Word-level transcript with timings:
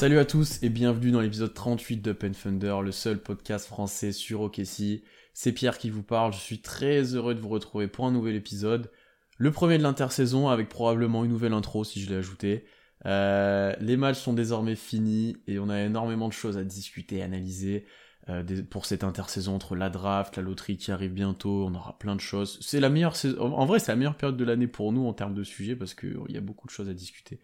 Salut 0.00 0.18
à 0.18 0.24
tous 0.24 0.62
et 0.62 0.70
bienvenue 0.70 1.10
dans 1.10 1.20
l'épisode 1.20 1.52
38 1.52 1.98
d'Up 1.98 2.24
and 2.24 2.32
Thunder, 2.32 2.76
le 2.82 2.90
seul 2.90 3.18
podcast 3.18 3.66
français 3.66 4.12
sur 4.12 4.40
OKC. 4.40 5.02
C'est 5.34 5.52
Pierre 5.52 5.76
qui 5.76 5.90
vous 5.90 6.02
parle, 6.02 6.32
je 6.32 6.38
suis 6.38 6.62
très 6.62 7.02
heureux 7.14 7.34
de 7.34 7.38
vous 7.38 7.50
retrouver 7.50 7.86
pour 7.86 8.06
un 8.06 8.10
nouvel 8.10 8.34
épisode. 8.34 8.90
Le 9.36 9.50
premier 9.50 9.76
de 9.76 9.82
l'intersaison 9.82 10.48
avec 10.48 10.70
probablement 10.70 11.22
une 11.26 11.30
nouvelle 11.30 11.52
intro 11.52 11.84
si 11.84 12.00
je 12.00 12.08
l'ai 12.08 12.16
ajouté. 12.16 12.64
Euh, 13.04 13.74
les 13.78 13.98
matchs 13.98 14.20
sont 14.20 14.32
désormais 14.32 14.74
finis 14.74 15.36
et 15.46 15.58
on 15.58 15.68
a 15.68 15.78
énormément 15.82 16.28
de 16.28 16.32
choses 16.32 16.56
à 16.56 16.64
discuter, 16.64 17.22
analyser 17.22 17.84
euh, 18.30 18.42
pour 18.70 18.86
cette 18.86 19.04
intersaison 19.04 19.54
entre 19.54 19.76
la 19.76 19.90
draft, 19.90 20.38
la 20.38 20.42
loterie 20.42 20.78
qui 20.78 20.92
arrive 20.92 21.12
bientôt, 21.12 21.66
on 21.66 21.74
aura 21.74 21.98
plein 21.98 22.16
de 22.16 22.22
choses. 22.22 22.58
C'est 22.62 22.80
la 22.80 22.88
meilleure 22.88 23.16
saison, 23.16 23.52
en 23.52 23.66
vrai 23.66 23.78
c'est 23.78 23.92
la 23.92 23.96
meilleure 23.96 24.16
période 24.16 24.38
de 24.38 24.44
l'année 24.44 24.66
pour 24.66 24.94
nous 24.94 25.06
en 25.06 25.12
termes 25.12 25.34
de 25.34 25.44
sujets 25.44 25.76
parce 25.76 25.92
qu'il 25.92 26.16
y 26.30 26.38
a 26.38 26.40
beaucoup 26.40 26.66
de 26.66 26.72
choses 26.72 26.88
à 26.88 26.94
discuter. 26.94 27.38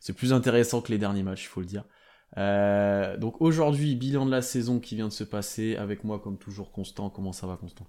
C'est 0.00 0.14
plus 0.14 0.32
intéressant 0.32 0.80
que 0.80 0.90
les 0.90 0.98
derniers 0.98 1.22
matchs, 1.22 1.44
il 1.44 1.48
faut 1.48 1.60
le 1.60 1.66
dire. 1.66 1.84
Euh, 2.36 3.16
donc 3.16 3.40
aujourd'hui, 3.40 3.94
bilan 3.94 4.26
de 4.26 4.30
la 4.30 4.42
saison 4.42 4.80
qui 4.80 4.94
vient 4.96 5.08
de 5.08 5.12
se 5.12 5.24
passer 5.24 5.76
avec 5.76 6.04
moi 6.04 6.18
comme 6.18 6.36
toujours 6.38 6.70
Constant. 6.70 7.10
Comment 7.10 7.32
ça 7.32 7.46
va 7.46 7.56
Constant? 7.56 7.86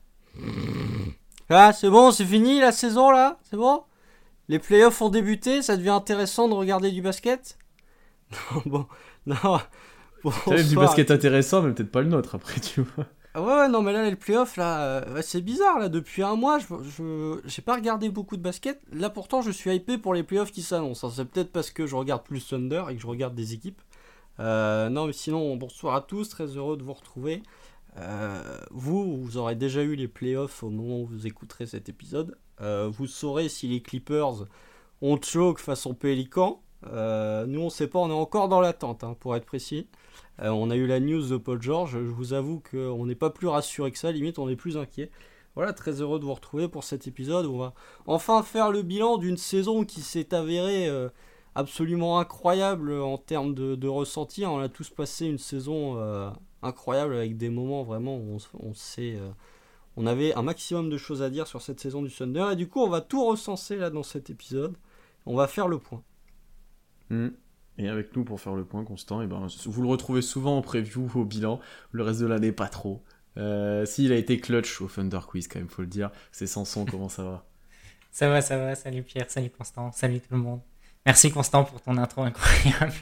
Ah, 1.50 1.74
c'est 1.74 1.90
bon, 1.90 2.12
c'est 2.12 2.26
fini 2.26 2.60
la 2.60 2.72
saison 2.72 3.10
là? 3.12 3.40
C'est 3.44 3.58
bon? 3.58 3.84
Les 4.50 4.60
playoffs 4.60 5.02
ont 5.02 5.10
débuté, 5.10 5.62
ça 5.62 5.78
devient 5.78 5.90
intéressant 5.90 6.48
de 6.50 6.54
regarder 6.54 6.92
du 6.92 7.02
basket? 7.02 7.58
Non, 8.56 8.62
bon, 8.66 8.86
non. 9.26 9.60
T'as 10.46 10.56
même 10.58 10.68
du 10.68 10.76
basket 10.78 11.12
intéressant, 11.12 11.62
mais 11.62 11.74
peut-être 11.74 11.92
pas 11.92 12.02
le 12.02 12.10
nôtre 12.10 12.36
après, 12.36 12.60
tu 12.62 12.82
vois. 12.82 13.06
Ah 13.36 13.42
ouais, 13.44 13.54
ouais, 13.54 13.68
non, 13.70 13.82
mais 13.84 13.94
là, 13.94 14.10
les 14.10 14.16
playoffs, 14.16 14.58
là, 14.58 14.82
euh, 15.08 15.22
c'est 15.22 15.42
bizarre, 15.42 15.78
là, 15.80 15.88
depuis 15.88 16.24
un 16.24 16.36
mois, 16.36 16.58
je 16.60 16.66
je- 16.98 17.40
j'ai 17.46 17.62
pas 17.62 17.76
regardé 17.76 18.10
beaucoup 18.10 18.38
de 18.38 18.42
basket. 18.42 18.82
Là, 18.92 19.10
pourtant, 19.10 19.42
je 19.42 19.52
suis 19.52 19.74
hypé 19.74 19.98
pour 20.00 20.14
les 20.16 20.24
playoffs 20.24 20.52
qui 20.52 20.64
s'annoncent. 20.64 21.08
hein. 21.08 21.12
C'est 21.16 21.26
peut-être 21.26 21.52
parce 21.52 21.70
que 21.72 21.86
je 21.86 21.96
regarde 21.96 22.24
plus 22.24 22.46
Thunder 22.48 22.84
et 22.90 22.96
que 22.96 23.02
je 23.02 23.08
regarde 23.08 23.36
des 23.36 23.54
équipes. 23.54 23.82
Euh, 24.40 24.90
non, 24.90 25.08
mais 25.08 25.14
sinon, 25.14 25.56
bonsoir 25.58 25.96
à 25.96 26.02
tous, 26.02 26.30
très 26.30 26.46
heureux 26.46 26.78
de 26.78 26.84
vous 26.84 26.94
retrouver. 26.94 27.44
Euh, 27.98 28.60
vous, 28.72 29.18
vous 29.18 29.38
aurez 29.38 29.56
déjà 29.56 29.82
eu 29.82 29.96
les 29.96 30.08
playoffs 30.08 30.64
au 30.64 30.70
moment 30.70 31.02
où 31.02 31.06
vous 31.06 31.28
écouterez 31.28 31.66
cet 31.66 31.90
épisode. 31.90 32.38
Euh, 32.62 32.90
vous 32.92 33.08
saurez 33.08 33.50
si 33.50 33.68
les 33.68 33.82
Clippers 33.82 34.46
ont 35.02 35.20
choke 35.22 35.60
façon 35.60 35.94
Pélican. 35.94 36.62
Nous, 36.84 37.60
on 37.60 37.70
sait 37.70 37.88
pas, 37.88 38.00
on 38.00 38.10
est 38.10 38.14
encore 38.14 38.48
dans 38.48 38.62
l'attente, 38.62 39.04
hein, 39.04 39.16
pour 39.20 39.36
être 39.36 39.46
précis. 39.46 39.88
On 40.42 40.70
a 40.70 40.76
eu 40.78 40.88
la 40.88 41.02
news 41.02 41.28
de 41.28 41.36
Paul 41.36 41.62
George. 41.62 41.92
Je 41.92 41.98
vous 41.98 42.32
avoue 42.34 42.62
qu'on 42.72 43.06
n'est 43.06 43.16
pas 43.16 43.30
plus 43.30 43.48
rassuré 43.48 43.92
que 43.92 43.98
ça, 43.98 44.12
limite, 44.12 44.40
on 44.40 44.48
est 44.48 44.56
plus 44.56 44.78
inquiet. 44.78 45.12
Voilà, 45.56 45.74
très 45.74 46.00
heureux 46.00 46.20
de 46.20 46.24
vous 46.24 46.34
retrouver 46.34 46.70
pour 46.70 46.86
cet 46.86 47.08
épisode 47.08 47.48
on 47.48 47.58
va 47.58 47.74
enfin 48.06 48.44
faire 48.44 48.72
le 48.72 48.82
bilan 48.82 49.18
d'une 49.18 49.36
saison 49.36 49.84
qui 49.84 50.00
s'est 50.00 50.34
avérée 50.34 50.88
absolument 51.60 52.20
incroyable 52.20 52.92
en 52.94 53.18
termes 53.18 53.54
de, 53.54 53.76
de 53.76 53.88
ressenti. 53.88 54.46
On 54.46 54.60
a 54.60 54.70
tous 54.70 54.90
passé 54.90 55.26
une 55.28 55.38
saison 55.38 55.98
euh, 56.00 56.30
incroyable 56.62 57.16
avec 57.16 57.38
des 57.38 57.50
moments 57.50 57.84
vraiment 57.84 58.18
où 58.18 58.38
on, 58.38 58.68
on 58.70 58.74
sait. 58.74 59.16
euh, 59.16 59.30
on 59.98 60.08
avait 60.08 60.34
un 60.36 60.44
maximum 60.44 60.90
de 60.90 60.98
choses 60.98 61.22
à 61.22 61.30
dire 61.30 61.48
sur 61.48 61.62
cette 61.62 61.80
saison 61.80 62.02
du 62.02 62.12
Thunder 62.12 62.48
et 62.54 62.56
du 62.56 62.68
coup 62.70 62.80
on 62.82 62.90
va 62.90 63.02
tout 63.02 63.26
recenser 63.26 63.76
là 63.76 63.90
dans 63.90 64.04
cet 64.04 64.30
épisode. 64.30 64.76
On 65.26 65.36
va 65.36 65.48
faire 65.48 65.68
le 65.68 65.80
point. 65.80 66.04
Hmm. 67.10 67.30
Et 67.78 67.88
avec 67.88 68.16
nous 68.16 68.24
pour 68.26 68.40
faire 68.42 68.56
le 68.56 68.66
point 68.66 68.84
Constant, 68.84 69.22
et 69.22 69.28
ben, 69.28 69.48
vous 69.66 69.82
le 69.82 69.88
retrouvez 69.88 70.22
souvent 70.22 70.58
en 70.58 70.62
preview 70.62 71.10
au 71.16 71.24
bilan. 71.26 71.60
Le 71.92 72.04
reste 72.04 72.20
de 72.22 72.26
l'année, 72.28 72.52
pas 72.52 72.68
trop. 72.68 73.04
Euh, 73.38 73.86
S'il 73.86 74.12
a 74.12 74.18
été 74.18 74.40
clutch 74.40 74.82
au 74.82 74.88
Thunder 74.88 75.20
Quiz, 75.28 75.48
quand 75.48 75.60
même, 75.60 75.70
faut 75.70 75.82
le 75.82 75.88
dire. 75.88 76.12
C'est 76.32 76.48
Sanson, 76.48 76.86
comment 76.86 77.10
ça 77.10 77.24
va? 77.24 77.46
Ça 78.12 78.28
va, 78.30 78.42
ça 78.42 78.58
va. 78.58 78.76
Salut 78.76 79.04
Pierre, 79.04 79.30
salut 79.30 79.52
Constant, 79.52 79.92
salut 79.92 80.20
tout 80.20 80.34
le 80.34 80.40
monde. 80.40 80.62
Merci 81.06 81.32
Constant 81.32 81.64
pour 81.64 81.82
ton 81.82 81.98
intro 81.98 82.22
incroyable. 82.24 82.94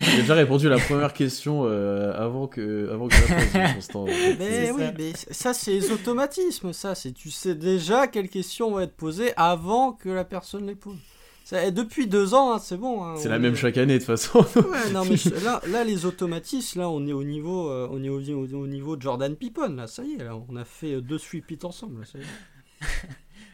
J'ai 0.00 0.18
déjà 0.22 0.34
répondu 0.34 0.68
à 0.68 0.70
la 0.70 0.78
première 0.78 1.12
question 1.12 1.64
euh, 1.66 2.12
avant 2.16 2.46
que, 2.46 2.88
avant 2.92 3.08
que 3.08 3.14
je 3.14 3.20
la 3.28 3.36
pose, 3.68 3.74
Constant. 3.74 4.04
Mais 4.38 4.70
oui, 4.70 4.80
ça. 4.82 4.92
mais 4.96 5.12
ça 5.14 5.52
c'est 5.54 5.72
les 5.72 5.90
automatismes, 5.90 6.72
ça. 6.72 6.94
C'est 6.94 7.12
tu 7.12 7.30
sais 7.30 7.54
déjà 7.54 8.06
quelles 8.06 8.28
questions 8.28 8.70
vont 8.70 8.80
être 8.80 8.94
posées 8.96 9.32
avant 9.36 9.92
que 9.92 10.08
la 10.08 10.24
personne 10.24 10.66
les 10.66 10.76
pose. 10.76 10.96
Ça, 11.44 11.66
et 11.66 11.72
depuis 11.72 12.06
deux 12.06 12.32
ans, 12.34 12.54
hein, 12.54 12.58
c'est 12.60 12.76
bon. 12.76 13.02
hein, 13.04 13.16
C'est 13.18 13.26
on 13.26 13.30
la 13.30 13.36
est- 13.36 13.40
même 13.40 13.56
chaque 13.56 13.76
année, 13.76 13.94
de 13.94 13.98
toute 13.98 14.06
façon. 14.06 14.38
Ouais, 14.38 14.90
non 14.92 15.04
mais 15.04 15.16
là, 15.44 15.60
là 15.68 15.82
les 15.84 16.06
automatismes, 16.06 16.78
là 16.80 16.88
on 16.88 17.04
est 17.06 17.12
au 17.12 17.24
niveau, 17.24 17.68
euh, 17.68 17.88
on 17.90 18.02
est 18.04 18.08
au, 18.08 18.20
au- 18.20 18.54
au 18.62 18.66
niveau 18.68 18.96
de 18.96 19.02
Jordan 19.02 19.34
Pippen, 19.34 19.74
là. 19.74 19.88
Ça 19.88 20.04
y 20.04 20.14
est, 20.14 20.24
là, 20.24 20.36
on 20.48 20.54
a 20.56 20.64
fait 20.64 20.94
euh, 20.94 21.00
deux 21.00 21.18
sweep 21.18 21.52
ensemble. 21.64 22.00
Là, 22.00 22.06
ça 22.06 22.18
y 22.18 22.22
est. 22.22 22.84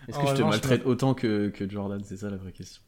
Est-ce 0.09 0.19
que 0.19 0.27
je 0.29 0.35
te 0.35 0.43
maltraite 0.43 0.83
autant 0.85 1.15
que, 1.15 1.49
que 1.49 1.69
Jordan? 1.69 2.01
C'est 2.05 2.19
ça 2.19 2.29
la 2.31 2.37
vraie 2.37 2.53
question. 2.53 2.83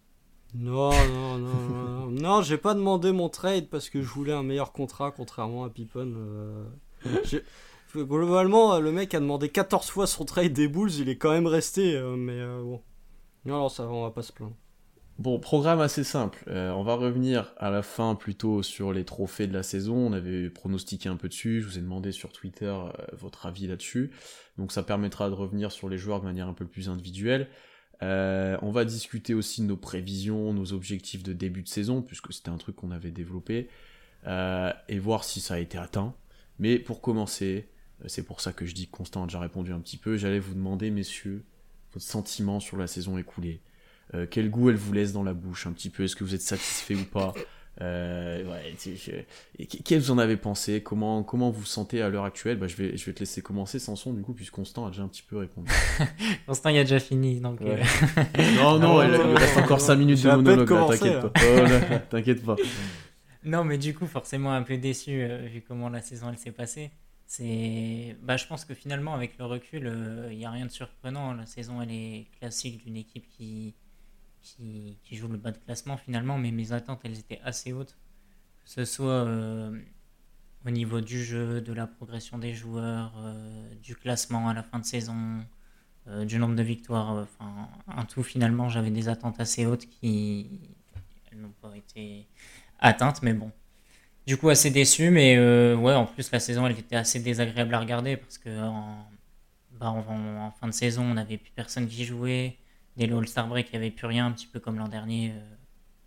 Non, 0.54 0.90
non, 0.90 1.38
non, 1.38 1.68
non, 1.68 2.06
non, 2.10 2.42
j'ai 2.42 2.58
pas 2.58 2.74
demandé 2.74 3.12
mon 3.12 3.28
trade 3.28 3.68
parce 3.68 3.88
que 3.88 4.02
je 4.02 4.08
voulais 4.08 4.32
un 4.32 4.42
meilleur 4.42 4.72
contrat, 4.72 5.12
contrairement 5.12 5.64
à 5.64 5.70
Pippen. 5.70 6.12
euh, 6.16 6.64
Globalement, 7.94 8.74
euh, 8.74 8.80
le 8.80 8.92
mec 8.92 9.14
a 9.14 9.20
demandé 9.20 9.48
14 9.48 9.88
fois 9.88 10.06
son 10.06 10.24
trade 10.24 10.52
des 10.52 10.68
Bulls, 10.68 10.92
il 10.98 11.08
est 11.08 11.16
quand 11.16 11.30
même 11.30 11.46
resté, 11.46 11.96
euh, 11.96 12.16
mais 12.16 12.40
bon. 12.62 12.80
Non, 13.44 13.58
non, 13.58 13.68
ça 13.68 13.84
va, 13.84 13.92
on 13.92 14.02
va 14.02 14.10
pas 14.10 14.22
se 14.22 14.32
plaindre. 14.32 14.56
Bon, 15.18 15.38
programme 15.38 15.80
assez 15.80 16.02
simple. 16.02 16.42
On 16.48 16.82
va 16.82 16.94
revenir 16.94 17.52
à 17.58 17.70
la 17.70 17.82
fin 17.82 18.14
plutôt 18.14 18.62
sur 18.62 18.92
les 18.92 19.04
trophées 19.04 19.46
de 19.46 19.52
la 19.52 19.62
saison. 19.62 19.94
On 19.94 20.12
avait 20.14 20.48
pronostiqué 20.48 21.10
un 21.10 21.16
peu 21.16 21.28
dessus. 21.28 21.60
Je 21.60 21.66
vous 21.66 21.76
ai 21.78 21.82
demandé 21.82 22.10
sur 22.10 22.32
Twitter 22.32 22.74
votre 23.12 23.44
avis 23.44 23.66
là-dessus. 23.66 24.12
Donc 24.56 24.72
ça 24.72 24.82
permettra 24.82 25.28
de 25.28 25.34
revenir 25.34 25.72
sur 25.72 25.90
les 25.90 25.98
joueurs 25.98 26.20
de 26.20 26.24
manière 26.24 26.48
un 26.48 26.54
peu 26.54 26.64
plus 26.64 26.88
individuelle. 26.88 27.48
Euh, 28.02 28.56
on 28.62 28.70
va 28.70 28.84
discuter 28.84 29.34
aussi 29.34 29.62
de 29.62 29.66
nos 29.66 29.76
prévisions, 29.76 30.52
nos 30.52 30.72
objectifs 30.72 31.22
de 31.22 31.32
début 31.32 31.62
de 31.62 31.68
saison, 31.68 32.02
puisque 32.02 32.32
c'était 32.32 32.48
un 32.48 32.56
truc 32.56 32.76
qu'on 32.76 32.90
avait 32.90 33.10
développé, 33.10 33.68
euh, 34.26 34.72
et 34.88 34.98
voir 34.98 35.24
si 35.24 35.40
ça 35.40 35.54
a 35.54 35.58
été 35.58 35.78
atteint. 35.78 36.14
Mais 36.58 36.78
pour 36.78 37.00
commencer, 37.00 37.68
euh, 38.02 38.08
c'est 38.08 38.22
pour 38.22 38.40
ça 38.40 38.52
que 38.52 38.66
je 38.66 38.74
dis 38.74 38.86
que 38.86 38.92
Constant 38.92 39.24
a 39.24 39.26
déjà 39.26 39.40
répondu 39.40 39.72
un 39.72 39.80
petit 39.80 39.96
peu, 39.96 40.16
j'allais 40.16 40.40
vous 40.40 40.54
demander, 40.54 40.90
messieurs, 40.90 41.44
votre 41.92 42.06
sentiment 42.06 42.60
sur 42.60 42.76
la 42.76 42.86
saison 42.86 43.18
écoulée. 43.18 43.60
Quel 44.32 44.50
goût 44.50 44.70
elle 44.70 44.76
vous 44.76 44.92
laisse 44.92 45.12
dans 45.12 45.22
la 45.22 45.34
bouche 45.34 45.68
un 45.68 45.72
petit 45.72 45.88
peu? 45.88 46.02
Est-ce 46.02 46.16
que 46.16 46.24
vous 46.24 46.34
êtes 46.34 46.42
satisfait 46.42 46.96
ou 46.96 47.04
pas? 47.04 47.32
Euh, 47.80 48.44
ouais, 48.44 48.74
je- 48.78 49.64
Qu'est-ce 49.64 49.82
que 49.82 49.94
vous 49.94 50.10
en 50.10 50.18
avez 50.18 50.36
pensé? 50.36 50.82
Comment, 50.82 51.22
comment 51.22 51.50
vous 51.50 51.60
vous 51.60 51.66
sentez 51.66 52.02
à 52.02 52.08
l'heure 52.08 52.24
actuelle? 52.24 52.58
Bah, 52.58 52.66
je, 52.66 52.76
vais, 52.76 52.96
je 52.96 53.06
vais 53.06 53.12
te 53.12 53.20
laisser 53.20 53.40
commencer, 53.42 53.78
Samson, 53.78 54.12
du 54.12 54.22
coup, 54.22 54.34
puisque 54.34 54.52
Constant 54.54 54.86
a 54.86 54.90
déjà 54.90 55.02
un 55.02 55.08
petit 55.08 55.22
peu 55.22 55.38
répondu. 55.38 55.70
Constant, 56.46 56.68
il 56.70 56.78
a 56.78 56.84
déjà 56.84 57.00
fini, 57.00 57.40
donc. 57.40 57.60
Ouais. 57.60 57.80
euh, 58.38 58.54
non, 58.56 58.78
non, 58.78 58.98
Ah, 58.98 59.06
il, 59.06 59.14
reste 59.36 59.56
encore 59.56 59.78
ouais. 59.78 59.84
5 59.84 59.96
minutes 59.96 60.22
de 60.22 60.28
monologue, 60.30 60.58
là, 60.70 60.76
commencé, 60.76 60.98
t'inquiète 60.98 61.24
hein. 61.24 61.30
pas. 61.32 61.40
Oh, 61.94 61.98
t'inquiète 62.10 62.44
pas. 62.44 62.56
Non, 63.42 63.64
mais 63.64 63.78
du 63.78 63.94
coup, 63.94 64.06
forcément 64.06 64.52
un 64.52 64.62
peu 64.62 64.76
déçu 64.76 65.22
euh, 65.22 65.46
vu 65.50 65.62
comment 65.66 65.88
la 65.88 66.02
saison 66.02 66.26
elle 66.30 66.36
s'est 66.36 66.50
passée. 66.52 66.90
C'est, 67.26 68.14
bah, 68.22 68.36
je 68.36 68.46
pense 68.46 68.66
que 68.66 68.74
finalement, 68.74 69.14
avec 69.14 69.38
le 69.38 69.46
recul, 69.46 69.90
il 70.30 70.36
n'y 70.36 70.44
a 70.44 70.50
rien 70.50 70.66
de 70.66 70.70
surprenant. 70.70 71.32
La 71.32 71.46
saison, 71.46 71.80
elle 71.80 71.90
est 71.90 72.26
classique 72.38 72.84
d'une 72.84 72.98
équipe 72.98 73.26
qui, 73.30 73.74
qui, 74.42 74.98
joue 75.12 75.28
le 75.28 75.38
bas 75.38 75.52
de 75.52 75.58
classement 75.58 75.96
finalement, 75.96 76.38
mais 76.38 76.50
mes 76.50 76.72
attentes, 76.72 77.00
elles 77.04 77.18
étaient 77.18 77.40
assez 77.44 77.72
hautes. 77.72 77.96
Que 78.64 78.70
ce 78.70 78.84
soit 78.84 79.26
euh, 79.26 79.78
au 80.66 80.70
niveau 80.70 81.00
du 81.00 81.22
jeu, 81.22 81.60
de 81.60 81.72
la 81.72 81.86
progression 81.86 82.38
des 82.38 82.54
joueurs, 82.54 83.12
euh, 83.18 83.74
du 83.82 83.96
classement 83.96 84.48
à 84.48 84.54
la 84.54 84.62
fin 84.62 84.78
de 84.78 84.84
saison, 84.84 85.44
euh, 86.08 86.24
du 86.24 86.38
nombre 86.38 86.54
de 86.54 86.62
victoires. 86.62 87.10
Enfin, 87.10 87.68
un 87.88 88.04
tout 88.04 88.22
finalement, 88.22 88.68
j'avais 88.68 88.90
des 88.90 89.08
attentes 89.08 89.40
assez 89.40 89.66
hautes 89.66 89.86
qui 89.86 90.60
n'ont 91.34 91.54
pas 91.60 91.76
été 91.76 92.26
atteintes, 92.78 93.22
mais 93.22 93.32
bon. 93.32 93.50
Du 94.26 94.36
coup, 94.36 94.48
assez 94.50 94.70
déçu, 94.70 95.10
mais 95.10 95.38
ouais, 95.74 95.94
en 95.94 96.06
plus, 96.06 96.30
la 96.30 96.40
saison, 96.40 96.66
elle 96.66 96.78
était 96.78 96.96
assez 96.96 97.20
désagréable 97.20 97.74
à 97.74 97.80
regarder 97.80 98.16
parce 98.16 98.38
que 98.38 98.62
en, 98.62 99.06
bah, 99.72 100.04
fin 100.60 100.68
de 100.68 100.72
saison, 100.72 101.02
on 101.02 101.14
n'avait 101.14 101.38
plus 101.38 101.50
personne 101.52 101.88
qui 101.88 102.04
jouait. 102.04 102.59
Dès 102.96 103.06
le 103.06 103.16
All-Star 103.16 103.48
Break, 103.48 103.68
il 103.68 103.72
n'y 103.72 103.76
avait 103.86 103.90
plus 103.90 104.06
rien, 104.06 104.26
un 104.26 104.32
petit 104.32 104.46
peu 104.46 104.60
comme 104.60 104.78
l'an 104.78 104.88
dernier. 104.88 105.32
euh, 105.34 105.54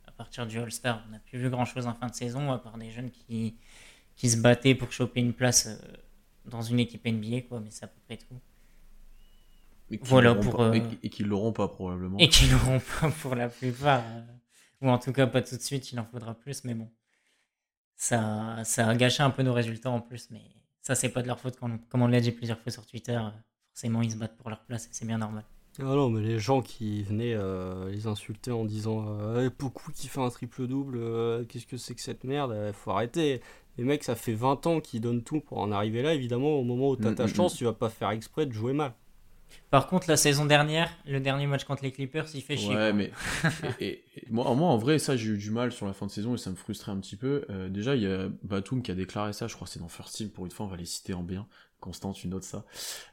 à 0.07 0.11
partir 0.11 0.45
du 0.47 0.59
All-Star, 0.59 1.03
on 1.07 1.11
n'a 1.11 1.19
plus 1.19 1.39
vu 1.39 1.49
grand-chose 1.49 1.87
en 1.87 1.93
fin 1.95 2.07
de 2.07 2.13
saison, 2.15 2.51
à 2.51 2.59
part 2.59 2.77
des 2.77 2.91
jeunes 2.91 3.09
qui, 3.11 3.55
qui 4.15 4.29
se 4.29 4.37
battaient 4.37 4.75
pour 4.75 4.91
choper 4.91 5.21
une 5.21 5.33
place 5.33 5.67
euh, 5.67 5.77
dans 6.45 6.61
une 6.61 6.79
équipe 6.79 7.05
NBA, 7.05 7.41
quoi, 7.43 7.59
mais 7.61 7.71
c'est 7.71 7.85
à 7.85 7.87
peu 7.87 7.99
près 8.05 8.17
tout. 8.17 8.39
Qui 9.89 9.97
Voilà 10.01 10.29
l'auront 10.33 10.43
pour, 10.43 10.57
pas- 10.57 10.63
euh, 10.69 10.73
Et, 11.01 11.05
et 11.05 11.09
qui 11.09 11.23
l'auront 11.23 11.51
pas, 11.53 11.67
probablement. 11.67 12.17
Et 12.19 12.29
qui 12.29 12.47
n'auront 12.47 12.79
pas 13.01 13.11
pour 13.11 13.35
la 13.35 13.49
plupart. 13.49 14.03
euh, 14.05 14.21
ou 14.81 14.89
en 14.89 14.97
tout 14.99 15.13
cas 15.13 15.27
pas 15.27 15.41
tout 15.41 15.55
de 15.55 15.61
suite, 15.61 15.91
il 15.91 15.99
en 15.99 16.05
faudra 16.05 16.33
plus, 16.33 16.63
mais 16.63 16.73
bon. 16.73 16.89
Ça, 17.95 18.63
ça 18.65 18.87
a 18.89 18.95
gâché 18.95 19.23
un 19.23 19.29
peu 19.29 19.43
nos 19.43 19.53
résultats 19.53 19.89
en 19.91 20.01
plus, 20.01 20.29
mais 20.31 20.41
ça 20.81 20.95
c'est 20.95 21.09
pas 21.09 21.21
de 21.21 21.27
leur 21.27 21.39
faute, 21.39 21.55
comme, 21.57 21.79
comme 21.87 22.01
on 22.01 22.07
l'a 22.07 22.19
dit 22.19 22.31
plusieurs 22.31 22.59
fois 22.59 22.71
sur 22.71 22.85
Twitter. 22.85 23.19
Forcément, 23.73 24.01
ils 24.01 24.11
se 24.11 24.17
battent 24.17 24.37
pour 24.37 24.49
leur 24.49 24.63
place 24.65 24.85
et 24.87 24.89
c'est 24.91 25.05
bien 25.05 25.17
normal. 25.17 25.43
Ah 25.79 25.83
non, 25.83 26.09
mais 26.11 26.21
les 26.21 26.37
gens 26.39 26.61
qui 26.61 27.01
venaient 27.03 27.33
euh, 27.33 27.89
les 27.89 28.05
insulter 28.05 28.51
en 28.51 28.63
disant 28.63 29.05
euh, 29.19 29.49
beaucoup 29.57 29.91
qui 29.91 30.07
fait 30.07 30.21
un 30.21 30.29
triple-double, 30.29 30.97
euh, 30.97 31.45
qu'est-ce 31.45 31.65
que 31.65 31.77
c'est 31.77 31.95
que 31.95 32.01
cette 32.01 32.23
merde 32.23 32.55
Il 32.67 32.73
Faut 32.73 32.91
arrêter. 32.91 33.41
Les 33.77 33.83
mecs, 33.83 34.03
ça 34.03 34.15
fait 34.15 34.33
20 34.33 34.67
ans 34.67 34.79
qu'ils 34.81 35.01
donnent 35.01 35.23
tout 35.23 35.41
pour 35.41 35.57
en 35.59 35.71
arriver 35.71 36.03
là. 36.03 36.13
Évidemment, 36.13 36.51
au 36.59 36.63
moment 36.63 36.89
où 36.89 36.95
tu 36.97 37.07
as 37.07 37.11
Mm, 37.11 37.15
ta 37.15 37.27
mm, 37.27 37.27
chance, 37.27 37.55
tu 37.55 37.63
vas 37.65 37.73
pas 37.73 37.89
faire 37.89 38.11
exprès 38.11 38.45
de 38.45 38.51
jouer 38.51 38.73
mal. 38.73 38.93
Par 39.71 39.87
contre, 39.87 40.09
la 40.09 40.17
saison 40.17 40.45
dernière, 40.45 40.91
le 41.05 41.19
dernier 41.19 41.47
match 41.47 41.63
contre 41.63 41.83
les 41.83 41.91
Clippers, 41.91 42.27
il 42.35 42.41
fait 42.41 42.57
chier. 42.57 42.75
Ouais, 42.75 42.93
mais 42.93 43.11
et, 43.79 43.85
et- 43.85 44.03
et 44.15 44.27
moi, 44.29 44.53
moi, 44.55 44.69
en 44.69 44.77
vrai, 44.77 44.99
ça, 44.99 45.15
j'ai 45.15 45.31
eu 45.31 45.37
du 45.37 45.51
mal 45.51 45.71
sur 45.71 45.85
la 45.87 45.93
fin 45.93 46.05
de 46.05 46.11
saison 46.11 46.35
et 46.35 46.37
ça 46.37 46.49
me 46.51 46.55
frustrait 46.55 46.91
un 46.91 46.99
petit 46.99 47.15
peu. 47.15 47.45
Euh, 47.49 47.69
déjà, 47.69 47.95
il 47.95 48.03
y 48.03 48.07
a 48.07 48.29
Batum 48.43 48.81
qui 48.83 48.91
a 48.91 48.95
déclaré 48.95 49.33
ça, 49.33 49.47
je 49.47 49.55
crois 49.55 49.65
que 49.65 49.73
c'est 49.73 49.79
dans 49.79 49.87
First 49.89 50.15
Team, 50.15 50.29
pour 50.29 50.45
une 50.45 50.51
fois, 50.51 50.65
on 50.65 50.69
va 50.69 50.77
les 50.77 50.85
citer 50.85 51.13
en 51.13 51.23
bien. 51.23 51.47
Constant, 51.83 52.13
tu 52.13 52.29
notes 52.29 52.43
ça. 52.43 52.63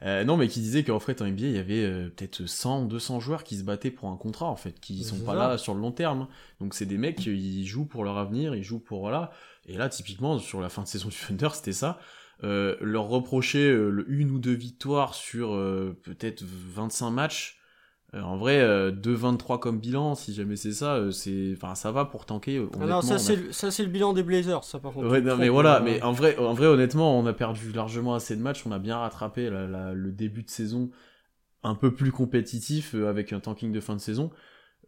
Euh, 0.02 0.22
non, 0.22 0.36
mais 0.36 0.46
qui 0.46 0.60
disait 0.60 0.84
qu'en 0.84 1.00
fait, 1.00 1.20
en 1.22 1.26
NBA, 1.26 1.46
il 1.46 1.56
y 1.56 1.58
avait 1.58 1.84
euh, 1.84 2.08
peut-être 2.08 2.46
100, 2.46 2.84
200 2.84 3.18
joueurs 3.18 3.42
qui 3.42 3.56
se 3.56 3.64
battaient 3.64 3.90
pour 3.90 4.08
un 4.10 4.16
contrat, 4.16 4.46
en 4.46 4.54
fait, 4.54 4.78
qui 4.78 5.02
sont 5.02 5.18
pas 5.18 5.32
ça. 5.32 5.48
là 5.48 5.58
sur 5.58 5.74
le 5.74 5.80
long 5.80 5.90
terme. 5.90 6.28
Donc, 6.60 6.74
c'est 6.74 6.86
des 6.86 6.96
mecs, 6.96 7.26
ils 7.26 7.66
jouent 7.66 7.84
pour 7.84 8.04
leur 8.04 8.16
avenir, 8.16 8.54
ils 8.54 8.62
jouent 8.62 8.78
pour, 8.78 9.00
voilà. 9.00 9.32
Et 9.66 9.76
là, 9.76 9.88
typiquement, 9.88 10.38
sur 10.38 10.60
la 10.60 10.68
fin 10.68 10.82
de 10.82 10.86
saison 10.86 11.08
du 11.08 11.16
Thunder, 11.16 11.48
c'était 11.52 11.72
ça. 11.72 11.98
Euh, 12.42 12.76
leur 12.80 13.08
reprocher 13.08 13.70
euh, 13.70 14.04
une 14.08 14.30
ou 14.30 14.38
deux 14.38 14.54
victoires 14.54 15.14
sur 15.14 15.52
euh, 15.52 15.98
peut-être 16.02 16.42
25 16.42 17.10
matchs, 17.10 17.59
euh, 18.14 18.22
en 18.22 18.36
vrai, 18.36 18.60
euh, 18.60 18.90
2-23 18.90 19.60
comme 19.60 19.78
bilan, 19.78 20.14
si 20.14 20.34
jamais 20.34 20.56
c'est 20.56 20.72
ça, 20.72 20.96
euh, 20.96 21.10
c'est, 21.10 21.52
enfin, 21.56 21.74
ça 21.74 21.92
va 21.92 22.04
pour 22.04 22.26
tanker. 22.26 22.56
euh, 22.58 22.68
Ah 22.80 22.86
non, 22.86 23.02
ça 23.02 23.14
a- 23.14 23.18
c'est 23.18 23.36
le- 23.36 23.52
ça 23.52 23.70
c'est 23.70 23.84
le 23.84 23.88
bilan 23.88 24.12
des 24.12 24.22
Blazers, 24.22 24.64
ça 24.64 24.78
par 24.80 24.92
contre. 24.92 25.08
Ouais, 25.10 25.20
non, 25.20 25.36
mais 25.36 25.48
voilà, 25.48 25.80
mais 25.80 26.02
en 26.02 26.12
vrai, 26.12 26.36
en 26.38 26.52
vrai, 26.54 26.66
honnêtement, 26.66 27.18
on 27.18 27.26
a 27.26 27.32
perdu 27.32 27.70
largement 27.72 28.14
assez 28.14 28.36
de 28.36 28.42
matchs, 28.42 28.66
on 28.66 28.72
a 28.72 28.78
bien 28.78 28.98
rattrapé 28.98 29.48
la- 29.48 29.66
la- 29.66 29.92
le 29.94 30.10
début 30.12 30.42
de 30.42 30.50
saison 30.50 30.90
un 31.62 31.74
peu 31.74 31.94
plus 31.94 32.10
compétitif 32.12 32.94
euh, 32.94 33.08
avec 33.08 33.32
un 33.32 33.40
tanking 33.40 33.72
de 33.72 33.80
fin 33.80 33.94
de 33.94 34.00
saison. 34.00 34.30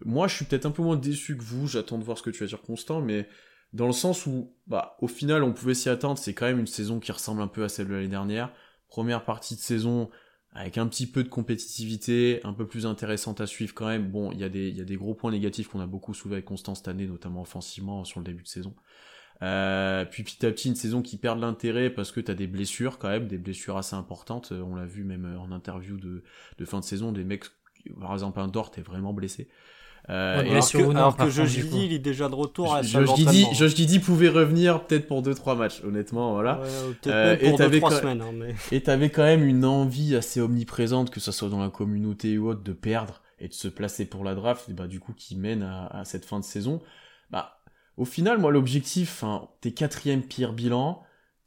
Moi, 0.05 0.29
je 0.29 0.37
suis 0.37 0.45
peut-être 0.45 0.67
un 0.67 0.71
peu 0.71 0.83
moins 0.83 0.97
déçu 0.97 1.37
que 1.37 1.43
vous, 1.45 1.69
j'attends 1.69 1.99
de 1.99 2.05
voir 2.05 2.19
ce 2.19 2.23
que 2.23 2.31
tu 2.31 2.41
vas 2.43 2.49
dire 2.49 2.63
Constant, 2.63 3.01
mais 3.03 3.29
dans 3.73 3.87
le 3.87 3.93
sens 3.93 4.27
où, 4.27 4.53
bah, 4.67 4.97
au 5.01 5.07
final, 5.09 5.45
on 5.45 5.53
pouvait 5.53 5.75
s'y 5.75 5.89
attendre, 5.89 6.19
c'est 6.19 6.35
quand 6.35 6.47
même 6.47 6.59
une 6.59 6.67
saison 6.67 7.01
qui 7.01 7.13
ressemble 7.13 7.43
un 7.43 7.47
peu 7.49 7.65
à 7.65 7.69
celle 7.69 7.89
de 7.89 7.95
l'année 7.95 8.09
dernière. 8.09 8.51
Première 8.89 9.25
partie 9.25 9.55
de 9.57 9.61
saison 9.61 10.11
avec 10.55 10.77
un 10.79 10.87
petit 10.87 11.07
peu 11.07 11.25
de 11.25 11.29
compétitivité, 11.29 12.41
un 12.45 12.53
peu 12.53 12.67
plus 12.67 12.85
intéressante 12.87 13.41
à 13.41 13.47
suivre 13.47 13.75
quand 13.75 13.87
même. 13.87 14.11
Bon, 14.11 14.33
il 14.33 14.39
y, 14.39 14.45
a 14.45 14.49
des- 14.49 14.97
gros 14.97 15.15
points 15.15 15.31
négatifs 15.31 15.69
qu'on 15.69 15.81
a 15.81 15.87
beaucoup 15.87 16.13
soulevé 16.13 16.37
avec 16.37 16.45
Constant 16.45 16.75
cette 16.75 16.89
année, 16.89 17.07
notamment 17.07 17.43
offensivement 17.43 18.05
sur 18.05 18.21
le 18.21 18.25
début 18.25 18.43
de 18.43 18.49
saison. 18.49 18.75
Euh, 19.43 20.05
puis 20.05 20.23
petit 20.23 20.45
à 20.47 20.53
petit 20.53 20.69
une 20.69 20.77
saison 20.77 21.03
qui 21.03 21.17
perd 21.17 21.41
l'intérêt 21.41 21.91
parce 21.91 22.13
que 22.13 22.21
t'as 22.21 22.35
des 22.35 22.47
blessures 22.47 22.99
quand 22.99 23.09
même, 23.09 23.27
des 23.27 23.39
blessures 23.39 23.77
assez 23.77 23.97
importantes. 23.97 24.53
Euh, 24.53 24.61
On 24.63 24.75
l'a 24.77 24.87
vu 24.87 25.05
même 25.05 25.25
euh, 25.25 25.39
en 25.39 25.51
interview 25.53 25.97
de, 25.97 26.23
de 26.59 26.65
fin 26.65 26.79
de 26.81 26.85
saison, 26.85 27.13
des 27.13 27.25
mecs, 27.25 27.45
par 27.99 28.13
exemple 28.13 28.39
un 28.41 28.49
Dort 28.49 28.73
est 28.77 28.83
vraiment 28.83 29.13
blessé. 29.13 29.49
Euh, 30.11 30.41
Ouais, 30.43 30.49
et 30.49 30.51
alors 30.51 30.71
que, 30.73 30.91
alors 30.91 31.17
que 31.17 31.31
Josh. 31.31 31.49
Giddey, 31.51 31.87
il 31.87 31.93
est 31.93 31.99
déjà 32.01 32.29
de 32.29 32.35
retour 32.35 32.73
à 32.75 32.79
la 32.79 32.83
Josh 32.83 33.07
d'entraînement. 33.07 33.53
Josh 33.53 33.77
Giddey 33.77 34.01
pouvait 34.01 34.29
revenir 34.29 34.85
peut-être 34.85 35.07
pour 35.07 35.23
2-3 35.23 35.57
matchs, 35.57 35.81
honnêtement, 35.85 36.33
voilà. 36.33 36.61
Ouais, 36.61 36.69
euh, 37.07 37.37
même 37.41 37.55
et 37.55 37.57
t'avais 37.57 37.79
2-3 37.79 37.89
quand- 37.91 38.01
semaines. 38.01 38.21
hein, 38.21 38.33
mais... 38.35 38.55
Et 38.77 38.83
t'avais 38.83 39.11
quand 39.11 39.23
même 39.23 39.45
une 39.45 39.65
envie 39.65 40.17
assez 40.17 40.41
omniprésente, 40.41 41.11
que 41.11 41.21
ce 41.21 41.31
soit 41.31 41.49
dans 41.49 41.61
la 41.63 41.71
communauté 41.71 42.37
ou 42.37 42.49
autre, 42.49 42.63
de 42.65 42.73
perdre 42.73 43.23
et 43.39 43.47
de 43.49 43.55
se 43.55 43.69
placer 43.69 44.05
pour 44.05 44.25
la 44.25 44.35
draft, 44.35 44.69
et 44.69 44.73
bah 44.73 44.87
du 44.89 44.99
coup 45.01 45.13
qui 45.13 45.37
mène 45.37 45.63
à, 45.63 45.87
à 45.87 46.05
cette 46.05 46.25
fin 46.25 46.39
de 46.41 46.45
saison. 46.45 46.81
Bah, 47.31 47.61
au 47.97 48.05
final, 48.05 48.39
moi 48.39 48.51
l'objectif, 48.51 49.23
hein, 49.23 49.49
t'es 49.61 49.71
quatrième 49.73 50.23
pire 50.23 50.53
bilan, 50.53 51.03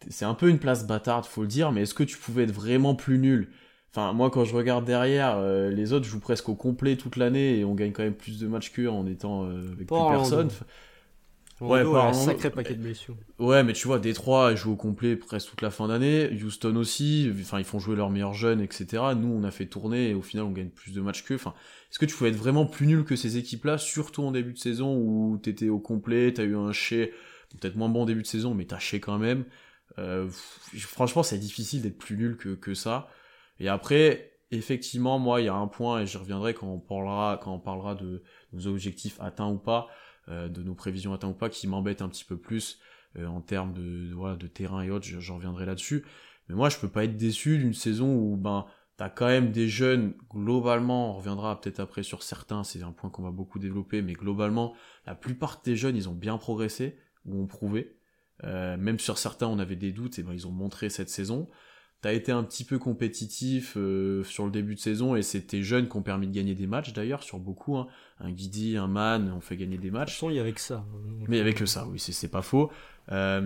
c'est 0.09 0.25
un 0.25 0.33
peu 0.33 0.49
une 0.49 0.59
place 0.59 0.85
bâtarde, 0.87 1.25
faut 1.25 1.41
le 1.41 1.47
dire, 1.47 1.71
mais 1.71 1.81
est-ce 1.83 1.93
que 1.93 2.03
tu 2.03 2.17
pouvais 2.17 2.43
être 2.43 2.51
vraiment 2.53 2.95
plus 2.95 3.17
nul 3.17 3.49
Enfin, 3.95 4.11
moi 4.11 4.29
quand 4.29 4.43
je 4.43 4.53
regarde 4.53 4.83
derrière, 4.83 5.37
euh, 5.37 5.69
les 5.69 5.93
autres 5.93 6.05
jouent 6.05 6.19
presque 6.19 6.49
au 6.49 6.55
complet 6.55 6.97
toute 6.97 7.15
l'année 7.15 7.59
et 7.59 7.63
on 7.63 7.75
gagne 7.75 7.93
quand 7.93 8.03
même 8.03 8.13
plus 8.13 8.37
de 8.39 8.45
matchs 8.45 8.71
qu'eux 8.71 8.89
en 8.89 9.07
étant 9.07 9.45
euh, 9.45 9.71
avec 9.71 9.87
plus 9.87 9.95
personne. 10.09 10.49
Rondo 11.61 11.93
Ouais, 11.93 11.97
a 11.97 12.07
un 12.07 12.13
sacré 12.13 12.49
paquet 12.49 12.73
de 12.73 12.81
blessures. 12.81 13.15
Ouais, 13.39 13.63
mais 13.63 13.71
tu 13.71 13.87
vois, 13.87 13.99
Détroit 13.99 14.53
jouent 14.55 14.73
au 14.73 14.75
complet 14.75 15.15
presque 15.15 15.51
toute 15.51 15.61
la 15.61 15.71
fin 15.71 15.87
d'année. 15.87 16.29
Houston 16.43 16.75
aussi, 16.75 17.31
enfin, 17.39 17.59
ils 17.59 17.63
font 17.63 17.79
jouer 17.79 17.95
leurs 17.95 18.09
meilleurs 18.09 18.33
jeunes, 18.33 18.59
etc. 18.59 19.01
Nous, 19.15 19.29
on 19.29 19.45
a 19.45 19.51
fait 19.51 19.65
tourner 19.65 20.09
et 20.09 20.13
au 20.13 20.21
final, 20.21 20.45
on 20.45 20.51
gagne 20.51 20.67
plus 20.67 20.91
de 20.91 20.99
matchs 20.99 21.23
qu'eux. 21.23 21.35
Enfin, 21.35 21.53
est-ce 21.89 21.97
que 21.97 22.05
tu 22.05 22.13
pouvais 22.13 22.31
être 22.31 22.35
vraiment 22.35 22.65
plus 22.65 22.87
nul 22.87 23.05
que 23.05 23.15
ces 23.15 23.37
équipes-là, 23.37 23.77
surtout 23.77 24.23
en 24.23 24.31
début 24.31 24.51
de 24.51 24.57
saison 24.57 24.97
où 24.97 25.37
t'étais 25.37 25.69
au 25.69 25.79
complet, 25.79 26.33
t'as 26.33 26.43
eu 26.43 26.57
un 26.57 26.73
chez, 26.73 27.13
peut-être 27.61 27.77
moins 27.77 27.87
bon 27.87 28.03
début 28.03 28.23
de 28.23 28.27
saison, 28.27 28.53
mais 28.53 28.65
t'as 28.65 28.79
chez 28.79 28.99
quand 28.99 29.17
même. 29.17 29.45
Euh, 29.97 30.27
franchement, 30.77 31.23
c'est 31.23 31.37
difficile 31.37 31.81
d'être 31.81 31.97
plus 31.97 32.17
nul 32.17 32.35
que, 32.35 32.49
que 32.49 32.73
ça. 32.73 33.07
Et 33.59 33.67
après, 33.69 34.31
effectivement, 34.51 35.19
moi, 35.19 35.41
il 35.41 35.45
y 35.45 35.49
a 35.49 35.55
un 35.55 35.67
point, 35.67 36.01
et 36.01 36.05
j'y 36.07 36.17
reviendrai 36.17 36.53
quand 36.53 36.67
on 36.67 36.79
parlera, 36.79 37.39
quand 37.41 37.53
on 37.53 37.59
parlera 37.59 37.95
de 37.95 38.23
nos 38.53 38.67
objectifs 38.67 39.17
atteints 39.19 39.49
ou 39.49 39.57
pas, 39.57 39.87
euh, 40.29 40.47
de 40.49 40.63
nos 40.63 40.75
prévisions 40.75 41.13
atteintes 41.13 41.35
ou 41.35 41.37
pas, 41.37 41.49
qui 41.49 41.67
m'embête 41.67 42.01
un 42.01 42.09
petit 42.09 42.25
peu 42.25 42.37
plus 42.37 42.79
euh, 43.17 43.27
en 43.27 43.41
termes 43.41 43.73
de, 43.73 44.13
voilà, 44.13 44.35
de 44.35 44.47
terrain 44.47 44.81
et 44.81 44.91
autres, 44.91 45.05
je- 45.05 45.19
j'en 45.19 45.35
reviendrai 45.35 45.65
là-dessus. 45.65 46.05
Mais 46.49 46.55
moi, 46.55 46.69
je 46.69 46.77
peux 46.77 46.89
pas 46.89 47.05
être 47.05 47.17
déçu 47.17 47.57
d'une 47.57 47.73
saison 47.73 48.13
où 48.15 48.37
ben 48.37 48.65
t'as 48.97 49.09
quand 49.09 49.27
même 49.27 49.51
des 49.51 49.67
jeunes, 49.67 50.13
globalement, 50.29 51.11
on 51.11 51.13
reviendra 51.17 51.59
peut-être 51.59 51.79
après 51.79 52.03
sur 52.03 52.23
certains, 52.23 52.63
c'est 52.63 52.81
un 52.83 52.91
point 52.91 53.09
qu'on 53.09 53.23
va 53.23 53.31
beaucoup 53.31 53.59
développer, 53.59 54.01
mais 54.01 54.13
globalement, 54.13 54.73
la 55.05 55.15
plupart 55.15 55.61
des 55.63 55.75
jeunes, 55.75 55.97
ils 55.97 56.07
ont 56.07 56.13
bien 56.13 56.37
progressé, 56.37 56.97
ou 57.25 57.41
ont 57.41 57.47
prouvé. 57.47 57.97
Euh, 58.43 58.77
même 58.77 58.99
sur 58.99 59.17
certains, 59.17 59.47
on 59.47 59.59
avait 59.59 59.75
des 59.75 59.91
doutes, 59.91 60.19
et 60.19 60.23
ben 60.23 60.33
ils 60.33 60.47
ont 60.47 60.51
montré 60.51 60.89
cette 60.89 61.09
saison. 61.09 61.49
T'as 62.01 62.13
été 62.13 62.31
un 62.31 62.43
petit 62.43 62.63
peu 62.63 62.77
compétitif 62.77 63.77
euh, 63.77 64.23
sur 64.23 64.45
le 64.45 64.51
début 64.51 64.75
de 64.75 64.79
saison, 64.79 65.15
et 65.15 65.23
c'est 65.23 65.41
tes 65.41 65.63
jeunes 65.63 65.89
qui 65.89 65.97
ont 65.97 66.03
permis 66.03 66.27
de 66.27 66.33
gagner 66.33 66.53
des 66.53 66.67
matchs 66.67 66.93
d'ailleurs, 66.93 67.23
sur 67.23 67.39
beaucoup. 67.39 67.77
Hein. 67.77 67.87
Un 68.19 68.31
Guidi, 68.31 68.77
un 68.77 68.87
Man, 68.87 69.31
ont 69.35 69.41
fait 69.41 69.57
gagner 69.57 69.77
des 69.77 69.83
De 69.85 69.89
toute 69.89 69.93
matchs. 69.99 70.13
façon, 70.13 70.29
il 70.29 70.35
y 70.35 70.39
avait 70.39 70.53
que 70.53 70.61
ça. 70.61 70.85
Mais 71.27 71.39
avec 71.39 71.55
que 71.57 71.65
ça, 71.65 71.87
oui, 71.87 71.97
c'est- 71.99 72.27
pas 72.27 72.43
faux. 72.43 72.71
Euh, 73.11 73.39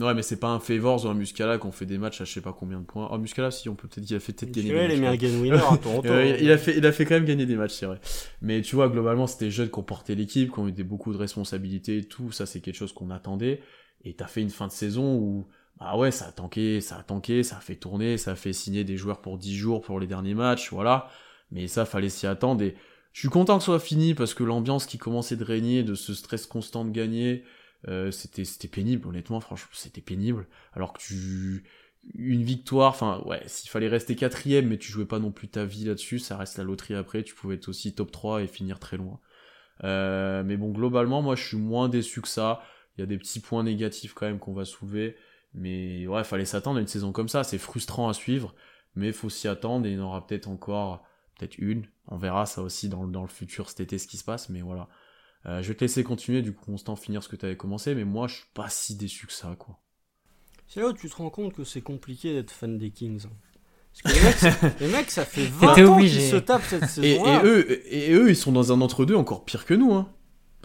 ouais, 0.00 0.14
mais 0.14 0.22
c'est 0.22 0.38
pas 0.40 0.48
un 0.48 0.58
Favors 0.60 1.04
ou 1.04 1.08
un 1.08 1.14
Muscala 1.14 1.58
qu'on 1.58 1.70
fait 1.72 1.86
des 1.86 1.98
matchs 1.98 2.20
à 2.20 2.24
je 2.24 2.32
sais 2.32 2.40
pas 2.40 2.52
combien 2.52 2.78
de 2.80 2.84
points. 2.84 3.08
Oh, 3.10 3.18
Muscala, 3.18 3.50
si, 3.50 3.68
on 3.68 3.74
peut 3.74 3.88
peut-être 3.88 4.06
qu'il 4.06 4.16
a 4.16 4.20
fait 4.20 4.32
peut-être 4.32 4.52
gagner 4.52 4.68
il 4.68 4.88
des 4.88 4.96
matchs. 5.00 5.62
à 5.72 5.76
Toronto. 5.82 6.08
Euh, 6.08 6.36
il, 6.40 6.50
a 6.50 6.58
fait, 6.58 6.76
il 6.76 6.86
a 6.86 6.92
fait 6.92 7.04
quand 7.04 7.14
même 7.14 7.24
gagner 7.24 7.46
des 7.46 7.56
matchs, 7.56 7.74
c'est 7.74 7.86
vrai. 7.86 8.00
Mais 8.40 8.62
tu 8.62 8.76
vois, 8.76 8.88
globalement, 8.88 9.26
c'était 9.26 9.50
jeunes 9.50 9.70
qui 9.70 9.78
ont 9.78 9.84
porté 9.84 10.14
l'équipe, 10.14 10.52
qui 10.52 10.58
ont 10.60 10.68
eu 10.68 10.72
beaucoup 10.84 11.12
de 11.12 11.18
responsabilités 11.18 11.98
et 11.98 12.04
tout. 12.04 12.30
Ça, 12.32 12.46
c'est 12.46 12.60
quelque 12.60 12.76
chose 12.76 12.92
qu'on 12.92 13.10
attendait. 13.10 13.60
Et 14.04 14.14
t'as 14.14 14.26
fait 14.28 14.42
une 14.42 14.50
fin 14.50 14.66
de 14.68 14.72
saison 14.72 15.16
où, 15.16 15.46
bah 15.78 15.96
ouais, 15.96 16.10
ça 16.10 16.26
a 16.26 16.32
tanké, 16.32 16.80
ça 16.80 16.96
a 16.96 17.02
tanké, 17.02 17.42
ça 17.42 17.58
a 17.58 17.60
fait 17.60 17.76
tourner, 17.76 18.16
ça 18.16 18.32
a 18.32 18.34
fait 18.34 18.52
signer 18.52 18.84
des 18.84 18.96
joueurs 18.96 19.20
pour 19.20 19.38
10 19.38 19.56
jours 19.56 19.82
pour 19.82 20.00
les 20.00 20.06
derniers 20.06 20.34
matchs, 20.34 20.70
voilà. 20.70 21.10
Mais 21.50 21.68
ça, 21.68 21.84
fallait 21.84 22.08
s'y 22.08 22.26
attendre. 22.26 22.62
Et 22.62 22.74
je 23.12 23.20
suis 23.20 23.28
content 23.28 23.58
que 23.58 23.62
ce 23.62 23.66
soit 23.66 23.80
fini 23.80 24.14
parce 24.14 24.34
que 24.34 24.42
l'ambiance 24.42 24.86
qui 24.86 24.98
commençait 24.98 25.36
de 25.36 25.44
régner, 25.44 25.82
de 25.82 25.94
ce 25.94 26.14
stress 26.14 26.46
constant 26.46 26.84
de 26.84 26.90
gagner, 26.90 27.44
euh, 27.88 28.10
c'était 28.10 28.44
c'était 28.44 28.68
pénible, 28.68 29.06
honnêtement, 29.08 29.40
franchement, 29.40 29.70
c'était 29.74 30.00
pénible. 30.00 30.46
Alors 30.72 30.92
que 30.92 31.00
tu 31.00 31.64
une 32.14 32.42
victoire, 32.42 32.90
enfin 32.90 33.22
ouais, 33.26 33.42
s'il 33.46 33.70
fallait 33.70 33.88
rester 33.88 34.16
quatrième, 34.16 34.68
mais 34.68 34.78
tu 34.78 34.92
jouais 34.92 35.06
pas 35.06 35.18
non 35.18 35.32
plus 35.32 35.48
ta 35.48 35.64
vie 35.64 35.84
là-dessus, 35.84 36.18
ça 36.18 36.36
reste 36.36 36.58
la 36.58 36.64
loterie 36.64 36.94
après, 36.94 37.22
tu 37.22 37.34
pouvais 37.34 37.56
être 37.56 37.68
aussi 37.68 37.94
top 37.94 38.12
3 38.12 38.42
et 38.42 38.46
finir 38.46 38.78
très 38.78 38.96
loin. 38.96 39.20
Euh, 39.84 40.42
mais 40.44 40.56
bon, 40.56 40.70
globalement, 40.70 41.22
moi 41.22 41.36
je 41.36 41.44
suis 41.44 41.56
moins 41.56 41.88
déçu 41.88 42.22
que 42.22 42.28
ça. 42.28 42.62
Il 42.96 43.00
y 43.02 43.04
a 43.04 43.06
des 43.06 43.18
petits 43.18 43.40
points 43.40 43.62
négatifs 43.62 44.14
quand 44.14 44.26
même 44.26 44.38
qu'on 44.38 44.54
va 44.54 44.64
soulever. 44.64 45.16
Mais 45.56 46.06
ouais, 46.06 46.22
fallait 46.24 46.44
s'attendre 46.44 46.78
à 46.78 46.80
une 46.80 46.86
saison 46.86 47.12
comme 47.12 47.28
ça. 47.28 47.42
C'est 47.44 47.58
frustrant 47.58 48.08
à 48.08 48.14
suivre, 48.14 48.54
mais 48.94 49.10
faut 49.12 49.30
s'y 49.30 49.48
attendre 49.48 49.86
et 49.86 49.90
il 49.92 49.96
y 49.96 50.00
en 50.00 50.04
aura 50.04 50.26
peut-être 50.26 50.48
encore, 50.48 51.02
peut-être 51.38 51.56
une. 51.58 51.86
On 52.08 52.16
verra 52.18 52.46
ça 52.46 52.62
aussi 52.62 52.88
dans, 52.88 53.02
le- 53.04 53.10
dans 53.10 53.22
le 53.22 53.28
futur 53.28 53.68
cet 53.70 53.80
été 53.80 53.98
ce 53.98 54.06
qui 54.06 54.16
se 54.18 54.24
passe, 54.24 54.48
mais 54.50 54.60
voilà. 54.60 54.88
Euh, 55.46 55.62
je 55.62 55.68
vais 55.68 55.74
te 55.74 55.82
laisser 55.84 56.04
continuer, 56.04 56.42
du 56.42 56.52
coup, 56.52 56.64
Constant, 56.66 56.94
finir 56.96 57.22
ce 57.22 57.28
que 57.28 57.36
tu 57.36 57.46
avais 57.46 57.56
commencé, 57.56 57.94
mais 57.94 58.04
moi 58.04 58.26
je 58.28 58.34
suis 58.36 58.46
pas 58.54 58.68
si 58.68 58.96
déçu 58.96 59.26
que 59.26 59.32
ça, 59.32 59.54
quoi. 59.58 59.78
C'est 60.68 60.80
là 60.80 60.88
où 60.88 60.92
tu 60.92 61.08
te 61.08 61.16
rends 61.16 61.30
compte 61.30 61.54
que 61.54 61.62
c'est 61.64 61.80
compliqué 61.82 62.32
d'être 62.34 62.50
fan 62.50 62.76
des 62.78 62.90
Kings. 62.90 63.26
hein. 63.26 63.30
Parce 64.02 64.14
que 64.14 64.20
les 64.20 64.26
mecs, 64.26 64.36
ça- 64.38 64.68
les 64.80 64.88
mecs, 64.88 65.10
ça 65.10 65.24
fait 65.24 65.46
20 65.46 65.74
T'étais 65.74 65.88
ans 65.88 65.98
qu'ils 65.98 66.10
se 66.20 66.36
tapent 66.36 66.64
cette 66.64 66.98
Et, 67.04 67.14
et 67.14 67.38
eux, 67.44 67.94
et 67.94 68.12
eux, 68.12 68.28
ils 68.30 68.36
sont 68.36 68.52
dans 68.52 68.72
un 68.72 68.80
entre-deux 68.80 69.14
encore 69.14 69.44
pire 69.44 69.64
que 69.64 69.74
nous, 69.74 69.94
hein. 69.94 70.12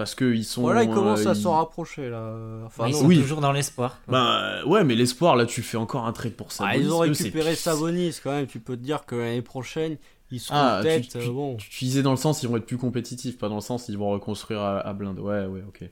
Parce 0.01 0.15
qu'ils 0.15 0.43
sont. 0.45 0.61
Voilà, 0.61 0.83
ils 0.83 0.89
commencent 0.89 1.25
euh, 1.25 1.29
à 1.29 1.33
ils- 1.33 1.41
s'en 1.41 1.53
rapprocher 1.53 2.09
là. 2.09 2.33
Enfin, 2.65 2.87
ils 2.87 2.93
non. 2.93 2.99
sont 3.01 3.05
Oui. 3.05 3.19
toujours 3.21 3.39
dans 3.41 3.51
l'espoir. 3.51 3.97
Bah 4.07 4.41
euh, 4.61 4.65
ouais, 4.65 4.83
mais 4.83 4.95
l'espoir, 4.95 5.35
là, 5.35 5.45
tu 5.45 5.61
fais 5.61 5.77
encore 5.77 6.05
un 6.07 6.11
trade 6.13 6.33
pour 6.33 6.51
ça. 6.51 6.65
Ah, 6.67 6.75
ils 6.77 6.91
ont 6.91 6.99
récupéré 6.99 7.55
Sabonis 7.55 8.15
quand 8.23 8.31
même. 8.31 8.47
Tu 8.47 8.59
peux 8.59 8.75
te 8.75 8.81
dire 8.81 9.05
que 9.05 9.15
l'année 9.15 9.41
prochaine, 9.41 9.97
ils 10.31 10.39
seront 10.39 10.57
Ah, 10.57 10.79
tu, 10.81 10.87
peut-être. 10.87 11.07
tu- 11.09 11.17
euh, 11.19 11.31
bon. 11.31 11.57
tu 11.57 11.85
disais 11.85 12.01
dans 12.01 12.11
le 12.11 12.17
sens 12.17 12.41
ils 12.43 12.49
vont 12.49 12.57
être 12.57 12.65
plus 12.65 12.77
compétitifs, 12.77 13.37
pas 13.37 13.47
dans 13.49 13.55
le 13.55 13.61
sens 13.61 13.87
ils 13.89 13.97
vont 13.97 14.09
reconstruire 14.09 14.59
à, 14.61 14.79
à 14.79 14.93
blinde. 14.93 15.19
Ouais, 15.19 15.45
ouais, 15.45 15.63
ok. 15.67 15.83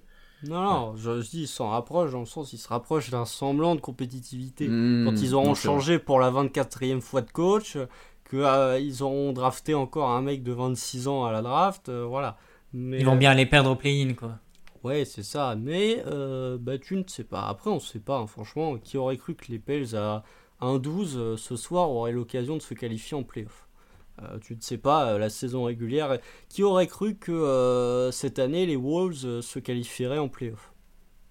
Non, 0.48 0.62
non, 0.63 0.96
je, 0.96 1.20
je 1.22 1.30
dis 1.30 1.42
ils 1.42 1.48
s'en 1.48 1.70
rapprochent 1.70 2.12
dans 2.13 2.22
le 2.22 2.25
sens 2.25 2.54
ils 2.54 2.58
se 2.58 2.70
rapprochent 2.70 3.10
d'un 3.10 3.25
semblant 3.25 3.75
de 3.75 3.82
compétitivité. 3.82 4.68
Mmh, 4.70 5.04
Quand 5.06 5.22
ils 5.22 5.36
auront 5.36 5.48
non, 5.48 5.54
changé 5.56 6.00
pour 6.00 6.20
la 6.20 6.32
24e 6.32 7.01
fois 7.01 7.22
de 7.22 7.30
coach, 7.30 7.78
qu'ils 8.30 9.04
auront 9.04 9.34
drafté 9.34 9.74
encore 9.74 10.10
un 10.12 10.22
mec 10.22 10.44
de 10.44 10.51
26 10.54 11.08
ans 11.08 11.25
à 11.25 11.32
la 11.32 11.42
draft, 11.42 11.89
euh, 11.89 12.06
voilà. 12.08 12.38
Mais, 12.74 13.00
Ils 13.00 13.06
vont 13.06 13.16
bien 13.16 13.34
les 13.34 13.46
perdre 13.46 13.72
au 13.72 13.76
play-in, 13.76 14.14
quoi. 14.14 14.40
Ouais, 14.84 15.06
c'est 15.06 15.24
ça. 15.24 15.56
Mais 15.56 16.04
euh, 16.06 16.58
bah, 16.60 16.78
tu 16.78 16.96
ne 16.96 17.04
sais 17.08 17.24
pas. 17.24 17.48
Après, 17.48 17.70
on 17.70 17.80
sait 17.80 18.00
pas, 18.00 18.18
hein, 18.18 18.28
franchement. 18.28 18.78
Qui 18.78 18.98
aurait 18.98 19.18
cru 19.18 19.36
que 19.36 19.52
les 19.52 19.60
Pels 19.60 19.96
à 19.96 20.24
1-12 20.62 21.18
euh, 21.18 21.38
ce 21.38 21.56
soir 21.56 21.90
auraient 21.90 22.12
l'occasion 22.12 22.56
de 22.56 22.62
se 22.62 22.74
qualifier 22.74 23.18
en 23.18 23.24
playoff? 23.24 23.68
Euh, 24.22 24.38
tu 24.40 24.56
ne 24.56 24.62
sais 24.62 24.78
pas 24.78 25.18
la 25.18 25.30
saison 25.30 25.64
régulière. 25.64 26.20
Qui 26.50 26.64
aurait 26.64 26.88
cru 26.88 27.16
que 27.16 28.10
cette 28.12 28.40
année 28.40 28.66
les 28.66 28.76
Wolves 28.76 29.42
se 29.42 29.60
qualifieraient 29.60 30.18
en 30.18 30.30
playoff? 30.30 30.74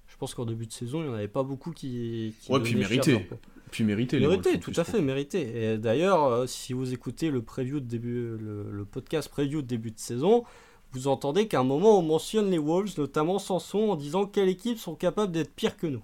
Je 0.06 0.16
pense 0.16 0.34
qu'en 0.34 0.46
début 0.46 0.66
de 0.66 0.72
saison, 0.72 1.00
il 1.00 1.04
n'y 1.04 1.10
en 1.10 1.14
avait 1.14 1.28
pas 1.28 1.44
beaucoup 1.44 1.70
qui. 1.70 2.34
qui 2.40 2.50
ouais, 2.50 2.60
puis 2.60 2.74
mérité. 2.74 3.28
Puis 3.70 3.84
mérité. 3.84 4.18
Mérité, 4.18 4.58
tout 4.58 4.72
à 4.76 4.84
fait 4.84 5.00
mérité. 5.00 5.72
Et 5.72 5.78
d'ailleurs, 5.78 6.48
si 6.48 6.72
vous 6.72 6.92
écoutez 6.92 7.30
le 7.30 7.42
preview 7.42 7.80
de 7.80 7.86
début, 7.86 8.36
le, 8.38 8.84
podcast 8.90 9.28
preview 9.28 9.62
de 9.62 9.66
début 9.66 9.90
de 9.90 9.98
saison, 9.98 10.44
vous 10.92 11.08
entendez 11.08 11.48
qu'à 11.48 11.60
un 11.60 11.64
moment 11.64 11.98
on 11.98 12.02
mentionne 12.02 12.50
les 12.50 12.58
Wolves, 12.58 12.94
notamment 12.98 13.38
Sanson, 13.38 13.90
en 13.90 13.96
disant 13.96 14.26
quelles 14.26 14.48
équipes 14.48 14.78
sont 14.78 14.94
capables 14.94 15.32
d'être 15.32 15.54
pires 15.54 15.76
que 15.76 15.86
nous. 15.86 16.02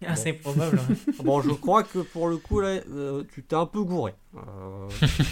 Ah, 0.06 0.16
c'est 0.16 0.32
probable. 0.32 0.80
bon, 1.22 1.42
je 1.42 1.50
crois 1.50 1.82
que 1.82 1.98
pour 1.98 2.28
le 2.28 2.38
coup, 2.38 2.60
là, 2.60 2.80
euh, 2.90 3.22
tu 3.34 3.42
t'es 3.42 3.54
un 3.54 3.66
peu 3.66 3.82
gouré. 3.82 4.14
Euh, 4.34 4.88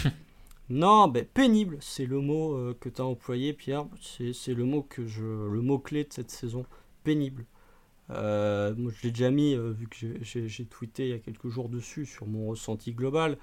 non, 0.69 1.07
mais 1.07 1.23
pénible, 1.23 1.77
c'est 1.81 2.05
le 2.05 2.21
mot 2.21 2.53
euh, 2.53 2.77
que 2.79 2.87
tu 2.87 3.01
as 3.01 3.05
employé, 3.05 3.53
Pierre. 3.53 3.87
C'est 3.99 4.53
le 4.53 4.65
mot 4.65 4.83
que 4.83 5.07
je, 5.07 5.23
le 5.23 5.61
mot 5.61 5.79
clé 5.79 6.03
de 6.03 6.13
cette 6.13 6.29
saison. 6.29 6.67
Pénible. 7.03 7.45
moi, 8.09 8.91
je 8.91 9.01
l'ai 9.03 9.09
déjà 9.09 9.31
mis, 9.31 9.55
vu 9.55 9.87
que 9.87 9.97
j'ai 10.21 10.65
tweeté 10.65 11.07
il 11.07 11.09
y 11.09 11.13
a 11.13 11.19
quelques 11.19 11.49
jours 11.49 11.69
dessus 11.69 12.05
sur 12.05 12.27
mon 12.27 12.49
ressenti 12.49 12.91
global. 12.91 13.39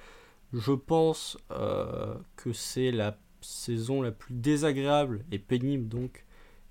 Je 0.53 0.73
pense 0.73 1.39
que 1.49 2.53
c'est 2.53 2.93
la 2.93 3.19
saison 3.41 4.03
la 4.03 4.13
plus 4.13 4.35
désagréable 4.35 5.25
et 5.33 5.39
pénible 5.39 5.89
donc 5.89 6.25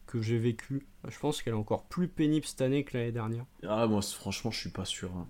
que 0.07 0.21
j'ai 0.21 0.37
vécu. 0.37 0.85
Je 1.07 1.19
pense 1.19 1.41
qu'elle 1.41 1.53
est 1.53 1.57
encore 1.57 1.85
plus 1.85 2.07
pénible 2.07 2.45
cette 2.45 2.61
année 2.61 2.83
que 2.83 2.97
l'année 2.97 3.11
dernière. 3.11 3.45
Ah, 3.67 3.87
moi, 3.87 4.01
franchement, 4.01 4.51
je 4.51 4.59
suis 4.59 4.69
pas 4.69 4.85
sûr. 4.85 5.11
Hein. 5.15 5.27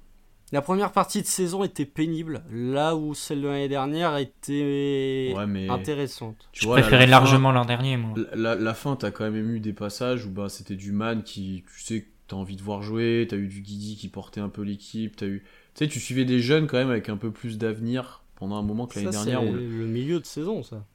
La 0.51 0.61
première 0.61 0.91
partie 0.91 1.21
de 1.21 1.27
saison 1.27 1.63
était 1.63 1.85
pénible, 1.85 2.43
là 2.51 2.95
où 2.95 3.15
celle 3.15 3.41
de 3.41 3.47
l'année 3.47 3.67
dernière 3.67 4.15
était 4.17 5.33
intéressante. 5.69 6.49
Tu 6.51 6.63
je 6.63 6.69
préférais 6.69 7.07
largement 7.07 7.51
l'an 7.51 7.65
dernier, 7.65 7.97
moi. 7.97 8.13
La, 8.33 8.55
la, 8.55 8.73
fin, 8.75 8.95
t'as 8.95 9.09
quand 9.11 9.29
même 9.29 9.49
eu 9.55 9.59
des 9.59 9.73
passages 9.73 10.25
où 10.25 10.29
bah, 10.29 10.47
c'était 10.49 10.75
du 10.75 10.91
man 10.91 11.23
qui, 11.23 11.63
tu 11.75 11.81
sais, 11.81 12.07
t'as 12.27 12.35
envie 12.35 12.55
de 12.55 12.61
voir 12.61 12.83
jouer, 12.83 13.25
t'as 13.27 13.37
eu 13.37 13.47
du 13.47 13.61
Guidi 13.61 13.95
qui 13.97 14.07
portait 14.07 14.39
un 14.39 14.49
peu 14.49 14.61
l'équipe, 14.61 15.15
t'as 15.15 15.25
eu. 15.25 15.43
Tu 15.73 15.85
sais, 15.85 15.87
tu 15.89 15.99
suivais 15.99 16.25
des 16.25 16.39
jeunes 16.39 16.67
quand 16.67 16.77
même 16.77 16.91
avec 16.91 17.09
un 17.09 17.17
peu 17.17 17.31
plus 17.31 17.57
d'avenir 17.57 18.23
pendant 18.35 18.55
un 18.55 18.61
moment 18.61 18.85
que 18.85 18.99
l'année 18.99 19.11
dernière. 19.11 19.41
C'est 19.41 19.51
le 19.51 19.87
milieu 19.87 20.19
de 20.19 20.25
saison, 20.25 20.61
ça. 20.61 20.85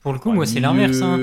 Pour 0.00 0.12
le 0.12 0.18
coup, 0.18 0.32
moi, 0.32 0.46
c'est 0.46 0.60
l'inverse. 0.60 1.00
Hein. 1.02 1.18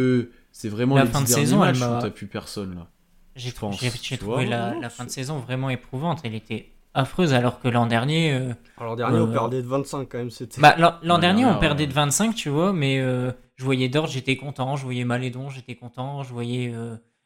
C'est 0.52 0.70
vraiment 0.70 0.96
la 0.96 1.06
fin 1.06 1.22
de 1.22 1.28
saison, 1.28 1.64
elle 1.64 1.78
m'a. 1.78 2.00
T'as 2.02 2.10
plus 2.10 2.28
personne 2.28 2.76
là. 2.76 2.88
J'ai 3.36 3.52
trouvé 3.52 4.46
la, 4.46 4.90
fin 4.90 5.06
de 5.06 5.10
saison 5.10 5.40
vraiment 5.40 5.70
éprouvante. 5.70 6.22
Elle 6.24 6.36
était 6.36 6.72
affreuse 6.94 7.34
alors 7.34 7.60
que 7.60 7.68
l'an 7.68 7.88
dernier. 7.88 8.34
Euh, 8.34 8.54
l'an 8.80 8.96
dernier, 8.96 9.20
on 9.20 9.28
euh, 9.28 9.34
perdait 9.34 9.62
de 9.62 9.68
25 9.68 10.08
quand 10.10 10.18
même. 10.18 10.30
C'était. 10.30 10.62
Bah, 10.62 10.76
l'an 11.04 11.20
dernier, 11.20 11.46
on 11.46 11.60
perdait 11.60 11.88
de 11.88 11.94
25, 11.94 12.34
tu 12.34 12.50
vois, 12.50 12.72
mais 12.72 13.00
euh, 13.00 13.32
je 13.58 13.66
voyais 13.66 13.90
Dord, 13.90 14.08
j'étais 14.08 14.38
content. 14.38 14.78
Je 14.78 14.84
voyais 14.84 15.04
Malédon, 15.04 15.50
j'étais 15.50 15.76
content. 15.76 16.24
Je 16.24 16.32
voyais 16.32 16.74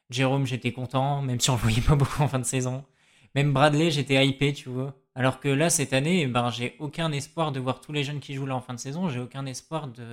Jérôme, 0.09 0.47
j'étais 0.47 0.71
content, 0.71 1.21
même 1.21 1.39
si 1.39 1.51
on 1.51 1.53
le 1.53 1.59
voyait 1.59 1.81
pas 1.81 1.95
beaucoup 1.95 2.23
en 2.23 2.27
fin 2.27 2.39
de 2.39 2.45
saison. 2.45 2.83
Même 3.35 3.53
Bradley, 3.53 3.91
j'étais 3.91 4.25
hypé, 4.25 4.53
tu 4.53 4.69
vois. 4.69 4.95
Alors 5.15 5.39
que 5.39 5.49
là, 5.49 5.69
cette 5.69 5.93
année, 5.93 6.27
ben, 6.27 6.49
j'ai 6.49 6.75
aucun 6.79 7.11
espoir 7.11 7.51
de 7.51 7.59
voir 7.59 7.81
tous 7.81 7.91
les 7.91 8.03
jeunes 8.03 8.19
qui 8.19 8.35
jouent 8.35 8.45
là 8.45 8.55
en 8.55 8.61
fin 8.61 8.73
de 8.73 8.79
saison. 8.79 9.09
J'ai 9.09 9.19
aucun 9.19 9.45
espoir 9.45 9.87
de, 9.87 10.03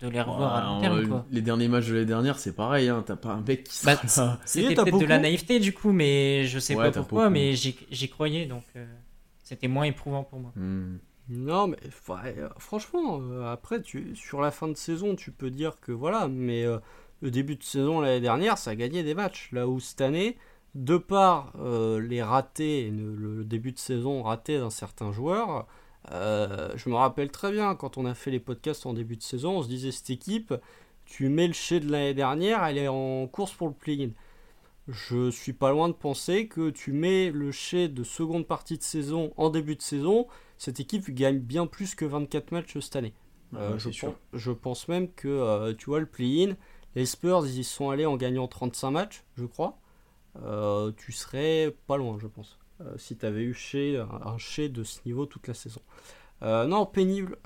de 0.00 0.08
les 0.08 0.20
revoir 0.20 0.56
à 0.56 0.62
long 0.62 0.80
terme. 0.80 1.08
Quoi. 1.08 1.26
Les 1.30 1.42
derniers 1.42 1.68
matchs 1.68 1.86
de 1.86 1.94
l'année 1.94 2.06
dernière, 2.06 2.38
c'est 2.38 2.54
pareil. 2.54 2.88
Hein, 2.88 3.04
T'as 3.06 3.16
pas 3.16 3.30
un 3.30 3.40
mec 3.40 3.64
qui 3.64 3.86
bah, 3.86 3.96
C'était 4.44 4.74
peut-être 4.74 4.98
de 4.98 5.06
la 5.06 5.18
naïveté 5.18 5.60
du 5.60 5.72
coup, 5.72 5.92
mais 5.92 6.44
je 6.46 6.58
sais 6.58 6.74
pas 6.74 6.90
pourquoi. 6.90 7.30
Mais 7.30 7.54
j'y 7.54 8.08
croyais, 8.08 8.46
donc 8.46 8.64
euh, 8.76 8.84
c'était 9.42 9.68
moins 9.68 9.84
éprouvant 9.84 10.24
pour 10.24 10.40
moi. 10.40 10.52
Hmm. 10.56 10.98
Non, 11.28 11.68
mais 11.68 11.78
euh, 12.10 12.48
franchement, 12.58 13.20
euh, 13.22 13.50
après, 13.50 13.80
tu, 13.80 14.14
sur 14.16 14.40
la 14.40 14.50
fin 14.50 14.66
de 14.66 14.76
saison, 14.76 15.14
tu 15.14 15.30
peux 15.30 15.50
dire 15.50 15.78
que 15.80 15.92
voilà, 15.92 16.26
mais 16.28 16.66
le 17.20 17.30
début 17.30 17.54
de 17.54 17.62
saison 17.62 18.00
l'année 18.00 18.20
dernière, 18.20 18.58
ça 18.58 18.72
a 18.72 18.74
gagné 18.74 19.04
des 19.04 19.14
matchs. 19.14 19.50
Là 19.52 19.68
où 19.68 19.78
cette 19.78 20.00
année, 20.00 20.36
de 20.74 20.96
par 20.96 21.52
euh, 21.60 22.00
les 22.00 22.22
ratés, 22.22 22.90
le, 22.90 23.44
début 23.44 23.72
de 23.72 23.78
saison 23.78 24.22
raté 24.22 24.58
d'un 24.58 24.70
certain 24.70 25.12
joueur, 25.12 25.66
euh, 26.10 26.72
je 26.76 26.88
me 26.88 26.94
rappelle 26.94 27.30
très 27.30 27.52
bien 27.52 27.74
quand 27.74 27.98
on 27.98 28.06
a 28.06 28.14
fait 28.14 28.30
les 28.30 28.40
podcasts 28.40 28.86
en 28.86 28.94
début 28.94 29.16
de 29.16 29.22
saison, 29.22 29.58
on 29.58 29.62
se 29.62 29.68
disait 29.68 29.92
cette 29.92 30.10
équipe, 30.10 30.54
tu 31.04 31.28
mets 31.28 31.46
le 31.46 31.52
chez 31.52 31.80
de 31.80 31.90
l'année 31.90 32.14
dernière, 32.14 32.64
elle 32.64 32.78
est 32.78 32.88
en 32.88 33.26
course 33.26 33.52
pour 33.52 33.68
le 33.68 33.74
play-in. 33.74 34.10
Je 34.88 35.30
suis 35.30 35.52
pas 35.52 35.70
loin 35.70 35.88
de 35.88 35.94
penser 35.94 36.48
que 36.48 36.70
tu 36.70 36.92
mets 36.92 37.30
le 37.30 37.52
chez 37.52 37.88
de 37.88 38.02
seconde 38.02 38.46
partie 38.46 38.78
de 38.78 38.82
saison 38.82 39.32
en 39.36 39.50
début 39.50 39.76
de 39.76 39.82
saison, 39.82 40.26
cette 40.58 40.80
équipe 40.80 41.08
gagne 41.10 41.38
bien 41.38 41.66
plus 41.66 41.94
que 41.94 42.04
24 42.04 42.50
matchs 42.50 42.78
cette 42.80 42.96
année. 42.96 43.14
Euh, 43.54 43.78
je, 43.78 43.90
pense, 43.90 44.14
je, 44.32 44.50
pense, 44.50 44.88
même 44.88 45.12
que 45.12 45.72
tu 45.72 45.86
vois 45.86 46.00
le 46.00 46.06
play-in, 46.06 46.56
les 46.94 47.04
Spurs 47.04 47.46
ils 47.46 47.58
y 47.58 47.64
sont 47.64 47.90
allés 47.90 48.06
en 48.06 48.16
gagnant 48.16 48.48
35 48.48 48.90
matchs, 48.90 49.22
je 49.36 49.44
crois. 49.44 49.78
Euh, 50.40 50.92
tu 50.96 51.12
serais 51.12 51.74
pas 51.86 51.96
loin, 51.96 52.18
je 52.20 52.26
pense. 52.26 52.58
Euh, 52.80 52.96
si 52.96 53.16
tu 53.16 53.26
avais 53.26 53.42
eu 53.42 53.54
chez, 53.54 53.98
un, 53.98 54.38
chez 54.38 54.68
de 54.68 54.82
ce 54.82 55.00
niveau 55.06 55.26
toute 55.26 55.46
la 55.46 55.54
saison. 55.54 55.80
Euh, 56.42 56.66
non, 56.66 56.86
pénible, 56.86 57.36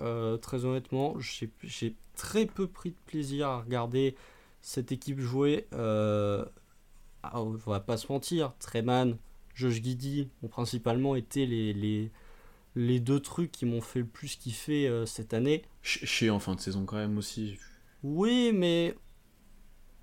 très 0.41 0.65
honnêtement. 0.65 1.17
J'ai 1.19 1.95
très 2.15 2.47
peu 2.47 2.67
pris 2.67 2.91
de 2.91 2.97
plaisir 3.07 3.49
à 3.49 3.61
regarder 3.61 4.17
cette 4.63 4.93
équipe 4.93 5.21
jouer. 5.21 5.67
Ah, 5.73 7.41
on 7.43 7.51
va 7.51 7.81
pas 7.81 7.97
se 7.97 8.11
mentir, 8.11 8.55
Treman, 8.61 9.17
Josh 9.55 9.83
Giddy 9.83 10.29
ont 10.45 10.49
principalement 10.49 11.17
été 11.17 11.45
les, 11.45 11.73
les, 11.73 12.13
les 12.77 13.01
deux 13.01 13.19
trucs 13.19 13.51
qui 13.51 13.67
m'ont 13.67 13.81
fait 13.81 13.99
le 13.99 14.07
plus 14.07 14.37
kiffer 14.37 15.05
cette 15.07 15.35
année. 15.35 15.63
Chez 15.83 16.31
en 16.31 16.39
fin 16.39 16.55
de 16.55 16.61
saison 16.61 16.85
quand 16.87 16.97
même 16.97 17.19
aussi. 17.19 17.59
Oui, 18.05 18.53
mais 18.55 18.95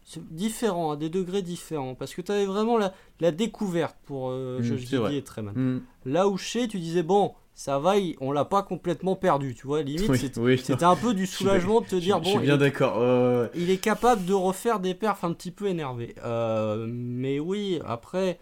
c'est 0.03 0.25
différent, 0.33 0.91
à 0.91 0.97
des 0.97 1.09
degrés 1.09 1.41
différents. 1.41 1.95
Parce 1.95 2.13
que 2.13 2.21
tu 2.21 2.31
avais 2.31 2.45
vraiment 2.45 2.77
la, 2.77 2.93
la, 3.19 3.31
découverte 3.31 3.95
pour 4.05 4.29
euh, 4.29 4.59
mmh, 4.59 5.11
et 5.11 5.21
Treman. 5.21 5.53
Mm. 5.55 5.81
Là 6.05 6.27
où 6.27 6.37
chez, 6.37 6.67
tu 6.67 6.79
disais, 6.79 7.03
bon, 7.03 7.33
ça 7.53 7.79
va, 7.79 7.93
on 8.19 8.31
l'a 8.31 8.45
pas 8.45 8.63
complètement 8.63 9.15
perdu, 9.15 9.55
tu 9.55 9.67
vois. 9.67 9.81
Limite, 9.81 10.15
c'était 10.57 10.83
un 10.83 10.95
peu 10.95 11.13
du 11.13 11.25
soulagement 11.27 11.81
de 11.81 11.85
te 11.85 11.95
dire, 11.95 12.19
bon, 12.19 12.25
je 12.25 12.29
suis 12.29 12.39
bien 12.39 12.57
d'accord. 12.57 13.49
il 13.55 13.69
est 13.69 13.77
capable 13.77 14.25
de 14.25 14.33
refaire 14.33 14.79
des 14.79 14.93
perfs 14.93 15.23
un 15.23 15.33
petit 15.33 15.51
peu 15.51 15.67
énervés. 15.67 16.15
Euh, 16.23 16.87
mais 16.89 17.39
oui, 17.39 17.79
après, 17.85 18.39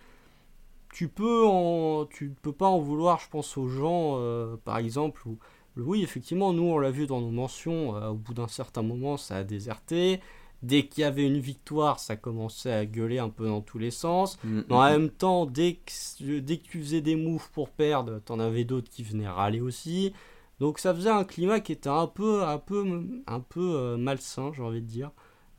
tu 0.92 1.08
peux 1.08 1.46
en, 1.46 2.06
tu 2.06 2.34
peux 2.42 2.52
pas 2.52 2.68
en 2.68 2.80
vouloir, 2.80 3.20
je 3.20 3.30
pense, 3.30 3.58
aux 3.58 3.68
gens, 3.68 4.16
euh, 4.18 4.58
par 4.64 4.78
exemple, 4.78 5.22
où, 5.26 5.38
oui, 5.78 6.04
effectivement, 6.04 6.54
nous, 6.54 6.64
on 6.64 6.78
l'a 6.78 6.92
vu 6.92 7.08
dans 7.08 7.22
nos 7.22 7.32
mentions, 7.32 7.96
euh, 7.96 8.10
au 8.10 8.16
bout 8.16 8.34
d'un 8.34 8.48
certain 8.48 8.82
moment, 8.82 9.18
ça 9.18 9.38
a 9.38 9.44
déserté. 9.44 10.20
Dès 10.64 10.86
qu'il 10.86 11.02
y 11.02 11.06
avait 11.06 11.26
une 11.26 11.40
victoire, 11.40 12.00
ça 12.00 12.16
commençait 12.16 12.72
à 12.72 12.86
gueuler 12.86 13.18
un 13.18 13.30
peu 13.30 13.48
dans 13.48 13.62
tous 13.62 13.80
les 13.80 13.90
sens. 13.90 14.38
Mm, 14.44 14.60
mm, 14.60 14.66
en 14.70 14.82
mm. 14.82 14.92
même 14.92 15.10
temps, 15.10 15.46
dès 15.46 15.80
que, 15.86 16.40
dès 16.40 16.58
que 16.58 16.68
tu 16.68 16.80
faisais 16.82 17.02
des 17.02 17.16
moves 17.16 17.50
pour 17.52 17.70
perdre, 17.70 18.20
t'en 18.20 18.40
avais 18.40 18.64
d'autres 18.64 18.90
qui 18.90 19.04
venaient 19.04 19.28
râler 19.28 19.62
aussi. 19.62 20.14
Donc 20.60 20.78
ça 20.78 20.94
faisait 20.94 21.10
un 21.10 21.24
climat 21.24 21.60
qui 21.60 21.72
était 21.72 21.90
un 21.90 22.06
peu, 22.06 22.44
un 22.44 22.60
peu, 22.60 22.86
un 23.26 23.40
peu 23.40 23.76
euh, 23.76 23.98
malsain, 23.98 24.52
j'ai 24.54 24.62
envie 24.62 24.82
de 24.82 24.88
dire. 24.88 25.12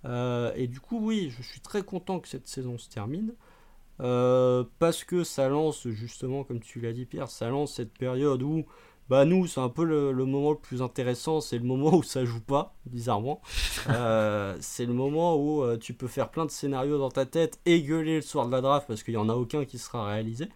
Euh, 0.04 0.52
et 0.54 0.68
du 0.68 0.78
coup, 0.78 1.00
oui, 1.00 1.32
je 1.36 1.42
suis 1.42 1.60
très 1.60 1.82
content 1.82 2.20
que 2.20 2.28
cette 2.28 2.46
saison 2.46 2.78
se 2.78 2.88
termine. 2.88 3.34
Euh, 4.00 4.64
parce 4.78 5.04
que 5.04 5.24
ça 5.24 5.48
lance, 5.48 5.88
justement, 5.88 6.44
comme 6.44 6.60
tu 6.60 6.80
l'as 6.80 6.92
dit 6.92 7.06
Pierre, 7.06 7.28
ça 7.28 7.48
lance 7.48 7.74
cette 7.74 7.92
période 7.92 8.42
où 8.42 8.64
bah 9.08 9.24
nous, 9.24 9.46
c'est 9.46 9.60
un 9.60 9.68
peu 9.68 9.84
le, 9.84 10.12
moment 10.24 10.52
le 10.52 10.58
plus 10.58 10.80
intéressant, 10.80 11.40
c'est 11.40 11.58
le 11.58 11.64
moment 11.64 11.94
où 11.96 12.02
ça 12.02 12.24
joue 12.24 12.40
pas, 12.40 12.74
bizarrement. 12.86 13.40
Euh, 13.88 14.56
c'est 14.60 14.86
le 14.86 14.94
moment 14.94 15.36
où 15.36 15.62
euh, 15.62 15.76
tu 15.76 15.94
peux 15.94 16.06
faire 16.06 16.30
plein 16.30 16.46
de 16.46 16.50
scénarios 16.50 16.98
dans 16.98 17.10
ta 17.10 17.26
tête 17.26 17.58
et 17.66 17.82
gueuler 17.82 18.16
le 18.16 18.22
soir 18.22 18.46
de 18.46 18.52
la 18.52 18.60
draft 18.60 18.86
parce 18.86 19.02
qu'il 19.02 19.14
y 19.14 19.18
en 19.18 19.28
a 19.28 19.34
aucun 19.34 19.64
qui 19.64 19.78
sera 19.78 20.06
réalisé. 20.06 20.48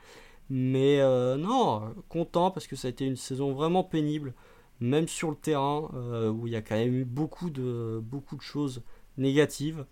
Mais 0.48 1.00
euh, 1.00 1.36
non, 1.36 1.94
content 2.08 2.50
parce 2.50 2.66
que 2.66 2.76
ça 2.76 2.86
a 2.88 2.90
été 2.90 3.04
une 3.04 3.16
saison 3.16 3.52
vraiment 3.52 3.82
pénible, 3.82 4.32
même 4.80 5.08
sur 5.08 5.30
le 5.30 5.36
terrain 5.36 5.90
où 6.30 6.46
il 6.46 6.52
y 6.52 6.56
a 6.56 6.62
quand 6.62 6.76
même 6.76 6.94
eu 6.94 7.04
beaucoup 7.04 7.50
de, 7.50 8.00
beaucoup 8.02 8.36
de 8.36 8.42
choses 8.42 8.82
négatives. 9.18 9.84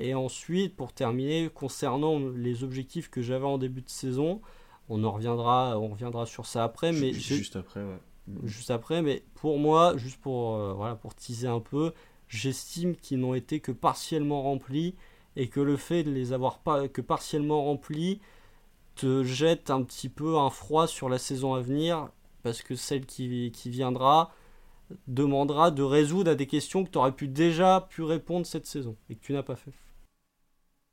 et 0.00 0.14
ensuite, 0.14 0.74
pour 0.74 0.92
terminer, 0.92 1.48
concernant 1.54 2.18
les 2.18 2.64
objectifs 2.64 3.08
que 3.08 3.22
j'avais 3.22 3.46
en 3.46 3.58
début 3.58 3.82
de 3.82 3.90
saison, 3.90 4.40
on 4.88 5.04
en 5.04 5.12
reviendra, 5.12 5.78
on 5.78 5.88
reviendra 5.88 6.26
sur 6.26 6.46
ça 6.46 6.64
après, 6.64 6.92
mais 6.92 7.12
juste 7.12 7.56
après, 7.56 7.80
ouais. 7.80 7.98
Juste 8.44 8.70
après, 8.70 9.02
mais 9.02 9.24
pour 9.34 9.58
moi, 9.58 9.96
juste 9.96 10.20
pour 10.20 10.54
euh, 10.54 10.72
voilà, 10.74 10.94
pour 10.94 11.14
teaser 11.14 11.48
un 11.48 11.60
peu, 11.60 11.92
j'estime 12.28 12.94
qu'ils 12.94 13.18
n'ont 13.18 13.34
été 13.34 13.60
que 13.60 13.72
partiellement 13.72 14.42
remplis 14.42 14.94
et 15.34 15.48
que 15.48 15.60
le 15.60 15.76
fait 15.76 16.04
de 16.04 16.10
les 16.10 16.32
avoir 16.32 16.60
pas 16.60 16.88
que 16.88 17.00
partiellement 17.00 17.64
remplis 17.64 18.20
te 18.94 19.24
jette 19.24 19.70
un 19.70 19.82
petit 19.82 20.08
peu 20.08 20.38
un 20.38 20.50
froid 20.50 20.86
sur 20.86 21.08
la 21.08 21.18
saison 21.18 21.54
à 21.54 21.60
venir 21.60 22.10
parce 22.42 22.62
que 22.62 22.74
celle 22.76 23.06
qui, 23.06 23.50
qui 23.52 23.70
viendra 23.70 24.32
demandera 25.08 25.70
de 25.70 25.82
résoudre 25.82 26.30
à 26.32 26.34
des 26.34 26.46
questions 26.46 26.84
que 26.84 26.90
tu 26.90 26.98
aurais 26.98 27.12
pu 27.12 27.28
déjà 27.28 27.86
pu 27.90 28.02
répondre 28.02 28.46
cette 28.46 28.66
saison 28.66 28.96
et 29.10 29.16
que 29.16 29.20
tu 29.24 29.32
n'as 29.32 29.42
pas 29.42 29.56
fait. 29.56 29.72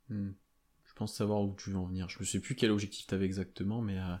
Hmm 0.08 0.39
pense 1.00 1.14
savoir 1.14 1.40
où 1.40 1.54
tu 1.56 1.70
veux 1.70 1.78
en 1.78 1.86
venir. 1.86 2.08
Je 2.08 2.18
ne 2.20 2.24
sais 2.24 2.40
plus 2.40 2.54
quel 2.54 2.70
objectif 2.70 3.06
tu 3.06 3.14
avais 3.14 3.24
exactement, 3.24 3.82
mais, 3.82 3.98
euh, 3.98 4.14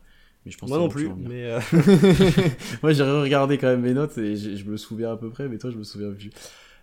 mais 0.44 0.50
je 0.50 0.58
pense 0.58 0.68
Moi 0.68 0.78
non 0.78 0.88
plus. 0.88 1.10
Mais 1.14 1.44
euh, 1.44 1.60
Moi 2.82 2.92
j'ai 2.92 3.04
regardé 3.04 3.58
quand 3.58 3.68
même 3.68 3.82
mes 3.82 3.94
notes 3.94 4.18
et 4.18 4.36
je 4.36 4.64
me 4.64 4.76
souviens 4.76 5.12
à 5.12 5.16
peu 5.16 5.30
près, 5.30 5.48
mais 5.48 5.58
toi 5.58 5.70
je 5.70 5.76
me 5.76 5.84
souviens 5.84 6.10
plus. 6.10 6.30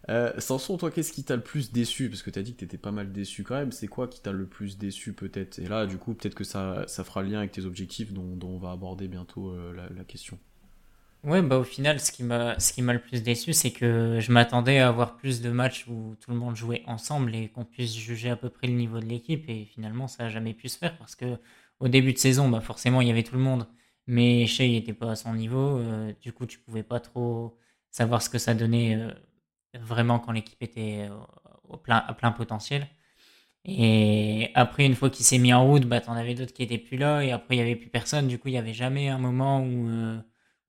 Euh, 0.09 0.31
Samson, 0.37 0.77
toi, 0.77 0.89
qu'est-ce 0.89 1.11
qui 1.11 1.23
t'a 1.23 1.35
le 1.35 1.41
plus 1.41 1.71
déçu? 1.71 2.09
Parce 2.09 2.21
que 2.21 2.29
t'as 2.29 2.41
dit 2.41 2.53
que 2.53 2.59
t'étais 2.59 2.77
pas 2.77 2.91
mal 2.91 3.11
déçu 3.11 3.43
quand 3.43 3.55
même. 3.55 3.71
C'est 3.71 3.87
quoi 3.87 4.07
qui 4.07 4.21
t'a 4.21 4.31
le 4.31 4.45
plus 4.45 4.77
déçu 4.77 5.13
peut-être? 5.13 5.59
Et 5.59 5.67
là, 5.67 5.85
du 5.85 5.97
coup, 5.97 6.13
peut-être 6.13 6.35
que 6.35 6.43
ça, 6.43 6.85
ça 6.87 7.03
fera 7.03 7.23
lien 7.23 7.39
avec 7.39 7.51
tes 7.51 7.65
objectifs 7.65 8.13
dont, 8.13 8.35
dont 8.35 8.49
on 8.49 8.57
va 8.57 8.71
aborder 8.71 9.07
bientôt 9.07 9.49
euh, 9.49 9.73
la, 9.73 9.89
la, 9.89 10.03
question. 10.05 10.39
Ouais, 11.27 11.41
bah 11.41 11.57
au 11.57 11.63
final, 11.65 11.99
ce 11.99 12.11
qui 12.13 12.23
m'a, 12.23 12.57
ce 12.57 12.71
qui 12.71 12.81
m'a 12.81 12.93
le 12.93 13.01
plus 13.01 13.21
déçu, 13.21 13.51
c'est 13.51 13.71
que 13.71 14.17
je 14.21 14.31
m'attendais 14.31 14.79
à 14.79 14.87
avoir 14.87 15.17
plus 15.17 15.41
de 15.41 15.49
matchs 15.49 15.85
où 15.87 16.15
tout 16.21 16.31
le 16.31 16.37
monde 16.37 16.55
jouait 16.55 16.83
ensemble 16.87 17.35
et 17.35 17.49
qu'on 17.49 17.65
puisse 17.65 17.93
juger 17.97 18.29
à 18.29 18.37
peu 18.37 18.49
près 18.49 18.67
le 18.67 18.73
niveau 18.73 18.99
de 19.01 19.05
l'équipe. 19.05 19.43
Et 19.49 19.65
finalement, 19.65 20.07
ça 20.07 20.25
a 20.25 20.29
jamais 20.29 20.53
pu 20.53 20.69
se 20.69 20.77
faire 20.77 20.97
parce 20.97 21.15
que 21.15 21.37
au 21.79 21.89
début 21.89 22.13
de 22.13 22.17
saison, 22.17 22.47
bah 22.49 22.61
forcément, 22.61 23.01
il 23.01 23.09
y 23.09 23.11
avait 23.11 23.23
tout 23.23 23.35
le 23.35 23.41
monde, 23.41 23.67
mais 24.07 24.47
Shea 24.47 24.67
n'était 24.69 24.93
pas 24.93 25.11
à 25.11 25.15
son 25.17 25.33
niveau. 25.33 25.79
Euh, 25.79 26.13
du 26.21 26.31
coup, 26.31 26.45
tu 26.45 26.59
pouvais 26.59 26.83
pas 26.83 27.01
trop 27.01 27.57
savoir 27.91 28.21
ce 28.21 28.29
que 28.29 28.37
ça 28.37 28.53
donnait 28.53 28.95
euh, 28.95 29.11
vraiment 29.81 30.19
quand 30.19 30.31
l'équipe 30.31 30.63
était 30.63 31.09
au 31.67 31.77
plein, 31.77 31.97
à 32.07 32.13
plein 32.13 32.31
potentiel. 32.31 32.87
Et 33.65 34.49
après, 34.55 34.85
une 34.85 34.95
fois 34.95 35.09
qu'il 35.09 35.25
s'est 35.25 35.39
mis 35.39 35.53
en 35.53 35.65
route, 35.67 35.85
bah, 35.85 35.99
t'en 36.01 36.13
avais 36.13 36.35
d'autres 36.35 36.53
qui 36.53 36.63
étaient 36.63 36.77
plus 36.77 36.97
là, 36.97 37.21
et 37.23 37.31
après, 37.31 37.55
il 37.55 37.59
y 37.59 37.61
avait 37.61 37.75
plus 37.75 37.89
personne. 37.89 38.27
Du 38.27 38.39
coup, 38.39 38.47
il 38.47 38.53
y 38.53 38.57
avait 38.57 38.73
jamais 38.73 39.09
un 39.09 39.17
moment 39.19 39.61
où, 39.61 39.89
euh, 39.89 40.19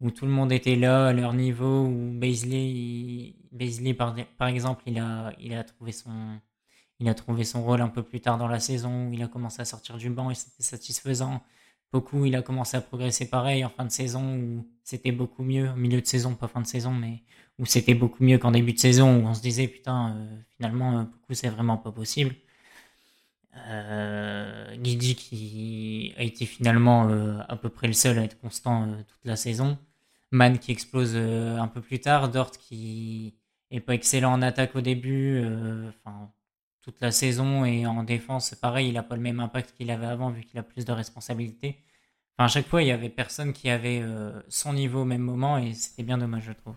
où 0.00 0.10
tout 0.10 0.26
le 0.26 0.30
monde 0.30 0.52
était 0.52 0.76
là, 0.76 1.08
à 1.08 1.12
leur 1.12 1.34
niveau, 1.34 1.86
où 1.86 2.10
Baisley, 2.12 3.34
par, 3.94 4.48
exemple, 4.48 4.82
il 4.86 4.98
a, 4.98 5.64
trouvé 5.64 5.92
son, 7.44 7.62
rôle 7.62 7.80
un 7.80 7.88
peu 7.88 8.02
plus 8.02 8.20
tard 8.20 8.38
dans 8.38 8.48
la 8.48 8.60
saison, 8.60 9.08
où 9.08 9.12
il 9.12 9.22
a 9.22 9.28
commencé 9.28 9.60
à 9.60 9.64
sortir 9.64 9.96
du 9.96 10.10
banc 10.10 10.30
et 10.30 10.34
c'était 10.34 10.62
satisfaisant. 10.62 11.42
Beaucoup, 11.92 12.26
il 12.26 12.36
a 12.36 12.42
commencé 12.42 12.76
à 12.76 12.80
progresser 12.80 13.28
pareil 13.28 13.64
en 13.64 13.70
fin 13.70 13.84
de 13.84 13.90
saison, 13.90 14.36
où 14.38 14.68
c'était 14.84 15.12
beaucoup 15.12 15.42
mieux, 15.42 15.70
au 15.70 15.76
milieu 15.76 16.00
de 16.00 16.06
saison, 16.06 16.34
pas 16.34 16.48
fin 16.48 16.60
de 16.60 16.66
saison, 16.66 16.92
mais 16.92 17.22
où 17.58 17.66
c'était 17.66 17.94
beaucoup 17.94 18.22
mieux 18.22 18.38
qu'en 18.38 18.52
début 18.52 18.74
de 18.74 18.78
saison, 18.78 19.22
où 19.22 19.26
on 19.26 19.34
se 19.34 19.42
disait, 19.42 19.66
putain, 19.68 20.14
euh, 20.16 20.36
finalement, 20.56 21.04
beaucoup, 21.04 21.34
c'est 21.34 21.48
vraiment 21.48 21.76
pas 21.76 21.90
possible. 21.90 22.34
Euh, 23.66 24.76
Guidi 24.76 25.14
qui 25.14 26.14
a 26.16 26.22
été 26.22 26.46
finalement 26.46 27.08
euh, 27.08 27.38
à 27.48 27.56
peu 27.56 27.68
près 27.68 27.86
le 27.86 27.92
seul 27.92 28.18
à 28.18 28.24
être 28.24 28.38
constant 28.40 28.84
euh, 28.84 28.96
toute 29.06 29.24
la 29.24 29.36
saison. 29.36 29.78
Man 30.30 30.58
qui 30.58 30.72
explose 30.72 31.12
euh, 31.14 31.58
un 31.58 31.68
peu 31.68 31.80
plus 31.80 32.00
tard. 32.00 32.30
Dort 32.30 32.50
qui 32.52 33.34
est 33.70 33.80
pas 33.80 33.94
excellent 33.94 34.32
en 34.32 34.42
attaque 34.42 34.76
au 34.76 34.80
début. 34.80 35.40
euh, 35.44 35.88
Enfin, 35.88 36.30
toute 36.82 37.00
la 37.00 37.10
saison 37.10 37.64
et 37.64 37.86
en 37.86 38.02
défense, 38.02 38.54
pareil, 38.54 38.88
il 38.88 38.96
a 38.96 39.02
pas 39.02 39.16
le 39.16 39.20
même 39.22 39.40
impact 39.40 39.74
qu'il 39.76 39.90
avait 39.90 40.06
avant 40.06 40.30
vu 40.30 40.42
qu'il 40.42 40.58
a 40.58 40.62
plus 40.62 40.84
de 40.84 40.92
responsabilités. 40.92 41.78
Enfin, 42.36 42.46
à 42.46 42.48
chaque 42.48 42.66
fois, 42.66 42.82
il 42.82 42.88
y 42.88 42.92
avait 42.92 43.10
personne 43.10 43.52
qui 43.52 43.68
avait 43.68 44.00
euh, 44.00 44.40
son 44.48 44.72
niveau 44.72 45.02
au 45.02 45.04
même 45.04 45.20
moment 45.20 45.58
et 45.58 45.74
c'était 45.74 46.02
bien 46.02 46.18
dommage, 46.18 46.44
je 46.44 46.52
trouve. 46.52 46.76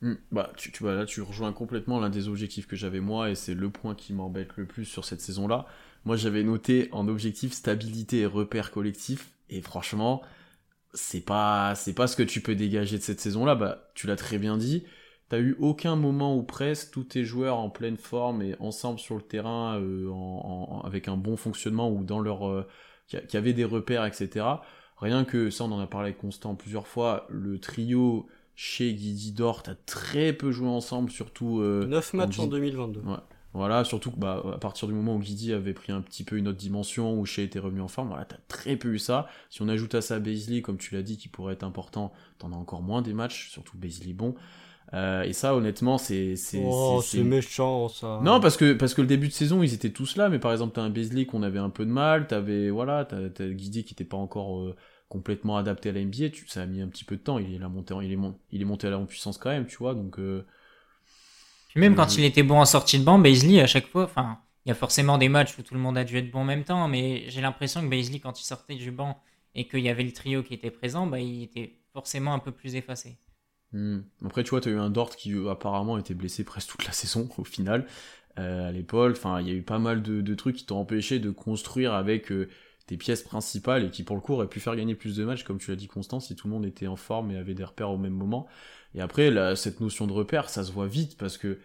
Hmm. 0.00 0.14
Bah, 0.30 0.50
tu, 0.56 0.72
tu 0.72 0.84
là, 0.84 1.04
tu 1.04 1.20
rejoins 1.20 1.52
complètement 1.52 2.00
l'un 2.00 2.10
des 2.10 2.26
objectifs 2.28 2.66
que 2.66 2.74
j'avais 2.74 3.00
moi, 3.00 3.30
et 3.30 3.34
c'est 3.34 3.54
le 3.54 3.70
point 3.70 3.94
qui 3.94 4.12
m'embête 4.12 4.56
le 4.56 4.66
plus 4.66 4.84
sur 4.84 5.04
cette 5.04 5.20
saison-là. 5.20 5.66
Moi, 6.04 6.16
j'avais 6.16 6.42
noté 6.42 6.88
en 6.92 7.06
objectif 7.06 7.52
stabilité 7.52 8.20
et 8.20 8.26
repère 8.26 8.72
collectif, 8.72 9.30
et 9.48 9.60
franchement, 9.60 10.22
c'est 10.94 11.24
pas, 11.24 11.74
c'est 11.74 11.94
pas 11.94 12.06
ce 12.06 12.16
que 12.16 12.22
tu 12.22 12.40
peux 12.40 12.54
dégager 12.54 12.98
de 12.98 13.02
cette 13.02 13.20
saison-là. 13.20 13.54
Bah, 13.54 13.90
tu 13.94 14.06
l'as 14.06 14.16
très 14.16 14.38
bien 14.38 14.56
dit. 14.56 14.84
T'as 15.28 15.38
eu 15.38 15.56
aucun 15.60 15.96
moment 15.96 16.36
où 16.36 16.42
presque 16.42 16.90
tous 16.92 17.04
tes 17.04 17.24
joueurs 17.24 17.56
en 17.58 17.70
pleine 17.70 17.96
forme 17.96 18.42
et 18.42 18.54
ensemble 18.60 18.98
sur 18.98 19.14
le 19.16 19.22
terrain, 19.22 19.80
euh, 19.80 20.08
en, 20.10 20.80
en, 20.80 20.80
avec 20.82 21.08
un 21.08 21.16
bon 21.16 21.36
fonctionnement 21.36 21.90
ou 21.90 22.04
dans 22.04 22.20
leur, 22.20 22.46
euh, 22.46 22.66
qui 23.06 23.36
avait 23.36 23.54
des 23.54 23.64
repères, 23.64 24.04
etc. 24.04 24.46
Rien 24.98 25.24
que 25.24 25.50
ça, 25.50 25.64
on 25.64 25.72
en 25.72 25.80
a 25.80 25.86
parlé 25.86 26.08
avec 26.08 26.18
Constant 26.18 26.54
plusieurs 26.54 26.86
fois. 26.86 27.26
Le 27.30 27.58
trio 27.58 28.28
chez 28.54 28.92
Guidi 28.94 29.32
Dort 29.32 29.62
a 29.66 29.74
très 29.74 30.32
peu 30.32 30.52
joué 30.52 30.68
ensemble, 30.68 31.10
surtout. 31.10 31.60
Euh, 31.60 31.86
9 31.86 32.12
matchs 32.12 32.38
en, 32.38 32.44
en 32.44 32.46
2022. 32.48 33.00
Ouais. 33.00 33.16
Voilà, 33.54 33.84
surtout 33.84 34.10
que 34.10 34.18
bah, 34.18 34.42
à 34.54 34.58
partir 34.58 34.88
du 34.88 34.94
moment 34.94 35.14
où 35.16 35.18
Guidi 35.18 35.52
avait 35.52 35.74
pris 35.74 35.92
un 35.92 36.00
petit 36.00 36.24
peu 36.24 36.36
une 36.36 36.48
autre 36.48 36.58
dimension, 36.58 37.18
où 37.18 37.26
Shea 37.26 37.42
était 37.42 37.58
revenu 37.58 37.82
en 37.82 37.88
forme, 37.88 38.08
voilà, 38.08 38.24
t'as 38.24 38.38
très 38.48 38.76
peu 38.76 38.94
eu 38.94 38.98
ça. 38.98 39.28
Si 39.50 39.60
on 39.60 39.68
ajoute 39.68 39.94
à 39.94 40.00
ça 40.00 40.18
Baisley, 40.20 40.62
comme 40.62 40.78
tu 40.78 40.94
l'as 40.94 41.02
dit, 41.02 41.18
qui 41.18 41.28
pourrait 41.28 41.52
être 41.52 41.62
important, 41.62 42.12
t'en 42.38 42.52
as 42.52 42.56
encore 42.56 42.82
moins 42.82 43.02
des 43.02 43.12
matchs, 43.12 43.50
surtout 43.50 43.76
Baisley 43.76 44.14
bon. 44.14 44.34
Euh, 44.94 45.22
et 45.22 45.32
ça, 45.32 45.54
honnêtement, 45.54 45.98
c'est. 45.98 46.34
Oh, 46.62 47.00
c'est 47.02 47.22
méchant, 47.22 47.88
ça. 47.88 48.20
Non, 48.22 48.40
parce 48.40 48.56
que, 48.56 48.72
parce 48.72 48.94
que 48.94 49.02
le 49.02 49.06
début 49.06 49.28
de 49.28 49.32
saison, 49.32 49.62
ils 49.62 49.74
étaient 49.74 49.92
tous 49.92 50.16
là, 50.16 50.28
mais 50.28 50.38
par 50.38 50.52
exemple, 50.52 50.72
t'as 50.74 50.82
un 50.82 50.90
Baisley 50.90 51.26
qu'on 51.26 51.42
avait 51.42 51.58
un 51.58 51.70
peu 51.70 51.84
de 51.84 51.90
mal, 51.90 52.26
t'avais, 52.26 52.70
voilà, 52.70 53.04
t'as 53.04 53.48
Guidi 53.48 53.84
qui 53.84 53.92
était 53.92 54.04
pas 54.04 54.16
encore 54.16 54.60
euh, 54.60 54.76
complètement 55.08 55.58
adapté 55.58 55.90
à 55.90 55.92
la 55.92 56.02
NBA, 56.02 56.30
tu, 56.30 56.46
ça 56.48 56.62
a 56.62 56.66
mis 56.66 56.80
un 56.80 56.88
petit 56.88 57.04
peu 57.04 57.16
de 57.16 57.22
temps, 57.22 57.38
il 57.38 57.54
est, 57.54 57.58
monté, 57.58 57.94
il 58.02 58.12
est, 58.12 58.16
mon, 58.16 58.34
il 58.50 58.62
est 58.62 58.66
monté 58.66 58.86
à 58.86 58.90
la 58.90 58.98
en 58.98 59.04
puissance 59.04 59.36
quand 59.36 59.50
même, 59.50 59.66
tu 59.66 59.76
vois, 59.76 59.94
donc. 59.94 60.18
Euh, 60.18 60.46
Puis 61.72 61.80
même 61.80 61.94
quand 61.94 62.18
il 62.18 62.24
était 62.24 62.42
bon 62.42 62.60
en 62.60 62.66
sortie 62.66 62.98
de 62.98 63.04
banc, 63.04 63.18
Baisley, 63.18 63.62
à 63.62 63.66
chaque 63.66 63.86
fois, 63.86 64.04
enfin, 64.04 64.38
il 64.66 64.68
y 64.68 64.72
a 64.72 64.74
forcément 64.74 65.16
des 65.16 65.30
matchs 65.30 65.56
où 65.58 65.62
tout 65.62 65.72
le 65.72 65.80
monde 65.80 65.96
a 65.96 66.04
dû 66.04 66.18
être 66.18 66.30
bon 66.30 66.40
en 66.40 66.44
même 66.44 66.64
temps, 66.64 66.86
mais 66.86 67.24
j'ai 67.28 67.40
l'impression 67.40 67.80
que 67.80 67.86
Baisley, 67.86 68.18
quand 68.18 68.38
il 68.38 68.44
sortait 68.44 68.74
du 68.74 68.90
banc 68.90 69.18
et 69.54 69.66
qu'il 69.66 69.80
y 69.80 69.88
avait 69.88 70.02
le 70.02 70.12
trio 70.12 70.42
qui 70.42 70.52
était 70.52 70.70
présent, 70.70 71.06
bah, 71.06 71.18
il 71.18 71.42
était 71.42 71.78
forcément 71.94 72.34
un 72.34 72.40
peu 72.40 72.52
plus 72.52 72.74
effacé. 72.74 73.16
Hmm. 73.72 74.00
Après, 74.22 74.44
tu 74.44 74.50
vois, 74.50 74.60
tu 74.60 74.68
as 74.68 74.72
eu 74.72 74.78
un 74.78 74.90
Dort 74.90 75.16
qui 75.16 75.32
euh, 75.32 75.50
apparemment 75.50 75.96
était 75.96 76.12
blessé 76.12 76.44
presque 76.44 76.68
toute 76.68 76.84
la 76.84 76.92
saison 76.92 77.26
au 77.38 77.44
final 77.44 77.86
euh, 78.38 78.68
à 78.68 78.72
l'épaule. 78.72 79.12
Enfin, 79.12 79.40
il 79.40 79.48
y 79.48 79.50
a 79.50 79.54
eu 79.54 79.62
pas 79.62 79.78
mal 79.78 80.02
de, 80.02 80.20
de 80.20 80.34
trucs 80.34 80.56
qui 80.56 80.66
t'ont 80.66 80.78
empêché 80.78 81.20
de 81.20 81.30
construire 81.30 81.94
avec 81.94 82.30
euh, 82.32 82.50
tes 82.86 82.98
pièces 82.98 83.22
principales 83.22 83.86
et 83.86 83.90
qui, 83.90 84.02
pour 84.02 84.16
le 84.16 84.20
coup, 84.20 84.34
auraient 84.34 84.48
pu 84.48 84.60
faire 84.60 84.76
gagner 84.76 84.94
plus 84.94 85.16
de 85.16 85.24
matchs, 85.24 85.44
comme 85.44 85.58
tu 85.58 85.70
l'as 85.70 85.76
dit, 85.76 85.88
Constant, 85.88 86.20
si 86.20 86.36
tout 86.36 86.48
le 86.48 86.52
monde 86.52 86.66
était 86.66 86.86
en 86.86 86.96
forme 86.96 87.30
et 87.30 87.38
avait 87.38 87.54
des 87.54 87.64
repères 87.64 87.90
au 87.90 87.98
même 87.98 88.12
moment. 88.12 88.46
Et 88.94 89.00
après, 89.00 89.30
là, 89.30 89.56
cette 89.56 89.80
notion 89.80 90.06
de 90.06 90.12
repère, 90.12 90.48
ça 90.48 90.64
se 90.64 90.72
voit 90.72 90.86
vite 90.86 91.16
parce 91.16 91.38
que 91.38 91.58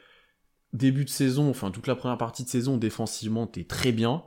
début 0.74 1.06
de 1.06 1.10
saison, 1.10 1.50
enfin 1.50 1.72
toute 1.72 1.88
la 1.88 1.96
première 1.96 2.18
partie 2.18 2.44
de 2.44 2.50
saison, 2.50 2.78
défensivement, 2.78 3.48
t'es 3.48 3.63
très 3.63 3.92
bien. 3.92 4.24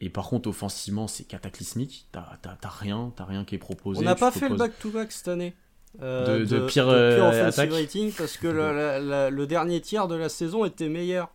Et 0.00 0.08
par 0.08 0.28
contre, 0.28 0.48
offensivement, 0.48 1.06
c'est 1.06 1.24
cataclysmique. 1.24 2.08
T'as 2.12 2.24
rien, 2.62 3.12
t'as 3.14 3.24
rien 3.24 3.44
qui 3.44 3.54
est 3.54 3.58
proposé. 3.58 4.00
On 4.00 4.04
n'a 4.04 4.14
pas 4.14 4.30
fait 4.30 4.48
le 4.48 4.56
back-to-back 4.56 5.08
-back 5.08 5.12
cette 5.12 5.28
année. 5.28 5.54
Euh, 6.00 6.38
de, 6.38 6.44
de, 6.44 6.58
de, 6.60 6.66
pire, 6.66 6.86
de 6.86 7.14
pire 7.16 7.24
euh, 7.24 7.48
attaque. 7.48 7.72
rating 7.72 8.12
parce 8.12 8.36
que 8.36 8.46
le, 8.46 8.72
la, 8.74 9.00
la, 9.00 9.28
le, 9.28 9.46
dernier 9.48 9.80
tiers 9.80 10.06
de 10.06 10.14
la 10.14 10.28
saison 10.28 10.64
était 10.64 10.88
meilleur. 10.88 11.30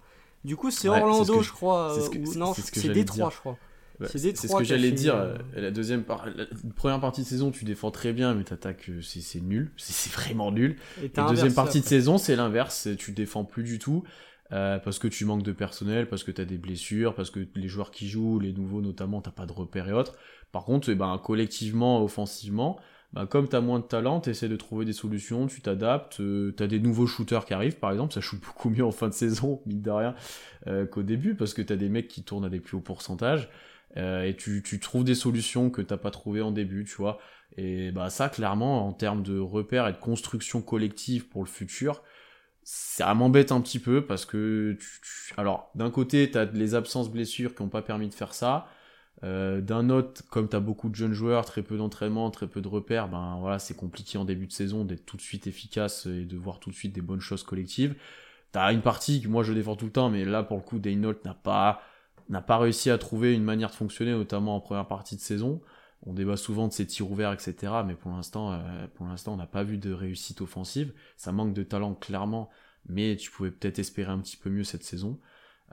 Du 0.45 0.55
coup, 0.55 0.71
c'est 0.71 0.87
ouais, 0.87 1.01
Orlando, 1.01 1.41
je 1.41 1.51
crois. 1.51 1.99
Ce 1.99 2.09
que, 2.09 2.37
non, 2.37 2.53
c'est 2.53 2.89
Détroit, 2.89 3.31
je 3.33 3.39
crois. 3.39 3.57
Ouais, 3.99 4.07
c'est 4.07 4.35
ce 4.35 4.55
que 4.55 4.63
j'allais 4.63 4.91
dire. 4.91 5.15
Euh... 5.15 5.35
La 5.55 5.71
deuxième 5.71 6.03
par... 6.03 6.25
la 6.25 6.45
première 6.75 6.99
partie 6.99 7.21
de 7.21 7.27
saison, 7.27 7.51
tu 7.51 7.65
défends 7.65 7.91
très 7.91 8.13
bien, 8.13 8.33
mais 8.33 8.43
t'attaques, 8.43 8.89
c'est 9.01 9.41
nul. 9.41 9.71
C'est 9.77 10.11
vraiment 10.11 10.51
nul. 10.51 10.75
Et, 11.01 11.11
la 11.15 11.29
deuxième 11.29 11.53
partie 11.53 11.81
de 11.81 11.85
saison, 11.85 12.17
c'est 12.17 12.35
l'inverse. 12.35 12.89
Tu 12.97 13.11
défends 13.11 13.45
plus 13.45 13.63
du 13.63 13.79
tout. 13.79 14.03
Euh, 14.51 14.77
parce 14.77 14.99
que 14.99 15.07
tu 15.07 15.25
manques 15.25 15.41
de 15.41 15.51
personnel, 15.51 16.07
parce 16.07 16.23
que 16.23 16.31
tu 16.31 16.39
as 16.39 16.45
des 16.45 16.59
blessures, 16.59 17.15
parce 17.15 17.31
que 17.31 17.47
les 17.55 17.67
joueurs 17.67 17.89
qui 17.89 18.07
jouent, 18.07 18.39
les 18.39 18.53
nouveaux 18.53 18.81
notamment, 18.81 19.19
t'as 19.21 19.31
pas 19.31 19.47
de 19.47 19.51
repères 19.51 19.89
et 19.89 19.93
autres. 19.93 20.13
Par 20.51 20.65
contre, 20.65 20.89
eh 20.89 20.95
ben, 20.95 21.19
collectivement, 21.23 22.03
offensivement, 22.03 22.79
bah, 23.13 23.25
comme 23.25 23.47
tu 23.47 23.55
as 23.55 23.61
moins 23.61 23.79
de 23.79 23.85
talent, 23.85 24.19
tu 24.21 24.29
essaies 24.29 24.49
de 24.49 24.55
trouver 24.55 24.85
des 24.85 24.93
solutions, 24.93 25.47
tu 25.47 25.61
t'adaptes, 25.61 26.19
euh, 26.19 26.53
tu 26.55 26.61
as 26.61 26.67
des 26.67 26.79
nouveaux 26.79 27.07
shooters 27.07 27.45
qui 27.45 27.53
arrivent, 27.53 27.79
par 27.79 27.91
exemple, 27.91 28.13
ça 28.13 28.21
shoot 28.21 28.39
beaucoup 28.45 28.69
mieux 28.69 28.85
en 28.85 28.91
fin 28.91 29.07
de 29.07 29.13
saison, 29.13 29.61
mine 29.65 29.81
de 29.81 29.91
rien, 29.91 30.15
euh, 30.67 30.85
qu'au 30.85 31.01
début, 31.01 31.33
parce 31.33 31.53
que 31.53 31.61
tu 31.61 31.73
as 31.73 31.77
des 31.77 31.89
mecs 31.89 32.07
qui 32.07 32.23
tournent 32.23 32.45
à 32.45 32.49
des 32.49 32.59
plus 32.59 32.77
hauts 32.77 32.81
pourcentages, 32.81 33.49
euh, 33.97 34.23
et 34.23 34.35
tu, 34.35 34.61
tu, 34.63 34.79
trouves 34.79 35.03
des 35.03 35.15
solutions 35.15 35.69
que 35.69 35.81
t'as 35.81 35.97
pas 35.97 36.11
trouvées 36.11 36.41
en 36.41 36.51
début, 36.51 36.85
tu 36.85 36.95
vois. 36.95 37.19
Et 37.57 37.91
bah 37.91 38.09
ça, 38.09 38.29
clairement, 38.29 38.87
en 38.87 38.93
termes 38.93 39.23
de 39.23 39.39
repères 39.39 39.87
et 39.87 39.93
de 39.93 39.97
construction 39.97 40.61
collective 40.61 41.27
pour 41.27 41.43
le 41.43 41.49
futur, 41.49 42.01
ça 42.65 43.13
m'embête 43.13 43.51
un 43.51 43.61
petit 43.61 43.79
peu 43.79 44.05
parce 44.05 44.25
que 44.25 44.75
tu, 44.79 44.87
tu... 45.01 45.33
alors 45.37 45.69
d'un 45.75 45.91
côté 45.91 46.31
t'as 46.31 46.45
les 46.45 46.73
absences 46.73 47.11
blessures 47.11 47.53
qui 47.53 47.61
n'ont 47.61 47.69
pas 47.69 47.83
permis 47.83 48.09
de 48.09 48.13
faire 48.15 48.33
ça 48.33 48.67
euh, 49.23 49.61
d'un 49.61 49.91
autre 49.91 50.23
comme 50.31 50.49
t'as 50.49 50.59
beaucoup 50.59 50.89
de 50.89 50.95
jeunes 50.95 51.13
joueurs 51.13 51.45
très 51.45 51.61
peu 51.61 51.77
d'entraînement 51.77 52.31
très 52.31 52.47
peu 52.47 52.61
de 52.61 52.67
repères 52.67 53.07
ben 53.07 53.37
voilà 53.39 53.59
c'est 53.59 53.75
compliqué 53.75 54.17
en 54.17 54.25
début 54.25 54.47
de 54.47 54.51
saison 54.51 54.83
d'être 54.83 55.05
tout 55.05 55.15
de 55.15 55.21
suite 55.21 55.45
efficace 55.45 56.07
et 56.07 56.25
de 56.25 56.37
voir 56.37 56.59
tout 56.59 56.71
de 56.71 56.75
suite 56.75 56.93
des 56.93 57.01
bonnes 57.01 57.19
choses 57.19 57.43
collectives 57.43 57.95
t'as 58.51 58.73
une 58.73 58.81
partie 58.81 59.21
que 59.21 59.27
moi 59.27 59.43
je 59.43 59.53
défends 59.53 59.75
tout 59.75 59.85
le 59.85 59.91
temps 59.91 60.09
mais 60.09 60.25
là 60.25 60.41
pour 60.41 60.57
le 60.57 60.63
coup 60.63 60.79
Daynault 60.79 61.13
n'a 61.23 61.35
pas 61.35 61.83
n'a 62.29 62.41
pas 62.41 62.57
réussi 62.57 62.89
à 62.89 62.97
trouver 62.97 63.33
une 63.33 63.43
manière 63.43 63.69
de 63.69 63.75
fonctionner 63.75 64.11
notamment 64.11 64.55
en 64.55 64.59
première 64.59 64.87
partie 64.87 65.15
de 65.15 65.21
saison 65.21 65.61
on 66.05 66.13
débat 66.13 66.37
souvent 66.37 66.67
de 66.67 66.73
ses 66.73 66.85
tirs 66.85 67.09
ouverts, 67.09 67.33
etc. 67.33 67.73
Mais 67.85 67.95
pour 67.95 68.11
l'instant, 68.11 68.53
euh, 68.53 68.87
pour 68.93 69.07
l'instant, 69.07 69.33
on 69.33 69.37
n'a 69.37 69.47
pas 69.47 69.63
vu 69.63 69.77
de 69.77 69.91
réussite 69.91 70.41
offensive. 70.41 70.93
Ça 71.17 71.31
manque 71.31 71.53
de 71.53 71.63
talent 71.63 71.95
clairement, 71.95 72.49
mais 72.87 73.15
tu 73.15 73.31
pouvais 73.31 73.51
peut-être 73.51 73.79
espérer 73.79 74.11
un 74.11 74.19
petit 74.19 74.37
peu 74.37 74.49
mieux 74.49 74.63
cette 74.63 74.83
saison. 74.83 75.19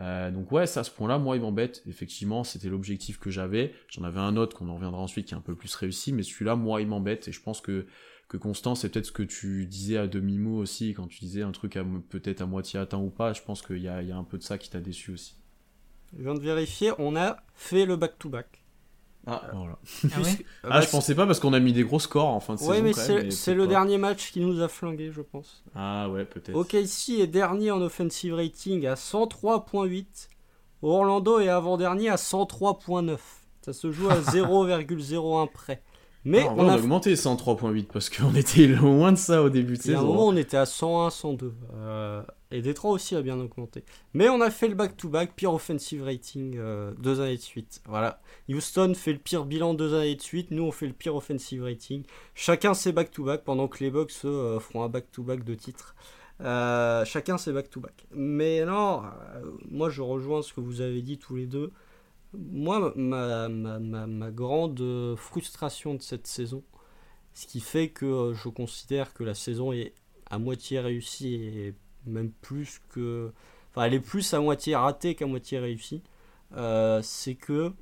Euh, 0.00 0.30
donc 0.30 0.50
ouais, 0.50 0.66
ça, 0.66 0.80
à 0.80 0.84
ce 0.84 0.90
point-là, 0.90 1.18
moi, 1.18 1.36
il 1.36 1.42
m'embête. 1.42 1.82
Effectivement, 1.86 2.44
c'était 2.44 2.70
l'objectif 2.70 3.18
que 3.18 3.30
j'avais. 3.30 3.74
J'en 3.88 4.04
avais 4.04 4.20
un 4.20 4.36
autre 4.36 4.56
qu'on 4.56 4.68
en 4.68 4.74
reviendra 4.74 5.02
ensuite 5.02 5.26
qui 5.26 5.34
est 5.34 5.36
un 5.36 5.42
peu 5.42 5.54
plus 5.54 5.74
réussi, 5.74 6.12
mais 6.12 6.22
celui-là, 6.22 6.56
moi, 6.56 6.80
il 6.80 6.88
m'embête. 6.88 7.28
Et 7.28 7.32
je 7.32 7.42
pense 7.42 7.60
que 7.60 7.86
que 8.28 8.38
Constant, 8.38 8.74
c'est 8.74 8.88
peut-être 8.88 9.04
ce 9.04 9.12
que 9.12 9.22
tu 9.22 9.66
disais 9.66 9.98
à 9.98 10.06
demi-mot 10.06 10.56
aussi 10.56 10.94
quand 10.94 11.06
tu 11.06 11.18
disais 11.18 11.42
un 11.42 11.52
truc 11.52 11.76
peut-être 12.08 12.40
à 12.40 12.46
moitié 12.46 12.80
atteint 12.80 12.96
ou 12.98 13.10
pas. 13.10 13.34
Je 13.34 13.42
pense 13.42 13.60
qu'il 13.60 13.76
y 13.82 13.88
a, 13.88 14.00
y 14.00 14.10
a 14.10 14.16
un 14.16 14.24
peu 14.24 14.38
de 14.38 14.42
ça 14.42 14.56
qui 14.56 14.70
t'a 14.70 14.80
déçu 14.80 15.12
aussi. 15.12 15.41
Je 16.16 16.22
viens 16.22 16.34
de 16.34 16.40
vérifier, 16.40 16.92
on 16.98 17.16
a 17.16 17.36
fait 17.54 17.86
le 17.86 17.96
back-to-back. 17.96 18.58
Ah, 19.26 19.40
voilà. 19.54 19.78
Ah 19.82 20.04
ouais 20.04 20.10
Puisque- 20.22 20.44
Ah, 20.64 20.68
bah, 20.68 20.80
je 20.80 20.88
pensais 20.88 21.14
pas 21.14 21.26
parce 21.26 21.38
qu'on 21.38 21.52
a 21.52 21.60
mis 21.60 21.72
des 21.72 21.84
gros 21.84 22.00
scores 22.00 22.26
en 22.28 22.40
fin 22.40 22.56
de 22.56 22.60
Ouais, 22.62 22.82
saison. 22.92 23.14
mais 23.14 23.30
c'est 23.30 23.54
le 23.54 23.62
pas. 23.64 23.68
dernier 23.70 23.96
match 23.98 24.32
qui 24.32 24.40
nous 24.40 24.60
a 24.60 24.68
flingué, 24.68 25.12
je 25.12 25.20
pense. 25.22 25.62
Ah 25.76 26.08
ouais, 26.10 26.24
peut-être. 26.24 26.56
OKC 26.56 27.20
est 27.20 27.28
dernier 27.28 27.70
en 27.70 27.80
offensive 27.80 28.34
rating 28.34 28.84
à 28.86 28.94
103.8. 28.96 30.28
Orlando 30.82 31.38
est 31.38 31.48
avant-dernier 31.48 32.08
à 32.08 32.16
103.9. 32.16 33.18
Ça 33.64 33.72
se 33.72 33.92
joue 33.92 34.08
à 34.10 34.16
0,01 34.20 35.46
près. 35.46 35.82
Mais 36.24 36.42
Ah, 36.42 36.50
en 36.50 36.54
vrai, 36.54 36.64
on 36.64 36.68
a 36.68 36.76
augmenté 36.76 37.14
103.8 37.14 37.86
parce 37.92 38.08
qu'on 38.10 38.34
était 38.36 38.66
loin 38.66 39.12
de 39.12 39.16
ça 39.18 39.42
au 39.42 39.48
début 39.50 39.76
de 39.76 39.82
y 39.82 39.90
a 39.90 39.94
un 39.94 40.00
saison. 40.00 40.06
moment, 40.06 40.26
on 40.28 40.36
était 40.36 40.56
à 40.56 40.66
101, 40.66 41.10
102. 41.10 41.52
Euh, 41.74 42.22
et 42.50 42.62
Détroit 42.62 42.92
aussi 42.92 43.16
a 43.16 43.22
bien 43.22 43.40
augmenté. 43.40 43.84
Mais 44.14 44.28
on 44.28 44.40
a 44.40 44.50
fait 44.50 44.68
le 44.68 44.74
back-to-back, 44.74 45.34
pire 45.34 45.52
offensive 45.54 46.04
rating 46.04 46.56
euh, 46.58 46.92
deux 46.98 47.20
années 47.20 47.36
de 47.36 47.42
suite. 47.42 47.80
Voilà. 47.88 48.20
Houston 48.48 48.92
fait 48.94 49.12
le 49.12 49.18
pire 49.18 49.44
bilan 49.46 49.74
deux 49.74 49.94
années 49.94 50.14
de 50.14 50.22
suite. 50.22 50.50
Nous, 50.50 50.62
on 50.62 50.70
fait 50.70 50.86
le 50.86 50.92
pire 50.92 51.16
offensive 51.16 51.62
rating. 51.64 52.04
Chacun 52.34 52.74
ses 52.74 52.92
back-to-back 52.92 53.42
pendant 53.42 53.66
que 53.68 53.82
les 53.82 53.90
Bucks 53.90 54.12
euh, 54.24 54.60
feront 54.60 54.84
un 54.84 54.88
back-to-back 54.88 55.44
de 55.44 55.54
titres. 55.54 55.94
Euh, 56.40 57.04
chacun 57.04 57.38
ses 57.38 57.52
back-to-back. 57.52 58.06
Mais 58.14 58.64
non, 58.64 59.02
euh, 59.02 59.42
moi 59.70 59.90
je 59.90 60.02
rejoins 60.02 60.42
ce 60.42 60.52
que 60.52 60.60
vous 60.60 60.80
avez 60.80 61.00
dit 61.02 61.18
tous 61.18 61.36
les 61.36 61.46
deux. 61.46 61.72
Moi, 62.34 62.92
ma, 62.96 63.48
ma, 63.48 63.78
ma, 64.06 64.30
grande 64.30 65.14
frustration 65.16 65.94
de 65.94 66.02
cette 66.02 66.26
saison, 66.26 66.62
ce 67.34 67.46
qui 67.46 67.60
fait 67.60 67.90
que 67.90 68.06
euh, 68.06 68.34
je 68.34 68.48
considère 68.48 69.14
que 69.14 69.24
la 69.24 69.34
saison 69.34 69.72
est 69.72 69.94
à 70.30 70.38
moitié 70.38 70.80
réussie 70.80 71.34
et 71.36 71.74
même 72.06 72.32
plus 72.32 72.80
que. 72.90 73.32
Enfin, 73.70 73.84
elle 73.86 73.94
est 73.94 74.00
plus 74.00 74.34
à 74.34 74.40
moitié 74.40 74.76
ratée 74.76 75.14
qu'à 75.14 75.26
moitié 75.26 75.58
réussie. 75.58 76.02
euh, 76.56 77.02
c'est 77.02 77.34
que 77.36 77.72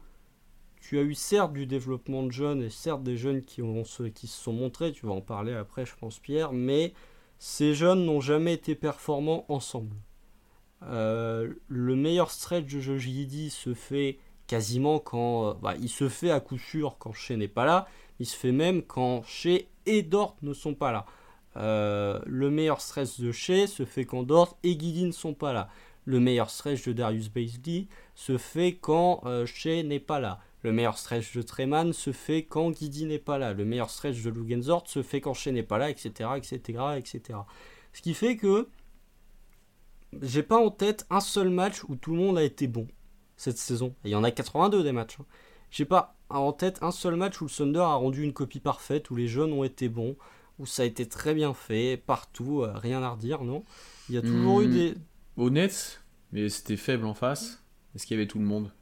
tu 0.80 0.98
as 0.98 1.02
eu 1.02 1.14
certes 1.14 1.52
du 1.52 1.66
développement 1.66 2.22
de 2.24 2.32
jeunes 2.32 2.62
et 2.62 2.70
certes 2.70 3.02
des 3.04 3.16
jeunes 3.16 3.42
qui, 3.42 3.62
ont, 3.62 3.84
se- 3.84 4.04
qui 4.04 4.26
se 4.28 4.40
sont 4.42 4.52
montrés, 4.52 4.92
tu 4.92 5.06
vas 5.06 5.12
en 5.12 5.20
parler 5.22 5.54
après, 5.54 5.86
je 5.86 5.94
pense, 5.96 6.18
Pierre, 6.20 6.52
mais 6.52 6.94
ces 7.38 7.74
jeunes 7.74 8.04
n'ont 8.06 8.20
jamais 8.20 8.54
été 8.54 8.74
performants 8.74 9.44
ensemble. 9.48 9.96
Euh, 10.82 11.52
le 11.68 11.94
meilleur 11.96 12.30
stretch 12.30 12.72
de 12.72 12.98
Giddey 12.98 13.50
se 13.50 13.74
fait 13.74 14.18
quasiment 14.50 14.98
quand. 14.98 15.50
euh, 15.50 15.54
bah, 15.62 15.74
il 15.80 15.88
se 15.88 16.08
fait 16.08 16.32
à 16.32 16.40
coup 16.40 16.58
sûr 16.58 16.96
quand 16.98 17.12
Shea 17.12 17.36
n'est 17.36 17.46
pas 17.46 17.64
là. 17.64 17.86
Il 18.18 18.26
se 18.26 18.36
fait 18.36 18.50
même 18.50 18.82
quand 18.82 19.22
Shea 19.22 19.60
et 19.86 20.02
Dort 20.02 20.36
ne 20.42 20.52
sont 20.52 20.74
pas 20.74 20.90
là. 20.90 21.06
Euh, 21.56 22.20
le 22.26 22.50
meilleur 22.50 22.80
stress 22.80 23.20
de 23.20 23.30
Shea 23.30 23.68
se 23.68 23.84
fait 23.84 24.04
quand 24.04 24.24
Dort 24.24 24.58
et 24.64 24.76
Guidi 24.76 25.04
ne 25.04 25.12
sont 25.12 25.34
pas 25.34 25.52
là. 25.52 25.68
Le 26.04 26.18
meilleur 26.18 26.50
stretch 26.50 26.84
de 26.84 26.92
Darius 26.92 27.28
Baisley 27.28 27.86
se 28.16 28.38
fait 28.38 28.74
quand 28.74 29.20
euh, 29.24 29.46
Shea 29.46 29.84
n'est 29.84 30.00
pas 30.00 30.18
là. 30.18 30.40
Le 30.62 30.72
meilleur 30.72 30.98
stretch 30.98 31.32
de 31.36 31.42
Treman 31.42 31.92
se 31.92 32.10
fait 32.10 32.42
quand 32.42 32.70
Guidi 32.72 33.06
n'est 33.06 33.20
pas 33.20 33.38
là. 33.38 33.52
Le 33.52 33.64
meilleur 33.64 33.88
stretch 33.88 34.20
de 34.20 34.30
Lugenzort 34.30 34.82
se 34.88 35.02
fait 35.02 35.20
quand 35.20 35.32
Shea 35.32 35.52
n'est 35.52 35.62
pas 35.62 35.78
là, 35.78 35.90
etc., 35.90 36.30
etc., 36.36 36.58
etc. 36.96 37.38
Ce 37.92 38.02
qui 38.02 38.14
fait 38.14 38.36
que 38.36 38.68
j'ai 40.20 40.42
pas 40.42 40.58
en 40.58 40.70
tête 40.70 41.06
un 41.08 41.20
seul 41.20 41.50
match 41.50 41.84
où 41.84 41.94
tout 41.94 42.10
le 42.10 42.18
monde 42.18 42.36
a 42.36 42.42
été 42.42 42.66
bon 42.66 42.88
cette 43.40 43.58
saison. 43.58 43.94
Et 44.04 44.08
il 44.08 44.12
y 44.12 44.14
en 44.16 44.24
a 44.24 44.30
82 44.30 44.82
des 44.82 44.92
matchs. 44.92 45.16
hein. 45.20 45.24
J'ai 45.70 45.84
pas 45.84 46.16
en 46.28 46.52
tête 46.52 46.78
un 46.82 46.90
seul 46.90 47.16
match 47.16 47.40
où 47.40 47.44
le 47.44 47.50
Thunder 47.50 47.78
a 47.80 47.94
rendu 47.94 48.22
une 48.22 48.32
copie 48.32 48.60
parfaite, 48.60 49.10
où 49.10 49.16
les 49.16 49.28
jeunes 49.28 49.52
ont 49.52 49.64
été 49.64 49.88
bons, 49.88 50.16
où 50.58 50.66
ça 50.66 50.82
a 50.82 50.84
été 50.84 51.08
très 51.08 51.32
bien 51.32 51.54
fait, 51.54 51.96
partout, 51.96 52.62
euh, 52.62 52.72
rien 52.74 53.02
à 53.02 53.10
redire, 53.10 53.42
non? 53.44 53.62
Il 54.08 54.14
y 54.16 54.18
a 54.18 54.22
toujours 54.22 54.60
eu 54.60 54.66
Hmm. 54.66 54.72
des. 54.72 54.94
Honnête, 55.36 56.02
mais 56.32 56.48
c'était 56.48 56.76
faible 56.76 57.06
en 57.06 57.14
face. 57.14 57.62
Est-ce 57.94 58.04
qu'il 58.06 58.16
y 58.16 58.20
avait 58.20 58.26
tout 58.28 58.38
le 58.40 58.44
monde? 58.44 58.72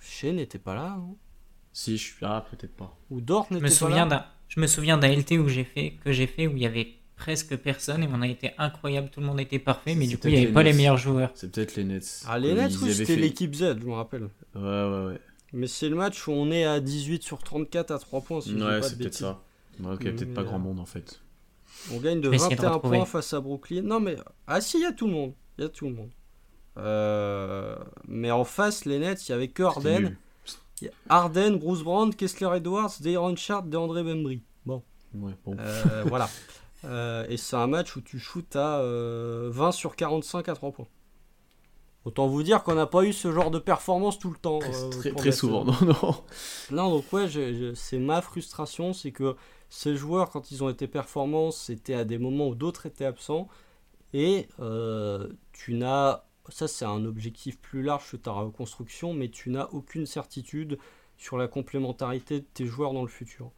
Shea 0.00 0.32
n'était 0.32 0.58
pas 0.58 0.74
là, 0.74 0.96
non? 0.98 1.16
Si, 1.72 1.96
je 1.96 2.02
suis. 2.02 2.16
Ah, 2.26 2.44
peut-être 2.50 2.74
pas. 2.74 2.96
Ou 3.10 3.20
Dort 3.20 3.46
Je 3.50 3.54
n'était 3.54 3.64
me 3.66 3.68
pas 3.70 3.74
souviens 3.76 4.06
là 4.06 4.16
d'un, 4.16 4.26
je 4.48 4.60
me 4.60 4.66
souviens 4.66 4.98
d'un 4.98 5.08
LT 5.08 5.38
où 5.38 5.46
j'ai 5.48 5.62
fait, 5.64 5.92
que 6.04 6.10
j'ai 6.10 6.26
fait 6.26 6.46
où 6.48 6.56
il 6.56 6.62
y 6.62 6.66
avait 6.66 6.94
presque 7.20 7.54
personne 7.56 8.02
et 8.02 8.08
on 8.10 8.22
a 8.22 8.26
été 8.26 8.52
incroyable, 8.56 9.10
tout 9.10 9.20
le 9.20 9.26
monde 9.26 9.38
était 9.40 9.58
parfait, 9.58 9.94
mais 9.94 10.06
du 10.06 10.16
coup 10.18 10.28
il 10.28 10.34
n'y 10.34 10.42
avait 10.44 10.52
pas 10.52 10.62
les 10.62 10.72
meilleurs 10.72 10.96
joueurs. 10.96 11.30
C'est 11.34 11.52
peut-être 11.52 11.76
les 11.76 11.84
Nets. 11.84 12.22
Ah, 12.26 12.38
les 12.38 12.54
Nets, 12.54 12.72
oui, 12.82 12.92
c'était 12.94 13.14
fait- 13.14 13.20
l'équipe 13.20 13.54
Z, 13.54 13.76
je 13.80 13.84
me 13.86 13.92
rappelle. 13.92 14.22
Ouais, 14.54 14.60
ouais, 14.62 15.06
ouais. 15.08 15.20
Mais 15.52 15.66
c'est 15.66 15.88
le 15.90 15.96
match 15.96 16.26
où 16.26 16.32
on 16.32 16.50
est 16.50 16.64
à 16.64 16.80
18 16.80 17.22
sur 17.22 17.38
34 17.42 17.90
à 17.90 17.98
3 17.98 18.22
points, 18.22 18.40
si 18.40 18.54
ouais, 18.54 18.80
c'est 18.82 18.96
peut-être 18.96 19.14
ça. 19.14 19.40
Ouais, 19.80 19.92
ok, 19.94 20.02
peut-être 20.02 20.32
pas 20.34 20.40
euh, 20.40 20.44
grand 20.44 20.58
monde 20.58 20.80
en 20.80 20.86
fait. 20.86 21.20
On 21.92 21.98
gagne 21.98 22.20
de 22.20 22.24
Je 22.24 22.30
vais 22.30 22.36
essayer 22.36 22.56
de 22.56 22.60
21 22.62 22.74
retrouver. 22.74 22.96
points 22.98 23.06
face 23.06 23.32
à 23.34 23.40
Brooklyn. 23.40 23.82
Non, 23.82 24.00
mais. 24.00 24.16
Ah, 24.46 24.60
si, 24.60 24.78
il 24.78 24.82
y 24.82 24.86
a 24.86 24.92
tout 24.92 25.06
le 25.06 25.12
monde. 25.12 25.32
Il 25.58 25.62
y 25.62 25.64
a 25.66 25.68
tout 25.68 25.86
le 25.88 25.94
monde. 25.94 26.10
Euh, 26.78 27.76
Mais 28.08 28.30
en 28.30 28.44
face, 28.44 28.84
les 28.84 28.98
Nets, 28.98 29.28
il 29.28 29.32
y 29.32 29.34
avait 29.34 29.48
que 29.48 29.62
C'était 29.74 29.88
Harden. 29.94 29.98
nul. 30.08 30.16
Il 30.82 30.84
y 30.86 30.88
a 30.88 30.92
Harden, 31.08 31.56
Bruce 31.58 31.82
Brown, 31.82 32.14
Kessler 32.14 32.48
Edwards, 32.56 32.92
Dayron 33.00 33.36
Sharp, 33.36 33.68
DeAndre 33.68 34.02
Bembry. 34.02 34.42
Bon, 34.64 34.82
Ouais, 35.14 35.32
bon. 35.44 35.56
euh, 35.58 36.04
voilà. 36.06 36.28
Euh, 36.84 37.26
et 37.28 37.36
c'est 37.36 37.56
un 37.56 37.66
match 37.66 37.96
où 37.96 38.00
tu 38.00 38.18
shootes 38.18 38.56
à 38.56 38.80
euh, 38.80 39.50
20 39.52 39.72
sur 39.72 39.96
45 39.96 40.48
à 40.48 40.54
3 40.54 40.72
points. 40.72 40.88
Autant 42.06 42.28
vous 42.28 42.42
dire 42.42 42.62
qu'on 42.62 42.74
n'a 42.74 42.86
pas 42.86 43.04
eu 43.04 43.12
ce 43.12 43.30
genre 43.30 43.50
de 43.50 43.58
performance 43.58 44.18
tout 44.18 44.30
le 44.30 44.38
temps. 44.38 44.58
Très, 44.60 44.74
euh, 44.74 44.88
très, 44.88 45.12
très 45.12 45.32
souvent, 45.32 45.64
non, 45.66 45.76
non. 45.82 46.14
Non, 46.70 46.90
donc 46.90 47.12
ouais, 47.12 47.26
c'est 47.74 47.98
ma 47.98 48.22
frustration, 48.22 48.94
c'est 48.94 49.12
que 49.12 49.36
ces 49.68 49.96
joueurs, 49.96 50.30
quand 50.30 50.50
ils 50.50 50.64
ont 50.64 50.70
été 50.70 50.88
performants, 50.88 51.50
c'était 51.50 51.94
à 51.94 52.04
des 52.04 52.18
moments 52.18 52.48
où 52.48 52.54
d'autres 52.54 52.86
étaient 52.86 53.04
absents. 53.04 53.48
Et 54.12 54.48
euh, 54.58 55.28
tu 55.52 55.74
n'as, 55.74 56.24
ça 56.48 56.66
c'est 56.66 56.86
un 56.86 57.04
objectif 57.04 57.60
plus 57.60 57.82
large 57.82 58.10
que 58.10 58.16
ta 58.16 58.32
reconstruction, 58.32 59.12
mais 59.12 59.28
tu 59.28 59.50
n'as 59.50 59.68
aucune 59.72 60.06
certitude 60.06 60.78
sur 61.18 61.36
la 61.36 61.48
complémentarité 61.48 62.40
de 62.40 62.46
tes 62.54 62.64
joueurs 62.64 62.94
dans 62.94 63.02
le 63.02 63.08
futur. 63.08 63.52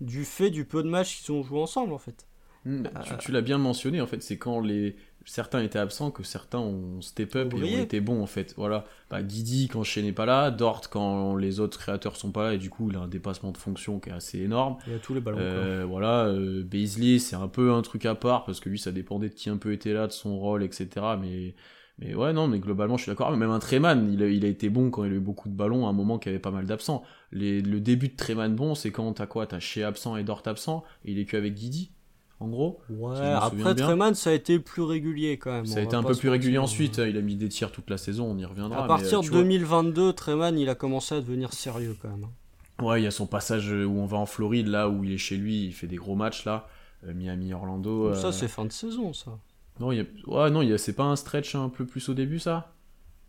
Du 0.00 0.24
fait 0.24 0.50
du 0.50 0.64
peu 0.64 0.82
de 0.82 0.88
matchs 0.88 1.20
qu'ils 1.20 1.34
ont 1.34 1.42
joué 1.42 1.60
ensemble 1.60 1.92
en 1.92 1.98
fait. 1.98 2.26
Hmm, 2.64 2.84
Euh, 2.86 3.00
Tu, 3.02 3.16
tu 3.18 3.32
l'as 3.32 3.40
bien 3.40 3.58
mentionné 3.58 4.00
en 4.00 4.06
fait, 4.06 4.22
c'est 4.22 4.36
quand 4.38 4.60
les 4.60 4.96
certains 5.26 5.62
étaient 5.62 5.78
absents 5.78 6.10
que 6.10 6.22
certains 6.22 6.58
ont 6.58 7.00
step 7.02 7.36
up 7.36 7.52
et 7.54 7.56
ont 7.62 7.82
été 7.82 8.00
bons 8.00 8.22
en 8.22 8.26
fait. 8.26 8.54
Voilà, 8.56 8.86
bah, 9.10 9.22
Guidi 9.22 9.68
quand 9.68 9.82
Shea 9.84 10.02
n'est 10.02 10.12
pas 10.12 10.26
là, 10.26 10.50
Dort 10.50 10.88
quand 10.90 11.36
les 11.36 11.60
autres 11.60 11.78
créateurs 11.78 12.16
sont 12.16 12.32
pas 12.32 12.44
là 12.44 12.54
et 12.54 12.58
du 12.58 12.70
coup 12.70 12.90
il 12.90 12.96
a 12.96 13.00
un 13.00 13.08
dépassement 13.08 13.52
de 13.52 13.58
fonction 13.58 14.00
qui 14.00 14.08
est 14.10 14.12
assez 14.12 14.40
énorme. 14.40 14.76
Il 14.86 14.92
y 14.92 14.96
a 14.96 14.98
tous 14.98 15.14
les 15.14 15.20
ballons. 15.20 15.38
Euh, 15.40 15.84
voilà, 15.86 16.24
euh, 16.26 16.62
Beasley 16.64 17.18
c'est 17.18 17.36
un 17.36 17.48
peu 17.48 17.72
un 17.72 17.82
truc 17.82 18.06
à 18.06 18.14
part 18.14 18.44
parce 18.44 18.60
que 18.60 18.68
lui 18.70 18.78
ça 18.78 18.92
dépendait 18.92 19.28
de 19.28 19.34
qui 19.34 19.50
un 19.50 19.56
peu 19.58 19.72
était 19.72 19.92
là, 19.92 20.06
de 20.06 20.12
son 20.12 20.38
rôle, 20.38 20.62
etc. 20.62 21.16
Mais 21.20 21.54
mais 21.98 22.14
ouais 22.14 22.32
non, 22.32 22.48
mais 22.48 22.58
globalement 22.58 22.96
je 22.96 23.02
suis 23.02 23.10
d'accord. 23.12 23.30
Même 23.36 23.50
un 23.50 23.58
Treman, 23.58 24.10
il 24.10 24.22
a, 24.22 24.26
il 24.26 24.44
a 24.46 24.48
été 24.48 24.70
bon 24.70 24.90
quand 24.90 25.04
il 25.04 25.12
a 25.12 25.16
eu 25.16 25.20
beaucoup 25.20 25.50
de 25.50 25.54
ballons 25.54 25.86
à 25.86 25.90
un 25.90 25.92
moment 25.92 26.18
qu'il 26.18 26.32
y 26.32 26.34
avait 26.34 26.40
pas 26.40 26.50
mal 26.50 26.64
d'absents. 26.64 27.02
Le 27.30 27.78
début 27.78 28.08
de 28.08 28.16
Treman 28.16 28.54
bon, 28.56 28.74
c'est 28.74 28.90
quand 28.90 29.12
t'as 29.12 29.26
quoi, 29.26 29.46
t'as 29.46 29.60
Shea 29.60 29.84
absent 29.86 30.16
et 30.16 30.24
Dort 30.24 30.42
absent 30.46 30.82
et 31.04 31.12
il 31.12 31.18
est 31.18 31.26
que 31.26 31.36
avec 31.36 31.54
Guidi 31.54 31.92
en 32.40 32.48
gros. 32.48 32.80
Ouais, 32.88 33.14
si 33.16 33.22
après. 33.22 33.74
Treman, 33.74 34.14
ça 34.14 34.30
a 34.30 34.32
été 34.32 34.58
plus 34.58 34.82
régulier 34.82 35.36
quand 35.38 35.52
même. 35.52 35.66
Ça 35.66 35.78
a 35.78 35.82
été 35.82 35.94
un 35.94 36.02
peu 36.02 36.14
plus 36.14 36.28
régulier 36.30 36.58
ensuite, 36.58 36.98
il 36.98 37.16
a 37.16 37.20
mis 37.20 37.36
des 37.36 37.48
tirs 37.48 37.70
toute 37.70 37.88
la 37.90 37.98
saison, 37.98 38.24
on 38.30 38.36
y 38.38 38.44
reviendra. 38.44 38.84
À 38.84 38.88
partir 38.88 39.20
euh, 39.20 39.22
de 39.22 39.28
vois, 39.28 39.38
2022, 39.40 40.12
Treman, 40.14 40.58
il 40.58 40.68
a 40.68 40.74
commencé 40.74 41.14
à 41.14 41.20
devenir 41.20 41.52
sérieux 41.52 41.96
quand 42.00 42.08
même. 42.08 42.24
hein. 42.24 42.84
Ouais, 42.84 43.00
il 43.00 43.04
y 43.04 43.06
a 43.06 43.10
son 43.10 43.26
passage 43.26 43.70
où 43.70 43.90
on 44.00 44.06
va 44.06 44.16
en 44.16 44.24
Floride, 44.26 44.66
là 44.68 44.88
où 44.88 45.04
il 45.04 45.12
est 45.12 45.18
chez 45.18 45.36
lui, 45.36 45.66
il 45.66 45.72
fait 45.72 45.86
des 45.86 45.96
gros 45.96 46.14
matchs 46.16 46.44
là. 46.46 46.66
Euh, 47.06 47.12
Miami, 47.14 47.52
Orlando. 47.52 48.06
euh, 48.08 48.14
Ça, 48.14 48.32
c'est 48.32 48.48
fin 48.48 48.64
de 48.64 48.72
saison, 48.72 49.12
ça. 49.12 49.32
Non, 49.78 49.92
il 49.92 49.98
y 49.98 50.00
a... 50.00 50.04
ouais, 50.26 50.50
non, 50.50 50.62
il 50.62 50.68
y 50.70 50.72
a... 50.72 50.78
c'est 50.78 50.94
pas 50.94 51.04
un 51.04 51.16
stretch 51.16 51.54
un 51.54 51.68
peu 51.68 51.84
plus 51.86 52.08
au 52.08 52.14
début 52.14 52.38
ça? 52.38 52.72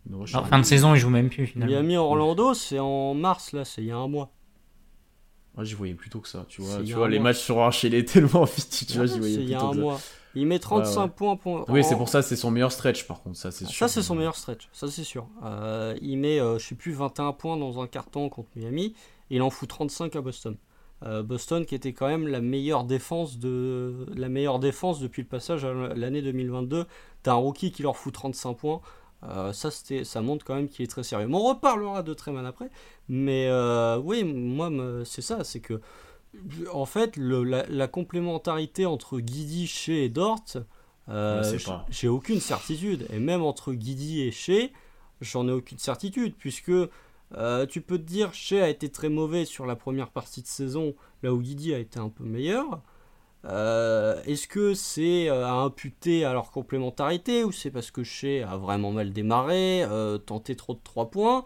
Non, 0.09 0.23
Alors, 0.33 0.47
fin 0.47 0.57
de 0.59 0.63
saison, 0.65 0.95
il 0.95 0.99
joue 0.99 1.09
même 1.09 1.29
plus 1.29 1.45
finalement. 1.47 1.71
Miami 1.73 1.95
Orlando, 1.97 2.53
c'est 2.53 2.79
en 2.79 3.13
mars, 3.13 3.51
là, 3.51 3.65
c'est 3.65 3.81
il 3.81 3.87
y 3.87 3.91
a 3.91 3.97
un 3.97 4.07
mois. 4.07 4.31
Ah, 5.57 5.63
j'y 5.63 5.73
voyais 5.75 5.93
plutôt 5.93 6.19
que 6.19 6.27
ça, 6.29 6.45
tu 6.47 6.61
vois. 6.61 6.77
Il 6.79 6.85
Tu 6.85 6.93
vois, 6.93 7.09
les 7.09 7.19
mois. 7.19 7.29
matchs 7.31 7.39
sont 7.41 7.57
enchaînés 7.57 8.05
tellement 8.05 8.45
vite, 8.45 8.85
tu 8.87 8.97
vois, 8.97 9.05
j'y 9.05 9.19
voyais 9.19 9.35
c'est 9.35 9.41
il 9.43 9.49
y 9.49 9.53
a 9.53 9.57
plutôt 9.57 9.67
un 9.67 9.71
que 9.71 9.75
ça. 9.77 9.81
mois. 9.81 9.99
Il 10.33 10.45
met 10.47 10.59
35 10.59 11.01
ouais. 11.03 11.09
points. 11.09 11.35
pour- 11.35 11.65
Oui, 11.69 11.81
en- 11.81 11.83
c'est 11.83 11.95
pour 11.97 12.07
ça, 12.07 12.21
c'est 12.21 12.37
son 12.37 12.51
meilleur 12.51 12.71
stretch 12.71 13.05
par 13.05 13.21
contre, 13.21 13.35
ça 13.37 13.51
c'est 13.51 13.65
sûr. 13.65 13.75
Ça, 13.77 13.93
c'est 13.93 14.01
son 14.01 14.15
meilleur 14.15 14.35
stretch, 14.37 14.69
ça 14.71 14.87
c'est 14.89 15.03
sûr. 15.03 15.27
Euh, 15.43 15.93
il 16.01 16.17
met, 16.17 16.39
euh, 16.39 16.57
je 16.57 16.65
sais 16.67 16.75
plus, 16.75 16.93
21 16.93 17.33
points 17.33 17.57
dans 17.57 17.81
un 17.81 17.87
carton 17.87 18.29
contre 18.29 18.47
Miami, 18.55 18.93
et 19.29 19.35
il 19.35 19.41
en 19.41 19.49
fout 19.49 19.67
35 19.67 20.15
à 20.15 20.21
Boston. 20.21 20.55
Euh, 21.03 21.21
Boston 21.23 21.65
qui 21.65 21.73
était 21.75 21.93
quand 21.93 22.07
même 22.07 22.27
la 22.27 22.39
meilleure 22.41 22.83
défense 22.85 23.39
de 23.39 24.05
la 24.15 24.29
meilleure 24.29 24.59
défense 24.59 24.99
depuis 24.99 25.23
le 25.23 25.27
passage 25.27 25.65
à 25.65 25.73
l'année 25.73 26.21
2022. 26.21 26.85
T'as 27.23 27.31
un 27.31 27.35
rookie 27.35 27.71
qui 27.71 27.81
leur 27.83 27.97
fout 27.97 28.13
35 28.13 28.53
points. 28.53 28.81
Euh, 29.23 29.53
ça, 29.53 29.69
ça 29.71 30.21
montre 30.21 30.43
quand 30.45 30.55
même 30.55 30.67
qu'il 30.67 30.83
est 30.83 30.87
très 30.87 31.03
sérieux. 31.03 31.27
Mais 31.27 31.35
on 31.35 31.43
reparlera 31.49 32.01
de 32.03 32.13
Treman 32.13 32.45
après. 32.45 32.69
Mais 33.09 33.47
euh, 33.49 33.97
oui, 33.97 34.23
moi, 34.23 34.69
c'est 35.05 35.21
ça, 35.21 35.43
c'est 35.43 35.59
que 35.59 35.79
en 36.71 36.85
fait, 36.85 37.17
le- 37.17 37.43
la, 37.43 37.65
la 37.67 37.87
complémentarité 37.87 38.85
entre 38.85 39.19
Guidi, 39.19 39.67
Shea 39.67 39.91
et 40.05 40.09
Dort, 40.09 40.43
euh, 41.09 41.43
j'ai 41.89 42.07
aucune 42.07 42.39
certitude. 42.39 43.05
Et 43.11 43.19
même 43.19 43.41
entre 43.43 43.73
Guidi 43.73 44.21
et 44.21 44.31
Shea, 44.31 44.69
j'en 45.19 45.47
ai 45.47 45.51
aucune 45.51 45.77
certitude, 45.77 46.33
puisque 46.37 46.71
euh, 47.33 47.65
tu 47.65 47.81
peux 47.81 47.97
te 47.97 48.03
dire 48.03 48.33
Shea 48.33 48.63
a 48.63 48.69
été 48.69 48.89
très 48.89 49.09
mauvais 49.09 49.45
sur 49.45 49.65
la 49.65 49.75
première 49.75 50.09
partie 50.09 50.41
de 50.41 50.47
saison, 50.47 50.95
là 51.21 51.33
où 51.33 51.39
Guidi 51.41 51.73
a 51.73 51.79
été 51.79 51.99
un 51.99 52.09
peu 52.09 52.23
meilleur. 52.23 52.81
Euh, 53.45 54.21
Est-ce 54.25 54.47
que 54.47 54.73
c'est 54.73 55.29
euh, 55.29 55.45
à 55.45 55.53
imputer 55.53 56.25
à 56.25 56.33
leur 56.33 56.51
complémentarité 56.51 57.43
ou 57.43 57.51
c'est 57.51 57.71
parce 57.71 57.89
que 57.91 58.03
Shea 58.03 58.43
a 58.47 58.57
vraiment 58.57 58.91
mal 58.91 59.11
démarré, 59.13 59.83
euh, 59.83 60.17
tenté 60.17 60.55
trop 60.55 60.73
de 60.73 60.79
3 60.83 61.09
points? 61.09 61.43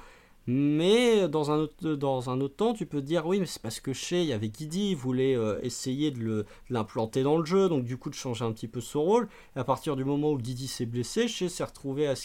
Mais 0.48 1.28
dans 1.28 1.50
un, 1.50 1.58
autre, 1.58 2.56
temps, 2.56 2.74
tu 2.76 2.86
peux 2.86 3.02
te 3.02 3.06
dire 3.06 3.26
oui, 3.26 3.40
mais 3.40 3.48
c'est 3.48 3.62
parce 3.62 3.80
que 3.80 3.94
chez 3.94 4.22
il 4.22 4.28
y 4.28 4.34
avait 4.34 4.50
Guidi, 4.50 4.92
il 4.92 4.96
voulait 4.96 5.36
essayer 5.64 6.12
de 6.12 6.46
l'implanter 6.70 7.24
dans 7.24 7.40
le 7.40 7.46
jeu, 7.46 7.68
donc 7.68 7.84
du 7.84 7.98
coup 7.98 8.12
de 8.12 8.16
changer 8.16 8.46
un 8.46 8.52
petit 8.52 8.68
peu 8.68 8.80
son 8.80 9.02
rôle. 9.02 9.28
À 9.56 9.64
partir 9.64 9.96
du 9.96 10.06
moment 10.06 10.30
où 10.32 10.38
Guidi 10.38 10.68
s'est 10.68 10.86
blessé, 10.86 11.28
chez 11.28 11.50
s'est 11.50 11.64
retrouvé 11.64 12.08
à, 12.08 12.16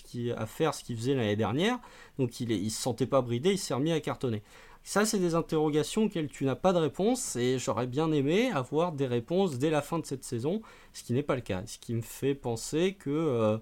faire 0.46 0.74
ce 0.74 0.84
qu'il 0.84 0.98
faisait 0.98 1.14
l'année 1.14 1.36
dernière, 1.36 1.78
donc 2.18 2.40
il 2.40 2.62
ne 2.62 2.68
se 2.68 2.78
sentait 2.78 3.06
pas 3.06 3.22
bridé, 3.22 3.52
il 3.52 3.58
s'est 3.58 3.72
remis 3.72 3.92
à 3.92 4.00
cartonner. 4.00 4.42
Ça, 4.82 5.04
c'est 5.04 5.18
des 5.18 5.34
interrogations 5.34 6.04
auxquelles 6.04 6.28
tu 6.28 6.44
n'as 6.44 6.56
pas 6.56 6.72
de 6.72 6.78
réponse, 6.78 7.36
et 7.36 7.58
j'aurais 7.58 7.86
bien 7.86 8.10
aimé 8.12 8.50
avoir 8.50 8.92
des 8.92 9.06
réponses 9.06 9.58
dès 9.58 9.70
la 9.70 9.82
fin 9.82 9.98
de 9.98 10.06
cette 10.06 10.24
saison, 10.24 10.62
ce 10.92 11.02
qui 11.02 11.12
n'est 11.12 11.22
pas 11.22 11.34
le 11.34 11.42
cas. 11.42 11.62
Ce 11.66 11.78
qui 11.78 11.94
me 11.94 12.02
fait 12.02 12.34
penser 12.34 12.94
que. 12.94 13.10
Euh, 13.10 13.58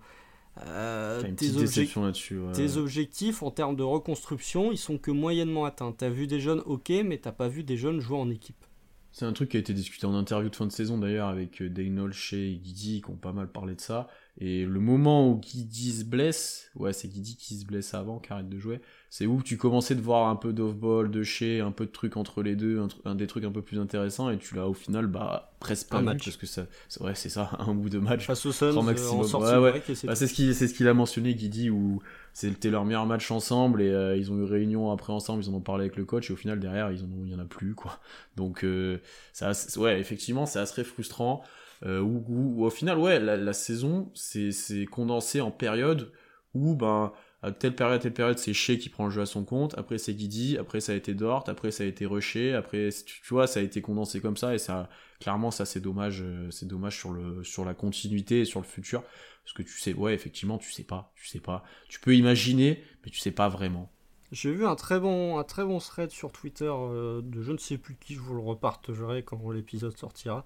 euh, 0.67 1.23
tes, 1.37 2.77
objectifs 2.77 3.43
en 3.45 3.51
termes 3.53 3.77
de 3.77 3.85
reconstruction, 3.85 4.73
ils 4.73 4.79
sont 4.79 4.99
que 4.99 5.13
moyennement 5.13 5.65
atteints. 5.65 5.93
T'as 5.93 6.09
vu 6.09 6.27
des 6.27 6.41
jeunes 6.41 6.63
ok, 6.67 6.91
mais 7.05 7.19
t'as 7.19 7.33
pas 7.33 7.47
vu 7.47 7.63
des 7.63 7.77
jeunes 7.77 8.01
jouer 8.01 8.19
en 8.19 8.29
équipe. 8.29 8.65
C'est 9.13 9.25
un 9.25 9.33
truc 9.33 9.51
qui 9.51 9.57
a 9.57 9.61
été 9.61 9.73
discuté 9.73 10.07
en 10.07 10.15
interview 10.15 10.49
de 10.51 10.57
fin 10.57 10.67
de 10.67 10.73
saison 10.73 10.99
d'ailleurs 10.99 11.29
avec 11.29 11.63
euh, 11.63 11.69
Dane 11.69 12.13
chez 12.13 12.53
et 12.53 12.57
Guidi 12.57 13.03
qui 13.03 13.11
ont 13.11 13.17
pas 13.17 13.33
mal 13.33 13.49
parlé 13.51 13.75
de 13.75 13.81
ça. 13.81 14.09
Et 14.41 14.65
le 14.65 14.79
moment 14.79 15.29
où 15.29 15.37
Guidi 15.37 15.93
se 15.93 16.05
blesse, 16.05 16.71
ouais 16.77 16.93
c'est 16.93 17.09
Guidi 17.09 17.37
qui 17.37 17.59
se 17.59 17.67
blesse 17.67 17.93
avant, 17.93 18.21
qui 18.21 18.33
arrête 18.33 18.49
de 18.49 18.59
jouer, 18.59 18.81
c'est 19.11 19.27
où 19.27 19.43
tu 19.43 19.57
commençais 19.57 19.97
de 19.97 20.01
voir 20.01 20.29
un 20.29 20.37
peu 20.37 20.53
d'off-ball, 20.53 21.11
de 21.11 21.25
chez, 21.25 21.61
un 21.61 21.73
peu 21.73 21.87
de 21.87 21.91
trucs 21.91 22.17
entre 22.17 22.43
les 22.43 22.55
deux, 22.55 22.87
un, 23.05 23.17
des 23.17 23.27
trucs 23.27 23.43
un 23.43 23.51
peu 23.51 23.63
plus 23.63 23.81
intéressants, 23.81 24.31
et 24.31 24.39
tu 24.39 24.55
l'as 24.55 24.69
au 24.69 24.75
final 24.75 25.09
bah, 25.09 25.53
presque 25.59 25.89
pas 25.89 25.99
un 25.99 26.03
match. 26.03 26.25
parce 26.25 26.37
que 26.37 26.47
ça, 26.47 26.67
ouais, 27.01 27.17
c'est 27.17 27.31
ça, 27.31 27.51
un 27.59 27.75
bout 27.75 27.89
de 27.89 27.99
match. 27.99 28.27
Face 28.27 28.47
au 28.47 28.53
Suns, 28.53 28.81
maximum. 28.81 29.23
ouais, 29.61 29.83
bah, 30.05 30.15
c'est 30.15 30.27
ce 30.29 30.33
qu'il 30.33 30.55
ce 30.55 30.67
qu'il 30.67 30.87
a 30.87 30.95
mentionné, 30.95 31.35
Guidi, 31.35 31.69
où 31.69 32.01
c'était 32.33 32.71
leur 32.71 32.85
meilleur 32.85 33.07
match 33.07 33.31
ensemble, 33.33 33.83
et 33.83 33.91
euh, 33.91 34.17
ils 34.17 34.31
ont 34.31 34.39
eu 34.39 34.45
réunion 34.45 34.93
après 34.93 35.13
ensemble, 35.13 35.43
ils 35.43 35.51
en 35.51 35.55
ont 35.55 35.61
parlé 35.61 35.87
avec 35.87 35.97
le 35.97 36.05
coach, 36.05 36.31
et 36.31 36.33
au 36.33 36.37
final, 36.37 36.61
derrière, 36.61 36.93
ils 36.93 37.03
en 37.03 37.07
ont, 37.07 37.25
il 37.25 37.33
y 37.33 37.35
en 37.35 37.41
a 37.41 37.45
plus, 37.45 37.75
quoi. 37.75 37.99
Donc, 38.37 38.63
euh, 38.63 38.99
ça, 39.33 39.51
ouais, 39.79 39.99
effectivement, 39.99 40.47
c'est 40.47 40.61
assez 40.61 40.85
frustrant. 40.85 41.43
Euh, 41.85 42.01
au 42.01 42.71
final, 42.71 42.99
ouais, 42.99 43.21
la, 43.21 43.53
saison, 43.53 44.11
c'est 44.15 44.87
condensé 44.91 45.41
en 45.41 45.51
périodes 45.51 46.13
où, 46.55 46.75
ben, 46.75 47.13
à 47.43 47.53
telle 47.53 47.75
période, 47.75 48.01
telle 48.01 48.15
période, 48.15 48.39
c'est 48.39 48.53
Shea 48.53 48.77
qui 48.79 48.89
prend 48.89 49.05
le 49.05 49.11
jeu 49.11 49.23
à 49.23 49.27
son 49.27 49.45
compte, 49.45 49.77
après 49.79 49.99
c'est 49.99 50.15
Guidi, 50.15 50.59
après 50.59 50.81
ça 50.81 50.93
a 50.93 50.95
été 50.97 51.15
Dort, 51.15 51.45
après 51.47 51.71
ça 51.71 51.85
a 51.85 51.87
été 51.87 52.05
Rusher, 52.05 52.55
après, 52.55 52.89
tu, 53.07 53.23
vois, 53.31 53.47
ça 53.47 53.61
a 53.61 53.63
été 53.63 53.81
condensé 53.81 54.21
comme 54.21 54.37
ça, 54.37 54.55
et 54.55 54.59
ça, 54.59 54.89
clairement, 55.21 55.53
ça 55.53 55.65
c'est 55.65 55.81
dommage, 55.81 56.23
euh, 56.23 56.51
c'est 56.51 56.67
dommage 56.67 56.99
sur 56.99 57.13
le, 57.13 57.45
sur 57.45 57.65
la 57.65 57.75
continuité 57.75 58.41
et 58.41 58.45
sur 58.45 58.61
le 58.61 58.67
futur, 58.67 59.03
parce 59.45 59.53
que 59.55 59.63
tu 59.63 59.79
sais, 59.79 59.95
ouais, 59.95 60.15
effectivement, 60.15 60.59
tu 60.59 60.73
sais 60.73 60.83
pas, 60.83 61.13
tu 61.15 61.27
sais 61.27 61.39
pas, 61.39 61.63
tu 61.89 62.01
peux 62.01 62.17
imaginer, 62.17 62.83
mais 63.05 63.11
tu 63.11 63.19
sais 63.19 63.31
pas 63.31 63.49
vraiment. 63.49 63.93
J'ai 64.33 64.53
vu 64.53 64.67
un 64.67 64.75
très 64.75 64.99
bon, 64.99 65.39
un 65.39 65.45
très 65.45 65.65
bon 65.65 65.79
thread 65.79 66.11
sur 66.11 66.33
Twitter 66.33 66.71
euh, 66.71 67.23
de 67.23 67.41
je 67.41 67.53
ne 67.53 67.57
sais 67.57 67.79
plus 67.79 67.97
qui, 67.97 68.15
je 68.15 68.21
vous 68.21 68.35
le 68.35 68.43
repartagerai 68.43 69.23
quand 69.23 69.51
l'épisode 69.51 69.97
sortira, 69.97 70.45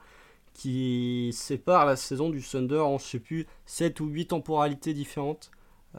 qui 0.55 1.31
sépare 1.33 1.87
la 1.87 1.97
saison 1.97 2.31
du 2.31 2.43
Thunder 2.43 2.81
en, 2.81 2.99
je 2.99 3.05
sais 3.05 3.19
plus, 3.19 3.47
7 3.67 4.01
ou 4.01 4.07
8 4.07 4.27
temporalités 4.27 4.95
différentes. 4.95 5.51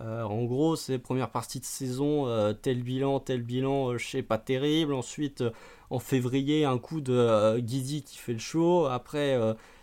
Euh, 0.01 0.23
en 0.23 0.43
gros, 0.45 0.75
c'est 0.75 0.97
première 0.97 1.29
partie 1.29 1.59
de 1.59 1.65
saison, 1.65 2.27
euh, 2.27 2.53
tel 2.53 2.81
bilan, 2.81 3.19
tel 3.19 3.43
bilan, 3.43 3.91
euh, 3.91 3.97
je 3.97 4.07
sais 4.07 4.23
pas 4.23 4.37
terrible. 4.37 4.93
Ensuite, 4.93 5.43
en 5.89 5.99
février, 5.99 6.65
un 6.65 6.77
coup 6.77 7.01
de 7.01 7.59
Guidi 7.59 8.03
qui 8.03 8.17
fait 8.17 8.33
le 8.33 8.39
show. 8.39 8.85
Après, 8.85 9.39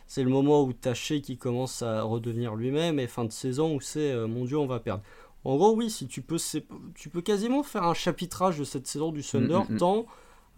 c'est 0.07 0.25
le 0.25 0.31
moment 0.31 0.63
où 0.65 0.73
Taché 0.73 1.21
qui 1.21 1.37
commence 1.37 1.83
à 1.83 2.03
redevenir 2.03 2.57
lui-même. 2.57 2.99
Et 2.99 3.07
fin 3.07 3.25
de 3.25 3.33
saison 3.33 3.75
où 3.77 3.81
c'est 3.81 4.15
mon 4.27 4.45
Dieu, 4.45 4.59
on 4.59 4.67
va 4.67 4.81
perdre. 4.81 5.05
En 5.45 5.57
gros, 5.57 5.75
oui, 5.75 5.89
si 5.89 6.07
tu 6.07 6.21
peux, 6.21 6.39
tu 6.95 7.09
peux 7.09 7.23
quasiment 7.23 7.63
faire 7.63 7.85
un 7.85 7.95
chapitrage 7.95 8.59
de 8.59 8.65
cette 8.65 8.87
saison 8.87 9.13
du 9.13 9.23
Thunder, 9.23 9.61
mm, 9.69 9.73
mm, 9.73 9.75
mm. 9.75 9.79
tant 9.79 10.07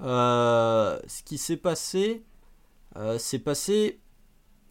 ce 0.01 1.23
qui 1.25 1.37
s'est 1.37 1.59
passé, 1.59 2.23
s'est 3.19 3.39
passé 3.39 4.01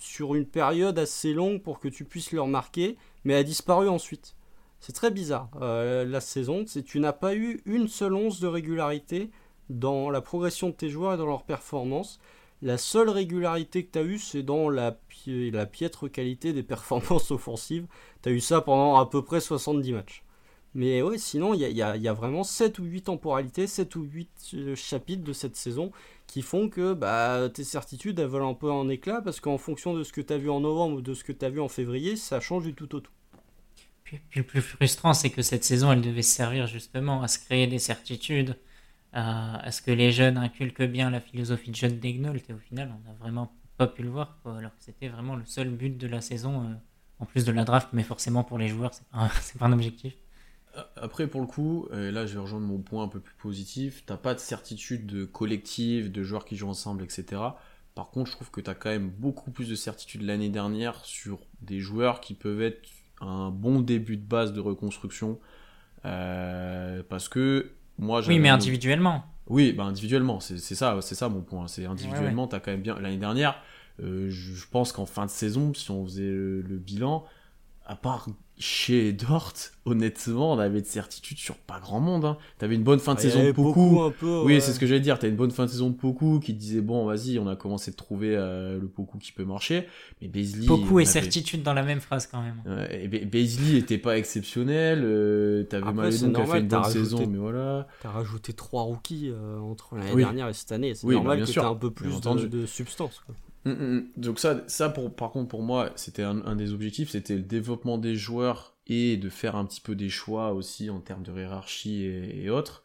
sur 0.02 0.36
une 0.36 0.46
période 0.46 0.98
assez 0.98 1.34
longue 1.34 1.62
pour 1.62 1.80
que 1.80 1.88
tu 1.88 2.06
puisses 2.06 2.32
le 2.32 2.42
remarquer, 2.42 2.98
mais 3.24 3.36
a 3.36 3.44
disparu 3.44 3.88
ensuite. 3.88 4.36
C'est 4.80 4.94
très 4.94 5.12
bizarre 5.12 5.50
euh, 5.62 6.06
la 6.06 6.22
saison. 6.22 6.64
C'est 6.66 6.84
tu 6.84 7.00
n'as 7.00 7.14
pas 7.14 7.36
eu 7.36 7.62
une 7.66 7.88
seule 7.88 8.14
once 8.14 8.40
de 8.40 8.48
régularité 8.48 9.30
dans 9.70 10.10
la 10.10 10.22
progression 10.22 10.70
de 10.70 10.74
tes 10.74 10.90
joueurs 10.90 11.14
et 11.14 11.18
dans 11.18 11.28
leur 11.28 11.44
performance. 11.44 12.20
La 12.64 12.78
seule 12.78 13.10
régularité 13.10 13.86
que 13.86 13.92
tu 13.92 14.00
as 14.00 14.04
eue, 14.04 14.18
c'est 14.18 14.44
dans 14.44 14.70
la, 14.70 14.98
la, 15.28 15.66
piètre 15.66 16.12
qualité 16.12 16.52
des 16.52 16.64
performances 16.64 17.32
offensives. 17.32 17.86
Tu 18.24 18.30
as 18.30 18.32
eu 18.32 18.40
ça 18.40 18.62
pendant 18.62 18.98
à 18.98 19.10
peu 19.10 19.24
près 19.24 19.40
70 19.40 19.94
matchs. 19.94 20.24
Mais 20.74 21.02
ouais, 21.02 21.18
sinon, 21.18 21.54
il 21.54 21.60
y, 21.60 21.82
a, 21.82 22.14
vraiment 22.14 22.44
7 22.44 22.80
ou 22.80 22.84
8 22.86 23.02
temporalités, 23.04 23.68
7 23.68 23.96
ou 23.98 24.04
8 24.04 24.30
euh, 24.54 24.76
chapitres 24.76 25.24
de 25.24 25.34
cette 25.34 25.58
saison 25.58 25.92
qui 26.28 26.42
font 26.42 26.70
que 26.70 26.94
bah, 26.94 27.50
tes 27.54 27.66
certitudes 27.66 28.18
elles 28.20 28.28
volent 28.28 28.52
un 28.52 28.54
peu 28.54 28.72
en 28.72 28.88
éclat 28.88 29.22
parce 29.22 29.42
qu'en 29.42 29.58
fonction 29.58 29.94
de 29.94 30.04
ce 30.04 30.14
que 30.14 30.22
tu 30.22 30.32
as 30.32 30.38
vu 30.38 30.50
en 30.50 30.62
novembre 30.62 30.98
ou 30.98 31.02
de 31.02 31.14
ce 31.14 31.26
que 31.26 31.34
tu 31.34 31.44
as 31.44 31.50
vu 31.50 31.60
en 31.60 31.68
février, 31.68 32.16
ça 32.16 32.40
change 32.40 32.64
du 32.64 32.74
tout 32.74 32.96
au 32.96 33.02
tout. 33.02 33.12
Puis, 34.06 34.22
le 34.36 34.44
plus 34.44 34.62
frustrant, 34.62 35.14
c'est 35.14 35.30
que 35.30 35.42
cette 35.42 35.66
saison, 35.66 35.92
elle 35.92 36.02
devait 36.02 36.22
servir 36.22 36.68
justement 36.68 37.22
à 37.22 37.28
se 37.28 37.40
créer 37.40 37.68
des 37.68 37.80
certitudes, 37.80 38.58
à, 39.14 39.72
ce 39.72 39.82
que 39.82 39.92
les 39.92 40.12
jeunes 40.12 40.38
inculquent 40.38 40.84
bien 40.84 41.10
la 41.10 41.20
philosophie 41.20 41.72
de 41.72 41.76
John 41.76 42.00
Degnault. 42.00 42.34
Et 42.34 42.54
au 42.54 42.58
final, 42.58 42.94
on 42.94 43.10
n'a 43.10 43.16
vraiment 43.20 43.54
pas 43.78 43.88
pu 43.88 44.04
le 44.04 44.10
voir, 44.10 44.38
alors 44.46 44.72
que 44.72 44.84
c'était 44.84 45.10
vraiment 45.10 45.36
le 45.36 45.46
seul 45.46 45.70
but 45.70 45.98
de 45.98 46.08
la 46.08 46.22
saison, 46.22 46.64
euh, 46.64 46.74
en 47.20 47.26
plus 47.26 47.46
de 47.46 47.52
la 47.52 47.66
draft, 47.66 47.90
mais 47.94 48.04
forcément 48.04 48.44
pour 48.44 48.58
les 48.58 48.68
joueurs, 48.68 48.94
c'est 48.94 49.08
pas, 49.08 49.30
pas 49.60 49.66
un 49.66 49.74
objectif. 49.74 50.14
Après, 50.96 51.28
pour 51.28 51.42
le 51.42 51.48
coup, 51.48 51.88
et 51.94 52.12
là 52.12 52.26
je 52.26 52.34
vais 52.34 52.40
rejoindre 52.40 52.66
mon 52.66 52.80
point 52.80 53.04
un 53.04 53.08
peu 53.08 53.20
plus 53.20 53.36
positif, 53.36 54.04
t'as 54.06 54.18
pas 54.18 54.34
de 54.34 54.40
certitude 54.40 55.06
de 55.06 55.26
collective, 55.26 56.12
de 56.12 56.24
joueurs 56.24 56.46
qui 56.46 56.56
jouent 56.56 56.70
ensemble, 56.70 57.04
etc. 57.04 57.42
Par 57.96 58.10
contre, 58.10 58.30
je 58.30 58.36
trouve 58.36 58.52
que 58.52 58.62
tu 58.62 58.70
as 58.70 58.76
quand 58.76 58.90
même 58.90 59.10
beaucoup 59.10 59.52
plus 59.52 59.70
de 59.70 59.76
certitude 59.76 60.22
l'année 60.22 60.50
dernière 60.50 61.04
sur 61.04 61.40
des 61.62 61.80
joueurs 61.80 62.22
qui 62.22 62.34
peuvent 62.34 62.62
être 62.62 62.88
un 63.20 63.50
bon 63.50 63.82
début 63.82 64.18
de 64.18 64.26
base 64.26 64.54
de 64.54 64.60
reconstruction. 64.60 65.40
Euh, 66.06 67.04
parce 67.08 67.28
que 67.28 67.72
moi 67.98 68.22
Oui, 68.28 68.40
mais 68.40 68.50
individuellement. 68.50 69.26
Oui, 69.48 69.74
bah 69.74 69.84
individuellement, 69.84 70.40
c'est 70.40 70.58
ça, 70.60 70.98
c'est 71.02 71.16
ça 71.16 71.28
mon 71.28 71.42
point. 71.42 71.68
C'est 71.68 71.86
individuellement, 71.86 72.48
tu 72.48 72.56
as 72.56 72.60
quand 72.60 72.72
même 72.72 72.82
bien. 72.82 72.98
L'année 73.00 73.18
dernière, 73.18 73.62
euh, 74.02 74.30
je 74.30 74.66
pense 74.70 74.94
qu'en 74.94 75.06
fin 75.06 75.26
de 75.26 75.32
saison, 75.32 75.74
si 75.74 75.92
on 75.92 76.06
faisait 76.06 76.24
le 76.24 76.78
bilan, 76.78 77.26
à 77.86 77.96
part 77.96 78.28
chez 78.62 79.12
Dort, 79.12 79.54
honnêtement, 79.86 80.54
on 80.54 80.60
avait 80.60 80.82
de 80.82 80.86
certitude 80.86 81.38
sur 81.40 81.56
pas 81.56 81.80
grand 81.80 82.00
monde. 82.00 82.26
Hein. 82.26 82.38
T'avais 82.60 82.76
une 82.76 82.84
bonne 82.84 83.00
fin 83.00 83.16
de 83.16 83.20
saison 83.20 83.44
de 83.44 83.52
Poku. 83.52 84.14
Oui, 84.46 84.62
c'est 84.62 84.72
ce 84.72 84.80
que 84.80 84.86
j'allais 84.86 85.02
dire. 85.02 85.18
T'as 85.18 85.28
une 85.28 85.36
bonne 85.36 85.52
fin 85.52 85.66
de 85.66 85.72
saison 85.72 85.90
de 85.90 85.96
Poku 85.96 86.40
qui 86.40 86.54
disait 86.54 86.82
bon, 86.82 87.06
vas-y, 87.06 87.40
on 87.40 87.48
a 87.48 87.56
commencé 87.56 87.92
de 87.92 87.96
trouver 87.96 88.36
euh, 88.36 88.80
le 88.80 88.88
Poku 88.88 89.18
qui 89.18 89.32
peut 89.32 89.46
marcher. 89.46 89.88
Mais 90.22 90.28
Beasley. 90.28 90.68
Poku 90.68 91.00
et 91.00 91.06
certitude 91.06 91.64
dans 91.64 91.74
la 91.74 91.84
même 91.84 92.00
phrase 92.00 92.28
quand 92.28 92.42
même. 92.42 92.62
et 92.92 93.08
Beasley 93.08 93.78
était 93.78 93.98
pas 93.98 94.18
exceptionnel. 94.18 95.02
Euh, 95.04 95.64
T'avais 95.64 95.92
Maledon 95.92 96.32
qui 96.32 96.42
a 96.42 96.46
fait 96.46 96.60
une 96.60 96.68
bonne 96.68 96.84
saison, 96.86 97.26
mais 97.28 97.40
voilà. 97.40 97.88
T'as 98.02 98.12
rajouté 98.12 98.54
trois 98.54 98.84
rookies 98.84 99.30
euh, 99.32 99.60
entre 99.60 99.96
l'année 99.96 100.16
dernière 100.16 100.48
et 100.48 100.54
cette 100.54 100.72
année. 100.72 100.94
C'est 100.94 101.08
normal 101.08 101.40
bah, 101.40 101.46
que 101.46 101.52
t'aies 101.52 101.60
un 101.60 101.76
peu 101.76 101.92
plus 101.92 102.22
de, 102.22 102.48
de, 102.48 102.66
substance. 102.66 103.22
Quoi. 103.26 103.36
Mm, 103.66 103.72
mm, 103.72 103.96
mm. 103.96 104.12
Donc 104.18 104.40
ça, 104.40 104.64
ça 104.68 104.90
par 104.90 105.32
contre 105.32 105.48
pour 105.48 105.62
moi, 105.62 105.92
c'était 105.96 106.24
un, 106.24 106.56
des 106.56 106.74
objectifs, 106.74 107.12
c'était 107.12 107.36
le 107.36 107.44
développement 107.44 107.98
des 107.98 108.16
joueurs 108.16 108.76
et 108.88 109.18
de 109.18 109.30
faire 109.30 109.56
un 109.56 109.66
petit 109.66 109.82
peu 109.82 109.96
des 109.96 110.10
choix 110.10 110.54
aussi 110.54 110.90
en 110.90 111.00
termes 111.00 111.24
de 111.24 111.32
hiérarchie 111.32 112.06
et, 112.06 112.50
autres. 112.50 112.84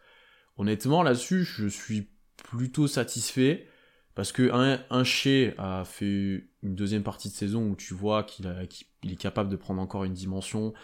Honnêtement, 0.59 1.03
là-dessus, 1.03 1.45
je 1.45 1.67
suis 1.67 2.09
plutôt 2.37 2.87
satisfait 2.87 3.67
parce 4.15 4.33
que 4.33 4.51
un, 4.53 4.81
un 4.91 5.03
a 5.59 5.85
fait 5.85 6.45
une 6.63 6.75
deuxième 6.75 7.03
partie 7.03 7.29
de 7.29 7.35
saison 7.35 7.71
où 7.71 7.77
tu 7.77 7.95
vois 7.95 8.25
qu'il 8.25 8.47
est 8.47 9.17
capable 9.17 9.51
de 9.51 9.57
prendre 9.57 9.81
encore 9.81 10.05
une 10.05 10.15
dimension. 10.15 10.75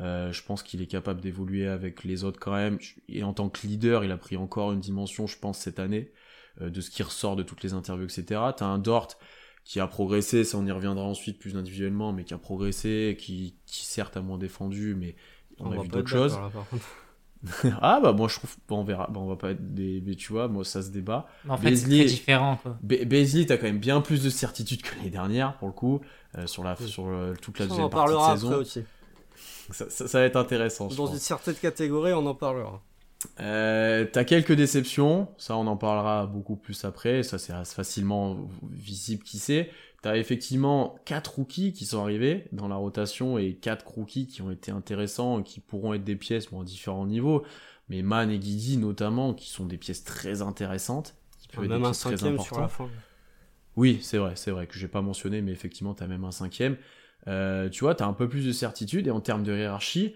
Euh, 0.00 0.32
je 0.32 0.42
pense 0.42 0.62
qu'il 0.62 0.80
est 0.82 0.86
capable 0.86 1.20
d'évoluer 1.20 1.66
avec 1.66 2.04
les 2.04 2.24
autres 2.24 2.40
quand 2.40 2.52
même. 2.54 2.78
Et 3.08 3.22
en 3.22 3.34
tant 3.34 3.48
que 3.48 3.66
leader, 3.66 4.04
il 4.04 4.12
a 4.12 4.16
pris 4.16 4.36
encore 4.36 4.72
une 4.72 4.80
dimension, 4.80 5.26
je 5.26 5.38
pense, 5.38 5.58
cette 5.58 5.78
année, 5.78 6.12
euh, 6.60 6.70
de 6.70 6.80
ce 6.80 6.90
qui 6.90 7.02
ressort 7.02 7.36
de 7.36 7.42
toutes 7.42 7.62
les 7.62 7.72
interviews, 7.74 8.06
etc. 8.06 8.40
T'as 8.56 8.66
un 8.66 8.78
Dort 8.78 9.18
qui 9.64 9.80
a 9.80 9.86
progressé, 9.86 10.44
ça 10.44 10.58
on 10.58 10.66
y 10.66 10.70
reviendra 10.70 11.04
ensuite 11.04 11.38
plus 11.38 11.56
individuellement, 11.56 12.12
mais 12.12 12.24
qui 12.24 12.34
a 12.34 12.38
progressé, 12.38 13.16
qui, 13.18 13.54
qui 13.66 13.84
certes 13.86 14.16
a 14.16 14.22
moins 14.22 14.38
défendu, 14.38 14.94
mais 14.98 15.14
on, 15.58 15.70
a 15.72 15.82
vu 15.82 15.88
d'autres 15.88 16.08
choses. 16.08 16.38
ah 17.80 18.00
bah 18.02 18.12
moi 18.12 18.28
je 18.28 18.36
trouve, 18.36 18.54
bon, 18.68 18.78
on 18.78 18.84
verra, 18.84 19.08
bon, 19.08 19.22
on 19.22 19.28
va 19.28 19.36
pas 19.36 19.50
être 19.50 19.74
des, 19.74 20.02
mais 20.04 20.14
tu 20.14 20.32
vois, 20.32 20.48
moi 20.48 20.64
ça 20.64 20.82
se 20.82 20.90
débat. 20.90 21.28
en 21.48 21.56
fait 21.56 21.74
c'est 21.76 22.04
différent 22.04 22.56
quoi. 22.56 22.76
Beasley 22.82 23.46
t'as 23.46 23.56
quand 23.56 23.66
même 23.66 23.78
bien 23.78 24.00
plus 24.00 24.22
de 24.22 24.30
certitude 24.30 24.82
que 24.82 24.94
l'année 24.96 25.10
dernière 25.10 25.56
pour 25.58 25.68
le 25.68 25.74
coup, 25.74 26.00
euh, 26.38 26.46
sur, 26.46 26.64
la, 26.64 26.76
sur 26.76 27.08
euh, 27.08 27.34
toute 27.40 27.58
la 27.58 27.66
deuxième 27.66 27.90
partie 27.90 28.14
de 28.14 28.38
saison. 28.38 28.56
Aussi. 28.56 28.84
Ça, 29.70 29.88
ça, 29.88 30.08
ça, 30.08 30.18
va 30.18 30.24
être 30.24 30.36
intéressant. 30.36 30.88
Dans 30.88 31.06
une 31.06 31.18
certaine 31.18 31.54
catégorie 31.54 32.12
on 32.12 32.26
en 32.26 32.34
parlera. 32.34 32.82
Euh, 33.40 34.04
t'as 34.10 34.24
quelques 34.24 34.52
déceptions, 34.52 35.28
ça 35.38 35.56
on 35.56 35.66
en 35.66 35.76
parlera 35.76 36.26
beaucoup 36.26 36.56
plus 36.56 36.84
après, 36.84 37.22
ça 37.22 37.38
c'est 37.38 37.52
facilement 37.66 38.48
visible 38.70 39.22
qui 39.22 39.38
sait. 39.38 39.70
T'as 40.02 40.16
effectivement 40.16 40.96
quatre 41.04 41.36
rookies 41.36 41.72
qui 41.72 41.86
sont 41.86 42.00
arrivés 42.02 42.46
dans 42.52 42.66
la 42.68 42.74
rotation 42.76 43.38
et 43.38 43.54
quatre 43.54 43.86
rookies 43.88 44.26
qui 44.26 44.42
ont 44.42 44.50
été 44.50 44.72
intéressants 44.72 45.40
et 45.40 45.42
qui 45.44 45.60
pourront 45.60 45.94
être 45.94 46.04
des 46.04 46.16
pièces 46.16 46.50
bon, 46.50 46.62
à 46.62 46.64
différents 46.64 47.06
niveaux. 47.06 47.44
mais 47.88 48.02
Man 48.02 48.30
et 48.30 48.38
Guidi 48.38 48.78
notamment, 48.78 49.34
qui 49.34 49.48
sont 49.50 49.66
des 49.66 49.78
pièces 49.78 50.02
très 50.04 50.42
intéressantes. 50.42 51.14
Qui 51.38 51.48
peuvent 51.48 51.64
être 51.64 51.72
des 51.72 51.78
Même 51.78 51.84
un 51.84 51.92
très 51.92 52.16
cinquième 52.16 52.38
sur 52.38 52.58
la 52.58 52.64
importantes. 52.64 52.70
fin. 52.70 52.90
Oui, 53.76 53.98
c'est 54.02 54.18
vrai, 54.18 54.32
c'est 54.36 54.50
vrai 54.50 54.66
que 54.66 54.78
j'ai 54.78 54.88
pas 54.88 55.02
mentionné, 55.02 55.40
mais 55.40 55.52
effectivement, 55.52 55.94
t'as 55.94 56.06
même 56.06 56.24
un 56.24 56.32
cinquième. 56.32 56.76
Euh, 57.28 57.68
tu 57.68 57.84
vois, 57.84 57.94
t'as 57.94 58.06
un 58.06 58.12
peu 58.12 58.28
plus 58.28 58.46
de 58.46 58.52
certitude, 58.52 59.06
et 59.06 59.10
en 59.10 59.20
termes 59.20 59.44
de 59.44 59.56
hiérarchie, 59.56 60.14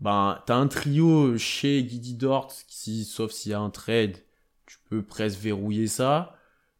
ben, 0.00 0.42
t'as 0.46 0.56
un 0.56 0.68
trio 0.68 1.38
chez 1.38 1.82
Guidi 1.84 2.14
Dort, 2.14 2.52
qui, 2.68 3.04
sauf 3.04 3.32
s'il 3.32 3.52
y 3.52 3.54
a 3.54 3.60
un 3.60 3.70
trade, 3.70 4.18
tu 4.66 4.76
peux 4.88 5.02
presque 5.02 5.38
verrouiller 5.40 5.86
ça. 5.88 6.34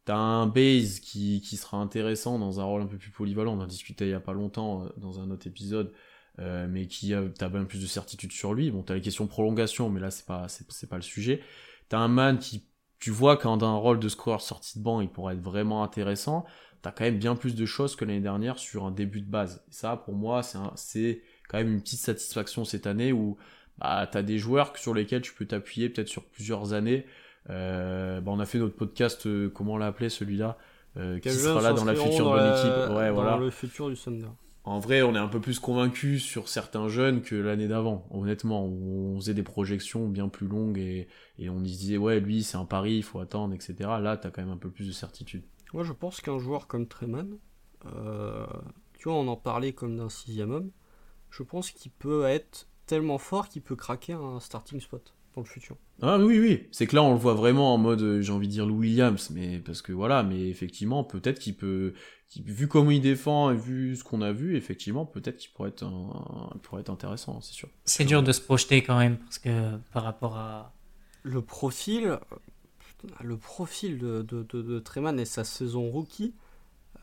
T'as 0.05 0.15
un 0.15 0.47
base 0.47 0.99
qui, 1.01 1.41
qui 1.41 1.57
sera 1.57 1.77
intéressant 1.77 2.39
dans 2.39 2.59
un 2.61 2.63
rôle 2.63 2.81
un 2.81 2.85
peu 2.87 2.97
plus 2.97 3.11
polyvalent, 3.11 3.57
on 3.57 3.61
en 3.61 3.67
discutait 3.67 4.05
il 4.07 4.11
y 4.11 4.13
a 4.13 4.19
pas 4.21 4.33
longtemps 4.33 4.83
euh, 4.85 4.89
dans 4.97 5.19
un 5.19 5.29
autre 5.31 5.47
épisode, 5.47 5.91
euh, 6.39 6.67
mais 6.69 6.87
qui 6.87 7.13
a, 7.13 7.23
t'as 7.37 7.49
bien 7.49 7.65
plus 7.65 7.81
de 7.81 7.87
certitude 7.87 8.31
sur 8.31 8.53
lui. 8.53 8.71
Bon, 8.71 8.83
t'as 8.83 8.93
les 8.95 9.01
questions 9.01 9.27
prolongation, 9.27 9.89
mais 9.89 9.99
là, 9.99 10.11
c'est 10.11 10.25
pas, 10.25 10.47
c'est, 10.47 10.69
c'est 10.71 10.87
pas 10.87 10.95
le 10.97 11.01
sujet. 11.01 11.41
T'as 11.89 11.97
un 11.99 12.07
man 12.07 12.37
qui, 12.39 12.63
tu 12.99 13.11
vois, 13.11 13.37
quand 13.37 13.63
un 13.63 13.75
rôle 13.75 13.99
de 13.99 14.09
scoreur 14.09 14.41
sorti 14.41 14.79
de 14.79 14.83
banc, 14.83 15.01
il 15.01 15.09
pourrait 15.09 15.35
être 15.35 15.41
vraiment 15.41 15.83
intéressant 15.83 16.45
t'as 16.83 16.91
quand 16.91 17.05
même 17.05 17.17
bien 17.17 17.35
plus 17.35 17.55
de 17.55 17.65
choses 17.65 17.95
que 17.95 18.05
l'année 18.05 18.19
dernière 18.21 18.59
sur 18.59 18.85
un 18.85 18.91
début 18.91 19.21
de 19.21 19.29
base. 19.29 19.63
Et 19.67 19.73
ça, 19.73 19.97
pour 19.97 20.13
moi, 20.13 20.43
c'est 20.43 20.59
un- 20.59 20.73
c'est 20.75 21.23
quand 21.47 21.57
même 21.57 21.71
une 21.73 21.81
petite 21.81 21.99
satisfaction 21.99 22.65
cette 22.65 22.87
année 22.87 23.11
où 23.11 23.37
bah, 23.79 24.07
t'as 24.11 24.23
des 24.23 24.37
joueurs 24.39 24.75
sur 24.77 24.93
lesquels 24.93 25.21
tu 25.21 25.33
peux 25.33 25.45
t'appuyer 25.45 25.89
peut-être 25.89 26.07
sur 26.09 26.23
plusieurs 26.25 26.73
années. 26.73 27.05
Euh, 27.49 28.19
bah, 28.21 28.31
on 28.33 28.39
a 28.39 28.45
fait 28.45 28.59
notre 28.59 28.75
podcast, 28.75 29.25
euh, 29.27 29.49
comment 29.49 29.73
on 29.73 29.77
l'a 29.77 29.87
appelé 29.87 30.09
celui-là 30.09 30.57
euh, 30.97 31.19
Qui 31.19 31.31
sera 31.31 31.61
là 31.61 31.73
dans 31.73 31.85
la 31.85 31.95
future 31.95 32.25
dans 32.25 32.31
bonne 32.31 32.43
la- 32.43 32.59
équipe 32.59 32.95
Ouais, 32.97 33.07
dans 33.07 33.13
voilà. 33.13 33.37
le 33.37 33.49
futur 33.49 33.89
du 33.89 33.95
Thunder. 33.95 34.27
En 34.65 34.79
vrai, 34.79 35.01
on 35.01 35.15
est 35.15 35.19
un 35.19 35.29
peu 35.29 35.39
plus 35.39 35.59
convaincu 35.59 36.19
sur 36.19 36.49
certains 36.49 36.89
jeunes 36.89 37.21
que 37.21 37.35
l'année 37.35 37.69
d'avant, 37.69 38.05
honnêtement. 38.11 38.65
où 38.65 39.13
On 39.15 39.19
faisait 39.21 39.33
des 39.33 39.43
projections 39.43 40.09
bien 40.09 40.27
plus 40.27 40.47
longues 40.47 40.77
et, 40.77 41.07
et 41.39 41.49
on 41.49 41.59
se 41.59 41.63
disait, 41.63 41.95
ouais, 41.95 42.19
lui, 42.19 42.43
c'est 42.43 42.57
un 42.57 42.65
pari, 42.65 42.95
il 42.97 43.03
faut 43.03 43.19
attendre, 43.19 43.53
etc. 43.53 43.75
Là, 44.01 44.17
t'as 44.17 44.29
quand 44.29 44.41
même 44.41 44.51
un 44.51 44.57
peu 44.57 44.69
plus 44.69 44.85
de 44.87 44.91
certitude. 44.91 45.43
Moi, 45.73 45.83
je 45.85 45.93
pense 45.93 46.19
qu'un 46.19 46.37
joueur 46.39 46.67
comme 46.67 46.85
Treman, 46.85 47.37
tu 47.85 49.03
vois, 49.09 49.13
on 49.17 49.27
en 49.27 49.35
parlait 49.37 49.71
comme 49.73 49.95
d'un 49.97 50.09
sixième 50.09 50.51
homme, 50.51 50.71
je 51.29 51.43
pense 51.43 51.71
qu'il 51.71 51.91
peut 51.91 52.25
être 52.25 52.67
tellement 52.85 53.17
fort 53.17 53.49
qu'il 53.49 53.61
peut 53.61 53.75
craquer 53.75 54.13
un 54.13 54.39
starting 54.39 54.79
spot 54.79 55.13
dans 55.35 55.41
le 55.41 55.47
futur. 55.47 55.75
Ah 56.01 56.17
oui, 56.19 56.39
oui, 56.39 56.67
c'est 56.71 56.87
que 56.87 56.95
là 56.95 57.03
on 57.03 57.11
le 57.13 57.19
voit 57.19 57.33
vraiment 57.33 57.73
en 57.73 57.77
mode, 57.77 58.01
euh, 58.01 58.21
j'ai 58.21 58.31
envie 58.31 58.47
de 58.47 58.53
dire 58.53 58.65
Lou 58.65 58.77
Williams, 58.79 59.29
mais 59.31 59.59
parce 59.59 59.81
que 59.81 59.91
voilà, 59.91 60.23
mais 60.23 60.47
effectivement, 60.49 61.03
peut-être 61.03 61.39
qu'il 61.39 61.55
peut, 61.55 61.93
vu 62.43 62.67
comment 62.67 62.91
il 62.91 63.01
défend 63.01 63.51
et 63.51 63.55
vu 63.55 63.95
ce 63.95 64.03
qu'on 64.03 64.21
a 64.21 64.31
vu, 64.31 64.55
effectivement, 64.55 65.05
peut-être 65.05 65.37
qu'il 65.37 65.51
pourrait 65.51 65.69
être, 65.69 65.83
un- 65.83 66.57
pourrait 66.63 66.81
être 66.81 66.89
intéressant, 66.91 67.41
c'est 67.41 67.53
sûr. 67.53 67.69
C'est 67.83 68.05
dur 68.05 68.23
de 68.23 68.31
se 68.31 68.41
projeter 68.41 68.81
quand 68.83 68.97
même, 68.97 69.17
parce 69.17 69.39
que 69.39 69.77
par 69.91 70.03
rapport 70.03 70.37
à. 70.37 70.73
Le 71.23 71.41
profil, 71.41 72.05
euh, 72.05 72.17
putain, 72.79 73.13
le 73.21 73.37
profil 73.37 73.97
de, 73.97 74.21
de, 74.21 74.43
de, 74.43 74.61
de 74.61 74.79
Treman 74.79 75.19
et 75.19 75.25
sa 75.25 75.43
saison 75.43 75.89
rookie, 75.89 76.33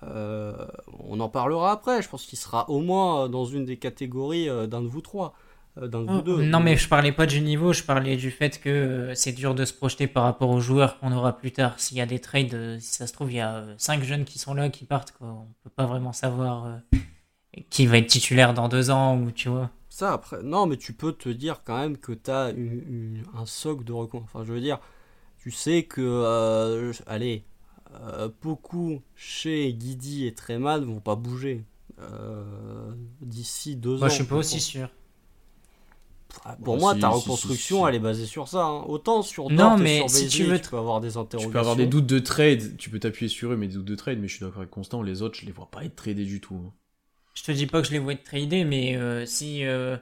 on 0.06 1.20
en 1.20 1.28
parlera 1.28 1.72
après. 1.72 2.02
Je 2.02 2.08
pense 2.08 2.24
qu'il 2.24 2.38
sera 2.38 2.68
au 2.70 2.80
moins 2.80 3.28
dans 3.28 3.44
une 3.44 3.64
des 3.64 3.76
catégories 3.76 4.48
euh, 4.48 4.66
d'un 4.66 4.82
de 4.82 4.86
vous 4.86 5.00
trois, 5.00 5.34
euh, 5.78 5.88
d'un 5.88 6.02
de 6.02 6.10
vous 6.10 6.22
deux. 6.22 6.42
non, 6.42 6.60
mais 6.60 6.76
je 6.76 6.88
parlais 6.88 7.12
pas 7.12 7.26
du 7.26 7.40
niveau, 7.40 7.72
je 7.72 7.82
parlais 7.82 8.16
du 8.16 8.30
fait 8.30 8.60
que 8.60 8.68
euh, 8.68 9.14
c'est 9.14 9.32
dur 9.32 9.54
de 9.54 9.64
se 9.64 9.72
projeter 9.72 10.06
par 10.06 10.24
rapport 10.24 10.50
aux 10.50 10.60
joueurs 10.60 10.98
qu'on 10.98 11.12
aura 11.12 11.36
plus 11.36 11.52
tard. 11.52 11.78
S'il 11.78 11.96
y 11.96 12.00
a 12.00 12.06
des 12.06 12.18
trades, 12.20 12.54
euh, 12.54 12.78
si 12.80 12.94
ça 12.94 13.06
se 13.06 13.12
trouve, 13.12 13.32
il 13.32 13.36
y 13.36 13.40
a 13.40 13.64
5 13.78 14.02
jeunes 14.02 14.24
qui 14.24 14.38
sont 14.38 14.54
là, 14.54 14.68
qui 14.68 14.84
partent, 14.84 15.12
quoi. 15.12 15.28
On 15.28 15.46
peut 15.62 15.70
pas 15.74 15.86
vraiment 15.86 16.12
savoir 16.12 16.66
euh, 16.66 16.98
qui 17.70 17.86
va 17.86 17.98
être 17.98 18.06
titulaire 18.08 18.54
dans 18.54 18.68
deux 18.68 18.90
ans, 18.90 19.16
ou 19.18 19.30
tu 19.30 19.48
vois. 19.48 19.70
Ça, 19.88 20.12
après, 20.12 20.42
non, 20.42 20.66
mais 20.66 20.76
tu 20.76 20.92
peux 20.92 21.12
te 21.12 21.28
dire 21.28 21.62
quand 21.64 21.78
même 21.78 21.96
que 21.96 22.12
tu 22.12 22.30
as 22.30 22.52
un 23.34 23.46
socle 23.46 23.84
de 23.84 23.92
recon. 23.92 24.22
Enfin, 24.24 24.42
je 24.44 24.52
veux 24.52 24.60
dire, 24.60 24.80
tu 25.38 25.52
sais 25.52 25.84
que, 25.84 26.00
euh, 26.00 26.92
allez, 27.06 27.44
euh, 28.02 28.28
beaucoup 28.42 29.02
chez 29.16 29.72
Guidi 29.72 30.26
et 30.26 30.34
Treman 30.34 30.84
vont 30.84 31.00
pas 31.00 31.16
bouger 31.16 31.64
euh, 32.00 32.92
d'ici 33.20 33.76
deux 33.76 33.94
ans. 33.94 34.00
Moi, 34.00 34.08
je 34.08 34.14
suis 34.14 34.24
pas 34.24 34.36
aussi 34.36 34.60
pense. 34.60 34.60
sûr. 34.60 34.88
Ah, 36.44 36.56
Pour 36.62 36.76
Bah, 36.76 36.78
moi, 36.78 36.94
si, 36.94 36.96
ta 36.96 37.08
reconstruction, 37.08 37.78
si, 37.78 37.86
si. 37.86 37.88
elle 37.88 37.94
est 37.94 37.98
basée 38.00 38.26
sur 38.26 38.48
ça. 38.48 38.64
hein. 38.64 38.82
Autant 38.88 39.22
sur 39.22 39.48
Non, 39.48 39.50
Dort 39.50 39.80
et 39.82 39.86
mais 39.86 40.06
sur 40.06 40.10
si 40.10 40.28
tu 40.28 40.44
veux 40.44 40.60
tu 40.60 40.68
peux 40.68 40.76
avoir 40.76 41.00
des 41.00 41.16
Tu 41.16 41.16
interrogations. 41.16 41.50
peux 41.50 41.58
avoir 41.60 41.76
des 41.76 41.86
doutes 41.86 42.06
de 42.06 42.18
trade, 42.18 42.76
tu 42.78 42.90
peux 42.90 43.00
t'appuyer 43.00 43.28
sur 43.30 43.52
eux, 43.52 43.56
mais 43.56 43.68
des 43.68 43.74
doutes 43.74 43.84
de 43.86 43.94
trade, 43.96 44.18
mais 44.20 44.28
je 44.28 44.36
suis 44.36 44.44
d'accord 44.44 44.58
avec 44.60 44.70
Constant, 44.70 45.02
les 45.02 45.22
autres, 45.22 45.38
je 45.40 45.46
les 45.46 45.52
vois 45.52 45.70
pas 45.70 45.84
être 45.84 45.96
tradés 45.96 46.24
du 46.26 46.40
tout. 46.40 46.56
hein. 46.56 46.74
Je 47.34 47.42
te 47.42 47.52
dis 47.52 47.66
pas 47.66 47.80
que 47.82 47.86
je 47.88 47.92
les 47.92 47.98
vois 47.98 48.12
être 48.14 48.24
tradés, 48.24 48.64
mais 48.64 48.96
euh, 48.96 49.26
si, 49.26 49.64
euh, 49.64 49.96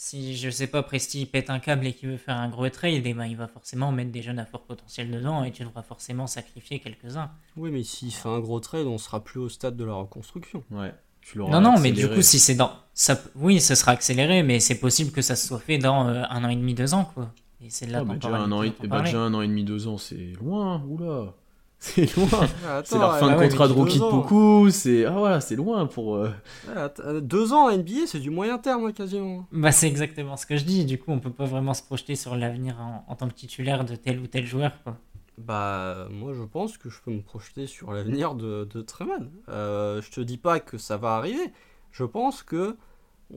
si, 0.00 0.36
je 0.36 0.48
sais 0.48 0.68
pas, 0.68 0.84
Presti 0.84 1.26
pète 1.26 1.50
un 1.50 1.58
câble 1.58 1.84
et 1.88 1.92
qu'il 1.92 2.08
veut 2.08 2.16
faire 2.18 2.36
un 2.36 2.48
gros 2.48 2.68
trade, 2.68 3.02
eh 3.04 3.14
ben, 3.14 3.26
il 3.26 3.36
va 3.36 3.48
forcément 3.48 3.90
mettre 3.90 4.12
des 4.12 4.22
jeunes 4.22 4.38
à 4.38 4.46
fort 4.46 4.62
potentiel 4.62 5.10
dedans 5.10 5.42
et 5.42 5.50
tu 5.50 5.64
devras 5.64 5.82
forcément 5.82 6.28
sacrifier 6.28 6.78
quelques-uns. 6.78 7.32
Oui, 7.56 7.70
mais 7.72 7.82
s'il 7.82 8.12
fait 8.12 8.28
un 8.28 8.38
gros 8.38 8.60
trade, 8.60 8.86
on 8.86 8.96
sera 8.96 9.24
plus 9.24 9.40
au 9.40 9.48
stade 9.48 9.76
de 9.76 9.84
la 9.84 9.94
reconstruction. 9.94 10.62
Ouais. 10.70 10.94
Tu 11.20 11.38
Non, 11.38 11.60
non, 11.60 11.80
mais 11.80 11.90
du 11.90 12.08
coup, 12.08 12.22
si 12.22 12.38
c'est 12.38 12.54
dans. 12.54 12.70
Ça, 12.94 13.20
oui, 13.34 13.60
ça 13.60 13.74
sera 13.74 13.90
accéléré, 13.90 14.44
mais 14.44 14.60
c'est 14.60 14.78
possible 14.78 15.10
que 15.10 15.20
ça 15.20 15.34
se 15.34 15.48
soit 15.48 15.58
fait 15.58 15.78
dans 15.78 16.06
euh, 16.08 16.22
un 16.30 16.44
an 16.44 16.48
et 16.48 16.54
demi, 16.56 16.74
deux 16.74 16.94
ans, 16.94 17.04
quoi. 17.12 17.32
Et 17.60 17.68
c'est 17.68 17.86
là 17.86 17.98
Ah, 18.00 18.04
bah, 18.04 18.14
déjà, 18.14 18.28
parle- 18.30 18.42
un 18.44 18.52
an 18.52 18.62
et, 18.62 18.72
bah, 18.86 19.00
déjà 19.02 19.18
un 19.18 19.34
an 19.34 19.42
et 19.42 19.48
demi, 19.48 19.64
deux 19.64 19.88
ans, 19.88 19.98
c'est 19.98 20.32
loin, 20.40 20.80
oula. 20.88 21.34
C'est 21.80 22.16
loin. 22.16 22.28
Ah, 22.66 22.82
c'est 22.84 22.98
leur 22.98 23.18
fin 23.18 23.30
de 23.32 23.36
ouais, 23.38 23.48
contrat 23.48 23.68
de 23.68 23.72
ans. 23.72 24.10
beaucoup, 24.10 24.68
c'est, 24.70 25.04
ah 25.04 25.12
voilà, 25.12 25.40
c'est 25.40 25.54
loin 25.54 25.86
pour, 25.86 26.16
euh, 26.16 26.30
att- 26.74 26.98
euh, 27.00 27.20
Deux 27.20 27.52
ans 27.52 27.70
NBA, 27.70 28.06
c'est 28.06 28.18
du 28.18 28.30
moyen 28.30 28.58
terme 28.58 28.86
hein, 28.86 28.92
quasiment. 28.92 29.46
Bah, 29.52 29.70
c'est 29.70 29.86
exactement 29.86 30.36
ce 30.36 30.44
que 30.44 30.56
je 30.56 30.64
dis. 30.64 30.84
Du 30.84 30.98
coup, 30.98 31.12
on 31.12 31.20
peut 31.20 31.30
pas 31.30 31.44
vraiment 31.44 31.74
se 31.74 31.82
projeter 31.84 32.16
sur 32.16 32.34
l'avenir 32.34 32.80
en, 32.80 33.04
en 33.06 33.14
tant 33.14 33.28
que 33.28 33.34
titulaire 33.34 33.84
de 33.84 33.94
tel 33.94 34.18
ou 34.18 34.26
tel 34.26 34.44
joueur, 34.44 34.72
quoi. 34.82 34.96
Bah, 35.38 36.08
moi 36.10 36.32
je 36.34 36.42
pense 36.42 36.78
que 36.78 36.90
je 36.90 37.00
peux 37.00 37.12
me 37.12 37.22
projeter 37.22 37.68
sur 37.68 37.92
l'avenir 37.92 38.34
de, 38.34 38.64
de 38.74 38.82
Treman. 38.82 39.30
Euh, 39.48 40.02
je 40.02 40.10
te 40.10 40.20
dis 40.20 40.36
pas 40.36 40.58
que 40.58 40.78
ça 40.78 40.96
va 40.96 41.14
arriver. 41.14 41.52
Je 41.92 42.02
pense 42.02 42.42
que 42.42 42.76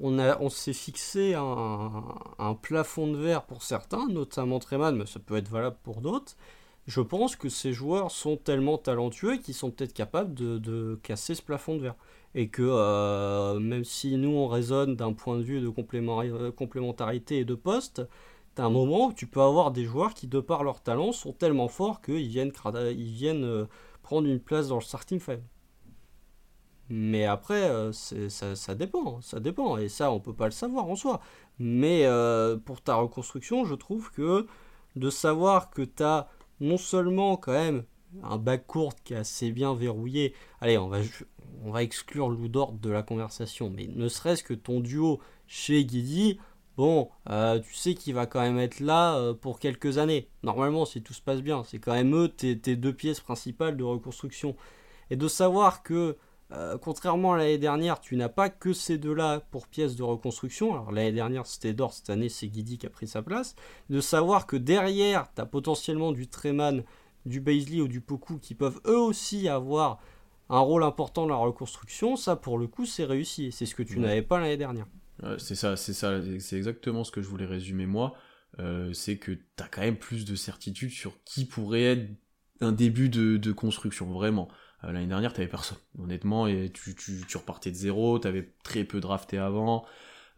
on, 0.02 0.18
a, 0.18 0.40
on 0.40 0.50
s'est 0.50 0.74
fixé 0.74 1.36
un, 1.36 2.02
un 2.40 2.54
plafond 2.56 3.06
de 3.12 3.18
verre 3.18 3.44
pour 3.44 3.62
certains, 3.62 4.08
notamment 4.08 4.58
Treman, 4.58 4.96
mais 4.96 5.06
ça 5.06 5.20
peut 5.20 5.36
être 5.38 5.50
valable 5.50 5.76
pour 5.84 6.02
d'autres. 6.02 6.36
Je 6.88 7.02
pense 7.02 7.36
que 7.36 7.50
ces 7.50 7.74
joueurs 7.74 8.12
sont 8.12 8.38
tellement 8.38 8.78
talentueux 8.78 9.38
qu'ils 9.38 9.54
sont 9.54 9.72
peut-être 9.72 9.94
capables 9.94 10.34
de, 10.34 11.00
casser 11.04 11.36
ce 11.36 11.42
plafond 11.42 11.76
de 11.76 11.82
verre. 11.82 11.96
Et 12.34 12.48
que 12.48 12.64
euh, 12.64 13.60
même 13.60 13.84
si 13.84 14.16
nous 14.16 14.30
on 14.30 14.48
raisonne 14.48 14.96
d'un 14.96 15.14
point 15.14 15.38
de 15.38 15.44
vue 15.44 15.60
de 15.60 15.68
complément- 15.68 16.24
complémentarité 16.52 17.40
et 17.40 17.46
de 17.46 17.56
poste, 17.56 18.02
T'as 18.56 18.66
un 18.66 18.70
moment 18.70 19.08
où 19.08 19.14
tu 19.14 19.28
peux 19.28 19.42
avoir 19.42 19.72
des 19.72 19.86
joueurs 19.86 20.14
qui, 20.14 20.28
de 20.28 20.42
par 20.42 20.64
leur 20.64 20.82
talent, 20.82 21.14
sont 21.14 21.32
tellement 21.32 21.70
forts 21.70 22.02
qu'ils 22.02 22.28
viennent, 22.28 22.52
ils 22.92 23.12
viennent 23.12 23.46
euh, 23.46 23.66
prendre 24.04 24.28
une 24.28 24.42
place 24.42 24.68
dans 24.68 24.76
le 24.76 24.82
starting 24.82 25.20
five. 25.20 25.42
Mais 26.90 27.24
après, 27.26 27.70
euh, 27.70 27.94
ça, 27.94 28.76
dépend, 28.76 29.22
ça 29.22 29.40
dépend, 29.40 29.78
et 29.78 29.88
ça, 29.88 30.12
on 30.12 30.20
peut 30.20 30.34
pas 30.34 30.46
le 30.46 30.52
savoir 30.52 30.86
en 30.90 30.98
soi. 30.98 31.22
Mais 31.60 32.06
pour 32.66 32.82
ta 32.82 32.96
reconstruction, 32.96 33.64
je 33.66 33.76
trouve 33.76 34.12
que 34.12 34.48
de 34.98 35.10
savoir 35.10 35.70
que 35.70 35.84
t'as 35.84 36.28
non 36.62 36.78
seulement 36.78 37.36
quand 37.36 37.52
même 37.52 37.84
un 38.24 38.38
bac 38.38 38.66
court 38.68 38.96
qui 39.04 39.14
est 39.14 39.18
assez 39.18 39.52
bien 39.52 39.74
verrouillé, 39.74 40.34
allez, 40.62 40.78
on 40.78 40.88
va, 40.88 41.00
on 41.64 41.72
va 41.72 41.84
exclure 41.84 42.30
Lou 42.30 42.48
Dort 42.48 42.74
de 42.74 42.90
la 42.90 43.04
conversation, 43.04 43.70
mais 43.70 43.88
ne 43.88 44.08
serait-ce 44.08 44.44
que 44.44 44.54
ton 44.54 44.80
duo 44.80 45.20
chez 45.48 45.84
Guidi, 45.84 46.40
Bon, 46.78 47.10
euh, 47.30 47.60
tu 47.60 47.76
sais 47.76 47.94
qu'il 47.96 48.14
va 48.14 48.26
quand 48.26 48.42
même 48.42 48.58
être 48.58 48.80
là 48.80 49.16
euh, 49.18 49.34
pour 49.34 49.60
quelques 49.60 49.98
années. 49.98 50.30
Normalement, 50.42 50.86
si 50.86 51.02
tout 51.04 51.14
se 51.14 51.22
passe 51.22 51.42
bien, 51.42 51.64
c'est 51.64 51.80
quand 51.80 51.94
même 51.94 52.16
eux 52.16 52.30
tes 52.30 52.56
deux 52.56 52.94
pièces 52.94 53.20
principales 53.20 53.76
de 53.76 53.84
reconstruction. 53.84 54.56
Et 55.10 55.18
de 55.18 55.28
savoir 55.28 55.84
que, 55.84 56.18
euh, 56.54 56.78
contrairement 56.78 57.34
à 57.34 57.38
l'année 57.38 57.58
dernière, 57.58 58.00
tu 58.02 58.16
n'as 58.18 58.30
pas 58.30 58.50
que 58.50 58.74
ces 58.74 58.98
deux-là 58.98 59.40
pour 59.52 59.68
pièces 59.68 59.96
de 59.96 60.04
reconstruction. 60.04 60.74
Alors 60.74 60.92
l'année 60.92 61.12
dernière, 61.14 61.46
c'était 61.46 61.74
Dor, 61.74 61.94
cette 61.94 62.10
année, 62.10 62.30
c'est 62.30 62.48
Guidi 62.48 62.78
qui 62.78 62.86
a 62.86 62.90
pris 62.90 63.08
sa 63.08 63.22
place. 63.22 63.56
De 63.90 64.02
savoir 64.02 64.48
que 64.48 64.58
derrière, 64.58 65.28
tu 65.34 65.42
as 65.42 65.46
potentiellement 65.46 66.12
du 66.12 66.28
Treman, 66.28 66.84
du 67.26 67.40
Baisley 67.40 67.82
ou 67.82 67.88
du 67.88 68.02
Poku 68.02 68.38
qui 68.40 68.56
peuvent 68.56 68.82
eux 68.86 68.98
aussi 69.00 69.48
avoir 69.48 70.00
un 70.50 70.60
rôle 70.60 70.84
important 70.84 71.28
dans 71.28 71.36
la 71.36 71.42
reconstruction, 71.42 72.18
ça 72.18 72.36
pour 72.36 72.58
le 72.58 72.68
coup, 72.68 72.86
c'est 72.86 73.06
réussi. 73.06 73.52
C'est 73.54 73.66
ce 73.66 73.76
que 73.76 73.84
tu 73.84 74.00
Ouais. 74.00 74.02
n'avais 74.02 74.22
pas 74.22 74.40
l'année 74.40 74.58
dernière. 74.58 74.88
Ouais, 75.24 75.36
c'est 75.38 75.56
ça, 75.56 75.78
c'est 75.78 75.94
ça, 75.94 76.20
c'est 76.40 76.58
exactement 76.58 77.04
ce 77.04 77.12
que 77.12 77.22
je 77.22 77.28
voulais 77.28 77.46
résumer 77.46 77.86
moi. 77.86 78.14
Euh, 78.60 78.92
c'est 78.92 79.18
que 79.18 79.32
t'as 79.56 79.68
quand 79.70 79.82
même 79.82 79.98
plus 79.98 80.26
de 80.26 80.36
certitude 80.36 80.90
sur 80.90 81.24
qui 81.24 81.46
pourrait 81.46 81.84
être 81.84 82.10
un 82.60 82.72
début 82.74 83.08
de, 83.08 83.38
de 83.38 83.52
construction, 83.54 84.12
vraiment. 84.12 84.50
Euh, 84.84 84.92
L'année 84.92 85.08
dernière, 85.08 85.34
t'avais 85.34 85.48
personne, 85.48 85.78
honnêtement, 86.00 86.48
et 86.48 86.72
tu, 86.74 86.96
tu, 86.96 87.22
tu 87.28 87.38
repartais 87.38 87.72
de 87.72 87.76
zéro, 87.76 88.20
t'avais 88.20 88.50
très 88.64 88.84
peu 88.84 89.00
drafté 89.00 89.38
avant, 89.38 89.86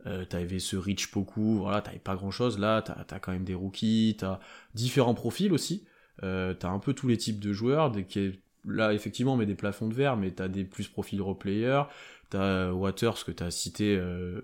euh, 0.05 0.25
t'avais 0.25 0.59
ce 0.59 0.75
Rich 0.75 1.11
Poku, 1.11 1.59
voilà, 1.59 1.81
t'avais 1.81 1.99
pas 1.99 2.15
grand 2.15 2.31
chose. 2.31 2.59
Là, 2.59 2.81
t'as 2.81 3.05
as 3.09 3.19
quand 3.19 3.31
même 3.31 3.45
des 3.45 3.55
rookies, 3.55 4.17
t'as 4.19 4.39
différents 4.73 5.13
profils 5.13 5.53
aussi. 5.53 5.85
Euh, 6.23 6.53
t'as 6.53 6.69
un 6.69 6.79
peu 6.79 6.93
tous 6.93 7.07
les 7.07 7.17
types 7.17 7.39
de 7.39 7.53
joueurs, 7.53 7.91
des, 7.91 8.05
qui 8.05 8.39
là, 8.65 8.93
effectivement, 8.93 9.35
mais 9.35 9.45
des 9.45 9.55
plafonds 9.55 9.87
de 9.87 9.93
verre, 9.93 10.17
mais 10.17 10.31
t'as 10.31 10.47
des 10.47 10.63
plus 10.63 10.87
profils 10.87 11.21
replayers. 11.21 11.83
T'as 12.29 12.71
Waters 12.71 13.25
que 13.25 13.31
t'as 13.31 13.51
cité, 13.51 13.95
euh, 13.95 14.41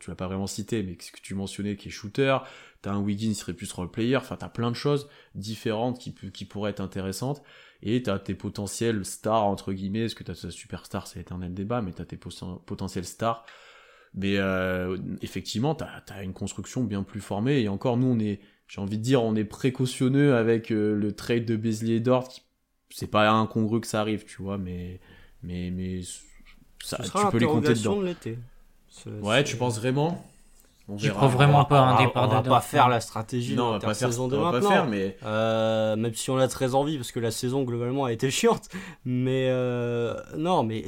tu 0.00 0.10
l'as 0.10 0.16
pas 0.16 0.26
vraiment 0.26 0.48
cité, 0.48 0.82
mais 0.82 0.96
que 0.96 1.20
tu 1.22 1.34
mentionnais 1.34 1.76
qui 1.76 1.88
est 1.88 1.90
shooter. 1.92 2.38
t'as 2.82 2.92
un 2.92 3.00
Wiggins 3.00 3.28
qui 3.28 3.34
serait 3.36 3.52
plus 3.52 3.70
role 3.72 3.90
player, 3.90 4.16
enfin 4.16 4.36
t'as 4.36 4.48
plein 4.48 4.70
de 4.70 4.76
choses 4.76 5.08
différentes 5.36 5.98
qui, 6.00 6.12
qui 6.12 6.44
pourraient 6.44 6.72
être 6.72 6.80
intéressantes, 6.80 7.42
et 7.82 8.02
t'as 8.02 8.18
tes 8.18 8.34
potentiels 8.34 9.04
stars, 9.04 9.44
entre 9.44 9.72
guillemets, 9.72 10.02
parce 10.02 10.14
que 10.14 10.24
t'as 10.24 10.34
ta 10.34 10.50
superstar, 10.50 11.06
c'est 11.06 11.18
l'éternel 11.18 11.54
débat, 11.54 11.82
mais 11.82 11.92
t'as 11.92 12.04
tes 12.04 12.16
potentiels 12.18 13.04
stars, 13.04 13.44
mais 14.14 14.36
euh, 14.36 14.98
effectivement, 15.22 15.74
t'as 15.74 16.02
as 16.08 16.22
une 16.22 16.32
construction 16.32 16.84
bien 16.84 17.02
plus 17.02 17.20
formée, 17.20 17.60
et 17.60 17.68
encore, 17.68 17.96
nous, 17.96 18.08
on 18.08 18.18
est, 18.18 18.40
j'ai 18.68 18.80
envie 18.80 18.98
de 18.98 19.02
dire, 19.02 19.22
on 19.22 19.34
est 19.34 19.44
précautionneux 19.44 20.34
avec 20.34 20.70
euh, 20.70 20.94
le 20.94 21.12
trade 21.12 21.44
de 21.44 21.90
et 21.90 22.00
Dort, 22.00 22.28
c'est 22.90 23.10
pas 23.10 23.30
incongru 23.30 23.80
que 23.80 23.86
ça 23.86 24.00
arrive, 24.00 24.24
tu 24.24 24.42
vois, 24.42 24.58
mais, 24.58 25.00
mais, 25.42 25.70
mais, 25.70 26.00
ça, 26.82 26.98
tu 27.02 27.26
peux 27.30 27.38
les 27.38 27.46
compter 27.46 27.74
dedans. 27.74 28.00
De 28.00 28.06
l'été. 28.06 28.38
Ouais, 29.22 29.44
tu 29.44 29.56
penses 29.56 29.78
vraiment? 29.78 30.26
Je 30.96 31.10
crois 31.10 31.28
vraiment 31.28 31.64
pas 31.64 31.80
un 31.80 31.98
départ 32.04 32.24
on 32.24 32.28
va, 32.28 32.42
pas 32.42 32.60
faire 32.60 32.88
la 32.88 33.00
stratégie 33.00 33.54
non, 33.54 33.64
on 33.64 33.72
va 33.72 33.78
pas 33.78 33.94
faire, 33.94 34.08
de 34.08 34.16
on 34.16 34.50
va 34.50 34.60
pas 34.60 34.66
faire, 34.66 34.86
mais 34.86 35.16
euh, 35.24 35.96
même 35.96 36.14
si 36.14 36.30
on 36.30 36.38
a 36.38 36.48
très 36.48 36.74
envie 36.74 36.96
parce 36.96 37.12
que 37.12 37.20
la 37.20 37.30
saison 37.30 37.62
globalement 37.64 38.04
a 38.04 38.12
été 38.12 38.30
chiante, 38.30 38.68
mais 39.04 39.48
euh, 39.50 40.14
non, 40.36 40.62
mais 40.62 40.84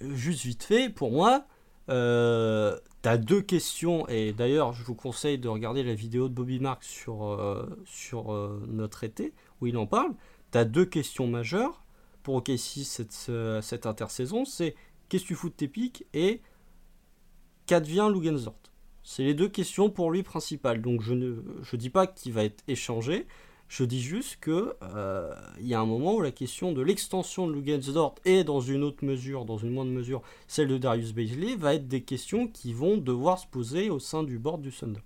juste 0.00 0.44
vite 0.44 0.64
fait, 0.64 0.88
pour 0.88 1.10
moi, 1.10 1.44
euh, 1.90 2.76
t'as 3.02 3.16
deux 3.16 3.42
questions. 3.42 4.08
Et 4.08 4.32
d'ailleurs 4.32 4.72
je 4.72 4.82
vous 4.84 4.94
conseille 4.94 5.38
de 5.38 5.48
regarder 5.48 5.82
la 5.82 5.94
vidéo 5.94 6.28
de 6.28 6.34
Bobby 6.34 6.60
Marks 6.60 6.84
sur 6.84 7.26
euh, 7.26 7.66
sur 7.86 8.32
notre 8.66 9.04
été 9.04 9.32
où 9.60 9.66
il 9.66 9.76
en 9.76 9.86
parle. 9.86 10.12
T'as 10.50 10.64
deux 10.64 10.86
questions 10.86 11.26
majeures 11.26 11.84
pour 12.22 12.36
OKC 12.36 12.84
cette 12.84 13.30
cette 13.62 13.86
intersaison, 13.86 14.44
c'est 14.44 14.74
qu'est-ce 15.08 15.24
que 15.24 15.28
tu 15.28 15.34
fous 15.34 15.50
de 15.50 15.54
tes 15.54 15.68
pics? 15.68 16.06
Et 16.14 16.40
qu'advient 17.66 18.08
Lugensdort 18.08 18.54
C'est 19.04 19.22
les 19.22 19.34
deux 19.34 19.48
questions 19.48 19.90
pour 19.90 20.10
lui 20.10 20.22
principales. 20.22 20.80
Donc 20.80 21.02
je 21.02 21.12
ne 21.12 21.36
je 21.62 21.76
dis 21.76 21.90
pas 21.90 22.06
qu'il 22.06 22.32
va 22.32 22.42
être 22.42 22.64
échangé, 22.66 23.26
je 23.68 23.84
dis 23.84 24.00
juste 24.00 24.38
que 24.40 24.76
euh, 24.82 25.34
il 25.60 25.66
y 25.66 25.74
a 25.74 25.80
un 25.80 25.86
moment 25.86 26.14
où 26.14 26.22
la 26.22 26.30
question 26.30 26.72
de 26.72 26.80
l'extension 26.80 27.46
de 27.46 27.52
Lugensdort 27.52 28.14
et 28.24 28.44
dans 28.44 28.60
une 28.60 28.82
autre 28.82 29.04
mesure, 29.04 29.44
dans 29.44 29.58
une 29.58 29.70
moindre 29.70 29.92
mesure, 29.92 30.22
celle 30.48 30.68
de 30.68 30.78
Darius 30.78 31.12
Baisley 31.12 31.54
va 31.54 31.74
être 31.74 31.86
des 31.86 32.02
questions 32.02 32.48
qui 32.48 32.72
vont 32.72 32.96
devoir 32.96 33.38
se 33.38 33.46
poser 33.46 33.90
au 33.90 33.98
sein 33.98 34.22
du 34.22 34.38
board 34.38 34.62
du 34.62 34.72
Thunder. 34.72 35.00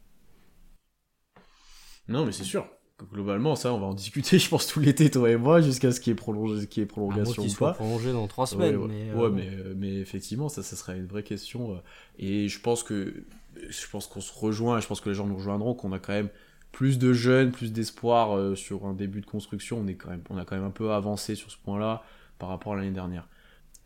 Non, 2.08 2.24
mais 2.24 2.32
c'est 2.32 2.44
sûr 2.44 2.66
globalement, 3.12 3.54
ça, 3.54 3.72
on 3.72 3.78
va 3.78 3.86
en 3.86 3.94
discuter, 3.94 4.38
je 4.40 4.48
pense, 4.48 4.66
tout 4.66 4.80
l'été, 4.80 5.08
toi 5.10 5.30
et 5.30 5.36
moi, 5.36 5.60
jusqu'à 5.60 5.92
ce 5.92 6.00
qu'il 6.00 6.10
y 6.10 6.12
ait, 6.12 6.16
prolongé, 6.16 6.66
qu 6.66 6.80
ait 6.80 6.86
prolongation 6.86 7.44
ou 7.44 7.54
pas. 7.54 7.72
prolongé 7.72 8.12
dans 8.12 8.26
trois 8.26 8.46
semaines. 8.46 8.76
Ouais, 8.76 8.88
mais, 8.88 9.10
euh, 9.10 9.30
mais, 9.30 9.48
euh, 9.48 9.74
mais, 9.76 9.94
effectivement, 9.94 10.48
ça, 10.48 10.64
ça 10.64 10.74
serait 10.74 10.98
une 10.98 11.06
vraie 11.06 11.22
question. 11.22 11.80
Et 12.18 12.48
je 12.48 12.60
pense 12.60 12.82
que 12.82 13.24
je 13.68 13.88
pense 13.90 14.06
qu'on 14.06 14.20
se 14.20 14.32
rejoint, 14.32 14.78
et 14.78 14.80
je 14.80 14.86
pense 14.86 15.00
que 15.00 15.08
les 15.08 15.14
gens 15.14 15.26
nous 15.26 15.36
rejoindront, 15.36 15.74
qu'on 15.74 15.92
a 15.92 15.98
quand 15.98 16.12
même 16.12 16.30
plus 16.72 16.98
de 16.98 17.12
jeunes, 17.12 17.50
plus 17.50 17.72
d'espoir 17.72 18.56
sur 18.56 18.86
un 18.86 18.92
début 18.92 19.20
de 19.20 19.26
construction. 19.26 19.78
On, 19.78 19.86
est 19.86 19.94
quand 19.94 20.10
même, 20.10 20.22
on 20.30 20.36
a 20.36 20.44
quand 20.44 20.56
même 20.56 20.64
un 20.64 20.70
peu 20.70 20.92
avancé 20.92 21.34
sur 21.34 21.50
ce 21.50 21.56
point-là 21.58 22.02
par 22.38 22.48
rapport 22.48 22.74
à 22.74 22.76
l'année 22.76 22.90
dernière. 22.90 23.26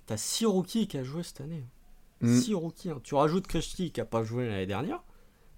T'as 0.06 0.16
6 0.16 0.46
rookies 0.46 0.88
qui 0.88 0.98
a 0.98 1.04
joué 1.04 1.22
cette 1.22 1.40
année. 1.40 1.64
6 2.22 2.50
mm. 2.50 2.54
rookies. 2.54 2.90
Hein. 2.90 3.00
Tu 3.02 3.14
rajoutes 3.14 3.46
Kreshti 3.46 3.92
qui 3.92 4.00
a 4.00 4.04
pas 4.04 4.22
joué 4.24 4.46
l'année 4.46 4.66
dernière. 4.66 5.02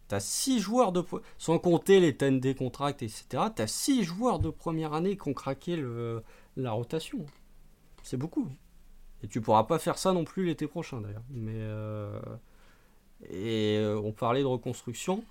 T'as 0.09 0.21
6 0.21 0.61
joueurs 0.61 0.93
de. 0.93 1.03
Sans 1.39 1.59
compter 1.59 2.01
les 2.01 2.12
10 2.12 2.55
contracts, 2.55 3.03
etc. 3.03 3.45
T'as 3.55 3.67
6 3.67 4.05
joueurs 4.05 4.39
de 4.39 4.51
première 4.51 4.93
année 4.93 5.17
qui 5.17 5.29
ont 5.29 5.35
craqué 5.35 5.77
le, 5.77 6.23
la 6.57 6.73
rotation. 6.73 7.25
C'est 8.03 8.19
beaucoup. 8.19 8.49
Et 9.23 9.29
tu 9.29 9.41
pourras 9.41 9.65
pas 9.65 9.79
faire 9.79 9.97
ça 9.97 10.12
non 10.12 10.25
plus 10.25 10.45
l'été 10.45 10.67
prochain 10.67 11.01
d'ailleurs. 11.01 11.25
Mais. 11.31 11.57
Euh, 11.57 12.21
et 13.29 13.79
euh, 13.79 14.01
on 14.03 14.12
parlait 14.12 14.41
de 14.41 14.47
reconstruction. 14.47 15.25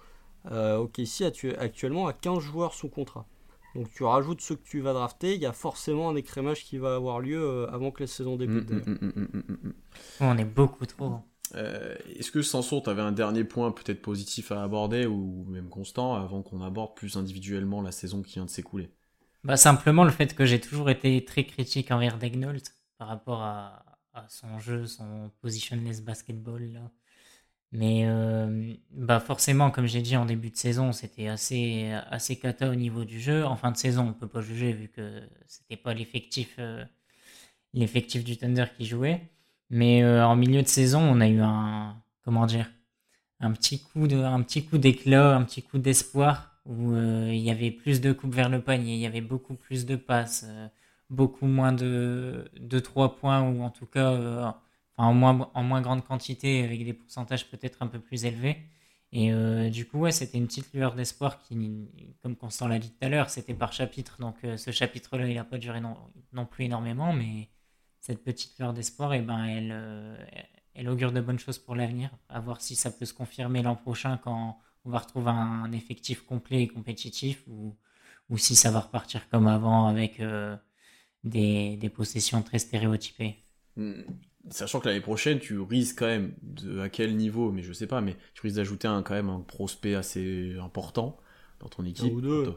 Euh, 0.52 0.78
ok, 0.78 0.98
ici 0.98 1.24
actuellement 1.24 2.08
à 2.08 2.14
15 2.14 2.40
joueurs 2.40 2.74
sous 2.74 2.90
contrat. 2.90 3.26
Donc 3.76 3.90
tu 3.92 4.04
rajoutes 4.04 4.42
ceux 4.42 4.56
que 4.56 4.64
tu 4.64 4.82
vas 4.82 4.94
drafter, 4.94 5.34
il 5.36 5.42
y 5.42 5.46
a 5.46 5.54
forcément 5.54 6.10
un 6.10 6.16
écrémage 6.16 6.64
qui 6.64 6.78
va 6.78 6.96
avoir 6.96 7.20
lieu 7.20 7.68
avant 7.72 7.92
que 7.92 8.04
la 8.04 8.08
saison 8.08 8.36
débute. 8.36 8.70
Mm, 8.70 8.96
mm, 9.00 9.44
mm, 9.64 9.74
on 10.20 10.38
est 10.38 10.46
beaucoup 10.46 10.86
trop. 10.86 11.22
Euh, 11.56 11.96
est-ce 12.16 12.32
que 12.32 12.42
Sanson, 12.42 12.82
tu 12.82 12.90
avais 12.90 13.02
un 13.02 13.12
dernier 13.12 13.44
point 13.44 13.72
peut-être 13.72 14.02
positif 14.02 14.52
à 14.52 14.64
aborder 14.64 15.06
ou 15.06 15.46
même 15.50 15.70
constant 15.70 16.16
avant 16.16 16.42
qu'on 16.42 16.62
aborde 16.62 16.96
plus 16.96 17.16
individuellement 17.18 17.82
la 17.82 17.92
saison 17.92 18.22
qui 18.22 18.34
vient 18.34 18.46
de 18.46 18.50
s'écouler? 18.50 18.90
Bah, 19.44 19.58
Simplement 19.58 20.04
le 20.04 20.12
fait 20.12 20.36
que 20.36 20.46
j'ai 20.46 20.60
toujours 20.60 20.90
été 20.90 21.24
très 21.26 21.46
critique 21.46 21.92
envers 21.92 22.18
Degnault 22.18 22.54
par 22.98 23.08
rapport 23.08 23.42
à, 23.42 23.84
son 24.30 24.60
jeu, 24.60 24.86
son 24.86 25.32
positionless 25.42 26.02
basketball. 26.02 26.62
Là. 26.72 26.92
Mais 27.74 28.04
euh, 28.06 28.76
bah 28.92 29.20
forcément, 29.20 29.72
comme 29.72 29.88
j'ai 29.88 30.04
dit 30.04 30.16
en 30.16 30.26
début 30.26 30.52
de 30.52 30.56
saison, 30.56 30.92
c'était 30.92 31.28
assez, 31.28 31.92
assez 32.12 32.36
cata 32.38 32.70
au 32.70 32.76
niveau 32.76 33.04
du 33.04 33.20
jeu. 33.20 33.44
En 33.46 33.56
fin 33.56 33.72
de 33.72 33.78
saison, 33.78 34.10
on 34.10 34.14
peut 34.14 34.28
pas 34.28 34.42
juger 34.42 34.74
vu 34.74 34.90
que 34.90 35.24
c'était 35.48 35.76
pas 35.76 35.96
l'effectif 35.96 36.56
euh, 36.60 36.86
l'effectif 37.74 38.24
du 38.24 38.38
Thunder 38.38 38.66
qui 38.78 38.86
jouait. 38.86 39.22
Mais 39.72 40.04
euh, 40.04 40.26
en 40.26 40.36
milieu 40.36 40.62
de 40.62 40.68
saison, 40.68 41.02
on 41.02 41.20
a 41.20 41.28
eu 41.28 41.42
un 41.42 41.98
comment 42.24 42.46
dire 42.46 42.70
un 43.40 43.52
petit 43.54 43.82
coup 43.82 44.08
de 44.08 44.18
un 44.18 44.44
petit 44.44 44.66
coup 44.66 44.78
d'éclat, 44.78 45.36
un 45.36 45.44
petit 45.44 45.64
coup 45.64 45.80
d'espoir 45.80 46.52
où 46.66 46.96
il 46.96 47.40
y 47.40 47.52
avait 47.52 47.72
plus 47.72 48.02
de 48.02 48.14
coupes 48.14 48.34
vers 48.34 48.50
le 48.50 48.62
panier, 48.62 48.94
il 48.96 49.00
y 49.02 49.08
avait 49.08 49.22
beaucoup 49.22 49.56
plus 49.56 49.86
de 49.86 49.96
passes, 49.98 50.46
beaucoup 51.10 51.48
moins 51.48 51.74
de 51.74 52.46
de 52.60 52.80
trois 52.80 53.16
points 53.18 53.42
ou 53.42 53.64
en 53.64 53.70
tout 53.72 53.88
cas 53.88 54.62
en 54.98 55.14
moins 55.14 55.50
en 55.54 55.64
moins 55.64 55.82
grande 55.82 56.04
quantité 56.04 56.64
avec 56.64 56.84
des 56.86 56.94
pourcentages 56.94 57.50
peut-être 57.50 57.82
un 57.82 57.88
peu 57.88 58.00
plus 58.00 58.26
élevés. 58.26 58.58
Et 59.16 59.32
du 59.70 59.86
coup, 59.86 60.00
ouais, 60.00 60.12
c'était 60.12 60.40
une 60.40 60.48
petite 60.48 60.74
lueur 60.74 60.96
d'espoir 60.96 61.38
qui, 61.38 62.16
comme 62.24 62.36
Constant 62.36 62.68
l'a 62.68 62.80
dit 62.80 62.90
tout 62.90 63.06
à 63.06 63.10
l'heure, 63.10 63.30
c'était 63.30 63.54
par 63.54 63.72
chapitre. 63.72 64.18
Donc 64.20 64.38
ce 64.42 64.72
chapitre-là, 64.72 65.28
il 65.28 65.36
n'a 65.36 65.44
pas 65.44 65.60
duré 65.60 65.82
non, 65.82 65.96
non, 66.34 66.48
plus 66.48 66.66
énormément, 66.66 67.14
mais 67.14 67.50
cette 68.04 68.22
petite 68.24 68.60
lueur 68.60 68.74
d'espoir, 68.74 69.14
eh 69.14 69.22
ben, 69.22 69.46
elle, 69.46 69.72
euh, 69.72 70.18
elle 70.74 70.90
augure 70.90 71.14
de 71.14 71.22
bonnes 71.22 71.40
choses 71.40 71.58
pour 71.58 71.74
l'avenir. 71.74 72.10
À 72.28 72.42
voir 72.42 72.60
si 72.60 72.76
ça 72.76 72.92
peut 72.92 73.06
se 73.06 73.14
confirmer 73.14 73.62
l'an 73.62 73.76
prochain 73.78 74.18
quand 74.18 74.60
on 74.84 74.90
va 74.90 75.00
retrouver 75.00 75.30
un 75.32 75.72
effectif 75.72 76.22
complet 76.26 76.64
et 76.64 76.68
compétitif 76.68 77.44
ou, 77.48 77.78
ou 78.30 78.38
si 78.38 78.56
ça 78.58 78.72
va 78.72 78.82
repartir 78.82 79.30
comme 79.30 79.48
avant 79.48 79.88
avec 79.88 80.20
euh, 80.20 80.58
des, 81.24 81.78
des, 81.78 81.90
possessions 81.90 82.42
très 82.42 82.60
stéréotypées. 82.60 83.38
Hmm. 83.78 84.02
Sachant 84.50 84.80
que 84.80 84.88
l'année 84.90 85.02
prochaine, 85.02 85.40
tu 85.40 85.60
risques 85.60 86.00
quand 86.00 86.08
même, 86.08 86.34
de, 86.42 86.80
à 86.80 86.90
quel 86.90 87.16
niveau, 87.16 87.52
mais 87.52 87.62
je 87.62 87.72
sais 87.72 87.88
pas, 87.88 88.02
mais 88.02 88.18
tu 88.34 88.42
risques 88.42 88.58
d'ajouter 88.58 88.88
un, 88.88 89.02
quand 89.02 89.14
même 89.14 89.30
un 89.30 89.40
prospect 89.40 89.96
assez 89.96 90.56
important 90.62 91.18
dans 91.62 91.70
ton 91.70 91.86
équipe. 91.86 92.14
ou 92.14 92.22
deux 92.22 92.54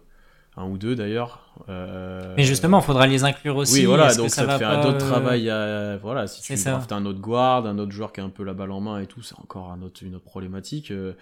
un 0.57 0.67
ou 0.69 0.79
deux 0.79 0.97
d'ailleurs. 0.97 1.55
Euh... 1.69 2.35
Mais 2.37 2.45
justement, 2.45 2.81
il 2.81 2.85
faudra 2.85 3.07
les 3.07 3.25
inclure 3.25 3.57
aussi. 3.57 3.81
Oui, 3.81 3.85
voilà, 3.85 4.15
donc 4.15 4.31
ça, 4.31 4.47
ça 4.47 4.59
fait 4.59 4.65
un 4.65 4.81
autre 4.81 5.05
euh, 5.05 5.09
travail. 5.09 5.51
À... 5.51 5.99
Voilà, 5.99 6.27
si 6.27 6.43
tu 6.43 6.55
draftes 6.55 6.93
un 6.93 7.05
autre 7.05 7.21
guard, 7.21 7.67
un 7.67 7.79
autre 7.79 7.93
joueur 7.93 8.13
qui 8.13 8.21
a 8.21 8.25
un 8.25 8.31
peu 8.31 8.43
la 8.43 8.55
balle 8.55 8.71
en 8.71 8.81
main 8.81 9.01
et 9.01 9.07
tout, 9.07 9.23
c'est 9.23 9.39
encore 9.39 9.71
un 9.71 9.83
autre, 9.83 10.03
une 10.03 10.15
autre 10.15 10.25
problématique. 10.25 10.91
Euh, 10.91 11.13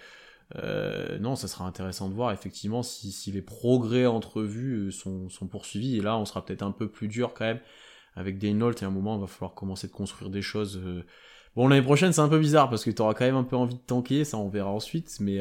euh 0.55 1.17
non, 1.19 1.35
ça 1.35 1.47
sera 1.47 1.65
intéressant 1.65 2.07
de 2.07 2.13
voir 2.13 2.31
effectivement 2.31 2.81
si, 2.81 3.11
si 3.11 3.31
les 3.31 3.41
progrès 3.41 4.05
entrevus 4.05 4.91
sont, 4.91 5.29
sont 5.29 5.47
poursuivis. 5.47 5.97
Et 5.97 6.01
là, 6.01 6.17
on 6.17 6.25
sera 6.25 6.45
peut-être 6.45 6.63
un 6.63 6.71
peu 6.71 6.87
plus 6.87 7.09
dur 7.09 7.33
quand 7.33 7.45
même 7.45 7.59
avec 8.15 8.37
Daynolt 8.37 8.81
et 8.81 8.85
à 8.85 8.87
un 8.87 8.91
moment, 8.91 9.15
il 9.15 9.21
va 9.21 9.27
falloir 9.27 9.53
commencer 9.53 9.87
de 9.87 9.93
construire 9.93 10.29
des 10.29 10.41
choses. 10.41 10.79
Bon, 11.55 11.67
l'année 11.67 11.81
prochaine, 11.81 12.13
c'est 12.13 12.21
un 12.21 12.29
peu 12.29 12.39
bizarre 12.39 12.69
parce 12.69 12.83
que 12.83 12.91
tu 12.91 13.01
auras 13.01 13.13
quand 13.13 13.25
même 13.25 13.35
un 13.35 13.43
peu 13.43 13.55
envie 13.55 13.75
de 13.75 13.79
tanker, 13.79 14.25
ça 14.25 14.37
on 14.37 14.49
verra 14.49 14.69
ensuite, 14.69 15.17
mais 15.19 15.39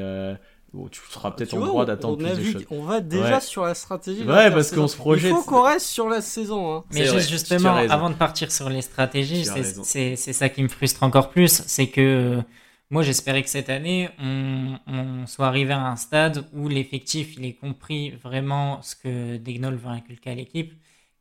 tu 0.90 1.00
seras 1.10 1.30
peut-être 1.30 1.54
en 1.54 1.60
droit 1.60 1.86
d'attendre 1.86 2.18
plus 2.18 2.36
de 2.36 2.52
choses. 2.52 2.66
On 2.70 2.82
va 2.82 3.00
déjà 3.00 3.40
sur 3.40 3.64
la 3.64 3.74
stratégie. 3.74 4.22
Ouais, 4.22 4.50
parce 4.50 4.70
qu'on 4.70 4.88
se 4.88 4.96
projette. 4.96 5.30
Il 5.30 5.34
faut 5.34 5.42
qu'on 5.42 5.62
reste 5.62 5.86
sur 5.86 6.08
la 6.08 6.20
saison. 6.20 6.76
Hein. 6.76 6.84
Mais 6.92 7.06
justement, 7.20 7.76
avant 7.76 8.10
de 8.10 8.14
partir 8.14 8.50
sur 8.50 8.68
les 8.68 8.82
stratégies, 8.82 9.46
c'est 9.84 10.16
ça 10.16 10.48
qui 10.48 10.62
me 10.62 10.68
frustre 10.68 11.02
encore 11.02 11.30
plus. 11.30 11.62
C'est 11.66 11.88
que 11.88 12.42
moi, 12.90 13.02
j'espérais 13.02 13.42
que 13.42 13.48
cette 13.48 13.70
année, 13.70 14.10
on, 14.18 15.26
soit 15.26 15.46
arrivé 15.46 15.72
à 15.72 15.86
un 15.86 15.96
stade 15.96 16.44
où 16.52 16.68
l'effectif, 16.68 17.36
il 17.36 17.44
ait 17.44 17.54
compris 17.54 18.10
vraiment 18.22 18.82
ce 18.82 18.94
que 18.94 19.36
Degnol 19.36 19.76
veut 19.76 19.88
inculquer 19.88 20.30
à 20.30 20.34
l'équipe, 20.34 20.72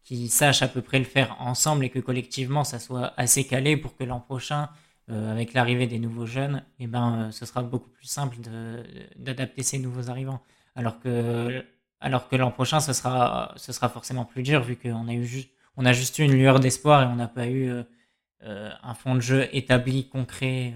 qu'il 0.04 0.30
sache 0.30 0.62
à 0.62 0.68
peu 0.68 0.82
près 0.82 1.00
le 1.00 1.06
faire 1.06 1.36
ensemble 1.40 1.86
et 1.86 1.90
que 1.90 2.00
collectivement, 2.00 2.64
ça 2.64 2.80
soit 2.80 3.14
assez 3.18 3.46
calé 3.46 3.78
pour 3.78 3.96
que 3.96 4.04
l'an 4.04 4.20
prochain, 4.20 4.70
euh, 5.10 5.32
avec 5.32 5.54
l'arrivée 5.54 5.88
des 5.88 6.00
nouveaux 6.00 6.26
jeunes, 6.26 6.64
eh 6.80 6.88
ben, 6.88 7.28
euh, 7.28 7.32
ce 7.32 7.46
sera 7.46 7.64
beaucoup 7.64 7.90
plus 7.90 8.08
simple 8.08 8.38
d'adapter 9.16 9.64
ces 9.64 9.80
nouveaux 9.80 10.10
arrivants. 10.10 10.42
Alors 10.76 11.00
que, 11.00 11.64
alors 12.00 12.28
que 12.28 12.36
l'an 12.36 12.52
prochain, 12.52 12.80
ce 12.80 12.94
sera, 12.94 13.54
ce 13.56 13.72
sera 13.72 13.90
forcément 13.90 14.26
plus 14.26 14.44
dur 14.44 14.62
vu 14.62 14.76
qu'on 14.76 15.08
a 15.08 15.14
eu 15.14 15.26
juste, 15.26 15.50
on 15.78 15.86
a 15.86 15.94
juste 15.94 16.20
eu 16.20 16.24
une 16.24 16.34
lueur 16.34 16.60
d'espoir 16.60 17.04
et 17.04 17.06
on 17.06 17.16
n'a 17.16 17.28
pas 17.28 17.48
eu 17.48 17.70
euh, 18.44 18.70
un 18.82 18.94
fond 18.94 19.16
de 19.16 19.22
jeu 19.22 19.48
établi, 19.54 20.10
concret. 20.10 20.74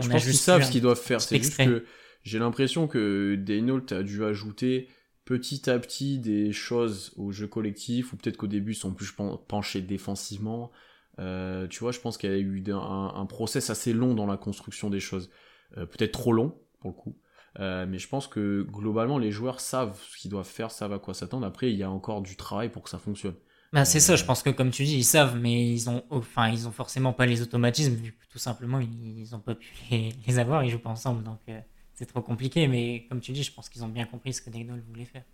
Je 0.00 0.08
pense 0.08 0.24
qu'ils 0.24 0.34
savent 0.34 0.62
ce 0.62 0.70
qu'ils 0.70 0.82
doivent 0.82 1.00
faire. 1.00 1.20
C'est 1.20 1.38
juste 1.38 1.56
que 1.56 1.84
j'ai 2.22 2.38
l'impression 2.38 2.86
que 2.86 3.34
Daynault 3.34 3.92
a 3.92 4.02
dû 4.02 4.24
ajouter 4.24 4.88
petit 5.24 5.70
à 5.70 5.78
petit 5.78 6.18
des 6.18 6.52
choses 6.52 7.12
au 7.16 7.32
jeu 7.32 7.46
collectif, 7.46 8.12
ou 8.12 8.16
peut-être 8.16 8.36
qu'au 8.36 8.46
début 8.46 8.72
ils 8.72 8.76
sont 8.76 8.92
plus 8.92 9.12
penchés 9.48 9.80
défensivement, 9.80 10.70
euh, 11.18 11.66
tu 11.68 11.80
vois, 11.80 11.92
je 11.92 12.00
pense 12.00 12.18
qu'il 12.18 12.30
y 12.30 12.34
a 12.34 12.38
eu 12.38 12.62
un, 12.68 13.12
un, 13.14 13.26
process 13.26 13.70
assez 13.70 13.92
long 13.92 14.14
dans 14.14 14.26
la 14.26 14.36
construction 14.36 14.90
des 14.90 15.00
choses. 15.00 15.30
Euh, 15.76 15.86
peut-être 15.86 16.12
trop 16.12 16.32
long, 16.32 16.56
pour 16.80 16.90
le 16.90 16.96
coup. 16.96 17.16
Euh, 17.60 17.86
mais 17.88 17.98
je 17.98 18.08
pense 18.08 18.26
que 18.26 18.62
globalement, 18.62 19.18
les 19.18 19.30
joueurs 19.30 19.60
savent 19.60 20.00
ce 20.10 20.18
qu'ils 20.18 20.30
doivent 20.30 20.48
faire, 20.48 20.70
savent 20.70 20.92
à 20.92 20.98
quoi 20.98 21.14
s'attendre. 21.14 21.46
Après, 21.46 21.70
il 21.70 21.76
y 21.76 21.84
a 21.84 21.90
encore 21.90 22.20
du 22.20 22.36
travail 22.36 22.68
pour 22.68 22.82
que 22.82 22.90
ça 22.90 22.98
fonctionne. 22.98 23.34
Bah, 23.72 23.84
c'est 23.84 24.00
ça, 24.00 24.14
je 24.16 24.24
pense 24.24 24.42
que 24.42 24.50
comme 24.50 24.70
tu 24.70 24.84
dis, 24.84 24.96
ils 24.96 25.04
savent, 25.04 25.36
mais 25.36 25.68
ils 25.68 25.90
ont, 25.90 26.04
enfin, 26.10 26.48
ils 26.48 26.68
ont 26.68 26.70
forcément 26.70 27.12
pas 27.12 27.26
les 27.26 27.42
automatismes, 27.42 27.94
vu 27.94 28.12
que 28.12 28.24
tout 28.30 28.38
simplement, 28.38 28.78
ils 28.78 29.34
ont 29.34 29.40
pas 29.40 29.56
pu 29.56 29.68
les, 29.90 30.10
les 30.26 30.38
avoir, 30.38 30.62
ils 30.64 30.70
jouent 30.70 30.78
pas 30.78 30.90
ensemble, 30.90 31.24
donc 31.24 31.40
euh, 31.48 31.58
c'est 31.94 32.06
trop 32.06 32.22
compliqué. 32.22 32.68
Mais 32.68 33.06
comme 33.08 33.20
tu 33.20 33.32
dis, 33.32 33.42
je 33.42 33.52
pense 33.52 33.68
qu'ils 33.68 33.84
ont 33.84 33.88
bien 33.88 34.06
compris 34.06 34.32
ce 34.34 34.42
que 34.42 34.50
Dagnall 34.50 34.80
voulait 34.80 35.04
faire. 35.06 35.24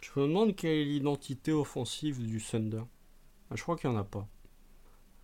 Je 0.00 0.10
me 0.20 0.26
demande 0.26 0.54
quelle 0.56 0.72
est 0.76 0.84
l'identité 0.84 1.52
offensive 1.52 2.22
du 2.22 2.38
Thunder. 2.42 2.82
Ah, 3.50 3.56
je 3.56 3.62
crois 3.62 3.76
qu'il 3.76 3.90
n'y 3.90 3.96
en 3.96 4.00
a 4.00 4.04
pas. 4.04 4.28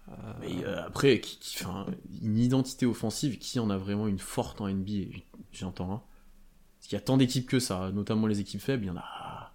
Euh, 0.09 0.13
Mais 0.37 0.65
euh, 0.65 0.85
après, 0.85 1.21
qui, 1.21 1.39
qui- 1.39 1.65
enfin, 1.65 1.87
une 2.23 2.39
identité 2.39 2.87
offensive, 2.87 3.39
qui 3.39 3.59
en 3.59 3.71
a 3.71 3.77
vraiment 3.79 4.07
une 4.07 4.19
forte 4.19 4.61
en 4.61 4.69
NBA 4.69 5.19
J'entends. 5.53 5.93
Hein. 5.93 6.03
Parce 6.79 6.89
qu'il 6.89 6.97
y 6.97 7.01
a 7.01 7.05
tant 7.05 7.17
d'équipes 7.19 7.49
que 7.49 7.61
ça, 7.61 7.93
notamment 7.93 8.27
les 8.29 8.41
équipes 8.41 8.61
faibles, 8.63 8.85
il 8.85 8.89
y 8.89 8.91
en 8.91 8.99
a. 8.99 9.55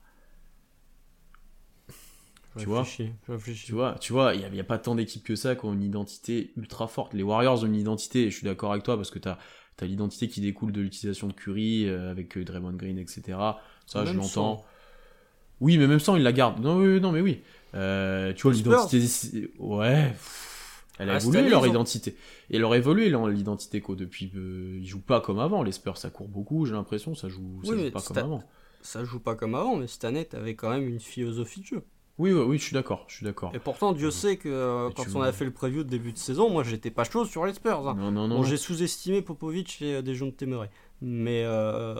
Je 2.54 2.60
Tu 2.60 2.70
vois 2.70 2.86
réfléchis, 2.86 3.14
je 3.28 3.32
réfléchis. 3.34 3.68
Tu 3.68 3.74
vois, 3.74 3.98
tu 4.00 4.14
vois, 4.14 4.36
il 4.36 4.40
n'y 4.52 4.60
a, 4.60 4.64
a 4.64 4.66
pas 4.66 4.80
tant 4.80 4.96
d'équipes 4.96 5.24
que 5.24 5.36
ça 5.36 5.56
qui 5.56 5.66
ont 5.66 5.74
une 5.74 5.84
identité 5.84 6.54
ultra 6.58 6.88
forte. 6.88 7.14
Les 7.14 7.24
Warriors 7.24 7.64
ont 7.64 7.68
une 7.68 7.76
identité, 7.76 8.24
et 8.26 8.32
je 8.32 8.38
suis 8.38 8.46
d'accord 8.46 8.72
avec 8.74 8.84
toi, 8.84 8.98
parce 8.98 9.12
que 9.12 9.20
tu 9.20 9.30
as, 9.30 9.40
l'identité 9.86 10.28
qui 10.28 10.42
découle 10.42 10.72
de 10.72 10.82
l'utilisation 10.82 11.28
de 11.28 11.34
Curry, 11.34 11.88
euh, 11.88 12.12
avec 12.12 12.38
euh, 12.38 12.44
Draymond 12.44 12.74
Green, 12.74 12.98
etc. 12.98 13.38
Ça, 13.86 14.06
je 14.06 14.14
l'entends. 14.14 14.64
Oui, 15.60 15.78
mais 15.78 15.88
même 15.88 16.00
sans, 16.00 16.16
ils 16.16 16.24
la 16.24 16.34
gardent. 16.34 16.60
Non, 16.60 16.78
oui, 16.78 17.00
non 17.00 17.12
mais 17.12 17.22
oui. 17.22 17.42
Euh, 17.76 18.34
tu 18.34 18.44
vois, 18.44 18.54
l'identité... 18.54 19.52
Ouais. 19.60 20.10
pff, 20.10 20.86
Elle 20.98 21.10
a 21.10 21.14
Ah, 21.14 21.18
évolué, 21.18 21.50
leur 21.50 21.68
identité. 21.68 22.16
Et 22.50 22.58
elle 22.58 22.66
a 22.66 22.76
évolué, 22.76 23.10
leur- 23.10 23.28
l'identité, 23.28 23.80
quoi, 23.80 23.96
depuis... 23.96 24.32
euh, 24.36 24.80
ils 24.82 24.88
jouent 24.88 25.00
pas 25.02 25.22
comme 25.22 25.40
avant. 25.40 25.62
Les 25.64 25.72
Spurs, 25.72 25.98
ça 25.98 26.10
court 26.10 26.28
beaucoup, 26.28 26.66
j'ai 26.66 26.74
l'impression. 26.74 27.14
Ça 27.16 27.30
joue, 27.30 27.62
ça 27.64 27.72
Oui, 27.72 27.86
joue 27.86 27.92
pas 27.92 28.02
comme 28.02 28.18
avant. 28.18 28.44
Ça 28.82 29.04
joue 29.06 29.20
pas 29.20 29.36
comme 29.36 29.54
avant, 29.54 29.76
mais 29.76 29.86
cette 29.88 30.04
année, 30.04 30.26
t'avais 30.26 30.56
quand 30.56 30.72
même 30.72 30.88
une 30.88 31.00
philosophie 31.00 31.62
de 31.62 31.66
jeu. 31.68 31.84
Oui, 32.22 32.32
oui, 32.32 32.42
oui, 32.46 32.58
je 32.60 32.64
suis 32.66 32.74
d'accord, 32.76 33.04
je 33.08 33.16
suis 33.16 33.24
d'accord. 33.26 33.52
Et 33.56 33.58
pourtant, 33.60 33.94
Dieu 33.94 34.12
sait 34.12 34.38
que 34.38 34.48
euh, 34.48 34.90
quand 34.96 35.06
on 35.16 35.22
a 35.24 35.32
fait 35.32 35.44
le 35.44 35.50
preview 35.52 35.84
de 35.84 35.90
début 35.90 36.12
de 36.14 36.20
saison, 36.20 36.52
moi 36.52 36.62
j'étais 36.64 36.92
pas 36.92 37.04
chaud 37.04 37.26
sur 37.26 37.48
les 37.48 37.54
Spurs. 37.56 37.88
hein. 37.90 37.96
Non, 37.98 38.12
non, 38.12 38.28
non. 38.28 38.36
Bon, 38.36 38.44
j'ai 38.44 38.58
sous-estimé 38.58 39.24
Popovic 39.24 39.82
et 39.82 39.96
euh, 39.96 40.02
des 40.04 40.14
jeunes 40.14 40.32
Temeray. 40.32 40.70
Mais 41.02 41.42
euh, 41.44 42.00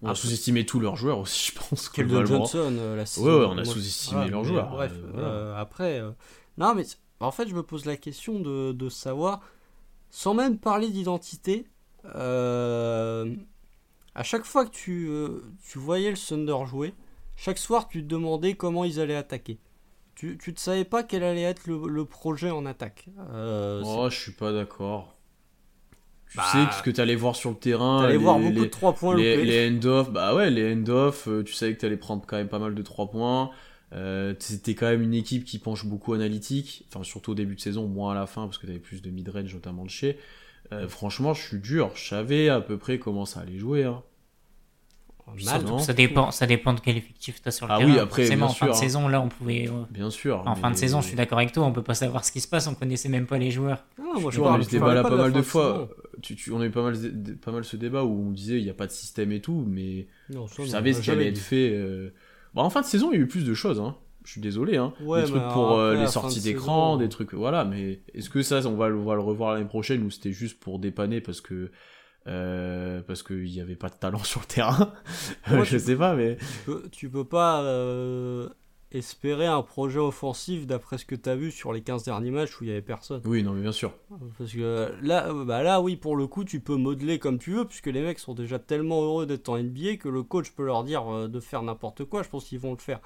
On 0.00 0.08
a 0.08 0.14
sous-estimé 0.14 0.64
tous 0.64 0.80
leurs 0.80 0.96
joueurs 0.96 1.18
aussi, 1.18 1.52
je 1.52 1.58
pense. 1.58 1.90
Keldon 1.90 2.20
globalement. 2.22 2.38
Johnson, 2.46 2.74
euh, 2.78 2.96
la 2.96 3.04
saison, 3.04 3.26
Ouais, 3.26 3.38
ouais, 3.40 3.46
on 3.50 3.58
a 3.58 3.64
sous-estimé 3.66 4.14
voilà, 4.16 4.30
leurs 4.30 4.44
joueurs. 4.44 4.70
Bref, 4.70 4.92
voilà. 5.12 5.58
après. 5.58 6.00
Non, 6.56 6.74
mais 6.74 6.84
c'est- 6.84 6.96
en 7.20 7.30
fait, 7.32 7.46
je 7.48 7.54
me 7.54 7.62
pose 7.62 7.84
la 7.84 7.98
question 7.98 8.40
de, 8.40 8.72
de 8.72 8.88
savoir, 8.88 9.40
sans 10.08 10.32
même 10.32 10.56
parler 10.58 10.88
d'identité, 10.90 11.66
à 14.14 14.22
chaque 14.22 14.44
fois 14.44 14.64
que 14.66 14.70
tu, 14.70 15.10
tu 15.68 15.78
voyais 15.78 16.10
le 16.10 16.16
Thunder 16.16 16.64
jouer, 16.66 16.94
chaque 17.36 17.58
soir 17.58 17.88
tu 17.88 18.02
te 18.02 18.08
demandais 18.08 18.54
comment 18.54 18.84
ils 18.84 19.00
allaient 19.00 19.16
attaquer. 19.16 19.58
Tu, 20.14 20.36
tu 20.38 20.52
ne 20.52 20.56
savais 20.56 20.84
pas 20.84 21.02
quel 21.02 21.22
allait 21.24 21.42
être 21.42 21.66
le, 21.66 21.88
le 21.88 22.04
projet 22.04 22.50
en 22.50 22.66
attaque. 22.66 23.06
Euh, 23.32 23.82
Oh, 23.84 24.08
je 24.10 24.18
suis 24.18 24.32
pas 24.32 24.52
d'accord. 24.52 25.16
Tu 26.30 26.36
Bah, 26.38 26.44
sais 26.52 26.78
ce 26.78 26.82
que 26.82 26.90
t'allais 26.90 27.14
voir 27.16 27.36
sur 27.36 27.50
le 27.50 27.56
terrain. 27.56 28.00
T'allais 28.02 28.16
voir 28.16 28.38
beaucoup 28.38 28.52
les- 28.52 28.60
de 28.60 28.64
3 28.66 28.94
points 28.94 29.16
les, 29.16 29.44
les 29.44 29.68
end-off, 29.70 30.10
bah 30.10 30.34
ouais, 30.34 30.50
les 30.50 30.72
end-off, 30.74 31.28
euh, 31.28 31.42
tu 31.42 31.52
savais 31.52 31.74
que 31.74 31.80
t'allais 31.80 31.96
prendre 31.98 32.24
quand 32.26 32.36
même 32.36 32.48
pas 32.48 32.58
mal 32.58 32.74
de 32.74 32.82
3 32.82 33.10
points. 33.10 33.50
Euh, 33.92 34.34
C'était 34.38 34.74
quand 34.74 34.86
même 34.86 35.02
une 35.02 35.12
équipe 35.14 35.44
qui 35.44 35.58
penche 35.58 35.84
beaucoup 35.84 36.14
analytique, 36.14 36.86
enfin 36.88 37.04
surtout 37.04 37.32
au 37.32 37.34
début 37.34 37.54
de 37.54 37.60
saison, 37.60 37.86
moins 37.86 38.12
à 38.12 38.14
la 38.14 38.26
fin 38.26 38.44
parce 38.46 38.56
que 38.56 38.66
t'avais 38.66 38.78
plus 38.78 39.02
de 39.02 39.10
mid-range 39.10 39.52
notamment 39.52 39.84
de 39.84 39.90
chez. 39.90 40.18
Euh, 40.72 40.88
franchement, 40.88 41.34
je 41.34 41.42
suis 41.46 41.58
dur, 41.58 41.90
je 41.94 42.08
savais 42.08 42.48
à 42.48 42.60
peu 42.62 42.78
près 42.78 42.98
comment 42.98 43.26
ça 43.26 43.40
allait 43.40 43.58
jouer. 43.58 43.84
Hein. 43.84 44.02
Mal. 45.26 45.80
Ça 45.80 45.92
dépend, 45.94 46.30
ça 46.30 46.46
dépend 46.46 46.74
de 46.74 46.80
quel 46.80 46.96
effectif 46.98 47.40
tu 47.40 47.48
as 47.48 47.52
sur 47.52 47.66
le 47.66 47.72
Ah 47.72 47.78
terrain. 47.78 47.90
oui, 47.90 47.98
après, 47.98 48.22
Forcément, 48.22 48.46
bien 48.46 48.50
en 48.50 48.54
fin 48.54 48.66
de 48.66 48.72
sûr, 48.72 48.76
hein. 48.76 48.86
saison, 48.86 49.08
là, 49.08 49.20
on 49.22 49.28
pouvait. 49.28 49.66
euh, 49.68 49.72
Bien 49.90 50.10
sûr. 50.10 50.42
En 50.46 50.54
fin 50.54 50.68
de 50.68 50.74
mais- 50.74 50.78
saison, 50.80 51.00
je 51.00 51.06
suis 51.06 51.16
d'accord 51.16 51.38
avec 51.38 51.52
toi, 51.52 51.64
on 51.64 51.72
peut 51.72 51.82
pas 51.82 51.94
savoir 51.94 52.24
ce 52.24 52.32
qui 52.32 52.40
se 52.40 52.48
passe, 52.48 52.66
on 52.66 52.74
connaissait 52.74 53.08
même 53.08 53.26
pas 53.26 53.38
les 53.38 53.50
joueurs. 53.50 53.84
Ah, 53.98 54.18
moi, 54.20 54.30
Tu 54.30 54.36
je 54.36 54.40
vois, 54.40 54.52
on 54.52 54.54
a 54.56 54.58
eu 54.58 54.64
ce 54.64 54.70
débat 54.70 54.92
là 54.94 55.02
pas 55.02 55.16
mal 55.16 55.32
de 55.32 55.38
de 55.38 55.42
fois. 55.42 55.72
saison. 55.72 55.88
Tu, 56.20 56.36
tu- 56.36 56.52
on 56.52 56.60
a 56.60 56.66
eu 56.66 56.70
pas 56.70 56.82
mal, 56.82 56.94
pas 57.42 57.50
mal 57.50 57.64
ce 57.64 57.76
débat 57.76 58.04
où 58.04 58.28
on 58.28 58.30
disait 58.30 58.58
il 58.58 58.64
n'y 58.64 58.70
a 58.70 58.74
pas 58.74 58.86
de 58.86 58.92
système 58.92 59.32
et 59.32 59.40
tout, 59.40 59.64
mais 59.66 60.06
Non, 60.28 60.46
ça, 60.48 60.66
savais 60.66 60.92
ce 60.92 61.00
qui 61.00 61.10
allait 61.10 61.28
être 61.28 61.38
fait. 61.38 61.70
euh. 61.72 62.12
Bon, 62.54 62.62
en 62.62 62.70
fin 62.70 62.82
de 62.82 62.86
saison, 62.86 63.10
il 63.12 63.16
y 63.16 63.18
a 63.18 63.22
eu 63.22 63.26
plus 63.28 63.44
de 63.46 63.54
choses. 63.54 63.80
Hein. 63.80 63.96
Je 64.24 64.32
suis 64.32 64.40
désolé. 64.42 64.76
Hein. 64.76 64.92
Ouais, 65.02 65.22
des 65.22 65.28
trucs 65.30 65.42
pour 65.52 65.72
euh, 65.78 65.94
les 65.96 66.06
sorties 66.06 66.40
d'écran, 66.40 66.96
des 66.98 67.08
trucs. 67.08 67.32
Voilà, 67.32 67.64
mais 67.64 68.00
est-ce 68.14 68.28
que 68.28 68.42
ça, 68.42 68.60
on 68.66 68.76
va, 68.76 68.88
le- 68.88 68.98
on 68.98 69.04
va 69.04 69.14
le 69.14 69.20
revoir 69.20 69.54
l'année 69.54 69.64
prochaine 69.66 70.02
ou 70.04 70.10
c'était 70.10 70.32
juste 70.32 70.60
pour 70.60 70.78
dépanner 70.78 71.20
parce 71.22 71.40
que. 71.40 71.70
Euh, 72.26 73.02
parce 73.02 73.22
qu'il 73.22 73.44
n'y 73.44 73.60
avait 73.60 73.76
pas 73.76 73.88
de 73.88 73.94
talent 73.94 74.18
sur 74.24 74.40
le 74.40 74.46
terrain 74.46 74.92
Moi, 75.50 75.64
Je 75.64 75.78
sais 75.78 75.96
pas, 75.96 76.14
mais. 76.14 76.36
Tu 76.36 76.58
peux, 76.64 76.88
tu 76.90 77.10
peux 77.10 77.24
pas 77.24 77.62
euh, 77.62 78.48
espérer 78.90 79.46
un 79.46 79.62
projet 79.62 79.98
offensif 79.98 80.66
d'après 80.66 80.98
ce 80.98 81.04
que 81.04 81.14
tu 81.14 81.28
as 81.28 81.36
vu 81.36 81.50
sur 81.50 81.72
les 81.72 81.82
15 81.82 82.04
derniers 82.04 82.30
matchs 82.30 82.60
où 82.60 82.64
il 82.64 82.68
y 82.68 82.72
avait 82.72 82.82
personne. 82.82 83.22
Oui, 83.24 83.42
non, 83.42 83.52
mais 83.52 83.62
bien 83.62 83.72
sûr. 83.72 83.92
Parce 84.38 84.52
que 84.52 84.92
là, 85.02 85.28
euh, 85.28 85.44
bah 85.44 85.62
là, 85.62 85.80
oui, 85.80 85.96
pour 85.96 86.16
le 86.16 86.26
coup, 86.26 86.44
tu 86.44 86.60
peux 86.60 86.76
modeler 86.76 87.18
comme 87.18 87.38
tu 87.38 87.52
veux, 87.52 87.64
puisque 87.64 87.86
les 87.86 88.02
mecs 88.02 88.18
sont 88.18 88.34
déjà 88.34 88.58
tellement 88.58 89.02
heureux 89.02 89.26
d'être 89.26 89.48
en 89.48 89.58
NBA 89.58 89.96
que 89.96 90.08
le 90.08 90.22
coach 90.22 90.50
peut 90.50 90.64
leur 90.64 90.84
dire 90.84 91.12
euh, 91.12 91.28
de 91.28 91.40
faire 91.40 91.62
n'importe 91.62 92.04
quoi. 92.04 92.22
Je 92.22 92.28
pense 92.28 92.44
qu'ils 92.44 92.60
vont 92.60 92.72
le 92.72 92.78
faire. 92.78 93.00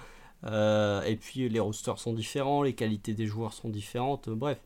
Euh, 0.45 1.03
et 1.03 1.17
puis 1.17 1.49
les 1.49 1.61
rosters 1.61 1.99
sont 1.99 2.13
différents, 2.13 2.63
les 2.63 2.75
qualités 2.75 3.15
des 3.15 3.27
joueurs 3.27 3.53
sont 3.53 3.69
différentes, 3.69 4.29
euh, 4.29 4.35
bref. 4.35 4.61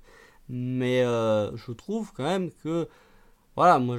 Mais 0.48 1.02
euh, 1.02 1.56
je 1.56 1.72
trouve 1.72 2.12
quand 2.12 2.24
même 2.24 2.50
que 2.64 2.88
voilà, 3.56 3.78
moi 3.78 3.96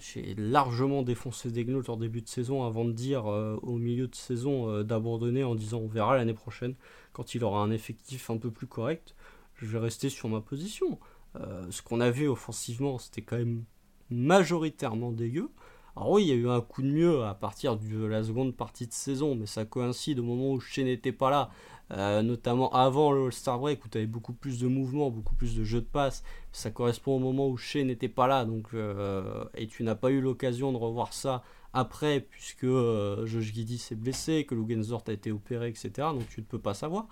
j'ai- 0.00 0.34
largement 0.36 1.02
défoncé 1.02 1.50
Degnault 1.50 1.88
en 1.88 1.96
début 1.96 2.20
de 2.20 2.28
saison 2.28 2.64
avant 2.64 2.84
de 2.84 2.92
dire 2.92 3.26
euh, 3.30 3.56
au 3.62 3.76
milieu 3.78 4.08
de 4.08 4.14
saison 4.14 4.68
euh, 4.68 4.82
d'abandonner 4.82 5.44
en 5.44 5.54
disant 5.54 5.78
on 5.78 5.86
verra 5.88 6.16
l'année 6.16 6.34
prochaine 6.34 6.74
quand 7.12 7.34
il 7.34 7.44
aura 7.44 7.62
un 7.62 7.70
effectif 7.70 8.28
un 8.30 8.36
peu 8.38 8.50
plus 8.50 8.66
correct. 8.66 9.14
Je 9.56 9.66
vais 9.66 9.78
rester 9.78 10.08
sur 10.08 10.28
ma 10.28 10.40
position. 10.40 10.98
Euh, 11.36 11.64
ce 11.70 11.82
qu'on 11.82 12.00
a 12.00 12.10
vu 12.10 12.28
offensivement, 12.28 12.98
c'était 12.98 13.22
quand 13.22 13.36
même 13.36 13.64
majoritairement 14.10 15.12
dégueu. 15.12 15.48
Alors 15.94 16.10
oui, 16.12 16.22
il 16.22 16.28
y 16.28 16.32
a 16.32 16.34
eu 16.36 16.48
un 16.48 16.60
coup 16.62 16.80
de 16.80 16.86
mieux 16.88 17.22
à 17.24 17.34
partir 17.34 17.76
de 17.76 18.04
la 18.04 18.22
seconde 18.22 18.56
partie 18.56 18.86
de 18.86 18.92
saison, 18.92 19.34
mais 19.34 19.46
ça 19.46 19.66
coïncide 19.66 20.20
au 20.20 20.22
moment 20.22 20.52
où 20.52 20.60
Shea 20.60 20.84
n'était 20.84 21.12
pas 21.12 21.30
là, 21.30 21.50
euh, 21.90 22.22
notamment 22.22 22.72
avant 22.72 23.12
le 23.12 23.26
All-Star 23.26 23.58
Break, 23.58 23.84
où 23.84 23.88
tu 23.88 23.98
avais 23.98 24.06
beaucoup 24.06 24.32
plus 24.32 24.58
de 24.58 24.68
mouvements, 24.68 25.10
beaucoup 25.10 25.34
plus 25.34 25.54
de 25.54 25.64
jeux 25.64 25.82
de 25.82 25.86
passe. 25.86 26.24
Ça 26.50 26.70
correspond 26.70 27.16
au 27.16 27.18
moment 27.18 27.46
où 27.46 27.58
Shea 27.58 27.84
n'était 27.84 28.08
pas 28.08 28.26
là, 28.26 28.46
donc, 28.46 28.68
euh, 28.72 29.44
et 29.54 29.66
tu 29.66 29.82
n'as 29.82 29.94
pas 29.94 30.10
eu 30.10 30.22
l'occasion 30.22 30.72
de 30.72 30.78
revoir 30.78 31.12
ça 31.12 31.42
après, 31.74 32.20
puisque 32.20 32.64
euh, 32.64 33.26
Josh 33.26 33.52
Giddy 33.52 33.76
s'est 33.76 33.94
blessé, 33.94 34.46
que 34.46 34.54
Lugensort 34.54 35.04
a 35.08 35.12
été 35.12 35.30
opéré, 35.30 35.68
etc. 35.68 35.90
Donc 35.98 36.26
tu 36.28 36.40
ne 36.40 36.46
peux 36.46 36.58
pas 36.58 36.74
savoir. 36.74 37.06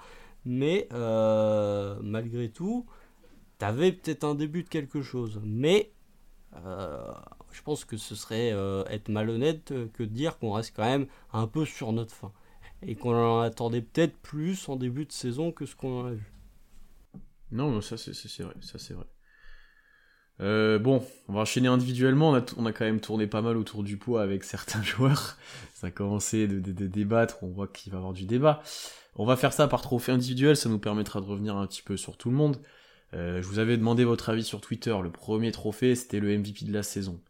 Mais 0.46 0.88
euh, 0.94 1.98
malgré 2.02 2.48
tout, 2.48 2.86
tu 3.58 3.64
avais 3.66 3.92
peut-être 3.92 4.24
un 4.24 4.34
début 4.34 4.62
de 4.62 4.68
quelque 4.70 5.02
chose. 5.02 5.38
Mais 5.44 5.92
je 7.52 7.62
pense 7.62 7.84
que 7.84 7.96
ce 7.96 8.14
serait 8.14 8.52
euh, 8.52 8.84
être 8.86 9.08
malhonnête 9.08 9.72
euh, 9.72 9.88
que 9.92 10.02
de 10.02 10.08
dire 10.08 10.38
qu'on 10.38 10.52
reste 10.52 10.74
quand 10.74 10.84
même 10.84 11.06
un 11.32 11.46
peu 11.46 11.64
sur 11.64 11.92
notre 11.92 12.14
fin. 12.14 12.32
Et 12.82 12.94
qu'on 12.94 13.14
en 13.14 13.40
attendait 13.40 13.82
peut-être 13.82 14.16
plus 14.18 14.68
en 14.68 14.76
début 14.76 15.04
de 15.04 15.12
saison 15.12 15.52
que 15.52 15.66
ce 15.66 15.74
qu'on 15.74 16.00
en 16.00 16.06
a 16.06 16.12
vu. 16.12 16.32
Non, 17.52 17.80
ça 17.80 17.96
c'est 17.98 18.12
vrai, 18.42 18.54
ça 18.60 18.78
c'est 18.78 18.94
vrai. 18.94 19.06
Euh, 20.40 20.78
bon, 20.78 21.04
on 21.28 21.34
va 21.34 21.40
enchaîner 21.40 21.68
individuellement. 21.68 22.30
On 22.56 22.66
a, 22.66 22.72
quand 22.72 22.84
même 22.86 23.00
tourné 23.00 23.26
pas 23.26 23.42
mal 23.42 23.58
autour 23.58 23.82
du 23.82 23.98
pot 23.98 24.16
avec 24.16 24.44
certains 24.44 24.82
joueurs. 24.84 25.36
Ça 25.74 25.88
a 25.88 25.90
commencé 25.90 26.46
de, 26.46 26.86
débattre. 26.86 27.42
On 27.42 27.48
voit 27.48 27.68
qu'il 27.68 27.92
va 27.92 27.96
y 27.96 27.98
avoir 27.98 28.14
du 28.14 28.24
débat. 28.24 28.62
On 29.16 29.26
va 29.26 29.36
faire 29.36 29.52
ça 29.52 29.68
par 29.68 29.82
trophée 29.82 30.12
individuel. 30.12 30.56
Ça 30.56 30.70
nous 30.70 30.78
permettra 30.78 31.20
de 31.20 31.26
revenir 31.26 31.56
un 31.56 31.66
petit 31.66 31.82
peu 31.82 31.98
sur 31.98 32.16
tout 32.16 32.30
le 32.30 32.36
monde. 32.36 32.56
Je 33.12 33.42
vous 33.42 33.58
avais 33.58 33.76
demandé 33.76 34.04
votre 34.04 34.30
avis 34.30 34.44
sur 34.44 34.62
Twitter. 34.62 34.96
Le 35.02 35.10
premier 35.10 35.52
trophée, 35.52 35.94
c'était 35.94 36.20
le 36.20 36.38
MVP 36.38 36.64
de 36.64 36.72
la 36.72 36.84
saison. 36.84 37.20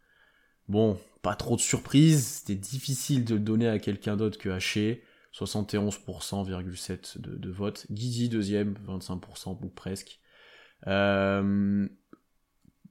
Bon, 0.67 0.97
pas 1.21 1.35
trop 1.35 1.55
de 1.55 1.61
surprise. 1.61 2.25
C'était 2.25 2.55
difficile 2.55 3.25
de 3.25 3.35
le 3.35 3.39
donner 3.41 3.67
à 3.67 3.79
quelqu'un 3.79 4.15
d'autre 4.17 4.37
que 4.37 4.49
Haché. 4.49 5.03
71,7% 5.33 7.19
de, 7.19 7.35
de 7.37 7.49
vote. 7.49 7.85
Guidi, 7.89 8.29
deuxième, 8.29 8.75
25% 8.87 9.57
ou 9.63 9.69
presque. 9.69 10.19
Euh, 10.87 11.87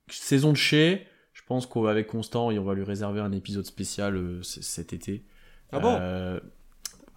saison 0.09 0.51
de 0.51 0.57
chez, 0.57 1.05
je 1.33 1.41
pense 1.47 1.67
qu'avec 1.67 2.07
Constant, 2.07 2.47
on 2.47 2.63
va 2.63 2.73
lui 2.73 2.83
réserver 2.83 3.19
un 3.19 3.31
épisode 3.31 3.65
spécial 3.65 4.15
euh, 4.15 4.41
cet 4.43 4.93
été. 4.93 5.25
Ah 5.71 5.79
bon? 5.79 5.97
Euh, 5.99 6.39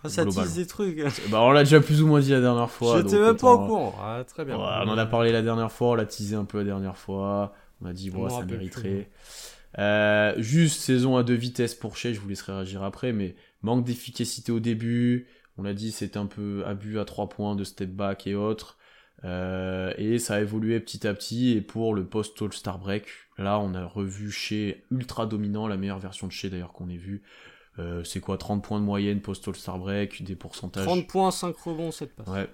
Ah, 0.03 0.09
ça 0.09 0.25
tease 0.27 0.57
des 0.57 0.67
trucs. 0.67 0.99
bah, 1.31 1.41
On 1.41 1.51
l'a 1.53 1.65
déjà 1.65 1.81
plus 1.81 2.03
ou 2.03 2.07
moins 2.07 2.21
dit 2.21 2.31
la 2.31 2.41
dernière 2.41 2.71
fois. 2.71 2.99
J'étais 2.99 3.17
donc 3.17 3.27
même 3.27 3.37
pas 3.37 3.53
au 3.53 3.67
courant. 3.67 3.95
Ah, 4.01 4.23
très 4.27 4.45
bien. 4.45 4.57
On 4.57 4.61
en 4.89 4.99
a 4.99 5.07
parlé 5.07 5.33
la 5.33 5.43
dernière 5.43 5.73
fois, 5.73 5.91
on 5.91 5.95
l'a 5.95 6.07
teasé 6.07 6.37
un 6.37 6.45
peu 6.45 6.59
la 6.59 6.65
dernière 6.65 6.99
fois. 6.99 7.55
On 7.81 7.87
a 7.87 7.93
dit, 7.93 8.11
Je 8.11 8.17
me 8.17 8.29
ça 8.29 8.45
mériterait. 8.45 9.11
Euh, 9.79 10.35
juste 10.39 10.81
saison 10.81 11.17
à 11.17 11.23
deux 11.23 11.35
vitesses 11.35 11.75
pour 11.75 11.97
Shea, 11.97 12.13
je 12.13 12.21
vous 12.21 12.29
laisserai 12.29 12.53
réagir 12.53 12.83
après, 12.83 13.13
mais 13.13 13.35
manque 13.63 13.85
d'efficacité 13.85 14.53
au 14.53 14.61
début. 14.61 15.27
On 15.57 15.63
l'a 15.63 15.75
dit, 15.75 15.93
c'est 15.93 16.17
un 16.17 16.27
peu 16.27 16.65
abus 16.67 16.99
à 16.99 17.05
trois 17.05 17.29
points 17.29 17.57
de 17.57 17.65
step 17.65 17.91
back 17.91 18.27
et 18.27 18.35
autres. 18.35 18.79
Euh, 19.25 19.93
et 19.97 20.19
ça 20.19 20.35
a 20.35 20.41
évolué 20.41 20.79
petit 20.81 21.07
à 21.07 21.15
petit, 21.15 21.53
et 21.53 21.61
pour 21.61 21.95
le 21.95 22.05
post-All-Star 22.05 22.79
Break, 22.79 23.07
là 23.39 23.59
on 23.59 23.75
a 23.75 23.87
revu 23.87 24.31
chez 24.31 24.85
ultra 24.91 25.25
dominant, 25.25 25.67
la 25.67 25.79
meilleure 25.79 25.99
version 25.99 26.27
de 26.27 26.33
chez 26.33 26.51
d'ailleurs 26.51 26.73
qu'on 26.73 26.91
ait 26.91 26.99
vu. 26.99 27.23
Euh, 27.79 28.05
c'est 28.05 28.21
quoi 28.21 28.37
30 28.37 28.63
points 28.63 28.81
de 28.81 28.85
moyenne 28.85 29.21
post-All-Star 29.21 29.79
Break, 29.79 30.23
des 30.25 30.37
pourcentages... 30.37 30.85
30 30.85 31.07
points, 31.07 31.31
5 31.31 31.57
rebonds, 31.57 31.91
7 31.91 32.15
passes. 32.15 32.29
Ouais, 32.29 32.49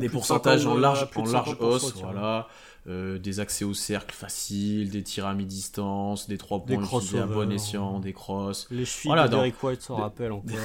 des 0.00 0.08
pourcentages 0.08 0.62
50, 0.62 0.76
en 0.76 0.78
large, 0.78 1.08
en 1.16 1.24
large 1.24 1.50
50% 1.50 1.56
hausse, 1.64 1.94
voilà. 2.00 2.48
Euh, 2.88 3.18
des 3.18 3.40
accès 3.40 3.64
au 3.64 3.74
cercle 3.74 4.14
faciles, 4.14 4.90
des 4.90 5.02
tirs 5.02 5.26
à 5.26 5.34
mi-distance, 5.34 6.28
des 6.28 6.38
3 6.38 6.64
points 6.64 6.76
Des 6.76 7.18
à 7.18 7.26
bon 7.26 7.50
escient, 7.50 7.98
des 7.98 8.12
crosses. 8.12 8.68
Les 8.70 8.84
chevilles 8.84 9.08
Voilà, 9.08 9.26
de 9.26 9.32
dans- 9.32 9.38
Derek 9.38 9.60
White 9.60 9.82
s'en 9.82 9.96
rappellent 9.96 10.30
encore. 10.30 10.56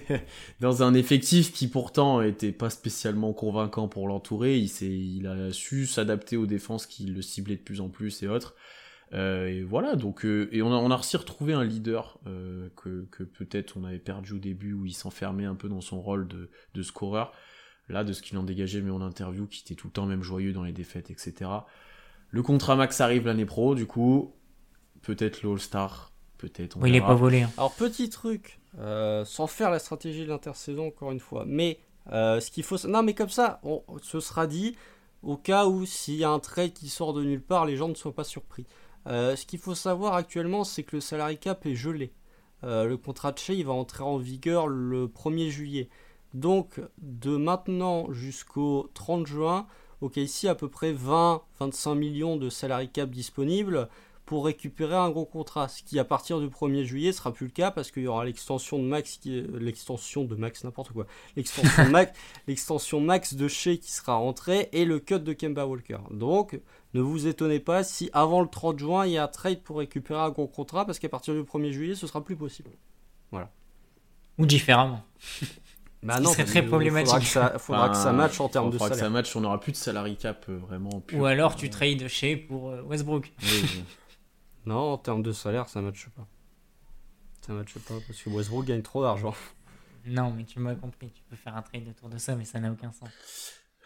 Dans 0.60 0.82
un 0.82 0.94
effectif 0.94 1.52
qui 1.52 1.68
pourtant 1.68 2.22
était 2.22 2.52
pas 2.52 2.70
spécialement 2.70 3.34
convaincant 3.34 3.88
pour 3.88 4.08
l'entourer, 4.08 4.58
il, 4.58 4.70
il 4.82 5.26
a 5.26 5.52
su 5.52 5.84
s'adapter 5.86 6.38
aux 6.38 6.46
défenses 6.46 6.86
qui 6.86 7.04
le 7.04 7.20
ciblaient 7.20 7.56
de 7.56 7.60
plus 7.62 7.82
en 7.82 7.90
plus 7.90 8.22
et 8.22 8.28
autres. 8.28 8.54
Euh, 9.12 9.46
et 9.46 9.62
voilà, 9.62 9.94
donc 9.94 10.24
euh, 10.24 10.48
et 10.52 10.62
on 10.62 10.72
a, 10.72 10.76
on 10.76 10.90
a 10.90 10.96
réussi 10.96 11.14
à 11.16 11.20
retrouver 11.20 11.52
un 11.52 11.62
leader 11.62 12.18
euh, 12.26 12.68
que, 12.74 13.06
que 13.12 13.22
peut-être 13.22 13.76
on 13.76 13.84
avait 13.84 14.00
perdu 14.00 14.32
au 14.32 14.38
début 14.38 14.72
où 14.72 14.84
il 14.84 14.94
s'enfermait 14.94 15.44
un 15.44 15.54
peu 15.54 15.68
dans 15.68 15.80
son 15.80 16.00
rôle 16.00 16.26
de, 16.26 16.48
de 16.74 16.82
scoreur. 16.82 17.32
Là, 17.88 18.02
de 18.02 18.12
ce 18.12 18.20
qu'il 18.22 18.36
en 18.36 18.42
dégageait, 18.42 18.80
mais 18.80 18.90
en 18.90 19.00
interview, 19.00 19.46
qui 19.46 19.62
était 19.64 19.74
tout 19.74 19.86
le 19.86 19.92
temps 19.92 20.06
même 20.06 20.22
joyeux 20.22 20.52
dans 20.52 20.64
les 20.64 20.72
défaites, 20.72 21.10
etc. 21.10 21.50
Le 22.30 22.42
contrat 22.42 22.74
max 22.74 23.00
arrive 23.00 23.26
l'année 23.26 23.46
pro, 23.46 23.74
du 23.74 23.86
coup, 23.86 24.32
peut-être 25.02 25.42
le 25.42 25.52
All-Star, 25.52 26.12
peut-être. 26.38 26.76
on 26.76 26.80
Bon, 26.80 26.86
il 26.86 26.96
est 26.96 27.00
pas 27.00 27.14
volé. 27.14 27.42
hein. 27.42 27.50
Alors, 27.56 27.72
petit 27.72 28.10
truc, 28.10 28.58
euh, 28.78 29.24
sans 29.24 29.46
faire 29.46 29.70
la 29.70 29.78
stratégie 29.78 30.24
de 30.24 30.28
l'intersaison, 30.28 30.88
encore 30.88 31.12
une 31.12 31.20
fois, 31.20 31.44
mais 31.46 31.78
euh, 32.12 32.40
ce 32.40 32.50
qu'il 32.50 32.64
faut. 32.64 32.76
Non, 32.88 33.02
mais 33.02 33.14
comme 33.14 33.28
ça, 33.28 33.60
on, 33.62 33.82
ce 34.02 34.20
sera 34.20 34.46
dit 34.46 34.76
au 35.22 35.36
cas 35.36 35.66
où 35.66 35.86
s'il 35.86 36.14
y 36.16 36.24
a 36.24 36.30
un 36.30 36.38
trade 36.38 36.72
qui 36.72 36.88
sort 36.88 37.12
de 37.12 37.24
nulle 37.24 37.42
part, 37.42 37.66
les 37.66 37.76
gens 37.76 37.88
ne 37.88 37.94
soient 37.94 38.14
pas 38.14 38.24
surpris. 38.24 38.66
Euh, 39.06 39.36
ce 39.36 39.46
qu'il 39.46 39.58
faut 39.58 39.74
savoir 39.74 40.14
actuellement, 40.14 40.64
c'est 40.64 40.82
que 40.82 40.96
le 40.96 41.00
salary 41.00 41.38
cap 41.38 41.64
est 41.66 41.74
gelé. 41.74 42.12
Euh, 42.64 42.86
le 42.86 42.96
contrat 42.96 43.32
de 43.32 43.38
Shea 43.38 43.54
il 43.54 43.66
va 43.66 43.72
entrer 43.72 44.02
en 44.02 44.16
vigueur 44.16 44.66
le 44.66 45.06
1er 45.08 45.50
juillet. 45.50 45.88
Donc, 46.36 46.82
de 46.98 47.34
maintenant 47.38 48.12
jusqu'au 48.12 48.90
30 48.92 49.26
juin, 49.26 49.66
ok, 50.02 50.18
ici 50.18 50.48
à 50.48 50.54
peu 50.54 50.68
près 50.68 50.92
20-25 50.92 51.94
millions 51.94 52.36
de 52.36 52.50
salary 52.50 52.90
cap 52.90 53.08
disponibles 53.08 53.88
pour 54.26 54.44
récupérer 54.44 54.96
un 54.96 55.08
gros 55.08 55.24
contrat. 55.24 55.68
Ce 55.68 55.82
qui, 55.82 55.98
à 55.98 56.04
partir 56.04 56.38
du 56.40 56.48
1er 56.48 56.84
juillet, 56.84 57.12
sera 57.12 57.32
plus 57.32 57.46
le 57.46 57.52
cas 57.52 57.70
parce 57.70 57.90
qu'il 57.90 58.02
y 58.02 58.06
aura 58.06 58.26
l'extension 58.26 58.78
de 58.78 58.84
max, 58.84 59.18
l'extension 59.24 60.24
de 60.24 60.34
max, 60.34 60.62
n'importe 60.62 60.92
quoi, 60.92 61.06
l'extension 61.36 61.86
max, 61.90 62.12
l'extension 62.46 63.00
max 63.00 63.32
de 63.32 63.48
chez 63.48 63.78
qui 63.78 63.90
sera 63.90 64.16
rentrée 64.16 64.68
et 64.72 64.84
le 64.84 65.00
cut 65.00 65.20
de 65.20 65.32
Kemba 65.32 65.64
Walker. 65.64 66.00
Donc, 66.10 66.60
ne 66.92 67.00
vous 67.00 67.26
étonnez 67.26 67.60
pas 67.60 67.82
si 67.82 68.10
avant 68.12 68.42
le 68.42 68.48
30 68.48 68.78
juin, 68.78 69.06
il 69.06 69.12
y 69.12 69.16
a 69.16 69.24
un 69.24 69.28
trade 69.28 69.62
pour 69.62 69.78
récupérer 69.78 70.20
un 70.20 70.28
gros 70.28 70.48
contrat 70.48 70.84
parce 70.84 70.98
qu'à 70.98 71.08
partir 71.08 71.32
du 71.32 71.44
1er 71.44 71.70
juillet, 71.70 71.94
ce 71.94 72.06
sera 72.06 72.22
plus 72.22 72.36
possible. 72.36 72.72
Ou 74.36 74.44
différemment. 74.44 75.02
Bah 76.02 76.20
non, 76.20 76.30
serait 76.30 76.44
très 76.44 76.62
que 76.62 76.68
problématique. 76.68 77.08
Faudra 77.08 77.20
que 77.20 77.26
ça, 77.52 77.58
faudra 77.58 77.88
que 77.88 77.94
ça 77.96 78.00
Enfin, 78.02 78.12
matche 78.12 78.40
en 78.40 78.48
termes 78.48 78.66
de 78.68 78.72
faudra 78.72 78.88
que 78.90 78.94
ça 78.94 78.98
salaire. 79.00 79.12
match, 79.12 79.34
on 79.34 79.40
n'aura 79.40 79.58
plus 79.60 79.72
de 79.72 79.76
salary 79.76 80.16
cap 80.16 80.44
euh, 80.48 80.56
vraiment 80.58 81.00
pur. 81.00 81.18
Ou 81.18 81.24
alors 81.26 81.56
tu 81.56 81.68
trades 81.70 82.06
chez 82.08 82.36
pour 82.36 82.70
euh, 82.70 82.82
Westbrook. 82.82 83.32
Oui, 83.42 83.48
oui. 83.62 83.84
Non, 84.66 84.92
en 84.94 84.98
termes 84.98 85.22
de 85.22 85.32
salaire, 85.32 85.68
ça 85.68 85.80
matche 85.80 86.08
pas. 86.16 86.26
Ça 87.46 87.52
matche 87.52 87.74
pas 87.78 87.94
parce 88.06 88.20
que 88.20 88.28
Westbrook 88.30 88.66
gagne 88.66 88.82
trop 88.82 89.02
d'argent. 89.02 89.32
Non, 90.06 90.32
mais 90.36 90.44
tu 90.44 90.58
m'as 90.58 90.74
compris. 90.74 91.10
Tu 91.12 91.22
peux 91.30 91.36
faire 91.36 91.56
un 91.56 91.62
trade 91.62 91.88
autour 91.88 92.08
de 92.08 92.18
ça, 92.18 92.34
mais 92.36 92.44
ça 92.44 92.58
n'a 92.60 92.70
aucun 92.72 92.90
sens. 92.92 93.08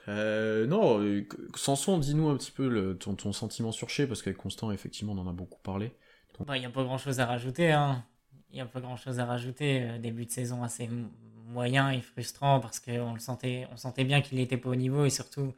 Euh, 0.08 0.66
non, 0.66 0.98
euh, 1.00 1.26
Samson, 1.54 1.98
dis-nous 1.98 2.28
un 2.30 2.36
petit 2.36 2.50
peu 2.50 2.68
le- 2.68 2.96
ton, 2.96 3.14
ton 3.14 3.32
sentiment 3.34 3.72
sur 3.72 3.90
Shea, 3.90 4.06
parce 4.06 4.22
qu'avec 4.22 4.38
Constant, 4.38 4.72
effectivement, 4.72 5.12
on 5.12 5.18
en 5.18 5.28
a 5.28 5.32
beaucoup 5.32 5.60
parlé. 5.62 5.92
Il 6.48 6.58
n'y 6.60 6.64
a 6.66 6.70
pas 6.70 6.82
grand 6.84 6.96
chose 6.98 7.20
à 7.20 7.26
rajouter. 7.26 7.70
hein. 7.72 8.02
Il 8.50 8.54
n'y 8.54 8.60
a 8.62 8.66
pas 8.66 8.80
grand 8.80 8.96
chose 8.96 9.20
à 9.20 9.26
rajouter. 9.26 9.82
Euh, 9.82 9.98
début 9.98 10.24
de 10.24 10.30
saison 10.30 10.62
assez 10.62 10.88
moyen 11.50 11.90
et 11.90 12.00
frustrant 12.00 12.60
parce 12.60 12.80
qu'on 12.80 13.14
le 13.14 13.20
sentait, 13.20 13.66
on 13.72 13.76
sentait 13.76 14.04
bien 14.04 14.22
qu'il 14.22 14.38
n'était 14.38 14.56
pas 14.56 14.70
au 14.70 14.74
niveau 14.74 15.04
et 15.04 15.10
surtout 15.10 15.54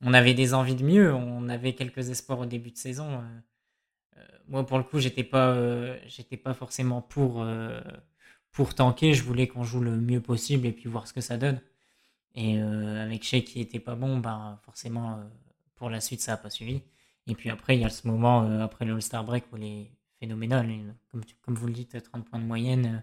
on 0.00 0.14
avait 0.14 0.34
des 0.34 0.54
envies 0.54 0.74
de 0.74 0.84
mieux. 0.84 1.14
On 1.14 1.48
avait 1.48 1.74
quelques 1.74 2.10
espoirs 2.10 2.40
au 2.40 2.46
début 2.46 2.70
de 2.70 2.76
saison. 2.76 3.10
Euh, 3.10 3.22
euh, 4.18 4.38
moi, 4.48 4.66
pour 4.66 4.78
le 4.78 4.84
coup, 4.84 4.98
j'étais 5.00 5.24
pas, 5.24 5.50
euh, 5.50 5.98
pas 6.42 6.54
forcément 6.54 7.02
pour, 7.02 7.46
pour 8.52 8.74
tanker. 8.74 9.14
Je 9.14 9.22
voulais 9.22 9.48
qu'on 9.48 9.64
joue 9.64 9.80
le 9.80 9.96
mieux 9.96 10.20
possible 10.20 10.66
et 10.66 10.72
puis 10.72 10.88
voir 10.88 11.06
ce 11.06 11.12
que 11.12 11.20
ça 11.20 11.36
donne. 11.36 11.60
Et 12.34 12.60
avec 12.60 13.24
Shea 13.24 13.40
qui 13.40 13.60
était 13.60 13.80
pas 13.80 13.96
bon, 13.96 14.18
ben, 14.18 14.58
forcément, 14.64 15.20
pour 15.76 15.90
la 15.90 16.00
suite, 16.00 16.20
ça 16.20 16.32
n'a 16.32 16.36
pas 16.36 16.50
suivi. 16.50 16.82
Et 17.26 17.34
puis 17.34 17.50
après, 17.50 17.76
il 17.76 17.82
y 17.82 17.84
a 17.84 17.90
ce 17.90 18.06
moment, 18.06 18.42
après 18.62 18.84
le 18.84 18.94
All-Star 18.94 19.24
Break, 19.24 19.44
où 19.52 19.56
il 19.56 19.64
est 19.64 19.92
phénoménal. 20.20 20.68
Comme, 21.10 21.22
comme 21.42 21.54
vous 21.54 21.66
le 21.66 21.72
dites, 21.72 22.00
30 22.00 22.24
points 22.28 22.38
de 22.38 22.44
moyenne. 22.44 23.02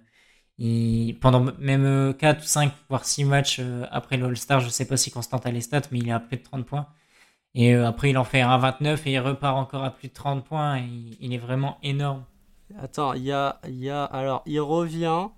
Euh, 0.60 0.64
il- 0.64 1.20
pendant 1.20 1.41
même 1.60 1.86
euh, 1.86 2.14
4 2.14 2.43
ou 2.43 2.47
5, 2.47 2.72
voire 2.89 3.06
6 3.06 3.24
matchs 3.26 3.58
euh, 3.60 3.86
après 3.91 4.18
le 4.18 4.26
All-Star, 4.28 4.60
je 4.60 4.70
sais 4.70 4.86
pas 4.86 4.97
si 4.97 5.12
Constant 5.12 5.38
a 5.39 5.51
les 5.51 5.62
stats, 5.62 5.82
mais 5.91 5.99
il 5.99 6.08
est 6.10 6.12
à 6.12 6.20
plus 6.20 6.38
de 6.38 6.43
30 6.43 6.66
points. 6.66 6.88
Et 7.56 7.74
euh, 7.74 7.88
après, 7.88 8.10
il 8.12 8.18
en 8.18 8.26
fait 8.26 8.41
un 8.41 8.58
29 8.58 9.08
et 9.08 9.14
il 9.14 9.20
repart 9.20 9.58
encore 9.58 9.84
à 9.84 9.91
plus 9.91 10.10
de 10.10 10.14
30 10.14 10.43
points. 10.45 10.78
Et 10.80 10.89
il, 11.22 11.34
est 11.34 11.38
vraiment 11.38 11.78
énorme. 11.84 12.26
Attends, 12.80 13.14
il 13.14 13.24
y 13.24 13.32
a. 13.32 13.60
Alors, 14.06 14.43
il 14.45 14.60
revient. 14.60 15.30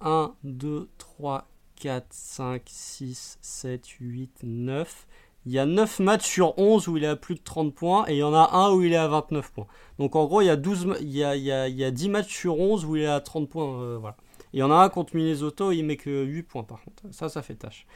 1, 0.00 0.34
2, 0.44 0.88
3, 0.98 1.48
4, 1.76 2.06
5, 2.10 2.62
6, 2.66 3.38
7, 3.40 3.86
8, 4.00 4.40
9. 4.44 5.06
Il 5.46 5.52
y 5.52 5.58
a 5.58 5.66
9 5.66 5.98
matchs 6.00 6.26
sur 6.26 6.58
11 6.58 6.88
où 6.88 6.96
il 6.96 7.04
est 7.04 7.08
à 7.08 7.16
plus 7.16 7.34
de 7.34 7.40
30 7.42 7.74
points 7.74 8.06
et 8.08 8.14
il 8.14 8.18
y 8.18 8.22
en 8.22 8.32
a 8.34 8.50
un 8.54 8.72
où 8.72 8.82
il 8.82 8.92
est 8.92 8.96
à 8.96 9.08
29 9.08 9.52
points. 9.52 9.66
Donc 9.98 10.16
en 10.16 10.24
gros, 10.24 10.40
il 10.40 10.46
y 10.46 10.50
a, 10.50 10.56
12, 10.56 10.86
ma- 10.86 10.98
il 10.98 11.10
y 11.14 11.22
a, 11.22 11.36
il 11.36 11.42
y 11.42 11.52
a, 11.52 11.68
il 11.68 11.76
y 11.76 11.84
a 11.84 11.90
10 11.90 12.08
matchs 12.08 12.34
sur 12.34 12.58
11 12.58 12.84
où 12.86 12.96
il 12.96 13.02
est 13.02 13.06
à 13.06 13.20
30 13.20 13.48
points. 13.50 13.80
euh, 13.82 13.98
voilà. 14.00 14.16
Et 14.52 14.58
il 14.58 14.60
y 14.60 14.62
en 14.62 14.70
a 14.70 14.76
un 14.76 14.88
contre 14.88 15.14
Minnesota 15.16 15.66
où 15.66 15.72
il 15.72 15.84
met 15.84 15.96
que 15.96 16.24
8 16.24 16.42
points 16.44 16.62
par 16.64 16.80
contre. 16.82 17.02
Ça, 17.10 17.28
ça 17.28 17.42
fait 17.42 17.54
tâche. 17.56 17.86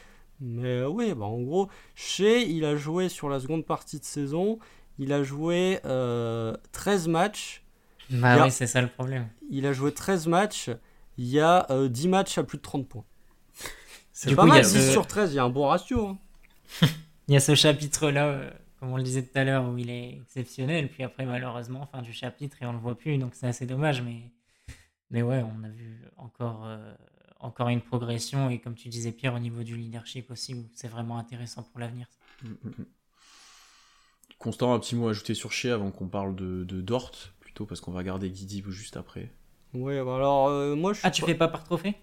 Mais 0.41 0.69
euh, 0.69 0.89
oui, 0.89 1.15
bah, 1.15 1.25
en 1.25 1.41
gros, 1.41 1.69
Shea, 1.95 2.39
il 2.43 2.65
a 2.65 2.77
joué 2.77 3.09
sur 3.09 3.29
la 3.29 3.41
seconde 3.41 3.65
partie 3.65 3.99
de 3.99 4.05
saison. 4.05 4.59
Il 4.99 5.13
a 5.13 5.23
joué 5.23 5.81
euh, 5.85 6.55
13 6.73 7.09
matchs. 7.09 7.65
Bah 8.11 8.37
oui, 8.45 8.51
c'est 8.51 8.67
ça 8.67 8.81
le 8.83 8.89
problème. 8.89 9.29
Il 9.51 9.67
a 9.67 9.73
joué 9.73 9.93
13 9.93 10.27
matchs. 10.27 10.71
Il 11.17 11.27
y 11.27 11.41
a 11.41 11.67
euh, 11.71 11.89
10 11.89 12.09
matchs 12.09 12.39
à 12.39 12.43
plus 12.45 12.59
de 12.59 12.63
30 12.63 12.87
points. 12.89 13.05
C'est 14.13 14.31
pas 14.37 14.43
coup, 14.43 14.49
mal, 14.49 14.61
a 14.61 14.65
6 14.65 14.87
ce- 14.87 14.91
sur 14.93 15.07
13, 15.07 15.33
il 15.33 15.37
y 15.37 15.39
a 15.39 15.45
un 15.45 15.51
bon 15.51 15.67
ratio. 15.67 16.07
hein. 16.09 16.19
Il 17.29 17.35
y 17.35 17.37
a 17.37 17.41
ce 17.41 17.55
chapitre-là, 17.55 18.27
euh, 18.27 18.51
comme 18.81 18.91
on 18.91 18.97
le 18.97 19.03
disait 19.03 19.23
tout 19.23 19.39
à 19.39 19.45
l'heure, 19.45 19.69
où 19.69 19.77
il 19.79 19.91
est 19.91 20.15
exceptionnel. 20.15 20.89
Puis 20.91 21.03
après, 21.03 21.27
malheureusement, 21.27 21.87
fin 21.87 22.03
du 22.03 22.13
chapitre 22.13 22.57
et 22.63 22.67
on 22.67 22.73
le 22.73 22.79
voit 22.79 22.97
plus. 22.97 23.19
Donc 23.19 23.35
c'est 23.35 23.47
assez 23.47 23.67
dommage. 23.67 24.03
Mais, 24.03 24.33
mais 25.11 25.23
ouais, 25.23 25.43
on 25.43 25.65
a 25.65 25.69
vu 25.69 26.03
encore, 26.17 26.65
euh, 26.67 26.95
encore 27.41 27.69
une 27.69 27.83
progression. 27.83 28.51
Et 28.51 28.61
comme 28.61 28.75
tu 28.75 28.89
disais, 28.89 29.13
Pierre, 29.13 29.35
au 29.35 29.39
niveau 29.41 29.63
du 29.63 29.77
leadership 29.77 30.31
aussi, 30.31 30.55
où 30.55 30.69
c'est 30.75 30.89
vraiment 30.89 31.19
intéressant 31.19 31.63
pour 31.63 31.81
l'avenir. 31.81 32.07
Mm, 32.43 32.49
mm, 32.49 32.69
mm. 32.79 32.87
Constant, 34.39 34.73
un 34.75 34.79
petit 34.81 34.97
mot 34.97 35.09
à 35.09 35.11
ajouter 35.11 35.35
sur 35.35 35.53
Shea 35.53 35.73
avant 35.75 35.91
qu'on 35.91 36.09
parle 36.09 36.35
de, 36.35 36.65
de 36.65 36.81
Dort, 36.81 37.13
plutôt, 37.41 37.67
parce 37.67 37.81
qu'on 37.81 37.93
va 37.93 38.03
garder 38.03 38.31
Guidi 38.31 38.63
juste 38.69 38.97
après. 38.97 39.31
Ouais, 39.75 40.03
bah 40.05 40.17
alors 40.17 40.49
euh, 40.49 40.75
moi 40.77 40.93
je 40.93 41.01
Ah, 41.03 41.11
tu 41.11 41.21
pas- 41.23 41.27
fais 41.27 41.35
pas 41.35 41.49
par 41.49 41.65
trophée? 41.65 41.95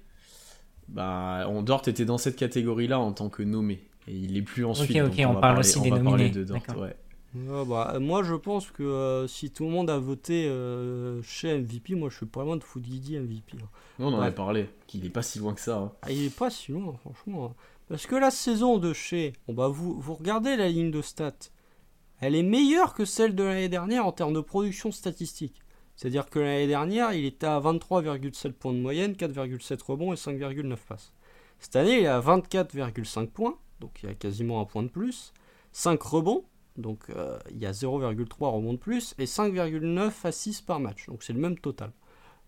Bah, 0.88 1.46
on, 1.50 1.64
Dort 1.64 1.88
était 1.88 2.06
dans 2.06 2.18
cette 2.18 2.36
catégorie-là 2.36 3.00
en 3.00 3.12
tant 3.12 3.30
que 3.30 3.44
nommé. 3.44 3.90
Et 4.08 4.14
il 4.16 4.38
est 4.38 4.42
plus 4.42 4.66
ensuite. 4.66 4.96
Ok, 5.02 5.08
ok, 5.08 5.16
donc 5.18 5.20
on 5.30 5.34
va 5.34 5.40
parle 5.42 5.42
parler- 5.56 5.60
aussi 5.60 5.78
on 5.78 5.82
des 5.84 5.90
va 5.90 5.96
parler 5.98 6.12
nominés, 6.12 6.30
de 6.30 6.44
Dort, 6.44 6.62
ouais. 6.78 6.96
Ouais, 7.38 7.66
bah, 7.66 7.98
moi 8.00 8.24
je 8.24 8.34
pense 8.34 8.72
que 8.72 8.82
euh, 8.84 9.28
si 9.28 9.52
tout 9.52 9.66
le 9.66 9.70
monde 9.72 9.90
a 9.90 9.98
voté 9.98 10.46
euh, 10.48 11.22
chez 11.22 11.58
MVP, 11.60 11.96
moi 11.96 12.10
je 12.10 12.16
suis 12.18 12.26
pas 12.26 12.44
loin 12.44 12.56
de 12.56 12.64
foutre 12.64 12.86
Guidi 12.88 13.18
MVP. 13.20 13.58
hein. 13.62 13.68
Non, 14.00 14.08
on 14.08 14.14
en 14.14 14.20
Ouais. 14.22 14.28
a 14.28 14.32
parlé, 14.32 14.70
qu'il 14.88 15.06
est 15.06 15.10
pas 15.10 15.22
si 15.22 15.40
loin 15.40 15.54
que 15.54 15.60
ça. 15.60 15.78
hein. 15.78 15.92
Ah, 16.04 16.12
il 16.12 16.24
est 16.24 16.34
pas 16.36 16.50
si 16.50 16.72
loin, 16.72 16.94
franchement. 17.02 17.46
hein. 17.48 17.54
Parce 17.90 18.08
que 18.08 18.16
la 18.16 18.32
saison 18.32 18.78
de 18.78 18.94
chez, 18.94 19.34
bon 19.48 19.54
bah 19.54 19.68
vous, 19.68 20.00
vous 20.00 20.14
regardez 20.14 20.56
la 20.56 20.70
ligne 20.70 20.92
de 20.92 21.02
stats, 21.02 21.34
elle 22.22 22.36
est 22.36 22.44
meilleure 22.44 22.94
que 22.94 23.04
celle 23.04 23.36
de 23.36 23.44
l'année 23.44 23.68
dernière 23.70 24.06
en 24.06 24.12
termes 24.14 24.34
de 24.34 24.40
production 24.40 24.92
statistique. 24.92 25.60
C'est-à-dire 25.98 26.30
que 26.30 26.40
l'année 26.40 26.68
dernière, 26.68 27.12
il 27.14 27.26
était 27.26 27.48
à 27.48 27.60
23,7 27.60 28.52
points 28.54 28.74
de 28.74 28.80
moyenne, 28.80 29.14
4,7 29.14 29.82
rebonds 29.84 30.14
et 30.14 30.16
5,9 30.16 30.78
passes. 30.88 31.12
Cette 31.60 31.76
année, 31.76 32.00
il 32.00 32.04
est 32.04 32.08
à 32.08 32.20
24,5 32.22 33.28
points, 33.28 33.56
donc 33.80 34.00
il 34.04 34.10
y 34.10 34.12
a 34.12 34.16
quasiment 34.16 34.62
un 34.62 34.66
point 34.66 34.84
de 34.84 34.90
plus, 34.90 35.34
5 35.72 36.02
rebonds, 36.02 36.46
donc 36.78 37.10
euh, 37.10 37.38
il 37.52 37.58
y 37.58 37.66
a 37.66 37.72
0,3 37.72 38.46
rebonds 38.46 38.74
de 38.74 38.78
plus, 38.78 39.16
et 39.18 39.26
5,9 39.26 40.12
à 40.24 40.32
6 40.32 40.62
par 40.62 40.80
match, 40.80 41.08
donc 41.08 41.24
c'est 41.24 41.34
le 41.34 41.40
même 41.40 41.58
total. 41.58 41.92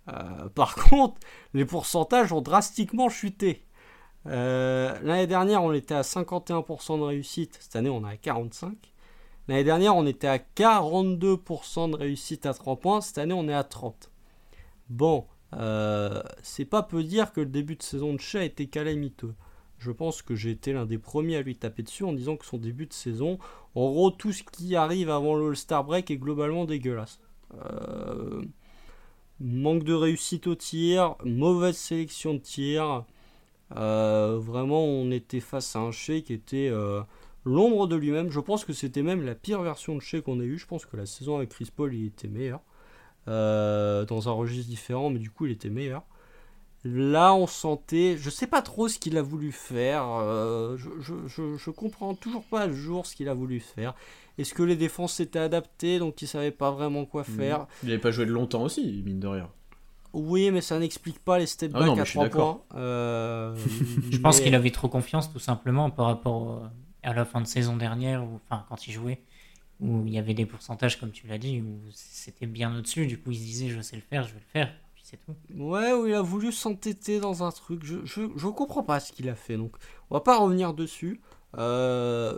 Euh, 0.09 0.49
par 0.49 0.75
contre, 0.89 1.19
les 1.53 1.65
pourcentages 1.65 2.31
ont 2.31 2.41
drastiquement 2.41 3.09
chuté. 3.09 3.65
Euh, 4.25 4.97
L'année 5.03 5.27
dernière, 5.27 5.63
on 5.63 5.73
était 5.73 5.95
à 5.95 6.01
51% 6.01 6.99
de 6.99 7.03
réussite. 7.03 7.57
Cette 7.61 7.75
année, 7.75 7.89
on 7.89 8.05
est 8.07 8.13
à 8.13 8.33
45%. 8.33 8.73
L'année 9.47 9.63
dernière, 9.63 9.95
on 9.95 10.05
était 10.05 10.27
à 10.27 10.39
42% 10.39 11.91
de 11.91 11.95
réussite 11.95 12.45
à 12.45 12.53
3 12.53 12.77
points. 12.77 12.99
Cette 12.99 13.17
année, 13.17 13.33
on 13.33 13.47
est 13.47 13.53
à 13.53 13.63
30%. 13.63 13.93
Bon, 14.89 15.25
c'est 16.41 16.65
pas 16.65 16.83
peu 16.83 17.03
dire 17.03 17.31
que 17.31 17.39
le 17.39 17.47
début 17.47 17.75
de 17.75 17.83
saison 17.83 18.13
de 18.13 18.19
chat 18.19 18.43
était 18.43 18.67
calamiteux. 18.67 19.33
Je 19.79 19.91
pense 19.91 20.21
que 20.21 20.35
j'ai 20.35 20.51
été 20.51 20.73
l'un 20.73 20.85
des 20.85 20.97
premiers 20.97 21.37
à 21.37 21.41
lui 21.41 21.55
taper 21.55 21.83
dessus 21.83 22.03
en 22.03 22.13
disant 22.13 22.35
que 22.35 22.45
son 22.45 22.57
début 22.57 22.87
de 22.87 22.93
saison, 22.93 23.37
en 23.75 23.89
gros, 23.91 24.09
tout 24.09 24.33
ce 24.33 24.43
qui 24.43 24.75
arrive 24.75 25.09
avant 25.09 25.35
le 25.35 25.49
All-Star 25.49 25.83
Break 25.83 26.09
est 26.09 26.17
globalement 26.17 26.65
dégueulasse. 26.65 27.19
Euh, 27.53 28.41
manque 29.39 29.83
de 29.83 29.93
réussite 29.93 30.47
au 30.47 30.55
tir, 30.55 31.15
mauvaise 31.23 31.77
sélection 31.77 32.33
de 32.33 32.39
tir. 32.39 33.05
Euh, 33.75 34.39
vraiment, 34.41 34.83
on 34.83 35.11
était 35.11 35.39
face 35.39 35.75
à 35.75 35.79
un 35.79 35.91
Shea 35.91 36.21
qui 36.21 36.33
était 36.33 36.69
euh, 36.71 37.01
l'ombre 37.45 37.87
de 37.87 37.95
lui-même. 37.95 38.31
Je 38.31 38.39
pense 38.39 38.65
que 38.65 38.73
c'était 38.73 39.03
même 39.03 39.23
la 39.23 39.35
pire 39.35 39.61
version 39.61 39.95
de 39.95 40.01
Shea 40.01 40.21
qu'on 40.21 40.39
ait 40.39 40.45
eu. 40.45 40.57
Je 40.57 40.65
pense 40.65 40.87
que 40.87 40.97
la 40.97 41.05
saison 41.05 41.37
avec 41.37 41.49
Chris 41.49 41.69
Paul, 41.75 41.93
il 41.93 42.07
était 42.07 42.27
meilleur. 42.27 42.61
dans 43.27 44.29
un 44.29 44.31
registre 44.31 44.69
différent, 44.69 45.11
mais 45.11 45.19
du 45.19 45.29
coup, 45.29 45.45
il 45.45 45.51
était 45.51 45.69
meilleur. 45.69 46.03
Là, 46.93 47.33
on 47.33 47.47
sentait, 47.47 48.17
je 48.17 48.29
sais 48.29 48.47
pas 48.47 48.61
trop 48.61 48.87
ce 48.87 48.97
qu'il 48.99 49.17
a 49.17 49.21
voulu 49.21 49.51
faire. 49.51 50.05
Euh, 50.07 50.77
je, 50.77 50.89
je, 51.27 51.57
je, 51.57 51.71
comprends 51.71 52.13
toujours 52.13 52.43
pas 52.43 52.67
le 52.67 52.73
jour 52.73 53.05
ce 53.05 53.15
qu'il 53.15 53.27
a 53.29 53.33
voulu 53.33 53.59
faire. 53.59 53.93
Est-ce 54.37 54.53
que 54.53 54.63
les 54.63 54.75
défenses 54.75 55.13
s'étaient 55.13 55.39
adaptées, 55.39 55.99
donc 55.99 56.21
il 56.21 56.27
savait 56.27 56.51
pas 56.51 56.71
vraiment 56.71 57.05
quoi 57.05 57.25
mhm. 57.27 57.35
faire 57.35 57.67
Il 57.83 57.89
n'avait 57.89 57.99
pas 57.99 58.11
joué 58.11 58.25
de 58.25 58.31
longtemps 58.31 58.63
aussi, 58.63 59.01
mine 59.05 59.19
de 59.19 59.27
rien. 59.27 59.49
Oui, 60.13 60.51
mais 60.51 60.61
ça 60.61 60.79
n'explique 60.79 61.19
pas 61.19 61.39
les 61.39 61.45
step 61.45 61.71
ah 61.73 61.79
back 61.79 61.99
à 61.99 62.03
3 62.05 62.29
points. 62.29 62.61
Euh, 62.75 63.55
je 64.11 64.17
pense 64.19 64.39
qu'il 64.39 64.55
avait 64.55 64.71
trop 64.71 64.87
confiance, 64.87 65.31
tout 65.31 65.39
simplement, 65.39 65.89
par 65.89 66.05
rapport 66.05 66.69
à 67.03 67.13
la 67.13 67.25
fin 67.25 67.41
de 67.41 67.47
saison 67.47 67.75
dernière, 67.75 68.23
ou 68.23 68.39
enfin 68.49 68.65
quand 68.69 68.87
il 68.87 68.93
jouait, 68.93 69.21
où 69.81 70.05
il 70.05 70.13
y 70.13 70.19
avait 70.19 70.33
des 70.33 70.45
pourcentages, 70.45 70.99
comme 70.99 71.11
tu 71.11 71.27
l'as 71.27 71.37
dit, 71.37 71.61
où 71.61 71.79
c'était 71.91 72.45
bien 72.45 72.75
au-dessus. 72.77 73.07
Du 73.07 73.17
coup, 73.17 73.31
il 73.31 73.37
se 73.37 73.43
disait, 73.43 73.69
je 73.69 73.81
sais 73.81 73.95
le 73.95 74.03
faire, 74.03 74.23
je 74.23 74.33
vais 74.33 74.39
le 74.39 74.51
faire 74.51 74.71
Ouais, 75.55 75.91
il 76.07 76.13
a 76.13 76.21
voulu 76.21 76.51
s'entêter 76.51 77.19
dans 77.19 77.43
un 77.43 77.51
truc. 77.51 77.83
Je, 77.83 77.97
je, 78.05 78.47
comprends 78.47 78.83
pas 78.83 78.99
ce 78.99 79.11
qu'il 79.11 79.29
a 79.29 79.35
fait. 79.35 79.57
Donc, 79.57 79.75
on 80.09 80.15
va 80.15 80.21
pas 80.21 80.37
revenir 80.37 80.73
dessus. 80.73 81.21
Euh, 81.57 82.37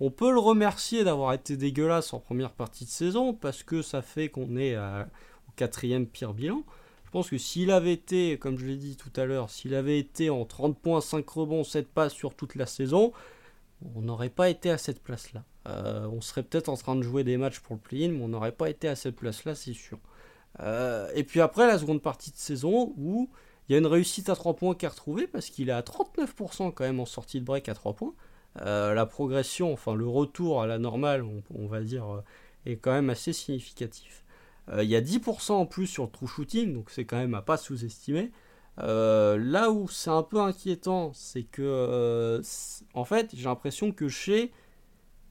on 0.00 0.10
peut 0.10 0.32
le 0.32 0.38
remercier 0.38 1.04
d'avoir 1.04 1.32
été 1.32 1.56
dégueulasse 1.56 2.12
en 2.12 2.20
première 2.20 2.52
partie 2.52 2.84
de 2.84 2.90
saison 2.90 3.32
parce 3.32 3.62
que 3.62 3.82
ça 3.82 4.02
fait 4.02 4.28
qu'on 4.28 4.56
est 4.56 4.76
au 4.76 5.52
quatrième 5.56 6.06
pire 6.06 6.34
bilan. 6.34 6.62
Je 7.04 7.10
pense 7.10 7.30
que 7.30 7.38
s'il 7.38 7.70
avait 7.70 7.92
été, 7.92 8.38
comme 8.38 8.58
je 8.58 8.66
l'ai 8.66 8.76
dit 8.76 8.96
tout 8.96 9.12
à 9.14 9.24
l'heure, 9.24 9.48
s'il 9.48 9.74
avait 9.74 9.98
été 10.00 10.30
en 10.30 10.44
30 10.44 10.76
points, 10.76 11.00
5 11.00 11.28
rebonds, 11.28 11.62
7 11.62 11.88
passes 11.88 12.12
sur 12.12 12.34
toute 12.34 12.56
la 12.56 12.66
saison, 12.66 13.12
on 13.94 14.00
n'aurait 14.00 14.30
pas 14.30 14.50
été 14.50 14.70
à 14.70 14.78
cette 14.78 15.00
place-là. 15.00 15.44
Euh, 15.68 16.06
on 16.06 16.20
serait 16.20 16.42
peut-être 16.42 16.68
en 16.68 16.76
train 16.76 16.96
de 16.96 17.02
jouer 17.02 17.22
des 17.24 17.36
matchs 17.36 17.60
pour 17.60 17.76
le 17.76 17.80
play-in, 17.80 18.10
mais 18.10 18.24
on 18.24 18.28
n'aurait 18.28 18.52
pas 18.52 18.68
été 18.68 18.88
à 18.88 18.96
cette 18.96 19.16
place-là, 19.16 19.54
c'est 19.54 19.74
sûr. 19.74 19.98
Euh, 20.60 21.10
et 21.14 21.24
puis 21.24 21.40
après, 21.40 21.66
la 21.66 21.78
seconde 21.78 22.02
partie 22.02 22.30
de 22.30 22.36
saison 22.36 22.92
où 22.96 23.30
il 23.68 23.72
y 23.72 23.74
a 23.74 23.78
une 23.78 23.86
réussite 23.86 24.28
à 24.28 24.34
3 24.34 24.54
points 24.56 24.74
qui 24.74 24.84
est 24.84 24.88
retrouvée 24.88 25.26
parce 25.26 25.50
qu'il 25.50 25.68
est 25.68 25.72
à 25.72 25.82
39% 25.82 26.72
quand 26.72 26.84
même 26.84 27.00
en 27.00 27.06
sortie 27.06 27.40
de 27.40 27.44
break 27.44 27.68
à 27.68 27.74
3 27.74 27.94
points. 27.94 28.14
Euh, 28.60 28.94
la 28.94 29.06
progression, 29.06 29.72
enfin 29.72 29.94
le 29.94 30.06
retour 30.06 30.62
à 30.62 30.66
la 30.66 30.78
normale, 30.78 31.24
on, 31.50 31.66
va 31.66 31.80
dire, 31.80 32.06
euh, 32.14 32.24
est 32.66 32.76
quand 32.76 32.92
même 32.92 33.10
assez 33.10 33.32
significatif. 33.32 34.24
il 34.78 34.88
y 34.88 34.96
a 34.96 35.00
10% 35.00 35.52
en 35.52 35.66
plus 35.66 35.86
sur 35.86 36.04
le 36.04 36.10
true 36.10 36.26
shooting, 36.28 36.72
donc 36.74 36.90
c'est 36.90 37.04
quand 37.04 37.18
même 37.18 37.34
à 37.34 37.42
pas 37.42 37.56
sous-estimer. 37.56 38.30
là 38.78 39.70
où 39.70 39.88
c'est 39.88 40.10
un 40.10 40.22
peu 40.22 40.40
inquiétant, 40.40 41.12
c'est 41.14 41.42
que, 41.44 42.40
en 42.94 43.04
fait, 43.04 43.30
j'ai 43.34 43.44
l'impression 43.44 43.92
que 43.92 44.08
chez, 44.08 44.52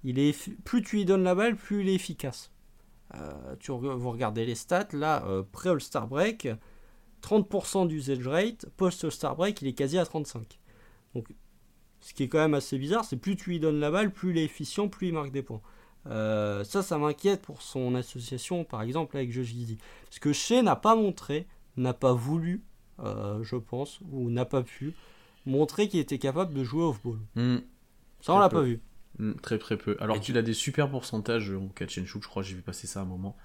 il 0.03 0.19
est, 0.19 0.51
plus 0.63 0.83
tu 0.83 0.97
lui 0.97 1.05
donnes 1.05 1.23
la 1.23 1.35
balle, 1.35 1.55
plus 1.55 1.81
il 1.81 1.89
est 1.89 1.95
efficace. 1.95 2.52
Euh, 3.15 3.55
tu, 3.59 3.71
vous 3.71 4.11
regardez 4.11 4.45
les 4.45 4.55
stats, 4.55 4.87
là, 4.93 5.23
euh, 5.25 5.43
pré-All-Star 5.51 6.07
Break, 6.07 6.47
30% 7.21 7.87
d'usage 7.87 8.27
rate, 8.27 8.65
post-All-Star 8.77 9.35
Break, 9.35 9.61
il 9.61 9.67
est 9.67 9.73
quasi 9.73 9.97
à 9.97 10.05
35. 10.05 10.59
Donc, 11.13 11.27
ce 12.01 12.13
qui 12.13 12.23
est 12.23 12.27
quand 12.27 12.39
même 12.39 12.53
assez 12.53 12.77
bizarre, 12.77 13.05
c'est 13.05 13.17
plus 13.17 13.35
tu 13.35 13.51
lui 13.51 13.59
donnes 13.59 13.79
la 13.79 13.91
balle, 13.91 14.11
plus 14.11 14.31
il 14.31 14.37
est 14.37 14.45
efficient, 14.45 14.87
plus 14.89 15.07
il 15.07 15.13
marque 15.13 15.31
des 15.31 15.43
points. 15.43 15.61
Euh, 16.07 16.63
ça, 16.63 16.81
ça 16.81 16.97
m'inquiète 16.97 17.41
pour 17.41 17.61
son 17.61 17.95
association, 17.95 18.63
par 18.63 18.81
exemple, 18.81 19.15
avec 19.15 19.31
Josh 19.31 19.47
Giddy. 19.47 19.77
Ce 20.09 20.19
que 20.19 20.33
Shea 20.33 20.61
n'a 20.61 20.75
pas 20.75 20.95
montré, 20.95 21.47
n'a 21.77 21.93
pas 21.93 22.13
voulu, 22.13 22.63
je 22.99 23.55
pense, 23.55 23.99
ou 24.11 24.29
n'a 24.29 24.45
pas 24.45 24.63
pu, 24.63 24.93
montrer 25.45 25.87
qu'il 25.87 25.99
était 25.99 26.17
capable 26.17 26.53
de 26.53 26.63
jouer 26.63 26.83
off-ball. 26.83 27.19
Hmm. 27.35 27.59
ça, 28.21 28.33
on 28.33 28.39
l'a 28.39 28.49
pas 28.49 28.61
vu. 28.61 28.81
Mm, 29.19 29.33
très 29.41 29.57
très 29.59 29.77
peu. 29.77 29.95
Alors 29.99 30.19
qu'il 30.19 30.37
a 30.37 30.41
des 30.41 30.53
super 30.53 30.89
pourcentages 30.89 31.51
en 31.51 31.67
catch 31.67 31.99
and 31.99 32.05
shoot, 32.05 32.23
je 32.23 32.27
crois, 32.27 32.43
j'ai 32.43 32.55
vu 32.55 32.61
passer 32.61 32.87
ça 32.87 32.99
à 32.99 33.03
un 33.03 33.05
moment. 33.05 33.35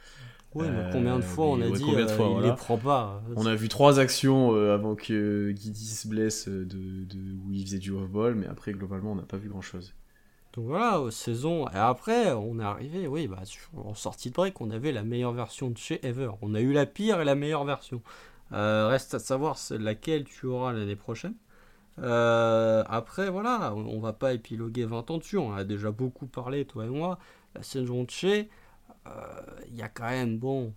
Ouais, 0.54 0.70
mais 0.70 0.90
combien 0.90 1.16
de 1.16 1.22
fois 1.22 1.46
on 1.46 1.60
a 1.60 1.68
dit 1.68 1.82
combien 1.82 2.06
de 2.06 2.10
fois, 2.10 2.38
il 2.38 2.46
les 2.48 2.54
prend 2.54 2.78
pas 2.78 3.22
On 3.36 3.44
a 3.44 3.54
vu 3.54 3.68
trois 3.68 4.00
actions 4.00 4.54
euh, 4.54 4.74
avant 4.74 4.94
que 4.94 5.50
Guidi 5.50 5.86
se 5.86 6.08
blesse 6.08 6.48
euh, 6.48 6.64
de, 6.64 7.04
de, 7.04 7.18
où 7.44 7.52
il 7.52 7.62
faisait 7.66 7.78
du 7.78 7.90
off-ball, 7.90 8.34
mais 8.34 8.46
après 8.46 8.72
globalement 8.72 9.12
on 9.12 9.16
n'a 9.16 9.22
pas 9.22 9.36
vu 9.36 9.50
grand 9.50 9.60
chose. 9.60 9.94
Donc 10.54 10.64
voilà, 10.66 11.02
saison. 11.10 11.68
Et 11.68 11.76
après, 11.76 12.32
on 12.32 12.58
est 12.58 12.64
arrivé, 12.64 13.06
oui, 13.06 13.28
bah, 13.28 13.42
en 13.76 13.94
sortie 13.94 14.30
de 14.30 14.34
break, 14.34 14.60
on 14.62 14.70
avait 14.70 14.92
la 14.92 15.04
meilleure 15.04 15.32
version 15.32 15.68
de 15.70 15.76
chez 15.76 16.04
Ever. 16.04 16.30
On 16.40 16.54
a 16.54 16.60
eu 16.60 16.72
la 16.72 16.86
pire 16.86 17.20
et 17.20 17.24
la 17.24 17.34
meilleure 17.34 17.64
version. 17.64 18.02
Euh, 18.52 18.88
reste 18.88 19.14
à 19.14 19.18
savoir 19.18 19.58
laquelle 19.70 20.24
tu 20.24 20.46
auras 20.46 20.72
l'année 20.72 20.96
prochaine. 20.96 21.34
Euh, 22.02 22.84
après, 22.86 23.30
voilà, 23.30 23.74
on, 23.74 23.98
va 23.98 24.12
pas 24.12 24.32
épiloguer 24.32 24.84
20 24.84 25.10
ans 25.10 25.18
dessus, 25.18 25.38
on 25.38 25.52
a 25.52 25.64
déjà 25.64 25.90
beaucoup 25.90 26.26
parlé, 26.26 26.64
toi 26.64 26.84
et 26.84 26.88
moi. 26.88 27.18
La 27.54 27.62
saison 27.62 28.04
de 28.04 28.10
chez, 28.10 28.48
il 29.06 29.10
euh, 29.10 29.76
y 29.76 29.82
a 29.82 29.88
quand 29.88 30.08
même, 30.08 30.38
bon, 30.38 30.74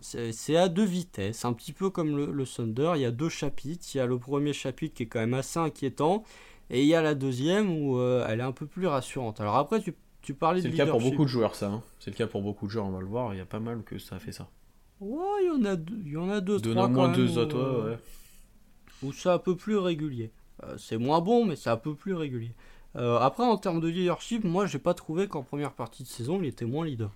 c'est 0.00 0.56
à 0.56 0.68
deux 0.68 0.84
vitesses, 0.84 1.44
un 1.44 1.52
petit 1.52 1.72
peu 1.72 1.90
comme 1.90 2.16
le, 2.16 2.26
le 2.26 2.46
Thunder, 2.46 2.92
il 2.96 3.02
y 3.02 3.04
a 3.04 3.10
deux 3.10 3.28
chapitres. 3.28 3.84
Il 3.94 3.98
y 3.98 4.00
a 4.00 4.06
le 4.06 4.18
premier 4.18 4.52
chapitre 4.52 4.94
qui 4.94 5.04
est 5.04 5.06
quand 5.06 5.20
même 5.20 5.34
assez 5.34 5.58
inquiétant, 5.58 6.22
et 6.70 6.82
il 6.82 6.86
y 6.86 6.94
a 6.94 7.02
la 7.02 7.14
deuxième 7.14 7.70
où 7.70 7.98
euh, 7.98 8.24
elle 8.28 8.40
est 8.40 8.44
un 8.44 8.52
peu 8.52 8.66
plus 8.66 8.86
rassurante. 8.86 9.40
Alors 9.40 9.56
après, 9.56 9.80
tu, 9.80 9.94
tu 10.22 10.34
parlais 10.34 10.60
de 10.60 10.66
C'est 10.66 10.70
le 10.70 10.76
cas 10.76 10.86
pour 10.86 11.00
beaucoup 11.00 11.24
de 11.24 11.28
joueurs, 11.28 11.54
ça. 11.54 11.68
Hein. 11.68 11.82
C'est 11.98 12.10
le 12.10 12.16
cas 12.16 12.26
pour 12.26 12.42
beaucoup 12.42 12.66
de 12.66 12.70
joueurs, 12.70 12.86
on 12.86 12.90
va 12.90 13.00
le 13.00 13.06
voir. 13.06 13.34
Il 13.34 13.38
y 13.38 13.42
a 13.42 13.46
pas 13.46 13.60
mal 13.60 13.82
que 13.82 13.98
ça 13.98 14.16
a 14.16 14.18
fait 14.20 14.32
ça. 14.32 14.48
Ouais, 15.00 15.42
il 15.42 15.46
y 15.46 15.50
en 15.50 15.64
a 15.64 15.76
deux, 15.76 15.98
il 16.04 16.12
y 16.12 16.16
en 16.16 16.28
a 16.28 16.40
deux, 16.40 16.60
trois. 16.60 16.88
moins 16.88 17.08
deux 17.08 17.38
à 17.38 17.46
toi, 17.46 17.86
ouais 17.86 17.98
où 19.02 19.12
c'est 19.12 19.28
un 19.28 19.38
peu 19.38 19.56
plus 19.56 19.76
régulier. 19.76 20.30
Euh, 20.64 20.76
c'est 20.78 20.98
moins 20.98 21.20
bon, 21.20 21.44
mais 21.44 21.56
c'est 21.56 21.70
un 21.70 21.76
peu 21.76 21.94
plus 21.94 22.14
régulier. 22.14 22.52
Euh, 22.96 23.18
après, 23.18 23.44
en 23.44 23.56
termes 23.56 23.80
de 23.80 23.88
leadership, 23.88 24.44
moi, 24.44 24.66
j'ai 24.66 24.78
pas 24.78 24.94
trouvé 24.94 25.28
qu'en 25.28 25.42
première 25.42 25.72
partie 25.72 26.02
de 26.02 26.08
saison, 26.08 26.38
il 26.40 26.46
était 26.46 26.64
moins 26.64 26.84
leader. 26.84 27.10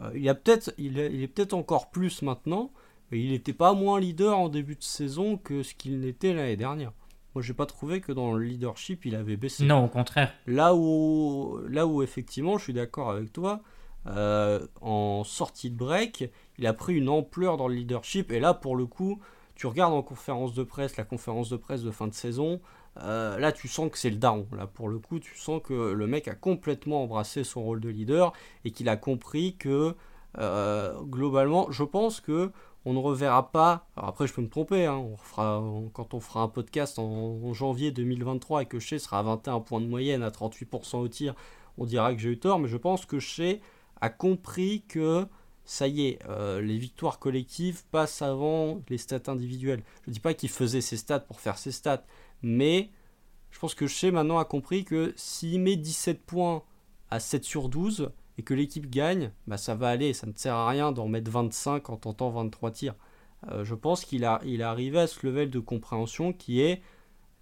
Euh, 0.00 0.10
il, 0.14 0.28
a 0.28 0.34
peut-être, 0.34 0.72
il, 0.78 0.98
est 0.98 1.28
peut-être 1.28 1.54
encore 1.54 1.90
plus 1.90 2.22
maintenant, 2.22 2.70
mais 3.10 3.20
il 3.20 3.30
n'était 3.30 3.52
pas 3.52 3.72
moins 3.74 4.00
leader 4.00 4.38
en 4.38 4.48
début 4.48 4.76
de 4.76 4.82
saison 4.82 5.36
que 5.36 5.62
ce 5.62 5.74
qu'il 5.74 6.00
n'était 6.00 6.34
l'année 6.34 6.56
dernière. 6.56 6.92
Moi, 7.34 7.42
j'ai 7.42 7.54
pas 7.54 7.66
trouvé 7.66 8.00
que 8.00 8.12
dans 8.12 8.34
le 8.34 8.44
leadership, 8.44 9.06
il 9.06 9.14
avait 9.14 9.36
baissé. 9.36 9.64
Non, 9.64 9.86
au 9.86 9.88
contraire. 9.88 10.32
Là 10.46 10.74
où, 10.74 11.58
là 11.68 11.86
où 11.86 12.02
effectivement, 12.02 12.58
je 12.58 12.64
suis 12.64 12.72
d'accord 12.74 13.10
avec 13.10 13.32
toi, 13.32 13.62
en 14.04 15.22
sortie 15.24 15.70
de 15.70 15.76
break, 15.76 16.30
il 16.58 16.66
a 16.66 16.74
pris 16.74 16.94
une 16.94 17.08
ampleur 17.08 17.56
dans 17.56 17.68
le 17.68 17.74
leadership, 17.74 18.32
et 18.32 18.40
là, 18.40 18.52
pour 18.52 18.76
le 18.76 18.84
coup, 18.84 19.18
tu 19.54 19.66
regardes 19.66 19.92
en 19.92 20.02
conférence 20.02 20.54
de 20.54 20.62
presse, 20.62 20.96
la 20.96 21.04
conférence 21.04 21.48
de 21.50 21.56
presse 21.56 21.82
de 21.82 21.90
fin 21.90 22.06
de 22.06 22.14
saison, 22.14 22.60
euh, 22.98 23.38
là 23.38 23.52
tu 23.52 23.68
sens 23.68 23.90
que 23.90 23.98
c'est 23.98 24.10
le 24.10 24.16
daron. 24.16 24.46
Là 24.56 24.66
pour 24.66 24.88
le 24.88 24.98
coup, 24.98 25.18
tu 25.18 25.36
sens 25.36 25.60
que 25.62 25.92
le 25.92 26.06
mec 26.06 26.28
a 26.28 26.34
complètement 26.34 27.04
embrassé 27.04 27.44
son 27.44 27.62
rôle 27.62 27.80
de 27.80 27.88
leader 27.88 28.32
et 28.64 28.70
qu'il 28.70 28.88
a 28.88 28.96
compris 28.96 29.56
que 29.56 29.94
euh, 30.38 31.00
globalement, 31.02 31.70
je 31.70 31.84
pense 31.84 32.20
que 32.20 32.50
on 32.84 32.94
ne 32.94 32.98
reverra 32.98 33.50
pas. 33.52 33.86
Alors 33.96 34.10
après, 34.10 34.26
je 34.26 34.34
peux 34.34 34.42
me 34.42 34.48
tromper. 34.48 34.86
Hein, 34.86 34.96
on 34.96 35.16
fera, 35.16 35.62
quand 35.92 36.14
on 36.14 36.20
fera 36.20 36.42
un 36.42 36.48
podcast 36.48 36.98
en, 36.98 37.52
janvier 37.52 37.92
2023 37.92 38.62
et 38.62 38.66
que 38.66 38.78
Shea 38.78 38.98
sera 38.98 39.20
à 39.20 39.22
21 39.22 39.60
points 39.60 39.80
de 39.80 39.86
moyenne 39.86 40.22
à 40.22 40.30
38% 40.30 40.96
au 40.96 41.08
tir, 41.08 41.34
on 41.78 41.84
dira 41.84 42.12
que 42.14 42.20
j'ai 42.20 42.30
eu 42.30 42.38
tort. 42.38 42.58
Mais 42.58 42.68
je 42.68 42.76
pense 42.76 43.06
que 43.06 43.18
Shea 43.18 43.60
a 44.00 44.08
compris 44.10 44.82
que 44.88 45.26
ça 45.72 45.88
y 45.88 46.06
est, 46.06 46.18
euh, 46.28 46.60
les 46.60 46.76
victoires 46.76 47.18
collectives 47.18 47.82
passent 47.90 48.20
avant 48.20 48.82
les 48.90 48.98
stats 48.98 49.32
individuelles. 49.32 49.82
Je 50.04 50.10
ne 50.10 50.12
dis 50.12 50.20
pas 50.20 50.34
qu'il 50.34 50.50
faisait 50.50 50.82
ses 50.82 50.98
stats 50.98 51.20
pour 51.20 51.40
faire 51.40 51.56
ses 51.56 51.72
stats, 51.72 52.04
mais 52.42 52.90
je 53.50 53.58
pense 53.58 53.74
que 53.74 53.86
Shea 53.86 54.10
maintenant 54.10 54.38
a 54.38 54.44
compris 54.44 54.84
que 54.84 55.14
s'il 55.16 55.60
met 55.62 55.76
17 55.76 56.26
points 56.26 56.62
à 57.10 57.20
7 57.20 57.44
sur 57.44 57.70
12 57.70 58.10
et 58.36 58.42
que 58.42 58.52
l'équipe 58.52 58.90
gagne, 58.90 59.32
bah 59.46 59.56
ça 59.56 59.74
va 59.74 59.88
aller, 59.88 60.12
ça 60.12 60.26
ne 60.26 60.34
sert 60.34 60.54
à 60.54 60.68
rien 60.68 60.92
d'en 60.92 61.08
mettre 61.08 61.30
25 61.30 61.88
en 61.88 61.96
tentant 61.96 62.28
23 62.28 62.70
tirs. 62.70 62.94
Euh, 63.50 63.64
je 63.64 63.74
pense 63.74 64.04
qu'il 64.04 64.26
a, 64.26 64.42
est 64.44 64.60
arrivé 64.60 64.98
à 64.98 65.06
ce 65.06 65.26
level 65.26 65.48
de 65.48 65.58
compréhension 65.58 66.34
qui 66.34 66.60
est 66.60 66.82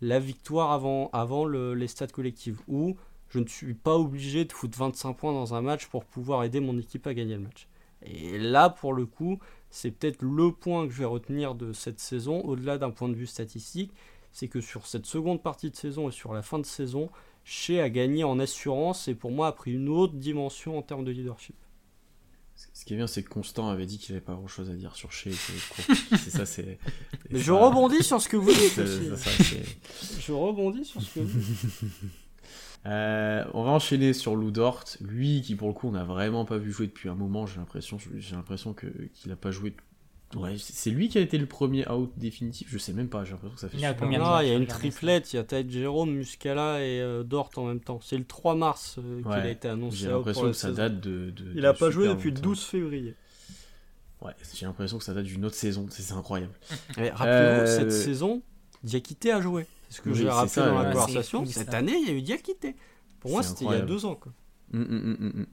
la 0.00 0.20
victoire 0.20 0.70
avant, 0.70 1.10
avant 1.12 1.48
les 1.48 1.88
stats 1.88 2.06
collectives, 2.06 2.60
où 2.68 2.96
je 3.28 3.40
ne 3.40 3.46
suis 3.46 3.74
pas 3.74 3.96
obligé 3.96 4.44
de 4.44 4.52
foutre 4.52 4.78
25 4.78 5.14
points 5.14 5.32
dans 5.32 5.52
un 5.54 5.62
match 5.62 5.88
pour 5.88 6.04
pouvoir 6.04 6.44
aider 6.44 6.60
mon 6.60 6.78
équipe 6.78 7.08
à 7.08 7.14
gagner 7.14 7.34
le 7.34 7.42
match. 7.42 7.66
Et 8.02 8.38
là, 8.38 8.70
pour 8.70 8.92
le 8.92 9.06
coup, 9.06 9.38
c'est 9.70 9.90
peut-être 9.90 10.22
le 10.22 10.52
point 10.52 10.86
que 10.86 10.92
je 10.92 10.98
vais 10.98 11.04
retenir 11.04 11.54
de 11.54 11.72
cette 11.72 12.00
saison, 12.00 12.40
au-delà 12.42 12.78
d'un 12.78 12.90
point 12.90 13.08
de 13.08 13.14
vue 13.14 13.26
statistique, 13.26 13.92
c'est 14.32 14.48
que 14.48 14.60
sur 14.60 14.86
cette 14.86 15.06
seconde 15.06 15.42
partie 15.42 15.70
de 15.70 15.76
saison 15.76 16.08
et 16.08 16.12
sur 16.12 16.32
la 16.32 16.42
fin 16.42 16.58
de 16.58 16.66
saison, 16.66 17.10
Shea 17.44 17.82
a 17.82 17.88
gagné 17.88 18.24
en 18.24 18.38
assurance 18.38 19.08
et 19.08 19.14
pour 19.14 19.30
moi 19.30 19.48
a 19.48 19.52
pris 19.52 19.72
une 19.72 19.88
autre 19.88 20.14
dimension 20.14 20.78
en 20.78 20.82
termes 20.82 21.04
de 21.04 21.10
leadership. 21.10 21.56
Ce 22.74 22.84
qui 22.84 22.92
est 22.92 22.96
bien, 22.96 23.06
c'est 23.06 23.22
que 23.22 23.30
Constant 23.30 23.70
avait 23.70 23.86
dit 23.86 23.98
qu'il 23.98 24.14
avait 24.14 24.24
pas 24.24 24.34
grand 24.34 24.46
chose 24.46 24.70
à 24.70 24.74
dire 24.74 24.94
sur 24.94 25.12
Shea. 25.12 25.30
C'est 25.32 26.30
ça, 26.30 26.44
c'est. 26.44 26.78
Mais 27.30 27.38
je 27.38 27.52
rebondis 27.52 28.02
sur 28.02 28.20
ce 28.20 28.28
que 28.28 28.36
vous 28.36 28.52
dites 28.52 28.78
aussi. 28.78 29.08
je 30.20 30.32
rebondis 30.32 30.84
sur 30.84 31.00
ce 31.00 31.14
que 31.14 31.20
vous 31.20 31.38
dites. 31.38 31.92
Euh, 32.86 33.44
on 33.52 33.62
va 33.64 33.72
enchaîner 33.72 34.14
sur 34.14 34.36
Lou 34.36 34.50
Dort, 34.50 34.84
lui 35.02 35.42
qui 35.42 35.54
pour 35.54 35.68
le 35.68 35.74
coup 35.74 35.88
on 35.88 35.92
n'a 35.92 36.04
vraiment 36.04 36.46
pas 36.46 36.56
vu 36.56 36.72
jouer 36.72 36.86
depuis 36.86 37.08
un 37.08 37.14
moment. 37.14 37.46
J'ai 37.46 37.58
l'impression, 37.58 37.98
j'ai 38.16 38.34
l'impression 38.34 38.72
que 38.72 38.86
qu'il 39.14 39.30
a 39.32 39.36
pas 39.36 39.50
joué. 39.50 39.74
Ouais, 40.36 40.54
c'est 40.58 40.90
lui 40.90 41.08
qui 41.08 41.18
a 41.18 41.20
été 41.20 41.38
le 41.38 41.46
premier 41.46 41.88
out 41.90 42.12
définitif. 42.16 42.68
Je 42.70 42.78
sais 42.78 42.92
même 42.92 43.08
pas. 43.08 43.24
J'ai 43.24 43.32
l'impression 43.32 43.54
que 43.54 43.60
ça 43.60 43.68
fait. 43.68 43.76
Il 43.76 43.80
y 43.80 43.84
a 43.84 43.94
combien 43.94 44.42
Il 44.42 44.48
y 44.48 44.52
a 44.52 44.54
une 44.54 44.66
triplette. 44.66 45.32
Il 45.32 45.36
y 45.36 45.38
a 45.40 45.44
Tide 45.44 45.68
Jérôme, 45.70 46.12
Muscala 46.12 46.80
et 46.80 47.00
euh, 47.00 47.24
Dort 47.24 47.50
en 47.56 47.66
même 47.66 47.80
temps. 47.80 47.98
C'est 48.00 48.16
le 48.16 48.24
3 48.24 48.54
mars 48.54 48.98
euh, 48.98 49.22
qu'il 49.22 49.32
a 49.32 49.48
été 49.48 49.68
annoncé. 49.68 49.96
J'ai 49.96 50.08
l'impression 50.08 50.42
que 50.44 50.52
ça 50.52 50.70
date 50.70 51.00
de. 51.00 51.34
Il 51.54 51.66
a 51.66 51.74
pas 51.74 51.90
joué 51.90 52.08
depuis 52.08 52.30
le 52.30 52.40
12 52.40 52.62
février. 52.62 53.14
Ouais, 54.22 54.32
j'ai 54.54 54.66
l'impression 54.66 54.98
que 54.98 55.04
ça 55.04 55.14
date 55.14 55.24
d'une 55.24 55.44
autre 55.44 55.56
saison. 55.56 55.86
C'est 55.90 56.12
incroyable. 56.12 56.52
Rappelez-vous, 56.96 57.66
cette 57.66 57.92
saison, 57.92 58.42
Diakité 58.84 59.32
a 59.32 59.40
joué. 59.40 59.66
C'est 59.90 59.96
ce 59.96 60.02
que 60.02 60.14
j'ai 60.14 60.28
rappelé 60.28 60.66
dans 60.66 60.82
la 60.82 60.92
conversation. 60.92 61.44
Cette 61.44 61.74
année, 61.74 61.96
il 62.00 62.08
y 62.08 62.10
a 62.10 62.14
eu 62.14 62.22
Diakité. 62.22 62.76
Pour 63.18 63.32
moi, 63.32 63.42
c'était 63.42 63.64
il 63.64 63.72
y 63.72 63.74
a 63.74 63.80
deux 63.80 64.06
ans. 64.06 64.14
Quoi. 64.14 64.32
Hum, 64.72 64.86
hum, 64.88 65.16
hum, 65.20 65.46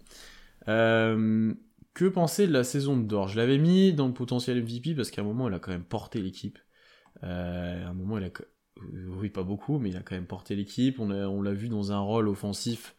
euh, 0.67 1.53
que 1.95 2.05
penser 2.05 2.45
de 2.45 2.53
la 2.53 2.63
saison 2.63 2.95
de 2.97 3.03
Dor? 3.03 3.29
Je 3.29 3.38
l'avais 3.38 3.57
mis 3.57 3.93
dans 3.93 4.07
le 4.07 4.13
potentiel 4.13 4.61
MVP 4.61 4.93
parce 4.93 5.09
qu'à 5.09 5.21
un 5.21 5.25
moment, 5.25 5.49
il 5.49 5.55
a 5.55 5.59
quand 5.59 5.71
même 5.71 5.83
porté 5.83 6.21
l'équipe. 6.21 6.59
Euh, 7.23 7.85
à 7.85 7.89
un 7.89 7.93
moment, 7.93 8.19
il 8.19 8.25
a. 8.25 8.27
Euh, 8.27 9.07
oui, 9.17 9.29
pas 9.29 9.41
beaucoup, 9.41 9.79
mais 9.79 9.89
il 9.89 9.97
a 9.97 10.01
quand 10.01 10.15
même 10.15 10.27
porté 10.27 10.55
l'équipe. 10.55 10.99
On 10.99 11.41
l'a 11.41 11.53
vu 11.53 11.67
dans 11.67 11.91
un 11.91 11.99
rôle 11.99 12.27
offensif 12.27 12.95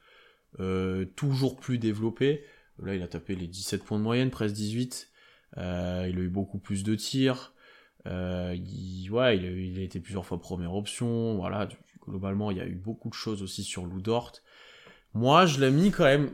toujours 1.15 1.57
plus 1.57 1.79
développé. 1.79 2.43
Là, 2.83 2.97
il 2.97 3.03
a 3.03 3.09
tapé 3.09 3.37
les 3.37 3.47
17 3.47 3.85
points 3.85 3.99
de 3.99 4.03
moyenne, 4.03 4.31
presque 4.31 4.57
18. 4.57 5.09
il 5.57 5.63
a 5.63 6.09
eu 6.09 6.29
beaucoup 6.29 6.59
plus 6.59 6.83
de 6.83 6.97
tirs. 6.97 7.55
Euh, 8.07 8.55
il, 8.57 9.11
ouais, 9.11 9.37
il 9.37 9.79
a, 9.79 9.83
été 9.83 10.01
plusieurs 10.01 10.25
fois 10.25 10.41
première 10.41 10.75
option. 10.75 11.37
Voilà, 11.37 11.69
globalement, 12.07 12.51
il 12.51 12.59
y 12.59 12.61
a 12.61 12.67
eu 12.67 12.75
beaucoup 12.75 13.09
de 13.09 13.15
choses 13.15 13.43
aussi 13.43 13.65
sur 13.65 13.85
Lou 13.85 14.01
Dort. 14.01 14.33
Moi, 15.15 15.47
je 15.47 15.61
l'ai 15.61 15.71
mis 15.71 15.91
quand 15.91 16.05
même 16.05 16.31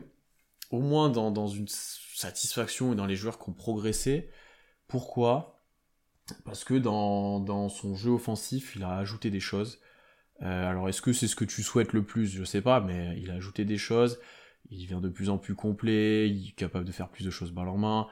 au 0.71 0.79
moins 0.79 1.09
dans, 1.09 1.47
une 1.47 1.67
satisfaction 1.67 2.93
et 2.93 2.95
dans 2.95 3.05
les 3.05 3.15
joueurs 3.15 3.39
qui 3.39 3.49
ont 3.49 3.53
progressé. 3.53 4.29
Pourquoi? 4.87 5.63
Parce 6.43 6.63
que 6.63 6.73
dans, 6.75 7.69
son 7.69 7.95
jeu 7.95 8.11
offensif, 8.11 8.75
il 8.75 8.83
a 8.83 8.95
ajouté 8.97 9.29
des 9.29 9.39
choses. 9.39 9.79
Euh, 10.41 10.69
alors, 10.69 10.89
est-ce 10.89 11.01
que 11.01 11.13
c'est 11.13 11.27
ce 11.27 11.35
que 11.35 11.45
tu 11.45 11.63
souhaites 11.63 11.93
le 11.93 12.03
plus? 12.03 12.27
Je 12.27 12.43
sais 12.43 12.61
pas, 12.61 12.81
mais 12.81 13.17
il 13.19 13.31
a 13.31 13.35
ajouté 13.35 13.63
des 13.63 13.77
choses. 13.77 14.19
Il 14.69 14.81
devient 14.81 15.01
de 15.01 15.09
plus 15.09 15.29
en 15.29 15.37
plus 15.37 15.55
complet, 15.55 16.29
il 16.29 16.49
est 16.49 16.55
capable 16.55 16.85
de 16.85 16.91
faire 16.91 17.09
plus 17.09 17.23
de 17.23 17.29
choses 17.29 17.51
balle 17.51 17.69
en 17.69 17.77
main. 17.77 18.07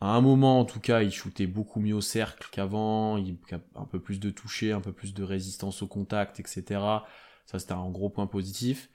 À 0.00 0.08
un 0.08 0.20
moment, 0.20 0.60
en 0.60 0.64
tout 0.64 0.80
cas, 0.80 1.02
il 1.02 1.12
shootait 1.12 1.46
beaucoup 1.46 1.80
mieux 1.80 1.94
au 1.94 2.00
cercle 2.00 2.48
qu'avant, 2.50 3.16
il 3.16 3.38
a 3.52 3.60
un 3.80 3.84
peu 3.84 4.00
plus 4.00 4.20
de 4.20 4.30
toucher, 4.30 4.72
un 4.72 4.80
peu 4.80 4.92
plus 4.92 5.14
de 5.14 5.22
résistance 5.22 5.82
au 5.82 5.86
contact, 5.86 6.40
etc. 6.40 6.80
Ça, 7.46 7.58
c'était 7.58 7.72
un 7.72 7.90
gros 7.90 8.10
point 8.10 8.26
positif. 8.26 8.90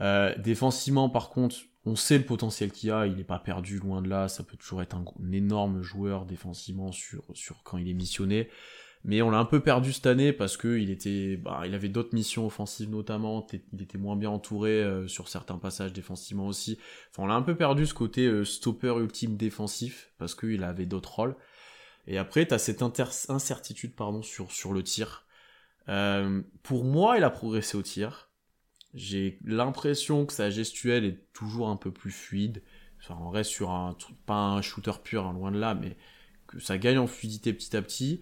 Euh, 0.00 0.36
défensivement, 0.38 1.10
par 1.10 1.30
contre, 1.30 1.56
on 1.84 1.96
sait 1.96 2.18
le 2.18 2.24
potentiel 2.24 2.70
qu'il 2.70 2.90
a, 2.90 3.06
il 3.06 3.16
n'est 3.16 3.24
pas 3.24 3.38
perdu, 3.38 3.78
loin 3.78 4.02
de 4.02 4.08
là, 4.08 4.28
ça 4.28 4.44
peut 4.44 4.56
toujours 4.56 4.82
être 4.82 4.96
un, 4.96 5.04
énorme 5.32 5.82
joueur 5.82 6.24
défensivement 6.24 6.92
sur, 6.92 7.24
sur 7.34 7.62
quand 7.64 7.78
il 7.78 7.88
est 7.88 7.94
missionné 7.94 8.48
mais 9.04 9.22
on 9.22 9.30
l'a 9.30 9.38
un 9.38 9.44
peu 9.44 9.60
perdu 9.60 9.92
cette 9.92 10.06
année 10.06 10.32
parce 10.32 10.56
que 10.56 10.78
il 10.78 10.90
était, 10.90 11.36
bah, 11.36 11.62
il 11.64 11.74
avait 11.74 11.88
d'autres 11.88 12.14
missions 12.14 12.46
offensives 12.46 12.90
notamment, 12.90 13.46
il 13.72 13.82
était 13.82 13.98
moins 13.98 14.16
bien 14.16 14.30
entouré 14.30 14.82
euh, 14.82 15.06
sur 15.06 15.28
certains 15.28 15.58
passages 15.58 15.92
défensivement 15.92 16.46
aussi. 16.46 16.78
Enfin, 17.10 17.22
on 17.22 17.26
l'a 17.26 17.34
un 17.34 17.42
peu 17.42 17.56
perdu 17.56 17.86
ce 17.86 17.94
côté 17.94 18.26
euh, 18.26 18.44
stopper 18.44 18.94
ultime 18.98 19.36
défensif 19.36 20.12
parce 20.18 20.34
qu'il 20.34 20.64
avait 20.64 20.86
d'autres 20.86 21.14
rôles. 21.14 21.36
Et 22.06 22.18
après, 22.18 22.46
t'as 22.46 22.58
cette 22.58 22.82
incertitude 22.82 23.94
pardon 23.94 24.22
sur 24.22 24.50
sur 24.50 24.72
le 24.72 24.82
tir. 24.82 25.26
Euh, 25.88 26.42
pour 26.62 26.84
moi, 26.84 27.18
il 27.18 27.24
a 27.24 27.30
progressé 27.30 27.76
au 27.76 27.82
tir. 27.82 28.30
J'ai 28.94 29.38
l'impression 29.44 30.26
que 30.26 30.32
sa 30.32 30.50
gestuelle 30.50 31.04
est 31.04 31.32
toujours 31.32 31.68
un 31.68 31.76
peu 31.76 31.90
plus 31.92 32.10
fluide. 32.10 32.62
Enfin, 33.00 33.16
on 33.20 33.30
reste 33.30 33.50
sur 33.50 33.70
un 33.70 33.96
pas 34.26 34.34
un 34.34 34.62
shooter 34.62 34.92
pur, 35.02 35.26
hein, 35.26 35.32
loin 35.32 35.52
de 35.52 35.58
là, 35.58 35.74
mais 35.74 35.96
que 36.46 36.58
ça 36.58 36.78
gagne 36.78 36.98
en 36.98 37.06
fluidité 37.06 37.52
petit 37.52 37.76
à 37.76 37.82
petit. 37.82 38.20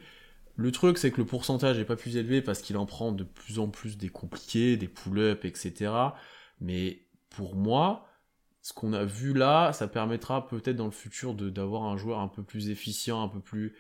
Le 0.57 0.73
truc, 0.73 0.97
c'est 0.99 1.11
que 1.11 1.19
le 1.19 1.27
pourcentage 1.27 1.79
n'est 1.79 1.85
pas 1.85 1.97
plus 1.97 2.17
élevé 2.17 2.41
parce 2.41 2.63
qu'il 2.63 2.77
en 2.79 2.87
prend 2.87 3.13
de 3.13 3.25
plus 3.25 3.59
en 3.59 3.69
plus 3.69 3.99
des 3.99 4.09
compliqués, 4.09 4.77
des 4.77 4.89
pull-ups, 4.89 5.45
etc. 5.45 5.93
Mais 6.61 7.03
pour 7.29 7.55
moi, 7.55 8.09
ce 8.63 8.73
qu'on 8.73 8.95
a 8.95 9.05
vu 9.05 9.35
là, 9.35 9.73
ça 9.73 9.87
permettra 9.87 10.49
peut-être 10.49 10.77
dans 10.77 10.87
le 10.87 10.91
futur 10.91 11.35
d'avoir 11.35 11.85
un 11.85 11.97
joueur 11.97 12.21
un 12.21 12.29
peu 12.29 12.43
plus 12.43 12.71
efficient, 12.71 13.23
un 13.23 13.29
peu 13.29 13.41
plus. 13.41 13.77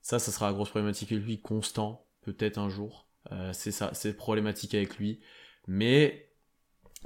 Ça, 0.00 0.18
ça 0.18 0.32
sera 0.32 0.46
la 0.46 0.54
grosse 0.54 0.70
problématique 0.70 1.12
avec 1.12 1.24
lui, 1.24 1.40
constant, 1.40 2.06
peut-être 2.22 2.58
un 2.58 2.68
jour. 2.70 3.06
Euh, 3.32 3.52
c'est 3.52 3.70
ça, 3.70 3.90
c'est 3.92 4.16
problématique 4.16 4.74
avec 4.74 4.96
lui. 4.96 5.20
Mais 5.66 6.30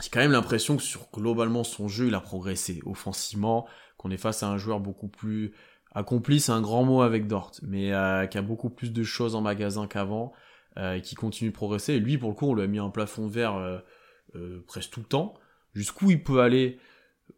j'ai 0.00 0.10
quand 0.10 0.20
même 0.20 0.32
l'impression 0.32 0.76
que 0.76 0.82
sur 0.82 1.10
globalement 1.12 1.64
son 1.64 1.88
jeu, 1.88 2.06
il 2.06 2.14
a 2.14 2.20
progressé 2.20 2.80
offensivement, 2.86 3.68
qu'on 3.96 4.10
est 4.10 4.16
face 4.16 4.42
à 4.42 4.48
un 4.48 4.58
joueur 4.58 4.78
beaucoup 4.80 5.08
plus 5.08 5.52
accompli, 5.92 6.40
c'est 6.40 6.52
un 6.52 6.60
grand 6.60 6.84
mot 6.84 7.02
avec 7.02 7.26
Dort, 7.26 7.52
mais 7.62 7.92
euh, 7.92 8.26
qui 8.26 8.38
a 8.38 8.42
beaucoup 8.42 8.70
plus 8.70 8.92
de 8.92 9.02
choses 9.02 9.34
en 9.34 9.40
magasin 9.40 9.86
qu'avant, 9.86 10.32
euh, 10.76 11.00
qui 11.00 11.14
continue 11.14 11.50
de 11.50 11.54
progresser. 11.54 11.94
Et 11.94 12.00
lui, 12.00 12.18
pour 12.18 12.30
le 12.30 12.34
coup, 12.34 12.46
on 12.46 12.54
lui 12.54 12.62
a 12.62 12.66
mis 12.66 12.78
un 12.78 12.90
plafond 12.90 13.26
de 13.26 13.32
verre 13.32 13.56
euh, 14.34 14.60
presque 14.66 14.90
tout 14.90 15.00
le 15.00 15.06
temps. 15.06 15.34
Jusqu'où 15.74 16.10
il 16.10 16.22
peut 16.22 16.40
aller 16.40 16.78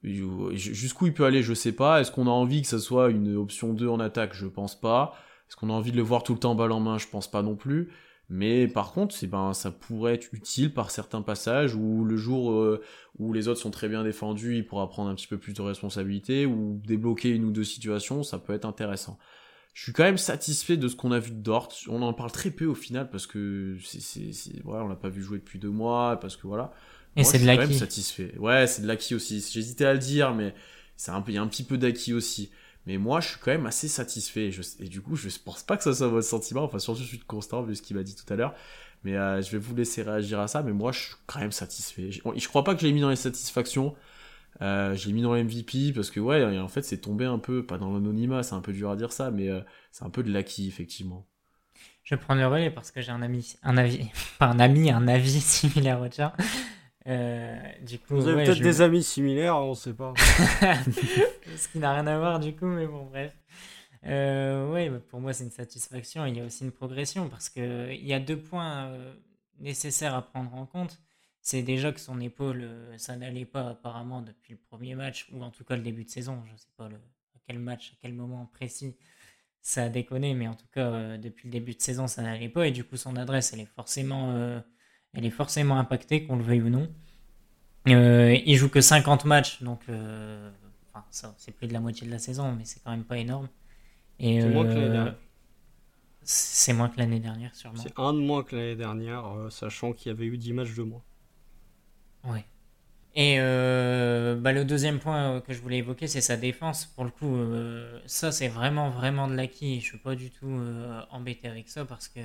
Jusqu'où 0.03 1.07
il 1.07 1.15
peut 1.15 1.25
aller, 1.25 1.43
je 1.43 1.53
sais 1.53 1.73
pas. 1.73 2.01
Est-ce 2.01 2.11
qu'on 2.11 2.27
a 2.27 2.31
envie 2.31 2.63
que 2.63 2.69
ça 2.69 2.79
soit 2.79 3.11
une 3.11 3.37
option 3.37 3.75
2 3.75 3.89
en 3.89 4.01
attaque? 4.01 4.35
Je 4.35 4.47
pense 4.47 4.79
pas. 4.79 5.15
Est-ce 5.49 5.57
qu'on 5.57 5.69
a 5.69 5.73
envie 5.73 5.93
de 5.93 5.97
le 5.97 6.03
voir 6.03 6.23
tout 6.23 6.33
le 6.33 6.39
temps 6.39 6.55
balle 6.55 6.73
en 6.73 6.81
main? 6.81 6.97
Je 6.97 7.09
pense 7.09 7.31
pas 7.31 7.43
non 7.43 7.57
plus. 7.57 7.91
Mais 8.33 8.69
par 8.69 8.93
contre, 8.93 9.15
c'est 9.15 9.27
ben, 9.27 9.53
ça 9.53 9.73
pourrait 9.73 10.15
être 10.15 10.33
utile 10.33 10.73
par 10.73 10.93
certains 10.93 11.21
passages 11.21 11.75
où 11.75 12.05
le 12.05 12.17
jour 12.17 12.53
euh, 12.53 12.81
où 13.19 13.33
les 13.33 13.49
autres 13.49 13.61
sont 13.61 13.73
très 13.73 13.89
bien 13.89 14.05
défendus, 14.05 14.57
il 14.57 14.65
pourra 14.65 14.89
prendre 14.89 15.11
un 15.11 15.17
petit 15.17 15.27
peu 15.27 15.37
plus 15.37 15.53
de 15.53 15.61
responsabilité 15.61 16.47
ou 16.47 16.81
débloquer 16.87 17.31
une 17.31 17.45
ou 17.45 17.51
deux 17.51 17.65
situations, 17.65 18.23
ça 18.23 18.39
peut 18.39 18.55
être 18.55 18.65
intéressant. 18.65 19.19
Je 19.75 19.83
suis 19.83 19.93
quand 19.93 20.05
même 20.05 20.19
satisfait 20.19 20.77
de 20.77 20.87
ce 20.87 20.95
qu'on 20.95 21.11
a 21.11 21.19
vu 21.19 21.33
de 21.33 21.41
Dort. 21.41 21.73
On 21.89 22.03
en 22.03 22.13
parle 22.13 22.31
très 22.31 22.51
peu 22.51 22.67
au 22.67 22.75
final 22.75 23.11
parce 23.11 23.27
que 23.27 23.77
c'est, 23.83 24.31
voilà, 24.65 24.85
on 24.85 24.89
l'a 24.89 24.97
pas 24.97 25.09
vu 25.09 25.23
jouer 25.23 25.39
depuis 25.39 25.59
deux 25.59 25.71
mois, 25.71 26.19
parce 26.21 26.37
que 26.37 26.47
voilà. 26.47 26.73
Et 27.17 27.25
c'est 27.25 27.39
de 27.39 27.47
l'acquis. 27.47 27.75
Satisfait. 27.75 28.35
Ouais, 28.39 28.67
c'est 28.67 28.83
de 28.83 28.87
l'acquis 28.87 29.15
aussi. 29.15 29.45
J'hésitais 29.53 29.85
à 29.85 29.93
le 29.93 29.99
dire, 29.99 30.35
mais 30.35 30.55
c'est 30.97 31.11
un 31.11 31.21
peu, 31.21 31.33
il 31.33 31.37
y 31.37 31.39
a 31.39 31.43
un 31.43 31.49
petit 31.49 31.65
peu 31.65 31.79
d'acquis 31.79 32.13
aussi. 32.13 32.51
Mais 32.87 32.97
moi, 32.99 33.21
je 33.21 33.29
suis 33.29 33.39
quand 33.39 33.51
même 33.51 33.67
assez 33.67 33.89
satisfait. 33.89 34.51
Et, 34.81 34.89
du 34.89 35.01
coup, 35.01 35.17
je 35.17 35.29
pense 35.45 35.63
pas 35.63 35.77
que 35.77 35.83
ça 35.83 35.95
soit 35.95 36.09
votre 36.09 36.27
sentiment. 36.27 36.65
Enfin, 36.65 36.79
surtout, 36.79 37.03
je 37.03 37.07
suis 37.07 37.19
constant 37.19 37.63
vu 37.63 37.77
ce 37.77 37.83
qu'il 37.83 37.97
m'a 37.97 38.03
dit 38.03 38.15
tout 38.15 38.31
à 38.33 38.37
l'heure. 38.37 38.55
Mais 39.05 39.17
euh, 39.17 39.43
je 39.43 39.51
vais 39.51 39.59
vous 39.59 39.75
laisser 39.75 40.03
réagir 40.03 40.41
à 40.41 40.49
ça. 40.49 40.63
Mais 40.63 40.73
moi, 40.73 40.93
je 40.93 41.01
suis 41.01 41.15
quand 41.27 41.41
même 41.41 41.53
satisfait. 41.53 42.11
Je, 42.11 42.21
je 42.35 42.49
crois 42.49 42.65
pas 42.65 42.75
que 42.75 42.81
je 42.81 42.87
l'ai 42.87 42.93
mis 42.93 43.01
dans 43.01 43.11
les 43.11 43.17
satisfactions. 43.17 43.95
Euh, 44.63 44.95
je 44.95 45.07
l'ai 45.07 45.13
mis 45.13 45.23
dans 45.23 45.35
l'MVP 45.35 45.93
parce 45.95 46.11
que, 46.11 46.21
ouais, 46.21 46.59
en 46.59 46.69
fait, 46.69 46.83
c'est 46.83 46.99
tombé 46.99 47.25
un 47.25 47.39
peu, 47.39 47.65
pas 47.65 47.79
dans 47.79 47.93
l'anonymat, 47.93 48.43
c'est 48.43 48.55
un 48.55 48.61
peu 48.61 48.73
dur 48.73 48.91
à 48.91 48.97
dire 48.97 49.13
ça, 49.13 49.31
mais 49.31 49.49
euh, 49.49 49.61
c'est 49.91 50.05
un 50.05 50.11
peu 50.11 50.23
de 50.23 50.33
l'acquis, 50.33 50.69
effectivement. 50.69 51.27
Je 52.03 52.15
prends 52.15 52.35
le 52.35 52.47
relais 52.47 52.71
parce 52.71 52.91
que 52.91 53.01
j'ai 53.01 53.13
un 53.13 53.23
ami, 53.23 53.57
un 53.63 53.77
avis, 53.77 54.09
pas 54.39 54.47
un 54.47 54.59
ami, 54.59 54.91
un 54.91 55.09
avis 55.09 55.41
similaire 55.41 56.01
au 56.01 56.09
tien. 56.09 56.33
Euh, 57.07 57.59
du 57.83 57.99
coup, 57.99 58.17
Vous 58.17 58.29
avez 58.29 58.45
peut-être 58.45 58.61
des 58.61 58.81
amis 58.83 59.03
similaires, 59.03 59.57
on 59.57 59.75
sait 59.75 59.95
pas. 59.95 60.13
Ce 61.57 61.69
qui 61.69 61.79
n'a 61.79 61.95
rien 61.95 62.07
à 62.07 62.19
voir 62.19 62.41
du 62.41 62.55
coup, 62.55 62.67
mais 62.67 62.87
bon, 62.87 63.07
bref. 63.07 63.33
Euh, 64.07 64.71
oui, 64.73 64.89
bah, 64.89 65.01
pour 65.09 65.21
moi, 65.21 65.33
c'est 65.33 65.45
une 65.45 65.51
satisfaction. 65.51 66.27
Il 66.27 66.37
y 66.37 66.41
a 66.41 66.45
aussi 66.45 66.65
une 66.65 66.73
progression 66.73 67.29
parce 67.29 67.49
qu'il 67.49 68.07
y 68.07 68.13
a 68.13 68.21
deux 68.21 68.39
points 68.39 68.87
euh, 68.87 69.15
nécessaires 69.59 70.15
à 70.15 70.23
prendre 70.23 70.55
en 70.55 70.67
compte. 70.67 70.99
C'est 71.43 71.63
déjà 71.63 71.91
que 71.91 72.01
son 72.01 72.21
épaule, 72.21 72.69
ça 72.99 73.17
n'allait 73.17 73.47
pas 73.47 73.71
apparemment 73.71 74.21
depuis 74.21 74.53
le 74.53 74.59
premier 74.59 74.95
match, 74.95 75.27
ou 75.33 75.43
en 75.43 75.51
tout 75.51 75.65
cas 75.65 75.75
le 75.75 75.83
début 75.83 76.05
de 76.05 76.11
saison. 76.11 76.43
Je 76.47 76.53
ne 76.53 76.57
sais 76.59 76.69
pas 76.77 76.87
le, 76.87 76.97
à 76.97 77.39
quel 77.47 77.59
match, 77.59 77.93
à 77.95 77.97
quel 78.03 78.13
moment 78.13 78.45
précis 78.53 78.95
ça 79.63 79.85
a 79.85 79.89
déconné, 79.89 80.35
mais 80.35 80.49
en 80.49 80.55
tout 80.55 80.67
cas, 80.71 81.17
depuis 81.17 81.49
le 81.49 81.53
début 81.53 81.73
de 81.73 81.81
saison, 81.81 82.07
ça 82.09 82.21
n'allait 82.21 82.51
pas. 82.51 82.67
Et 82.67 82.73
du 82.73 82.85
coup, 82.85 82.99
son 82.99 83.17
adresse, 83.17 83.55
elle 83.55 83.61
est 83.61 83.75
forcément 83.75 84.61
elle 85.15 85.25
est 85.25 85.31
forcément 85.31 85.79
impactée, 85.79 86.25
qu'on 86.25 86.37
le 86.37 86.43
veuille 86.43 86.63
ou 86.63 86.71
non. 86.71 86.89
Euh, 87.89 88.37
il 88.45 88.57
joue 88.57 88.69
que 88.69 88.81
50 88.81 89.25
matchs, 89.25 89.63
donc 89.63 89.81
euh, 89.89 90.51
enfin, 90.93 91.05
ça, 91.11 91.35
c'est 91.39 91.53
plus 91.53 91.67
de 91.67 91.73
la 91.73 91.81
moitié 91.81 92.07
de 92.07 92.13
la 92.13 92.19
saison, 92.19 92.53
mais 92.53 92.65
c'est 92.65 92.83
quand 92.83 92.91
même 92.91 93.05
pas 93.05 93.19
énorme. 93.19 93.49
Et, 94.19 94.41
c'est 94.41 94.49
moins 94.49 94.65
que 94.65 94.69
l'année 94.69 94.85
euh, 94.85 94.93
dernière. 94.93 95.15
C'est 96.23 96.73
moins 96.75 96.89
que 96.91 96.99
l'année 96.99 97.21
dernière, 97.21 97.55
sûrement. 97.55 97.81
C'est 97.81 97.99
un 97.99 98.13
de 98.13 98.19
moins 98.19 98.45
que 98.45 98.55
l'année 98.55 98.77
dernière, 98.77 99.25
sachant 99.51 99.93
qu'il 99.93 100.13
y 100.13 100.15
avait 100.15 100.27
eu 100.27 100.37
10 100.37 100.53
matchs 100.53 100.75
de 100.75 100.83
moins. 100.83 101.03
Ouais. 102.25 102.45
Et 103.15 103.39
bah, 103.39 104.53
le 104.53 104.65
deuxième 104.65 105.01
point 105.01 105.41
que 105.41 105.55
je 105.55 105.61
voulais 105.61 105.79
évoquer, 105.79 106.07
c'est 106.07 106.21
sa 106.21 106.37
défense. 106.37 106.85
Pour 106.85 107.05
le 107.05 107.11
coup, 107.11 107.35
ça, 108.05 108.31
c'est 108.31 108.49
vraiment, 108.49 108.91
vraiment 108.91 109.27
de 109.27 109.35
l'acquis. 109.35 109.81
Je 109.81 109.87
suis 109.87 109.99
pas 109.99 110.15
du 110.15 110.31
tout 110.31 110.61
embêté 111.11 111.49
avec 111.49 111.71
ça 111.71 111.87
parce 111.87 112.09
que 112.09 112.21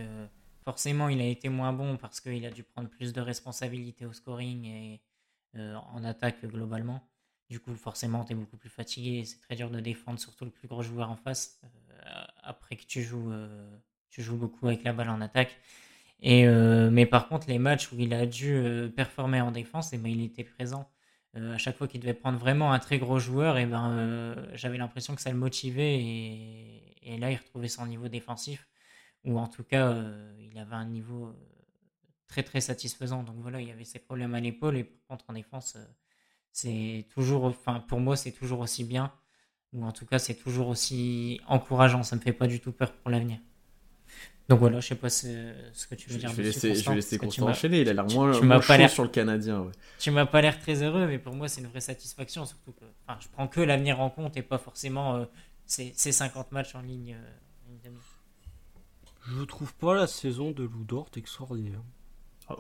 Forcément, 0.66 1.10
il 1.10 1.22
a 1.22 1.26
été 1.26 1.48
moins 1.48 1.74
bon 1.74 1.96
parce 1.96 2.20
qu'il 2.20 2.44
a 2.44 2.50
dû 2.50 2.64
prendre 2.64 2.90
plus 2.90 3.14
de 3.14 3.22
responsabilités 3.22 4.08
au 4.08 4.14
scoring 4.14 4.66
et 4.66 5.02
euh, 5.56 5.76
en 5.94 6.04
attaque 6.04 6.44
globalement. 6.44 7.08
Du 7.52 7.60
coup, 7.60 7.76
forcément, 7.76 8.26
tu 8.26 8.34
es 8.34 8.36
beaucoup 8.36 8.58
plus 8.58 8.72
fatigué. 8.72 9.24
C'est 9.26 9.40
très 9.40 9.56
dur 9.56 9.70
de 9.70 9.80
défendre, 9.80 10.20
surtout 10.20 10.44
le 10.44 10.52
plus 10.52 10.68
gros 10.68 10.82
joueur 10.82 11.12
en 11.12 11.16
face, 11.16 11.62
après 12.42 12.76
que 12.76 12.86
tu 12.86 13.04
joues, 13.04 13.32
tu 14.10 14.24
joues 14.24 14.38
beaucoup 14.38 14.68
avec 14.68 14.84
la 14.84 14.94
balle 14.94 15.10
en 15.10 15.22
attaque. 15.22 15.56
Mais 16.24 17.06
par 17.06 17.28
contre, 17.28 17.48
les 17.48 17.60
matchs 17.60 17.92
où 17.92 18.00
il 18.00 18.14
a 18.16 18.26
dû 18.26 18.90
performer 18.96 19.42
en 19.42 19.52
défense, 19.52 19.94
eh 19.94 19.98
ben, 20.00 20.12
il 20.12 20.24
était 20.24 20.44
présent. 20.44 20.90
à 21.36 21.58
chaque 21.60 21.78
fois 21.78 21.88
qu'il 21.88 22.02
devait 22.02 22.16
prendre 22.16 22.40
vraiment 22.40 22.74
un 22.74 22.80
très 22.80 22.98
gros 22.98 23.20
joueur, 23.20 23.60
eh 23.60 23.68
ben, 23.68 24.36
j'avais 24.54 24.78
l'impression 24.80 25.16
que 25.16 25.22
ça 25.22 25.30
le 25.32 25.38
motivait. 25.38 26.00
Et, 27.04 27.18
là, 27.20 27.32
il 27.32 27.36
retrouvait 27.38 27.68
son 27.68 27.86
niveau 27.86 28.08
défensif. 28.08 28.68
Ou 29.26 29.40
en 29.40 29.48
tout 29.48 29.64
cas, 29.64 29.96
il 30.40 30.58
avait 30.58 30.76
un 30.76 30.86
niveau 30.86 31.34
très 32.28 32.44
très 32.44 32.62
satisfaisant. 32.62 33.24
Donc 33.24 33.36
voilà, 33.40 33.62
il 33.62 33.68
y 33.68 33.72
avait 33.72 33.86
ses 33.86 34.00
problèmes 34.00 34.36
à 34.36 34.40
l'épaule. 34.40 34.78
Et 34.78 34.84
par 34.84 35.08
contre, 35.08 35.26
en 35.30 35.34
défense, 35.34 35.78
c'est 36.52 37.08
toujours, 37.14 37.46
enfin, 37.46 37.84
pour 37.88 38.00
moi, 38.00 38.16
c'est 38.16 38.32
toujours 38.32 38.60
aussi 38.60 38.84
bien. 38.84 39.12
Ou 39.74 39.84
en 39.84 39.92
tout 39.92 40.06
cas, 40.06 40.20
c'est 40.20 40.36
toujours 40.36 40.68
aussi 40.68 41.42
encourageant. 41.48 42.04
Ça 42.04 42.16
me 42.16 42.22
fait 42.22 42.34
pas 42.34 42.48
du 42.48 42.60
tout 42.60 42.72
peur 42.72 42.94
pour 42.94 43.10
l'avenir. 43.10 43.40
Donc 44.48 44.60
voilà, 44.60 44.80
je 44.80 44.88
sais 44.88 44.96
pas 44.96 45.10
ce, 45.10 45.28
que 45.90 45.96
tu 45.96 46.10
veux 46.10 46.20
dire. 46.20 46.30
Je 46.30 46.36
vais 46.36 46.44
laisser, 46.44 46.76
je 46.76 46.88
vais 46.88 46.96
laisser 46.96 47.18
Constant 47.18 47.48
enchaîner, 47.48 47.82
il 47.82 47.90
a 47.90 47.94
l'air 47.94 48.06
moins, 48.06 48.32
tu, 48.32 48.46
moins 48.46 48.62
chaud 48.62 48.88
sur 48.88 49.04
le 49.04 49.10
Canadien. 49.10 49.62
Ouais. 49.62 49.72
Tu 49.98 50.12
m'as 50.12 50.28
pas 50.28 50.40
l'air 50.42 50.60
très 50.60 50.84
heureux, 50.84 51.08
mais 51.08 51.18
pour 51.18 51.34
moi 51.34 51.48
c'est 51.48 51.62
une 51.62 51.68
vraie 51.68 51.82
satisfaction, 51.82 52.46
surtout 52.46 52.72
que 52.74 52.86
enfin, 53.08 53.18
je 53.20 53.28
prends 53.30 53.48
que 53.48 53.60
l'avenir 53.60 54.00
en 54.00 54.12
compte 54.12 54.38
et 54.38 54.44
pas 54.44 54.60
forcément 54.60 55.16
euh, 55.16 55.26
ces, 55.66 55.94
50 55.96 56.52
matchs 56.52 56.76
en 56.76 56.82
ligne. 56.82 57.18
Euh, 57.20 57.38
je 59.28 59.44
trouve 59.44 59.74
pas 59.76 59.96
la 59.96 60.08
saison 60.08 60.52
de 60.52 60.64
Loudort 60.64 61.10
extraordinaire. 61.16 61.82
Ah, 62.48 62.56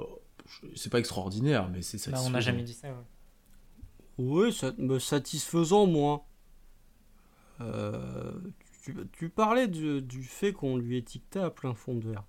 c'est 0.75 0.91
pas 0.91 0.99
extraordinaire, 0.99 1.69
mais 1.69 1.81
c'est 1.81 1.97
satisfaisant. 1.97 2.29
on 2.29 2.31
n'a 2.31 2.39
jamais 2.39 2.63
dit 2.63 2.73
ça. 2.73 2.89
Ouais. 2.89 2.95
Oui, 4.17 4.53
ça, 4.53 4.71
me 4.77 4.99
satisfaisant 4.99 5.87
moi. 5.87 6.25
Euh, 7.61 8.31
tu, 9.13 9.29
parlais 9.29 9.67
du 9.67 10.23
fait 10.23 10.53
qu'on 10.53 10.77
lui 10.77 10.97
étiquetait 10.97 11.39
à 11.39 11.49
plein 11.49 11.73
fond 11.73 11.95
de 11.95 12.09
verre. 12.09 12.23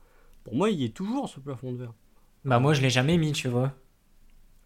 Pour 0.46 0.54
moi, 0.54 0.70
il 0.70 0.82
est 0.84 0.94
toujours 0.94 1.28
ce 1.28 1.40
plafond 1.40 1.72
de 1.72 1.78
verre. 1.78 1.94
Bah 2.44 2.60
moi, 2.60 2.72
je 2.72 2.80
l'ai 2.80 2.90
jamais 2.90 3.16
mis, 3.18 3.32
tu 3.32 3.48
vois. 3.48 3.74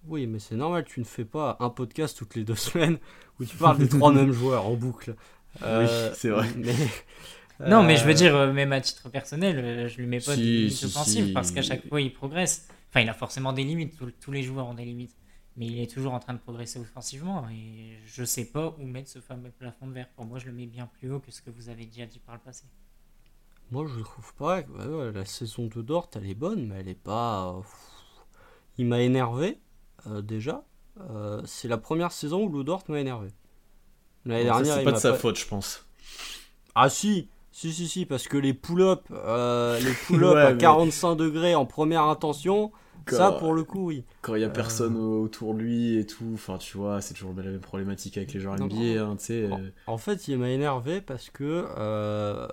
Oui, 0.05 0.27
mais 0.27 0.39
c'est 0.39 0.57
normal, 0.57 0.85
tu 0.85 1.01
ne 1.01 1.07
fais 1.07 1.25
pas 1.25 1.57
un 1.61 1.71
podcast 1.71 2.19
toutes 2.19 2.35
les 2.35 2.45
deux 2.45 2.55
semaines 2.55 2.99
où 3.39 3.47
tu 3.47 3.57
parles 3.57 3.79
des 3.79 3.89
trois 3.89 4.13
mêmes 4.15 4.33
joueurs 4.33 4.67
en 4.67 4.75
boucle. 4.75 5.17
oui, 5.57 5.63
euh, 5.63 6.13
c'est 6.15 6.29
vrai. 6.29 6.49
Non, 7.67 7.83
mais 7.83 7.97
je 7.97 8.05
veux 8.05 8.11
euh, 8.11 8.15
dire, 8.15 8.35
euh, 8.35 8.53
même 8.53 8.73
à 8.73 8.81
titre 8.81 9.09
personnel, 9.09 9.89
je 9.89 9.97
lui 9.99 10.07
mets 10.07 10.21
pas 10.21 10.37
des 10.37 10.43
limites 10.43 10.85
offensives 10.85 11.33
parce 11.33 11.51
qu'à 11.51 11.63
chaque 11.63 11.87
fois, 11.89 12.01
il 12.01 12.13
progresse. 12.13 12.69
Enfin, 12.89 13.01
il 13.01 13.09
a 13.09 13.15
forcément 13.15 13.53
des 13.53 13.65
limites, 13.65 13.95
tous 14.21 14.33
les 14.33 14.43
joueurs 14.43 14.67
ont 14.67 14.75
des 14.75 14.85
limites 14.85 15.15
mais 15.57 15.67
il 15.67 15.81
est 15.81 15.93
toujours 15.93 16.15
en 16.15 16.21
train 16.21 16.33
de 16.33 16.39
progresser 16.39 16.79
offensivement 16.79 17.47
et 17.51 17.99
je 18.07 18.25
sais 18.25 18.47
pas 18.47 18.75
où 18.79 18.87
mettre 18.87 19.11
ce 19.11 19.19
fameux 19.19 19.51
plafond 19.51 19.87
de 19.89 19.93
verre. 19.93 20.09
Pour 20.17 20.25
moi, 20.25 20.39
je 20.39 20.47
le 20.47 20.53
mets 20.53 20.67
bien 20.67 20.89
plus 20.99 21.13
haut 21.13 21.21
que 21.21 21.31
ce 21.31 21.43
que 21.43 21.51
vous 21.51 21.69
avez 21.69 21.87
déjà 21.87 22.07
dit 22.07 22.19
par 22.19 22.35
le 22.35 22.41
passé. 22.41 22.65
Moi, 23.71 23.85
je 23.87 24.01
trouve 24.01 24.35
pas. 24.35 24.63
la 25.13 25.25
saison 25.25 25.67
de 25.67 25.83
Dort, 25.83 26.09
elle 26.15 26.27
est 26.27 26.35
bonne, 26.35 26.67
mais 26.67 26.81
elle 26.81 26.89
est 26.89 26.95
pas. 26.95 27.61
il 28.79 28.87
m'a 28.87 29.01
énervé 29.01 29.59
euh, 30.07 30.23
déjà. 30.23 30.65
Euh, 31.11 31.43
c'est 31.45 31.69
la 31.69 31.79
première 31.79 32.13
saison 32.13 32.45
où 32.45 32.49
le 32.49 32.65
Dort 32.65 32.85
m'a 32.89 33.01
énervé. 33.01 33.29
L'année 34.25 34.45
dernière, 34.45 34.77
c'est 34.77 34.85
pas 34.85 34.93
de 34.93 34.97
sa 34.97 35.15
faute, 35.15 35.39
je 35.39 35.47
pense. 35.47 35.87
Ah 36.75 36.89
si, 36.89 37.29
si, 37.53 37.73
si, 37.73 37.89
si, 37.89 38.07
parce 38.07 38.29
que 38.29 38.37
les 38.37 38.55
pull-ups, 38.55 39.03
euh, 39.13 39.79
les 39.81 39.93
pull 40.07 40.25
à 40.37 40.55
45 40.55 41.15
degrés 41.17 41.55
en 41.55 41.67
première 41.67 42.05
intention, 42.05 42.73
ça, 43.09 43.33
pour 43.33 43.53
le 43.53 43.65
coup, 43.65 43.87
oui. 43.87 44.05
Quand 44.23 44.35
il 44.35 44.43
y 44.43 44.45
a 44.45 44.51
personne 44.51 44.97
euh. 44.97 45.23
autour 45.23 45.55
de 45.55 45.61
lui 45.61 45.99
et 45.99 46.07
tout, 46.07 46.31
enfin, 46.35 46.59
tu 46.59 46.77
vois, 46.77 47.01
c'est 47.01 47.15
toujours 47.15 47.35
la 47.37 47.43
même 47.45 47.61
problématique 47.61 48.17
avec 48.17 48.33
les 48.33 48.41
joueurs 48.41 48.57
NBA, 48.57 49.03
hein, 49.03 49.17
tu 49.19 49.25
sais. 49.25 49.51
En, 49.51 49.61
euh. 49.61 49.71
en, 49.87 49.99
fait, 49.99 50.29
il 50.29 50.39
m'a 50.39 50.51
énervé 50.51 51.01
parce 51.01 51.31
que 51.31 51.67
euh, 51.79 52.49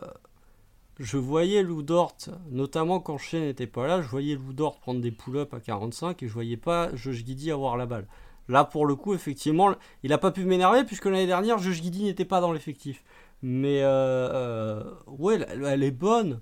je 1.00 1.18
voyais 1.18 1.64
Lou 1.64 1.82
Dort, 1.82 2.16
notamment 2.52 3.00
quand 3.00 3.18
Shea 3.18 3.40
n'était 3.40 3.68
pas 3.68 3.88
là, 3.88 4.02
je 4.02 4.08
voyais 4.08 4.36
Lou 4.36 4.54
Dort 4.54 4.80
prendre 4.80 5.02
des 5.02 5.12
pull-ups 5.12 5.54
à 5.54 5.60
45 5.60 6.24
et 6.24 6.28
je 6.28 6.34
voyais 6.34 6.58
pas 6.58 6.90
Josh 6.96 7.24
Giddy 7.26 7.52
avoir 7.52 7.78
la 7.78 7.86
balle. 7.86 8.08
Là, 8.50 8.64
pour 8.64 8.86
le 8.86 8.96
coup, 8.96 9.14
effectivement, 9.14 9.76
il 10.04 10.12
n'a 10.12 10.18
pas 10.18 10.32
pu 10.32 10.46
m'énerver 10.46 10.86
puisque 10.86 11.06
l'année 11.06 11.28
dernière, 11.28 11.58
Josh 11.58 11.82
Giddy 11.82 12.06
n'était 12.06 12.26
pas 12.26 12.40
dans 12.40 12.54
l'effectif. 12.54 13.04
Mais 13.42 13.84
ouais, 13.86 15.46
elle 15.64 15.84
est 15.84 15.92
bonne. 15.92 16.42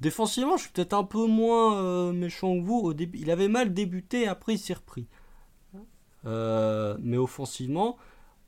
Défensivement, 0.00 0.56
je 0.56 0.62
suis 0.62 0.72
peut-être 0.72 0.94
un 0.94 1.04
peu 1.04 1.26
moins 1.26 1.82
euh, 1.82 2.12
méchant 2.12 2.54
que 2.56 2.64
vous. 2.64 2.78
Au 2.78 2.94
début, 2.94 3.18
il 3.18 3.30
avait 3.30 3.48
mal 3.48 3.74
débuté, 3.74 4.28
après 4.28 4.54
il 4.54 4.58
s'est 4.58 4.74
repris. 4.74 5.06
Euh, 6.24 6.96
mais 7.00 7.16
offensivement, 7.16 7.96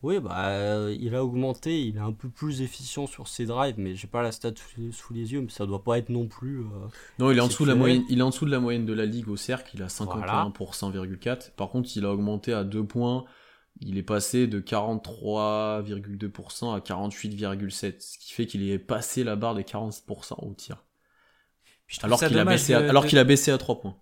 oui, 0.02 0.20
bah, 0.20 0.48
euh, 0.48 0.96
il 0.98 1.14
a 1.14 1.24
augmenté, 1.24 1.82
il 1.82 1.96
est 1.96 2.00
un 2.00 2.12
peu 2.12 2.28
plus 2.28 2.62
efficient 2.62 3.06
sur 3.06 3.26
ses 3.26 3.46
drives, 3.46 3.76
mais 3.78 3.96
j'ai 3.96 4.06
pas 4.06 4.22
la 4.22 4.30
stat 4.30 4.52
sous 4.92 5.12
les, 5.12 5.32
yeux, 5.32 5.40
mais 5.40 5.50
ça 5.50 5.66
doit 5.66 5.82
pas 5.82 5.98
être 5.98 6.08
non 6.08 6.26
plus. 6.26 6.64
non, 7.18 7.30
il 7.32 7.38
est, 7.38 7.40
en 7.40 7.48
dessous 7.48 7.64
de 7.64 7.70
la 7.70 7.74
moyenne, 7.74 8.04
il 8.08 8.20
est 8.20 8.22
en 8.22 8.30
dessous 8.30 8.44
de 8.44 8.50
la 8.50 8.60
moyenne 8.60 8.86
de 8.86 8.92
la 8.92 9.06
ligue 9.06 9.28
au 9.28 9.36
cercle, 9.36 9.72
il 9.74 9.82
a 9.82 9.88
51 9.88 10.50
pour 10.50 10.74
100,4. 10.74 11.52
Par 11.52 11.68
contre, 11.68 11.88
il 11.96 12.04
a 12.04 12.12
augmenté 12.12 12.52
à 12.52 12.62
2 12.62 12.84
points, 12.84 13.24
il 13.80 13.98
est 13.98 14.02
passé 14.02 14.46
de 14.46 14.60
43,2% 14.60 16.74
à 16.74 16.80
48,7%, 16.80 17.94
ce 17.98 18.18
qui 18.18 18.32
fait 18.32 18.46
qu'il 18.46 18.68
est 18.68 18.78
passé 18.78 19.24
la 19.24 19.36
barre 19.36 19.54
des 19.54 19.62
40% 19.62 20.34
au 20.38 20.54
tir 20.54 20.84
alors 22.02 22.18
qu'il 22.18 22.38
a, 22.38 22.44
baissé 22.44 22.74
à, 22.74 22.78
alors 22.78 23.06
qu'il 23.06 23.18
a 23.18 23.24
baissé 23.24 23.50
à 23.50 23.58
3 23.58 23.80
points. 23.80 23.96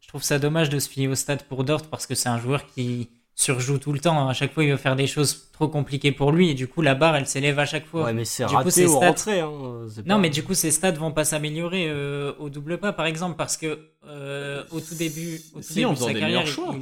Je 0.00 0.08
trouve 0.08 0.22
ça 0.22 0.38
dommage 0.38 0.70
de 0.70 0.78
se 0.78 0.88
fier 0.88 1.08
au 1.08 1.14
stade 1.14 1.42
pour 1.42 1.64
Dort 1.64 1.86
parce 1.86 2.06
que 2.06 2.14
c'est 2.14 2.28
un 2.28 2.38
joueur 2.38 2.66
qui 2.66 3.10
surjoue 3.34 3.78
tout 3.78 3.92
le 3.92 3.98
temps. 3.98 4.28
À 4.28 4.32
chaque 4.32 4.52
fois, 4.52 4.64
il 4.64 4.70
veut 4.70 4.76
faire 4.76 4.96
des 4.96 5.06
choses 5.06 5.50
trop 5.52 5.68
compliquées 5.68 6.12
pour 6.12 6.32
lui 6.32 6.50
et 6.50 6.54
du 6.54 6.68
coup, 6.68 6.80
la 6.80 6.94
barre, 6.94 7.16
elle 7.16 7.26
s'élève 7.26 7.58
à 7.58 7.66
chaque 7.66 7.86
fois. 7.86 8.04
Ouais, 8.04 8.12
mais 8.12 8.24
c'est 8.24 8.44
raté 8.44 8.86
ou 8.86 8.98
rentré. 8.98 9.40
Hein, 9.40 9.86
non, 10.06 10.18
mais 10.18 10.30
du 10.30 10.42
coup, 10.42 10.54
ses 10.54 10.70
stats 10.70 10.92
vont 10.92 11.12
pas 11.12 11.24
s'améliorer 11.24 11.88
euh, 11.88 12.32
au 12.38 12.48
double 12.48 12.78
pas, 12.78 12.92
par 12.92 13.06
exemple, 13.06 13.36
parce 13.36 13.56
que 13.56 13.90
euh, 14.06 14.64
au 14.70 14.80
tout 14.80 14.94
début, 14.94 15.40
au 15.54 15.60
tout 15.60 15.74
début 15.74 15.90
de 15.90 15.96
sa 15.96 16.14
carrière, 16.14 16.46
choix. 16.46 16.74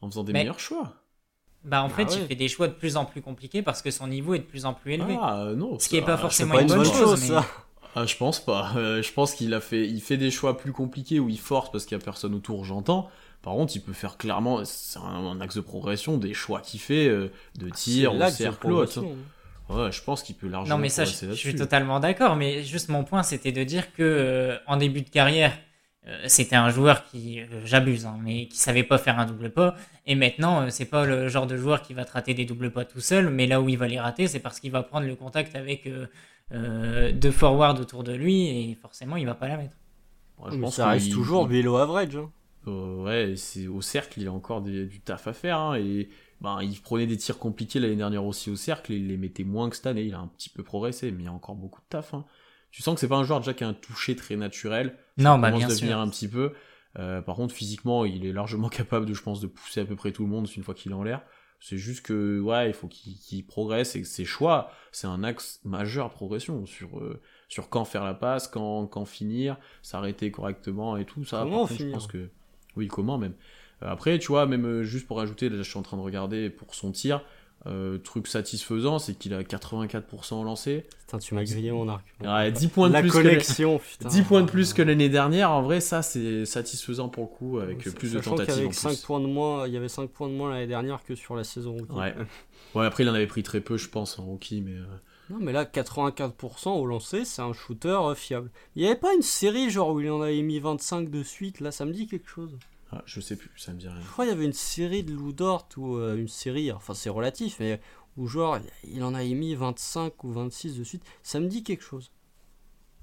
en 0.00 0.10
faisant 0.10 0.24
des 0.24 0.32
meilleurs 0.32 0.60
choix. 0.60 0.92
Bah 1.64 1.82
en 1.82 1.88
fait, 1.88 2.06
ah 2.10 2.14
il 2.14 2.26
fait 2.26 2.34
des 2.34 2.48
choix 2.48 2.68
de 2.68 2.72
plus 2.72 2.96
en 2.96 3.04
plus 3.04 3.20
compliqués 3.20 3.62
parce 3.62 3.82
que 3.82 3.90
son 3.90 4.06
niveau 4.06 4.34
est 4.34 4.38
de 4.38 4.44
plus 4.44 4.64
en 4.64 4.74
plus 4.74 4.94
élevé. 4.94 5.18
Ah 5.20 5.48
non. 5.56 5.78
Ce 5.78 5.88
qui 5.88 5.96
est 5.96 6.02
pas 6.02 6.16
forcément 6.16 6.58
une, 6.58 6.68
bonne, 6.68 6.84
chose. 6.84 7.20
ça. 7.20 7.44
Ah, 7.94 8.06
je 8.06 8.16
pense 8.16 8.40
pas. 8.40 8.72
Euh, 8.76 9.02
je 9.02 9.12
pense 9.12 9.34
qu'il 9.34 9.52
a 9.54 9.60
fait, 9.60 9.86
il 9.86 10.00
fait 10.00 10.16
des 10.16 10.30
choix 10.30 10.56
plus 10.56 10.72
compliqués 10.72 11.18
où 11.18 11.28
il 11.28 11.38
force 11.38 11.72
parce 11.72 11.84
qu'il 11.84 11.98
y 11.98 12.00
a 12.00 12.04
personne 12.04 12.34
autour, 12.34 12.64
j'entends. 12.64 13.10
Par 13.42 13.54
contre, 13.54 13.74
il 13.74 13.80
peut 13.80 13.92
faire 13.92 14.16
clairement, 14.16 14.64
c'est 14.64 14.98
un, 14.98 15.40
axe 15.40 15.56
de 15.56 15.60
progression 15.60 16.16
des 16.16 16.34
choix 16.34 16.60
qu'il 16.60 16.80
fait 16.80 17.08
euh, 17.08 17.32
de 17.56 17.68
tir 17.70 18.14
au 18.14 18.28
cercle 18.28 18.72
Ouais, 19.68 19.92
je 19.92 20.02
pense 20.02 20.22
qu'il 20.22 20.34
peut 20.34 20.48
largement. 20.48 20.76
Non, 20.76 20.80
mais 20.80 20.88
ça, 20.88 21.04
je, 21.04 21.32
suis 21.34 21.54
totalement 21.54 22.00
d'accord. 22.00 22.36
Mais 22.36 22.62
juste 22.62 22.88
mon 22.88 23.04
point, 23.04 23.22
c'était 23.22 23.52
de 23.52 23.64
dire 23.64 23.92
que 23.92 24.02
euh, 24.02 24.56
en 24.66 24.78
début 24.78 25.02
de 25.02 25.10
carrière, 25.10 25.52
c'était 26.26 26.56
un 26.56 26.70
joueur 26.70 27.04
qui, 27.04 27.40
j'abuse, 27.64 28.06
hein, 28.06 28.18
mais 28.22 28.46
qui 28.46 28.58
savait 28.58 28.82
pas 28.82 28.98
faire 28.98 29.18
un 29.18 29.26
double 29.26 29.50
pas. 29.50 29.76
Et 30.06 30.14
maintenant, 30.14 30.70
c'est 30.70 30.86
pas 30.86 31.04
le 31.04 31.28
genre 31.28 31.46
de 31.46 31.56
joueur 31.56 31.82
qui 31.82 31.94
va 31.94 32.04
te 32.04 32.12
rater 32.12 32.34
des 32.34 32.44
double 32.44 32.70
pas 32.70 32.84
tout 32.84 33.00
seul, 33.00 33.30
mais 33.30 33.46
là 33.46 33.60
où 33.60 33.68
il 33.68 33.76
va 33.76 33.88
les 33.88 34.00
rater, 34.00 34.26
c'est 34.26 34.40
parce 34.40 34.60
qu'il 34.60 34.70
va 34.70 34.82
prendre 34.82 35.06
le 35.06 35.14
contact 35.16 35.54
avec 35.54 35.86
euh, 36.50 37.12
de 37.12 37.30
forward 37.30 37.78
autour 37.78 38.04
de 38.04 38.12
lui 38.12 38.48
et 38.48 38.74
forcément 38.80 39.16
il 39.16 39.26
va 39.26 39.34
pas 39.34 39.48
la 39.48 39.58
mettre. 39.58 39.76
je 40.50 40.56
pense 40.56 40.76
ça 40.76 40.88
reste 40.88 41.12
toujours 41.12 41.46
vélo 41.46 41.76
average. 41.76 42.16
Hein. 42.16 42.30
Euh, 42.66 43.02
ouais, 43.02 43.34
c'est 43.36 43.66
au 43.66 43.82
cercle, 43.82 44.20
il 44.20 44.28
a 44.28 44.32
encore 44.32 44.62
du 44.62 45.00
taf 45.04 45.26
à 45.26 45.34
faire 45.34 45.58
hein, 45.58 45.76
et 45.76 46.08
ben, 46.40 46.60
il 46.62 46.80
prenait 46.80 47.06
des 47.06 47.18
tirs 47.18 47.38
compliqués 47.38 47.80
l'année 47.80 47.96
dernière 47.96 48.24
aussi 48.24 48.48
au 48.48 48.56
cercle 48.56 48.94
et 48.94 48.96
il 48.96 49.08
les 49.08 49.18
mettait 49.18 49.44
moins 49.44 49.68
que 49.68 49.76
cette 49.76 49.86
année. 49.86 50.04
Il 50.04 50.14
a 50.14 50.20
un 50.20 50.26
petit 50.26 50.48
peu 50.48 50.62
progressé, 50.62 51.10
mais 51.10 51.24
il 51.24 51.26
y 51.26 51.28
a 51.28 51.32
encore 51.32 51.54
beaucoup 51.54 51.82
de 51.82 51.86
taf. 51.90 52.14
Hein. 52.14 52.24
Tu 52.70 52.82
sens 52.82 52.94
que 52.94 53.00
c'est 53.00 53.08
pas 53.08 53.16
un 53.16 53.24
joueur 53.24 53.40
déjà 53.40 53.52
qui 53.52 53.64
a 53.64 53.68
un 53.68 53.74
toucher 53.74 54.16
très 54.16 54.36
naturel. 54.36 54.96
Non, 55.18 55.38
bah 55.38 55.50
bien 55.50 55.68
sûr. 55.68 55.98
un 55.98 56.08
petit 56.08 56.28
peu. 56.28 56.52
Euh, 56.98 57.20
par 57.22 57.36
contre, 57.36 57.54
physiquement, 57.54 58.04
il 58.04 58.24
est 58.24 58.32
largement 58.32 58.68
capable, 58.68 59.06
de, 59.06 59.14
je 59.14 59.22
pense, 59.22 59.40
de 59.40 59.46
pousser 59.46 59.80
à 59.80 59.84
peu 59.84 59.96
près 59.96 60.12
tout 60.12 60.22
le 60.22 60.28
monde 60.28 60.48
une 60.56 60.62
fois 60.62 60.74
qu'il 60.74 60.92
est 60.92 60.94
en 60.94 61.02
l'air. 61.02 61.22
C'est 61.60 61.76
juste 61.78 62.06
que, 62.06 62.40
ouais, 62.40 62.68
il 62.68 62.72
faut 62.72 62.86
qu'il 62.86 63.44
progresse 63.44 63.96
et 63.96 64.02
que 64.02 64.06
ses 64.06 64.24
choix, 64.24 64.70
c'est 64.92 65.08
un 65.08 65.24
axe 65.24 65.60
majeur 65.64 66.08
de 66.08 66.14
progression 66.14 66.66
sur, 66.66 67.00
euh, 67.00 67.20
sur 67.48 67.68
quand 67.68 67.84
faire 67.84 68.04
la 68.04 68.14
passe, 68.14 68.46
quand, 68.46 68.86
quand 68.86 69.04
finir, 69.04 69.56
s'arrêter 69.82 70.30
correctement 70.30 70.96
et 70.96 71.04
tout. 71.04 71.24
Ça, 71.24 71.40
comment 71.42 71.66
finir 71.66 71.88
je 71.88 71.92
pense 71.94 72.06
que. 72.06 72.30
Oui, 72.76 72.86
comment 72.86 73.18
même. 73.18 73.34
Euh, 73.82 73.88
après, 73.90 74.20
tu 74.20 74.28
vois, 74.28 74.46
même 74.46 74.82
juste 74.82 75.08
pour 75.08 75.20
ajouter, 75.20 75.48
là, 75.48 75.56
je 75.56 75.62
suis 75.62 75.78
en 75.78 75.82
train 75.82 75.96
de 75.96 76.02
regarder 76.02 76.48
pour 76.48 76.76
son 76.76 76.92
tir, 76.92 77.24
euh, 77.66 77.98
truc 77.98 78.28
satisfaisant, 78.28 78.98
c'est 78.98 79.14
qu'il 79.14 79.34
a 79.34 79.42
84% 79.42 80.34
au 80.34 80.44
lancer. 80.44 80.86
Putain, 81.00 81.18
tu 81.18 81.34
m'as 81.34 81.42
grillé 81.42 81.72
mon 81.72 81.88
arc. 81.88 82.04
10 82.20 82.68
points 82.68 82.88
de 82.88 82.94
La 82.94 83.00
plus 83.00 83.10
connexion, 83.10 83.80
que 84.00 84.08
10 84.08 84.22
points 84.22 84.42
de 84.42 84.46
plus 84.46 84.72
que 84.72 84.82
l'année 84.82 85.08
dernière. 85.08 85.50
En 85.50 85.62
vrai, 85.62 85.80
ça, 85.80 86.02
c'est 86.02 86.46
satisfaisant 86.46 87.08
pour 87.08 87.24
le 87.24 87.28
coup, 87.28 87.58
avec 87.58 87.78
plus 87.94 88.12
de 88.12 88.20
tentatives. 88.20 88.58
Avec 88.58 88.74
5 88.74 89.02
points 89.02 89.20
de 89.20 89.26
moins, 89.26 89.66
il 89.66 89.74
y 89.74 89.76
avait 89.76 89.88
5 89.88 90.08
points 90.08 90.28
de 90.28 90.34
moins 90.34 90.50
l'année 90.50 90.66
dernière 90.66 91.02
que 91.04 91.14
sur 91.14 91.34
la 91.34 91.44
saison 91.44 91.72
rookie. 91.72 91.92
Ouais. 91.92 92.14
ouais, 92.74 92.86
après, 92.86 93.02
il 93.02 93.08
en 93.08 93.14
avait 93.14 93.26
pris 93.26 93.42
très 93.42 93.60
peu, 93.60 93.76
je 93.76 93.88
pense, 93.88 94.18
en 94.18 94.24
rookie, 94.24 94.60
mais. 94.60 94.74
Euh. 94.74 94.84
Non, 95.30 95.38
mais 95.40 95.52
là, 95.52 95.64
84% 95.64 96.70
au 96.70 96.86
lancer, 96.86 97.24
c'est 97.24 97.42
un 97.42 97.52
shooter 97.52 97.88
euh, 97.88 98.14
fiable. 98.14 98.50
Il 98.76 98.82
n'y 98.82 98.88
avait 98.88 98.98
pas 98.98 99.14
une 99.14 99.22
série 99.22 99.68
genre 99.68 99.90
où 99.90 100.00
il 100.00 100.10
en 100.10 100.22
avait 100.22 100.40
mis 100.40 100.58
25 100.58 101.10
de 101.10 101.22
suite, 101.22 101.60
là, 101.60 101.70
ça 101.70 101.84
me 101.84 101.92
dit 101.92 102.06
quelque 102.06 102.28
chose. 102.28 102.56
Ah, 102.90 103.02
je 103.04 103.20
sais 103.20 103.36
plus, 103.36 103.50
ça 103.56 103.72
me 103.72 103.78
dit 103.78 103.88
rien. 103.88 104.00
Je 104.00 104.08
crois 104.08 104.24
qu'il 104.24 104.32
y 104.32 104.36
avait 104.36 104.46
une 104.46 104.52
série 104.52 105.02
de 105.02 105.12
Lou 105.12 105.32
Dort 105.32 105.68
ou 105.76 105.96
euh, 105.96 106.16
une 106.16 106.28
série, 106.28 106.72
enfin 106.72 106.94
c'est 106.94 107.10
relatif, 107.10 107.58
mais 107.60 107.80
où 108.16 108.26
genre 108.26 108.58
il 108.84 109.04
en 109.04 109.14
a 109.14 109.22
émis 109.22 109.54
25 109.54 110.24
ou 110.24 110.32
26 110.32 110.78
de 110.78 110.84
suite. 110.84 111.04
Ça 111.22 111.38
me 111.38 111.48
dit 111.48 111.62
quelque 111.62 111.82
chose. 111.82 112.10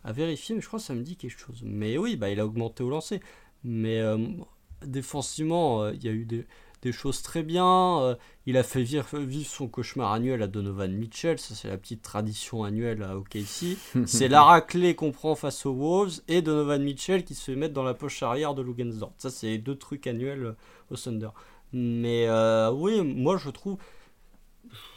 À 0.04 0.12
vérifier, 0.12 0.56
mais 0.56 0.62
je 0.62 0.68
crois 0.68 0.80
que 0.80 0.86
ça 0.86 0.96
me 0.96 1.02
dit 1.02 1.18
quelque 1.18 1.38
chose. 1.38 1.62
Mais 1.64 1.98
oui, 1.98 2.16
bah 2.16 2.30
il 2.30 2.40
a 2.40 2.46
augmenté 2.46 2.84
au 2.84 2.90
lancer. 2.90 3.22
Mais 3.64 4.00
euh, 4.00 4.28
défensivement, 4.84 5.84
euh, 5.84 5.94
il 5.94 6.04
y 6.04 6.08
a 6.08 6.12
eu 6.12 6.26
des, 6.26 6.46
des 6.86 6.92
choses 6.92 7.24
très 7.24 7.42
bien. 7.42 8.00
Euh, 8.02 8.16
il 8.46 8.58
a 8.58 8.64
fait 8.64 8.84
vivre, 8.84 9.18
vivre 9.18 9.50
son 9.50 9.68
cauchemar 9.68 10.14
annuel 10.14 10.44
à 10.44 10.48
Donovan 10.48 10.94
Mitchell. 10.94 11.40
Ça, 11.40 11.56
c'est 11.56 11.68
la 11.68 11.78
petite 11.78 12.04
tradition 12.04 12.64
annuelle 12.64 13.02
à 13.02 13.18
OKC. 13.18 13.76
c'est 14.06 14.28
la 14.28 14.44
raclée 14.44 14.94
qu'on 14.94 15.12
prend 15.12 15.34
face 15.34 15.66
aux 15.66 15.74
Wolves 15.74 16.22
et 16.28 16.44
Donovan 16.44 16.84
Mitchell 16.84 17.26
qui 17.26 17.34
se 17.34 17.52
fait 17.52 17.56
mettre 17.56 17.74
dans 17.74 17.84
la 17.84 17.96
poche 17.96 18.22
arrière 18.22 18.54
de 18.54 18.62
Lugensdort. 18.62 19.14
Ça, 19.18 19.32
c'est 19.32 19.48
les 19.48 19.58
deux 19.58 19.76
trucs 19.76 20.06
annuels 20.06 20.56
au 20.92 20.96
Thunder. 20.96 21.30
Mais 21.74 22.28
euh, 22.28 22.72
oui, 22.72 23.02
moi, 23.02 23.38
je 23.38 23.50
trouve. 23.50 23.78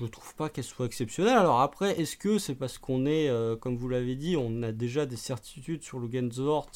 Je 0.00 0.06
trouve 0.06 0.34
pas 0.34 0.48
qu'elle 0.50 0.64
soit 0.64 0.86
exceptionnelle. 0.86 1.36
Alors 1.38 1.60
après, 1.60 1.98
est-ce 2.00 2.16
que 2.16 2.38
c'est 2.38 2.54
parce 2.54 2.78
qu'on 2.78 3.06
est, 3.06 3.28
euh, 3.28 3.56
comme 3.56 3.76
vous 3.76 3.88
l'avez 3.88 4.16
dit, 4.16 4.36
on 4.36 4.62
a 4.62 4.72
déjà 4.72 5.06
des 5.06 5.16
certitudes 5.16 5.82
sur 5.82 6.00
Lugensdort 6.00 6.70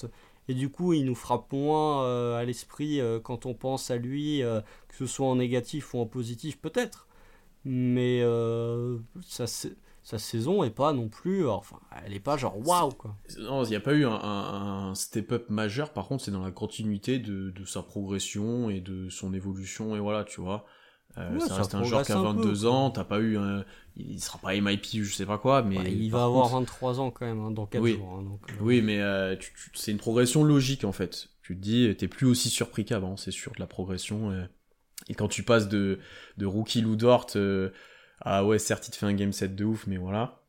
et 0.48 0.54
du 0.54 0.68
coup 0.70 0.92
il 0.92 1.04
nous 1.04 1.14
frappe 1.14 1.52
moins 1.52 2.04
euh, 2.04 2.36
à 2.36 2.44
l'esprit 2.44 3.00
euh, 3.00 3.20
quand 3.20 3.46
on 3.46 3.54
pense 3.54 3.90
à 3.90 3.96
lui, 3.96 4.42
euh, 4.42 4.60
que 4.88 4.96
ce 4.96 5.06
soit 5.06 5.26
en 5.26 5.36
négatif 5.36 5.94
ou 5.94 5.98
en 5.98 6.06
positif 6.06 6.60
peut-être. 6.60 7.06
Mais 7.64 8.22
sa, 9.24 9.46
sa- 9.46 9.68
sa 10.02 10.18
saison 10.18 10.64
est 10.64 10.70
pas 10.70 10.92
non 10.92 11.08
plus, 11.08 11.46
enfin 11.48 11.78
elle 12.04 12.12
est 12.12 12.18
pas 12.18 12.36
genre 12.36 12.58
waouh 12.66 12.90
quoi. 12.90 13.14
Non, 13.38 13.62
il 13.62 13.70
n'y 13.70 13.76
a 13.76 13.80
pas 13.80 13.94
eu 13.94 14.04
un, 14.04 14.10
un- 14.10 14.88
un 14.90 14.94
step-up 14.96 15.48
majeur, 15.48 15.92
par 15.92 16.08
contre, 16.08 16.24
c'est 16.24 16.32
dans 16.32 16.42
la 16.42 16.50
continuité 16.50 17.20
de, 17.20 17.50
de 17.50 17.64
sa 17.64 17.82
progression 17.82 18.68
et 18.68 18.80
de 18.80 19.08
son 19.10 19.32
évolution, 19.32 19.94
et 19.94 20.00
voilà, 20.00 20.24
tu 20.24 20.40
vois. 20.40 20.64
Euh, 21.18 21.34
Ouais, 21.34 21.40
ça 21.40 21.56
reste 21.56 21.74
un 21.74 21.84
joueur 21.84 22.02
qui 22.04 22.12
a 22.12 22.16
un 22.18 22.22
peu, 22.34 22.42
22 22.42 22.60
quoi. 22.62 22.70
ans, 22.70 22.90
t'as 22.90 23.04
pas 23.04 23.18
eu 23.20 23.36
un... 23.36 23.64
Il 23.96 24.18
sera 24.22 24.38
pas 24.38 24.54
MIP, 24.54 25.02
je 25.04 25.12
sais 25.14 25.26
pas 25.26 25.36
quoi, 25.36 25.62
mais... 25.62 25.76
Ouais, 25.78 25.92
il 25.92 26.10
va 26.10 26.24
avoir 26.24 26.44
contre- 26.48 26.60
23 26.60 27.00
ans 27.00 27.10
quand 27.10 27.26
même 27.26 27.40
hein, 27.40 27.50
dans 27.50 27.66
4 27.66 27.82
Oui. 27.82 27.92
jours. 27.96 28.16
hein, 28.18 28.22
donc, 28.22 28.40
euh, 28.50 28.54
Oui, 28.62 28.80
mais 28.80 29.00
euh, 29.02 29.36
tu- 29.36 29.52
tu- 29.52 29.70
c'est 29.74 29.90
une 29.92 29.98
progression 29.98 30.42
logique, 30.44 30.84
en 30.84 30.92
fait. 30.92 31.28
Tu 31.42 31.54
te 31.54 31.60
dis, 31.60 31.94
t'es 31.98 32.08
plus 32.08 32.26
aussi 32.26 32.48
surpris 32.48 32.86
qu'avant, 32.86 33.18
c'est 33.18 33.30
sûr, 33.30 33.52
de 33.52 33.60
la 33.60 33.66
progression. 33.66 34.30
euh. 34.30 34.44
Et 35.08 35.14
quand 35.14 35.28
tu 35.28 35.42
passes 35.42 35.68
de, 35.68 35.98
de 36.38 36.46
rookie 36.46 36.80
Lou 36.80 36.96
Dort 36.96 37.26
à, 38.22 38.44
ouais, 38.46 38.58
certes, 38.58 38.88
il 38.88 38.92
te 38.92 38.96
fait 38.96 39.06
un 39.06 39.12
game 39.14 39.32
set 39.32 39.54
de 39.54 39.64
ouf, 39.64 39.86
mais 39.86 39.98
voilà, 39.98 40.40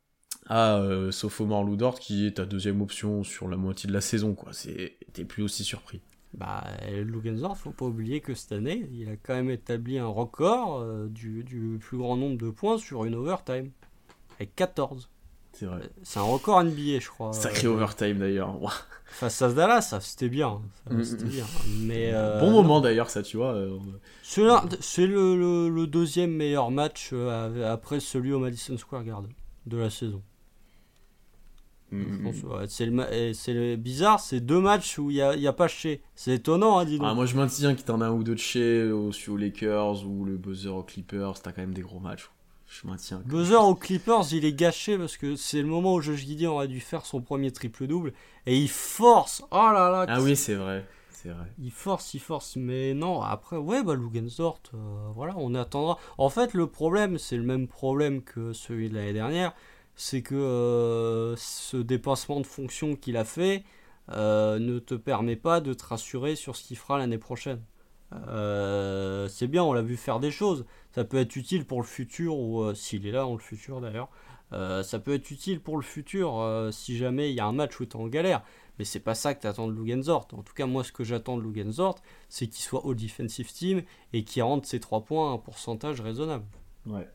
à 0.47 0.81
sophomore 1.11 1.63
Lou 1.65 1.75
Dort, 1.75 1.99
qui 1.99 2.25
est 2.27 2.37
ta 2.37 2.45
deuxième 2.45 2.81
option 2.81 3.23
sur 3.23 3.47
la 3.49 3.57
moitié 3.57 3.87
de 3.87 3.93
la 3.93 4.01
saison, 4.01 4.33
quoi. 4.35 4.53
C'est, 4.53 4.97
t'es 5.11 5.25
plus 5.25 5.43
aussi 5.43 5.63
surpris. 5.65 5.99
Bah, 6.35 6.63
Lugensdorf, 6.91 7.59
faut 7.59 7.71
pas 7.71 7.85
oublier 7.85 8.19
que 8.19 8.33
cette 8.33 8.53
année, 8.53 8.89
il 8.91 9.07
a 9.07 9.15
quand 9.21 9.35
même 9.35 9.51
établi 9.51 9.99
un 9.99 10.07
record 10.07 10.79
euh, 10.79 11.07
du, 11.07 11.43
du 11.43 11.77
plus 11.79 11.97
grand 11.97 12.17
nombre 12.17 12.37
de 12.37 12.49
points 12.49 12.77
sur 12.79 13.05
une 13.05 13.13
overtime. 13.15 13.69
Avec 14.39 14.55
14. 14.55 15.09
C'est 15.51 15.67
vrai. 15.67 15.81
C'est 16.01 16.17
un 16.17 16.23
record 16.23 16.63
NBA, 16.63 16.97
je 16.99 17.07
crois. 17.09 17.31
Sacré 17.33 17.67
Euh, 17.67 17.73
overtime 17.73 18.17
d'ailleurs. 18.17 18.57
Face 19.05 19.39
à 19.43 19.53
Dallas, 19.53 19.83
ça 19.83 19.99
c'était 20.01 20.27
bien. 20.29 20.59
Ça, 20.87 20.93
Mm, 20.95 21.03
c'était 21.03 21.25
mm. 21.25 21.29
bien. 21.29 21.45
Mais, 21.81 22.09
euh, 22.13 22.39
bon 22.39 22.49
moment 22.49 22.81
d'ailleurs, 22.81 23.11
ça, 23.11 23.21
tu 23.21 23.37
vois. 23.37 23.53
euh, 23.53 23.77
C'est 24.23 25.05
le, 25.05 25.35
le- 25.37 25.69
le 25.69 25.85
deuxième 25.85 26.31
meilleur 26.31 26.71
match 26.71 27.11
euh, 27.13 27.71
après 27.71 27.99
celui 27.99 28.33
au 28.33 28.39
Madison 28.39 28.75
Square 28.77 29.03
Garden 29.03 29.29
de 29.67 29.77
la 29.77 29.91
saison. 29.91 30.23
Mm, 31.93 32.29
mm. 32.29 32.65
c'est 32.67 33.53
le, 33.53 33.75
bizarre, 33.75 34.19
c'est 34.19 34.39
deux 34.39 34.59
matchs 34.59 34.97
où 34.97 35.11
il 35.11 35.15
n'y 35.15 35.21
a, 35.21 35.35
y 35.35 35.47
a 35.47 35.53
pas 35.53 35.67
chez. 35.67 36.01
C'est 36.15 36.35
étonnant, 36.35 36.79
hein, 36.79 36.85
dis 36.85 36.97
donc. 36.97 37.07
Ah, 37.09 37.13
moi 37.13 37.25
je 37.25 37.35
maintiens 37.35 37.75
qu'il 37.75 37.85
t'en 37.85 38.01
a 38.01 38.07
un 38.07 38.11
ou 38.11 38.23
deux 38.23 38.33
de 38.33 38.39
chez, 38.39 38.91
au, 38.91 39.11
aux 39.11 39.37
Lakers 39.37 40.05
ou 40.07 40.25
le 40.25 40.37
buzzer 40.37 40.69
aux 40.69 40.83
Clippers, 40.83 41.41
t'as 41.41 41.51
quand 41.51 41.61
même 41.61 41.73
des 41.73 41.81
gros 41.81 41.99
matchs. 41.99 42.29
Je 42.67 42.87
maintiens. 42.87 43.21
Buzzer 43.25 43.63
aux 43.63 43.75
Clippers, 43.75 44.23
il 44.31 44.45
est 44.45 44.53
gâché 44.53 44.97
parce 44.97 45.17
que 45.17 45.35
c'est 45.35 45.61
le 45.61 45.67
moment 45.67 45.93
où 45.93 46.01
Josh 46.01 46.21
Gideon 46.21 46.53
aurait 46.53 46.67
dû 46.67 46.79
faire 46.79 47.05
son 47.05 47.21
premier 47.21 47.51
triple-double 47.51 48.13
et 48.47 48.57
il 48.57 48.69
force. 48.69 49.43
Oh 49.51 49.55
là 49.55 49.91
là. 49.91 50.05
Ah 50.07 50.21
oui, 50.21 50.35
c'est 50.35 50.55
vrai. 50.55 50.85
C'est 51.11 51.29
vrai. 51.29 51.45
Il 51.59 51.71
force, 51.71 52.15
il 52.15 52.19
force, 52.19 52.57
mais 52.57 52.93
non, 52.93 53.21
après, 53.21 53.55
ouais, 53.55 53.81
bah, 53.81 53.95
Lugensdort, 53.95 54.59
euh, 54.73 54.77
voilà, 55.15 55.33
on 55.37 55.55
attendra. 55.55 55.97
En 56.17 56.29
fait, 56.29 56.53
le 56.53 56.67
problème, 56.67 57.17
c'est 57.17 57.37
le 57.37 57.43
même 57.43 57.67
problème 57.67 58.23
que 58.23 58.51
celui 58.51 58.89
de 58.89 58.95
l'année 58.95 59.13
dernière, 59.13 59.53
c'est 59.95 60.21
que 60.21 60.35
euh, 60.35 61.35
ce 61.37 61.77
dépassement 61.77 62.39
de 62.39 62.47
fonction 62.47 62.95
qu'il 62.95 63.17
a 63.17 63.25
fait 63.25 63.63
euh, 64.11 64.59
ne 64.59 64.79
te 64.79 64.95
permet 64.95 65.35
pas 65.35 65.61
de 65.61 65.73
te 65.73 65.85
rassurer 65.85 66.35
sur 66.35 66.55
ce 66.55 66.63
qu'il 66.63 66.77
fera 66.77 66.97
l'année 66.97 67.17
prochaine. 67.17 67.61
Euh, 68.27 69.27
c'est 69.27 69.47
bien, 69.47 69.63
on 69.63 69.73
l'a 69.73 69.81
vu 69.81 69.97
faire 69.97 70.19
des 70.19 70.31
choses. 70.31 70.65
Ça 70.91 71.03
peut 71.03 71.17
être 71.17 71.35
utile 71.35 71.65
pour 71.65 71.81
le 71.81 71.87
futur, 71.87 72.37
ou 72.37 72.73
s'il 72.75 73.07
est 73.07 73.11
là 73.11 73.21
dans 73.21 73.33
le 73.33 73.39
futur 73.39 73.81
d'ailleurs. 73.81 74.09
Ça 74.51 74.99
peut 74.99 75.15
être 75.15 75.31
utile 75.31 75.59
pour 75.59 75.77
le 75.77 75.81
futur 75.81 76.69
si 76.71 76.95
jamais 76.95 77.31
il 77.31 77.35
y 77.35 77.39
a 77.39 77.45
un 77.45 77.53
match 77.53 77.79
où 77.79 77.85
tu 77.87 77.97
es 77.97 77.99
en 77.99 78.07
galère. 78.07 78.43
Mais 78.77 78.85
c'est 78.85 78.99
pas 78.99 79.15
ça 79.15 79.33
que 79.33 79.41
tu 79.41 79.47
attends 79.47 79.67
de 79.67 79.73
Lugensort. 79.73 80.27
En 80.33 80.43
tout 80.43 80.53
cas, 80.53 80.65
moi, 80.65 80.83
ce 80.83 80.91
que 80.91 81.03
j'attends 81.03 81.37
de 81.37 81.43
Lugensort, 81.43 81.95
c'est 82.29 82.47
qu'il 82.47 82.63
soit 82.63 82.83
all 82.85 82.95
defensive 82.95 83.51
team 83.51 83.83
et 84.13 84.23
qu'il 84.23 84.43
rentre 84.43 84.67
ses 84.67 84.79
3 84.79 85.05
points 85.05 85.31
à 85.31 85.33
un 85.33 85.37
pourcentage 85.37 86.01
raisonnable. 86.01 86.45
Ouais. 86.85 87.07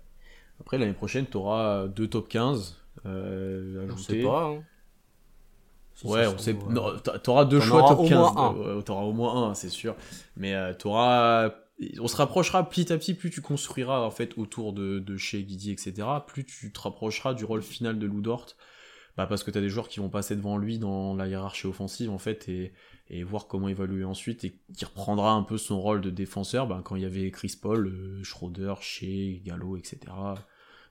Après, 0.61 0.79
l'année 0.79 0.93
prochaine, 0.93 1.27
t'auras 1.27 1.87
deux 1.87 2.09
top 2.09 2.29
15 2.29 2.77
euh, 3.07 3.89
On 3.91 3.97
sait 3.97 4.23
pas. 4.23 4.45
hein. 4.45 4.65
Ouais, 6.05 6.27
on 6.27 6.39
sait. 6.39 6.55
euh, 6.55 6.99
t'auras 7.19 7.45
deux 7.45 7.61
choix 7.61 7.81
auras 7.81 7.89
top 7.91 8.01
au 8.01 8.09
15. 8.09 8.19
moins 8.19 8.37
un. 8.37 8.55
Ouais, 8.55 8.83
t'auras 8.83 9.03
au 9.03 9.13
moins 9.13 9.51
un, 9.51 9.55
c'est 9.55 9.69
sûr. 9.69 9.97
Mais 10.37 10.55
euh, 10.55 10.73
t'auras. 10.75 11.51
On 12.01 12.09
se 12.09 12.17
rapprochera 12.17 12.69
petit 12.69 12.93
à 12.93 12.99
petit, 12.99 13.15
plus 13.15 13.31
tu 13.31 13.41
construiras 13.41 14.01
en 14.01 14.11
fait 14.11 14.37
autour 14.37 14.73
de, 14.73 14.99
de 14.99 15.17
chez 15.17 15.43
Guidi, 15.43 15.71
etc. 15.71 15.95
Plus 16.27 16.45
tu 16.45 16.73
te 16.73 16.81
rapprocheras 16.81 17.35
du 17.35 17.45
rôle 17.45 17.63
final 17.63 17.99
de 17.99 18.07
Lou 18.07 18.21
Dort. 18.21 18.47
Bah 19.17 19.27
parce 19.27 19.43
que 19.43 19.51
t'as 19.51 19.61
des 19.61 19.69
joueurs 19.69 19.89
qui 19.89 19.99
vont 20.01 20.09
passer 20.09 20.37
devant 20.37 20.59
lui 20.59 20.79
dans 20.79 21.15
la 21.15 21.27
hiérarchie 21.27 21.67
offensive 21.67 22.11
en 22.11 22.19
fait 22.19 22.49
et, 22.49 22.73
et 23.11 23.23
voir 23.23 23.47
comment 23.47 23.69
évaluer 23.69 24.05
ensuite 24.05 24.45
et 24.45 24.59
qui 24.77 24.85
reprendra 24.85 25.33
un 25.33 25.43
peu 25.43 25.57
son 25.57 25.81
rôle 25.81 26.01
de 26.01 26.11
défenseur 26.11 26.67
bah, 26.67 26.83
quand 26.85 26.97
il 26.97 27.03
y 27.03 27.07
avait 27.07 27.31
Chris 27.31 27.55
Paul, 27.61 27.87
euh, 27.87 28.23
Schroeder, 28.23 28.75
Shea, 28.81 29.41
Gallo, 29.43 29.77
etc. 29.77 29.99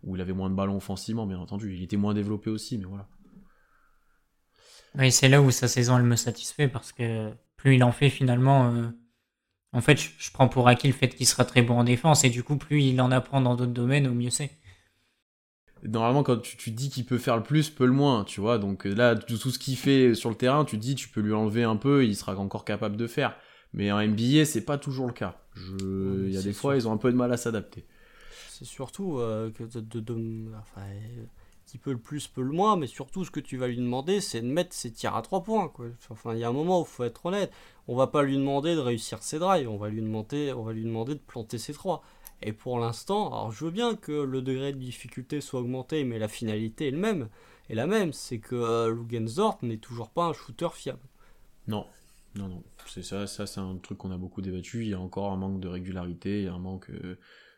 Où 0.04 0.16
il 0.16 0.22
avait 0.22 0.34
moins 0.34 0.50
de 0.50 0.56
ballons 0.56 0.78
offensivement 0.78 1.26
bien 1.26 1.40
entendu. 1.40 1.76
Il 1.76 1.84
était 1.84 1.98
moins 1.98 2.14
développé 2.14 2.50
aussi 2.50 2.78
mais 2.78 2.86
voilà. 2.86 3.08
Oui, 4.98 5.12
c'est 5.12 5.30
là 5.30 5.42
où 5.42 5.52
sa 5.52 5.68
saison 5.68 5.98
elle 5.98 6.04
me 6.04 6.16
satisfait 6.16 6.68
parce 6.68 6.92
que 6.92 7.32
plus 7.56 7.76
il 7.76 7.84
en 7.84 7.92
fait 7.92 8.10
finalement, 8.10 8.72
euh, 8.72 8.88
en 9.74 9.82
fait, 9.82 10.00
je 10.00 10.32
prends 10.32 10.48
pour 10.48 10.68
acquis 10.68 10.88
le 10.88 10.94
fait 10.94 11.10
qu'il 11.10 11.28
sera 11.28 11.46
très 11.46 11.62
bon 11.62 11.80
en 11.80 11.84
défense 11.84 12.24
et 12.24 12.30
du 12.30 12.44
coup, 12.44 12.58
plus 12.58 12.82
il 12.84 13.02
en 13.02 13.12
apprend 13.12 13.42
dans 13.42 13.56
d'autres 13.56 13.74
domaines, 13.74 14.08
au 14.08 14.14
mieux 14.14 14.30
c'est. 14.30 14.52
Normalement, 15.84 16.24
quand 16.24 16.38
tu, 16.38 16.58
tu 16.58 16.72
dis 16.72 16.90
qu'il 16.90 17.06
peut 17.06 17.18
faire 17.18 17.38
le 17.38 17.44
plus, 17.44 17.70
peut 17.70 17.86
le 17.86 17.92
moins, 17.92 18.24
tu 18.24 18.42
vois. 18.42 18.58
Donc 18.58 18.86
euh, 18.86 18.94
là, 18.94 19.16
tout 19.16 19.38
ce 19.38 19.60
qu'il 19.60 19.78
fait 19.78 20.16
sur 20.16 20.30
le 20.30 20.36
terrain, 20.36 20.66
tu 20.66 20.78
dis, 20.78 20.96
tu 20.96 21.10
peux 21.10 21.22
lui 21.22 21.34
enlever 21.34 21.64
un 21.64 21.76
peu, 21.78 22.06
il 22.06 22.16
sera 22.16 22.36
encore 22.38 22.66
capable 22.66 22.98
de 22.98 23.08
faire. 23.08 23.36
Mais 23.74 23.92
en 23.92 24.02
NBA, 24.02 24.46
c'est 24.46 24.66
pas 24.66 24.78
toujours 24.78 25.08
le 25.08 25.14
cas. 25.14 25.38
Je... 25.54 26.26
Il 26.28 26.34
y 26.34 26.38
a 26.38 26.42
des 26.42 26.54
fois, 26.54 26.76
ils 26.76 26.88
ont 26.88 26.92
un 26.92 26.98
peu 26.98 27.12
de 27.12 27.18
mal 27.18 27.32
à 27.32 27.38
s'adapter. 27.38 27.86
C'est 28.50 28.66
surtout 28.66 29.20
euh, 29.20 29.52
que 29.52 29.64
de, 29.64 29.80
de- 29.82 30.00
de- 30.00 30.46
enfin, 30.60 30.82
euh, 30.88 31.24
qui 31.66 31.78
peut 31.78 31.92
le 31.92 32.00
plus, 32.00 32.28
peut 32.28 32.42
le 32.42 32.52
moins, 32.52 32.76
mais 32.78 32.88
surtout 32.88 33.24
ce 33.26 33.30
que 33.32 33.40
tu 33.40 33.58
vas 33.58 33.68
lui 33.68 33.78
demander, 33.78 34.22
c'est 34.22 34.42
de 34.42 34.48
mettre 34.48 34.74
ses 34.74 34.92
tirs 34.92 35.16
à 35.16 35.22
3 35.22 35.44
points. 35.44 35.68
Quoi. 35.68 35.88
Enfin, 36.10 36.34
il 36.34 36.40
y 36.40 36.44
a 36.44 36.48
un 36.50 36.54
moment 36.54 36.80
où 36.80 36.84
il 36.84 36.88
faut 36.88 37.04
être 37.04 37.26
honnête. 37.26 37.52
On 37.88 37.96
va 37.96 38.08
pas 38.08 38.24
lui 38.24 38.38
demander 38.38 38.74
de 38.74 38.80
réussir 38.80 39.22
ses 39.22 39.38
drives, 39.38 39.70
on 39.70 39.78
va 39.78 39.90
lui 39.90 40.02
demander, 40.02 40.54
on 40.54 40.64
va 40.64 40.74
lui 40.74 40.84
demander 40.84 41.14
de 41.14 41.20
planter 41.20 41.58
ses 41.58 41.74
3. 41.74 42.04
Et 42.42 42.54
pour 42.54 42.80
l'instant, 42.80 43.28
alors 43.28 43.52
je 43.52 43.66
veux 43.66 43.72
bien 43.72 43.96
que 43.96 44.12
le 44.12 44.42
degré 44.42 44.74
de 44.74 44.78
difficulté 44.78 45.42
soit 45.42 45.62
augmenté, 45.62 46.04
mais 46.04 46.20
la 46.20 46.28
finalité 46.28 46.88
est 46.88 46.92
le 46.92 46.98
même. 46.98 47.30
Et 47.70 47.76
la 47.76 47.88
même, 47.88 48.14
c'est 48.14 48.40
que 48.40 48.56
euh, 48.56 48.94
Lugensdort 48.94 49.58
n'est 49.62 49.78
toujours 49.78 50.10
pas 50.10 50.26
un 50.26 50.34
shooter 50.34 50.70
fiable. 50.74 51.08
Non, 51.68 51.86
non, 52.36 52.48
non. 52.48 52.64
C'est 52.86 53.04
ça, 53.04 53.28
ça 53.28 53.48
c'est 53.48 53.60
un 53.60 53.78
truc 53.78 53.98
qu'on 53.98 54.12
a 54.12 54.18
beaucoup 54.18 54.42
débattu. 54.42 54.84
Il 54.84 54.90
y 54.90 54.94
a 54.94 55.00
encore 55.00 55.32
un 55.32 55.38
manque 55.38 55.60
de 55.60 55.68
régularité, 55.68 56.40
il 56.40 56.46
y 56.46 56.48
a 56.48 56.54
un 56.54 56.60
manque 56.60 56.90
euh, 56.92 57.18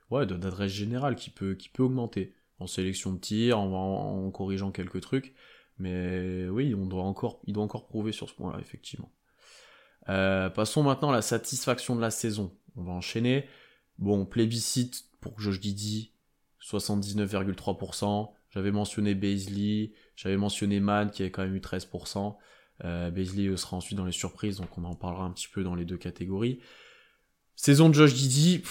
ouais, 0.10 0.26
d'adresse 0.26 0.72
générale 0.72 1.16
qui 1.16 1.30
peut, 1.30 1.56
qui 1.56 1.70
peut 1.70 1.84
augmenter. 1.84 2.34
En 2.60 2.68
sélection 2.68 3.14
de 3.14 3.20
tir, 3.20 3.58
en 3.58 4.30
corrigeant 4.32 4.72
quelques 4.72 5.00
trucs. 5.00 5.34
Mais 5.78 6.50
oui, 6.50 6.76
on 6.76 6.86
doit 6.86 7.04
encore, 7.04 7.40
il 7.46 7.54
doit 7.54 7.64
encore 7.64 7.88
prouver 7.88 8.12
sur 8.12 8.30
ce 8.30 8.34
point-là, 8.36 8.60
effectivement. 8.60 9.10
Euh, 10.10 10.50
passons 10.50 10.84
maintenant 10.84 11.10
à 11.10 11.14
la 11.14 11.22
satisfaction 11.22 11.96
de 11.96 12.02
la 12.02 12.12
saison. 12.12 12.52
On 12.76 12.84
va 12.84 12.92
enchaîner. 12.92 13.48
Bon, 14.00 14.26
plébiscite 14.26 15.04
pour 15.20 15.38
Josh 15.40 15.60
Giddy, 15.60 16.14
79,3%. 16.64 18.32
J'avais 18.52 18.72
mentionné 18.72 19.14
Baisley, 19.14 19.92
j'avais 20.16 20.38
mentionné 20.38 20.80
Mann 20.80 21.12
qui 21.12 21.22
avait 21.22 21.32
quand 21.32 21.44
même 21.44 21.56
eu 21.56 21.60
13%. 21.60 22.38
Euh, 22.86 23.12
Baisley 23.12 23.48
euh, 23.48 23.58
sera 23.58 23.76
ensuite 23.76 23.98
dans 23.98 24.06
les 24.06 24.14
surprises, 24.14 24.58
donc 24.58 24.76
on 24.78 24.86
en 24.86 24.96
parlera 24.96 25.26
un 25.26 25.32
petit 25.32 25.50
peu 25.50 25.64
dans 25.64 25.76
les 25.76 25.84
deux 25.84 25.98
catégories. 25.98 26.62
Saison 27.56 27.90
de 27.90 27.94
Josh 27.94 28.14
qui- 28.14 28.64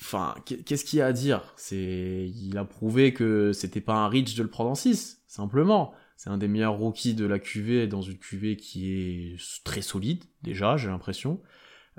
enfin, 0.00 0.34
qu'est-ce 0.46 0.86
qu'il 0.86 1.00
y 1.00 1.02
a 1.02 1.06
à 1.06 1.12
dire? 1.12 1.52
C'est, 1.56 2.32
il 2.34 2.56
a 2.56 2.64
prouvé 2.64 3.12
que 3.12 3.52
c'était 3.52 3.82
pas 3.82 3.96
un 3.96 4.08
reach 4.08 4.34
de 4.34 4.42
le 4.42 4.48
prendre 4.48 4.70
en 4.70 4.74
6, 4.74 5.22
simplement. 5.26 5.92
C'est 6.16 6.30
un 6.30 6.38
des 6.38 6.48
meilleurs 6.48 6.78
rookies 6.78 7.14
de 7.14 7.26
la 7.26 7.38
QV 7.38 7.88
dans 7.88 8.00
une 8.00 8.16
QV 8.18 8.56
qui 8.56 8.90
est 8.94 9.36
très 9.64 9.82
solide 9.82 10.24
déjà, 10.42 10.78
j'ai 10.78 10.88
l'impression. 10.88 11.42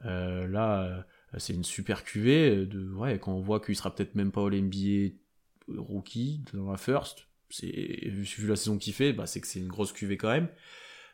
là, 0.03 1.05
c'est 1.37 1.53
une 1.53 1.63
super 1.63 2.03
cuvée. 2.03 2.65
De, 2.65 2.93
ouais, 2.93 3.19
quand 3.19 3.33
on 3.33 3.41
voit 3.41 3.59
qu'il 3.59 3.75
sera 3.75 3.93
peut-être 3.93 4.15
même 4.15 4.31
pas 4.31 4.41
au 4.41 4.49
NBA 4.49 5.15
rookie 5.67 6.43
dans 6.53 6.71
la 6.71 6.77
first, 6.77 7.27
c'est 7.49 7.67
vu 7.67 8.47
la 8.47 8.55
saison 8.55 8.77
qu'il 8.77 8.93
fait, 8.93 9.13
bah, 9.13 9.25
c'est 9.25 9.41
que 9.41 9.47
c'est 9.47 9.59
une 9.59 9.67
grosse 9.67 9.91
cuvée 9.91 10.17
quand 10.17 10.31
même. 10.31 10.49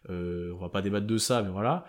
on 0.09 0.57
va 0.57 0.69
pas 0.69 0.81
débattre 0.81 1.07
de 1.07 1.17
ça, 1.17 1.41
mais 1.43 1.49
voilà. 1.49 1.85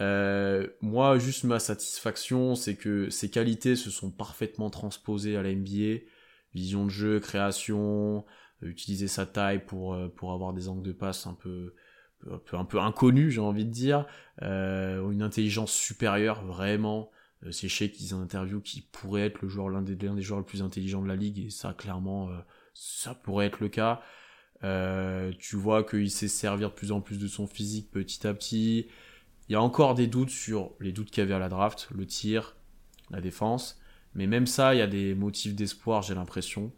Euh, 0.00 0.66
moi, 0.80 1.18
juste 1.18 1.44
ma 1.44 1.58
satisfaction, 1.58 2.54
c'est 2.54 2.76
que 2.76 3.10
ses 3.10 3.30
qualités 3.30 3.76
se 3.76 3.90
sont 3.90 4.10
parfaitement 4.10 4.70
transposées 4.70 5.36
à 5.36 5.42
la 5.42 5.54
NBA. 5.54 6.00
Vision 6.54 6.84
de 6.84 6.90
jeu, 6.90 7.20
création, 7.20 8.24
euh, 8.62 8.66
utiliser 8.66 9.08
sa 9.08 9.26
taille 9.26 9.64
pour, 9.64 9.94
euh, 9.94 10.08
pour 10.08 10.32
avoir 10.32 10.52
des 10.52 10.68
angles 10.68 10.82
de 10.82 10.92
passe 10.92 11.26
un 11.26 11.34
peu, 11.34 11.74
un 12.52 12.64
peu 12.64 12.78
inconnus, 12.78 13.34
j'ai 13.34 13.40
envie 13.40 13.64
de 13.64 13.70
dire. 13.70 14.06
une 14.40 15.22
intelligence 15.22 15.72
supérieure, 15.72 16.44
vraiment. 16.44 17.10
C'est 17.50 17.68
chez 17.68 17.90
qu'ils 17.90 18.14
ont 18.14 18.22
interview 18.22 18.60
qui 18.60 18.82
pourrait 18.82 19.22
être 19.22 19.42
le 19.42 19.48
joueur, 19.48 19.68
l'un 19.68 19.82
des, 19.82 19.96
des 19.96 20.22
joueurs 20.22 20.40
les 20.40 20.46
plus 20.46 20.62
intelligents 20.62 21.02
de 21.02 21.08
la 21.08 21.16
ligue, 21.16 21.38
et 21.38 21.50
ça, 21.50 21.74
clairement, 21.74 22.30
ça 22.74 23.14
pourrait 23.14 23.46
être 23.46 23.60
le 23.60 23.68
cas. 23.68 24.00
tu 25.38 25.56
vois 25.56 25.82
qu'il 25.82 26.10
sait 26.10 26.28
servir 26.28 26.70
de 26.70 26.74
plus 26.74 26.92
en 26.92 27.00
plus 27.00 27.18
de 27.18 27.26
son 27.26 27.46
physique 27.46 27.90
petit 27.90 28.26
à 28.26 28.34
petit. 28.34 28.86
Il 29.48 29.52
y 29.52 29.56
a 29.56 29.62
encore 29.62 29.94
des 29.94 30.06
doutes 30.06 30.30
sur 30.30 30.72
les 30.80 30.92
doutes 30.92 31.10
qu'il 31.10 31.22
y 31.22 31.24
avait 31.24 31.34
à 31.34 31.38
la 31.38 31.48
draft, 31.48 31.88
le 31.94 32.06
tir, 32.06 32.56
la 33.10 33.20
défense. 33.20 33.80
Mais 34.14 34.26
même 34.26 34.46
ça, 34.46 34.74
il 34.74 34.78
y 34.78 34.82
a 34.82 34.86
des 34.86 35.14
motifs 35.14 35.54
d'espoir, 35.54 36.02
j'ai 36.02 36.14
l'impression. 36.14 36.72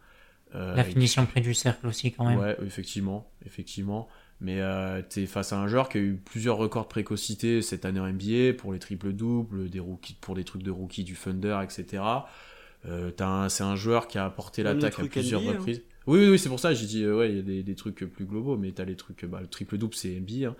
Euh, 0.55 0.75
la 0.75 0.85
finition 0.85 1.27
près 1.27 1.41
du 1.41 1.53
cercle 1.53 1.87
aussi, 1.87 2.13
quand 2.13 2.25
même. 2.25 2.39
Ouais, 2.39 2.57
effectivement. 2.65 3.31
effectivement. 3.45 4.09
Mais 4.41 4.61
euh, 4.61 5.01
tu 5.09 5.23
es 5.23 5.27
face 5.27 5.53
à 5.53 5.59
un 5.59 5.69
joueur 5.69 5.89
qui 5.89 5.99
a 5.99 6.01
eu 6.01 6.21
plusieurs 6.23 6.57
records 6.57 6.85
de 6.85 6.89
précocité 6.89 7.63
cette 7.63 7.85
année 7.85 8.01
en 8.01 8.07
NBA 8.07 8.55
pour 8.59 8.73
les 8.73 8.79
triples-doubles, 8.79 9.71
des 9.71 9.81
rookies, 9.81 10.17
pour 10.21 10.35
des 10.35 10.45
trucs 10.45 10.63
de 10.63 10.71
rookie 10.71 11.05
du 11.05 11.15
Thunder, 11.15 11.61
etc. 11.63 12.03
Euh, 12.87 13.11
c'est 13.49 13.63
un 13.65 13.77
joueur 13.77 14.09
qui 14.09 14.19
a 14.19 14.25
apporté 14.25 14.63
l'attaque 14.63 14.99
à 14.99 15.05
plusieurs 15.05 15.43
hein. 15.43 15.53
reprises. 15.53 15.83
Oui, 16.07 16.29
oui, 16.29 16.39
c'est 16.39 16.51
pour 16.51 16.61
ça 16.61 16.75
j'ai 16.75 16.87
dit, 16.87 17.09
ouais, 17.09 17.31
il 17.31 17.57
y 17.57 17.61
a 17.61 17.63
des, 17.63 17.75
trucs 17.75 18.05
plus 18.05 18.27
globaux, 18.27 18.59
mais 18.59 18.73
tu 18.73 18.83
as 18.83 18.85
les 18.85 18.97
trucs, 18.97 19.25
bah, 19.25 19.41
le 19.41 19.47
triple-double, 19.47 19.95
c'est 19.95 20.21
NBA. 20.21 20.49
Hein. 20.49 20.57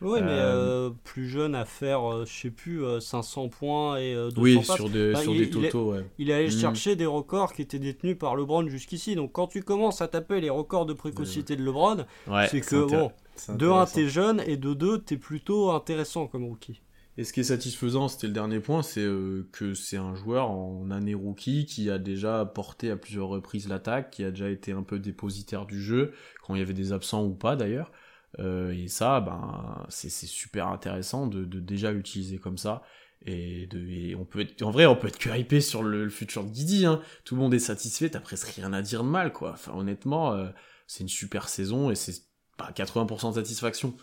Oui, 0.00 0.20
mais 0.22 0.30
euh, 0.30 0.88
euh, 0.88 0.90
plus 1.04 1.28
jeune 1.28 1.54
à 1.54 1.64
faire, 1.64 2.08
euh, 2.08 2.24
je 2.24 2.32
sais 2.32 2.50
plus, 2.50 2.82
500 3.00 3.48
points 3.48 3.98
et 3.98 4.14
200 4.14 4.40
Oui, 4.40 4.64
sur, 4.64 4.88
des, 4.88 5.14
sur 5.16 5.32
des 5.32 5.50
totaux, 5.50 5.92
ouais. 5.92 6.04
Il 6.18 6.30
allait 6.30 6.50
chercher 6.50 6.96
des 6.96 7.06
records 7.06 7.52
qui 7.52 7.62
étaient 7.62 7.78
détenus 7.78 8.16
par 8.18 8.36
LeBron 8.36 8.68
jusqu'ici. 8.68 9.14
Donc 9.14 9.32
quand 9.32 9.48
tu 9.48 9.62
commences 9.62 10.00
à 10.00 10.08
taper 10.08 10.40
les 10.40 10.50
records 10.50 10.86
de 10.86 10.92
précocité 10.92 11.56
de 11.56 11.64
LeBron, 11.64 12.04
c'est 12.48 12.60
que, 12.60 12.84
bon, 12.84 13.12
de 13.48 13.68
1, 13.68 13.86
t'es 13.86 14.08
jeune, 14.08 14.42
et 14.46 14.56
de 14.56 14.74
2, 14.74 14.98
t'es 15.00 15.16
plutôt 15.16 15.70
intéressant 15.70 16.26
comme 16.26 16.44
rookie. 16.44 16.80
Et 17.16 17.24
ce 17.24 17.32
qui 17.32 17.40
est 17.40 17.44
satisfaisant, 17.44 18.06
c'était 18.06 18.28
le 18.28 18.32
dernier 18.32 18.60
point, 18.60 18.82
c'est 18.84 19.04
que 19.50 19.74
c'est 19.74 19.96
un 19.96 20.14
joueur 20.14 20.52
en 20.52 20.88
année 20.92 21.14
rookie 21.14 21.66
qui 21.66 21.90
a 21.90 21.98
déjà 21.98 22.44
porté 22.44 22.92
à 22.92 22.96
plusieurs 22.96 23.26
reprises 23.26 23.68
l'attaque, 23.68 24.10
qui 24.10 24.22
a 24.22 24.30
déjà 24.30 24.48
été 24.48 24.70
un 24.70 24.84
peu 24.84 25.00
dépositaire 25.00 25.66
du 25.66 25.82
jeu, 25.82 26.12
quand 26.44 26.54
il 26.54 26.60
y 26.60 26.62
avait 26.62 26.74
des 26.74 26.92
absents 26.92 27.24
ou 27.24 27.34
pas 27.34 27.56
d'ailleurs. 27.56 27.90
Euh, 28.38 28.72
et 28.72 28.88
ça, 28.88 29.20
ben, 29.20 29.86
c'est 29.88 30.10
super 30.10 30.68
intéressant 30.68 31.26
de, 31.26 31.44
déjà 31.44 31.92
l'utiliser 31.92 32.38
comme 32.38 32.58
ça. 32.58 32.82
Et, 33.24 33.66
de, 33.66 34.14
on 34.16 34.24
peut 34.24 34.40
être, 34.40 34.62
en 34.62 34.70
vrai, 34.70 34.86
on 34.86 34.96
peut 34.96 35.08
être 35.08 35.18
que 35.18 35.36
hypé 35.36 35.60
sur 35.60 35.82
le, 35.82 36.08
futur 36.08 36.44
de 36.44 36.50
Guidi. 36.50 36.86
Hein. 36.86 37.00
Tout 37.24 37.34
le 37.34 37.40
monde 37.40 37.54
est 37.54 37.58
satisfait, 37.58 38.10
t'as 38.10 38.20
presque 38.20 38.48
rien 38.48 38.72
à 38.72 38.82
dire 38.82 39.02
de 39.02 39.08
mal, 39.08 39.32
quoi. 39.32 39.52
Enfin, 39.52 39.72
honnêtement, 39.74 40.32
euh, 40.32 40.48
c'est 40.86 41.02
une 41.02 41.08
super 41.08 41.48
saison 41.48 41.90
et 41.90 41.94
c'est 41.94 42.22
pas 42.56 42.70
80% 42.70 43.30
de 43.30 43.34
satisfaction. 43.34 43.94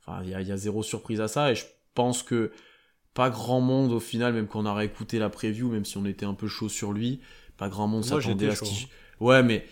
Enfin, 0.00 0.22
il 0.24 0.30
y 0.30 0.34
a, 0.34 0.40
y 0.40 0.52
a, 0.52 0.56
zéro 0.56 0.82
surprise 0.82 1.20
à 1.20 1.28
ça 1.28 1.52
et 1.52 1.54
je 1.54 1.64
pense 1.94 2.22
que 2.22 2.52
pas 3.14 3.30
grand 3.30 3.60
monde 3.60 3.92
au 3.92 4.00
final, 4.00 4.32
même 4.32 4.46
qu'on 4.46 4.66
aurait 4.66 4.86
écouté 4.86 5.18
la 5.18 5.28
preview, 5.28 5.70
même 5.70 5.84
si 5.84 5.98
on 5.98 6.06
était 6.06 6.24
un 6.24 6.34
peu 6.34 6.48
chaud 6.48 6.68
sur 6.68 6.92
lui, 6.92 7.20
pas 7.56 7.68
grand 7.68 7.86
monde 7.86 8.04
s'attendait 8.04 8.48
à 8.48 8.54
ce 8.54 8.64
qu'il. 8.64 8.84
Hein. 8.84 8.88
Ouais, 9.20 9.42
mais 9.42 9.66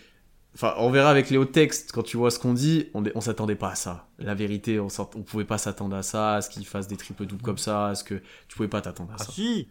Enfin, 0.55 0.75
on 0.79 0.91
verra 0.91 1.11
avec 1.11 1.31
les 1.31 1.39
hauts 1.39 1.45
textes, 1.45 1.93
quand 1.93 2.03
tu 2.03 2.17
vois 2.17 2.31
ce 2.31 2.39
qu'on 2.39 2.55
dit, 2.55 2.89
on, 2.95 3.05
on 3.15 3.21
s'attendait 3.21 3.55
pas 3.55 3.71
à 3.71 3.75
ça. 3.77 4.09
La 4.19 4.35
vérité, 4.35 4.81
on, 4.81 4.89
on 4.99 5.23
pouvait 5.23 5.45
pas 5.45 5.59
s'attendre 5.59 5.95
à 5.97 6.03
ça, 6.03 6.35
à 6.35 6.43
ce 6.43 6.51
qu'il 6.51 6.67
fasse 6.67 6.89
des 6.89 6.97
triples 6.97 7.27
doubles 7.27 7.43
comme 7.43 7.59
ça, 7.59 7.89
à 7.89 7.95
ce 7.95 8.03
que 8.03 8.15
tu 8.49 8.57
pouvais 8.57 8.69
pas 8.69 8.81
t'attendre 8.81 9.13
à 9.13 9.17
ah, 9.21 9.25
ça. 9.25 9.33
si 9.33 9.69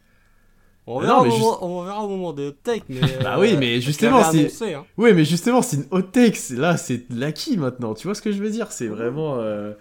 on 0.92 1.00
verra, 1.02 1.22
au 1.22 1.26
moment, 1.26 1.64
on 1.64 1.84
verra, 1.84 2.04
au 2.04 2.08
moment, 2.08 2.34
des 2.34 2.48
hot 2.48 2.56
takes, 2.64 2.86
mais. 2.90 3.02
bah 3.24 3.38
oui, 3.40 3.56
mais 3.58 3.78
euh, 3.78 3.82
justement, 3.82 4.24
c'est. 4.24 4.74
Hein. 4.74 4.86
Oui, 4.98 5.14
mais 5.14 5.24
justement, 5.24 5.62
c'est 5.62 5.78
une 5.78 5.86
hot 5.92 6.02
take. 6.02 6.40
Là, 6.52 6.78
c'est 6.78 7.06
l'acquis 7.12 7.58
maintenant. 7.58 7.94
Tu 7.94 8.08
vois 8.08 8.16
ce 8.16 8.24
que 8.24 8.32
je 8.32 8.42
veux 8.42 8.50
dire? 8.50 8.72
C'est 8.72 8.88
vraiment. 8.88 9.38
Euh, 9.38 9.74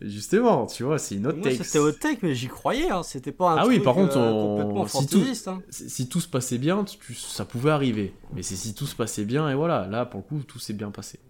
Justement, 0.00 0.64
tu 0.64 0.82
vois, 0.82 0.98
c'est 0.98 1.16
une 1.16 1.26
autre 1.26 1.42
take. 1.42 1.62
C'était 1.62 1.78
hot 1.78 1.92
take, 1.92 2.20
mais 2.22 2.34
j'y 2.34 2.48
croyais. 2.48 2.88
Hein. 2.90 3.02
C'était 3.02 3.32
pas 3.32 3.50
un 3.50 3.56
ah 3.56 3.62
truc 3.64 3.76
oui, 3.76 3.80
par 3.80 3.94
contre, 3.94 4.16
euh, 4.16 4.62
complètement 4.62 4.86
si, 4.86 5.06
tout... 5.06 5.50
Hein. 5.50 5.62
si 5.68 6.08
tout 6.08 6.20
se 6.20 6.28
passait 6.28 6.56
bien, 6.56 6.86
ça 7.14 7.44
pouvait 7.44 7.70
arriver. 7.70 8.14
Mais 8.32 8.42
c'est 8.42 8.56
si 8.56 8.74
tout 8.74 8.86
se 8.86 8.96
passait 8.96 9.26
bien, 9.26 9.50
et 9.50 9.54
voilà, 9.54 9.86
là, 9.86 10.06
pour 10.06 10.20
le 10.20 10.24
coup, 10.24 10.42
tout 10.42 10.58
s'est 10.58 10.72
bien 10.72 10.90
passé. 10.90 11.20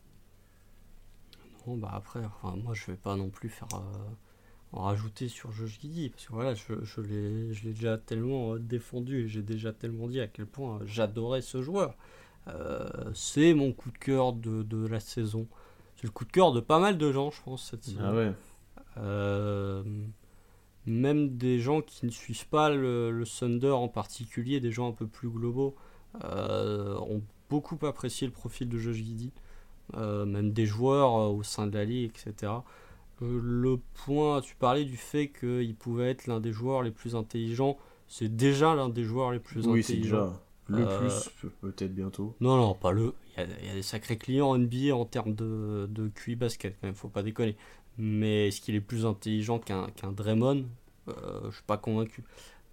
Non, 1.67 1.77
bah 1.77 1.91
après, 1.93 2.21
enfin, 2.25 2.57
moi, 2.63 2.75
je 2.75 2.87
vais 2.87 2.97
pas 2.97 3.17
non 3.17 3.29
plus 3.29 3.49
faire 3.49 3.69
euh, 3.75 3.79
en 4.73 4.83
rajouter 4.83 5.27
sur 5.27 5.51
Josh 5.51 5.81
Giddy, 5.81 6.11
parce 6.11 6.27
que 6.27 6.33
voilà, 6.33 6.55
je, 6.55 6.63
je 6.85 7.01
l'ai 7.01 7.73
déjà 7.73 7.99
tellement 7.99 8.55
euh, 8.55 8.59
défendu 8.61 9.25
et 9.25 9.29
j'ai 9.29 9.43
déjà 9.43 9.73
tellement 9.73 10.07
dit 10.07 10.21
à 10.21 10.29
quel 10.29 10.47
point 10.47 10.79
j'adorais 10.85 11.43
ce 11.43 11.61
joueur. 11.61 11.97
c'est 13.15 13.53
mon 13.53 13.73
coup 13.73 13.91
de 13.91 13.99
cœur 13.99 14.33
de, 14.33 14.63
de 14.63 14.87
la 14.87 15.01
saison. 15.01 15.49
C'est 15.97 16.05
le 16.05 16.13
coup 16.13 16.25
de 16.25 16.31
cœur 16.31 16.53
de 16.53 16.61
pas 16.61 16.79
mal 16.79 16.99
de 16.99 17.11
gens, 17.11 17.33
je 17.33 17.43
pense, 17.43 17.69
cette 17.69 17.83
saison. 17.85 18.01
Ah 18.03 18.15
ouais. 18.15 18.33
Euh, 19.01 19.83
même 20.87 21.37
des 21.37 21.61
gens 21.61 21.83
qui 21.83 22.07
ne 22.07 22.11
suivent 22.11 22.49
pas 22.49 22.71
le, 22.71 23.11
le, 23.11 23.25
Thunder 23.25 23.71
en 23.71 23.89
particulier, 23.89 24.61
des 24.61 24.73
gens 24.73 24.89
un 24.89 24.93
peu 24.93 25.07
plus 25.07 25.29
globaux, 25.29 25.75
euh, 26.25 26.99
ont 26.99 27.23
beaucoup 27.49 27.79
apprécié 27.87 28.27
le 28.27 28.33
profil 28.33 28.69
de 28.69 28.79
Josh 28.79 28.97
Giddy. 28.97 29.33
Euh, 29.97 30.25
même 30.25 30.53
des 30.53 30.67
joueurs 30.67 31.13
au 31.33 31.43
sein 31.43 31.67
de 31.67 31.77
la 31.77 31.85
ligue, 31.85 32.13
etc. 32.15 32.53
le 33.21 33.77
point, 34.05 34.41
tu 34.41 34.55
parlais 34.55 34.85
du 34.85 34.97
fait 34.97 35.29
qu'il 35.29 35.75
pouvait 35.75 36.11
être 36.11 36.29
l'un 36.29 36.39
des 36.39 36.53
joueurs 36.53 36.83
les 36.83 36.93
plus 36.93 37.17
intelligents. 37.17 37.77
C'est 38.07 38.35
déjà 38.35 38.75
l'un 38.77 38.89
des 38.89 39.03
joueurs 39.03 39.33
les 39.33 39.41
plus 39.41 39.67
oui, 39.67 39.81
intelligents. 39.81 40.27
Déjà 40.27 40.41
le 40.71 40.87
plus, 40.87 41.51
peut-être 41.61 41.95
bientôt. 41.95 42.35
Non, 42.41 42.57
non, 42.57 42.75
pas 42.75 42.93
le. 42.93 43.15
Il 43.37 43.67
y, 43.67 43.71
a 43.71 43.75
des 43.75 43.83
sacrés 43.83 44.19
clients 44.19 44.57
NBA 44.57 44.95
en 44.95 45.05
termes 45.05 45.35
de, 45.35 45.89
de 45.91 46.09
QI 46.09 46.37
basket, 46.37 46.81
même, 46.83 46.95
faut 46.95 47.09
pas 47.09 47.23
déconner. 47.23 47.57
Mais 47.99 48.49
est-ce 48.49 48.61
qu'il 48.61 48.75
est 48.75 48.81
plus 48.81 49.07
intelligent 49.07 49.59
qu'un 49.59 49.89
qu'un 49.91 50.13
Draymond? 50.13 50.67
Euh, 51.09 51.51
Je 51.51 51.57
suis 51.57 51.65
pas 51.65 51.77
convaincu. 51.77 52.25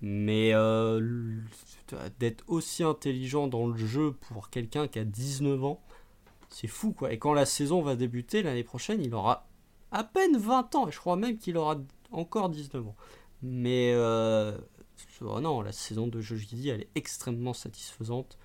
Mais 0.01 0.51
euh, 0.53 1.39
d'être 2.19 2.43
aussi 2.47 2.83
intelligent 2.83 3.47
dans 3.47 3.67
le 3.67 3.77
jeu 3.77 4.13
pour 4.29 4.49
quelqu'un 4.49 4.87
qui 4.87 4.99
a 4.99 5.03
19 5.05 5.63
ans, 5.63 5.81
c'est 6.49 6.67
fou 6.67 6.91
quoi. 6.93 7.11
Et 7.11 7.17
quand 7.17 7.33
la 7.33 7.45
saison 7.45 7.81
va 7.81 7.95
débuter 7.95 8.43
l'année 8.43 8.63
prochaine, 8.63 9.01
il 9.03 9.13
aura 9.15 9.47
à 9.91 10.03
peine 10.03 10.37
20 10.37 10.75
ans. 10.75 10.87
Et 10.87 10.91
je 10.91 10.99
crois 10.99 11.15
même 11.15 11.37
qu'il 11.37 11.57
aura 11.57 11.77
encore 12.11 12.49
19 12.49 12.87
ans. 12.87 12.95
Mais 13.41 13.91
euh, 13.93 14.57
oh 15.21 15.39
non, 15.41 15.61
la 15.61 15.71
saison 15.71 16.07
de 16.07 16.21
Giddy, 16.21 16.69
elle 16.69 16.81
est 16.81 16.89
extrêmement 16.95 17.53
satisfaisante. 17.53 18.37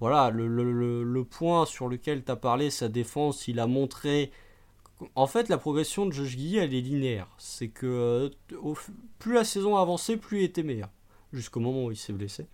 Voilà, 0.00 0.30
le, 0.30 0.46
le, 0.46 1.02
le 1.02 1.24
point 1.24 1.66
sur 1.66 1.88
lequel 1.88 2.24
tu 2.24 2.30
as 2.30 2.36
parlé, 2.36 2.70
sa 2.70 2.88
défense, 2.88 3.48
il 3.48 3.58
a 3.58 3.66
montré 3.66 4.30
en 5.14 5.26
fait, 5.26 5.48
la 5.48 5.58
progression 5.58 6.06
de 6.06 6.12
Josh 6.12 6.30
Giddy, 6.30 6.56
elle 6.56 6.74
est 6.74 6.80
linéaire. 6.80 7.28
C'est 7.38 7.68
que 7.68 7.86
euh, 8.52 8.74
plus 9.18 9.34
la 9.34 9.44
saison 9.44 9.76
avançait, 9.76 10.16
plus 10.16 10.38
il 10.38 10.44
était 10.44 10.62
meilleur. 10.62 10.90
Jusqu'au 11.32 11.60
moment 11.60 11.84
où 11.86 11.90
il 11.90 11.96
s'est 11.96 12.12
blessé. 12.12 12.46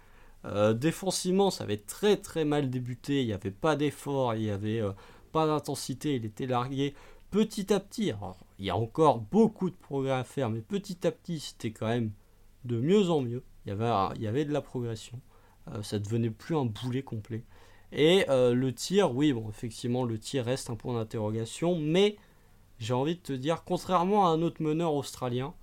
Euh, 0.45 0.75
défensivement, 0.75 1.51
ça 1.51 1.65
avait 1.65 1.79
très 1.79 2.17
très 2.17 2.45
mal 2.45 2.69
débuté. 2.69 3.23
Il 3.23 3.27
n'y 3.27 3.33
avait 3.33 3.51
pas 3.51 3.77
d'effort, 3.77 4.35
il 4.35 4.43
n'y 4.43 4.51
avait 4.51 4.81
euh, 4.81 4.93
pas 5.33 5.47
d'intensité. 5.47 6.17
Il 6.17 6.25
était 6.25 6.47
largué 6.47 6.95
petit 7.31 7.73
à 7.73 7.81
petit. 7.81 8.13
il 8.59 8.65
y 8.65 8.71
a 8.71 8.77
encore 8.77 9.21
beaucoup 9.21 9.71
de 9.71 9.75
progrès 9.75 10.13
à 10.13 10.25
faire, 10.25 10.51
mais 10.51 10.61
petit 10.61 11.07
à 11.07 11.11
petit, 11.11 11.41
c'était 11.41 11.73
quand 11.73 11.89
même 11.89 12.13
de 12.65 12.79
mieux 12.79 13.11
en 13.11 13.23
mieux. 13.23 13.43
Il 13.65 13.71
y 13.71 13.73
avait, 13.73 14.27
avait 14.27 14.45
de 14.45 14.53
la 14.53 14.61
progression. 14.61 15.19
ça 15.83 15.99
devenait 15.99 16.31
plus 16.31 16.57
un 16.57 16.67
boulet 16.67 17.03
complet. 17.03 17.43
Et 17.91 18.25
le 18.29 18.71
tir, 18.71 19.13
oui, 19.17 19.35
effectivement, 19.49 20.05
le 20.05 20.17
tir 20.19 20.45
reste 20.45 20.71
un 20.71 20.77
point 20.77 20.95
d'interrogation, 20.95 21.77
mais 21.77 22.17
j'ai 22.79 22.95
envie 22.95 23.17
de 23.17 23.21
te 23.21 23.33
dire, 23.33 23.63
contrairement 23.65 24.27
à 24.27 24.31
un 24.31 24.43
autre 24.43 24.63
meneur 24.63 24.95
australien, 24.95 25.55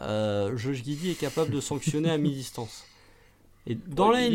euh, 0.00 0.56
Josh 0.56 0.82
Giddy 0.84 1.10
est 1.10 1.20
capable 1.20 1.50
de 1.50 1.60
sanctionner 1.60 2.10
à 2.10 2.18
mi-distance. 2.18 2.84
Et 3.66 3.74
dans 3.86 4.10
la 4.10 4.28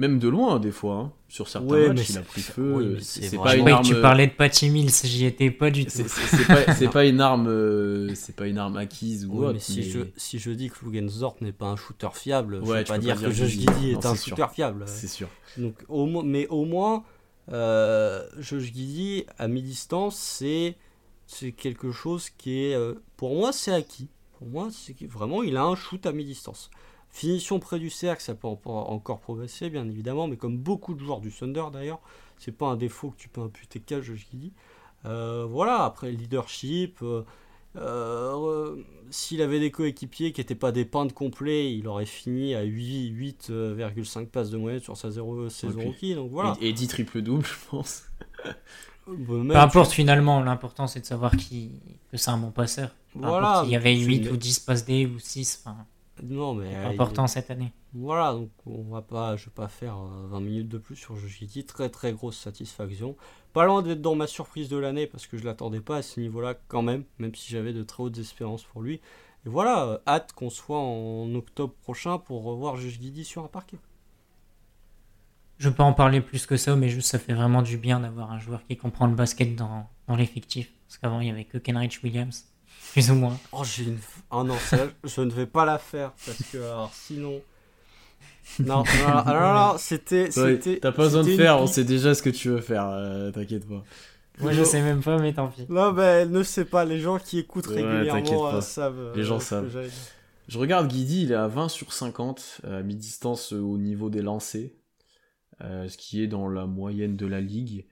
même 0.00 0.18
de 0.18 0.28
loin 0.28 0.58
des 0.58 0.70
fois 0.70 0.94
hein. 0.94 1.12
sur 1.28 1.46
certains 1.46 1.88
matchs 1.88 2.08
il 2.08 2.18
a 2.18 2.22
pris 2.22 2.40
feu 2.40 2.96
c'est 3.00 3.36
pas 3.36 3.54
une 3.54 3.68
arme 3.68 3.84
tu 3.84 3.94
parlais 4.00 4.26
de 4.26 4.32
Patty 4.32 4.70
Mills 4.70 4.90
j'y 5.04 5.26
étais 5.26 5.50
pas 5.50 5.70
du 5.70 5.84
tout. 5.84 5.90
c'est 5.90 6.88
pas, 6.90 7.04
une 7.04 7.20
arme 7.20 7.48
euh, 7.48 8.14
c'est 8.14 8.34
pas 8.34 8.46
une 8.46 8.56
arme 8.56 8.78
acquise 8.78 9.26
ou 9.26 9.44
autre, 9.44 9.52
mais 9.52 9.58
si, 9.58 9.82
Je, 9.82 10.00
si 10.16 10.38
je 10.38 10.50
dis 10.52 10.70
que 10.70 10.86
Lugensdorf 10.86 11.42
n'est 11.42 11.52
pas 11.52 11.66
un 11.66 11.76
shooter 11.76 12.08
fiable 12.14 12.62
je 12.64 12.72
vais 12.72 12.84
pas 12.84 12.96
dire, 12.96 13.20
que 13.20 13.30
Josh 13.30 13.50
Giddy. 13.50 13.90
Est 13.90 14.06
un 14.06 14.14
shooter 14.14 14.46
fiable. 14.50 14.84
C'est 14.86 15.06
sûr. 15.06 15.28
Donc 15.58 15.74
au 15.88 16.06
mais 16.22 16.46
au 16.48 16.64
moins 16.64 17.04
euh, 17.52 18.26
Josh 18.38 18.72
Giddy 18.72 19.26
à 19.38 19.48
mi-distance 19.48 20.16
c'est 20.16 20.76
c'est 21.30 21.52
quelque 21.52 21.92
chose 21.92 22.28
qui 22.30 22.64
est, 22.64 22.74
euh, 22.74 22.94
pour 23.16 23.36
moi, 23.36 23.52
c'est 23.52 23.72
acquis. 23.72 24.08
Pour 24.38 24.48
moi, 24.48 24.68
c'est 24.72 25.00
vraiment, 25.06 25.44
il 25.44 25.56
a 25.56 25.62
un 25.62 25.76
shoot 25.76 26.04
à 26.04 26.12
mi-distance. 26.12 26.70
Finition 27.08 27.60
près 27.60 27.78
du 27.78 27.88
cercle, 27.88 28.22
ça 28.22 28.34
peut 28.34 28.48
encore 28.48 29.20
progresser, 29.20 29.70
bien 29.70 29.88
évidemment, 29.88 30.26
mais 30.26 30.36
comme 30.36 30.58
beaucoup 30.58 30.94
de 30.94 31.00
joueurs 31.00 31.20
du 31.20 31.30
Thunder 31.30 31.64
d'ailleurs, 31.72 32.00
c'est 32.36 32.56
pas 32.56 32.66
un 32.66 32.76
défaut 32.76 33.10
que 33.10 33.16
tu 33.16 33.28
peux 33.28 33.40
imputer 33.40 33.78
qu'à 33.80 34.00
Josh. 34.00 34.26
Euh, 35.06 35.46
voilà, 35.48 35.84
après 35.84 36.10
leadership, 36.10 36.98
euh, 37.02 37.22
euh, 37.76 38.76
s'il 39.10 39.40
avait 39.40 39.60
des 39.60 39.70
coéquipiers 39.70 40.32
qui 40.32 40.40
n'étaient 40.40 40.54
pas 40.54 40.72
des 40.72 40.84
peintres 40.84 41.14
complets, 41.14 41.72
il 41.72 41.86
aurait 41.86 42.06
fini 42.06 42.54
à 42.54 42.64
8,5 42.64 44.26
passes 44.26 44.50
de 44.50 44.58
moyenne 44.58 44.80
sur 44.80 44.96
sa 44.96 45.10
zéro 45.10 45.48
saison 45.48 45.80
rookie. 45.80 46.14
Donc 46.14 46.30
voilà. 46.30 46.56
Et, 46.60 46.72
10 46.72 46.88
triple-double, 46.88 47.44
je 47.44 47.68
pense. 47.70 48.04
Bah, 49.06 49.14
Peu 49.16 49.56
importe 49.56 49.92
finalement, 49.92 50.40
l'important 50.40 50.86
c'est 50.86 51.00
de 51.00 51.06
savoir 51.06 51.36
qui, 51.36 51.72
que 52.10 52.16
c'est 52.16 52.30
un 52.30 52.38
bon 52.38 52.50
passeur. 52.50 52.94
Voilà. 53.14 53.62
Il 53.64 53.70
y 53.70 53.76
avait 53.76 53.96
8 53.96 54.30
ou 54.30 54.36
10 54.36 54.60
passes 54.60 54.84
D 54.84 55.06
ou 55.06 55.18
6. 55.18 55.64
Enfin, 55.64 55.76
non, 56.22 56.54
mais. 56.54 56.74
important 56.74 57.26
cette 57.26 57.50
année. 57.50 57.72
Voilà, 57.92 58.32
donc 58.32 58.50
on 58.66 58.82
va 58.82 59.02
pas, 59.02 59.36
je 59.36 59.46
vais 59.46 59.52
pas 59.54 59.68
faire 59.68 59.96
20 59.96 60.36
euh, 60.36 60.40
minutes 60.40 60.68
de 60.68 60.78
plus 60.78 60.96
sur 60.96 61.16
Joshiti. 61.16 61.64
Très 61.64 61.88
très 61.88 62.12
grosse 62.12 62.38
satisfaction. 62.38 63.16
Pas 63.52 63.64
loin 63.64 63.82
d'être 63.82 64.00
dans 64.00 64.14
ma 64.14 64.26
surprise 64.26 64.68
de 64.68 64.76
l'année 64.76 65.06
parce 65.06 65.26
que 65.26 65.36
je 65.36 65.44
l'attendais 65.44 65.80
pas 65.80 65.96
à 65.96 66.02
ce 66.02 66.20
niveau-là 66.20 66.54
quand 66.68 66.82
même, 66.82 67.04
même 67.18 67.34
si 67.34 67.50
j'avais 67.50 67.72
de 67.72 67.82
très 67.82 68.02
hautes 68.02 68.18
espérances 68.18 68.62
pour 68.62 68.82
lui. 68.82 69.00
Et 69.46 69.48
voilà, 69.48 69.84
euh, 69.86 69.98
hâte 70.06 70.32
qu'on 70.32 70.50
soit 70.50 70.78
en 70.78 71.34
octobre 71.34 71.74
prochain 71.82 72.18
pour 72.18 72.44
revoir 72.44 72.76
Josh 72.76 72.98
sur 73.24 73.44
un 73.44 73.48
parquet. 73.48 73.78
Je 75.60 75.68
peux 75.68 75.82
en 75.82 75.92
parler 75.92 76.22
plus 76.22 76.46
que 76.46 76.56
ça, 76.56 76.74
mais 76.74 76.88
juste 76.88 77.08
ça 77.08 77.18
fait 77.18 77.34
vraiment 77.34 77.60
du 77.60 77.76
bien 77.76 78.00
d'avoir 78.00 78.32
un 78.32 78.38
joueur 78.38 78.62
qui 78.66 78.78
comprend 78.78 79.06
le 79.06 79.14
basket 79.14 79.54
dans, 79.54 79.86
dans 80.08 80.16
l'effectif. 80.16 80.70
Parce 80.88 80.96
qu'avant, 80.96 81.20
il 81.20 81.26
n'y 81.26 81.30
avait 81.30 81.44
que 81.44 81.58
Kenrich 81.58 82.00
Williams, 82.02 82.46
plus 82.92 83.10
ou 83.10 83.14
moins. 83.14 83.36
Oh, 83.52 83.62
j'ai 83.62 83.84
une. 83.84 83.98
Oh 84.30 84.42
non, 84.42 84.56
je 85.04 85.20
ne 85.20 85.30
vais 85.30 85.44
pas 85.44 85.66
la 85.66 85.76
faire 85.76 86.12
parce 86.24 86.42
que 86.50 86.56
alors, 86.56 86.90
sinon. 86.94 87.42
Non, 88.58 88.84
alors 89.26 89.78
c'était. 89.78 90.30
T'as 90.30 90.92
pas 90.92 91.04
besoin 91.04 91.22
de 91.24 91.36
faire, 91.36 91.60
on 91.60 91.66
sait 91.66 91.84
déjà 91.84 92.14
ce 92.14 92.22
que 92.22 92.30
tu 92.30 92.48
veux 92.48 92.62
faire, 92.62 92.88
euh, 92.88 93.30
t'inquiète 93.30 93.68
pas. 93.68 93.84
Moi 94.40 94.52
je 94.52 94.64
sais 94.64 94.80
même 94.80 95.02
pas, 95.02 95.18
mais 95.18 95.34
tant 95.34 95.48
pis. 95.48 95.66
Non, 95.68 95.92
mais 95.92 96.22
elle 96.22 96.30
ne 96.30 96.42
sait 96.42 96.64
pas, 96.64 96.86
les 96.86 97.00
gens 97.00 97.18
qui 97.18 97.38
écoutent 97.38 97.66
régulièrement 97.66 98.46
euh, 98.46 98.60
savent. 98.62 98.98
Euh, 98.98 99.14
les 99.14 99.24
gens 99.24 99.38
savent. 99.38 99.70
Je 100.48 100.58
regarde 100.58 100.88
Guidi, 100.88 101.24
il 101.24 101.32
est 101.32 101.36
à 101.36 101.46
20 101.46 101.68
sur 101.68 101.92
50 101.92 102.62
à 102.64 102.82
mi-distance 102.82 103.52
au 103.52 103.76
niveau 103.76 104.08
des 104.08 104.22
lancers, 104.22 104.70
ce 105.60 105.96
qui 105.96 106.22
est 106.22 106.26
dans 106.26 106.48
la 106.48 106.66
moyenne 106.66 107.16
de 107.16 107.26
la 107.26 107.40
ligue. 107.40 107.86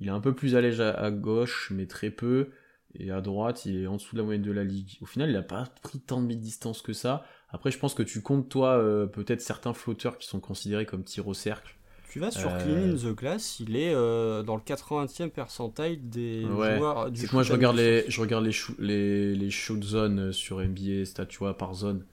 Il 0.00 0.08
est 0.08 0.12
un 0.12 0.20
peu 0.20 0.34
plus 0.34 0.56
à 0.56 0.60
l'aise 0.60 0.80
à 0.80 1.10
gauche, 1.10 1.70
mais 1.74 1.86
très 1.86 2.10
peu. 2.10 2.50
Et 2.96 3.10
à 3.10 3.20
droite, 3.20 3.66
il 3.66 3.82
est 3.82 3.86
en 3.86 3.96
dessous 3.96 4.14
de 4.14 4.20
la 4.20 4.24
moyenne 4.24 4.42
de 4.42 4.52
la 4.52 4.64
ligue. 4.64 4.98
Au 5.00 5.06
final, 5.06 5.28
il 5.30 5.32
n'a 5.32 5.42
pas 5.42 5.64
pris 5.82 6.00
tant 6.00 6.20
de 6.20 6.26
mid-distance 6.26 6.80
que 6.80 6.92
ça. 6.92 7.24
Après, 7.48 7.70
je 7.70 7.78
pense 7.78 7.94
que 7.94 8.02
tu 8.02 8.22
comptes, 8.22 8.48
toi, 8.48 8.78
euh, 8.78 9.06
peut-être 9.06 9.40
certains 9.40 9.74
flotteurs 9.74 10.18
qui 10.18 10.28
sont 10.28 10.40
considérés 10.40 10.86
comme 10.86 11.02
tir 11.02 11.26
au 11.26 11.34
cercle. 11.34 11.76
Tu 12.08 12.20
vas 12.20 12.30
sur 12.30 12.56
Clean 12.58 12.92
in 12.92 12.94
the 12.94 13.14
Class, 13.16 13.58
il 13.58 13.74
est 13.74 13.92
euh, 13.92 14.44
dans 14.44 14.54
le 14.54 14.62
80e 14.62 15.30
percentile 15.30 16.08
des 16.08 16.42
joueurs 16.42 17.10
du 17.10 17.20
C'est 17.20 17.26
que 17.26 17.32
moi, 17.32 17.42
je 17.42 17.52
regarde, 17.52 17.76
les, 17.76 18.04
je 18.08 18.20
regarde 18.20 18.44
les, 18.44 18.52
les, 18.78 19.34
les 19.34 19.50
shoot 19.50 19.82
zones 19.82 20.30
sur 20.30 20.60
NBA, 20.60 21.06
statut 21.06 21.42
par 21.58 21.74
zone. 21.74 22.04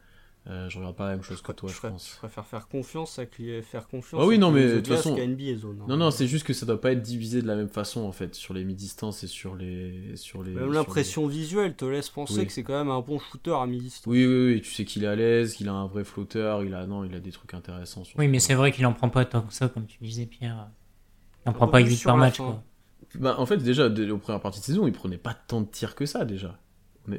Euh, 0.48 0.68
je 0.70 0.80
regarde 0.80 0.96
pas 0.96 1.06
la 1.06 1.12
même 1.12 1.22
chose 1.22 1.40
que 1.42 1.52
toi, 1.52 1.70
je, 1.72 1.80
pense. 1.80 2.14
Je 2.14 2.18
préfère 2.18 2.46
faire 2.48 2.68
confiance 2.68 3.20
à 3.20 3.26
faire 3.28 3.88
confiance. 3.88 4.20
Ah 4.24 4.26
oui, 4.26 4.40
non, 4.40 4.50
mais 4.50 4.66
de 4.68 4.76
toute 4.78 4.88
façon. 4.88 5.16
zone, 5.16 5.82
hein. 5.82 5.86
non, 5.88 5.98
non, 5.98 6.10
c'est 6.10 6.26
juste 6.26 6.48
que 6.48 6.54
ça 6.54 6.66
doit 6.66 6.82
pas 6.82 6.94
être 6.94 7.02
divisé 7.04 7.44
de 7.44 7.48
la 7.48 7.56
même 7.56 7.70
façon 7.70 8.02
en 8.02 8.12
fait 8.12 8.34
sur 8.34 8.56
les 8.56 8.64
mi-distance 8.64 9.24
et 9.24 9.28
sur 9.28 9.56
les 9.56 10.16
sur 10.16 10.42
les. 10.42 10.52
Même 10.52 10.74
l'impression 10.74 11.28
visuelle 11.28 11.76
te 11.76 11.86
laisse 11.86 12.10
penser 12.10 12.48
que 12.48 12.52
c'est 12.52 12.64
quand 12.64 12.74
même 12.74 12.90
un 12.90 13.02
bon 13.02 13.20
shooter 13.20 13.54
à 13.54 13.68
mi-distance. 13.68 14.08
Oui, 14.08 14.26
oui, 14.26 14.54
oui. 14.54 14.62
Tu 14.62 14.72
sais 14.72 14.84
qu'il 14.84 15.04
est 15.04 15.08
à 15.08 15.16
l'aise, 15.16 15.54
qu'il 15.54 15.70
a 15.70 15.74
un 15.74 15.86
vrai 15.86 16.04
flotteur, 16.04 16.64
il 16.64 16.74
a 16.74 16.88
non, 16.88 17.04
il 17.04 17.14
a 17.14 17.20
des 17.20 17.32
trucs 17.32 17.54
intéressants. 17.54 18.04
oui, 18.18 18.28
mais 18.28 18.40
c'est 18.40 18.56
vrai 18.56 18.72
qu'il 18.72 18.86
en 18.88 18.94
prend 18.94 19.10
pas 19.10 19.26
tant 19.26 19.42
que 19.42 19.54
ça, 19.54 19.68
comme 19.68 19.86
tu 19.86 20.00
disais, 20.02 20.26
Pierre. 20.26 20.70
Il 21.46 21.50
en 21.50 21.54
prend 21.54 21.68
pas 21.68 21.80
8 21.80 22.04
par 22.04 22.18
match. 22.18 22.38
Quoi. 22.38 22.64
Bah, 23.16 23.36
en 23.38 23.46
fait, 23.46 23.58
déjà, 23.58 23.88
aux 23.88 24.18
premières 24.18 24.42
parties 24.42 24.60
de 24.60 24.66
saison, 24.66 24.88
il 24.88 24.94
prenait 24.94 25.18
pas 25.18 25.34
tant 25.34 25.62
de 25.62 25.68
tirs 25.68 25.96
que 25.96 26.06
ça 26.06 26.26
déjà. 26.26 26.58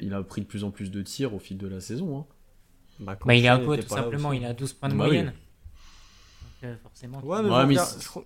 Il 0.01 0.15
a 0.15 0.23
pris 0.23 0.41
de 0.41 0.47
plus 0.47 0.65
en 0.65 0.71
plus 0.71 0.91
de 0.91 1.03
tirs 1.03 1.35
au 1.35 1.39
fil 1.39 1.59
de 1.59 1.67
la 1.67 1.81
saison. 1.81 2.19
Hein. 2.19 2.27
Bah, 3.03 3.17
bah 3.25 3.35
il 3.35 3.45
est 3.45 3.49
à 3.49 3.59
quoi 3.59 3.77
tout 3.77 3.89
simplement 3.89 4.33
Il 4.33 4.45
a 4.45 4.53
12 4.53 4.73
points 4.75 4.89
de 4.89 4.95
bah 4.95 5.07
moyenne. 5.07 5.33
Euh, 6.65 6.77
forcément. 6.83 7.21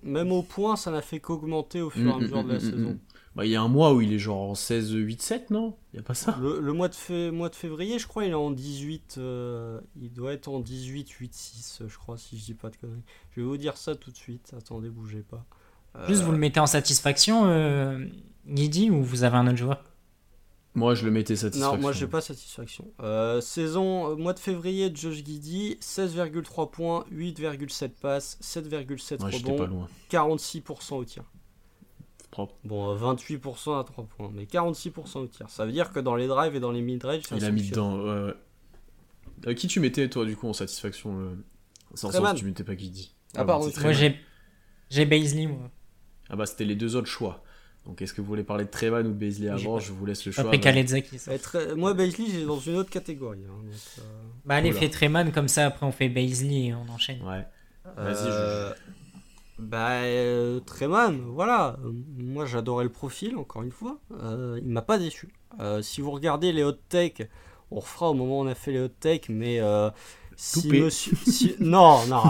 même 0.03 0.33
au 0.33 0.43
point, 0.43 0.77
ça 0.77 0.91
n'a 0.91 1.01
fait 1.01 1.21
qu'augmenter 1.21 1.81
au 1.81 1.89
fur 1.89 2.07
et 2.07 2.13
à 2.13 2.17
mm, 2.17 2.21
mesure 2.21 2.45
de 2.45 2.49
la 2.49 2.55
mm, 2.55 2.57
mm, 2.57 2.71
saison. 2.71 2.99
Bah, 3.35 3.45
il 3.45 3.51
y 3.51 3.57
a 3.57 3.63
un 3.63 3.69
mois 3.69 3.93
où 3.93 4.01
il 4.01 4.13
est 4.13 4.19
genre 4.19 4.51
en 4.51 4.55
16, 4.55 4.93
8, 4.93 5.23
7, 5.23 5.51
non? 5.51 5.77
Il 5.93 5.97
y 5.97 6.01
a 6.01 6.03
pas 6.03 6.15
ça? 6.15 6.39
Le, 6.41 6.73
mois, 6.73 6.89
de 6.89 7.31
mois 7.31 7.49
de 7.49 7.55
février, 7.55 7.99
je 7.99 8.07
crois, 8.07 8.25
il 8.25 8.31
est 8.31 8.35
en 8.35 8.51
18. 8.51 9.17
Euh, 9.19 9.81
il 10.01 10.13
doit 10.13 10.33
être 10.33 10.49
en 10.49 10.61
18, 10.61 11.11
8, 11.11 11.35
6, 11.35 11.83
je 11.87 11.99
crois, 11.99 12.19
si 12.19 12.39
je 12.39 12.45
dis 12.45 12.55
pas 12.55 12.71
de 12.71 12.77
conneries. 12.77 13.03
Je 13.31 13.41
vais 13.41 13.47
vous 13.47 13.57
dire 13.57 13.77
ça 13.77 13.95
tout 13.95 14.11
de 14.11 14.17
suite. 14.17 14.55
Attendez, 14.57 14.89
bougez 14.89 15.23
pas. 15.23 15.45
Juste, 16.09 16.23
vous 16.23 16.33
le 16.33 16.39
mettez 16.39 16.61
en 16.61 16.67
satisfaction, 16.67 17.47
euh, 17.47 18.05
Guidi, 18.47 18.91
ou 18.91 19.03
vous 19.03 19.25
avez 19.25 19.37
un 19.37 19.47
autre 19.47 19.57
joueur? 19.57 19.83
Moi, 20.77 20.95
je 20.95 21.07
le 21.07 21.11
mettais 21.11 21.37
satisfaction. 21.37 21.77
Non, 21.77 21.81
moi, 21.81 21.93
j'ai 21.93 22.07
pas 22.07 22.21
satisfaction. 22.21 22.93
Euh, 23.03 23.41
saison, 23.41 24.11
euh, 24.11 24.17
mois 24.17 24.35
de 24.35 24.39
février 24.39 24.91
de 24.91 24.97
Josh 24.97 25.25
Giddy, 25.25 25.79
16,3 25.81 26.71
points, 26.71 27.07
8,7 27.11 27.89
passes, 27.99 28.39
7,7 28.43 29.23
rebonds, 29.23 29.89
46% 30.11 30.97
au 30.97 31.05
tir. 31.07 31.25
Propre. 32.31 32.55
Bon, 32.63 32.95
28% 32.95 33.71
euh, 33.71 33.81
à 33.81 33.85
3 33.85 34.05
points, 34.05 34.31
mais 34.35 34.45
46% 34.45 35.19
au 35.19 35.27
tir. 35.27 35.49
Ça 35.49 35.65
veut 35.65 35.73
dire 35.73 35.93
que 35.93 35.99
dans 35.99 36.15
les 36.15 36.27
drives 36.27 36.55
et 36.55 36.61
dans 36.61 36.73
les 36.73 36.83
mid-range, 36.83 37.23
Il 37.35 37.45
a 37.47 37.51
mis 37.51 37.71
dedans. 37.71 37.99
Ouais, 39.47 39.55
qui 39.55 39.69
tu 39.69 39.81
mettais, 39.81 40.11
toi, 40.11 40.27
du 40.27 40.37
coup, 40.37 40.47
en 40.47 40.53
satisfaction 40.53 41.39
Sans 41.95 42.13
sens, 42.13 42.35
tu 42.37 42.45
mettais 42.45 42.65
pas 42.65 42.77
Giddy. 42.77 43.15
Ah, 43.35 43.47
pardon. 43.47 43.71
Moi, 43.81 43.93
j'ai, 43.93 44.21
j'ai 44.91 45.07
Baisley, 45.07 45.47
moi. 45.47 45.71
Ah 46.29 46.37
bah, 46.37 46.45
c'était 46.45 46.65
les 46.65 46.77
deux 46.77 46.97
autres 46.97 47.09
choix. 47.09 47.43
Donc, 47.87 48.03
est-ce 48.03 48.13
que 48.13 48.21
vous 48.21 48.27
voulez 48.27 48.43
parler 48.43 48.65
de 48.65 48.71
Trevan 48.71 49.07
ou 49.07 49.11
de 49.11 49.15
Baisley 49.15 49.49
avant 49.49 49.79
Je 49.79 49.93
vous 49.93 50.05
laisse 50.07 50.25
le 50.27 50.33
choix. 50.33 50.45
Après 50.45 50.59
Kaledzaki. 50.59 51.19
Moi, 51.77 51.95
Baisley, 51.95 52.27
j'ai 52.31 52.45
dans 52.45 52.59
une 52.59 52.77
autre 52.77 52.91
catégorie. 52.91 53.45
Hein, 53.49 53.65
euh, 53.99 54.03
Bah, 54.45 54.57
allez, 54.57 54.73
fais 54.73 54.89
Treman, 54.89 55.31
comme 55.31 55.49
ça, 55.49 55.67
après, 55.67 55.87
on 55.87 55.93
fait 55.93 56.09
Baisley 56.09 56.67
et 56.67 56.75
on 56.75 56.89
enchaîne. 56.93 57.23
Ouais. 57.23 57.47
Vas-y, 57.97 58.27
euh... 58.27 58.73
Bah, 59.59 60.03
euh, 60.03 60.61
Treman, 60.61 61.17
voilà. 61.29 61.79
Moi, 62.19 62.45
j'adorais 62.45 62.85
le 62.85 62.91
profil, 62.91 63.37
encore 63.37 63.63
une 63.63 63.71
fois. 63.71 63.99
Euh, 64.21 64.59
il 64.63 64.69
m'a 64.69 64.83
pas 64.83 64.99
déçu. 64.99 65.29
si 65.81 66.01
vous 66.01 66.11
regardez 66.11 66.53
les 66.53 66.65
hot 66.65 66.73
takes, 66.89 67.29
on 67.71 67.79
refera 67.81 68.11
au 68.11 68.15
moment 68.15 68.41
où 68.41 68.43
on 68.43 68.49
a 68.49 68.55
fait 68.55 68.73
les 68.73 68.81
hot 68.81 68.89
takes, 68.89 69.29
mais 69.29 69.61
si 70.37 70.69
monsieur, 70.69 71.57
non, 71.61 72.07
non. 72.07 72.23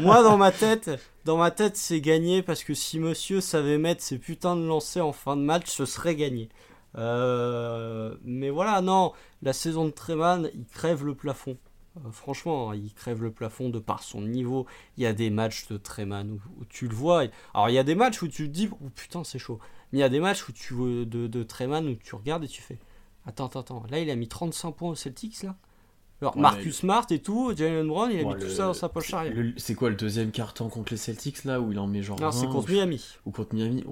Moi, 0.00 0.22
dans 0.22 0.36
ma 0.38 0.50
tête, 0.50 0.90
dans 1.24 1.36
ma 1.36 1.50
tête, 1.50 1.76
c'est 1.76 2.00
gagné 2.00 2.42
parce 2.42 2.64
que 2.64 2.74
si 2.74 2.98
monsieur 2.98 3.40
savait 3.40 3.78
mettre 3.78 4.02
ses 4.02 4.18
putains 4.18 4.56
de 4.56 4.66
lancers 4.66 5.06
en 5.06 5.12
fin 5.12 5.36
de 5.36 5.42
match, 5.42 5.68
ce 5.68 5.84
serait 5.84 6.16
gagné. 6.16 6.48
Euh, 6.96 8.14
mais 8.24 8.50
voilà, 8.50 8.80
non, 8.80 9.12
la 9.42 9.52
saison 9.52 9.84
de 9.84 9.90
Treman, 9.90 10.48
il 10.54 10.64
crève 10.66 11.04
le 11.04 11.14
plafond. 11.14 11.58
Euh, 11.98 12.10
franchement, 12.10 12.72
il 12.72 12.92
crève 12.94 13.22
le 13.22 13.30
plafond 13.30 13.68
de 13.68 13.78
par 13.78 14.02
son 14.02 14.22
niveau. 14.22 14.66
Il 14.96 15.02
y 15.02 15.06
a 15.06 15.12
des 15.12 15.30
matchs 15.30 15.66
de 15.68 15.76
Treman 15.76 16.38
où, 16.58 16.64
tu 16.66 16.88
le 16.88 16.94
vois. 16.94 17.24
Alors, 17.52 17.68
il 17.68 17.74
y 17.74 17.78
a 17.78 17.84
des 17.84 17.94
matchs 17.94 18.22
où 18.22 18.28
tu 18.28 18.48
te 18.48 18.52
dis, 18.52 18.68
oh 18.72 18.88
putain, 18.94 19.22
c'est 19.24 19.38
chaud. 19.38 19.58
Mais 19.92 19.98
il 19.98 20.00
y 20.00 20.04
a 20.04 20.08
des 20.08 20.20
matchs 20.20 20.48
où 20.48 20.52
tu 20.52 20.74
de, 20.74 21.26
de 21.26 21.42
Treman 21.42 21.86
où 21.86 21.94
tu 21.96 22.14
regardes 22.14 22.44
et 22.44 22.48
tu 22.48 22.62
fais, 22.62 22.78
attends, 23.26 23.46
attends, 23.46 23.60
attends. 23.60 23.82
Là, 23.90 23.98
il 24.00 24.10
a 24.10 24.16
mis 24.16 24.28
35 24.28 24.72
points 24.72 24.90
au 24.90 24.94
Celtics, 24.94 25.42
là. 25.42 25.56
Alors, 26.20 26.38
Marcus 26.38 26.76
Smart 26.76 27.06
et 27.10 27.18
tout, 27.18 27.52
Jalen 27.56 27.86
Brown, 27.86 28.10
il 28.10 28.20
a 28.20 28.24
mis 28.24 28.40
tout 28.40 28.48
ça 28.48 28.66
dans 28.66 28.74
sa 28.74 28.88
poche 28.88 29.12
arrière. 29.12 29.34
C'est 29.56 29.74
quoi 29.74 29.90
le 29.90 29.96
deuxième 29.96 30.30
carton 30.30 30.68
contre 30.68 30.92
les 30.92 30.96
Celtics 30.96 31.44
là 31.44 31.60
où 31.60 31.72
il 31.72 31.78
en 31.78 31.86
met 31.86 32.02
genre. 32.02 32.20
Non, 32.20 32.30
c'est 32.30 32.46
contre 32.46 32.70
Miami. 32.70 33.04
Ou 33.26 33.30
contre 33.30 33.54
Miami. 33.54 33.84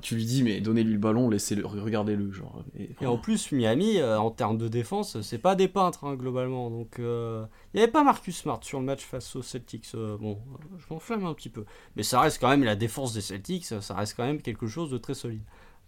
tu 0.00 0.14
lui 0.14 0.24
dis, 0.24 0.42
mais 0.42 0.60
donnez-lui 0.60 0.92
le 0.92 0.98
ballon, 0.98 1.28
laissez-le, 1.28 1.66
regardez-le. 1.66 2.30
Genre. 2.32 2.64
Et, 2.78 3.06
en 3.06 3.18
plus, 3.18 3.52
Miami, 3.52 3.98
euh, 3.98 4.18
en 4.18 4.30
termes 4.30 4.56
de 4.56 4.68
défense, 4.68 5.20
c'est 5.20 5.38
pas 5.38 5.54
des 5.54 5.68
peintres 5.68 6.04
hein, 6.04 6.14
globalement. 6.14 6.70
Donc, 6.70 6.98
euh, 6.98 7.44
il 7.72 7.78
n'y 7.78 7.82
avait 7.82 7.92
pas 7.92 8.04
Marcus 8.04 8.36
Smart 8.36 8.62
sur 8.62 8.78
le 8.78 8.86
match 8.86 9.02
face 9.02 9.34
aux 9.36 9.42
Celtics. 9.42 9.86
Euh, 9.94 10.16
bon, 10.16 10.38
je 10.78 10.84
m'enflamme 10.90 11.26
un 11.26 11.34
petit 11.34 11.50
peu. 11.50 11.64
Mais 11.96 12.02
ça 12.02 12.20
reste 12.20 12.40
quand 12.40 12.48
même 12.48 12.64
la 12.64 12.76
défense 12.76 13.12
des 13.12 13.20
Celtics, 13.20 13.64
ça 13.64 13.94
reste 13.94 14.14
quand 14.16 14.24
même 14.24 14.40
quelque 14.40 14.66
chose 14.66 14.90
de 14.90 14.98
très 14.98 15.14
solide. 15.14 15.42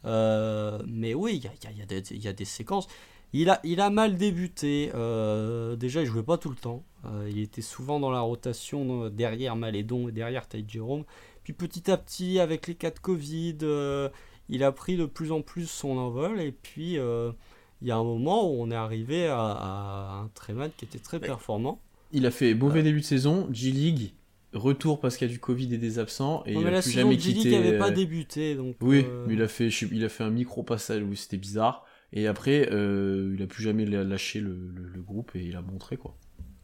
mais 0.05 1.15
oui, 1.15 1.41
il 1.43 1.79
y 2.23 2.29
a, 2.29 2.33
des 2.33 2.45
séquences. 2.45 2.89
Il 3.33 3.51
a, 3.51 3.61
il 3.65 3.81
a 3.81 3.91
mal 3.91 4.17
débuté. 4.17 4.91
Euh, 4.95 5.77
déjà, 5.77 6.03
il 6.03 6.07
jouait 6.07 6.23
pas 6.23 6.39
tout 6.39 6.51
le 6.51 6.57
temps. 6.57 6.85
Euh, 7.05 7.29
il 7.31 7.41
était 7.41 7.63
souvent 7.63 8.01
dans 8.01 8.11
la 8.11 8.21
rotation 8.21 9.11
derrière 9.11 9.57
Malédon 9.57 10.09
et 10.09 10.13
derrière 10.13 10.49
Ty 10.49 10.65
Jerome. 10.67 11.05
Puis 11.45 11.53
petit 11.53 11.91
à 11.91 11.97
petit, 11.97 12.41
avec 12.41 12.67
les 12.67 12.75
cas 12.75 12.91
de 12.91 12.99
Covid, 12.99 13.59
euh, 13.63 14.09
il 14.49 14.65
a 14.65 14.73
pris 14.73 14.97
de 14.97 15.07
plus 15.07 15.33
en 15.33 15.43
plus 15.43 15.69
son 15.69 15.99
envol. 15.99 16.41
Et 16.41 16.53
puis, 16.53 16.95
il 16.95 17.89
y 17.89 17.91
a 17.91 17.97
un 17.97 18.05
moment 18.05 18.51
où 18.51 18.63
on 18.63 18.71
est 18.71 18.77
arrivé 18.77 19.27
à, 19.27 20.23
un 20.23 20.29
Treman 20.35 20.71
qui 20.77 20.85
était 20.85 20.99
très 20.99 21.21
performant. 21.21 21.81
Il 22.13 22.25
a 22.27 22.31
fait 22.31 22.55
mauvais 22.55 22.83
début 22.83 23.01
de 23.01 23.05
saison, 23.05 23.49
G-League, 23.51 24.13
retour 24.55 25.01
parce 25.01 25.17
qu'il 25.17 25.29
y 25.29 25.31
a 25.31 25.33
du 25.33 25.41
Covid 25.41 25.75
et 25.75 25.79
des 25.79 25.99
absents. 25.99 26.43
Et 26.47 26.55
il 26.55 26.67
a 26.67 26.81
plus 26.81 26.91
jamais 26.91 27.17
quitté. 27.17 27.51
n'avait 27.51 27.79
pas 27.79 27.91
débuté. 27.91 28.55
Donc, 28.55 28.77
oui, 28.81 29.05
mais 29.27 29.35
il 29.35 29.43
a, 29.43 29.49
fait, 29.49 29.69
il 29.69 30.05
a 30.05 30.09
fait 30.09 30.25
un 30.25 30.31
micro 30.31 30.63
passage 30.63 31.03
où 31.03 31.15
c'était 31.15 31.37
bizarre. 31.37 31.86
Et 32.13 32.27
après, 32.27 32.69
euh, 32.73 33.35
il 33.37 33.43
a 33.43 33.47
plus 33.47 33.63
jamais 33.63 33.85
lâché 33.85 34.41
le, 34.41 34.57
groupe 34.97 35.33
et 35.35 35.45
il 35.45 35.57
a 35.57 35.63
montré 35.63 35.97
quoi. 35.97 36.17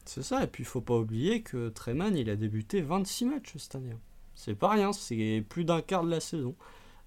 C'est 0.04 0.22
ça, 0.22 0.42
et 0.42 0.46
puis 0.46 0.64
il 0.64 0.66
faut 0.66 0.80
pas 0.80 0.96
oublier 0.96 1.42
que 1.42 1.68
Treman, 1.68 2.16
il 2.16 2.28
a 2.28 2.36
débuté 2.36 2.80
26 2.80 3.26
matchs 3.26 3.52
cette 3.56 3.76
année. 3.76 3.94
C'est 4.34 4.54
pas 4.54 4.70
rien, 4.70 4.92
c'est 4.92 5.44
plus 5.48 5.64
d'un 5.64 5.80
quart 5.80 6.04
de 6.04 6.10
la 6.10 6.20
saison. 6.20 6.56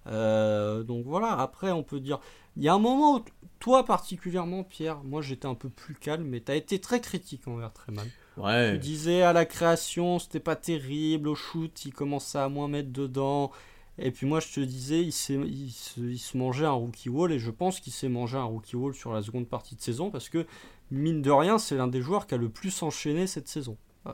Euh, 0.07 0.83
donc 0.83 1.05
voilà, 1.05 1.39
après 1.39 1.71
on 1.71 1.83
peut 1.83 1.99
dire... 1.99 2.19
Il 2.57 2.63
y 2.63 2.69
a 2.69 2.73
un 2.73 2.79
moment 2.79 3.17
où, 3.17 3.25
toi 3.59 3.83
particulièrement 3.83 4.63
Pierre, 4.63 5.03
moi 5.03 5.21
j'étais 5.21 5.47
un 5.47 5.55
peu 5.55 5.67
plus 5.67 5.95
calme, 5.95 6.23
mais 6.25 6.39
tu 6.39 6.51
as 6.53 6.55
été 6.55 6.79
très 6.79 7.01
critique 7.01 7.47
envers 7.49 7.73
Treman. 7.73 8.07
Ouais. 8.37 8.73
Tu 8.73 8.79
disais 8.79 9.23
à 9.23 9.33
la 9.33 9.45
création, 9.45 10.19
c'était 10.19 10.39
pas 10.39 10.55
terrible, 10.55 11.27
au 11.27 11.35
shoot, 11.35 11.85
il 11.85 11.91
commençait 11.91 12.37
à 12.37 12.47
moins 12.47 12.69
mettre 12.69 12.91
dedans. 12.91 13.51
Et 13.97 14.11
puis 14.11 14.27
moi 14.27 14.39
je 14.39 14.53
te 14.53 14.59
disais, 14.59 15.01
il, 15.03 15.11
se 15.11 16.37
mangeait 16.37 16.65
un 16.65 16.71
rookie 16.71 17.09
wall, 17.09 17.31
et 17.31 17.39
je 17.39 17.51
pense 17.51 17.79
qu'il 17.79 17.93
s'est 17.93 18.09
mangé 18.09 18.37
un 18.37 18.43
rookie 18.43 18.75
wall 18.75 18.93
sur 18.93 19.13
la 19.13 19.21
seconde 19.21 19.47
partie 19.47 19.75
de 19.75 19.81
saison, 19.81 20.11
parce 20.11 20.29
que 20.29 20.45
mine 20.91 21.21
de 21.21 21.31
rien, 21.31 21.57
c'est 21.57 21.75
l'un 21.75 21.87
des 21.87 22.01
joueurs 22.01 22.27
qui 22.27 22.35
a 22.35 22.37
le 22.37 22.49
plus 22.49 22.83
enchaîné 22.83 23.27
cette 23.27 23.47
saison. 23.47 23.77
Euh, 24.07 24.11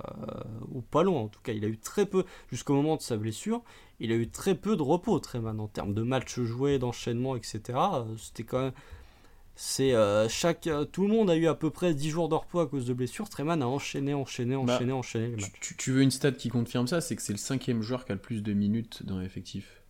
ou 0.72 0.82
pas 0.82 1.04
loin 1.04 1.20
en 1.22 1.28
tout 1.28 1.42
cas, 1.44 1.52
il 1.52 1.66
a 1.66 1.68
eu 1.68 1.78
très 1.78 2.06
peu, 2.06 2.24
jusqu'au 2.50 2.74
moment 2.74 2.96
de 2.96 3.02
sa 3.02 3.18
blessure, 3.18 3.62
il 4.00 4.12
a 4.12 4.16
eu 4.16 4.30
très 4.30 4.56
peu 4.56 4.76
de 4.76 4.82
repos, 4.82 5.20
Treman, 5.20 5.60
en 5.60 5.68
termes 5.68 5.94
de 5.94 6.02
matchs 6.02 6.40
joués, 6.40 6.80
d'enchaînement, 6.80 7.36
etc. 7.36 7.62
Euh, 7.76 8.18
C'était 8.18 8.44
quand 8.44 8.60
même. 8.60 8.74
C'est 9.64 9.94
euh, 9.94 10.28
chaque, 10.28 10.66
euh, 10.66 10.86
tout 10.86 11.04
le 11.04 11.10
monde 11.14 11.30
a 11.30 11.36
eu 11.36 11.46
à 11.46 11.54
peu 11.54 11.70
près 11.70 11.94
10 11.94 12.10
jours 12.10 12.28
de 12.30 12.34
repos 12.34 12.62
à 12.62 12.68
cause 12.68 12.84
de 12.88 12.96
blessures. 12.96 13.30
Treman 13.30 13.62
a 13.62 13.68
enchaîné, 13.68 14.16
enchaîné, 14.16 14.56
Bah, 14.56 14.74
enchaîné, 14.74 14.92
enchaîné 14.92 15.28
les 15.28 15.36
Tu, 15.36 15.42
matchs. 15.44 15.60
tu- 15.62 15.78
tu 15.78 15.92
veux 15.92 16.02
une 16.02 16.10
stat 16.10 16.32
qui 16.32 16.50
confirme 16.50 16.88
ça, 16.88 17.00
c'est 17.00 17.16
que 17.16 17.22
c'est 17.22 17.32
le 17.32 17.38
cinquième 17.38 17.84
joueur 17.84 18.06
qui 18.06 18.12
a 18.12 18.16
le 18.16 18.22
plus 18.22 18.42
de 18.42 18.54
minutes 18.54 19.06
dans 19.06 19.20
l'effectif. 19.20 19.84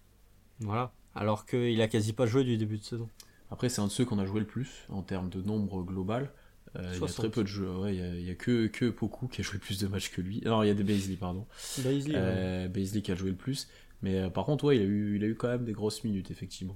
Voilà. 0.60 0.91
Alors 1.15 1.45
qu'il 1.45 1.81
a 1.81 1.88
quasi 1.88 2.11
pas 2.11 2.26
joué 2.26 2.43
du 2.43 2.57
début 2.57 2.80
de 2.80 2.84
saison. 2.84 3.07
Après, 3.49 3.69
c'est 3.69 3.80
un 3.80 3.88
de 3.88 3.91
ceux 3.91 4.03
qu'on 4.03 4.19
a 4.19 4.26
joué 4.26 4.41
le 4.41 4.45
plus 4.45 4.69
en 4.89 5.03
termes 5.03 5.30
de 5.30 5.41
nombre 5.41 5.84
global. 5.84 6.34
Euh, 6.76 6.81
il 6.88 6.91
y 6.91 6.95
a 6.95 6.99
60. 6.99 7.15
très 7.15 7.30
peu 7.30 7.43
de 7.43 7.48
jeux. 7.48 7.69
Ouais, 7.77 7.95
il 7.95 7.99
y 8.02 8.03
a, 8.03 8.07
il 8.15 8.26
y 8.27 8.30
a 8.30 8.35
que, 8.35 8.68
que 8.68 8.89
Poku 8.89 9.30
qui 9.30 9.39
a 9.39 9.43
joué 9.45 9.57
plus 9.57 9.80
de 9.80 9.88
matchs 9.88 10.11
que 10.11 10.19
lui. 10.19 10.41
Non, 10.45 10.64
il 10.64 10.68
y 10.68 10.69
a 10.69 10.73
des 10.73 10.84
Baisley, 10.84 11.15
pardon. 11.15 11.48
Ouais. 11.77 12.68
Baisley 12.68 13.02
qui 13.02 13.11
a 13.14 13.15
joué 13.15 13.30
le 13.30 13.38
plus. 13.38 13.69
Mais 14.02 14.19
euh, 14.19 14.30
par 14.30 14.43
contre, 14.43 14.65
ouais, 14.65 14.76
il 14.76 14.81
a, 14.81 14.85
eu, 14.85 15.15
il 15.15 15.23
a 15.23 15.27
eu 15.27 15.35
quand 15.35 15.48
même 15.48 15.64
des 15.64 15.72
grosses 15.73 16.03
minutes, 16.03 16.30
effectivement. 16.30 16.76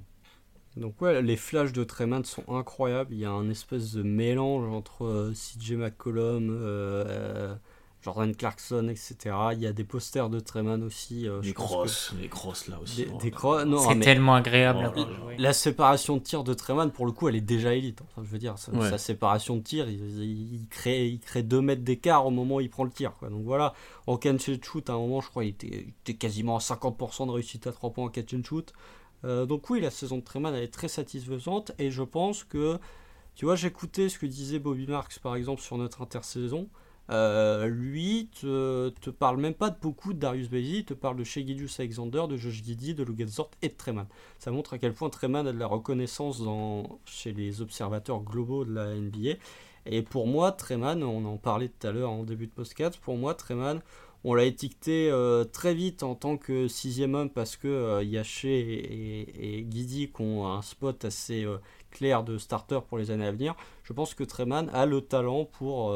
Donc 0.78 1.02
ouais, 1.02 1.22
les 1.22 1.38
flashs 1.38 1.72
de 1.72 1.84
Treman 1.84 2.24
sont 2.26 2.44
incroyables. 2.50 3.14
Il 3.14 3.20
y 3.20 3.26
a 3.26 3.32
un 3.32 3.50
espèce 3.50 3.94
de 3.94 4.04
mélange 4.04 4.68
entre 4.74 5.06
euh, 5.06 5.32
CJ 5.34 5.74
McCollum, 5.74 6.50
euh, 6.50 7.06
euh, 7.08 7.56
Jordan 8.02 8.36
Clarkson, 8.36 8.88
etc. 8.90 9.36
Il 9.54 9.60
y 9.62 9.68
a 9.68 9.74
des 9.74 9.84
posters 9.86 10.30
de 10.30 10.40
Treman 10.40 10.84
aussi. 10.84 11.28
euh, 11.28 11.42
pense 11.54 11.54
crosses, 11.54 12.14
les 12.22 12.28
crosses 12.28 12.68
là 12.68 12.76
que- 12.78 12.84
aussi. 12.84 13.06
Des, 13.06 13.10
Oh 13.12 13.18
des 13.20 13.32
cro- 13.32 13.64
non, 13.64 13.80
C'est 13.80 13.96
mais 13.96 14.06
tellement 14.06 14.36
agréable 14.36 14.92
Oh 14.96 15.00
là 15.00 15.36
la 15.40 15.54
séparation 15.54 16.18
de 16.18 16.22
tir 16.22 16.44
de 16.44 16.54
Treman, 16.54 16.92
pour 16.92 17.06
le 17.06 17.14
coup, 17.14 17.30
elle 17.30 17.36
est 17.36 17.42
déjà 17.42 17.74
élite. 17.74 18.02
Enfin, 18.04 18.22
je 18.24 18.30
veux 18.32 18.38
dire, 18.38 18.58
sa, 18.60 18.72
Ouais. 18.74 18.90
sa 18.90 18.98
séparation 18.98 19.56
de 19.56 19.62
tir, 19.64 19.90
il, 19.90 20.00
il- 20.22 20.54
il 20.62 20.68
crée, 20.68 21.08
il 21.08 21.20
crée 21.20 21.42
2 21.42 21.62
mètres 21.62 21.84
d'écart 21.84 22.26
au 22.28 22.32
moment 22.32 22.56
où 22.58 22.62
il 22.62 22.70
prend 22.70 22.84
le 22.84 22.92
tir. 22.92 23.14
Quoi. 23.18 23.30
Donc 23.30 23.44
voilà, 23.46 23.74
en 24.08 24.18
catch 24.18 24.50
and 24.50 24.56
shoot, 24.62 24.90
à 24.90 24.94
un 24.94 24.98
moment, 24.98 25.22
je 25.22 25.30
crois, 25.30 25.46
il 25.46 25.50
était, 25.50 25.68
il 25.68 25.94
était 26.02 26.14
quasiment 26.16 26.58
à 26.58 26.60
50% 26.60 27.26
de 27.28 27.32
réussite 27.32 27.66
à 27.66 27.72
3 27.72 27.90
points 27.92 28.06
en 28.06 28.10
catch 28.10 28.34
and 28.36 28.44
shoot. 28.44 28.72
Euh, 29.24 29.46
donc 29.46 29.70
oui, 29.70 29.80
la 29.80 29.92
saison 29.92 30.18
de 30.18 30.24
Treman, 30.24 30.54
est 30.54 30.74
très 30.74 30.88
satisfaisante. 30.88 31.72
Et 31.80 31.92
je 31.92 32.04
pense 32.04 32.44
que, 32.44 32.78
tu 33.36 33.46
vois, 33.46 33.56
j'écoutais 33.56 34.10
ce 34.10 34.20
que 34.20 34.26
disait 34.26 34.60
Bobby 34.60 34.88
Marks, 34.88 35.20
par 35.20 35.36
exemple, 35.36 35.62
sur 35.62 35.78
notre 35.78 36.02
intersaison. 36.02 36.70
Euh, 37.12 37.68
lui 37.68 38.30
te, 38.40 38.90
te 38.90 39.12
parle 39.12 39.38
même 39.38 39.54
pas 39.54 39.70
de 39.70 39.78
beaucoup 39.80 40.14
de 40.14 40.18
Darius 40.18 40.50
Bailey, 40.50 40.80
il 40.80 40.86
te 40.86 40.96
parle 40.96 41.18
de 41.18 41.24
Shea 41.24 41.46
Gilgeous 41.46 41.76
Alexander, 41.78 42.24
de 42.28 42.36
Josh 42.36 42.64
Giddy, 42.64 42.96
de 42.96 43.04
Lugensort 43.04 43.52
et 43.62 43.70
de 43.70 43.76
Treman. 43.76 44.08
Ça 44.40 44.50
montre 44.50 44.74
à 44.74 44.80
quel 44.80 44.94
point 44.94 45.10
Treman 45.10 45.46
a 45.46 45.52
de 45.52 45.60
la 45.60 45.68
reconnaissance 45.68 46.42
chez 47.06 47.32
les 47.32 47.62
observateurs 47.62 48.22
globaux 48.24 48.66
de 48.66 48.74
la 48.74 48.96
NBA. 48.96 49.38
Et 49.86 50.02
pour 50.02 50.26
moi, 50.26 50.52
Treman, 50.52 51.04
on 51.04 51.26
en 51.26 51.38
parlait 51.38 51.70
tout 51.70 51.88
à 51.88 51.92
l'heure 51.92 52.10
en 52.10 52.24
début 52.24 52.48
de 52.48 52.52
podcast, 52.52 52.98
pour 52.98 53.18
moi, 53.18 53.36
Treman, 53.36 53.82
on 54.28 54.34
l'a 54.34 54.46
étiqueté 54.46 55.08
euh, 55.12 55.44
très 55.44 55.76
vite 55.76 56.02
en 56.02 56.16
tant 56.16 56.36
que 56.36 56.68
sixième 56.68 57.14
homme 57.14 57.30
parce 57.30 57.56
que 57.56 57.68
euh, 57.68 58.04
Yaché 58.04 58.60
et, 58.60 59.60
et, 59.60 59.62
Guidi 59.62 60.12
ont 60.18 60.48
un 60.48 60.64
spot 60.64 61.06
assez 61.06 61.44
euh, 61.44 61.60
clair 61.92 62.24
de 62.24 62.40
starter 62.40 62.80
pour 62.90 62.98
les 62.98 63.12
années 63.12 63.28
à 63.28 63.32
venir. 63.32 63.56
Je 63.84 63.94
pense 63.94 64.16
que 64.16 64.24
Treman 64.24 64.68
a 64.74 64.88
le 64.88 65.02
talent 65.02 65.46
pour, 65.46 65.96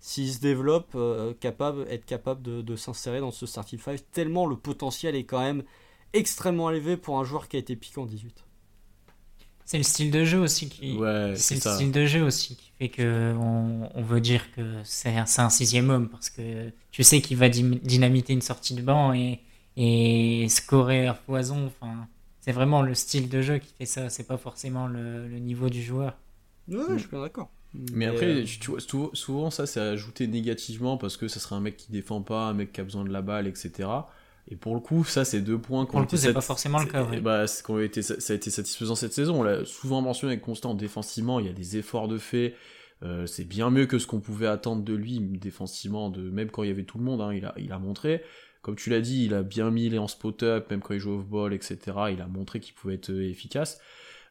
s'il 0.00 0.32
se 0.32 0.40
développe, 0.40 0.96
être 0.96 2.04
capable 2.04 2.42
de, 2.42 2.62
de 2.62 2.76
s'insérer 2.76 3.20
dans 3.20 3.30
ce 3.30 3.46
starting 3.46 3.78
five, 3.78 4.02
tellement 4.10 4.44
le 4.46 4.56
potentiel 4.56 5.14
est 5.14 5.24
quand 5.24 5.40
même 5.40 5.62
extrêmement 6.12 6.68
élevé 6.68 6.96
pour 6.96 7.20
un 7.20 7.24
joueur 7.24 7.46
qui 7.46 7.56
a 7.56 7.60
été 7.60 7.76
piqué 7.76 8.00
en 8.00 8.06
18. 8.06 8.44
C'est 9.64 9.78
le 9.78 9.84
style 9.84 10.10
de 10.10 10.24
jeu 10.24 10.38
aussi 10.38 10.68
qui. 10.68 10.96
Ouais, 10.96 11.34
c'est 11.36 11.54
le 11.56 11.60
ça. 11.60 11.74
style 11.74 11.92
de 11.92 12.04
jeu 12.06 12.22
aussi 12.22 12.56
qui 12.56 12.70
fait 12.78 12.88
que 12.88 13.34
on, 13.38 13.88
on 13.94 14.02
veut 14.02 14.20
dire 14.20 14.50
que 14.52 14.80
c'est 14.84 15.16
un, 15.16 15.26
c'est 15.26 15.40
un 15.42 15.50
sixième 15.50 15.88
homme 15.90 16.08
parce 16.08 16.30
que 16.30 16.70
tu 16.90 17.02
sais 17.04 17.20
qu'il 17.22 17.36
va 17.36 17.48
dy- 17.48 17.80
dynamiter 17.82 18.32
une 18.32 18.42
sortie 18.42 18.74
de 18.74 18.82
banc 18.82 19.12
et, 19.14 19.40
et 19.76 20.46
scorer 20.48 21.06
à 21.06 21.14
foison. 21.14 21.66
Enfin, 21.80 22.08
c'est 22.40 22.52
vraiment 22.52 22.82
le 22.82 22.94
style 22.94 23.28
de 23.28 23.40
jeu 23.40 23.58
qui 23.58 23.72
fait 23.78 23.86
ça. 23.86 24.10
C'est 24.10 24.26
pas 24.26 24.36
forcément 24.36 24.86
le, 24.88 25.28
le 25.28 25.38
niveau 25.38 25.68
du 25.70 25.82
joueur. 25.82 26.18
Ouais, 26.68 26.76
Mm. 26.78 26.94
je 26.94 26.98
suis 26.98 27.08
bien 27.08 27.20
d'accord. 27.22 27.50
Mais 27.74 28.06
après, 28.06 28.26
euh, 28.26 28.44
tu 28.44 28.70
vois, 28.70 28.80
sou- 28.80 29.10
souvent 29.14 29.50
ça 29.50 29.66
c'est 29.66 29.80
ajouté 29.80 30.26
négativement 30.26 30.98
parce 30.98 31.16
que 31.16 31.26
ça 31.26 31.40
serait 31.40 31.54
un 31.56 31.60
mec 31.60 31.76
qui 31.78 31.90
défend 31.90 32.20
pas, 32.20 32.44
un 32.48 32.52
mec 32.52 32.72
qui 32.72 32.80
a 32.82 32.84
besoin 32.84 33.04
de 33.04 33.10
la 33.10 33.22
balle, 33.22 33.46
etc. 33.46 33.88
Et 34.48 34.56
pour 34.56 34.74
le 34.74 34.80
coup, 34.80 35.04
ça 35.04 35.24
c'est 35.24 35.40
deux 35.40 35.58
points 35.58 35.86
coup, 35.86 35.96
été 36.02 36.16
c'est 36.16 36.28
sat- 36.28 36.32
pas 36.34 36.40
forcément 36.40 36.78
le 36.80 36.86
cas, 36.86 37.04
ouais. 37.04 37.20
bah, 37.20 37.46
été, 37.80 38.02
ça 38.02 38.32
a 38.32 38.36
été 38.36 38.50
satisfaisant 38.50 38.94
cette 38.94 39.12
saison. 39.12 39.40
On 39.40 39.42
l'a 39.42 39.64
souvent 39.64 40.02
mentionné 40.02 40.32
avec 40.32 40.44
Constant 40.44 40.74
défensivement, 40.74 41.40
il 41.40 41.46
y 41.46 41.48
a 41.48 41.52
des 41.52 41.76
efforts 41.76 42.08
de 42.08 42.18
fait. 42.18 42.54
Euh, 43.02 43.26
c'est 43.26 43.44
bien 43.44 43.70
mieux 43.70 43.86
que 43.86 43.98
ce 43.98 44.06
qu'on 44.06 44.20
pouvait 44.20 44.46
attendre 44.46 44.82
de 44.84 44.94
lui 44.94 45.18
défensivement, 45.20 46.08
de 46.10 46.22
même 46.30 46.50
quand 46.50 46.62
il 46.62 46.68
y 46.68 46.72
avait 46.72 46.84
tout 46.84 46.98
le 46.98 47.04
monde. 47.04 47.20
hein, 47.20 47.32
il 47.32 47.44
a, 47.44 47.54
il 47.58 47.72
a 47.72 47.78
montré. 47.78 48.22
Comme 48.62 48.76
tu 48.76 48.90
l'as 48.90 49.00
dit, 49.00 49.24
il 49.24 49.34
a 49.34 49.42
bien 49.42 49.70
mis 49.70 49.88
les 49.88 49.98
en 49.98 50.06
spot-up, 50.06 50.70
même 50.70 50.80
quand 50.80 50.94
il 50.94 51.00
joue 51.00 51.14
off-ball, 51.18 51.52
etc. 51.52 51.78
Il 52.12 52.20
a 52.20 52.26
montré 52.28 52.60
qu'il 52.60 52.74
pouvait 52.74 52.94
être 52.94 53.10
euh, 53.10 53.28
efficace. 53.28 53.80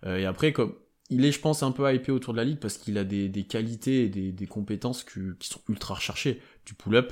Euh, 0.05 0.17
et 0.17 0.25
après, 0.25 0.53
comme 0.53 0.73
il 1.09 1.25
est, 1.25 1.33
je 1.33 1.39
pense, 1.41 1.63
un 1.63 1.71
peu 1.71 1.93
hypé 1.93 2.13
autour 2.13 2.33
de 2.33 2.37
la 2.37 2.45
ligue 2.45 2.59
parce 2.59 2.77
qu'il 2.77 2.97
a 2.97 3.03
des, 3.03 3.27
des 3.27 3.43
qualités 3.43 4.03
et 4.05 4.09
des, 4.09 4.31
des 4.31 4.47
compétences 4.47 5.03
que- 5.03 5.33
qui 5.39 5.49
sont 5.49 5.59
ultra 5.67 5.95
recherchées. 5.95 6.41
Du 6.65 6.73
pull-up, 6.73 7.11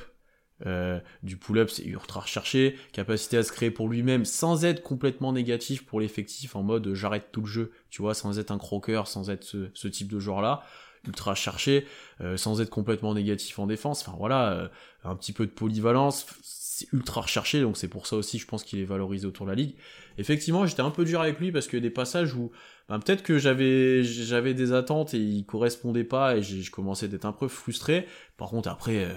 euh, 0.66 1.00
du 1.24 1.38
pull-up, 1.38 1.70
c'est 1.70 1.86
ultra 1.86 2.22
recherché. 2.22 2.76
Capacité 2.92 3.38
à 3.38 3.44
se 3.44 3.52
créer 3.52 3.72
pour 3.72 3.88
lui-même 3.88 4.26
sans 4.26 4.66
être 4.66 4.82
complètement 4.82 5.34
négatif 5.34 5.86
pour 5.86 6.00
l'effectif 6.00 6.56
en 6.56 6.64
mode 6.64 6.88
euh, 6.88 6.96
j'arrête 6.96 7.32
tout 7.32 7.42
le 7.42 7.48
jeu, 7.48 7.72
tu 7.90 8.02
vois, 8.02 8.14
sans 8.14 8.40
être 8.40 8.52
un 8.52 8.58
croqueur, 8.58 9.08
sans 9.08 9.30
être 9.30 9.44
ce, 9.44 9.70
ce 9.74 9.88
type 9.88 10.12
de 10.12 10.20
joueur-là. 10.20 10.64
Ultra 11.08 11.32
recherché, 11.32 11.86
euh, 12.20 12.36
sans 12.36 12.60
être 12.60 12.70
complètement 12.70 13.14
négatif 13.14 13.58
en 13.60 13.68
défense. 13.68 14.02
Enfin 14.06 14.18
voilà, 14.18 14.52
euh, 14.52 14.68
un 15.06 15.16
petit 15.16 15.32
peu 15.32 15.46
de 15.46 15.52
polyvalence. 15.52 16.26
C'est 16.42 16.92
ultra 16.94 17.22
recherché, 17.22 17.62
donc 17.62 17.78
c'est 17.78 17.88
pour 17.88 18.06
ça 18.06 18.16
aussi, 18.18 18.38
je 18.38 18.46
pense 18.46 18.64
qu'il 18.64 18.80
est 18.80 18.86
valorisé 18.86 19.26
autour 19.26 19.46
de 19.46 19.52
la 19.52 19.56
ligue. 19.56 19.76
Effectivement, 20.18 20.66
j'étais 20.66 20.82
un 20.82 20.92
peu 20.92 21.06
dur 21.06 21.22
avec 21.22 21.40
lui 21.40 21.52
parce 21.52 21.68
que 21.68 21.78
des 21.78 21.90
passages 21.90 22.34
où 22.36 22.52
ben, 22.90 23.00
peut-être 23.00 23.24
que 23.24 23.38
j'avais 23.38 24.04
j'avais 24.04 24.54
des 24.54 24.74
attentes 24.74 25.14
et 25.14 25.20
il 25.20 25.46
correspondait 25.46 26.04
pas 26.04 26.36
et 26.38 26.42
je 26.42 26.70
commençais 26.72 27.08
d'être 27.08 27.26
un 27.26 27.32
peu 27.32 27.48
frustré. 27.48 28.06
Par 28.38 28.50
contre, 28.50 28.68
après, 28.70 29.06
euh, 29.06 29.14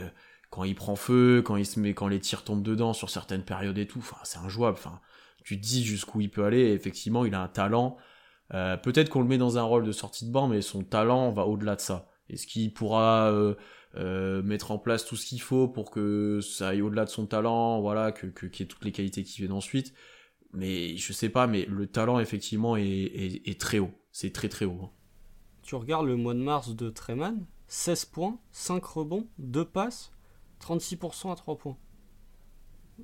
quand 0.53 0.65
il 0.65 0.75
prend 0.75 0.97
feu, 0.97 1.41
quand 1.43 1.57
il 1.57 1.65
se 1.65 1.81
met, 1.81 1.95
quand 1.95 2.09
les 2.09 2.21
tirs 2.21 2.45
tombent 2.45 2.63
dedans 2.63 2.93
sur 2.93 3.09
certaines 3.09 3.43
périodes 3.43 3.79
et 3.79 3.87
tout, 3.87 4.01
enfin, 4.01 4.19
c'est 4.23 4.39
injouable. 4.39 4.77
Enfin, 4.79 5.01
tu 5.45 5.59
te 5.59 5.65
dis 5.67 5.83
jusqu'où 5.83 6.21
il 6.21 6.31
peut 6.31 6.45
aller. 6.45 6.61
Et 6.61 6.73
effectivement, 6.75 7.25
il 7.25 7.35
a 7.35 7.41
un 7.43 7.49
talent. 7.49 7.97
Euh, 8.53 8.77
peut-être 8.77 9.09
qu'on 9.09 9.23
le 9.23 9.27
met 9.29 9.39
dans 9.39 9.57
un 9.57 9.63
rôle 9.63 9.83
de 9.83 9.93
sortie 9.93 10.27
de 10.27 10.31
banc, 10.31 10.49
mais 10.49 10.61
son 10.61 10.85
talent 10.85 11.33
va 11.33 11.47
au-delà 11.47 11.75
de 11.75 11.81
ça. 11.81 12.07
Est-ce 12.29 12.47
qu'il 12.47 12.71
pourra 12.75 13.31
euh, 13.33 13.55
euh, 13.97 14.43
mettre 14.43 14.73
en 14.73 14.79
place 14.79 15.07
tout 15.07 15.17
ce 15.17 15.25
qu'il 15.25 15.41
faut 15.41 15.69
pour 15.69 15.91
que 15.91 16.41
ça 16.43 16.69
aille 16.69 16.83
au-delà 16.83 17.07
de 17.07 17.11
son 17.11 17.25
talent, 17.25 17.81
voilà, 17.81 18.13
que 18.13 18.27
qu'il 18.27 18.61
y 18.61 18.63
ait 18.65 18.69
toutes 18.69 18.85
les 18.85 18.93
qualités 18.93 19.25
qui 19.25 19.39
viennent 19.39 19.53
ensuite? 19.53 19.95
Mais 20.53 20.99
je 20.99 21.15
sais 21.15 21.31
pas, 21.31 21.47
mais 21.47 21.65
le 21.65 21.87
talent 21.87 22.21
effectivement 22.21 22.77
est, 22.77 22.85
est, 22.85 23.49
est 23.49 23.59
très 23.59 23.79
haut. 23.79 23.93
C'est 24.11 24.35
très 24.35 24.51
très 24.51 24.67
haut. 24.67 24.81
hein. 24.85 24.91
Tu 25.63 25.77
regardes 25.77 26.07
le 26.07 26.17
mois 26.17 26.35
de 26.35 26.41
mars 26.41 26.77
de 26.77 26.91
Treman, 26.91 27.47
16 27.69 28.05
points, 28.05 28.39
5 28.51 28.85
rebonds, 28.85 29.27
2 29.39 29.65
passes, 29.65 30.12
36% 30.63 31.33
à 31.33 31.37
3 31.37 31.57
points. 31.59 31.77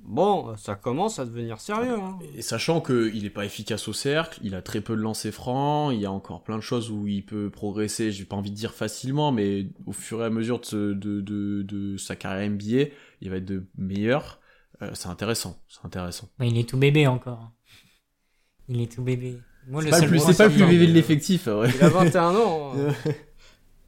Bon, 0.03 0.55
ça 0.55 0.75
commence 0.75 1.19
à 1.19 1.25
devenir 1.25 1.59
sérieux. 1.59 1.95
Hein. 1.99 2.19
Et 2.35 2.41
sachant 2.41 2.79
qu'il 2.79 3.23
n'est 3.23 3.29
pas 3.29 3.43
efficace 3.43 3.87
au 3.87 3.93
cercle, 3.93 4.39
il 4.43 4.55
a 4.55 4.61
très 4.61 4.81
peu 4.81 4.95
de 4.95 5.01
lancers 5.01 5.33
francs, 5.33 5.91
il 5.93 5.99
y 5.99 6.05
a 6.05 6.11
encore 6.11 6.43
plein 6.43 6.55
de 6.57 6.61
choses 6.63 6.89
où 6.89 7.07
il 7.07 7.25
peut 7.25 7.49
progresser, 7.49 8.11
j'ai 8.11 8.23
pas 8.23 8.35
envie 8.37 8.51
de 8.51 8.55
dire 8.55 8.73
facilement, 8.73 9.31
mais 9.31 9.67
au 9.87 9.91
fur 9.91 10.21
et 10.21 10.25
à 10.25 10.29
mesure 10.29 10.59
de, 10.59 10.65
ce- 10.65 10.93
de, 10.93 11.21
de, 11.21 11.63
de 11.63 11.97
sa 11.97 12.15
carrière 12.15 12.49
NBA, 12.49 12.91
il 13.21 13.29
va 13.29 13.37
être 13.37 13.45
de 13.45 13.65
meilleur. 13.77 14.39
Euh, 14.81 14.91
c'est 14.93 15.09
intéressant, 15.09 15.59
c'est 15.67 15.83
intéressant. 15.85 16.29
Bah, 16.37 16.45
il 16.45 16.57
est 16.57 16.69
tout 16.69 16.77
bébé 16.77 17.07
encore. 17.07 17.51
Il 18.69 18.79
est 18.81 18.91
tout 18.91 19.01
bébé. 19.03 19.37
Moi, 19.67 19.81
C'est 19.83 19.89
pas, 19.89 19.99
le 19.99 20.07
plus, 20.07 20.17
point, 20.19 20.31
c'est 20.31 20.37
pas 20.37 20.43
le 20.45 20.49
c'est 20.51 20.55
plus 20.57 20.63
un- 20.65 20.69
bébé 20.69 20.87
de 20.87 20.93
l'effectif, 20.93 21.47
ouais. 21.47 21.69
Il 21.75 21.83
a 21.83 21.89
21 21.89 22.35
ans. 22.35 22.73
hein. 22.77 22.93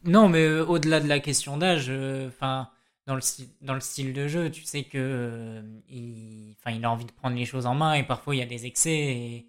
Non, 0.03 0.29
mais 0.29 0.43
euh, 0.45 0.65
au-delà 0.65 0.99
de 0.99 1.07
la 1.07 1.19
question 1.19 1.57
d'âge, 1.57 1.85
euh, 1.89 2.27
enfin, 2.27 2.69
dans, 3.07 3.15
le 3.15 3.21
style, 3.21 3.49
dans 3.61 3.73
le 3.73 3.79
style 3.79 4.13
de 4.13 4.27
jeu, 4.27 4.49
tu 4.51 4.63
sais 4.63 4.83
que 4.83 4.97
euh, 4.97 5.61
il, 5.89 6.55
il 6.67 6.85
a 6.85 6.91
envie 6.91 7.05
de 7.05 7.11
prendre 7.11 7.35
les 7.35 7.45
choses 7.45 7.65
en 7.65 7.75
main 7.75 7.93
et 7.95 8.03
parfois 8.03 8.35
il 8.35 8.39
y 8.39 8.41
a 8.41 8.45
des 8.45 8.65
excès. 8.65 8.91
Et 8.91 9.47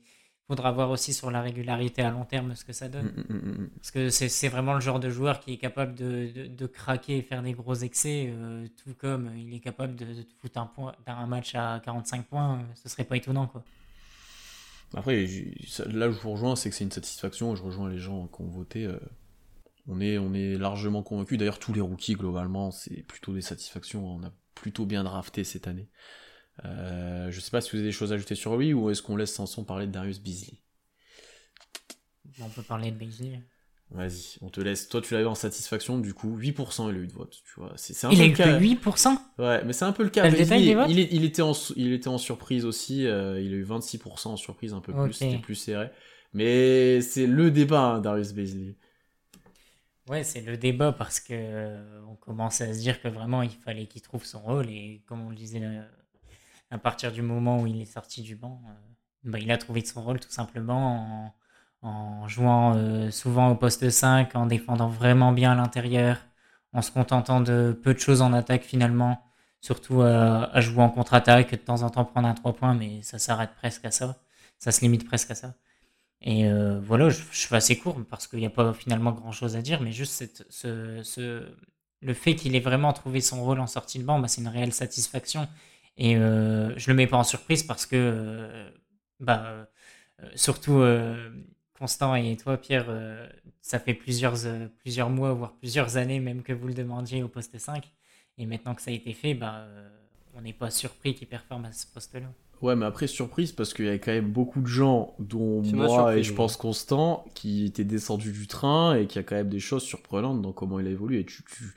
Faudra 0.48 0.72
voir 0.72 0.90
aussi 0.90 1.14
sur 1.14 1.30
la 1.30 1.40
régularité 1.40 2.02
à 2.02 2.10
long 2.10 2.24
terme 2.24 2.54
ce 2.56 2.64
que 2.64 2.72
ça 2.72 2.88
donne. 2.88 3.06
Mm, 3.28 3.32
mm, 3.32 3.62
mm. 3.62 3.70
Parce 3.76 3.90
que 3.90 4.10
c'est 4.10 4.48
vraiment 4.48 4.74
le 4.74 4.80
genre 4.80 4.98
de 5.00 5.08
joueur 5.08 5.40
qui 5.40 5.54
est 5.54 5.56
capable 5.56 5.94
de, 5.94 6.30
de, 6.34 6.46
de 6.46 6.66
craquer 6.66 7.18
et 7.18 7.22
faire 7.22 7.42
des 7.42 7.52
gros 7.52 7.74
excès, 7.74 8.26
euh, 8.28 8.66
tout 8.82 8.92
comme 8.98 9.30
il 9.36 9.54
est 9.54 9.60
capable 9.60 9.94
de, 9.94 10.04
de 10.04 10.26
foutre 10.40 10.58
un, 10.58 10.66
point, 10.66 10.94
un 11.06 11.26
match 11.26 11.54
à 11.54 11.80
45 11.84 12.26
points, 12.26 12.56
euh, 12.58 12.62
ce 12.74 12.88
serait 12.88 13.04
pas 13.04 13.16
étonnant. 13.16 13.46
quoi. 13.46 13.62
Après, 14.94 15.26
là 15.86 16.08
où 16.08 16.12
je 16.12 16.20
vous 16.20 16.32
rejoins, 16.32 16.54
c'est 16.56 16.68
que 16.68 16.76
c'est 16.76 16.84
une 16.84 16.90
satisfaction. 16.90 17.54
Je 17.54 17.62
rejoins 17.62 17.88
les 17.88 17.98
gens 17.98 18.26
qui 18.26 18.42
ont 18.42 18.48
voté. 18.48 18.84
euh, 18.84 18.98
on, 19.86 20.00
est, 20.00 20.18
on 20.18 20.34
est 20.34 20.56
largement 20.56 21.02
convaincus. 21.02 21.38
D'ailleurs, 21.38 21.58
tous 21.58 21.72
les 21.72 21.80
rookies, 21.80 22.14
globalement, 22.14 22.70
c'est 22.70 23.02
plutôt 23.02 23.32
des 23.34 23.40
satisfactions. 23.42 24.06
On 24.06 24.22
a 24.24 24.32
plutôt 24.54 24.86
bien 24.86 25.04
drafté 25.04 25.44
cette 25.44 25.66
année. 25.68 25.88
Euh, 26.64 27.30
je 27.30 27.40
sais 27.40 27.50
pas 27.50 27.60
si 27.60 27.70
vous 27.70 27.76
avez 27.78 27.86
des 27.86 27.92
choses 27.92 28.12
à 28.12 28.16
ajouter 28.16 28.34
sur 28.34 28.56
lui 28.56 28.74
ou 28.74 28.90
est-ce 28.90 29.02
qu'on 29.02 29.16
laisse 29.16 29.32
Sanson 29.34 29.64
parler 29.64 29.86
de 29.86 29.92
Darius 29.92 30.20
Beasley? 30.20 30.58
On 32.40 32.48
peut 32.48 32.62
parler 32.62 32.90
de 32.90 32.96
Beasley. 32.96 33.40
Vas-y, 33.90 34.38
on 34.40 34.48
te 34.48 34.60
laisse. 34.60 34.88
Toi, 34.88 35.02
tu 35.02 35.12
l'avais 35.12 35.26
en 35.26 35.34
satisfaction, 35.34 35.98
du 35.98 36.14
coup, 36.14 36.38
8% 36.38 36.88
il 36.90 36.96
a 36.96 36.98
eu 36.98 37.06
de 37.06 37.12
vote. 37.12 37.36
Tu 37.44 37.60
vois, 37.60 37.72
c'est 37.76 38.06
un 38.06 38.10
Il 38.10 38.16
peu 38.16 38.22
a 38.22 38.26
le 38.26 38.32
eu 38.32 38.34
cas. 38.34 38.58
que 38.58 38.62
8% 38.64 39.18
Ouais, 39.38 39.62
mais 39.64 39.74
c'est 39.74 39.84
un 39.84 39.92
peu 39.92 40.02
le 40.02 40.08
cas. 40.08 40.28
Le 40.30 40.34
Beasley, 40.36 40.64
des 40.64 40.74
votes? 40.74 40.86
il, 40.88 41.24
était 41.24 41.42
en, 41.42 41.52
il 41.76 41.92
était 41.92 42.08
en 42.08 42.16
surprise 42.16 42.64
aussi. 42.64 43.06
euh, 43.06 43.38
il 43.40 43.52
a 43.52 43.56
eu 43.56 43.64
26% 43.64 44.28
en 44.28 44.36
surprise, 44.36 44.72
un 44.72 44.80
peu 44.80 44.92
plus. 44.94 45.12
C'était 45.12 45.38
plus 45.38 45.56
serré. 45.56 45.90
Mais 46.32 47.02
c'est 47.02 47.26
le 47.26 47.50
débat, 47.50 47.82
hein, 47.82 48.00
Darius 48.00 48.32
Beasley. 48.32 48.76
Ouais, 50.12 50.24
c'est 50.24 50.42
le 50.42 50.58
débat 50.58 50.92
parce 50.92 51.20
que 51.20 51.32
euh, 51.32 52.02
on 52.06 52.16
commence 52.16 52.60
à 52.60 52.74
se 52.74 52.78
dire 52.80 53.00
que 53.00 53.08
vraiment 53.08 53.40
il 53.40 53.48
fallait 53.48 53.86
qu'il 53.86 54.02
trouve 54.02 54.26
son 54.26 54.40
rôle 54.40 54.68
et 54.68 55.02
comme 55.06 55.22
on 55.22 55.30
le 55.30 55.34
disait 55.34 55.62
euh, 55.64 55.80
à 56.70 56.76
partir 56.76 57.12
du 57.12 57.22
moment 57.22 57.62
où 57.62 57.66
il 57.66 57.80
est 57.80 57.86
sorti 57.86 58.20
du 58.20 58.36
banc, 58.36 58.60
euh, 58.68 58.72
bah, 59.24 59.38
il 59.38 59.50
a 59.50 59.56
trouvé 59.56 59.82
son 59.82 60.02
rôle 60.02 60.20
tout 60.20 60.30
simplement 60.30 61.34
en, 61.80 62.28
jouant 62.28 63.10
souvent 63.10 63.50
au 63.52 63.54
poste 63.54 63.88
5, 63.88 64.36
en 64.36 64.44
défendant 64.44 64.88
vraiment 64.88 65.32
bien 65.32 65.52
à 65.52 65.54
l'intérieur, 65.54 66.18
en 66.74 66.82
se 66.82 66.90
contentant 66.90 67.40
de 67.40 67.72
peu 67.82 67.94
de 67.94 67.98
choses 67.98 68.20
en 68.20 68.34
attaque 68.34 68.64
finalement, 68.64 69.24
surtout 69.62 70.02
à 70.02 70.60
jouer 70.60 70.82
en 70.82 70.90
contre-attaque, 70.90 71.52
de 71.52 71.56
temps 71.56 71.82
en 71.82 71.90
temps 71.90 72.04
prendre 72.04 72.28
un 72.28 72.34
3 72.34 72.52
points, 72.52 72.74
mais 72.74 73.02
ça 73.02 73.18
s'arrête 73.18 73.50
presque 73.56 73.84
à 73.86 73.90
ça, 73.90 74.16
ça 74.58 74.72
se 74.72 74.82
limite 74.82 75.06
presque 75.06 75.30
à 75.30 75.34
ça. 75.34 75.54
Et 76.22 76.46
euh, 76.46 76.80
voilà, 76.80 77.10
je, 77.10 77.20
je 77.32 77.46
fais 77.46 77.56
assez 77.56 77.78
court 77.78 77.98
parce 78.08 78.26
qu'il 78.26 78.38
n'y 78.38 78.46
a 78.46 78.50
pas 78.50 78.72
finalement 78.74 79.12
grand 79.12 79.32
chose 79.32 79.56
à 79.56 79.62
dire, 79.62 79.80
mais 79.82 79.92
juste 79.92 80.44
le 82.02 82.14
fait 82.14 82.34
qu'il 82.34 82.54
ait 82.56 82.60
vraiment 82.60 82.92
trouvé 82.92 83.20
son 83.20 83.42
rôle 83.42 83.60
en 83.60 83.66
sortie 83.66 83.98
de 83.98 84.04
banc, 84.04 84.18
bah, 84.18 84.28
c'est 84.28 84.40
une 84.40 84.48
réelle 84.48 84.72
satisfaction. 84.72 85.48
Et 85.96 86.16
euh, 86.16 86.76
je 86.78 86.90
le 86.90 86.94
mets 86.94 87.06
pas 87.06 87.16
en 87.16 87.24
surprise 87.24 87.62
parce 87.62 87.86
que, 87.86 87.96
euh, 87.96 88.70
bah, 89.20 89.68
euh, 90.22 90.28
surtout 90.34 90.82
Constant 91.78 92.14
et 92.14 92.36
toi, 92.36 92.58
Pierre, 92.58 92.86
ça 93.60 93.80
fait 93.80 93.94
plusieurs, 93.94 94.36
mois, 95.10 95.32
voire 95.32 95.52
plusieurs 95.54 95.96
années 95.96 96.20
même 96.20 96.42
que 96.44 96.52
vous 96.52 96.68
le 96.68 96.74
demandiez 96.74 97.24
au 97.24 97.28
poste 97.28 97.58
5. 97.58 97.90
Et 98.38 98.46
maintenant 98.46 98.74
que 98.76 98.82
ça 98.82 98.92
a 98.92 98.94
été 98.94 99.12
fait, 99.12 99.34
bah, 99.34 99.66
on 100.34 100.42
n'est 100.42 100.52
pas 100.52 100.70
surpris 100.70 101.14
qu'il 101.16 101.26
performe 101.26 101.64
à 101.64 101.72
ce 101.72 101.86
poste-là. 101.88 102.32
Ouais, 102.62 102.76
mais 102.76 102.86
après, 102.86 103.08
surprise, 103.08 103.50
parce 103.52 103.74
qu'il 103.74 103.86
y 103.86 103.88
avait 103.88 103.98
quand 103.98 104.12
même 104.12 104.30
beaucoup 104.32 104.60
de 104.60 104.68
gens, 104.68 105.16
dont 105.18 105.62
moi 105.62 106.16
et 106.16 106.22
je 106.22 106.32
pense 106.32 106.56
Constant, 106.56 107.24
qui 107.34 107.64
étaient 107.66 107.84
descendus 107.84 108.30
du 108.32 108.46
train 108.46 108.94
et 108.96 109.08
qui 109.08 109.18
a 109.18 109.24
quand 109.24 109.34
même 109.34 109.48
des 109.48 109.58
choses 109.58 109.82
surprenantes 109.82 110.40
dans 110.42 110.52
comment 110.52 110.78
il 110.78 110.86
a 110.86 110.90
évolué. 110.90 111.20
Et 111.20 111.26
tu, 111.26 111.42
tu- 111.44 111.74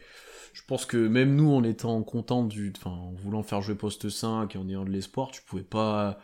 je 0.53 0.61
pense 0.67 0.85
que 0.85 0.97
même 0.97 1.35
nous, 1.35 1.51
en 1.51 1.63
étant 1.63 2.01
contents 2.03 2.43
du, 2.45 2.71
enfin, 2.77 2.91
en 2.91 3.13
voulant 3.13 3.41
faire 3.41 3.61
jouer 3.63 3.75
poste 3.75 4.09
5 4.09 4.55
et 4.55 4.59
en 4.59 4.69
ayant 4.69 4.85
de 4.85 4.91
l'espoir, 4.91 5.31
tu 5.31 5.41
pouvais 5.41 5.63
pas. 5.63 6.19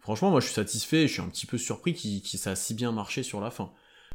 Franchement, 0.00 0.30
moi, 0.30 0.40
je 0.40 0.46
suis 0.46 0.54
satisfait. 0.54 1.08
Je 1.08 1.14
suis 1.14 1.22
un 1.22 1.28
petit 1.28 1.46
peu 1.46 1.58
surpris 1.58 1.94
qu'il, 1.94 2.22
qu'il- 2.22 2.38
ça 2.40 2.52
a 2.52 2.56
si 2.56 2.74
bien 2.74 2.92
marché 2.92 3.22
sur 3.22 3.40
la 3.40 3.50
fin. 3.50 3.72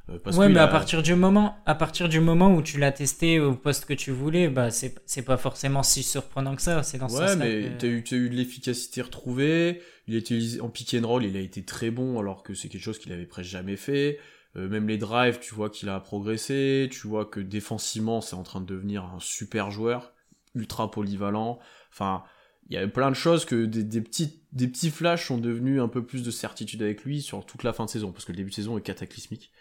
Euh, 0.10 0.20
parce 0.24 0.38
ouais, 0.38 0.48
mais 0.50 0.60
a- 0.60 0.64
à 0.64 0.68
partir 0.68 1.04
du 1.04 1.16
moment, 1.16 1.58
à 1.66 1.76
partir 1.76 2.08
du 2.10 2.20
moment 2.20 2.54
où 2.56 2.62
tu 2.62 2.80
l'as 2.80 2.92
testé 2.94 3.40
au 3.40 3.56
poste 3.56 3.86
que 3.86 3.94
tu 3.94 4.12
voulais, 4.12 4.48
bah 4.50 4.72
c'est 4.72 4.96
c'est 5.06 5.22
pas 5.24 5.38
forcément 5.38 5.84
si 5.84 6.02
surprenant 6.04 6.56
que 6.56 6.62
ça. 6.62 6.82
C'est 6.84 6.98
dans 6.98 7.10
ce 7.10 7.16
Ouais, 7.18 7.28
sens-là 7.28 7.46
mais 7.46 7.62
que- 7.64 7.78
t'as 7.78 7.88
eu, 7.88 8.04
t'as 8.04 8.16
eu 8.16 8.30
de 8.30 8.36
l'efficacité 8.36 9.02
retrouvée. 9.02 9.82
Il 10.08 10.16
a 10.16 10.18
utilisé 10.20 10.62
en 10.62 10.70
pick 10.70 10.94
and 10.94 11.06
roll, 11.06 11.26
il 11.26 11.36
a 11.36 11.40
été 11.42 11.64
très 11.64 11.92
bon, 11.92 12.20
alors 12.20 12.44
que 12.44 12.54
c'est 12.54 12.70
quelque 12.70 12.82
chose 12.84 13.00
qu'il 13.00 13.12
avait 13.12 13.26
presque 13.26 13.50
jamais 13.50 13.76
fait. 13.76 14.20
Euh, 14.56 14.70
même 14.70 14.88
les 14.88 14.98
drives, 14.98 15.40
tu 15.40 15.54
vois 15.54 15.70
qu'il 15.70 15.90
a 15.90 16.00
progressé. 16.00 16.88
Tu 16.92 17.08
vois 17.08 17.26
que 17.26 17.40
défensivement, 17.42 18.22
c'est 18.22 18.36
en 18.36 18.44
train 18.44 18.62
de 18.62 18.66
devenir 18.66 19.04
un 19.04 19.20
super 19.20 19.72
joueur, 19.72 20.14
ultra 20.56 20.90
polyvalent. 20.90 21.60
Enfin, 21.92 22.24
il 22.70 22.76
y 22.76 22.78
a 22.78 22.88
plein 22.88 23.10
de 23.10 23.16
choses 23.16 23.46
que 23.46 23.66
des, 23.66 23.84
des 23.84 24.02
petits, 24.02 24.42
des 24.54 24.68
petits 24.68 24.90
flashs 24.92 25.28
sont 25.28 25.38
devenus 25.38 25.82
un 25.82 25.88
peu 25.90 26.06
plus 26.06 26.24
de 26.24 26.32
certitude 26.32 26.82
avec 26.82 27.04
lui 27.04 27.22
sur 27.22 27.46
toute 27.46 27.64
la 27.64 27.74
fin 27.74 27.86
de 27.86 27.90
saison, 27.90 28.12
parce 28.12 28.26
que 28.26 28.32
le 28.32 28.38
début 28.38 28.50
de 28.50 28.56
saison 28.56 28.78
est 28.78 28.82
cataclysmique. 28.82 29.52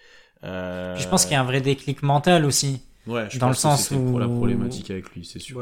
Euh, 0.44 0.94
Puis 0.94 1.02
je 1.04 1.08
pense 1.08 1.24
qu'il 1.24 1.32
y 1.32 1.36
a 1.36 1.40
un 1.40 1.44
vrai 1.44 1.60
déclic 1.60 2.02
mental 2.02 2.44
aussi. 2.44 2.82
ouais, 3.06 3.26
je 3.30 3.38
dans 3.38 3.48
pense 3.48 3.50
le 3.50 3.54
que 3.56 3.60
sens 3.76 3.82
c'était 3.88 4.02
pour 4.04 4.20
la 4.20 4.28
où- 4.28 4.36
problématique 4.36 4.90
avec 4.90 5.10
lui, 5.14 5.24
c'est 5.24 5.38
sûr. 5.38 5.60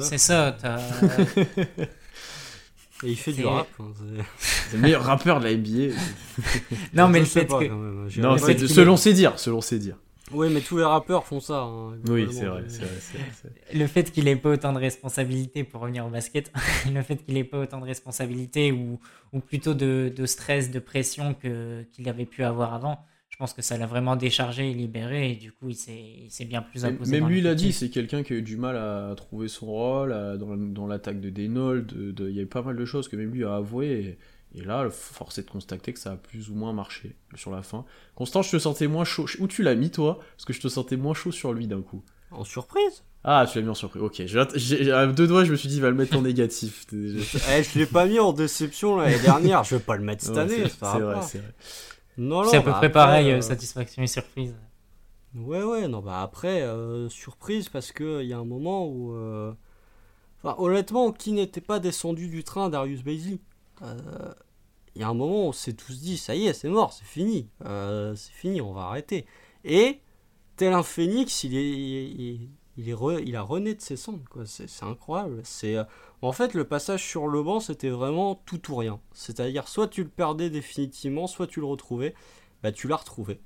C'est 0.00 0.18
ça. 0.18 0.56
Et 3.04 3.10
il 3.10 3.16
fait 3.16 3.32
du 3.32 3.44
rap. 3.44 3.68
hein, 3.78 3.92
c'est- 4.40 4.74
le 4.76 4.80
meilleur 4.82 5.02
rappeur 5.04 5.38
de 5.40 5.44
la 5.44 5.52
NBA. 5.52 5.94
non, 6.94 7.08
mais 7.08 7.18
le 7.20 7.26
fait 7.26 7.44
pas, 7.44 7.58
que 7.58 7.64
même, 7.64 8.08
Non, 8.16 8.30
rien 8.34 8.38
fait 8.38 8.66
selon 8.68 8.96
ses 8.96 9.12
dires, 9.12 9.38
selon 9.38 9.60
ses 9.60 9.78
dires. 9.78 9.98
Oui, 10.32 10.48
mais 10.50 10.60
tous 10.60 10.78
les 10.78 10.84
rappeurs 10.84 11.24
font 11.24 11.38
ça. 11.38 11.60
hein, 11.60 11.90
Oui, 12.08 12.24
globalement. 12.24 12.32
c'est 12.32 12.46
vrai, 12.46 12.64
c'est 12.68 12.78
vrai, 12.78 12.88
c'est 13.00 13.18
vrai, 13.18 13.26
c'est 13.42 13.48
vrai. 13.48 13.78
le 13.78 13.86
fait 13.86 14.10
qu'il 14.10 14.26
ait 14.26 14.34
pas 14.34 14.48
autant 14.48 14.72
de 14.72 14.78
responsabilités 14.78 15.62
pour 15.62 15.82
revenir 15.82 16.04
au 16.06 16.08
basket, 16.08 16.50
le 16.92 17.02
fait 17.02 17.16
qu'il 17.16 17.36
ait 17.36 17.44
pas 17.44 17.58
autant 17.58 17.80
de 17.80 17.84
responsabilités 17.86 18.72
ou, 18.72 18.98
ou 19.32 19.40
plutôt 19.40 19.74
de, 19.74 20.10
de 20.16 20.26
stress, 20.26 20.70
de 20.70 20.78
pression 20.80 21.34
que 21.34 21.84
qu'il 21.92 22.08
avait 22.08 22.24
pu 22.24 22.42
avoir 22.44 22.72
avant, 22.74 22.98
je 23.36 23.38
pense 23.38 23.52
que 23.52 23.60
ça 23.60 23.76
l'a 23.76 23.84
vraiment 23.86 24.16
déchargé 24.16 24.70
et 24.70 24.72
libéré 24.72 25.32
et 25.32 25.34
du 25.34 25.52
coup 25.52 25.68
il 25.68 25.74
s'est 25.76 26.44
bien 26.46 26.62
plus 26.62 26.82
Même, 26.84 26.94
imposé. 26.94 27.20
même 27.20 27.28
lui, 27.28 27.40
il 27.40 27.46
a 27.46 27.54
dit, 27.54 27.70
c'est 27.74 27.90
quelqu'un 27.90 28.22
qui 28.22 28.32
a 28.32 28.36
eu 28.36 28.40
du 28.42 28.56
mal 28.56 28.78
à 28.78 29.12
trouver 29.14 29.48
son 29.48 29.66
rôle 29.66 30.14
à- 30.14 30.38
dans, 30.38 30.56
dans 30.56 30.86
l'attaque 30.86 31.20
de 31.20 31.28
Denold. 31.28 31.86
de- 31.86 32.12
de- 32.12 32.30
Il 32.30 32.34
y 32.34 32.38
a 32.38 32.44
eu 32.44 32.46
pas 32.46 32.62
mal 32.62 32.76
de 32.76 32.84
choses 32.86 33.08
que 33.08 33.16
même 33.16 33.30
lui 33.32 33.44
a 33.44 33.56
avoué. 33.56 34.16
Et, 34.54 34.58
et 34.60 34.64
là, 34.64 34.88
force 34.88 35.36
est 35.36 35.42
de 35.42 35.50
constater 35.50 35.92
que 35.92 35.98
ça 35.98 36.12
a 36.12 36.16
plus 36.16 36.48
ou 36.48 36.54
moins 36.54 36.72
marché 36.72 37.14
sur 37.34 37.50
la 37.50 37.60
fin. 37.60 37.84
Constant, 38.14 38.40
je 38.40 38.52
te 38.52 38.58
sentais 38.58 38.86
moins 38.86 39.04
chaud. 39.04 39.26
Où 39.38 39.46
tu 39.48 39.62
l'as 39.62 39.74
mis, 39.74 39.90
toi? 39.90 40.18
Parce 40.34 40.46
que 40.46 40.54
je 40.54 40.60
te 40.62 40.68
sentais 40.68 40.96
moins 40.96 41.12
chaud 41.12 41.30
sur 41.30 41.52
lui 41.52 41.66
d'un 41.66 41.82
coup. 41.82 42.02
En 42.30 42.42
surprise 42.42 43.02
Ah, 43.22 43.44
tu 43.52 43.58
l'as 43.58 43.64
mis 43.64 43.70
en 43.70 43.74
surprise. 43.74 44.02
Ok, 44.02 44.22
j'ai- 44.24 44.90
à 44.92 45.06
deux 45.08 45.26
doigts, 45.26 45.44
je 45.44 45.50
me 45.52 45.56
suis 45.56 45.68
dit, 45.68 45.76
il 45.76 45.82
va 45.82 45.90
le 45.90 45.94
mettre 45.96 46.16
en 46.16 46.22
négatif. 46.22 46.86
Eh, 46.90 46.96
Je 47.62 47.78
l'ai 47.78 47.84
pas 47.86 48.06
mis 48.06 48.18
en 48.18 48.32
déception 48.32 48.96
l'année 48.96 49.18
dernière. 49.20 49.62
Je 49.62 49.74
vais 49.74 49.82
pas 49.82 49.98
le 49.98 50.04
mettre 50.04 50.24
cette 50.24 50.36
Ouais, 50.36 50.40
année. 50.40 50.62
c'est 50.70 50.80
vrai, 51.00 51.16
c'est 51.22 51.38
vrai. 51.38 51.52
Non, 52.18 52.44
non, 52.44 52.50
C'est 52.50 52.56
à 52.56 52.62
peu 52.62 52.72
bah 52.72 52.72
près 52.72 52.88
après, 52.88 52.92
pareil, 52.92 53.30
euh, 53.30 53.38
euh, 53.38 53.40
satisfaction 53.40 54.02
et 54.02 54.06
surprise. 54.06 54.54
Ouais, 55.34 55.62
ouais, 55.62 55.86
non, 55.88 56.00
bah 56.00 56.22
après, 56.22 56.62
euh, 56.62 57.08
surprise 57.10 57.68
parce 57.68 57.92
qu'il 57.92 58.22
y 58.26 58.32
a 58.32 58.38
un 58.38 58.44
moment 58.44 58.86
où. 58.86 59.12
euh, 59.14 59.52
Enfin, 60.42 60.54
honnêtement, 60.58 61.12
qui 61.12 61.32
n'était 61.32 61.60
pas 61.60 61.80
descendu 61.80 62.28
du 62.28 62.44
train 62.44 62.68
Darius 62.70 63.02
Bailey 63.02 63.40
Il 64.94 65.00
y 65.00 65.04
a 65.04 65.08
un 65.08 65.14
moment 65.14 65.46
où 65.46 65.48
on 65.48 65.52
s'est 65.52 65.74
tous 65.74 66.00
dit, 66.00 66.16
ça 66.18 66.34
y 66.34 66.46
est, 66.46 66.52
c'est 66.52 66.68
mort, 66.68 66.92
c'est 66.92 67.04
fini. 67.04 67.48
C'est 67.64 68.32
fini, 68.32 68.60
on 68.60 68.72
va 68.72 68.82
arrêter. 68.82 69.26
Et, 69.64 70.00
tel 70.56 70.72
un 70.72 70.82
phénix, 70.82 71.44
il 71.44 71.56
est. 71.56 71.70
Il, 72.10 72.48
il 72.78 72.88
est 72.88 72.94
re- 72.94 73.22
il 73.24 73.36
a 73.36 73.42
rené 73.42 73.74
de 73.74 73.80
ses 73.80 73.96
cendres, 73.96 74.24
quoi. 74.30 74.44
C'est 74.46 74.68
c'est 74.68 74.84
incroyable. 74.84 75.40
C'est. 75.44 75.76
euh, 75.76 75.84
En 76.22 76.32
fait, 76.32 76.54
le 76.54 76.64
passage 76.64 77.02
sur 77.04 77.28
le 77.28 77.42
banc, 77.42 77.60
c'était 77.60 77.90
vraiment 77.90 78.34
tout 78.46 78.70
ou 78.70 78.76
rien. 78.76 79.00
C'est-à-dire, 79.12 79.68
soit 79.68 79.88
tu 79.88 80.02
le 80.02 80.08
perdais 80.10 80.50
définitivement, 80.50 81.26
soit 81.26 81.46
tu 81.46 81.60
le 81.60 81.66
retrouvais. 81.66 82.14
Bah, 82.62 82.72
tu 82.72 82.88
l'as 82.88 82.96
retrouvé. 82.96 83.38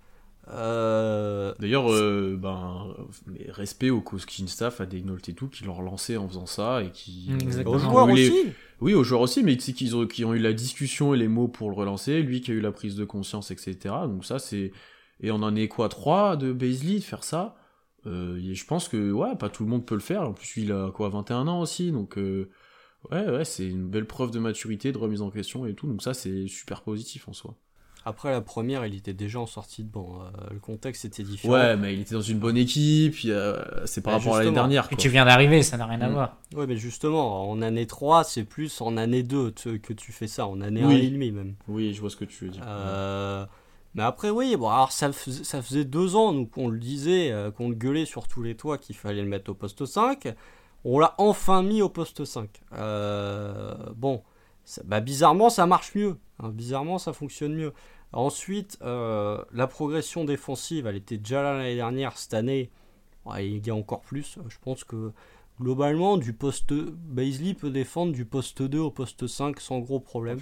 Euh, 0.48 1.54
D'ailleurs, 1.60 1.90
euh, 1.92 2.36
ben, 2.40 2.88
mais 3.26 3.46
respect 3.50 3.90
au 3.90 4.00
coaching 4.00 4.46
staff, 4.48 4.80
à 4.80 4.86
Degnault 4.86 5.18
et 5.28 5.34
tout, 5.34 5.48
qui 5.48 5.64
l'ont 5.64 5.74
relancé 5.74 6.16
en 6.16 6.26
faisant 6.28 6.46
ça 6.46 6.82
et 6.82 6.90
qui. 6.90 7.28
Mm, 7.30 7.40
exactement. 7.42 7.74
Aux 7.76 7.78
joueurs 7.78 8.06
les- 8.08 8.28
aussi 8.30 8.46
Oui, 8.80 8.94
aux 8.94 9.04
joueurs 9.04 9.20
aussi, 9.20 9.42
mais 9.44 9.56
tu 9.56 9.62
sais 9.62 9.72
qu'ils 9.74 9.94
ont, 9.96 10.06
qui 10.06 10.24
ont 10.24 10.34
eu 10.34 10.38
la 10.38 10.52
discussion 10.52 11.14
et 11.14 11.18
les 11.18 11.28
mots 11.28 11.48
pour 11.48 11.68
le 11.70 11.76
relancer, 11.76 12.22
lui 12.22 12.40
qui 12.40 12.50
a 12.50 12.54
eu 12.54 12.60
la 12.60 12.72
prise 12.72 12.96
de 12.96 13.04
conscience, 13.04 13.50
etc. 13.50 13.94
Donc 14.06 14.24
ça, 14.24 14.38
c'est... 14.38 14.72
Et 15.22 15.30
on 15.30 15.42
en 15.42 15.54
est 15.54 15.68
quoi, 15.68 15.88
trois 15.90 16.36
de 16.36 16.52
Baisley, 16.52 16.94
de 16.98 17.04
faire 17.04 17.22
ça? 17.24 17.54
Et 18.06 18.54
Je 18.54 18.64
pense 18.66 18.88
que, 18.88 19.12
ouais, 19.12 19.36
pas 19.36 19.48
tout 19.48 19.64
le 19.64 19.70
monde 19.70 19.84
peut 19.86 19.94
le 19.94 20.00
faire. 20.00 20.22
En 20.22 20.32
plus, 20.32 20.56
il 20.56 20.72
a 20.72 20.90
quoi, 20.90 21.08
21 21.08 21.46
ans 21.48 21.60
aussi, 21.60 21.92
donc... 21.92 22.18
euh, 22.18 22.50
Ouais, 23.10 23.26
ouais, 23.30 23.46
c'est 23.46 23.66
une 23.66 23.88
belle 23.88 24.04
preuve 24.04 24.30
de 24.30 24.38
maturité, 24.38 24.92
de 24.92 24.98
remise 24.98 25.22
en 25.22 25.30
question 25.30 25.64
et 25.64 25.72
tout, 25.72 25.86
donc 25.86 26.02
ça, 26.02 26.12
c'est 26.12 26.46
super 26.48 26.82
positif 26.82 27.28
en 27.28 27.32
soi. 27.32 27.54
Après 28.04 28.30
la 28.30 28.42
première, 28.42 28.84
il 28.84 28.94
était 28.94 29.14
déjà 29.14 29.40
en 29.40 29.46
sortie 29.46 29.84
de 29.84 29.88
banc. 29.90 30.20
euh, 30.22 30.30
le 30.52 30.58
contexte 30.58 31.06
était 31.06 31.22
différent. 31.22 31.54
Ouais, 31.54 31.78
mais 31.78 31.94
il 31.94 32.00
était 32.00 32.14
dans 32.14 32.20
une 32.20 32.38
bonne 32.38 32.58
équipe, 32.58 33.14
a- 33.30 33.86
c'est 33.86 34.02
par 34.02 34.12
Bah, 34.12 34.18
rapport 34.18 34.36
à 34.36 34.40
l'année 34.40 34.52
dernière, 34.54 34.86
quoi. 34.90 34.98
tu 34.98 35.08
viens 35.08 35.24
d'arriver, 35.24 35.62
ça 35.62 35.78
n'a 35.78 35.86
rien 35.86 36.00
à 36.02 36.08
Mm. 36.10 36.12
voir. 36.12 36.36
Ouais, 36.54 36.66
mais 36.66 36.76
justement, 36.76 37.50
en 37.50 37.62
année 37.62 37.86
3, 37.86 38.22
c'est 38.22 38.44
plus 38.44 38.82
en 38.82 38.98
année 38.98 39.22
2 39.22 39.50
te- 39.50 39.78
que 39.78 39.94
tu 39.94 40.12
fais 40.12 40.26
ça, 40.26 40.46
en 40.46 40.60
année 40.60 40.84
Oui. 40.84 41.00
1,5 41.10 41.32
même. 41.32 41.54
Oui, 41.68 41.94
je 41.94 42.00
vois 42.02 42.10
ce 42.10 42.16
que 42.16 42.26
tu 42.26 42.44
veux 42.44 42.50
dire. 42.50 42.62
Euh, 42.66 43.46
Mais 43.94 44.02
après, 44.02 44.30
oui, 44.30 44.56
bon, 44.56 44.68
alors 44.68 44.92
ça, 44.92 45.10
fais- 45.12 45.32
ça 45.44 45.62
faisait 45.62 45.84
deux 45.84 46.14
ans, 46.16 46.32
nous, 46.32 46.46
qu'on 46.46 46.68
le 46.68 46.78
disait, 46.78 47.32
euh, 47.32 47.50
qu'on 47.50 47.68
le 47.70 47.74
gueulait 47.74 48.04
sur 48.06 48.28
tous 48.28 48.42
les 48.42 48.56
toits 48.56 48.78
qu'il 48.78 48.94
fallait 48.96 49.22
le 49.22 49.28
mettre 49.28 49.50
au 49.50 49.54
poste 49.54 49.84
5. 49.84 50.28
On 50.84 50.98
l'a 50.98 51.14
enfin 51.18 51.62
mis 51.62 51.82
au 51.82 51.88
poste 51.88 52.24
5. 52.24 52.60
Euh, 52.74 53.74
bon, 53.96 54.22
bah, 54.84 55.00
bizarrement, 55.00 55.50
ça 55.50 55.66
marche 55.66 55.94
mieux. 55.94 56.16
hein, 56.38 56.50
bizarrement, 56.50 56.98
ça 56.98 57.12
fonctionne 57.12 57.54
mieux. 57.54 57.72
Ensuite, 58.12 58.78
euh, 58.82 59.42
la 59.52 59.66
progression 59.66 60.24
défensive, 60.24 60.86
elle 60.86 60.96
était 60.96 61.18
déjà 61.18 61.42
là 61.42 61.56
l'année 61.56 61.76
dernière. 61.76 62.16
Cette 62.16 62.34
année, 62.34 62.70
il 63.38 63.66
y 63.66 63.70
a 63.70 63.74
encore 63.74 64.00
plus. 64.00 64.38
Je 64.48 64.56
pense 64.62 64.84
que 64.84 65.12
globalement, 65.60 66.16
du 66.16 66.32
poste 66.32 66.72
Baisley 66.72 67.54
peut 67.54 67.70
défendre 67.70 68.12
du 68.12 68.24
poste 68.24 68.62
2 68.62 68.78
au 68.78 68.90
poste 68.90 69.26
5 69.26 69.60
sans 69.60 69.78
gros 69.80 70.00
problème. 70.00 70.40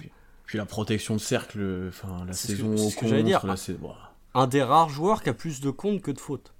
Puis 0.49 0.57
la 0.57 0.65
protection 0.65 1.13
de 1.13 1.19
cercle, 1.19 1.85
enfin 1.89 2.25
la 2.25 2.33
saison 2.33 2.73
au 2.75 2.89
que 2.89 3.07
j'allais 3.07 3.21
dire. 3.21 3.39
Un 4.33 4.47
des 4.47 4.63
rares 4.63 4.89
joueurs 4.89 5.21
qui 5.21 5.29
a 5.29 5.33
plus 5.35 5.61
de 5.61 5.69
comptes 5.69 6.01
que 6.01 6.09
de 6.09 6.19
fautes. 6.19 6.55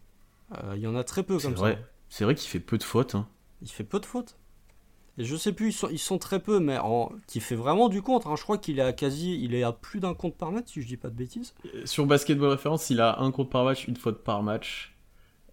Euh, 0.64 0.74
Il 0.76 0.82
y 0.84 0.86
en 0.86 0.96
a 0.96 1.04
très 1.04 1.24
peu 1.24 1.40
comme 1.40 1.54
vrai. 1.56 1.74
ça. 1.74 1.80
C'est 2.08 2.24
vrai 2.24 2.36
qu'il 2.36 2.48
fait 2.52 2.60
peu 2.60 2.78
de 2.78 2.84
fautes. 2.84 3.16
Hein. 3.16 3.28
Il 3.64 3.68
fait 3.68 3.84
peu 3.84 4.00
de 4.00 4.06
fautes. 4.06 4.38
Et 5.18 5.24
je 5.24 5.36
sais 5.36 5.54
plus, 5.54 5.70
ils 5.70 5.74
sont, 5.74 5.90
ils 5.90 5.98
sont 5.98 6.20
très 6.20 6.40
peu, 6.40 6.60
mais 6.60 6.78
en, 6.78 7.12
qui 7.26 7.40
fait 7.40 7.56
vraiment 7.56 7.90
du 7.90 8.04
contre. 8.04 8.28
hein. 8.28 8.36
Je 8.36 8.44
crois 8.44 8.60
qu'il 8.60 8.78
est 8.78 8.84
à 8.84 8.94
quasi, 8.94 9.42
il 9.44 9.56
est 9.56 9.64
à 9.64 9.72
plus 9.72 10.00
d'un 10.00 10.14
compte 10.14 10.36
par 10.36 10.52
match, 10.52 10.66
si 10.68 10.84
je 10.84 10.88
dis 10.88 10.96
pas 10.96 11.10
de 11.10 11.16
bêtises. 11.16 11.56
Euh, 11.74 11.84
Sur 11.88 12.06
Basketball 12.06 12.50
Référence, 12.52 12.92
il 12.92 13.02
a 13.02 13.20
un 13.20 13.32
compte 13.32 13.50
par 13.50 13.64
match, 13.66 13.88
une 13.88 13.96
faute 13.98 14.24
par 14.24 14.44
match. 14.44 14.96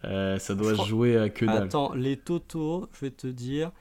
Euh, 0.04 0.38
ça 0.38 0.54
doit 0.54 0.66
Je 0.66 0.70
se 0.72 0.74
crois- 0.74 0.86
jouer 0.88 1.16
à 1.16 1.30
que 1.30 1.46
dalle. 1.46 1.62
Attends, 1.64 1.94
les 1.94 2.18
totaux, 2.18 2.86
je 2.92 3.00
vais 3.06 3.10
te 3.10 3.26
dire, 3.26 3.72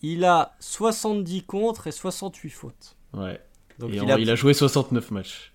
il 0.00 0.24
a 0.24 0.54
70 0.60 1.42
contre 1.42 1.88
et 1.88 1.92
68 1.92 2.50
fautes. 2.50 2.96
Ouais. 3.12 3.40
Donc 3.78 3.92
Et 3.92 3.98
il, 4.00 4.10
en- 4.10 4.10
a, 4.12 4.18
il 4.18 4.30
a 4.30 4.34
joué 4.36 4.54
69 4.54 5.10
matchs. 5.10 5.52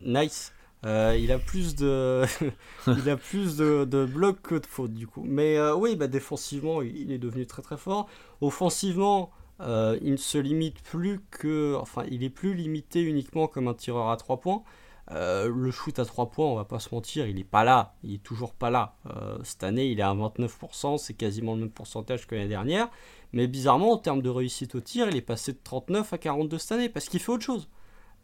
nice. 0.00 0.52
Euh, 0.84 1.16
il 1.18 1.32
a 1.32 1.38
plus 1.38 1.74
de, 1.74 2.24
il 2.86 3.08
a 3.10 3.16
plus 3.16 3.56
de, 3.56 3.84
de 3.84 4.04
blocs 4.04 4.40
que 4.42 4.54
de 4.56 4.66
fautes 4.66 4.92
du 4.92 5.06
coup. 5.06 5.24
Mais 5.24 5.56
euh, 5.58 5.74
oui, 5.74 5.96
bah, 5.96 6.06
défensivement, 6.06 6.82
il 6.82 6.96
il 6.96 7.12
est 7.12 7.18
devenu 7.18 7.46
très 7.46 7.62
très 7.62 7.76
fort. 7.76 8.08
Offensivement, 8.40 9.30
euh, 9.60 9.98
il 10.02 10.12
ne 10.12 10.16
se 10.16 10.38
limite 10.38 10.80
plus 10.82 11.20
que, 11.30 11.74
enfin, 11.76 12.04
il 12.10 12.22
est 12.22 12.30
plus 12.30 12.54
limité 12.54 13.02
uniquement 13.02 13.48
comme 13.48 13.68
un 13.68 13.74
tireur 13.74 14.10
à 14.10 14.16
3 14.16 14.38
points. 14.40 14.62
Euh, 15.12 15.52
le 15.54 15.70
shoot 15.70 15.98
à 15.98 16.04
3 16.04 16.30
points, 16.30 16.46
on 16.46 16.56
va 16.56 16.64
pas 16.64 16.80
se 16.80 16.92
mentir, 16.92 17.28
il 17.28 17.38
est 17.38 17.44
pas 17.44 17.62
là, 17.62 17.94
il 18.02 18.14
est 18.14 18.22
toujours 18.22 18.54
pas 18.54 18.70
là. 18.70 18.96
Euh, 19.06 19.38
cette 19.44 19.62
année, 19.62 19.86
il 19.86 20.00
est 20.00 20.02
à 20.02 20.12
29%, 20.12 20.98
c'est 20.98 21.14
quasiment 21.14 21.54
le 21.54 21.60
même 21.60 21.70
pourcentage 21.70 22.26
que 22.26 22.34
l'année 22.34 22.48
dernière. 22.48 22.88
Mais 23.32 23.46
bizarrement, 23.46 23.92
en 23.92 23.98
termes 23.98 24.22
de 24.22 24.30
réussite 24.30 24.74
au 24.74 24.80
tir, 24.80 25.08
il 25.08 25.16
est 25.16 25.22
passé 25.22 25.52
de 25.52 25.58
39 25.62 26.12
à 26.12 26.18
42 26.18 26.58
cette 26.58 26.72
année 26.72 26.88
parce 26.88 27.08
qu'il 27.08 27.20
fait 27.20 27.30
autre 27.30 27.44
chose. 27.44 27.68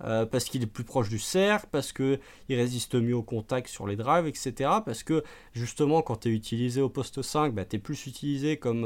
Euh, 0.04 0.26
parce 0.26 0.44
qu'il 0.46 0.62
est 0.64 0.66
plus 0.66 0.82
proche 0.82 1.08
du 1.08 1.20
cercle, 1.20 1.68
parce 1.70 1.92
qu'il 1.92 2.18
résiste 2.48 2.96
mieux 2.96 3.14
au 3.14 3.22
contact 3.22 3.68
sur 3.68 3.86
les 3.86 3.94
drives, 3.94 4.26
etc. 4.26 4.52
Parce 4.84 5.04
que 5.04 5.22
justement, 5.52 6.02
quand 6.02 6.16
tu 6.16 6.30
es 6.30 6.32
utilisé 6.32 6.80
au 6.80 6.88
poste 6.88 7.22
5, 7.22 7.54
bah, 7.54 7.64
tu 7.64 7.76
es 7.76 7.78
plus 7.78 8.06
utilisé 8.08 8.56
comme 8.56 8.82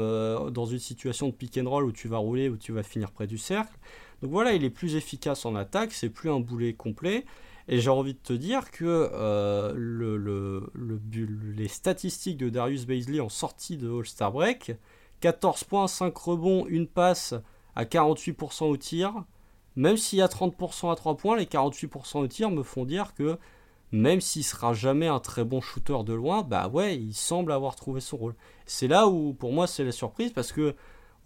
dans 0.51 0.65
une 0.65 0.79
situation 0.79 1.27
de 1.27 1.31
pick 1.31 1.57
and 1.57 1.67
roll 1.67 1.85
où 1.85 1.91
tu 1.91 2.07
vas 2.07 2.17
rouler, 2.17 2.49
où 2.49 2.57
tu 2.57 2.71
vas 2.71 2.83
finir 2.83 3.11
près 3.11 3.25
du 3.25 3.39
cercle. 3.39 3.73
Donc 4.21 4.29
voilà, 4.29 4.53
il 4.53 4.63
est 4.63 4.69
plus 4.69 4.95
efficace 4.95 5.45
en 5.45 5.55
attaque, 5.55 5.91
c'est 5.93 6.09
plus 6.09 6.29
un 6.29 6.39
boulet 6.39 6.73
complet. 6.73 7.25
Et 7.67 7.79
j'ai 7.79 7.89
envie 7.89 8.13
de 8.13 8.19
te 8.19 8.33
dire 8.33 8.71
que 8.71 9.09
euh, 9.13 10.61
les 11.57 11.67
statistiques 11.67 12.37
de 12.37 12.49
Darius 12.49 12.85
Baisley 12.85 13.19
en 13.19 13.29
sortie 13.29 13.77
de 13.77 13.91
All-Star 13.91 14.31
Break, 14.31 14.73
14 15.19 15.63
points, 15.65 15.87
5 15.87 16.15
rebonds, 16.15 16.65
une 16.67 16.87
passe 16.87 17.33
à 17.75 17.83
48% 17.83 18.65
au 18.65 18.77
tir, 18.77 19.13
même 19.75 19.97
s'il 19.97 20.19
y 20.19 20.21
a 20.21 20.27
30% 20.27 20.91
à 20.91 20.95
3 20.95 21.17
points, 21.17 21.37
les 21.37 21.45
48% 21.45 22.19
au 22.19 22.27
tir 22.27 22.51
me 22.51 22.63
font 22.63 22.85
dire 22.85 23.13
que 23.13 23.37
même 23.91 24.21
s'il 24.21 24.43
sera 24.43 24.73
jamais 24.73 25.07
un 25.07 25.19
très 25.19 25.43
bon 25.43 25.61
shooter 25.61 26.03
de 26.05 26.13
loin, 26.13 26.43
bah 26.43 26.67
ouais, 26.67 26.97
il 26.97 27.13
semble 27.13 27.51
avoir 27.51 27.75
trouvé 27.75 28.01
son 28.01 28.17
rôle. 28.17 28.35
C'est 28.65 28.87
là 28.87 29.07
où 29.07 29.33
pour 29.33 29.53
moi 29.53 29.67
c'est 29.67 29.83
la 29.83 29.91
surprise 29.91 30.33
parce 30.33 30.51
que 30.51 30.75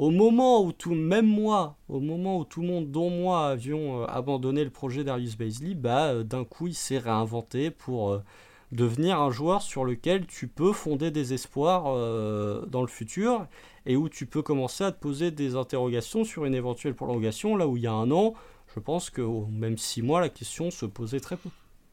au 0.02 0.10
moment 0.10 0.64
où 0.64 0.72
tout, 0.72 0.95
même 0.95 1.28
moi, 1.28 1.78
au 1.88 1.99
moment 1.99 2.40
où 2.40 2.44
tout 2.44 2.61
le 2.61 2.68
monde, 2.68 2.90
dont 2.90 3.11
moi, 3.11 3.49
avions 3.49 4.02
euh, 4.02 4.06
abandonné 4.07 4.64
le 4.64 4.72
projet 4.72 5.03
Darius 5.03 5.38
Baisley, 5.38 5.76
bah 5.76 6.07
euh, 6.07 6.23
d'un 6.23 6.44
coup 6.44 6.65
il 6.68 6.73
s'est 6.73 6.98
réinventé 6.98 7.69
pour 7.69 8.10
euh, 8.11 8.23
devenir 8.72 9.22
un 9.22 9.30
joueur 9.30 9.61
sur 9.61 9.86
lequel 9.86 10.26
tu 10.26 10.48
peux 10.48 10.73
fonder 10.73 11.11
des 11.11 11.34
espoirs 11.34 11.84
euh, 11.88 12.65
dans 12.65 12.82
le 12.82 12.88
futur 12.88 13.45
et 13.86 13.95
où 13.95 14.10
tu 14.10 14.26
peux 14.26 14.41
commencer 14.41 14.84
à 14.84 14.91
te 14.91 14.99
poser 14.99 15.30
des 15.30 15.56
interrogations 15.56 16.23
sur 16.23 16.45
une 16.45 16.56
éventuelle 16.56 16.95
prolongation, 16.95 17.56
là 17.56 17.68
où 17.68 17.78
il 17.78 17.84
y 17.84 17.88
a 17.88 17.94
un 17.94 18.10
an, 18.10 18.34
je 18.73 18.80
pense 18.80 19.11
que 19.11 19.22
oh, 19.22 19.48
même 19.52 19.78
six 19.78 20.02
mois, 20.02 20.19
la 20.19 20.30
question 20.30 20.72
se 20.72 20.88
posait 20.88 21.19
très 21.19 21.38
peu. 21.38 21.49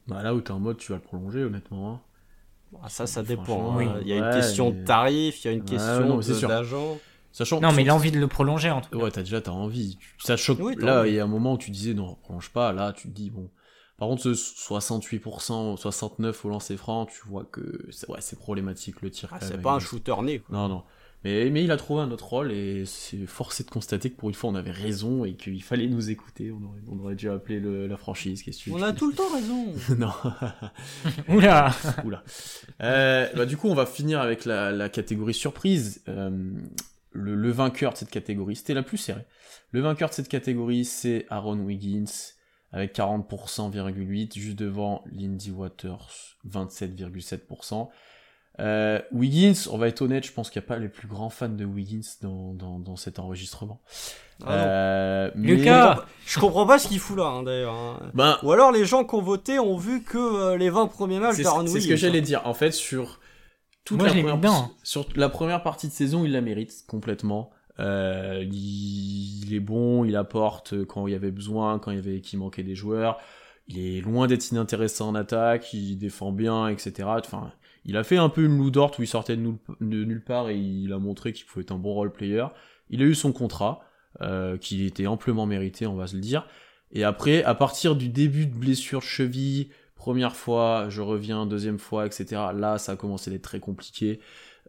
Bah, 0.07 0.23
là 0.23 0.35
où 0.35 0.41
t'es 0.41 0.53
en 0.53 0.61
mode, 0.61 0.79
tu 0.79 0.93
vas 0.93 0.97
le 0.97 1.03
prolonger, 1.05 1.45
honnêtement. 1.45 1.93
hein. 1.93 2.01
Ah, 2.83 2.89
ça, 2.89 3.07
ça 3.07 3.23
dépend. 3.23 3.73
hein. 3.73 3.77
oui. 3.77 3.87
Il 4.03 4.09
y 4.09 4.13
a 4.15 4.17
une 4.17 4.25
Ouais, 4.25 4.31
question 4.33 4.71
mais- 4.71 4.77
de 4.81 4.85
tarif, 4.87 5.45
il 5.45 5.49
y 5.49 5.51
a 5.51 5.53
une 5.53 5.61
Ouais, 5.61 5.67
question 5.67 6.07
non, 6.07 6.17
de-. 6.17 6.23
Sachant 7.33 7.61
Non, 7.61 7.73
mais 7.73 7.85
l'envie 7.85 8.11
de 8.11 8.19
le 8.19 8.27
prolonger 8.27 8.71
en 8.71 8.81
tout 8.81 8.91
cas. 8.91 8.97
Ouais, 8.97 9.11
t'as 9.11 9.23
déjà 9.23 9.41
t'as 9.41 9.51
envie. 9.53 9.99
Ça 10.19 10.37
choque. 10.37 10.59
Oui, 10.61 10.75
là, 10.79 11.07
il 11.07 11.15
y 11.15 11.21
a 11.21 11.25
un 11.25 11.29
moment 11.29 11.53
où 11.55 11.59
tu 11.59 11.71
disais 11.71 11.95
non, 11.95 12.17
prolonge 12.23 12.51
pas. 12.51 12.73
Là, 12.73 12.93
tu 12.93 13.09
te 13.09 13.15
dis 13.15 13.31
bon. 13.31 13.51
Par 13.99 14.09
contre, 14.09 14.23
ce 14.23 14.33
68%, 14.33 15.77
69 15.77 16.45
au 16.45 16.49
lancer 16.49 16.77
franc, 16.77 17.07
tu 17.07 17.21
vois 17.27 17.45
que 17.45 17.87
c'est 17.91 18.09
ouais, 18.09 18.19
c'est 18.21 18.39
problématique 18.39 19.03
le 19.03 19.11
tir. 19.11 19.29
Ah, 19.33 19.39
c'est 19.41 19.61
pas 19.61 19.73
un 19.73 19.81
shooter 19.81 20.15
né. 20.23 20.39
quoi. 20.41 20.57
Non, 20.57 20.69
non. 20.69 20.83
Mais, 21.25 21.51
mais 21.51 21.65
il 21.65 21.73
a 21.73 21.77
trouvé 21.77 22.03
un 22.03 22.11
autre 22.13 22.27
rôle 22.29 22.53
et 22.53 22.85
c'est 22.87 23.27
forcé 23.27 23.65
de 23.65 23.71
constater 23.71 24.09
que 24.11 24.17
pour 24.17 24.29
une 24.29 24.37
fois 24.37 24.51
on 24.51 24.55
avait 24.55 24.71
raison 24.71 25.25
et 25.25 25.35
qu'il 25.35 25.61
fallait 25.65 25.89
nous 25.89 26.11
écouter. 26.11 26.53
On 26.53 26.65
aurait, 26.65 26.81
on 26.89 26.99
aurait 27.05 27.17
dû 27.17 27.29
appeler 27.29 27.59
le- 27.59 27.89
la 27.89 27.97
franchise. 27.97 28.45
Qu'est-ce 28.45 28.59
que 28.59 28.63
tu 28.65 28.73
On 28.73 28.81
a 28.83 28.93
tout 28.93 29.09
le 29.11 29.17
temps 29.17 29.29
raison. 29.35 29.67
non. 29.99 30.13
Oula 31.29 31.73
Oula. 32.05 32.23
Euh, 32.83 33.27
bah, 33.35 33.47
du 33.47 33.57
coup, 33.57 33.69
on 33.69 33.75
va 33.75 33.85
finir 33.87 34.21
avec 34.21 34.45
la, 34.45 34.71
la 34.71 34.89
catégorie 34.89 35.35
surprise. 35.35 36.03
Euh, 36.09 36.53
le, 37.19 37.35
le 37.35 37.51
vainqueur 37.51 37.93
de 37.93 37.99
cette 37.99 38.11
catégorie, 38.11 38.57
c'était 38.57 38.75
la 38.75 38.83
plus 38.83 38.97
serrée. 38.99 39.27
Le 39.73 39.81
vainqueur 39.81 40.09
de 40.09 40.15
cette 40.15 40.29
catégorie, 40.29 40.85
c'est 40.85 41.27
Aaron 41.31 41.59
Wiggins, 41.59 42.05
avec 42.73 42.95
40,8%, 42.97 44.33
juste 44.39 44.59
devant 44.59 45.03
Lindy 45.13 45.51
Waters, 45.51 46.37
27,7%. 46.49 47.89
Euh, 48.61 49.01
Wiggins, 49.13 49.55
on 49.71 49.79
va 49.79 49.87
être 49.87 50.03
honnête, 50.03 50.27
je 50.27 50.33
pense 50.33 50.51
qu'il 50.51 50.61
n'y 50.61 50.67
a 50.67 50.69
pas 50.69 50.79
les 50.79 50.89
plus 50.89 51.07
grands 51.07 51.31
fans 51.31 51.49
de 51.49 51.65
Wiggins 51.65 52.01
dans, 52.23 52.55
dans, 52.55 52.81
dans 52.81 52.97
cet 52.97 53.21
enregistrement. 53.21 53.81
Ah. 54.45 54.53
Euh, 54.53 55.31
mais- 55.37 55.55
Lucas 55.55 56.05
Je 56.27 56.41
comprends 56.41 56.67
pas 56.67 56.79
ce 56.81 56.89
qu'il 56.89 56.99
fout 56.99 57.17
là, 57.17 57.27
hein, 57.27 57.43
d'ailleurs. 57.45 57.75
hein. 57.75 58.01
Ben, 58.15 58.37
Ou 58.43 58.51
alors 58.51 58.73
les 58.73 58.85
gens 58.85 59.05
qui 59.05 59.15
ont 59.15 59.23
voté 59.23 59.61
ont 59.61 59.77
vu 59.77 60.03
que 60.03 60.19
euh, 60.19 60.57
les 60.57 60.71
20 60.71 60.89
premiers 60.89 61.21
matchs 61.21 61.39
d'Aaron 61.41 61.63
c'est 61.63 61.69
ce 61.69 61.75
Wiggins, 61.75 61.89
que 61.89 61.93
hein. 61.95 61.97
j'allais 61.97 62.21
dire. 62.21 62.43
En 62.47 62.55
fait, 62.55 62.73
sur 62.73 63.21
toute 63.89 63.99
Moi, 63.99 64.07
la 64.07 64.15
première, 64.15 64.37
dedans. 64.37 64.71
sur 64.83 65.07
la 65.17 65.29
première 65.29 65.63
partie 65.63 65.89
de 65.89 65.93
saison, 65.93 66.25
il 66.25 66.33
la 66.33 66.41
mérite 66.41 66.85
complètement. 66.87 67.51
Euh, 67.81 68.45
il, 68.45 69.45
il 69.45 69.55
est 69.55 69.61
bon, 69.61 70.05
il 70.05 70.17
apporte 70.17 70.85
quand 70.85 71.07
il 71.07 71.13
y 71.13 71.17
avait 71.17 71.31
besoin, 71.31 71.79
quand 71.79 71.91
il 71.91 71.97
y 71.97 72.01
avait 72.01 72.21
qui 72.21 72.37
manquait 72.37 72.63
des 72.63 72.75
joueurs. 72.75 73.19
Il 73.67 73.79
est 73.79 74.01
loin 74.01 74.27
d'être 74.27 74.51
inintéressant 74.51 75.09
en 75.09 75.15
attaque, 75.15 75.73
il 75.73 75.97
défend 75.97 76.33
bien, 76.33 76.69
etc. 76.69 77.09
Enfin, 77.19 77.53
il 77.85 77.97
a 77.97 78.05
fait 78.05 78.17
un 78.17 78.29
peu 78.29 78.45
une 78.45 78.71
Dort 78.71 78.93
où 78.99 79.03
il 79.03 79.07
sortait 79.07 79.37
de 79.37 79.43
nulle, 79.43 79.59
de 79.81 80.05
nulle 80.05 80.23
part 80.23 80.49
et 80.49 80.57
il 80.57 80.93
a 80.93 80.99
montré 80.99 81.33
qu'il 81.33 81.47
pouvait 81.47 81.63
être 81.63 81.73
un 81.73 81.79
bon 81.79 81.95
role 81.95 82.13
player. 82.13 82.47
Il 82.91 83.03
a 83.03 83.05
eu 83.05 83.15
son 83.15 83.33
contrat, 83.33 83.81
euh, 84.23 84.57
qui 84.57 84.85
était 84.85 85.07
amplement 85.07 85.47
mérité, 85.47 85.87
on 85.87 85.95
va 85.95 86.07
se 86.07 86.15
le 86.15 86.21
dire. 86.21 86.47
Et 86.93 87.05
après, 87.05 87.45
à 87.45 87.55
partir 87.55 87.95
du 87.95 88.09
début 88.09 88.47
de 88.47 88.55
blessure 88.55 89.03
cheville, 89.03 89.69
première 89.99 90.35
fois, 90.35 90.87
je 90.89 91.03
reviens, 91.03 91.45
deuxième 91.45 91.79
fois, 91.79 92.07
etc. 92.07 92.27
Là, 92.55 92.79
ça 92.79 92.93
a 92.93 92.97
commencé 92.97 93.31
d'être 93.31 93.43
très 93.43 93.61
compliqué. 93.61 94.21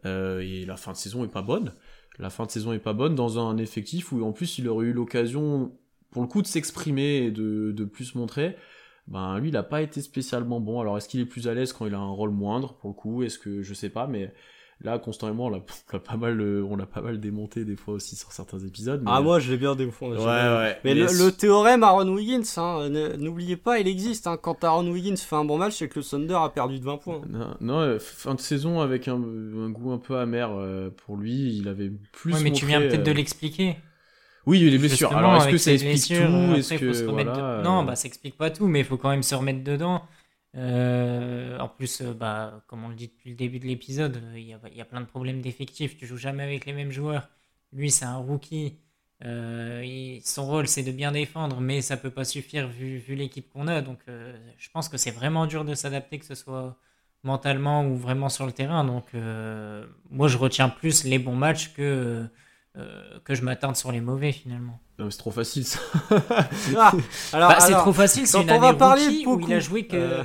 Euh, 0.04 0.40
et 0.40 0.66
la 0.66 0.76
fin 0.76 0.92
de 0.92 0.96
saison 0.96 1.24
est 1.24 1.28
pas 1.28 1.40
bonne. 1.40 1.72
La 2.18 2.28
fin 2.28 2.44
de 2.44 2.50
saison 2.50 2.72
est 2.74 2.78
pas 2.78 2.92
bonne 2.92 3.14
dans 3.14 3.38
un 3.38 3.56
effectif 3.56 4.12
où 4.12 4.22
en 4.22 4.32
plus 4.32 4.58
il 4.58 4.68
aurait 4.68 4.86
eu 4.86 4.92
l'occasion, 4.92 5.72
pour 6.10 6.22
le 6.22 6.28
coup, 6.28 6.42
de 6.42 6.46
s'exprimer 6.46 7.18
et 7.24 7.30
de, 7.30 7.72
de 7.72 7.84
plus 7.84 8.14
montrer. 8.14 8.56
Ben 9.06 9.38
lui, 9.38 9.48
il 9.48 9.56
a 9.56 9.62
pas 9.62 9.80
été 9.82 10.02
spécialement 10.02 10.60
bon. 10.60 10.80
Alors 10.80 10.98
est-ce 10.98 11.08
qu'il 11.08 11.20
est 11.20 11.26
plus 11.26 11.48
à 11.48 11.54
l'aise 11.54 11.72
quand 11.72 11.86
il 11.86 11.94
a 11.94 11.98
un 11.98 12.10
rôle 12.10 12.30
moindre 12.30 12.74
pour 12.74 12.90
le 12.90 12.94
coup? 12.94 13.22
Est-ce 13.22 13.38
que 13.38 13.62
je 13.62 13.74
sais 13.74 13.88
pas, 13.88 14.06
mais 14.06 14.32
là 14.82 14.98
constamment 14.98 15.46
on 15.46 15.50
l'a 15.50 15.58
on 15.58 15.92
l'a 15.92 15.98
pas 16.00 16.16
mal, 16.16 16.40
euh, 16.40 16.64
on 16.68 16.76
l'a 16.76 16.86
pas 16.86 17.00
mal 17.02 17.20
démonté 17.20 17.64
des 17.64 17.76
fois 17.76 17.94
aussi 17.94 18.16
sur 18.16 18.32
certains 18.32 18.58
épisodes. 18.60 19.02
mais- 19.04 19.10
Ah, 19.12 19.20
moi 19.20 19.38
je 19.38 19.50
l'ai 19.50 19.56
bien 19.58 19.74
défendu. 19.74 20.16
ouais 20.16 20.24
ouais. 20.24 20.78
Mais 20.84 20.94
le, 20.94 21.06
le 21.06 21.32
théorème 21.32 21.82
Aaron 21.82 22.08
Wiggins, 22.08 22.42
hein, 22.56 22.88
ne- 22.88 23.16
n'oubliez 23.16 23.56
pas, 23.56 23.78
il 23.78 23.86
existe. 23.88 24.26
hein. 24.26 24.36
Quand 24.40 24.64
Aaron 24.64 24.88
Wiggins 24.90 25.16
fait 25.16 25.36
un 25.36 25.44
bon 25.44 25.58
match, 25.58 25.74
c'est 25.76 25.88
que 25.88 25.98
le 25.98 26.04
Thunder 26.04 26.34
a 26.40 26.48
perdu 26.48 26.78
de 26.78 26.84
20 26.84 26.96
points. 26.96 27.20
Non, 27.28 27.54
non, 27.60 27.78
euh, 27.80 27.98
fin 27.98 28.34
de 28.34 28.40
saison 28.40 28.80
avec 28.80 29.06
un, 29.08 29.14
un 29.16 29.70
goût 29.70 29.92
un 29.92 29.98
peu 29.98 30.16
amer 30.18 30.50
euh, 30.52 30.90
pour 31.06 31.16
lui. 31.16 31.56
Il 31.56 31.68
avait 31.68 31.92
plus. 32.12 32.32
Ouais, 32.34 32.40
mais 32.42 32.52
tu 32.52 32.66
viens 32.66 32.80
peut-être 32.80 33.04
de 33.04 33.12
l'expliquer. 33.12 33.76
Oui, 34.46 34.60
les 34.60 34.78
blessures. 34.78 35.08
Justement, 35.10 35.18
Alors, 35.18 35.36
est-ce 35.42 35.50
que 35.50 35.58
ça 35.58 35.72
explique 35.72 36.18
tout? 36.18 36.24
après, 36.24 36.58
Est-ce 36.58 36.74
faut 36.74 36.80
que 36.80 36.92
se 36.94 37.04
remettre 37.04 37.32
voilà, 37.32 37.58
de- 37.58 37.62
Non, 37.62 37.82
euh, 37.82 37.84
bah 37.84 37.94
ça 37.94 38.06
explique 38.06 38.38
pas 38.38 38.50
tout, 38.50 38.66
mais 38.66 38.78
il 38.80 38.84
faut 38.86 38.96
quand 38.96 39.10
même 39.10 39.22
se 39.22 39.34
remettre 39.34 39.62
dedans. 39.62 40.00
Euh, 40.56 41.58
en 41.58 41.68
plus, 41.68 42.00
euh, 42.00 42.12
bah, 42.12 42.62
comme 42.66 42.84
on 42.84 42.88
le 42.88 42.96
dit 42.96 43.08
depuis 43.08 43.30
le 43.30 43.36
début 43.36 43.60
de 43.60 43.66
l'épisode, 43.66 44.16
euh, 44.16 44.38
il 44.38 44.46
y, 44.48 44.52
a, 44.52 44.84
plein 44.84 45.00
de 45.00 45.06
problèmes 45.06 45.40
d'effectifs. 45.40 45.96
Tu 45.96 46.06
joues 46.06 46.16
jamais 46.16 46.42
avec 46.42 46.66
les 46.66 46.72
mêmes 46.72 46.90
joueurs. 46.90 47.28
Lui, 47.72 47.90
c'est 47.90 48.04
un 48.04 48.16
rookie. 48.16 48.78
Son 49.22 50.46
rôle, 50.46 50.66
c'est 50.66 50.82
de 50.82 50.92
bien 50.92 51.12
défendre, 51.12 51.60
mais 51.60 51.82
ça 51.82 51.96
peut 51.96 52.10
pas 52.10 52.24
suffire 52.24 52.68
vu, 52.68 53.02
l'équipe 53.14 53.48
qu'on 53.50 53.68
a. 53.68 53.82
Donc, 53.82 54.00
je 54.06 54.70
pense 54.70 54.88
que 54.88 54.96
c'est 54.96 55.10
vraiment 55.10 55.46
dur 55.46 55.64
de 55.64 55.74
s'adapter, 55.74 56.18
que 56.18 56.24
ce 56.24 56.34
soit 56.34 56.76
mentalement 57.22 57.84
ou 57.86 57.96
vraiment 57.96 58.28
sur 58.30 58.46
le 58.46 58.52
terrain. 58.52 58.84
Donc, 58.84 59.12
moi, 60.10 60.28
je 60.28 60.38
retiens 60.38 60.68
plus 60.70 61.04
les 61.04 61.18
bons 61.18 61.36
matchs 61.36 61.72
que, 61.74 62.26
que 63.24 63.34
je 63.34 63.42
m'attarde 63.42 63.76
sur 63.76 63.92
les 63.92 64.00
mauvais 64.00 64.32
finalement. 64.32 64.80
Non, 65.00 65.10
c'est 65.10 65.18
trop 65.18 65.30
facile 65.30 65.64
ça. 65.64 65.78
Ah, 66.76 66.92
alors, 67.32 67.48
Bah, 67.50 67.60
c'est 67.60 67.72
trop 67.72 67.92
facile, 67.92 68.26
c'est 68.26 68.42
une 68.42 68.50
on 68.50 68.58
va 68.60 68.68
année 68.68 68.78
parler 68.78 69.02
rookie 69.06 69.26
où 69.26 69.40
il 69.40 69.52
a 69.54 69.60
joué 69.60 69.86
que- 69.86 69.96
euh, 69.96 70.22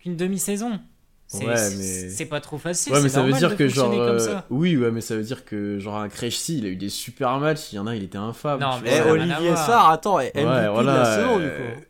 qu'une 0.00 0.16
demi-saison. 0.16 0.80
C'est 1.28 1.44
Ouais, 1.44 1.56
c'est- 1.56 1.76
mais- 1.76 2.08
c'est 2.10 2.26
pas 2.26 2.40
trop 2.40 2.56
facile. 2.58 2.92
Ouais, 2.92 3.00
mais 3.02 3.08
c'est 3.08 3.14
ça 3.16 3.22
veut 3.22 3.32
dire 3.32 3.56
que 3.56 3.66
genre. 3.68 3.92
euh, 3.92 4.18
ça. 4.18 4.46
Oui, 4.50 4.76
ouais, 4.76 4.90
mais 4.92 5.00
ça 5.00 5.16
veut 5.16 5.24
dire 5.24 5.44
que 5.44 5.78
genre 5.80 5.96
un 5.98 6.08
Krejci, 6.08 6.58
il 6.58 6.66
a 6.66 6.68
eu 6.68 6.76
des 6.76 6.88
super 6.88 7.38
matchs. 7.40 7.72
Il 7.72 7.76
y 7.76 7.78
en 7.80 7.86
a, 7.88 7.96
il 7.96 8.04
était 8.04 8.16
infâme. 8.18 8.60
Non, 8.60 8.78
mais 8.82 9.00
Eh, 9.04 9.10
Olivier. 9.10 9.56
Sarr, 9.56 9.90
attends, 9.90 10.18
MVP 10.20 10.44
Ouais, 10.44 10.62
de 10.64 10.68
voilà. 10.70 10.98
la 10.98 11.04
saison, 11.16 11.38
du 11.38 11.44
euh, 11.46 11.74
coup. 11.74 11.80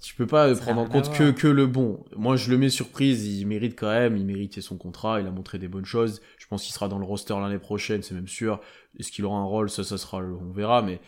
Tu 0.00 0.14
peux 0.14 0.26
pas 0.26 0.52
Ça 0.54 0.60
prendre 0.62 0.80
en 0.80 0.86
compte 0.86 1.12
que, 1.12 1.30
que 1.32 1.46
le 1.48 1.66
bon. 1.66 2.02
Moi, 2.16 2.36
je 2.36 2.50
le 2.50 2.58
mets 2.58 2.70
surprise. 2.70 3.26
Il 3.26 3.46
mérite 3.46 3.78
quand 3.78 3.90
même. 3.90 4.16
Il 4.16 4.24
méritait 4.24 4.60
son 4.60 4.76
contrat. 4.76 5.20
Il 5.20 5.26
a 5.26 5.30
montré 5.30 5.58
des 5.58 5.68
bonnes 5.68 5.84
choses. 5.84 6.20
Je 6.38 6.46
pense 6.46 6.62
qu'il 6.64 6.72
sera 6.72 6.88
dans 6.88 6.98
le 6.98 7.04
roster 7.04 7.34
l'année 7.40 7.58
prochaine, 7.58 8.02
c'est 8.02 8.14
même 8.14 8.28
sûr. 8.28 8.60
Est-ce 8.98 9.12
qu'il 9.12 9.24
aura 9.24 9.38
un 9.38 9.44
rôle? 9.44 9.68
Ça, 9.70 9.84
ça 9.84 9.98
sera, 9.98 10.18
on 10.18 10.50
verra. 10.52 10.82
Mais 10.82 11.00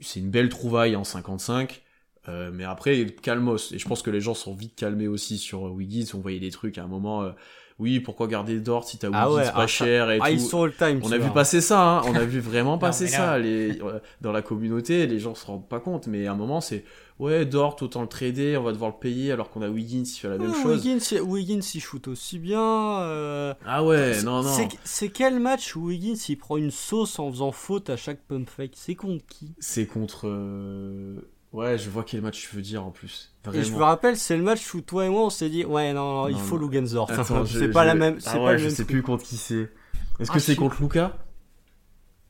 c'est 0.00 0.20
une 0.20 0.30
belle 0.30 0.48
trouvaille 0.48 0.96
en 0.96 1.04
55. 1.04 1.82
Euh, 2.28 2.50
mais 2.52 2.64
après, 2.64 3.06
calmos. 3.22 3.72
Et 3.72 3.78
je 3.78 3.88
pense 3.88 4.02
que 4.02 4.10
les 4.10 4.20
gens 4.20 4.34
sont 4.34 4.54
vite 4.54 4.74
calmés 4.76 5.08
aussi 5.08 5.38
sur 5.38 5.62
Wiggins. 5.62 6.04
On 6.14 6.18
voyait 6.18 6.40
des 6.40 6.50
trucs 6.50 6.76
à 6.78 6.84
un 6.84 6.86
moment. 6.88 7.22
euh, 7.22 7.30
oui, 7.78 8.00
pourquoi 8.00 8.26
garder 8.26 8.58
Dort 8.60 8.84
si 8.88 8.98
t'as 8.98 9.06
Wiggins 9.06 9.20
Ah 9.22 9.32
ouais, 9.32 9.44
pas 9.44 9.52
ah, 9.54 9.66
cher 9.68 10.10
et 10.10 10.18
Ah, 10.20 10.30
ils 10.32 10.38
tout. 10.38 10.48
sont 10.48 10.64
all 10.64 10.74
time. 10.74 11.00
On 11.04 11.12
a 11.12 11.16
vu 11.18 11.30
passer 11.30 11.60
ça, 11.60 11.80
hein. 11.80 12.02
on 12.06 12.14
a 12.16 12.24
vu 12.24 12.40
vraiment 12.50 12.76
passer 12.76 13.04
là- 13.04 13.10
ça 13.10 13.38
les... 13.38 13.80
euh, 13.80 14.00
dans 14.20 14.32
la 14.32 14.42
communauté, 14.42 15.06
les 15.06 15.18
gens 15.20 15.34
se 15.36 15.46
rendent 15.46 15.68
pas 15.68 15.78
compte, 15.78 16.06
mais 16.08 16.26
à 16.26 16.32
un 16.32 16.34
moment 16.34 16.60
c'est 16.60 16.84
ouais, 17.18 17.44
Dort, 17.46 17.76
autant 17.82 18.02
le 18.02 18.08
trader, 18.08 18.56
on 18.56 18.62
va 18.62 18.72
devoir 18.72 18.90
le 18.92 18.98
payer 18.98 19.32
alors 19.32 19.50
qu'on 19.50 19.62
a 19.62 19.68
Wiggins, 19.68 20.02
il 20.04 20.18
fait 20.18 20.28
la 20.28 20.38
même 20.38 20.52
Ah, 20.56 20.62
chose. 20.62 20.84
Wiggins, 20.86 21.20
Wiggins, 21.22 21.60
il 21.74 21.80
shoot 21.80 22.08
aussi 22.08 22.38
bien. 22.38 22.60
euh, 23.00 23.54
Ah 23.66 23.84
ouais, 23.84 24.22
non, 24.22 24.42
non. 24.42 24.52
c'est- 24.84 25.08
quel 25.08 25.40
match 25.40 25.76
où 25.76 25.86
Wiggins 25.86 26.14
il 26.28 26.36
prend 26.36 26.56
une 26.56 26.70
sauce 26.70 27.18
en 27.18 27.30
faisant 27.30 27.52
faute 27.52 27.90
à 27.90 27.96
chaque 27.96 28.20
pump 28.26 28.48
fake? 28.48 28.72
C'est 28.74 28.94
contre 28.94 29.24
qui? 29.28 29.52
C'est 29.58 29.86
contre. 29.86 30.26
euh, 30.28 31.20
Ouais, 31.54 31.78
je 31.78 31.88
vois 31.88 32.04
quel 32.04 32.20
match 32.20 32.46
tu 32.46 32.54
veux 32.56 32.60
dire 32.60 32.84
en 32.84 32.90
plus. 32.90 33.32
Et 33.54 33.62
je 33.62 33.72
me 33.72 33.82
rappelle, 33.82 34.18
c'est 34.18 34.36
le 34.36 34.42
match 34.42 34.74
où 34.74 34.82
toi 34.82 35.06
et 35.06 35.08
moi 35.08 35.22
on 35.24 35.30
s'est 35.30 35.48
dit 35.48 35.64
ouais 35.64 35.94
non, 35.94 36.12
non, 36.24 36.28
il 36.28 36.32
Non, 36.34 36.38
faut. 36.38 36.58
Lugensdorf. 36.58 37.10
C'est 37.46 37.70
pas 37.70 37.82
je- 37.84 37.86
la 37.86 37.94
même. 37.94 38.18
Ah 38.26 38.34
ouais, 38.38 38.44
pas 38.44 38.52
le 38.52 38.58
je 38.58 38.64
même 38.64 38.70
sais 38.70 38.76
truc. 38.84 38.88
plus 38.88 39.02
contre 39.02 39.24
qui 39.24 39.38
c'est. 39.38 39.70
Est-ce 40.20 40.30
Ah, 40.30 40.34
que 40.34 40.40
c'est 40.40 40.56
contre 40.56 40.82
Luca 40.82 41.16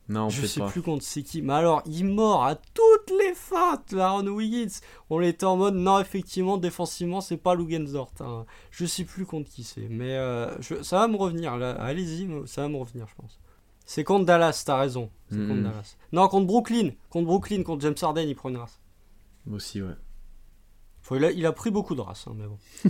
Non, 0.09 0.27
Je 0.29 0.45
sais 0.45 0.59
pas. 0.59 0.67
plus 0.67 0.81
contre 0.81 1.03
c'est 1.05 1.21
qui. 1.23 1.41
Mais 1.43 1.53
alors, 1.53 1.83
il 1.85 2.03
mord 2.03 2.43
à 2.43 2.55
toutes 2.55 3.11
les 3.19 3.33
feintes, 3.35 3.91
là, 3.91 4.07
Aaron 4.07 4.25
Wiggins. 4.27 4.67
On 5.11 5.21
était 5.21 5.45
en 5.45 5.55
mode, 5.55 5.75
non, 5.75 5.99
effectivement, 5.99 6.57
défensivement, 6.57 7.21
c'est 7.21 7.37
pas 7.37 7.53
Lugensdort. 7.55 8.11
hein. 8.21 8.45
Je 8.71 8.85
sais 8.87 9.05
plus 9.05 9.25
contre 9.27 9.49
qui 9.51 9.63
c'est. 9.63 9.87
Mais 9.87 10.15
euh, 10.15 10.59
je- 10.61 10.81
ça 10.81 10.97
va 10.99 11.07
me 11.07 11.15
revenir, 11.15 11.57
là. 11.57 11.71
Allez-y, 11.73 12.27
ça 12.47 12.63
va 12.63 12.69
me 12.69 12.77
revenir, 12.77 13.07
je 13.07 13.15
pense. 13.15 13.39
C'est 13.85 14.03
contre 14.03 14.25
Dallas, 14.25 14.63
t'as 14.65 14.77
raison. 14.79 15.09
C'est 15.29 15.37
contre 15.47 15.61
Dallas. 15.61 15.95
Non, 16.11 16.27
contre 16.27 16.47
Brooklyn. 16.47 16.89
Contre 17.09 17.25
Brooklyn, 17.27 17.61
contre 17.63 17.81
James 17.83 17.95
Harden, 18.01 18.27
il 18.27 18.35
prend 18.35 18.49
une 18.49 18.57
race. 18.57 18.79
Moi 19.45 19.57
aussi, 19.57 19.81
ouais. 19.81 19.93
Faut- 21.01 21.15
il, 21.17 21.25
a, 21.25 21.31
il 21.31 21.45
a 21.45 21.51
pris 21.51 21.69
beaucoup 21.71 21.93
de 21.95 22.01
races, 22.01 22.25
hein, 22.27 22.33
mais 22.35 22.45
bon. 22.47 22.57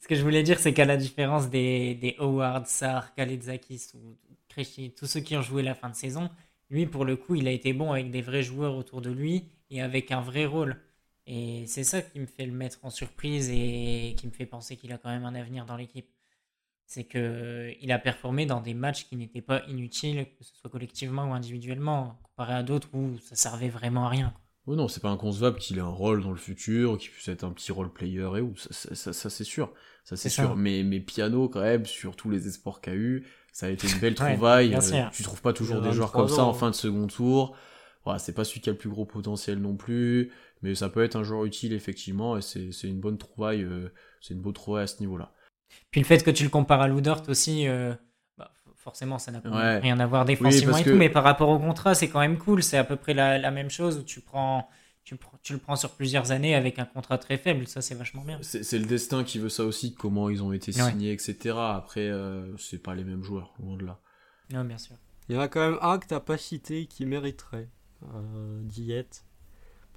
Ce 0.00 0.08
que 0.08 0.14
je 0.14 0.22
voulais 0.22 0.42
dire, 0.42 0.58
c'est 0.60 0.72
qu'à 0.72 0.84
la 0.84 0.96
différence 0.96 1.48
des, 1.50 1.94
des 1.94 2.14
Howard, 2.18 2.66
Sarr, 2.66 3.14
Kaledzakis 3.14 3.88
ou 3.94 4.16
Krejci, 4.54 4.94
tous 4.94 5.06
ceux 5.06 5.20
qui 5.20 5.36
ont 5.36 5.42
joué 5.42 5.62
la 5.62 5.74
fin 5.74 5.90
de 5.90 5.94
saison, 5.94 6.30
lui, 6.70 6.86
pour 6.86 7.04
le 7.04 7.16
coup, 7.16 7.34
il 7.34 7.48
a 7.48 7.50
été 7.52 7.72
bon 7.72 7.92
avec 7.92 8.10
des 8.10 8.22
vrais 8.22 8.42
joueurs 8.42 8.76
autour 8.76 9.00
de 9.02 9.10
lui 9.10 9.50
et 9.70 9.82
avec 9.82 10.10
un 10.12 10.20
vrai 10.20 10.46
rôle. 10.46 10.80
Et 11.26 11.66
c'est 11.66 11.84
ça 11.84 12.02
qui 12.02 12.20
me 12.20 12.26
fait 12.26 12.46
le 12.46 12.52
mettre 12.52 12.78
en 12.82 12.90
surprise 12.90 13.50
et 13.50 14.14
qui 14.18 14.26
me 14.26 14.32
fait 14.32 14.46
penser 14.46 14.76
qu'il 14.76 14.92
a 14.92 14.98
quand 14.98 15.10
même 15.10 15.24
un 15.24 15.34
avenir 15.34 15.66
dans 15.66 15.76
l'équipe. 15.76 16.08
C'est 16.86 17.04
que 17.04 17.72
il 17.80 17.92
a 17.92 17.98
performé 17.98 18.46
dans 18.46 18.60
des 18.60 18.74
matchs 18.74 19.06
qui 19.06 19.16
n'étaient 19.16 19.42
pas 19.42 19.64
inutiles, 19.68 20.26
que 20.38 20.44
ce 20.44 20.54
soit 20.56 20.70
collectivement 20.70 21.30
ou 21.30 21.34
individuellement, 21.34 22.18
comparé 22.22 22.54
à 22.54 22.62
d'autres 22.62 22.88
où 22.94 23.18
ça 23.18 23.36
servait 23.36 23.70
vraiment 23.70 24.06
à 24.06 24.10
rien. 24.10 24.34
Oh 24.66 24.76
non, 24.76 24.88
c'est 24.88 25.00
pas 25.00 25.10
inconcevable 25.10 25.58
qu'il 25.58 25.76
ait 25.76 25.80
un 25.82 25.88
rôle 25.88 26.22
dans 26.22 26.30
le 26.30 26.38
futur, 26.38 26.96
qu'il 26.96 27.10
puisse 27.10 27.28
être 27.28 27.44
un 27.44 27.52
petit 27.52 27.70
role 27.70 27.92
player 27.92 28.30
et 28.36 28.40
où, 28.40 28.56
ça, 28.56 28.72
ça, 28.72 28.94
ça- 28.94 29.12
ça, 29.12 29.28
c'est 29.30 29.44
sûr, 29.44 29.72
ça 30.04 30.16
c'est 30.16 30.30
sûr. 30.30 30.56
Mais, 30.56 30.82
mais 30.82 31.00
Piano 31.00 31.48
quand 31.50 31.60
même, 31.60 31.84
sur 31.84 32.16
tous 32.16 32.30
les 32.30 32.48
espoirs 32.48 32.80
qu'a 32.80 32.94
eu, 32.94 33.26
ça 33.54 33.66
a 33.66 33.68
été 33.70 33.88
une 33.90 33.98
belle 34.00 34.14
trouvaille. 34.36 34.74
euh, 34.74 35.04
tu 35.12 35.22
trouves 35.22 35.40
pas 35.40 35.52
toujours 35.54 35.80
des 35.80 35.92
joueurs 35.92 36.08
23 36.08 36.26
comme 36.26 36.36
ça 36.36 36.44
en 36.44 36.52
fin 36.52 36.68
de 36.68 36.74
second 36.74 37.06
tour. 37.06 37.56
Voilà, 38.04 38.18
c'est 38.18 38.34
pas 38.34 38.44
celui 38.44 38.60
qui 38.60 38.68
a 38.68 38.72
le 38.72 38.78
plus 38.78 38.90
gros 38.90 39.06
potentiel 39.06 39.58
non 39.60 39.76
plus, 39.76 40.30
mais 40.60 40.74
ça 40.74 40.90
peut 40.90 41.02
être 41.02 41.16
un 41.16 41.22
joueur 41.22 41.46
utile 41.46 41.72
effectivement, 41.72 42.36
et 42.36 42.42
c'est 42.42 42.68
une 42.82 43.00
bonne 43.00 43.16
trouvaille, 43.16 43.62
euh, 43.62 43.90
c'est 44.20 44.34
une 44.34 44.42
bonne 44.42 44.52
trouvaille 44.52 44.84
à 44.84 44.86
ce 44.86 45.00
niveau-là. 45.00 45.32
Puis 45.90 46.02
le 46.02 46.06
fait 46.06 46.22
que 46.22 46.30
tu 46.30 46.42
le 46.44 46.50
compares 46.50 46.82
à 46.82 46.88
Ludort 46.88 47.22
aussi, 47.28 47.66
euh, 47.66 47.94
bah, 48.36 48.52
forcément 48.76 49.18
ça 49.18 49.32
n'a 49.32 49.40
Ouais. 49.50 49.78
rien 49.78 49.98
à 50.00 50.06
voir 50.06 50.26
défensivement 50.26 50.76
et 50.76 50.84
que- 50.84 50.90
tout, 50.90 50.96
mais 50.96 51.08
par 51.08 51.24
rapport 51.24 51.48
au 51.48 51.58
contrat, 51.58 51.94
c'est 51.94 52.08
quand 52.10 52.20
même 52.20 52.36
cool. 52.36 52.62
C'est 52.62 52.76
à 52.76 52.84
peu 52.84 52.96
près 52.96 53.14
la, 53.14 53.38
la 53.38 53.50
même 53.50 53.70
chose 53.70 53.96
où 53.98 54.02
tu 54.02 54.20
prends, 54.20 54.68
tu, 55.04 55.52
le 55.52 55.58
prends 55.58 55.76
sur 55.76 55.90
plusieurs 55.90 56.32
années 56.32 56.54
avec 56.54 56.78
un 56.78 56.84
contrat 56.86 57.18
très 57.18 57.36
faible. 57.36 57.66
Ça, 57.66 57.82
c'est 57.82 57.94
vachement 57.94 58.22
bien. 58.22 58.38
C'est 58.42 58.78
le 58.78 58.86
destin 58.86 59.22
qui 59.24 59.38
veut 59.38 59.48
ça 59.48 59.64
aussi, 59.64 59.94
comment 59.94 60.30
ils 60.30 60.42
ont 60.42 60.52
été 60.52 60.72
Ouais. 60.80 60.90
signés, 60.90 61.12
etc. 61.12 61.54
Après, 61.58 62.08
euh, 62.08 62.56
c'est 62.56 62.82
pas 62.82 62.94
les 62.94 63.04
mêmes 63.04 63.22
joueurs, 63.22 63.52
loin 63.62 63.76
de 63.76 63.84
là. 63.84 63.98
Non, 64.52 64.64
bien 64.64 64.78
sûr. 64.78 64.96
Il 65.28 65.34
y 65.34 65.38
en 65.38 65.40
a 65.40 65.48
quand 65.48 65.60
même 65.60 65.78
un 65.82 65.98
que 65.98 66.06
t'as 66.06 66.20
pas 66.20 66.36
cité 66.38 66.86
qui 66.86 67.06
mériterait 67.06 67.68
euh, 68.14 68.60
d'y 68.62 68.92
être. 68.92 69.24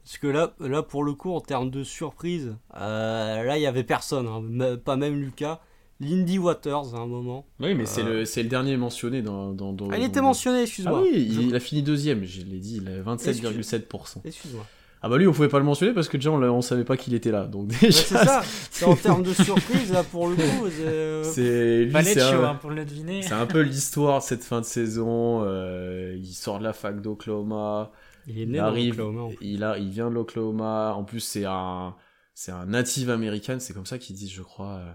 Parce 0.03 0.17
que 0.17 0.27
là, 0.27 0.53
là, 0.61 0.83
pour 0.83 1.03
le 1.03 1.13
coup, 1.13 1.31
en 1.33 1.41
termes 1.41 1.69
de 1.69 1.83
surprise, 1.83 2.55
euh, 2.77 3.43
là, 3.43 3.57
il 3.57 3.61
y 3.61 3.65
avait 3.67 3.83
personne, 3.83 4.25
hein, 4.27 4.77
pas 4.77 4.95
même 4.95 5.19
Lucas. 5.19 5.59
Lindy 5.99 6.37
Waters, 6.37 6.93
à 6.93 6.99
un 6.99 7.07
moment. 7.07 7.47
Oui, 7.59 7.73
mais 7.73 7.87
c'est 7.87 8.03
Euh. 8.03 8.19
le, 8.19 8.25
c'est 8.25 8.43
le 8.43 8.49
dernier 8.49 8.77
mentionné 8.77 9.21
dans. 9.23 9.51
dans, 9.51 9.73
dans- 9.73 9.89
Ah, 9.89 9.97
il 9.97 10.03
était 10.03 10.21
mentionné, 10.21 10.59
Ah 10.59 10.63
excuse-moi. 10.63 11.01
oui, 11.01 11.27
Je- 11.33 11.41
il, 11.41 11.55
a 11.55 11.59
fini 11.59 11.81
deuxième, 11.81 12.23
je 12.23 12.41
l'ai 12.43 12.59
dit, 12.59 12.77
il 12.77 12.87
a 12.87 13.01
27,7%. 13.01 14.21
Excuse-moi. 14.23 14.65
Ah 15.01 15.09
bah 15.09 15.17
lui, 15.17 15.27
on 15.27 15.31
pouvait 15.33 15.47
pas 15.47 15.59
le 15.59 15.65
mentionner 15.65 15.93
parce 15.93 16.09
que 16.09 16.17
déjà, 16.17 16.31
on, 16.31 16.41
on 16.41 16.61
savait 16.61 16.83
pas 16.83 16.97
qu'il 16.97 17.13
était 17.13 17.31
là. 17.31 17.45
Donc 17.45 17.69
Ouais, 17.69 17.77
déjà, 17.81 18.03
c'est 18.03 18.17
ça, 18.17 18.43
c'est 18.71 18.85
en 18.85 18.95
termes 18.95 19.23
de 19.23 19.33
surprise, 19.33 19.91
là, 19.91 20.03
pour 20.03 20.27
le 20.27 20.37
coup. 20.37 20.67
c'est, 21.23 21.41
euh, 21.41 22.03
c'est 22.03 22.21
un, 22.21 22.43
hein, 22.43 22.55
pour 22.55 22.71
le 22.71 22.85
deviner. 22.85 23.21
c'est 23.21 23.33
un 23.33 23.45
peu 23.47 23.61
l'histoire 23.61 24.19
de 24.19 24.23
cette 24.23 24.43
fin 24.43 24.59
de 24.61 24.65
saison. 24.65 25.43
euh, 25.45 26.15
il 26.17 26.33
sort 26.33 26.59
de 26.59 26.63
la 26.63 26.73
fac 26.73 27.01
d'Oklahoma. 27.01 27.91
Il 28.25 28.39
est 28.39 28.45
Il 28.45 28.51
né 28.51 28.59
dans 28.59 28.65
arrive, 28.65 28.97
l'Oklahoma, 28.97 29.21
en 29.23 29.31
plus. 29.33 29.47
il, 29.47 29.63
a, 29.63 29.77
il 29.77 29.89
vient 29.89 30.09
de 30.09 30.15
l'Oklahoma. 30.15 30.93
En 30.95 31.03
plus, 31.03 31.19
c'est 31.21 31.45
un, 31.45 31.95
c'est 32.33 32.51
un 32.51 32.65
native 32.65 33.09
américain, 33.09 33.59
c'est 33.59 33.73
comme 33.73 33.85
ça 33.85 33.97
qu'ils 33.99 34.15
disent, 34.15 34.31
je 34.31 34.43
crois. 34.43 34.75
euh. 34.77 34.93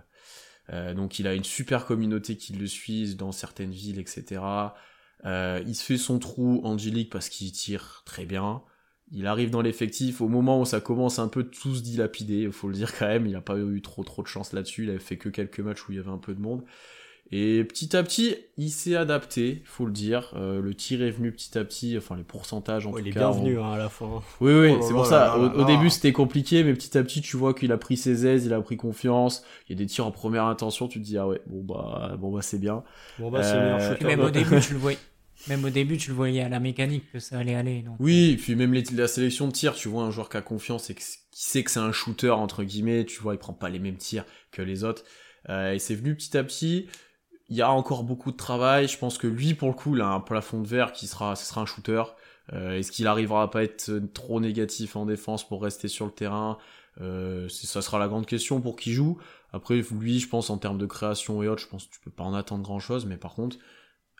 Euh, 0.73 0.95
donc, 0.95 1.19
il 1.19 1.27
a 1.27 1.35
une 1.35 1.45
super 1.45 1.87
communauté 1.87 2.37
qui 2.37 2.53
le 2.55 2.67
suit 2.67 3.15
dans 3.17 3.33
certaines 3.33 3.73
villes, 3.73 3.99
etc. 3.99 4.41
Euh, 5.25 5.63
il 5.67 5.75
se 5.75 5.85
fait 5.85 5.99
son 5.99 6.19
trou 6.19 6.61
angélique 6.65 7.11
parce 7.11 7.29
qu'il 7.29 7.53
tire 7.53 8.03
très 8.07 8.25
bien. 8.27 8.63
Il 9.13 9.27
arrive 9.27 9.51
dans 9.51 9.61
l'effectif 9.63 10.21
au 10.21 10.29
moment 10.29 10.61
où 10.61 10.65
ça 10.65 10.81
commence 10.81 11.19
un 11.19 11.29
peu 11.29 11.45
tout 11.45 11.75
se 11.75 11.83
dilapider, 11.83 12.43
il 12.43 12.53
faut 12.53 12.69
le 12.69 12.75
dire 12.75 12.97
quand 12.99 13.07
même. 13.07 13.27
Il 13.27 13.33
n'a 13.33 13.41
pas 13.43 13.59
eu 13.59 13.83
trop 13.83 14.03
trop 14.05 14.23
de 14.23 14.27
chance 14.29 14.53
là-dessus. 14.53 14.85
Il 14.85 14.91
avait 14.91 14.99
fait 14.99 15.19
que 15.19 15.29
quelques 15.29 15.61
matchs 15.61 15.89
où 15.89 15.93
il 15.93 15.97
y 15.97 15.99
avait 16.01 16.11
un 16.11 16.19
peu 16.19 16.35
de 16.35 16.41
monde. 16.41 16.65
Et 17.31 17.65
petit 17.65 17.97
à 17.97 18.03
petit, 18.03 18.37
il 18.59 18.71
s'est 18.71 18.95
adapté, 18.97 19.63
faut 19.65 19.87
le 19.87 19.93
dire. 19.93 20.33
Euh, 20.37 20.61
le 20.61 20.75
tir 20.75 21.03
est 21.03 21.11
venu 21.11 21.33
petit 21.33 21.57
à 21.59 21.65
petit, 21.65 21.97
enfin 21.97 22.15
les 22.17 22.25
pourcentages 22.25 22.87
en 22.87 22.93
tout 22.93 22.99
il 22.99 23.09
est 23.09 23.13
cas. 23.13 23.21
bienvenu 23.21 23.59
hein, 23.59 23.73
à 23.73 23.79
la 23.79 23.89
fin. 23.89 24.23
oui, 24.41 24.53
oui, 24.53 24.79
Oh 24.79 24.83
c'est 24.83 24.93
pour 24.93 25.05
là 25.05 25.09
ça. 25.09 25.19
là 25.21 25.39
Au, 25.39 25.49
là 25.49 25.55
au 25.55 25.65
là. 25.65 25.65
début, 25.65 25.89
c'était 25.89 26.13
compliqué, 26.13 26.63
mais 26.65 26.75
petit 26.75 26.97
à 26.99 27.03
petit, 27.03 27.23
tu 27.23 27.37
vois 27.39 27.55
qu'il 27.55 27.73
a 27.73 27.79
pris 27.79 27.97
ses 27.97 28.27
aises, 28.27 28.45
il 28.45 28.53
a 28.53 28.61
pris 28.61 28.77
confiance. 28.77 29.45
Il 29.69 29.73
y 29.73 29.75
a 29.75 29.79
des 29.79 29.87
tirs 29.87 30.07
en 30.07 30.11
première 30.13 30.45
intention, 30.45 30.89
tu 30.89 31.01
te 31.01 31.05
dis, 31.05 31.17
ah 31.17 31.27
ouais, 31.27 31.41
bon 31.47 31.63
bah, 31.65 32.17
bon 32.19 32.33
bah, 32.33 32.43
c'est 32.43 32.59
bien. 32.59 32.85
Bon, 33.19 33.31
bah, 33.31 33.43
c'est 33.43 33.57
Euh, 33.57 33.61
le 33.61 33.63
meilleur 33.63 33.81
Et 33.93 33.99
shooter 33.99 34.05
même 34.05 34.21
au 34.21 34.31
début, 34.31 34.61
tu 34.61 34.75
le 34.75 34.79
voyais. 34.79 34.99
Même 35.49 35.65
au 35.65 35.71
début, 35.71 35.97
tu 35.97 36.11
le 36.11 36.17
voyais 36.17 36.41
à 36.43 36.49
la 36.49 36.61
mécanique 36.61 37.11
que 37.13 37.19
ça 37.19 37.39
allait 37.39 37.55
aller. 37.55 37.83
Donc, 37.83 37.97
Oui, 37.99 38.31
et 38.31 38.37
puis 38.37 38.55
même 38.55 38.73
les- 38.73 38.83
la 38.95 39.09
sélection 39.09 39.49
de 39.49 39.53
tirs, 39.53 39.75
tu 39.75 39.89
vois 39.89 40.05
un 40.05 40.11
joueur 40.11 40.29
qui 40.29 40.37
a 40.37 40.41
confiance 40.43 40.89
et 40.91 40.95
que- 40.95 41.01
qui 41.01 41.47
sait 41.47 41.65
que 41.65 41.71
c'est 41.71 41.81
un 41.81 41.91
shooter, 41.93 42.31
entre 42.31 42.63
guillemets, 42.63 43.05
tu 43.05 43.21
vois, 43.21 43.35
il 43.35 43.39
prend 43.39 43.53
pas 43.53 43.69
les 43.69 43.81
mêmes 43.81 43.97
tirs 43.97 44.25
que 44.53 44.63
les 44.63 44.85
autres. 44.85 45.03
Euh, 45.49 45.73
et 45.73 45.79
c'est 45.81 45.97
venu 45.97 46.15
petit 46.15 46.37
à 46.37 46.45
petit. 46.45 46.87
Il 47.49 47.57
y 47.57 47.63
a 47.63 47.71
encore 47.71 48.05
beaucoup 48.05 48.31
de 48.31 48.37
travail. 48.37 48.87
Je 48.87 48.97
pense 48.97 49.19
que 49.19 49.27
lui, 49.27 49.55
pour 49.55 49.69
le 49.69 49.75
coup, 49.75 49.97
il 49.97 50.01
a 50.01 50.07
un 50.09 50.21
plafond 50.21 50.61
de 50.61 50.69
verre 50.69 50.93
qui 50.93 51.07
sera, 51.09 51.35
ce 51.35 51.45
sera 51.45 51.61
un 51.63 51.67
shooter. 51.67 52.03
Euh, 52.53 52.79
Est-ce 52.79 52.93
qu'il 52.93 53.07
arrivera 53.09 53.43
à 53.43 53.49
pas 53.49 53.65
être 53.65 53.91
trop 54.15 54.41
négatif 54.41 54.95
en 54.97 55.07
défense 55.07 55.47
pour 55.47 55.63
rester 55.63 55.89
sur 55.89 56.07
le 56.07 56.13
terrain? 56.13 56.59
Euh, 57.01 57.49
Ça 57.49 57.83
sera 57.83 57.99
la 57.99 58.07
grande 58.09 58.27
question 58.27 58.61
pour 58.61 58.77
qui 58.77 58.93
joue. 58.93 59.19
Après, 59.53 59.83
lui, 59.91 60.21
je 60.21 60.29
pense 60.29 60.51
en 60.51 60.59
termes 60.59 60.79
de 60.79 60.87
création 60.87 61.43
et 61.43 61.49
autres, 61.49 61.63
je 61.63 61.69
pense 61.69 61.87
que 61.87 61.93
tu 61.95 62.01
peux 62.01 62.11
pas 62.11 62.25
en 62.25 62.35
attendre 62.35 62.63
grand 62.63 62.79
chose. 62.79 63.07
Mais 63.07 63.17
par 63.17 63.35
contre, 63.35 63.57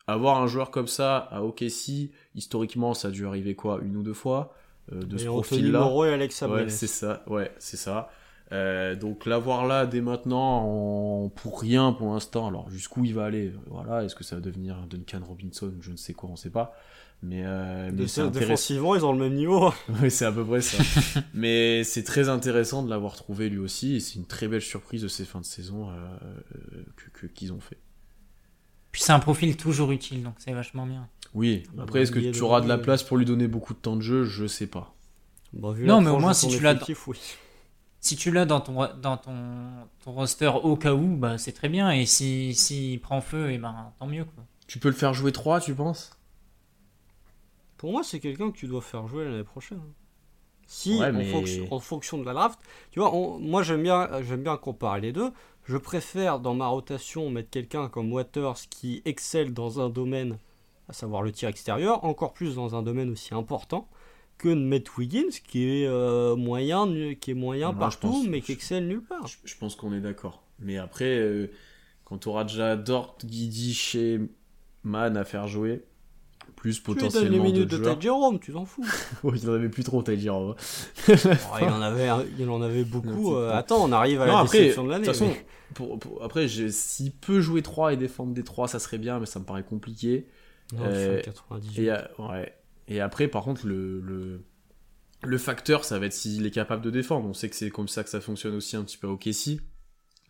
avoir 0.07 0.41
un 0.43 0.47
joueur 0.47 0.71
comme 0.71 0.89
ça 0.89 1.17
à 1.19 1.43
OKC, 1.43 2.11
historiquement, 2.35 2.95
ça 2.95 3.09
a 3.09 3.11
dû 3.11 3.27
arriver 3.27 3.55
quoi 3.55 3.81
Une 3.83 3.97
ou 3.97 4.03
deux 4.03 4.15
fois 4.15 4.55
euh, 4.93 5.03
de 5.03 5.17
ce 5.17 5.25
Et 5.25 5.27
profil-là. 5.27 5.81
Alex 6.13 6.43
Ouais, 6.43 6.69
c'est 6.71 6.87
ça, 6.87 7.23
ouais, 7.29 7.53
c'est 7.59 7.77
ça. 7.77 8.11
Euh, 8.51 8.95
donc 8.97 9.25
l'avoir 9.25 9.67
là 9.67 9.87
dès 9.87 10.03
maintenant 10.03 11.25
en- 11.25 11.29
pour 11.31 11.61
rien 11.61 11.93
pour 11.93 12.13
l'instant. 12.13 12.49
Alors 12.49 12.69
jusqu'où 12.69 13.05
il 13.05 13.15
va 13.15 13.25
aller 13.25 13.53
Voilà, 13.71 14.05
est-ce 14.05 14.15
que 14.15 14.25
ça 14.25 14.37
va 14.37 14.43
devenir 14.43 14.77
un 14.77 14.87
Duncan 14.87 15.21
Robinson 15.27 15.73
Je 15.81 15.91
ne 15.91 15.97
sais 15.97 16.13
quoi, 16.13 16.29
on 16.31 16.37
sait 16.37 16.51
pas. 16.51 16.75
Mais, 17.25 17.45
euh, 17.47 17.91
mais 17.95 18.09
c'est 18.09 18.21
intéressant. 18.21 18.41
Défensivement, 18.49 18.95
ils 18.97 19.05
ont 19.07 19.13
le 19.13 19.19
même 19.21 19.35
niveau. 19.35 19.73
Oui, 20.03 20.11
c'est 20.11 20.25
à 20.25 20.33
peu 20.33 20.45
près 20.45 20.61
ça. 20.61 20.83
mais 21.35 21.85
c'est 21.85 22.03
très 22.03 22.29
intéressant 22.29 22.83
de 22.83 22.91
l'avoir 22.91 23.15
trouvé 23.15 23.49
lui 23.49 23.59
aussi. 23.59 23.95
Et 23.95 24.01
c'est 24.01 24.17
une 24.17 24.27
très 24.27 24.49
belle 24.49 24.61
surprise 24.61 25.03
de 25.03 25.09
ces 25.09 25.25
fins 25.25 25.41
de 25.41 25.45
saison 25.47 25.89
euh, 25.89 25.93
euh, 26.75 26.83
que- 27.15 27.29
qu'ils 27.29 27.53
ont 27.53 27.61
fait. 27.61 27.79
Puis 28.93 29.03
c'est 29.03 29.13
un 29.13 29.19
profil 29.19 29.57
toujours 29.57 29.91
utile, 29.91 30.23
donc 30.23 30.35
c'est 30.39 30.53
vachement 30.53 30.87
bien. 30.87 31.09
Oui, 31.35 31.63
Ah 31.79 31.83
après, 31.83 32.01
bah, 32.01 32.03
est-ce 32.03 32.13
que 32.13 32.19
il 32.19 32.33
tu 32.33 32.43
auras 32.43 32.61
de 32.61 32.69
la 32.69 32.77
place 32.79 33.03
pour 33.03 33.17
lui 33.17 33.25
donner 33.25 33.49
beaucoup 33.49 33.73
de 33.73 33.79
temps 33.79 33.97
de 33.97 34.03
jeu? 34.03 34.25
Je 34.25 34.47
sais 34.47 34.67
pas. 34.67 34.95
Bon, 35.55 35.73
vu 35.73 35.87
Non, 35.87 36.01
mais 36.01 36.11
au 36.11 36.19
moins, 36.19 36.35
si 36.35 36.49
tu 36.49 36.61
l'as- 36.63 36.79
oui. 37.07 37.19
Si 38.01 38.17
tu 38.17 38.31
l'as 38.33 38.45
dans 38.47 38.61
ton, 38.61 38.89
dans 39.01 39.17
ton, 39.17 39.33
ton 40.05 40.13
roster 40.13 40.51
au 40.63 40.77
cas 40.77 40.93
où, 40.93 41.17
bah, 41.17 41.39
c'est 41.39 41.53
très 41.53 41.69
bien. 41.69 41.91
Et 41.93 42.05
si, 42.05 42.53
s'il 42.55 43.01
prend 43.01 43.21
feu, 43.21 43.53
et 43.53 43.59
ben, 43.59 43.93
tant 43.99 44.07
mieux. 44.09 44.25
Quoi. 44.25 44.45
Tu 44.67 44.79
peux 44.79 44.89
le 44.89 44.95
faire 44.95 45.15
jouer 45.15 45.31
3, 45.33 45.61
tu 45.61 45.73
penses? 45.75 46.19
Pour 47.77 47.93
moi, 47.93 48.03
c'est 48.03 48.21
quelqu'un 48.21 48.51
que 48.51 48.57
tu 48.57 48.67
dois 48.67 48.81
faire 48.83 49.07
jouer 49.07 49.25
l'année 49.25 49.45
prochaine. 49.45 49.81
Si, 50.67 50.99
Ouais, 50.99 51.11
en, 51.15 51.25
fonction, 51.25 51.73
en 51.75 51.81
fonction 51.81 52.19
de 52.19 52.25
la 52.25 52.33
draft, 52.33 52.59
tu 52.91 52.99
vois, 53.01 53.15
on- 53.15 53.39
moi 53.39 53.63
j'aime 53.63 53.83
bien, 53.83 54.09
j'aime 54.23 54.43
bien 54.43 54.57
comparer 54.57 55.01
les 55.01 55.13
deux. 55.13 55.31
Je 55.65 55.77
préfère 55.77 56.41
dans 56.41 56.55
ma 56.55 56.67
rotation 56.67 57.31
mettre 57.31 57.51
quelqu'un 57.51 57.89
comme 57.89 58.13
Waters 58.13 58.57
qui 58.69 59.01
excelle 59.05 59.55
dans 59.55 59.81
un 59.81 59.89
domaine, 59.91 60.39
à 60.89 60.93
savoir 60.93 61.23
le 61.23 61.31
tir 61.33 61.49
extérieur, 61.49 62.05
encore 62.05 62.33
plus 62.33 62.57
dans 62.57 62.75
un 62.75 62.83
domaine 62.83 63.11
aussi 63.11 63.33
important, 63.35 63.89
que 64.39 64.49
de 64.49 64.55
mettre 64.55 64.99
Wiggins 64.99 65.31
qui 65.47 65.65
est 65.83 65.87
euh, 65.87 66.35
moyen, 66.35 67.15
qui 67.21 67.31
est 67.31 67.35
moyen 67.35 67.71
Moi, 67.71 67.79
partout, 67.79 68.09
pense- 68.09 68.27
mais 68.27 68.41
qui 68.41 68.53
excelle 68.53 68.89
nulle 68.89 69.03
part. 69.05 69.27
Je, 69.29 69.37
je 69.45 69.57
pense 69.57 69.77
qu'on 69.77 69.93
est 69.95 70.01
d'accord. 70.01 70.43
Mais 70.59 70.79
après, 70.79 71.17
euh, 71.19 71.49
quand 72.05 72.19
tu 72.19 72.29
auras 72.29 72.43
déjà 72.45 72.75
Dort, 72.77 73.17
Guidi, 73.25 73.73
chez 73.73 74.21
Man 74.83 75.17
à 75.17 75.25
faire 75.25 75.47
jouer, 75.47 75.83
plus 76.63 76.81
Tu 76.83 76.91
lui 76.93 76.95
donnes 76.95 77.05
les 77.05 77.11
potentiellement 77.11 77.45
minutes 77.45 77.71
de. 77.71 77.77
Ty 77.77 78.01
Jerome, 78.01 78.39
tu 78.39 78.53
t'en 78.53 78.65
fous. 78.65 78.87
Oh, 79.25 79.33
il 79.35 79.51
en 79.51 79.55
avait 79.55 79.69
plus 79.69 79.83
trop, 79.83 80.01
t'as 80.03 80.15
dit. 80.17 80.29
Oh, 80.31 80.55
il, 81.09 81.65
en 81.65 81.83
avait, 81.83 82.09
il 82.39 82.49
en 82.49 82.63
avait 82.63 82.85
beaucoup. 82.85 83.35
Euh, 83.35 83.53
attends, 83.53 83.85
on 83.85 83.91
arrive 83.93 84.21
à 84.23 84.27
Non, 84.27 84.33
la 84.35 84.39
après, 84.41 84.59
déception 84.61 84.83
de 84.85 84.87
de 84.89 84.93
l'année. 84.93 85.05
toute 85.07 85.15
façon, 85.15 85.27
mais- 85.29 85.47
pour, 85.75 85.99
pour- 85.99 86.23
après, 86.23 86.47
s'il 86.49 87.13
peut 87.13 87.41
jouer 87.41 87.63
3 87.63 87.95
et 87.95 87.97
défendre 87.97 88.33
des 88.33 88.45
3, 88.45 88.69
ça 88.69 88.79
serait 88.79 88.99
bien, 88.99 89.19
mais 89.19 89.27
ça 89.27 89.41
me 89.41 89.45
paraît 89.45 89.65
compliqué. 89.65 90.27
Non, 90.75 90.83
Euh, 90.85 91.15
il 91.19 91.25
fait 91.25 91.25
98. 91.25 91.79
Et, 91.89 91.91
ouais. 92.23 92.55
et 92.89 93.01
après, 93.01 93.27
par 93.27 93.43
contre, 93.43 93.67
le, 93.67 94.01
le, 94.01 94.41
le 95.23 95.39
facteur, 95.39 95.85
ça 95.85 95.99
va 95.99 96.07
être 96.07 96.13
s'il 96.13 96.47
est 96.47 96.51
capable 96.51 96.83
de 96.85 96.91
défendre. 96.91 97.29
On 97.29 97.35
sait 97.35 97.49
que 97.49 97.57
c'est 97.57 97.71
comme 97.71 97.89
ça 97.89 98.05
que 98.05 98.11
ça 98.11 98.21
fonctionne 98.21 98.55
aussi 98.55 98.77
un 98.77 98.85
petit 98.85 98.99
peu 98.99 99.07
au 99.09 99.17
Kessie. 99.17 99.61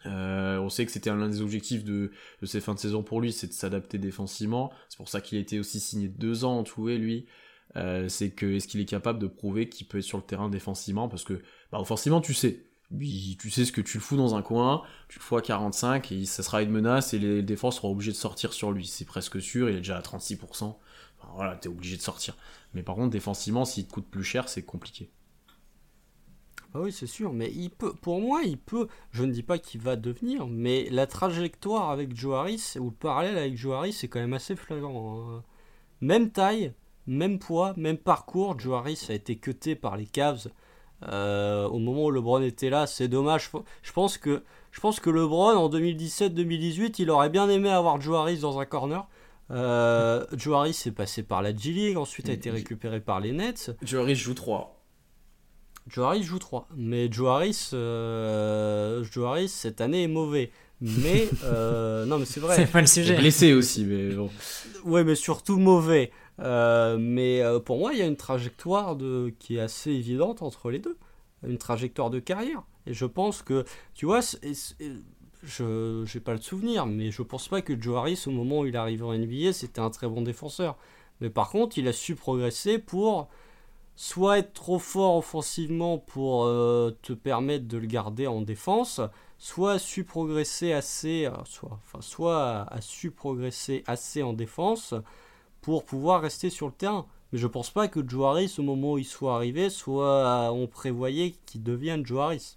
Euh, 0.06 0.58
on 0.58 0.68
sait 0.68 0.84
que 0.84 0.92
c'était 0.92 1.10
l'un 1.10 1.28
des 1.28 1.40
objectifs 1.40 1.84
de, 1.84 2.10
de 2.40 2.46
ces 2.46 2.60
fins 2.60 2.74
de 2.74 2.78
saison 2.78 3.02
pour 3.02 3.20
lui, 3.20 3.32
c'est 3.32 3.46
de 3.46 3.52
s'adapter 3.52 3.98
défensivement. 3.98 4.72
C'est 4.88 4.96
pour 4.96 5.08
ça 5.08 5.20
qu'il 5.20 5.38
a 5.38 5.40
été 5.40 5.58
aussi 5.58 5.80
signé 5.80 6.08
deux 6.08 6.44
ans 6.44 6.58
en 6.58 6.64
tout 6.64 6.88
et 6.88 6.98
lui. 6.98 7.26
Euh, 7.76 8.08
c'est 8.08 8.30
que 8.30 8.46
est-ce 8.46 8.68
qu'il 8.68 8.80
est 8.80 8.86
capable 8.86 9.18
de 9.18 9.26
prouver 9.26 9.68
qu'il 9.68 9.86
peut 9.86 9.98
être 9.98 10.04
sur 10.04 10.18
le 10.18 10.24
terrain 10.24 10.48
défensivement? 10.48 11.08
Parce 11.08 11.24
que 11.24 11.42
bah, 11.70 11.80
offensivement 11.80 12.20
tu 12.20 12.34
sais. 12.34 12.66
Tu 13.00 13.50
sais 13.50 13.64
ce 13.64 13.72
que 13.72 13.80
tu 13.80 13.96
le 13.96 14.02
fous 14.02 14.18
dans 14.18 14.34
un 14.34 14.42
coin 14.42 14.82
tu 15.08 15.18
le 15.18 15.24
fous 15.24 15.38
à 15.38 15.40
45 15.40 16.12
et 16.12 16.26
ça 16.26 16.42
sera 16.42 16.62
une 16.62 16.70
menace 16.70 17.14
et 17.14 17.18
les 17.18 17.42
défenses 17.42 17.76
seront 17.76 17.90
obligés 17.90 18.12
de 18.12 18.16
sortir 18.16 18.52
sur 18.52 18.70
lui. 18.70 18.86
C'est 18.86 19.06
presque 19.06 19.40
sûr 19.40 19.70
il 19.70 19.76
est 19.76 19.78
déjà 19.78 19.96
à 19.96 20.02
36% 20.02 20.44
Enfin, 20.44 20.76
voilà 21.34 21.56
t'es 21.56 21.70
obligé 21.70 21.96
de 21.96 22.02
sortir. 22.02 22.36
Mais 22.74 22.82
par 22.82 22.96
contre 22.96 23.08
défensivement 23.08 23.64
s'il 23.64 23.86
te 23.86 23.92
coûte 23.94 24.10
plus 24.10 24.24
cher 24.24 24.50
c'est 24.50 24.62
compliqué 24.62 25.10
Ah 26.74 26.80
oui, 26.80 26.92
c'est 26.92 27.06
sûr, 27.06 27.32
mais 27.32 27.50
il 27.54 27.70
peut, 27.70 27.92
pour 27.92 28.20
moi, 28.20 28.42
il 28.44 28.56
peut, 28.58 28.88
je 29.10 29.24
ne 29.24 29.32
dis 29.32 29.42
pas 29.42 29.58
qu'il 29.58 29.80
va 29.80 29.96
devenir, 29.96 30.46
mais 30.46 30.88
la 30.90 31.06
trajectoire 31.06 31.90
avec 31.90 32.16
Joe 32.16 32.34
Harris, 32.34 32.74
ou 32.78 32.86
le 32.86 32.96
parallèle 32.96 33.36
avec 33.36 33.56
Joe 33.58 33.74
Harris, 33.74 33.92
c'est 33.92 34.08
quand 34.08 34.20
même 34.20 34.32
assez 34.32 34.56
flagrant. 34.56 35.20
hein. 35.20 35.42
Même 36.00 36.30
taille, 36.30 36.72
même 37.06 37.38
poids, 37.38 37.74
même 37.76 37.98
parcours, 37.98 38.58
Joe 38.58 38.74
Harris 38.78 39.06
a 39.10 39.12
été 39.12 39.36
cuté 39.36 39.74
par 39.74 39.96
les 39.96 40.06
Cavs 40.06 40.48
euh, 41.08 41.66
au 41.66 41.78
moment 41.78 42.04
où 42.04 42.10
LeBron 42.10 42.42
était 42.42 42.70
là, 42.70 42.86
c'est 42.86 43.08
dommage. 43.08 43.50
Je 43.82 43.92
pense 43.92 44.18
que, 44.18 44.42
je 44.70 44.80
pense 44.80 45.00
que 45.00 45.10
LeBron, 45.10 45.56
en 45.56 45.68
2017-2018, 45.68 46.94
il 47.00 47.10
aurait 47.10 47.30
bien 47.30 47.48
aimé 47.48 47.70
avoir 47.70 48.00
Joe 48.00 48.16
Harris 48.16 48.38
dans 48.38 48.58
un 48.60 48.64
corner. 48.64 49.06
Euh, 49.50 50.24
Joe 50.32 50.54
Harris 50.56 50.82
est 50.86 50.92
passé 50.92 51.22
par 51.22 51.42
la 51.42 51.54
G-League, 51.54 51.98
ensuite 51.98 52.28
a 52.28 52.32
été 52.32 52.50
récupéré 52.50 53.00
par 53.00 53.20
les 53.20 53.32
Nets. 53.32 53.72
Joe 53.82 54.02
Harris 54.02 54.14
joue 54.14 54.34
3 54.34 54.71
Joe 55.88 56.06
Harris 56.06 56.22
joue 56.22 56.38
3. 56.38 56.68
Mais 56.76 57.10
Joe 57.10 57.28
Harris, 57.28 57.70
euh, 57.72 59.04
Joe 59.10 59.26
Harris 59.26 59.48
cette 59.48 59.80
année 59.80 60.04
est 60.04 60.08
mauvais. 60.08 60.50
Mais 60.82 61.28
euh, 61.44 62.04
non, 62.04 62.18
mais 62.18 62.24
c'est 62.24 62.40
vrai. 62.40 62.56
C'est 62.56 62.70
pas 62.70 62.80
le 62.80 62.86
il 62.86 62.90
est 62.90 62.92
sujet. 62.92 63.16
blessé 63.16 63.52
aussi 63.52 63.84
mais 63.84 64.10
bon 64.10 64.30
Ouais, 64.84 65.04
mais 65.04 65.14
surtout 65.14 65.58
mauvais. 65.58 66.10
Euh, 66.40 66.98
mais 66.98 67.40
euh, 67.40 67.60
pour 67.60 67.78
moi, 67.78 67.92
il 67.92 67.98
y 67.98 68.02
a 68.02 68.06
une 68.06 68.16
trajectoire 68.16 68.96
de 68.96 69.32
qui 69.38 69.56
est 69.56 69.60
assez 69.60 69.90
évidente 69.90 70.42
entre 70.42 70.70
les 70.70 70.80
deux. 70.80 70.96
Une 71.46 71.58
trajectoire 71.58 72.10
de 72.10 72.18
carrière. 72.18 72.62
Et 72.86 72.94
je 72.94 73.04
pense 73.04 73.42
que, 73.42 73.64
tu 73.94 74.06
vois, 74.06 74.20
je 75.42 76.04
j'ai 76.04 76.20
pas 76.20 76.32
le 76.32 76.40
souvenir, 76.40 76.86
mais 76.86 77.10
je 77.10 77.22
pense 77.22 77.48
pas 77.48 77.62
que 77.62 77.80
Joe 77.80 77.96
Harris, 77.96 78.24
au 78.26 78.30
moment 78.30 78.60
où 78.60 78.66
il 78.66 78.76
arrive 78.76 79.04
en 79.04 79.16
NBA, 79.16 79.52
c'était 79.52 79.80
un 79.80 79.90
très 79.90 80.08
bon 80.08 80.22
défenseur. 80.22 80.76
Mais 81.20 81.30
par 81.30 81.50
contre, 81.50 81.78
il 81.78 81.86
a 81.86 81.92
su 81.92 82.16
progresser 82.16 82.78
pour 82.78 83.28
soit 83.96 84.38
être 84.38 84.52
trop 84.52 84.78
fort 84.78 85.16
offensivement 85.16 85.98
pour 85.98 86.44
euh, 86.44 86.96
te 87.02 87.12
permettre 87.12 87.66
de 87.68 87.78
le 87.78 87.86
garder 87.86 88.26
en 88.26 88.40
défense, 88.40 89.00
soit 89.38 89.78
su 89.78 90.04
progresser 90.04 90.72
assez, 90.72 91.26
euh, 91.26 91.32
soit, 91.44 91.78
enfin, 91.94 92.80
su 92.80 93.10
progresser 93.10 93.84
assez 93.86 94.22
en 94.22 94.32
défense 94.32 94.94
pour 95.60 95.84
pouvoir 95.84 96.22
rester 96.22 96.50
sur 96.50 96.66
le 96.66 96.72
terrain. 96.72 97.06
Mais 97.32 97.38
je 97.38 97.46
pense 97.46 97.70
pas 97.70 97.88
que 97.88 98.00
Harris, 98.22 98.56
au 98.58 98.62
moment 98.62 98.92
où 98.92 98.98
il 98.98 99.04
soit 99.04 99.34
arrivé, 99.34 99.70
soit 99.70 100.52
on 100.52 100.66
prévoyait 100.66 101.34
qu'il 101.46 101.62
devienne 101.62 102.04
Harris. 102.16 102.56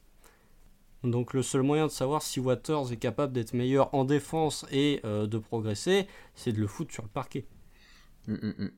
Donc 1.06 1.34
le 1.34 1.44
seul 1.44 1.62
moyen 1.62 1.88
de 1.88 1.92
savoir 1.92 2.22
si 2.22 2.40
Waters 2.40 2.92
est 2.92 2.98
capable 2.98 3.34
d'être 3.34 3.54
meilleur 3.54 3.94
en 3.94 4.06
défense 4.06 4.66
et 4.72 5.02
euh, 5.06 5.28
de 5.28 5.38
progresser, 5.38 6.08
c'est 6.34 6.52
de 6.52 6.60
le 6.60 6.68
foutre 6.68 6.94
sur 6.94 7.04
le 7.04 7.10
parquet. 7.10 7.46
Hum, 8.28 8.40
hum, 8.42 8.54
hum. 8.60 8.72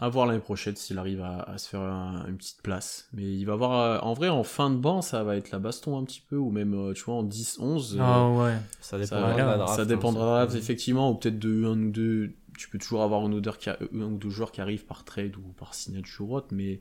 À 0.00 0.08
voir 0.08 0.26
l'année 0.26 0.38
prochaine 0.40 0.76
s'il 0.76 0.96
arrive 0.98 1.22
à, 1.22 1.40
à 1.40 1.58
se 1.58 1.68
faire 1.68 1.80
un- 1.80 2.24
une 2.28 2.36
petite 2.36 2.62
place. 2.62 3.08
Mais 3.12 3.24
il 3.24 3.44
va 3.44 3.54
avoir, 3.54 3.72
euh, 3.80 3.98
en 4.00 4.12
vrai, 4.14 4.28
en 4.28 4.44
fin 4.44 4.70
de 4.70 4.76
banc, 4.76 5.02
ça 5.02 5.24
va 5.24 5.36
être 5.36 5.50
la 5.50 5.58
baston 5.58 5.98
un 5.98 6.04
petit 6.04 6.20
peu, 6.20 6.36
ou 6.36 6.50
même, 6.50 6.72
euh, 6.74 6.92
tu 6.94 7.02
vois, 7.02 7.14
en 7.16 7.22
10, 7.24 7.58
11. 7.58 7.96
euh, 7.98 8.02
Ah 8.02 8.28
ouais. 8.30 8.56
Ça 8.80 8.90
ça, 8.90 8.98
dépendra 8.98 9.32
de 9.32 9.38
la 9.38 9.56
draft. 9.58 9.76
ça 9.76 9.84
dépendra 9.84 10.20
de 10.24 10.28
ça. 10.28 10.34
la 10.38 10.46
draft, 10.46 10.56
effectivement, 10.56 11.10
ou 11.10 11.14
peut-être 11.16 11.38
de 11.40 11.64
un 11.64 11.80
ou 11.82 11.90
deux. 11.90 12.32
Tu 12.56 12.68
peux 12.70 12.78
toujours 12.78 13.02
avoir 13.02 13.26
une 13.26 13.34
odeur 13.34 13.58
qui 13.58 13.70
a- 13.70 13.78
un 13.92 14.02
ou 14.02 14.16
deux 14.18 14.30
joueurs 14.30 14.52
qui 14.52 14.60
arrivent 14.60 14.84
par 14.86 15.04
trade 15.04 15.36
ou 15.36 15.40
par 15.56 15.74
signature 15.74 16.30
ou 16.30 16.36
autre, 16.36 16.48
mais 16.52 16.80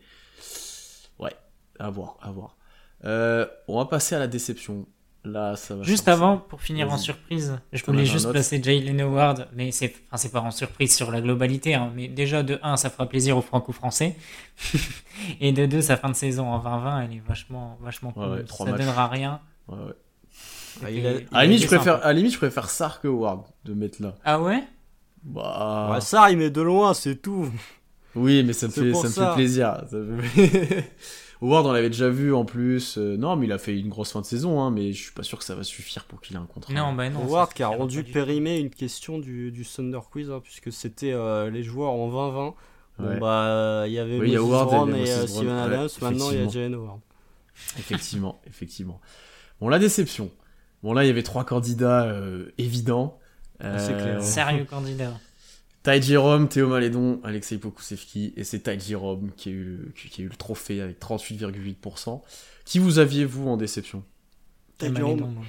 ouais, 1.20 1.34
à 1.80 1.90
voir, 1.90 2.18
à 2.22 2.32
voir. 2.32 2.56
Euh, 3.06 3.46
on 3.68 3.78
va 3.78 3.86
passer 3.86 4.16
à 4.16 4.20
la 4.20 4.28
déception. 4.28 4.88
Là, 5.30 5.56
ça 5.56 5.76
va. 5.76 5.84
Juste 5.84 6.08
avant, 6.08 6.38
pour 6.38 6.62
finir 6.62 6.92
en 6.92 6.98
surprise, 6.98 7.60
je 7.74 7.84
voulais 7.84 8.06
juste 8.06 8.30
placer 8.32 8.62
Jalen 8.64 9.02
Howard, 9.02 9.48
mais 9.56 9.72
c'est 9.72 9.94
enfin, 10.08 10.18
c'est 10.18 10.32
pas 10.32 10.40
en 10.42 10.52
surprise 10.52 10.96
sur 10.96 11.12
la 11.12 11.20
globalité. 11.22 11.74
hein, 11.76 11.92
mais 11.96 12.08
déjà, 12.08 12.44
de 12.44 12.60
1, 12.64 12.78
ça 12.78 12.90
fera 12.90 13.08
plaisir 13.10 13.36
aux 13.38 13.42
franco-français. 13.42 14.16
et 15.42 15.52
de 15.52 15.66
2, 15.66 15.82
sa 15.82 15.98
fin 15.98 16.10
de 16.10 16.16
saison 16.16 16.48
en 16.48 16.60
2020, 16.60 17.02
elle 17.02 17.14
est 17.18 17.22
vachement, 17.28 17.78
vachement 17.82 18.12
cool. 18.12 18.24
Ouais, 18.24 18.30
ouais, 18.38 18.44
trois 18.44 18.66
ça 18.68 18.72
matchs. 18.72 18.82
donnera 18.82 19.08
rien. 19.08 19.42
Ouais. 19.68 19.78
Ah, 20.86 20.92
il 20.92 21.06
a- 21.08 21.12
Et- 21.12 21.28
il 21.32 21.36
À 21.36 21.40
la 21.40 21.44
limite, 21.46 21.62
je 21.62 21.68
préfère, 21.68 21.94
sympa. 21.96 22.06
à 22.06 22.08
la 22.08 22.14
limite, 22.14 22.34
je 22.34 22.38
préfère 22.38 22.70
Sark 22.70 23.02
que 23.02 23.08
Howard 23.08 23.42
de 23.66 23.74
mettre 23.74 24.02
là. 24.02 24.14
Ah 24.24 24.40
ouais? 24.42 24.64
Bah. 25.24 25.90
Ouais, 25.92 26.02
ça, 26.02 26.30
il 26.32 26.38
met 26.38 26.50
de 26.52 26.62
loin, 26.62 26.94
c'est 26.94 27.16
tout. 27.22 27.50
Oui, 28.16 28.44
mais 28.44 28.54
ça 28.54 28.68
me 28.68 28.72
fait, 28.72 28.92
pour 28.92 29.02
ça 29.02 29.08
me 29.10 29.14
ça. 29.14 29.30
fait 29.32 29.36
plaisir. 29.36 29.84
Ça 29.90 29.98
me 29.98 30.22
fait- 30.22 30.92
Howard, 31.42 31.66
on 31.68 31.72
l'avait 31.72 31.90
déjà 31.90 32.10
vu 32.10 32.34
en 32.34 32.46
plus. 32.46 32.98
Euh, 32.98 33.16
non, 33.18 33.36
mais 33.36 33.46
il 33.46 33.52
a 33.52 33.58
fait 33.58 33.78
une 33.80 33.90
grosse 33.90 34.12
fin 34.12 34.22
de 34.22 34.26
saison, 34.26 34.62
hein, 34.62 34.72
mais 34.72 34.92
je 34.94 35.04
suis 35.04 35.12
pas 35.12 35.24
sûr 35.24 35.38
que 35.38 35.44
ça 35.44 35.54
va 35.56 35.64
suffire 35.64 36.06
pour 36.06 36.20
qu'il 36.22 36.36
ait 36.36 36.40
un 36.40 36.46
contrat. 36.46 36.74
Non, 36.74 36.94
bah 36.94 37.10
non. 37.10 37.24
Howard 37.24 37.54
qui 37.54 37.64
a 37.64 37.68
rendu 37.68 38.04
périmé 38.04 38.58
une 38.58 38.70
question 38.72 39.20
du, 39.20 39.52
du 39.52 39.66
Thunder 39.66 40.00
Quiz, 40.12 40.32
hein, 40.32 40.40
puisque 40.44 40.72
c'était 40.72 41.14
euh, 41.14 41.50
les 41.50 41.64
joueurs 41.64 41.92
en 41.92 42.08
2020. 42.08 42.34
Bon, 42.44 42.54
Ouais. 43.00 43.20
bah, 43.20 43.84
il 43.86 43.94
y 43.94 44.00
avait 44.00 44.18
Oui, 44.18 44.36
Howard 44.36 44.90
et 44.90 45.02
et, 45.04 45.12
euh, 45.12 45.26
Ouais, 45.28 45.52
Adams, 45.52 45.88
maintenant 46.02 46.32
il 46.32 46.38
y 46.38 46.40
a 46.40 46.44
effectivement. 46.46 46.50
Jalen 46.50 46.74
Howard. 46.74 47.00
Effectivement, 47.78 48.42
effectivement. 48.48 49.02
Bon, 49.62 49.70
la 49.70 49.78
déception. 49.78 50.32
Bon, 50.82 50.94
là, 50.94 51.04
il 51.04 51.08
y 51.08 51.10
avait 51.12 51.22
trois 51.24 51.44
candidats 51.44 52.06
euh, 52.06 52.52
évidents. 52.58 53.20
Ah, 53.60 53.78
c'est 53.78 53.94
clair. 53.94 54.22
Sérieux 54.24 54.66
candidat. 54.66 55.14
Ty 55.88 56.02
Jerome, 56.02 56.50
Théo 56.50 56.68
Malédon, 56.68 57.22
Alexei 57.24 57.58
Pokusevski, 57.58 58.34
et 58.36 58.44
c'est 58.44 58.60
Ty 58.60 58.78
Jerome 58.78 59.32
qui 59.38 59.48
a, 59.48 59.52
eu 59.54 59.64
le, 59.64 59.92
qui, 59.96 60.10
qui 60.10 60.22
a 60.22 60.26
eu 60.26 60.28
le 60.28 60.36
trophée 60.36 60.82
avec 60.82 61.00
38,8%. 61.00 62.22
Qui 62.66 62.80
vous 62.80 63.00
aviez, 63.00 63.24
vous, 63.24 63.48
en 63.48 63.56
déception? 63.56 64.04
Ty 64.78 64.94
Jerome. 64.94 65.46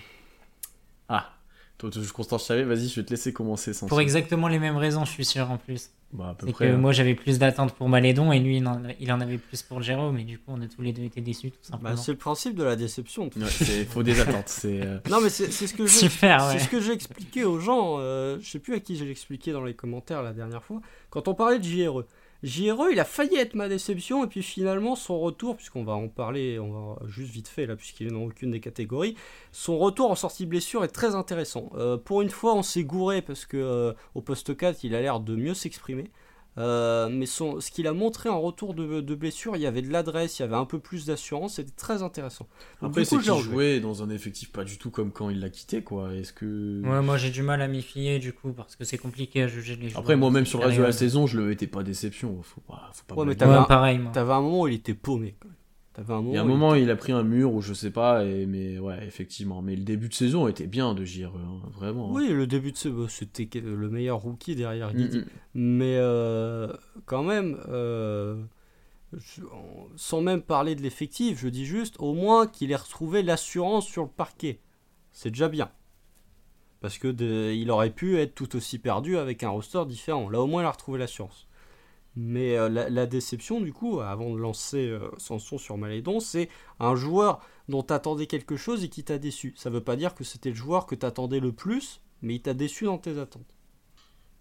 Ah, 1.08 1.32
toi, 1.78 1.90
toi, 1.90 2.02
Constance 2.12 2.46
Chavet, 2.46 2.64
vas-y, 2.64 2.88
je 2.88 2.96
vais 3.00 3.04
te 3.06 3.10
laisser 3.10 3.32
commencer 3.32 3.72
sans 3.72 3.86
Pour 3.86 3.98
ça. 3.98 4.02
exactement 4.02 4.48
les 4.48 4.58
mêmes 4.58 4.76
raisons, 4.76 5.04
je 5.04 5.10
suis 5.12 5.24
sûr 5.24 5.50
en 5.50 5.56
plus. 5.58 5.90
Bah, 6.12 6.30
à 6.30 6.34
peu 6.34 6.46
C'est 6.46 6.52
près. 6.54 6.68
que 6.68 6.72
hein. 6.72 6.78
moi 6.78 6.92
j'avais 6.92 7.14
plus 7.14 7.38
d'attentes 7.38 7.74
pour 7.74 7.86
Malédon 7.90 8.32
et 8.32 8.38
lui 8.40 8.56
il 8.56 8.66
en, 8.66 8.80
il 8.98 9.12
en 9.12 9.20
avait 9.20 9.36
plus 9.36 9.60
pour 9.62 9.82
Jérôme, 9.82 10.16
et 10.18 10.24
du 10.24 10.38
coup 10.38 10.44
on 10.56 10.62
a 10.62 10.66
tous 10.66 10.80
les 10.80 10.92
deux 10.94 11.02
été 11.02 11.20
déçus 11.20 11.50
tout 11.50 11.58
Bah, 11.70 11.76
simplement. 11.76 11.96
c'est 11.98 12.12
le 12.12 12.16
principe 12.18 12.54
de 12.54 12.64
la 12.64 12.76
déception. 12.76 13.24
Ouais, 13.36 13.46
c'est- 13.50 13.84
faut 13.84 14.02
des 14.02 14.18
attentes. 14.18 14.48
C'est. 14.48 14.80
euh, 14.82 14.98
Non, 15.10 15.20
mais 15.20 15.28
c'est 15.28 15.52
c'est 15.52 15.66
ce 15.66 15.74
que 15.74 15.86
j'ai 15.86 16.08
Super, 16.08 16.46
ouais. 16.48 16.58
ce 16.58 16.68
que 16.68 16.80
j'ai 16.80 16.92
expliqué 16.92 17.44
aux 17.44 17.60
gens. 17.60 17.96
euh, 17.98 18.38
je 18.40 18.48
sais 18.48 18.58
plus 18.58 18.74
à 18.74 18.80
qui 18.80 18.96
j'ai 18.96 19.10
expliqué 19.10 19.52
dans 19.52 19.62
les 19.62 19.74
commentaires 19.74 20.22
la 20.22 20.32
dernière 20.32 20.64
fois. 20.64 20.80
Quand 21.10 21.28
on 21.28 21.34
parlait 21.34 21.58
de 21.58 21.64
JRE, 21.64 22.04
JRE, 22.44 22.90
il 22.92 23.00
a 23.00 23.04
failli 23.04 23.36
être 23.36 23.54
ma 23.54 23.68
déception, 23.68 24.24
et 24.24 24.28
puis 24.28 24.42
finalement, 24.42 24.94
son 24.94 25.18
retour, 25.18 25.56
puisqu'on 25.56 25.82
va 25.82 25.94
en 25.94 26.08
parler, 26.08 26.58
on 26.60 26.70
va 26.70 27.06
juste 27.08 27.32
vite 27.32 27.48
fait 27.48 27.66
là, 27.66 27.74
puisqu'il 27.74 28.06
est 28.06 28.10
dans 28.10 28.22
aucune 28.22 28.52
des 28.52 28.60
catégories, 28.60 29.16
son 29.50 29.76
retour 29.76 30.10
en 30.10 30.14
sortie 30.14 30.46
blessure 30.46 30.84
est 30.84 30.88
très 30.88 31.16
intéressant. 31.16 31.70
Euh, 31.74 31.96
pour 31.96 32.22
une 32.22 32.30
fois, 32.30 32.54
on 32.54 32.62
s'est 32.62 32.84
gouré 32.84 33.22
parce 33.22 33.44
que 33.44 33.56
euh, 33.56 33.92
au 34.14 34.20
poste 34.20 34.56
4, 34.56 34.84
il 34.84 34.94
a 34.94 35.00
l'air 35.00 35.18
de 35.18 35.34
mieux 35.34 35.54
s'exprimer. 35.54 36.10
Euh, 36.56 37.08
mais 37.08 37.26
son, 37.26 37.60
ce 37.60 37.70
qu'il 37.70 37.86
a 37.86 37.92
montré 37.92 38.28
en 38.28 38.40
retour 38.40 38.74
de, 38.74 39.00
de, 39.00 39.14
blessure, 39.14 39.54
il 39.54 39.62
y 39.62 39.66
avait 39.66 39.82
de 39.82 39.92
l'adresse, 39.92 40.38
il 40.38 40.42
y 40.42 40.44
avait 40.44 40.56
un 40.56 40.64
peu 40.64 40.80
plus 40.80 41.06
d'assurance, 41.06 41.54
c'était 41.54 41.74
très 41.76 42.02
intéressant. 42.02 42.48
Donc, 42.82 42.90
Après, 42.90 43.04
c'est 43.04 43.18
qu'il 43.18 43.32
jouait 43.38 43.78
dans 43.78 44.02
un 44.02 44.10
effectif 44.10 44.50
pas 44.50 44.64
du 44.64 44.76
tout 44.76 44.90
comme 44.90 45.12
quand 45.12 45.30
il 45.30 45.38
l'a 45.38 45.50
quitté, 45.50 45.82
quoi. 45.82 46.12
Est-ce 46.14 46.32
que. 46.32 46.82
Ouais, 46.84 47.00
moi 47.00 47.16
j'ai 47.16 47.30
du 47.30 47.42
mal 47.42 47.62
à 47.62 47.68
m'y 47.68 47.82
fier 47.82 48.18
du 48.18 48.32
coup, 48.32 48.52
parce 48.52 48.74
que 48.74 48.84
c'est 48.84 48.98
compliqué 48.98 49.42
à 49.42 49.46
juger 49.46 49.76
les 49.76 49.88
joueurs. 49.88 50.00
Après, 50.00 50.16
moi 50.16 50.32
même 50.32 50.46
sur 50.46 50.58
le 50.58 50.66
reste 50.66 50.78
de 50.78 50.82
la 50.82 50.92
saison, 50.92 51.28
je 51.28 51.38
le 51.38 51.46
mettais 51.46 51.68
pas 51.68 51.84
déception. 51.84 52.40
Faut 52.42 52.60
pas, 52.62 52.90
faut 52.92 53.04
pas 53.06 53.14
ouais, 53.14 53.26
mais 53.26 53.36
t'avais 53.36 53.54
un, 53.54 53.62
pareil, 53.62 54.00
t'avais 54.12 54.32
un 54.32 54.40
moment 54.40 54.62
où 54.62 54.68
il 54.68 54.74
était 54.74 54.94
paumé, 54.94 55.36
quand 55.38 55.48
même. 55.48 55.56
Un 56.06 56.24
il 56.26 56.34
y 56.34 56.36
a 56.36 56.42
un 56.42 56.44
moment, 56.44 56.76
il, 56.76 56.90
a 56.90 56.96
pris 56.96 57.10
un 57.10 57.24
mur 57.24 57.52
ou 57.52 57.60
je 57.60 57.74
sais 57.74 57.90
pas, 57.90 58.24
et, 58.24 58.46
mais 58.46 58.78
ouais, 58.78 59.04
effectivement. 59.04 59.62
Mais 59.62 59.74
le 59.74 59.82
début 59.82 60.08
de 60.08 60.14
saison 60.14 60.46
était 60.46 60.68
bien 60.68 60.94
de 60.94 61.04
JRE, 61.04 61.34
hein, 61.36 61.68
vraiment. 61.72 62.10
Hein. 62.10 62.14
Oui, 62.14 62.28
le 62.28 62.46
début 62.46 62.70
de 62.70 62.76
saison, 62.76 63.08
c'était 63.08 63.48
le 63.60 63.90
meilleur 63.90 64.18
rookie 64.18 64.54
derrière 64.54 64.94
Guidi. 64.94 65.22
Mais 65.54 65.96
euh, 65.96 66.72
quand 67.04 67.24
même, 67.24 67.58
euh, 67.68 68.40
sans 69.96 70.20
même 70.20 70.42
parler 70.42 70.76
de 70.76 70.82
l'effectif, 70.82 71.40
je 71.40 71.48
dis 71.48 71.64
juste 71.64 71.96
au 71.98 72.14
moins 72.14 72.46
qu'il 72.46 72.70
ait 72.70 72.76
retrouvé 72.76 73.24
l'assurance 73.24 73.86
sur 73.86 74.04
le 74.04 74.10
parquet. 74.10 74.60
C'est 75.10 75.30
déjà 75.30 75.48
bien. 75.48 75.68
Parce 76.80 76.98
que 76.98 77.52
il 77.52 77.70
aurait 77.72 77.90
pu 77.90 78.18
être 78.18 78.36
tout 78.36 78.54
aussi 78.54 78.78
perdu 78.78 79.16
avec 79.16 79.42
un 79.42 79.48
roster 79.48 79.84
différent. 79.84 80.30
Là, 80.30 80.40
au 80.40 80.46
moins, 80.46 80.62
il 80.62 80.66
a 80.66 80.70
retrouvé 80.70 81.00
l'assurance. 81.00 81.47
Mais 82.16 82.56
euh, 82.56 82.68
la, 82.68 83.06
déception, 83.06 83.60
du 83.60 83.72
coup, 83.72 84.00
avant 84.00 84.32
de 84.34 84.38
lancer 84.38 84.88
euh, 84.88 85.08
Sanson 85.18 85.56
sur 85.56 85.78
Malédon, 85.78 86.18
c'est 86.18 86.48
un 86.80 86.96
joueur 86.96 87.40
dont 87.68 87.82
tu 87.82 87.92
attendais 87.92 88.26
quelque 88.26 88.56
chose 88.56 88.82
et 88.82 88.88
qui 88.88 89.04
t'a 89.04 89.18
déçu. 89.18 89.54
Ça 89.56 89.70
veut 89.70 89.82
pas 89.82 89.94
dire 89.94 90.14
que 90.14 90.24
c'était 90.24 90.50
le 90.50 90.56
joueur 90.56 90.86
que 90.86 90.94
tu 90.94 91.06
attendais 91.06 91.38
le 91.38 91.52
plus, 91.52 92.00
mais 92.22 92.34
il 92.34 92.42
t'a 92.42 92.54
déçu 92.54 92.86
dans 92.86 92.98
tes 92.98 93.18
attentes. 93.18 93.54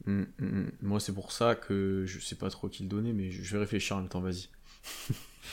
Hum, 0.07 0.25
hum, 0.41 0.47
hum. 0.47 0.71
Moi, 0.81 0.99
c'est 0.99 1.13
pour 1.13 1.31
ça 1.31 1.53
que 1.55 2.03
je 2.07 2.19
sais 2.19 2.35
pas 2.35 2.49
trop 2.49 2.67
qui 2.67 2.83
le 2.83 2.89
donner, 2.89 3.13
mais 3.13 3.29
je 3.29 3.53
vais 3.53 3.59
réfléchir 3.59 3.97
en 3.97 3.99
même 3.99 4.09
temps, 4.09 4.21
vas-y. 4.21 4.47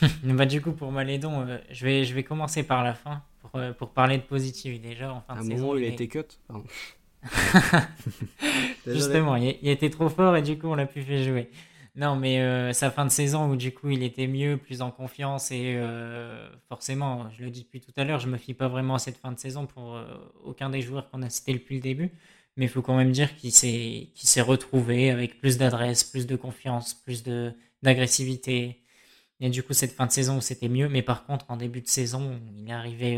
bah, 0.23 0.45
du 0.47 0.61
coup, 0.61 0.71
pour 0.71 0.91
Malédon, 0.91 1.41
euh, 1.41 1.57
je, 1.69 1.85
vais, 1.85 2.05
je 2.05 2.15
vais 2.15 2.23
commencer 2.23 2.63
par 2.63 2.83
la 2.83 2.95
fin, 2.95 3.21
pour, 3.41 3.59
pour 3.77 3.89
parler 3.91 4.17
de 4.17 4.23
positif 4.23 4.81
déjà. 4.81 5.13
En 5.13 5.21
fin 5.21 5.35
à 5.35 5.39
un 5.39 5.43
moment, 5.43 5.75
il, 5.75 5.83
a 5.83 5.87
été 5.89 6.07
cut. 6.07 6.23
Justement, 8.87 9.35
il, 9.35 9.57
il 9.61 9.69
était 9.69 9.89
trop 9.89 10.09
fort 10.09 10.35
et 10.37 10.41
du 10.41 10.57
coup, 10.57 10.67
on 10.67 10.75
l'a 10.75 10.85
plus 10.87 11.03
fait 11.03 11.23
jouer. 11.23 11.49
Non, 11.95 12.17
mais 12.17 12.41
euh, 12.41 12.73
sa 12.73 12.91
fin 12.91 13.05
de 13.05 13.09
saison 13.09 13.49
où 13.49 13.55
du 13.55 13.73
coup 13.73 13.89
il 13.89 14.03
était 14.03 14.27
mieux, 14.27 14.57
plus 14.57 14.81
en 14.81 14.91
confiance 14.91 15.51
et 15.51 15.75
euh, 15.77 16.49
forcément, 16.67 17.29
je 17.31 17.43
le 17.45 17.49
dis 17.49 17.63
depuis 17.63 17.79
tout 17.79 17.93
à 17.95 18.03
l'heure, 18.03 18.19
je 18.19 18.27
me 18.27 18.37
fie 18.37 18.53
pas 18.53 18.67
vraiment 18.67 18.95
à 18.95 18.99
cette 18.99 19.17
fin 19.17 19.31
de 19.31 19.39
saison 19.39 19.65
pour 19.65 19.95
euh, 19.95 20.05
aucun 20.43 20.69
des 20.69 20.81
joueurs 20.81 21.09
qu'on 21.09 21.21
a 21.21 21.29
cités 21.29 21.53
depuis 21.53 21.75
le 21.75 21.81
début, 21.81 22.11
mais 22.57 22.65
il 22.65 22.69
faut 22.69 22.81
quand 22.81 22.97
même 22.97 23.13
dire 23.13 23.33
qu'il 23.37 23.53
s'est 23.53 24.41
retrouvé 24.41 25.09
avec 25.09 25.39
plus 25.39 25.57
d'adresse, 25.57 26.03
plus 26.03 26.27
de 26.27 26.35
confiance, 26.35 26.93
plus 26.93 27.23
de 27.23 27.53
d'agressivité. 27.81 28.81
A 29.41 29.49
du 29.49 29.63
coup 29.63 29.73
cette 29.73 29.91
fin 29.93 30.05
de 30.05 30.11
saison 30.11 30.37
où 30.37 30.41
c'était 30.41 30.69
mieux, 30.69 30.89
mais 30.89 31.01
par 31.01 31.25
contre 31.25 31.45
en 31.49 31.57
début 31.57 31.81
de 31.81 31.87
saison, 31.87 32.39
il 32.57 32.69
est 32.69 32.73
arrivé 32.73 33.17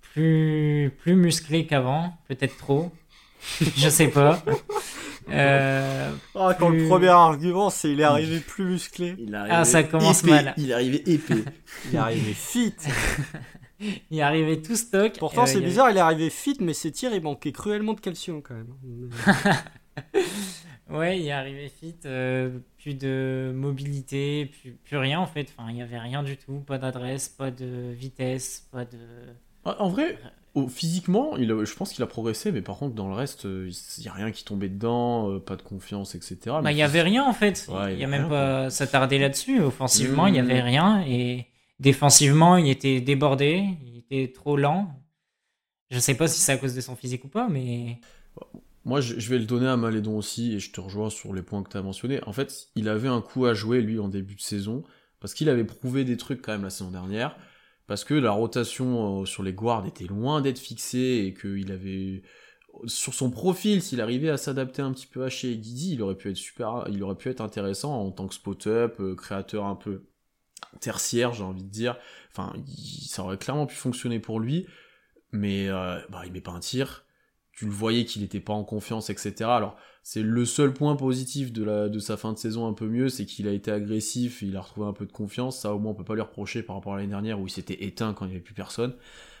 plus 0.00 0.92
plus 0.98 1.14
musclé 1.14 1.66
qu'avant, 1.66 2.14
peut-être 2.28 2.56
trop, 2.58 2.92
je 3.76 3.88
sais 3.88 4.08
pas. 4.08 4.42
Euh, 5.30 6.10
ah, 6.34 6.54
quand 6.58 6.68
le 6.68 6.86
premier 6.86 7.08
argument, 7.08 7.70
c'est 7.70 7.90
il 7.90 8.00
est 8.00 8.04
arrivé 8.04 8.40
plus 8.40 8.64
musclé. 8.64 9.16
ah, 9.32 9.64
ça 9.64 9.82
commence 9.82 10.24
mal. 10.24 10.54
Il 10.56 10.70
est 10.70 10.74
arrivé 10.74 11.02
épais. 11.10 11.44
il 11.90 11.94
est 11.94 11.98
arrivé 11.98 12.34
fit. 12.34 12.74
il 14.10 14.18
est 14.18 14.22
arrivé 14.22 14.60
tout 14.60 14.76
stock. 14.76 15.14
Pourtant, 15.18 15.42
euh, 15.42 15.46
c'est 15.46 15.60
bizarre, 15.60 15.90
il 15.90 15.96
est 15.96 16.00
arrivé 16.00 16.30
fit, 16.30 16.56
mais 16.60 16.74
ses 16.74 16.92
tirs, 16.92 17.14
il 17.14 17.22
manquait 17.22 17.52
cruellement 17.52 17.94
de 17.94 18.00
calcium 18.00 18.42
quand 18.42 18.54
même. 18.54 19.10
ouais, 20.90 21.18
il 21.18 21.26
est 21.26 21.32
arrivé 21.32 21.68
fit, 21.68 21.96
euh, 22.04 22.58
plus 22.78 22.94
de 22.94 23.52
mobilité, 23.54 24.46
plus, 24.46 24.72
plus 24.72 24.96
rien 24.98 25.20
en 25.20 25.26
fait. 25.26 25.52
Enfin, 25.56 25.70
il 25.70 25.74
n'y 25.74 25.82
avait 25.82 25.98
rien 25.98 26.22
du 26.22 26.36
tout, 26.36 26.60
pas 26.60 26.78
d'adresse, 26.78 27.28
pas 27.28 27.50
de 27.50 27.92
vitesse, 27.92 28.68
pas 28.70 28.84
de. 28.84 28.98
En 29.64 29.88
vrai, 29.88 30.18
physiquement, 30.68 31.36
il 31.36 31.48
je 31.48 31.74
pense 31.74 31.92
qu'il 31.92 32.02
a 32.02 32.06
progressé, 32.06 32.52
mais 32.52 32.62
par 32.62 32.78
contre, 32.78 32.94
dans 32.94 33.08
le 33.08 33.14
reste, 33.14 33.46
euh, 33.46 33.70
il 33.98 34.02
n'y 34.02 34.08
a 34.08 34.12
rien 34.12 34.30
qui 34.30 34.44
tombait 34.44 34.68
dedans, 34.68 35.30
euh, 35.30 35.40
pas 35.40 35.56
de 35.56 35.62
confiance, 35.62 36.14
etc. 36.14 36.36
Bah, 36.62 36.70
il 36.70 36.76
n'y 36.76 36.82
avait 36.82 37.02
rien 37.02 37.24
en 37.24 37.32
fait. 37.32 37.68
il 37.90 37.96
n'y 37.96 38.04
a, 38.04 38.06
même 38.06 38.28
pas 38.28 38.70
s'attarder 38.70 39.18
là-dessus. 39.18 39.60
Offensivement, 39.60 40.26
il 40.26 40.32
n'y 40.32 40.38
avait 40.38 40.60
rien. 40.60 41.04
Et 41.06 41.46
défensivement, 41.80 42.56
il 42.56 42.68
était 42.68 43.00
débordé, 43.00 43.64
il 43.84 43.98
était 43.98 44.32
trop 44.32 44.56
lent. 44.56 44.94
Je 45.90 45.98
sais 45.98 46.14
pas 46.14 46.28
si 46.28 46.40
c'est 46.40 46.52
à 46.52 46.56
cause 46.56 46.74
de 46.74 46.80
son 46.80 46.94
physique 46.94 47.24
ou 47.24 47.28
pas, 47.28 47.48
mais. 47.48 47.98
Moi, 48.84 49.00
je 49.00 49.30
vais 49.30 49.38
le 49.38 49.46
donner 49.46 49.66
à 49.66 49.76
Malédon 49.76 50.18
aussi, 50.18 50.54
et 50.54 50.60
je 50.60 50.70
te 50.70 50.80
rejoins 50.80 51.08
sur 51.08 51.32
les 51.32 51.42
points 51.42 51.62
que 51.62 51.70
tu 51.70 51.76
as 51.76 51.82
mentionnés. 51.82 52.22
En 52.26 52.32
fait, 52.32 52.68
il 52.76 52.88
avait 52.88 53.08
un 53.08 53.22
coup 53.22 53.46
à 53.46 53.54
jouer, 53.54 53.80
lui, 53.80 53.98
en 53.98 54.08
début 54.08 54.34
de 54.34 54.42
saison, 54.42 54.82
parce 55.20 55.32
qu'il 55.32 55.48
avait 55.48 55.64
prouvé 55.64 56.04
des 56.04 56.18
trucs 56.18 56.42
quand 56.42 56.52
même 56.52 56.64
la 56.64 56.70
saison 56.70 56.90
dernière 56.90 57.34
parce 57.86 58.04
que 58.04 58.14
la 58.14 58.30
rotation 58.32 59.22
euh, 59.22 59.24
sur 59.26 59.42
les 59.42 59.52
guards 59.52 59.86
était 59.86 60.06
loin 60.06 60.40
d'être 60.40 60.58
fixée 60.58 61.24
et 61.26 61.34
qu'il 61.34 61.70
avait 61.72 62.22
sur 62.86 63.14
son 63.14 63.30
profil, 63.30 63.82
s'il 63.82 64.00
arrivait 64.00 64.30
à 64.30 64.36
s'adapter 64.36 64.82
un 64.82 64.92
petit 64.92 65.06
peu 65.06 65.24
à 65.24 65.28
chez 65.28 65.56
Guidi, 65.56 65.94
il 65.94 66.02
aurait 66.02 66.16
pu 66.16 66.30
être 66.30 66.36
super, 66.36 66.84
il 66.88 67.02
aurait 67.02 67.14
pu 67.14 67.28
être 67.28 67.40
intéressant 67.40 67.94
en 67.94 68.10
tant 68.10 68.26
que 68.26 68.34
spot-up, 68.34 68.96
euh, 69.00 69.14
créateur 69.14 69.64
un 69.64 69.76
peu 69.76 70.04
tertiaire, 70.80 71.32
j'ai 71.32 71.44
envie 71.44 71.62
de 71.62 71.70
dire. 71.70 71.96
Enfin, 72.32 72.52
ça 73.08 73.22
aurait 73.22 73.38
clairement 73.38 73.66
pu 73.66 73.76
fonctionner 73.76 74.18
pour 74.18 74.40
lui, 74.40 74.66
mais 75.32 75.68
euh, 75.68 75.98
bah, 76.08 76.22
il 76.24 76.32
met 76.32 76.40
pas 76.40 76.52
un 76.52 76.60
tir. 76.60 77.03
Tu 77.56 77.66
le 77.66 77.70
voyais 77.70 78.04
qu'il 78.04 78.22
n'était 78.22 78.40
pas 78.40 78.52
en 78.52 78.64
confiance, 78.64 79.10
etc. 79.10 79.34
Alors, 79.44 79.76
c'est 80.02 80.22
le 80.22 80.44
seul 80.44 80.72
point 80.72 80.96
positif 80.96 81.52
de, 81.52 81.64
la, 81.64 81.88
de 81.88 81.98
sa 81.98 82.16
fin 82.16 82.32
de 82.32 82.38
saison 82.38 82.66
un 82.66 82.72
peu 82.72 82.86
mieux, 82.86 83.08
c'est 83.08 83.26
qu'il 83.26 83.48
a 83.48 83.52
été 83.52 83.70
agressif, 83.70 84.42
il 84.42 84.56
a 84.56 84.60
retrouvé 84.60 84.86
un 84.86 84.92
peu 84.92 85.06
de 85.06 85.12
confiance. 85.12 85.60
Ça, 85.60 85.72
au 85.74 85.78
moins, 85.78 85.92
on 85.92 85.94
peut 85.94 86.04
pas 86.04 86.14
lui 86.14 86.20
reprocher 86.20 86.62
par 86.62 86.76
rapport 86.76 86.94
à 86.94 86.96
l'année 86.96 87.08
dernière 87.08 87.40
où 87.40 87.46
il 87.46 87.50
s'était 87.50 87.84
éteint 87.84 88.12
quand 88.12 88.26
il 88.26 88.28
n'y 88.28 88.34
avait 88.34 88.44
plus 88.44 88.54
personne. 88.54 88.94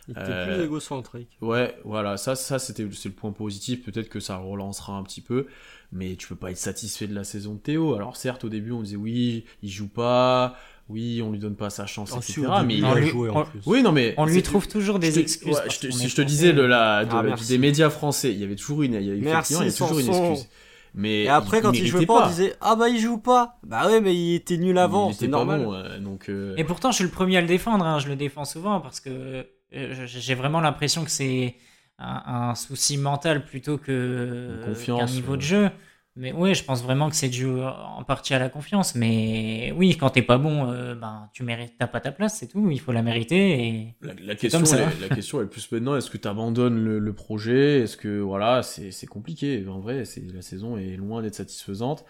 Il 0.08 0.12
était 0.12 0.22
plus 0.22 0.52
euh, 0.52 0.64
égocentrique. 0.64 1.36
Ouais, 1.40 1.76
voilà, 1.84 2.16
ça, 2.16 2.34
ça 2.34 2.58
c'était 2.58 2.86
c'est 2.92 3.08
le 3.08 3.14
point 3.14 3.32
positif. 3.32 3.82
Peut-être 3.84 4.08
que 4.08 4.20
ça 4.20 4.36
relancera 4.36 4.94
un 4.94 5.02
petit 5.02 5.22
peu, 5.22 5.46
mais 5.92 6.16
tu 6.16 6.28
peux 6.28 6.36
pas 6.36 6.50
être 6.50 6.58
satisfait 6.58 7.06
de 7.06 7.14
la 7.14 7.24
saison 7.24 7.54
de 7.54 7.58
Théo. 7.58 7.94
Alors 7.94 8.16
certes, 8.16 8.44
au 8.44 8.50
début, 8.50 8.72
on 8.72 8.82
disait 8.82 8.96
oui, 8.96 9.44
il 9.62 9.70
joue 9.70 9.88
pas, 9.88 10.56
oui, 10.88 11.22
on 11.22 11.32
lui 11.32 11.38
donne 11.38 11.56
pas 11.56 11.70
sa 11.70 11.86
chance, 11.86 12.14
etc. 12.14 12.42
mais 12.64 12.76
il 12.76 12.84
a 12.84 13.00
joué 13.00 13.30
en 13.30 13.44
plus. 13.44 13.60
Oui, 13.66 13.82
non, 13.82 13.92
mais 13.92 14.14
on 14.18 14.26
lui 14.26 14.42
trouve 14.42 14.68
toujours 14.68 14.98
des 14.98 15.18
excuses. 15.18 15.56
si 15.70 16.08
je 16.08 16.14
te 16.14 16.22
disais 16.22 16.52
de 16.52 16.62
la, 16.62 17.06
ah, 17.10 17.24
des 17.48 17.58
médias 17.58 17.90
français, 17.90 18.32
il 18.32 18.38
y 18.38 18.44
avait 18.44 18.56
toujours 18.56 18.82
une, 18.82 18.94
il 18.94 19.02
y 19.02 19.10
avait, 19.10 19.20
merci, 19.20 19.54
il 19.54 19.66
y 19.66 19.68
a 19.68 19.72
toujours 19.72 19.98
une 19.98 20.08
excuse. 20.08 20.48
Mais 20.96 21.24
et 21.24 21.28
après, 21.28 21.60
quand 21.60 21.72
il 21.72 21.86
jouait 21.86 22.06
pas, 22.06 22.26
on 22.26 22.28
disait 22.28 22.54
Ah 22.60 22.76
bah 22.76 22.88
il 22.88 23.00
joue 23.00 23.18
pas. 23.18 23.58
Bah 23.64 23.86
ouais, 23.88 24.00
mais 24.00 24.14
il 24.14 24.34
était 24.36 24.58
nul 24.58 24.78
avant, 24.78 25.12
c'est 25.12 25.26
normal. 25.26 26.00
donc, 26.00 26.28
euh, 26.28 26.54
Et 26.56 26.64
pourtant, 26.64 26.90
je 26.90 26.96
suis 26.96 27.04
le 27.04 27.10
premier 27.10 27.38
à 27.38 27.40
le 27.40 27.48
défendre, 27.48 27.84
hein, 27.84 27.98
je 27.98 28.08
le 28.08 28.16
défends 28.16 28.44
souvent 28.44 28.80
parce 28.80 29.00
que 29.00 29.46
euh, 29.74 30.06
j'ai 30.06 30.34
vraiment 30.34 30.60
l'impression 30.60 31.04
que 31.04 31.10
c'est 31.10 31.56
un, 31.98 32.54
souci 32.54 32.96
mental 32.96 33.44
plutôt 33.44 33.78
que 33.78 34.74
qu'un 34.84 35.06
niveau 35.06 35.36
de 35.36 35.42
jeu. 35.42 35.70
Mais 36.16 36.32
oui, 36.32 36.54
je 36.54 36.62
pense 36.62 36.82
vraiment 36.82 37.10
que 37.10 37.16
c'est 37.16 37.28
dû 37.28 37.46
en 37.46 38.04
partie 38.04 38.34
à 38.34 38.38
la 38.38 38.48
confiance. 38.48 38.94
Mais 38.94 39.72
oui, 39.76 39.96
quand 39.96 40.10
t'es 40.10 40.22
pas 40.22 40.38
bon, 40.38 40.70
euh, 40.70 40.94
ben 40.94 41.28
tu 41.32 41.42
mérites, 41.42 41.74
t'as 41.76 41.88
pas 41.88 42.00
ta 42.00 42.12
place, 42.12 42.38
c'est 42.38 42.46
tout. 42.46 42.70
Il 42.70 42.78
faut 42.78 42.92
la 42.92 43.02
mériter. 43.02 43.66
Et 43.66 43.94
la, 44.00 44.36
question, 44.36 44.62
est, 44.62 45.00
la 45.00 45.08
question 45.08 45.42
est 45.42 45.46
plus 45.46 45.70
maintenant 45.72 45.96
est-ce 45.96 46.10
que 46.10 46.18
tu 46.18 46.28
abandonnes 46.28 46.78
le, 46.78 47.12
projet? 47.12 47.80
Est-ce 47.80 47.96
que 47.96 48.20
voilà, 48.20 48.62
c'est 48.62 49.06
compliqué. 49.06 49.64
En 49.68 49.80
vrai, 49.80 50.04
c'est 50.04 50.22
la 50.32 50.42
saison 50.42 50.76
est 50.76 50.96
loin 50.96 51.20
d'être 51.20 51.34
satisfaisante. 51.34 52.04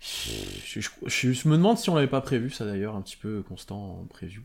Je, 0.00 0.80
je, 0.80 1.48
me 1.48 1.56
demande 1.56 1.78
si 1.78 1.88
on 1.90 1.94
l'avait 1.94 2.06
pas 2.06 2.22
prévu 2.22 2.50
ça 2.50 2.64
d'ailleurs 2.64 2.96
un 2.96 3.02
petit 3.02 3.18
peu 3.18 3.42
constant 3.42 4.00
en 4.00 4.06
preview. 4.06 4.42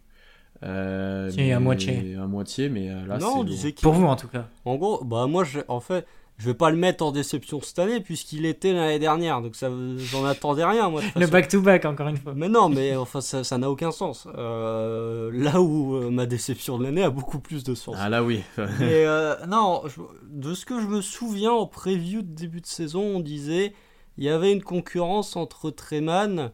Euh, 0.63 1.31
à 1.55 1.59
moitié. 1.59 2.15
À 2.15 2.27
moitié, 2.27 2.69
mais 2.69 2.89
euh, 2.89 3.05
là, 3.05 3.17
non, 3.17 3.39
on 3.39 3.43
disait 3.43 3.73
pour 3.73 3.93
vous 3.93 4.05
en 4.05 4.15
tout 4.15 4.27
cas. 4.27 4.47
En 4.63 4.75
gros, 4.75 5.03
bah 5.03 5.27
moi, 5.27 5.43
en 5.67 5.79
fait, 5.79 6.05
je 6.37 6.45
vais 6.47 6.53
pas 6.53 6.69
le 6.69 6.75
mettre 6.75 7.03
en 7.03 7.11
déception 7.11 7.61
cette 7.61 7.79
année 7.79 8.01
puisqu'il 8.01 8.45
était 8.45 8.73
l'année 8.73 8.99
dernière, 8.99 9.41
donc 9.41 9.55
ça, 9.55 9.69
j'en 9.97 10.25
attendais 10.25 10.65
rien 10.65 10.89
moi. 10.89 11.01
le 11.15 11.27
back-to-back 11.27 11.85
encore 11.85 12.07
une 12.07 12.17
fois. 12.17 12.33
Mais 12.35 12.49
non, 12.49 12.67
mais 12.69 12.95
enfin 12.95 13.21
ça, 13.21 13.57
n'a 13.57 13.69
aucun 13.69 13.91
sens. 13.91 14.27
Euh, 14.37 15.31
là 15.33 15.61
où 15.61 15.95
euh, 15.95 16.09
ma 16.09 16.25
déception 16.25 16.77
de 16.77 16.83
l'année 16.83 17.03
a 17.03 17.09
beaucoup 17.09 17.39
plus 17.39 17.63
de 17.63 17.73
sens. 17.73 17.95
Ah 17.97 18.09
là 18.09 18.23
oui. 18.23 18.43
et 18.57 19.05
euh, 19.05 19.35
non, 19.47 19.83
de 20.23 20.53
ce 20.53 20.65
que 20.65 20.81
je 20.81 20.87
me 20.87 21.01
souviens 21.01 21.51
en 21.51 21.67
preview 21.67 22.21
de 22.21 22.33
début 22.33 22.61
de 22.61 22.67
saison, 22.67 23.01
on 23.01 23.19
disait 23.21 23.73
il 24.17 24.23
y 24.23 24.29
avait 24.29 24.51
une 24.51 24.63
concurrence 24.63 25.35
entre 25.35 25.69
Treman 25.71 26.51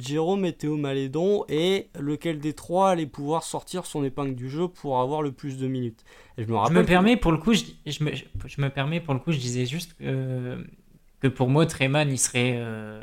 Jérôme 0.00 0.44
et 0.44 0.52
Théo 0.52 0.76
Malédon 0.76 1.44
et 1.48 1.88
lequel 1.98 2.38
des 2.38 2.52
trois 2.52 2.90
allait 2.90 3.06
pouvoir 3.06 3.42
sortir 3.42 3.86
son 3.86 4.04
épingle 4.04 4.34
du 4.34 4.48
jeu 4.48 4.68
pour 4.68 5.00
avoir 5.00 5.22
le 5.22 5.32
plus 5.32 5.58
de 5.58 5.66
minutes. 5.66 6.04
je 6.38 6.44
me, 6.44 6.56
rappelle 6.56 6.84
permets 6.84 7.16
pour 7.16 7.32
le 7.32 7.38
coup, 7.38 7.52
je, 7.52 7.64
me, 8.04 8.12
je, 8.14 8.60
me, 8.60 8.68
permets 8.68 9.00
pour 9.00 9.14
le 9.14 9.20
coup, 9.20 9.32
je 9.32 9.38
disais 9.38 9.66
juste 9.66 9.94
que, 9.94 10.64
que 11.20 11.28
pour 11.28 11.48
moi 11.48 11.66
Treman 11.66 12.08
il 12.10 12.18
serait 12.18 12.54
euh, 12.56 13.02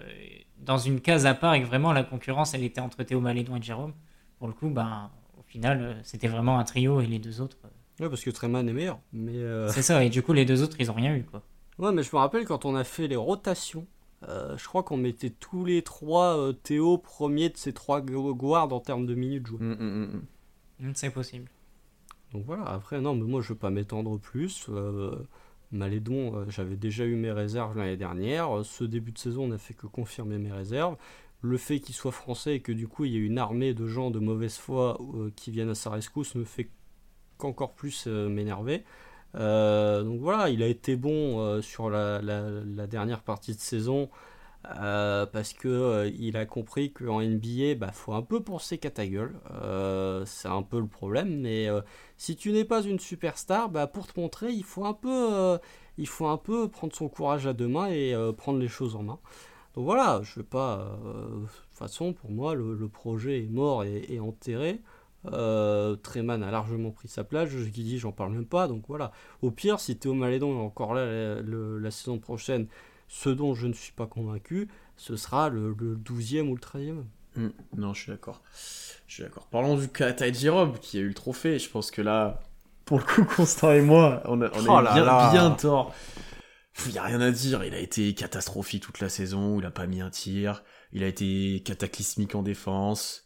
dans 0.59 0.77
une 0.77 1.01
case 1.01 1.25
à 1.25 1.33
part 1.33 1.53
et 1.53 1.61
que 1.61 1.67
vraiment 1.67 1.93
la 1.93 2.03
concurrence 2.03 2.53
elle 2.53 2.63
était 2.63 2.81
entre 2.81 3.03
Théo 3.03 3.19
Malédon 3.19 3.55
et 3.55 3.61
Jérôme, 3.61 3.93
pour 4.37 4.47
le 4.47 4.53
coup, 4.53 4.69
ben, 4.69 5.09
au 5.37 5.43
final, 5.43 5.81
euh, 5.81 5.93
c'était 6.03 6.27
vraiment 6.27 6.59
un 6.59 6.63
trio 6.63 7.01
et 7.01 7.07
les 7.07 7.19
deux 7.19 7.41
autres. 7.41 7.57
euh, 7.65 7.69
Ouais, 8.03 8.09
parce 8.09 8.23
que 8.23 8.29
Treman 8.29 8.67
est 8.67 8.73
meilleur. 8.73 8.99
Mais 9.11 9.35
euh, 9.35 9.69
C'est 9.69 9.81
ça, 9.81 10.03
et 10.03 10.09
du 10.09 10.21
coup, 10.21 10.33
les 10.33 10.45
deux 10.45 10.61
autres 10.61 10.75
ils 10.79 10.91
ont 10.91 10.95
rien 10.95 11.15
eu 11.15 11.23
quoi. 11.23 11.41
ouais, 11.79 11.91
mais 11.91 12.03
je 12.03 12.09
me 12.13 12.19
rappelle 12.19 12.45
quand 12.45 12.65
on 12.65 12.75
a 12.75 12.83
fait 12.83 13.07
les 13.07 13.15
rotations. 13.15 13.87
Euh, 14.27 14.57
je 14.57 14.65
crois 14.67 14.83
qu'on 14.83 14.97
mettait 14.97 15.29
tous 15.29 15.63
les 15.65 15.81
trois 15.83 16.37
euh, 16.37 16.53
Théo 16.53 16.97
premier 16.97 17.49
de 17.49 17.57
ces 17.57 17.73
trois 17.73 18.01
gu- 18.01 18.33
guards 18.33 18.73
en 18.73 18.79
termes 18.79 19.05
de 19.05 19.15
minutes 19.15 19.45
jouées. 19.47 19.59
Mm, 19.65 19.73
mm, 19.79 20.21
mm. 20.79 20.91
C'est 20.95 21.11
possible. 21.11 21.49
Donc 22.33 22.43
voilà, 22.45 22.63
après, 22.65 22.99
non, 23.01 23.15
mais 23.15 23.23
moi 23.23 23.41
je 23.41 23.49
veux 23.49 23.59
pas 23.59 23.69
m'étendre 23.69 24.19
plus. 24.19 24.65
Euh, 24.69 25.15
Malédon, 25.71 26.35
euh, 26.35 26.45
j'avais 26.49 26.75
déjà 26.77 27.05
eu 27.05 27.15
mes 27.15 27.31
réserves 27.31 27.77
l'année 27.77 27.97
dernière. 27.97 28.63
Ce 28.65 28.83
début 28.83 29.11
de 29.11 29.17
saison 29.17 29.47
n'a 29.47 29.57
fait 29.57 29.73
que 29.73 29.87
confirmer 29.87 30.37
mes 30.37 30.51
réserves. 30.51 30.97
Le 31.41 31.57
fait 31.57 31.79
qu'il 31.79 31.93
soit 31.93 32.11
français 32.11 32.55
et 32.55 32.59
que 32.61 32.71
du 32.71 32.87
coup 32.87 33.05
il 33.05 33.11
y 33.13 33.15
ait 33.17 33.19
une 33.25 33.37
armée 33.37 33.73
de 33.75 33.85
gens 33.85 34.09
de 34.09 34.17
mauvaise 34.19 34.57
foi 34.57 34.99
euh, 35.13 35.31
qui 35.35 35.51
viennent 35.51 35.69
à 35.69 35.75
sa 35.75 35.91
rescousse 35.91 36.33
me 36.35 36.43
fait 36.43 36.69
qu'encore 37.37 37.73
plus 37.73 38.05
euh, 38.07 38.27
m'énerver. 38.27 38.83
Euh, 39.37 40.03
donc 40.03 40.19
voilà, 40.19 40.49
il 40.49 40.63
a 40.63 40.67
été 40.67 40.95
bon 40.95 41.39
euh, 41.39 41.61
sur 41.61 41.89
la, 41.89 42.19
dernière 42.87 43.21
partie 43.21 43.53
de 43.53 43.59
saison 43.59 44.09
euh, 44.81 45.25
parce 45.27 45.53
que 45.53 46.11
il 46.17 46.37
a 46.37 46.45
compris 46.45 46.91
qu'en 46.91 47.21
NBA, 47.21 47.75
bah 47.77 47.91
faut 47.91 48.13
un 48.13 48.21
peu 48.21 48.41
penser 48.43 48.77
qu'à 48.77 48.89
ta 48.89 49.05
gueule. 49.07 49.35
C'est 50.25 50.47
un 50.47 50.63
peu 50.63 50.79
le 50.79 50.87
problème, 50.87 51.41
mais 51.41 51.67
si 52.17 52.35
tu 52.35 52.51
n'es 52.51 52.65
pas 52.65 52.81
une 52.83 52.99
superstar, 52.99 53.69
bah 53.69 53.87
pour 53.87 54.07
te 54.07 54.19
montrer, 54.19 54.51
il 54.51 54.63
faut 54.63 54.85
un 54.85 54.93
peu, 54.93 55.59
il 55.97 56.07
faut 56.07 56.27
un 56.27 56.37
peu 56.37 56.69
prendre 56.69 56.93
son 56.95 57.09
courage 57.09 57.47
à 57.47 57.53
deux 57.53 57.67
mains 57.67 57.87
et 57.89 58.15
prendre 58.37 58.59
les 58.59 58.67
choses 58.67 58.95
en 58.95 59.03
main. 59.03 59.19
Donc 59.75 59.85
voilà, 59.85 60.21
je 60.23 60.39
vais 60.39 60.45
pas. 60.45 60.97
de 61.05 61.45
toute 61.45 61.77
façon, 61.77 62.13
pour 62.13 62.31
moi, 62.31 62.55
le, 62.55 62.87
projet 62.89 63.43
est 63.43 63.49
mort 63.49 63.83
et 63.83 64.19
enterré. 64.19 64.81
Euh, 65.25 65.95
Treman 65.95 66.43
a 66.43 66.51
largement 66.51 66.91
pris 66.91 67.07
sa 67.07 67.23
place. 67.23 67.49
Je 67.49 67.63
dis, 67.63 67.99
j'en 67.99 68.11
parle 68.11 68.33
même 68.33 68.45
pas. 68.45 68.67
Donc 68.67 68.85
voilà. 68.87 69.11
Au 69.41 69.51
pire, 69.51 69.79
si 69.79 69.97
Théo 69.97 70.13
Malédon 70.13 70.59
est 70.59 70.63
encore 70.63 70.93
là 70.93 71.41
la, 71.41 71.91
saison 71.91 72.19
prochaine, 72.19 72.67
ce 73.07 73.29
dont 73.29 73.53
je 73.53 73.67
ne 73.67 73.73
suis 73.73 73.93
pas 73.93 74.07
convaincu, 74.07 74.67
ce 74.95 75.15
sera 75.15 75.49
le, 75.49 75.75
le 75.77 75.95
12e 75.95 76.47
ou 76.47 76.55
le 76.55 76.61
13e. 76.61 77.03
Mm. 77.35 77.49
Non, 77.77 77.93
je 77.93 78.01
suis 78.01 78.11
d'accord. 78.11 78.41
Je 79.07 79.13
suis 79.13 79.23
d'accord. 79.23 79.47
Parlons 79.47 79.77
du 79.77 79.87
cas 79.87 80.11
Ty 80.11 80.33
Girob 80.33 80.79
qui 80.79 80.97
a 80.97 81.01
eu 81.01 81.07
le 81.07 81.13
trophée. 81.13 81.59
Je 81.59 81.69
pense 81.69 81.91
que 81.91 82.01
là, 82.01 82.41
pour 82.85 82.99
le 82.99 83.03
coup, 83.03 83.25
Constant 83.35 83.71
et 83.71 83.81
moi, 83.81 84.21
on 84.25 84.41
a, 84.41 84.49
on 84.53 84.65
a 84.65 84.67
Oh 84.69 84.81
eu 84.81 84.83
là 84.83 84.93
bien, 84.93 85.05
là. 85.05 85.31
bien 85.31 85.51
tort. 85.51 85.93
Il 86.85 86.91
n'y 86.91 86.99
a 86.99 87.03
rien 87.03 87.21
à 87.21 87.31
dire. 87.31 87.63
Il 87.63 87.73
a 87.73 87.79
été 87.79 88.13
catastrophique 88.13 88.83
toute 88.83 88.99
la 88.99 89.09
saison. 89.09 89.59
Il 89.59 89.65
a 89.65 89.71
pas 89.71 89.87
mis 89.87 90.01
un 90.01 90.09
tir. 90.09 90.63
Il 90.93 91.03
a 91.03 91.07
été 91.07 91.61
cataclysmique 91.65 92.35
en 92.35 92.43
défense. 92.43 93.23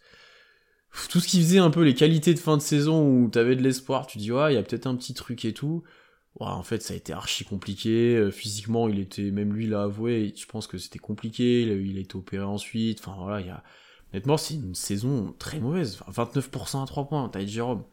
Tout 1.09 1.19
ce 1.19 1.27
qui 1.27 1.39
faisait 1.41 1.59
un 1.59 1.69
peu 1.69 1.83
les 1.83 1.93
qualités 1.95 2.33
de 2.33 2.39
fin 2.39 2.57
de 2.57 2.61
saison 2.61 3.07
où 3.07 3.29
t'avais 3.29 3.55
de 3.55 3.61
l'espoir, 3.61 4.07
tu 4.07 4.17
dis 4.17 4.31
ouais, 4.31 4.53
il 4.53 4.55
y 4.55 4.59
a 4.59 4.63
peut-être 4.63 4.87
un 4.87 4.95
petit 4.95 5.13
truc 5.13 5.45
et 5.45 5.53
tout. 5.53 5.83
Ouais, 6.39 6.47
en 6.47 6.63
fait, 6.63 6.81
ça 6.81 6.93
a 6.93 6.97
été 6.97 7.13
archi 7.13 7.43
compliqué. 7.45 8.15
Euh, 8.15 8.31
physiquement, 8.31 8.87
il 8.89 8.99
était, 8.99 9.31
même 9.31 9.53
lui 9.53 9.67
l'a 9.67 9.83
avoué, 9.83 10.33
je 10.35 10.45
pense 10.45 10.67
que 10.67 10.77
c'était 10.77 10.99
compliqué. 10.99 11.63
Il 11.63 11.71
a, 11.71 11.73
il 11.75 11.97
a 11.97 12.01
été 12.01 12.15
opéré 12.15 12.43
ensuite. 12.43 12.99
Enfin 12.99 13.15
voilà, 13.19 13.41
il 13.41 13.47
y 13.47 13.49
a, 13.49 13.63
Honnêtement, 14.13 14.37
c'est 14.37 14.55
une 14.55 14.75
saison 14.75 15.33
très 15.39 15.59
mauvaise. 15.59 15.99
Enfin, 16.05 16.25
29% 16.25 16.83
à 16.83 16.85
3 16.85 17.07
points, 17.07 17.29
Ty 17.29 17.47
Jérôme. 17.47 17.83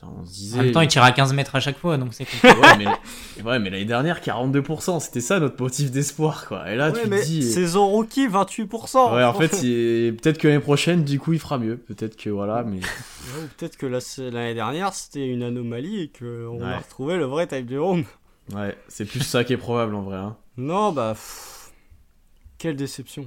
Ça, 0.00 0.06
On 0.18 0.24
se 0.24 0.30
disait. 0.32 0.58
En 0.58 0.62
même 0.62 0.72
temps, 0.72 0.80
il 0.80 0.88
tire 0.88 1.02
à 1.02 1.12
15 1.12 1.34
mètres 1.34 1.54
à 1.54 1.60
chaque 1.60 1.76
fois, 1.78 1.98
donc 1.98 2.14
c'est 2.14 2.24
compliqué. 2.30 2.48
ouais, 2.58 2.76
mais, 2.78 3.42
ouais, 3.42 3.58
mais 3.58 3.68
l'année 3.68 3.84
dernière, 3.84 4.20
42%, 4.22 4.98
c'était 4.98 5.20
ça 5.20 5.38
notre 5.40 5.60
motif 5.62 5.90
d'espoir, 5.90 6.46
quoi. 6.46 6.70
Et 6.70 6.76
là, 6.76 6.90
Ouais, 6.90 7.02
tu 7.02 7.08
mais 7.08 7.20
te 7.20 7.26
dis. 7.26 7.42
saison 7.42 7.86
rookie, 7.86 8.26
28%. 8.26 9.14
Ouais, 9.14 9.24
en 9.24 9.34
fait, 9.34 9.62
il- 9.62 10.16
peut-être 10.16 10.38
que 10.38 10.48
l'année 10.48 10.60
prochaine, 10.60 11.04
du 11.04 11.20
coup, 11.20 11.34
il 11.34 11.38
fera 11.38 11.58
mieux. 11.58 11.76
Peut-être 11.76 12.16
que 12.16 12.30
voilà, 12.30 12.62
mais. 12.62 12.78
Ouais, 12.78 13.44
ou 13.44 13.48
peut-être 13.58 13.76
que 13.76 13.84
la- 13.86 13.98
l'année 14.30 14.54
dernière 14.54 14.94
c'était 14.94 15.26
une 15.26 15.42
anomalie 15.42 16.00
et 16.00 16.08
qu'on 16.18 16.60
Ouais. 16.60 16.64
a 16.72 16.78
retrouvé 16.78 17.16
le 17.18 17.24
vrai 17.26 17.46
Type 17.46 17.68
Jerome. 17.68 18.04
Ouais, 18.54 18.76
c'est 18.88 19.04
plus 19.04 19.20
ça 19.20 19.44
qui 19.44 19.52
est 19.52 19.58
probable 19.58 19.94
en 19.94 20.02
vrai. 20.02 20.16
Hein. 20.16 20.36
Non, 20.56 20.92
bah. 20.92 21.10
pff, 21.12 21.70
quelle 22.58 22.76
déception. 22.76 23.26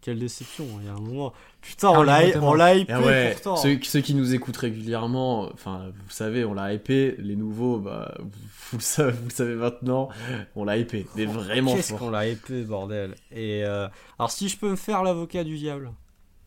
Quelle 0.00 0.18
déception. 0.18 0.66
Il 0.80 0.86
y 0.86 0.88
a 0.88 0.92
un 0.94 1.00
moment. 1.00 1.32
Putain, 1.60 1.88
Ah, 1.92 1.98
on 1.98 2.02
l'a 2.02 2.20
exactement. 2.22 2.50
on 2.50 2.54
l'a 2.54 2.74
hypé 2.76 2.92
Et 2.92 2.96
ouais, 2.96 3.32
pourtant. 3.32 3.56
ceux, 3.56 3.78
ceux 3.82 4.00
qui 4.00 4.14
nous 4.14 4.32
écoutent 4.34 4.56
régulièrement, 4.56 5.50
enfin, 5.52 5.92
vous 6.04 6.10
savez, 6.10 6.44
on 6.44 6.54
l'a 6.54 6.72
hypé. 6.72 7.14
Les 7.18 7.36
nouveaux, 7.36 7.78
bah, 7.78 8.14
vous, 8.20 8.30
vous 8.70 8.76
le 8.78 8.82
savez, 8.82 9.12
vous 9.12 9.28
le 9.28 9.34
savez 9.34 9.54
maintenant, 9.54 10.08
on 10.56 10.64
l'a 10.64 10.78
hypé. 10.78 11.06
Mais 11.16 11.26
vraiment 11.26 11.74
Qu'est-ce 11.74 11.90
fort. 11.90 11.98
qu'on 11.98 12.10
l'a 12.10 12.26
épée, 12.26 12.62
bordel. 12.62 13.14
Et 13.32 13.64
euh, 13.64 13.88
alors, 14.18 14.30
si 14.30 14.48
je 14.48 14.56
peux 14.56 14.70
me 14.70 14.76
faire 14.76 15.02
l'avocat 15.02 15.44
du 15.44 15.56
diable, 15.58 15.92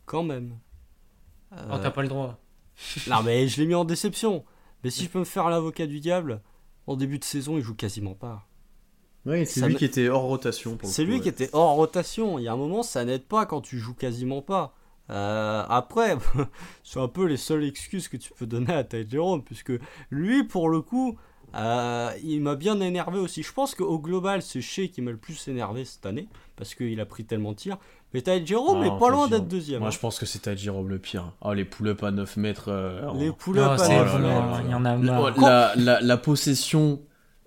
quand 0.05 0.23
même. 0.23 0.57
Euh, 1.53 1.57
Oh, 1.71 1.77
t'as 1.81 1.91
pas 1.91 2.01
le 2.01 2.07
droit. 2.07 2.39
non, 3.07 3.21
mais 3.23 3.47
je 3.47 3.59
l'ai 3.59 3.67
mis 3.67 3.75
en 3.75 3.85
déception. 3.85 4.43
Mais 4.83 4.89
si 4.89 5.03
je 5.03 5.09
peux 5.09 5.19
me 5.19 5.25
faire 5.25 5.49
l'avocat 5.49 5.85
du 5.85 5.99
diable, 5.99 6.41
en 6.87 6.95
début 6.95 7.19
de 7.19 7.25
saison, 7.25 7.57
il 7.57 7.61
joue 7.63 7.75
quasiment 7.75 8.15
pas. 8.15 8.47
Oui, 9.25 9.45
c'est 9.45 9.67
lui 9.67 9.75
qui 9.75 9.85
était 9.85 10.09
hors 10.09 10.23
rotation. 10.23 10.77
C'est 10.83 11.03
lui 11.03 11.15
ouais. 11.15 11.19
qui 11.21 11.29
était 11.29 11.49
hors 11.53 11.75
rotation. 11.75 12.39
Il 12.39 12.43
y 12.45 12.47
a 12.47 12.53
un 12.53 12.57
moment, 12.57 12.81
ça 12.81 13.05
n'aide 13.05 13.25
pas 13.25 13.45
quand 13.45 13.61
tu 13.61 13.77
joues 13.77 13.93
quasiment 13.93 14.41
pas. 14.41 14.73
Euh, 15.11 15.63
après, 15.67 16.17
c'est 16.83 16.99
un 16.99 17.07
peu 17.07 17.25
les 17.25 17.37
seules 17.37 17.63
excuses 17.65 18.07
que 18.07 18.17
tu 18.17 18.31
peux 18.37 18.45
donner 18.45 18.73
à 18.73 18.83
Ty 18.83 19.05
Jerome, 19.09 19.43
puisque 19.43 19.73
lui, 20.09 20.43
pour 20.43 20.69
le 20.69 20.81
coup, 20.81 21.17
euh, 21.55 22.09
il 22.23 22.41
m'a 22.41 22.55
bien 22.55 22.79
énervé 22.79 23.19
aussi. 23.19 23.43
Je 23.43 23.51
pense 23.51 23.75
qu'au 23.75 23.99
global, 23.99 24.41
c'est 24.41 24.61
Shea 24.61 24.87
qui 24.87 25.01
m'a 25.01 25.11
le 25.11 25.17
plus 25.17 25.47
énervé 25.49 25.83
cette 25.85 26.05
année, 26.05 26.27
parce 26.55 26.75
qu'il 26.75 26.99
a 27.01 27.05
pris 27.05 27.25
tellement 27.25 27.51
de 27.51 27.57
tirs. 27.57 27.77
Mais 28.13 28.21
Ty 28.21 28.45
Jerome 28.45 28.79
Ah, 28.83 28.87
est 28.87 28.99
pas 28.99 29.09
loin 29.09 29.27
d'être 29.27 29.47
deuxième. 29.47 29.79
Moi, 29.79 29.87
hein. 29.87 29.91
je 29.91 29.99
pense 29.99 30.17
que 30.19 30.25
c'est 30.25 30.39
Ty 30.39 30.55
Jerome 30.57 30.89
le 30.89 30.99
pire. 30.99 31.33
Oh, 31.41 31.53
les 31.53 31.65
pull-ups 31.65 32.03
à 32.03 32.11
9 32.11 32.37
mètres. 32.37 32.65
euh, 32.69 33.07
en- 33.07 33.17
Les 33.17 33.31
pull-ups 33.31 33.65
Oh, 33.65 33.71
à 33.71 33.77
c'est 33.77 33.93
là 33.95 34.03
neuf 34.03 34.13
là 34.13 34.19
mètres. 34.19 34.51
là 34.51 34.61
il 34.65 34.71
y 34.71 34.73
en 34.73 34.85
a 34.85 34.95
La, 34.97 35.11
marre. 35.13 35.39
la, 35.41 35.73
la- 35.77 36.01
la 36.01 36.17
possession 36.17 37.01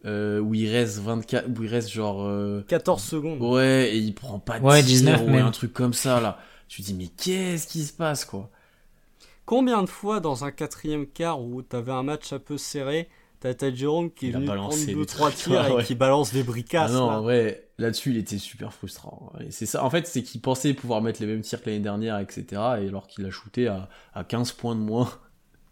euh, 0.06 0.38
où 0.40 0.54
il 0.54 0.70
reste 0.70 0.98
24, 1.00 1.46
où 1.58 1.62
il 1.62 1.68
reste 1.68 1.90
genre. 1.90 2.22
euh, 2.26 2.62
14 2.68 3.02
secondes. 3.02 3.40
ouais, 3.42 3.90
et 3.94 3.98
il 3.98 4.14
prend 4.14 4.38
pas 4.38 4.58
de 4.58 4.64
Ouais, 4.64 4.80
tir 4.80 4.86
19 4.88 5.22
ou 5.22 5.30
même. 5.30 5.46
un 5.46 5.50
truc 5.50 5.72
comme 5.72 5.94
ça 5.94 6.20
là. 6.20 6.38
Tu 6.74 6.82
te 6.82 6.86
dis, 6.88 6.94
mais 6.94 7.06
qu'est-ce 7.06 7.68
qui 7.68 7.84
se 7.84 7.92
passe 7.92 8.24
quoi? 8.24 8.50
Combien 9.46 9.82
de 9.82 9.88
fois 9.88 10.18
dans 10.18 10.44
un 10.44 10.50
quatrième 10.50 11.06
quart 11.06 11.40
où 11.40 11.62
t'avais 11.62 11.92
un 11.92 12.02
match 12.02 12.32
un 12.32 12.40
peu 12.40 12.58
serré, 12.58 13.08
t'as 13.38 13.54
Ty 13.54 13.76
Jerome 13.76 14.10
qui 14.10 14.26
Il 14.28 14.32
venu 14.32 14.46
prendre 14.46 14.74
2-3 14.74 15.06
trucs, 15.06 15.34
tirs 15.36 15.66
et 15.68 15.72
ouais. 15.72 15.84
qui 15.84 15.94
balance 15.94 16.32
des 16.32 16.42
bricasses 16.42 16.90
Ah 16.92 16.98
Non, 16.98 17.10
là. 17.10 17.18
en 17.18 17.22
vrai, 17.22 17.68
là-dessus, 17.78 18.10
il 18.10 18.16
était 18.16 18.38
super 18.38 18.72
frustrant. 18.72 19.32
Et 19.38 19.52
c'est 19.52 19.66
ça. 19.66 19.84
En 19.84 19.90
fait, 19.90 20.08
c'est 20.08 20.24
qu'il 20.24 20.40
pensait 20.40 20.74
pouvoir 20.74 21.00
mettre 21.00 21.20
les 21.20 21.28
mêmes 21.28 21.42
tirs 21.42 21.62
que 21.62 21.70
l'année 21.70 21.78
dernière, 21.82 22.18
etc. 22.18 22.44
Et 22.50 22.88
alors 22.88 23.06
qu'il 23.06 23.24
a 23.24 23.30
shooté 23.30 23.68
à, 23.68 23.88
à 24.12 24.24
15 24.24 24.50
points 24.52 24.74
de 24.74 24.80
moins. 24.80 25.12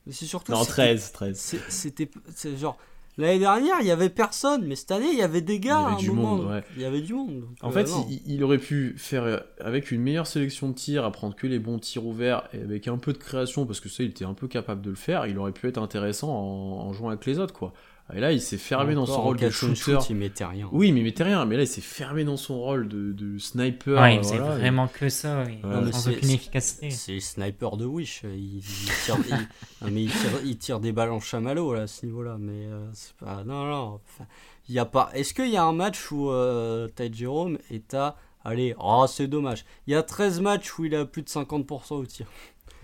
Mais 0.07 0.13
c'est 0.13 0.27
surtout 0.27 0.53
Non, 0.53 0.61
c'était- 0.61 0.73
13, 0.95 1.13
13. 1.13 1.37
c'est- 1.37 1.71
C'était 1.71 2.11
genre 2.57 2.77
l'année 3.19 3.39
dernière 3.39 3.77
il 3.81 3.87
y 3.87 3.91
avait 3.91 4.09
personne, 4.11 4.65
mais 4.67 4.77
cette 4.77 4.91
année 4.91 5.11
il 5.13 5.19
y 5.19 5.23
avait 5.23 5.41
des 5.41 5.61
gars. 5.61 5.79
Il 5.81 5.83
y 5.83 5.85
avait 5.85 5.93
à 5.93 5.97
un 5.97 5.99
du 5.99 6.11
moment, 6.11 6.37
monde, 6.37 6.51
ouais. 6.51 6.65
Il 6.77 6.83
y 6.83 6.85
avait 6.85 7.01
du 7.01 7.15
monde. 7.15 7.41
donc, 7.41 7.49
En 7.63 7.69
euh, 7.69 7.73
fait, 7.73 7.85
non. 7.91 8.07
il, 8.09 8.23
il 8.27 8.45
aurait 8.45 8.59
pu 8.59 8.95
faire 8.97 9.25
euh, 9.25 9.39
avec 9.61 9.91
une 9.91 10.01
meilleure 10.03 10.27
sélection 10.27 10.69
de 10.69 10.75
tirs, 10.75 11.05
à 11.05 11.13
prendre 11.13 11.35
que 11.35 11.47
les 11.47 11.59
bons 11.59 11.79
tirs 11.79 12.05
ouverts 12.07 12.49
et 12.53 12.61
avec 12.63 12.89
un 12.89 12.99
peu 12.99 13.13
de 13.13 13.19
création, 13.19 13.67
parce 13.67 13.81
que 13.81 13.89
ça, 13.89 14.03
il 14.03 14.11
était 14.11 14.25
un 14.25 14.35
peu 14.35 14.49
capable 14.49 14.83
de 14.83 14.91
le 14.91 14.97
faire. 14.97 15.27
Il 15.27 15.39
aurait 15.39 15.53
pu 15.53 15.69
être 15.69 15.79
intéressant 15.79 16.31
en, 16.31 16.87
en 16.89 16.93
jouant 16.93 17.09
avec 17.09 17.25
les 17.27 17.39
autres, 17.39 17.55
quoi. 17.55 17.73
Et 18.15 18.21
là, 18.21 18.33
il 18.33 18.43
s'est 18.43 18.59
fermé 18.59 18.95
dans 18.95 19.07
son 19.07 19.23
rôle 19.23 19.39
de 19.39 19.49
shooter. 19.49 19.75
shoot, 19.75 20.11
il 20.11 20.17
mettait 20.17 20.45
rien. 20.45 20.69
Oui, 20.73 20.93
mais 20.93 21.01
il 21.01 21.05
mettait 21.05 21.23
rien. 21.25 21.45
Mais 21.47 21.57
là, 21.57 21.63
il 21.63 21.67
s'est 21.69 21.81
fermé 21.81 22.25
dans 22.25 22.37
son 22.37 22.61
rôle 22.61 22.87
de, 22.89 23.13
de 23.13 23.39
sniper. 23.39 24.01
Ouais, 24.01 24.17
il 24.17 24.19
faisait 24.19 24.37
voilà, 24.39 24.55
et- 24.57 24.59
vraiment 24.59 24.87
que 24.89 25.09
ça, 25.09 25.45
oui, 25.47 25.59
Ouais, 25.65 25.81
mais 25.85 25.93
sans 25.93 25.99
c'est- 26.11 26.17
aucune 26.17 26.31
efficacité. 26.31 26.91
C'est 26.91 27.15
le 27.15 27.21
sniper 27.21 27.77
de 27.79 27.87
Wish. 27.87 28.23
Il, 28.25 28.59
il 28.59 28.63
tire, 29.05 29.17
il- 29.29 29.31
non, 29.87 29.91
mais 29.93 30.03
il 30.03 30.11
tire, 30.11 30.31
il 30.45 30.59
tire 30.59 30.81
des 30.81 30.93
balles 30.93 31.13
en 31.13 31.21
chamallow 31.21 31.73
là, 31.75 31.83
à 31.83 31.87
ce 31.87 32.05
niveau-là. 32.05 32.37
Mais 32.39 32.67
euh, 32.67 32.87
c'est 32.93 33.15
pas. 33.17 33.45
Non, 33.45 33.65
non. 33.65 34.01
enfin, 34.05 34.27
il 34.69 34.75
y 34.75 34.79
a 34.79 34.85
pas. 34.85 35.11
Est-ce 35.15 35.33
qu'il 35.33 35.49
y 35.51 35.57
a 35.57 35.65
un 35.65 35.73
match 35.73 36.11
où 36.13 36.29
euh, 36.31 36.89
Ty 36.89 37.11
Jerome 37.13 37.57
est 37.71 37.95
à. 37.95 38.17
Allez, 38.45 38.75
oh, 38.81 39.05
c'est 39.09 39.29
dommage. 39.29 39.65
Il 39.87 39.93
y 39.93 39.97
a 39.97 40.03
13 40.03 40.41
matchs 40.41 40.77
où 40.77 40.85
il 40.85 40.95
a 40.97 41.05
plus 41.05 41.23
de 41.23 41.29
50% 41.29 41.95
au 41.95 42.05
tir. 42.05 42.27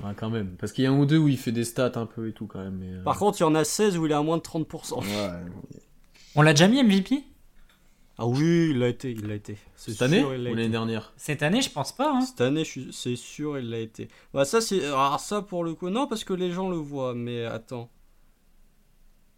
Ouais, 0.03 0.13
quand 0.17 0.31
même. 0.31 0.57
Parce 0.59 0.73
qu'il 0.73 0.85
y 0.85 0.87
a 0.87 0.91
un 0.91 0.99
ou 0.99 1.07
deux 1.07 1.19
où 1.19 1.29
il 1.29 1.39
fait 1.39 1.53
des 1.53 1.65
stats 1.65 1.93
un 1.97 2.07
peu 2.07 2.29
et 2.29 2.33
tout, 2.33 2.47
quand 2.47 2.61
même. 2.61 2.77
Mais, 2.79 2.93
euh, 2.95 3.03
Par 3.03 3.19
contre, 3.19 3.39
il 3.41 3.43
y 3.43 3.47
en 3.47 3.55
a 3.55 3.65
16 3.65 3.99
où 3.99 4.07
il 4.07 4.13
est 4.13 4.15
à 4.15 4.23
moins 4.23 4.37
de 4.37 4.43
30%. 4.43 5.01
ouais. 5.01 5.31
On 6.35 6.43
l'a 6.43 6.53
déjà 6.53 6.69
mis 6.69 6.79
MVP 6.83 7.25
Ah 8.19 8.27
oui, 8.27 8.69
il 8.71 8.79
l'a 8.79 8.89
été, 8.89 9.11
il 9.11 9.27
l'a 9.27 9.35
été. 9.35 9.59
Cette 9.77 10.01
année 10.03 10.19
sûr, 10.21 10.29
ou 10.29 10.33
l'année 10.33 10.69
dernière? 10.69 11.13
Cette 11.17 11.43
année, 11.43 11.63
je 11.63 11.71
pense 11.71 11.93
pas. 11.93 12.13
Hein. 12.13 12.21
Cette 12.21 12.41
année, 12.41 12.65
je 12.65 12.71
suis- 12.71 12.93
c'est 12.93 13.17
sûr, 13.17 13.59
il 13.59 13.71
l'a 13.71 13.79
été. 13.81 14.09
Bah, 14.35 14.45
ça, 14.45 14.61
c'est. 14.61 14.85
Alors, 14.85 15.19
ça, 15.21 15.43
pour 15.43 15.65
le 15.65 15.75
coup, 15.75 15.89
non, 15.91 16.07
parce 16.07 16.23
que 16.25 16.33
les 16.33 16.53
gens 16.53 16.69
le 16.69 16.77
voient, 16.77 17.15
mais 17.15 17.45
attends. 17.45 17.91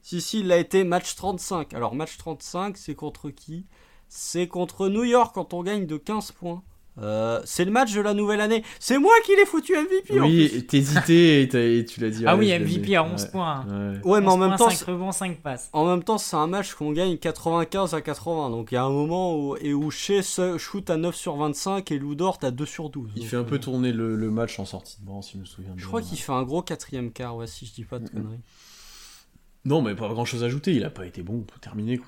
Si, 0.03 0.21
si, 0.21 0.41
il 0.41 0.47
l'a 0.49 0.57
été 0.59 0.85
match 0.85 1.15
35. 1.15 1.75
Alors, 1.75 1.95
match 1.95 2.17
35, 2.17 2.77
c'est 2.77 2.95
contre 2.95 3.31
qui? 3.31 3.67
C'est 4.09 4.49
contre 4.49 4.89
New 4.89 5.05
York 5.05 5.35
quand 5.35 5.55
on 5.55 5.63
gagne 5.63 5.87
de 5.87 5.97
15 5.97 6.33
points. 6.33 6.63
Euh, 6.99 7.41
c'est 7.45 7.65
le 7.65 7.71
match 7.71 7.95
de 7.95 8.01
la 8.01 8.13
nouvelle 8.15 8.41
année. 8.41 8.63
C'est 8.79 8.99
moi 8.99 9.13
qui 9.25 9.35
l'ai 9.37 9.47
foutu 9.47 9.73
MVP 9.75 10.21
Oui, 10.21 10.67
t'hésitais 10.67 11.43
et, 11.45 11.79
et 11.79 11.85
tu 11.85 12.01
l'as 12.01 12.11
dit. 12.11 12.25
Ah 12.27 12.35
ouais, 12.37 12.41
oui, 12.41 12.69
je. 12.69 12.79
MVP 12.79 12.97
à 12.97 13.05
11 13.05 13.23
Ouais, 13.23 13.31
points. 13.31 13.65
ouais. 13.67 13.99
Ouais, 14.05 14.21
mais 14.21 14.27
en 14.29 14.33
11 14.35 14.39
même 14.41 14.49
points, 14.57 14.59
temps, 14.59 14.71
5 14.71 14.87
rebonds, 14.87 15.13
5 15.13 15.41
passes. 15.41 15.71
En 15.73 15.87
même 15.87 16.03
temps, 16.03 16.19
c'est 16.19 16.37
un 16.37 16.47
match 16.47 16.75
qu'on 16.75 16.93
gagne 16.93 17.17
95 17.17 17.95
à 17.95 18.01
80. 18.03 18.51
Donc 18.51 18.73
il 18.73 18.75
y 18.75 18.79
a 18.79 18.85
un 18.85 18.91
moment 18.91 19.35
où, 19.39 19.57
et 19.57 19.73
où 19.73 19.91
Shea 19.91 20.21
shoot 20.59 20.91
à 20.91 20.97
9 20.97 21.15
sur 21.15 21.37
25 21.37 21.91
et 21.93 21.99
Lou 21.99 22.15
Dort 22.15 22.39
à 22.43 22.51
2 22.51 22.67
sur 22.67 22.91
12. 22.91 23.11
Il 23.15 23.21
Donc, 23.23 23.31
fait 23.31 23.37
un 23.37 23.45
peu 23.45 23.55
euh, 23.55 23.59
tourner 23.59 23.93
le, 23.93 24.17
le 24.17 24.31
match 24.31 24.59
en 24.59 24.65
sortie 24.65 25.01
de 25.01 25.07
banc, 25.07 25.23
si 25.23 25.35
je 25.35 25.39
me 25.39 25.45
souviens 25.45 25.71
Je 25.73 25.77
bien. 25.79 25.87
crois 25.87 26.03
qu'il 26.03 26.19
fait 26.19 26.33
un 26.33 26.43
gros 26.43 26.61
quatrième 26.63 27.13
quart, 27.13 27.37
ouais, 27.37 27.47
si 27.47 27.65
je 27.67 27.73
dis 27.73 27.85
pas 27.85 27.99
de 27.99 28.09
conneries. 28.09 28.41
Non, 29.65 29.81
mais 29.83 29.95
pas 29.95 30.09
grand 30.09 30.25
chose 30.25 30.43
à 30.43 30.47
ajouter, 30.47 30.73
il 30.75 30.85
a 30.85 30.91
pas 30.91 31.07
été 31.07 31.23
bon, 31.23 31.35
on 31.39 31.43
peut 31.43 31.59
terminer. 31.61 31.99
quoi. 31.99 32.07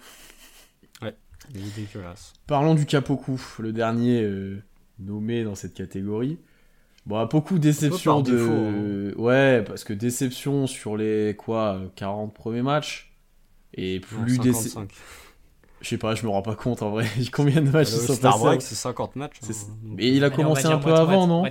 Il 1.55 1.61
est 1.61 1.75
dégueulasse. 1.77 2.33
Parlons 2.47 2.75
du 2.77 2.87
Capoku, 2.87 3.41
le 3.59 3.73
dernier 3.73 4.23
euh, 4.23 4.63
nommé 5.05 5.45
dans 5.45 5.55
cette 5.55 5.75
catégorie. 5.75 6.39
Bon, 7.07 7.25
beaucoup 7.27 7.59
déception 7.59 8.21
de. 8.21 8.31
défaut, 8.31 8.53
hein. 8.53 9.21
Ouais, 9.23 9.63
parce 9.67 9.83
que 9.85 9.93
déception 9.93 10.67
sur 10.67 10.97
les 10.97 11.35
quoi, 11.37 11.75
euh, 11.75 11.89
40 11.97 12.33
premiers 12.33 12.63
matchs. 12.63 13.13
Et 13.75 14.01
plus 14.01 14.39
déception. 14.39 14.81
55. 14.83 14.91
Je 15.81 15.89
sais 15.89 15.99
pas, 15.99 16.15
je 16.15 16.25
me 16.25 16.31
rends 16.31 16.43
pas 16.43 16.55
compte 16.55 16.83
en 16.83 16.91
vrai. 16.91 17.07
Combien 17.33 17.61
de 17.61 17.71
matchs 17.71 17.91
Le 17.91 17.97
ils 17.97 18.07
sont 18.07 18.15
Star 18.15 18.41
passés 18.41 18.61
c'est 18.61 18.75
50 18.77 19.17
matchs. 19.17 19.39
C'est- 19.41 19.67
hein, 19.67 19.77
Mais 19.83 20.09
il 20.09 20.23
a 20.23 20.29
Allez, 20.29 20.37
commencé 20.37 20.67
un 20.67 20.79
peu 20.79 20.93
avant, 20.95 21.27
non. 21.27 21.45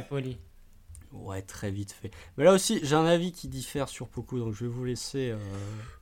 Ouais, 1.12 1.42
très 1.42 1.72
vite 1.72 1.92
fait. 1.92 2.12
Mais 2.38 2.46
là 2.46 2.54
aussi, 2.54 2.80
j'ai 2.84 2.96
un 2.96 3.06
avis 3.06 3.34
qui 3.34 3.48
diffère 3.50 3.90
sur 3.90 4.08
Poku, 4.08 4.40
donc 4.40 4.54
je 4.54 4.64
vais 4.64 4.70
vous 4.70 4.86
laisser. 4.86 5.32
euh, 5.32 5.38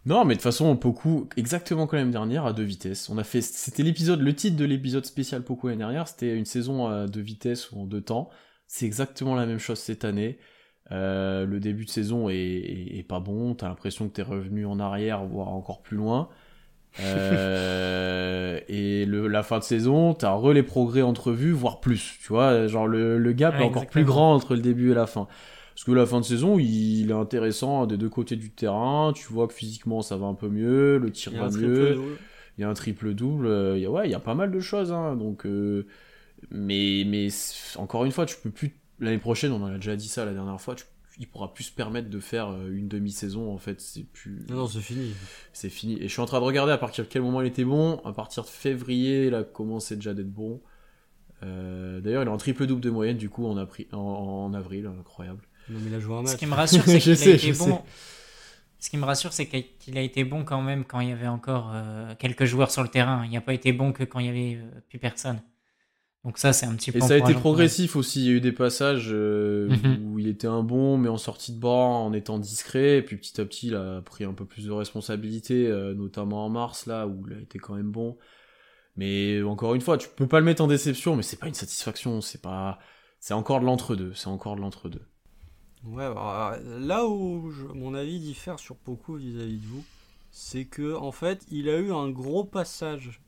Non, 0.05 0.23
mais 0.23 0.35
de 0.35 0.39
toute 0.39 0.43
façon, 0.43 0.75
Poku, 0.77 1.27
exactement 1.35 1.87
comme 1.87 1.97
l'année 1.99 2.11
dernière, 2.11 2.45
à 2.45 2.53
deux 2.53 2.63
vitesses. 2.63 3.09
On 3.09 3.17
a 3.17 3.23
fait, 3.23 3.41
c'était 3.41 3.81
l'épisode, 3.83 4.21
le 4.21 4.35
titre 4.35 4.55
de 4.55 4.65
l'épisode 4.65 5.05
spécial 5.05 5.43
Poku 5.43 5.67
l'année 5.67 5.79
dernière, 5.79 6.07
c'était 6.07 6.35
une 6.35 6.45
saison 6.45 6.87
à 6.87 7.07
deux 7.07 7.21
vitesses 7.21 7.71
ou 7.71 7.79
en 7.79 7.85
deux 7.85 8.01
temps. 8.01 8.29
C'est 8.67 8.85
exactement 8.85 9.35
la 9.35 9.47
même 9.47 9.57
chose 9.57 9.79
cette 9.79 10.05
année. 10.05 10.37
Euh, 10.91 11.45
le 11.45 11.59
début 11.59 11.85
de 11.85 11.89
saison 11.89 12.29
est, 12.29 13.05
pas 13.07 13.19
bon, 13.19 13.55
t'as 13.55 13.67
l'impression 13.67 14.07
que 14.09 14.13
t'es 14.13 14.21
revenu 14.21 14.65
en 14.65 14.79
arrière, 14.79 15.25
voire 15.25 15.49
encore 15.49 15.81
plus 15.81 15.97
loin. 15.97 16.29
Euh, 16.99 18.59
et 18.67 19.05
le, 19.05 19.27
la 19.27 19.43
fin 19.43 19.59
de 19.59 19.63
saison, 19.63 20.13
t'as 20.13 20.31
re 20.33 20.51
les 20.53 20.63
progrès 20.63 21.01
entrevus, 21.01 21.51
voire 21.51 21.79
plus. 21.79 22.17
Tu 22.21 22.27
vois, 22.29 22.67
genre 22.67 22.87
le, 22.87 23.17
le 23.17 23.31
gap 23.33 23.55
Ouais, 23.55 23.61
est 23.61 23.63
encore 23.63 23.89
plus 23.89 24.03
grand 24.03 24.33
entre 24.35 24.55
le 24.55 24.61
début 24.61 24.91
et 24.91 24.93
la 24.93 25.07
fin. 25.07 25.27
Parce 25.73 25.85
que 25.85 25.91
la 25.93 26.05
fin 26.05 26.19
de 26.19 26.25
saison, 26.25 26.59
il 26.59 27.09
est 27.09 27.13
intéressant 27.13 27.85
des 27.85 27.97
deux 27.97 28.09
côtés 28.09 28.35
du 28.35 28.51
terrain. 28.51 29.13
Tu 29.15 29.31
vois 29.31 29.47
que 29.47 29.53
physiquement, 29.53 30.01
ça 30.01 30.17
va 30.17 30.25
un 30.27 30.33
peu 30.33 30.49
mieux, 30.49 30.97
le 30.97 31.11
tir 31.11 31.35
va 31.37 31.49
mieux. 31.49 31.99
Il 32.57 32.61
y 32.61 32.63
a 32.65 32.69
un 32.69 32.73
triple-double. 32.73 33.47
euh, 33.47 33.77
il 33.77 33.83
y 33.83 33.85
a- 33.85 33.91
ouais, 33.91 34.07
il 34.07 34.11
y 34.11 34.15
a 34.15 34.19
pas 34.19 34.35
mal 34.35 34.51
de 34.51 34.59
choses. 34.59 34.91
hein, 34.91 35.15
donc, 35.15 35.45
euh, 35.45 35.87
mais, 36.51 37.03
mais 37.05 37.27
encore 37.77 38.05
une 38.05 38.11
fois, 38.11 38.25
tu 38.25 38.35
peux 38.37 38.51
plus. 38.51 38.75
L'année 38.99 39.17
prochaine, 39.17 39.51
on 39.51 39.61
en 39.63 39.67
a 39.67 39.75
déjà 39.75 39.95
dit 39.95 40.07
ça 40.09 40.25
la 40.25 40.33
dernière 40.33 40.59
fois. 40.61 40.75
Tu, 40.75 40.85
il 41.19 41.27
pourra 41.27 41.53
plus 41.53 41.65
se 41.65 41.71
permettre 41.71 42.09
de 42.09 42.19
faire 42.19 42.49
euh, 42.49 42.69
une 42.71 42.87
demi-saison. 42.87 43.53
En 43.53 43.57
fait, 43.57 43.79
c'est 43.81 44.03
plus. 44.03 44.45
Non, 44.49 44.55
non, 44.55 44.67
c'est 44.67 44.79
fini. 44.81 45.13
C'est 45.53 45.69
fini. 45.69 45.97
Et 45.99 46.03
je 46.03 46.07
suis 46.13 46.21
en 46.21 46.25
train 46.25 46.39
de 46.39 46.45
regarder 46.45 46.71
à 46.71 46.77
partir 46.77 47.03
de 47.03 47.09
quel 47.09 47.21
moment 47.21 47.41
il 47.41 47.47
était 47.47 47.65
bon. 47.65 48.01
À 48.05 48.13
partir 48.13 48.43
de 48.43 48.47
février, 48.49 49.27
il 49.27 49.35
a 49.35 49.43
commencé 49.43 49.95
déjà 49.95 50.13
d'être 50.13 50.31
bon. 50.31 50.61
Euh, 51.43 51.99
D'ailleurs, 52.01 52.23
il 52.23 52.27
est 52.27 52.31
en 52.31 52.37
triple-double 52.37 52.81
de 52.81 52.89
moyenne, 52.89 53.17
du 53.17 53.29
coup, 53.29 53.45
en, 53.45 53.55
apri- 53.57 53.87
en, 53.93 53.97
en 53.97 54.53
avril. 54.53 54.87
Incroyable. 54.99 55.41
Non, 55.69 55.79
mais 55.81 55.89
il 55.89 55.95
a 55.95 55.99
joué 55.99 56.15
un 56.15 56.21
match. 56.23 56.31
Ce 56.33 56.37
qui 56.37 56.45
me 56.45 56.53
rassure, 56.55 56.83
c'est 56.85 56.99
qu'il 57.01 57.15
sais, 57.17 57.31
a 57.31 57.35
été 57.35 57.53
je 57.53 57.59
bon. 57.59 57.65
sais. 57.65 57.81
Ce 58.81 58.89
qui 58.89 58.95
me 58.97 59.03
rassure, 59.05 59.33
c'est 59.33 59.45
qu'il 59.47 59.97
a 59.97 60.01
été 60.01 60.23
bon 60.23 60.45
quand 60.45 60.61
même 60.61 60.85
quand 60.85 61.01
il 61.01 61.09
y 61.09 61.11
avait 61.11 61.27
encore 61.27 61.71
euh, 61.73 62.15
quelques 62.17 62.45
joueurs 62.45 62.71
sur 62.71 62.81
le 62.81 62.87
terrain. 62.87 63.25
Il 63.25 63.31
n'a 63.31 63.41
pas 63.41 63.53
été 63.53 63.73
bon 63.73 63.91
que 63.91 64.03
quand 64.05 64.19
il 64.19 64.25
y 64.25 64.29
avait 64.29 64.55
euh, 64.55 64.79
plus 64.87 64.99
personne. 64.99 65.41
Donc 66.25 66.37
ça, 66.37 66.51
c'est 66.51 66.65
un 66.65 66.75
petit 66.75 66.91
peu. 66.91 66.97
Et 66.97 67.01
ça 67.01 67.13
a 67.13 67.17
été 67.17 67.33
progressif 67.33 67.95
aussi. 67.95 68.21
Il 68.21 68.25
y 68.27 68.29
a 68.29 68.33
eu 68.33 68.41
des 68.41 68.51
passages 68.51 69.09
euh, 69.11 69.69
Mhm. 69.69 70.05
où 70.11 70.19
il 70.19 70.27
était 70.27 70.47
un 70.47 70.63
bon, 70.63 70.97
mais 70.97 71.07
en 71.09 71.17
sortie 71.17 71.53
de 71.53 71.59
banc, 71.59 72.05
en 72.05 72.11
étant 72.13 72.39
discret. 72.39 72.97
Et 72.97 73.01
puis 73.01 73.15
petit 73.17 73.39
à 73.39 73.45
petit, 73.45 73.67
il 73.67 73.75
a 73.75 74.01
pris 74.01 74.25
un 74.25 74.33
peu 74.33 74.45
plus 74.45 74.65
de 74.65 74.71
responsabilité, 74.71 75.67
euh, 75.67 75.93
notamment 75.93 76.45
en 76.45 76.49
mars, 76.49 76.85
là, 76.87 77.07
où 77.07 77.25
il 77.29 77.37
a 77.37 77.39
été 77.39 77.57
quand 77.57 77.73
même 77.75 77.91
bon. 77.91 78.17
Mais 78.97 79.41
encore 79.43 79.75
une 79.75 79.81
fois, 79.81 79.97
tu 79.97 80.09
peux 80.09 80.27
pas 80.27 80.39
le 80.39 80.45
mettre 80.45 80.61
en 80.61 80.67
déception, 80.67 81.15
mais 81.15 81.23
c'est 81.23 81.37
pas 81.39 81.47
une 81.47 81.53
satisfaction. 81.53 82.19
C'est 82.19 82.41
pas. 82.41 82.79
C'est 83.21 83.33
encore 83.33 83.61
de 83.61 83.65
l'entre-deux. 83.65 84.13
C'est 84.13 84.27
encore 84.27 84.55
de 84.57 84.61
l'entre-deux. 84.61 85.01
Ouais, 85.85 86.13
bah, 86.13 86.59
là 86.79 87.05
où 87.07 87.49
je- 87.51 87.63
mon 87.73 87.93
avis 87.93 88.19
diffère 88.19 88.59
sur 88.59 88.75
Poku 88.75 89.15
vis-à-vis 89.15 89.57
de 89.59 89.65
vous, 89.67 89.85
c'est 90.31 90.65
que 90.65 90.95
en 90.97 91.13
fait, 91.13 91.45
il 91.49 91.69
a 91.69 91.77
eu 91.77 91.93
un 91.93 92.09
gros 92.09 92.43
passage 92.43 93.21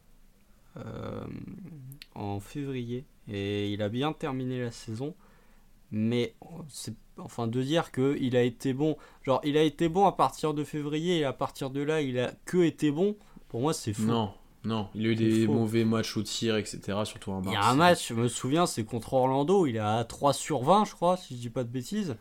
en 2.16 2.40
février 2.40 3.06
et 3.28 3.72
il 3.72 3.82
a 3.82 3.90
bien 3.90 4.14
terminé 4.14 4.62
la 4.62 4.72
saison. 4.72 5.16
Mais 5.92 6.36
c'est 6.70 6.96
enfin 7.18 7.48
de 7.48 7.62
dire 7.62 7.92
que 7.92 8.18
il 8.22 8.38
a 8.38 8.44
été 8.44 8.74
bon, 8.74 8.96
genre 9.24 9.42
il 9.44 9.58
a 9.58 9.64
été 9.64 9.90
bon 9.90 10.06
à 10.06 10.14
partir 10.14 10.54
de 10.54 10.64
février 10.64 11.20
et 11.20 11.26
à 11.26 11.34
partir 11.34 11.70
de 11.70 11.82
là 11.82 12.02
il 12.02 12.18
a 12.18 12.32
que 12.46 12.64
été 12.64 12.92
bon. 12.92 13.18
Pour 13.52 13.60
moi, 13.60 13.74
c'est 13.74 13.92
faux. 13.92 14.04
Non, 14.04 14.32
non. 14.64 14.88
Il 14.96 15.06
a 15.06 15.10
eu 15.10 15.16
des 15.18 15.46
faux. 15.46 15.52
mauvais 15.52 15.84
matchs 15.84 16.16
au 16.16 16.24
tir, 16.24 16.56
etc. 16.56 17.00
Surtout 17.04 17.32
en 17.32 17.42
mars. 17.42 17.48
Il 17.50 17.54
y 17.54 17.58
a 17.58 17.68
un 17.68 17.76
match, 17.76 18.08
je 18.08 18.14
me 18.14 18.30
souviens, 18.30 18.66
c'est 18.66 18.86
contre 18.86 19.14
Orlando. 19.14 19.66
Il 19.66 19.76
est 19.76 19.80
à 19.80 20.06
3 20.06 20.32
sur 20.32 20.64
20, 20.64 20.86
je 20.86 20.94
crois, 20.94 21.18
si 21.18 21.36
je 21.36 21.42
dis 21.42 21.50
pas 21.50 21.66
de 21.66 21.70
bêtises. 21.70 22.16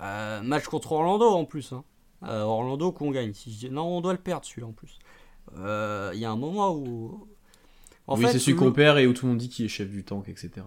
Euh, 0.00 0.42
match 0.42 0.66
contre 0.66 0.92
Orlando 0.92 1.28
en 1.28 1.44
plus. 1.44 1.72
Hein. 1.72 1.82
Euh, 2.22 2.42
Orlando 2.42 2.92
qu'on 2.92 3.10
gagne. 3.10 3.32
Si 3.32 3.52
je 3.52 3.58
dis... 3.58 3.70
Non, 3.70 3.82
on 3.82 4.00
doit 4.00 4.12
le 4.12 4.20
perdre 4.20 4.46
celui-là 4.46 4.68
en 4.68 4.72
plus. 4.72 5.00
Euh, 5.56 6.12
Il 6.14 6.20
y 6.20 6.24
a 6.24 6.30
un 6.30 6.36
moment 6.36 6.72
où. 6.72 7.26
En 8.10 8.16
oui, 8.16 8.24
fait, 8.24 8.32
c'est 8.32 8.38
celui 8.40 8.56
qu'on 8.56 8.72
perd 8.72 8.98
et 8.98 9.06
où 9.06 9.12
tout 9.12 9.26
le 9.26 9.30
monde 9.30 9.38
dit 9.38 9.48
qu'il 9.48 9.64
est 9.64 9.68
chef 9.68 9.88
du 9.88 10.02
tank, 10.04 10.28
etc. 10.28 10.62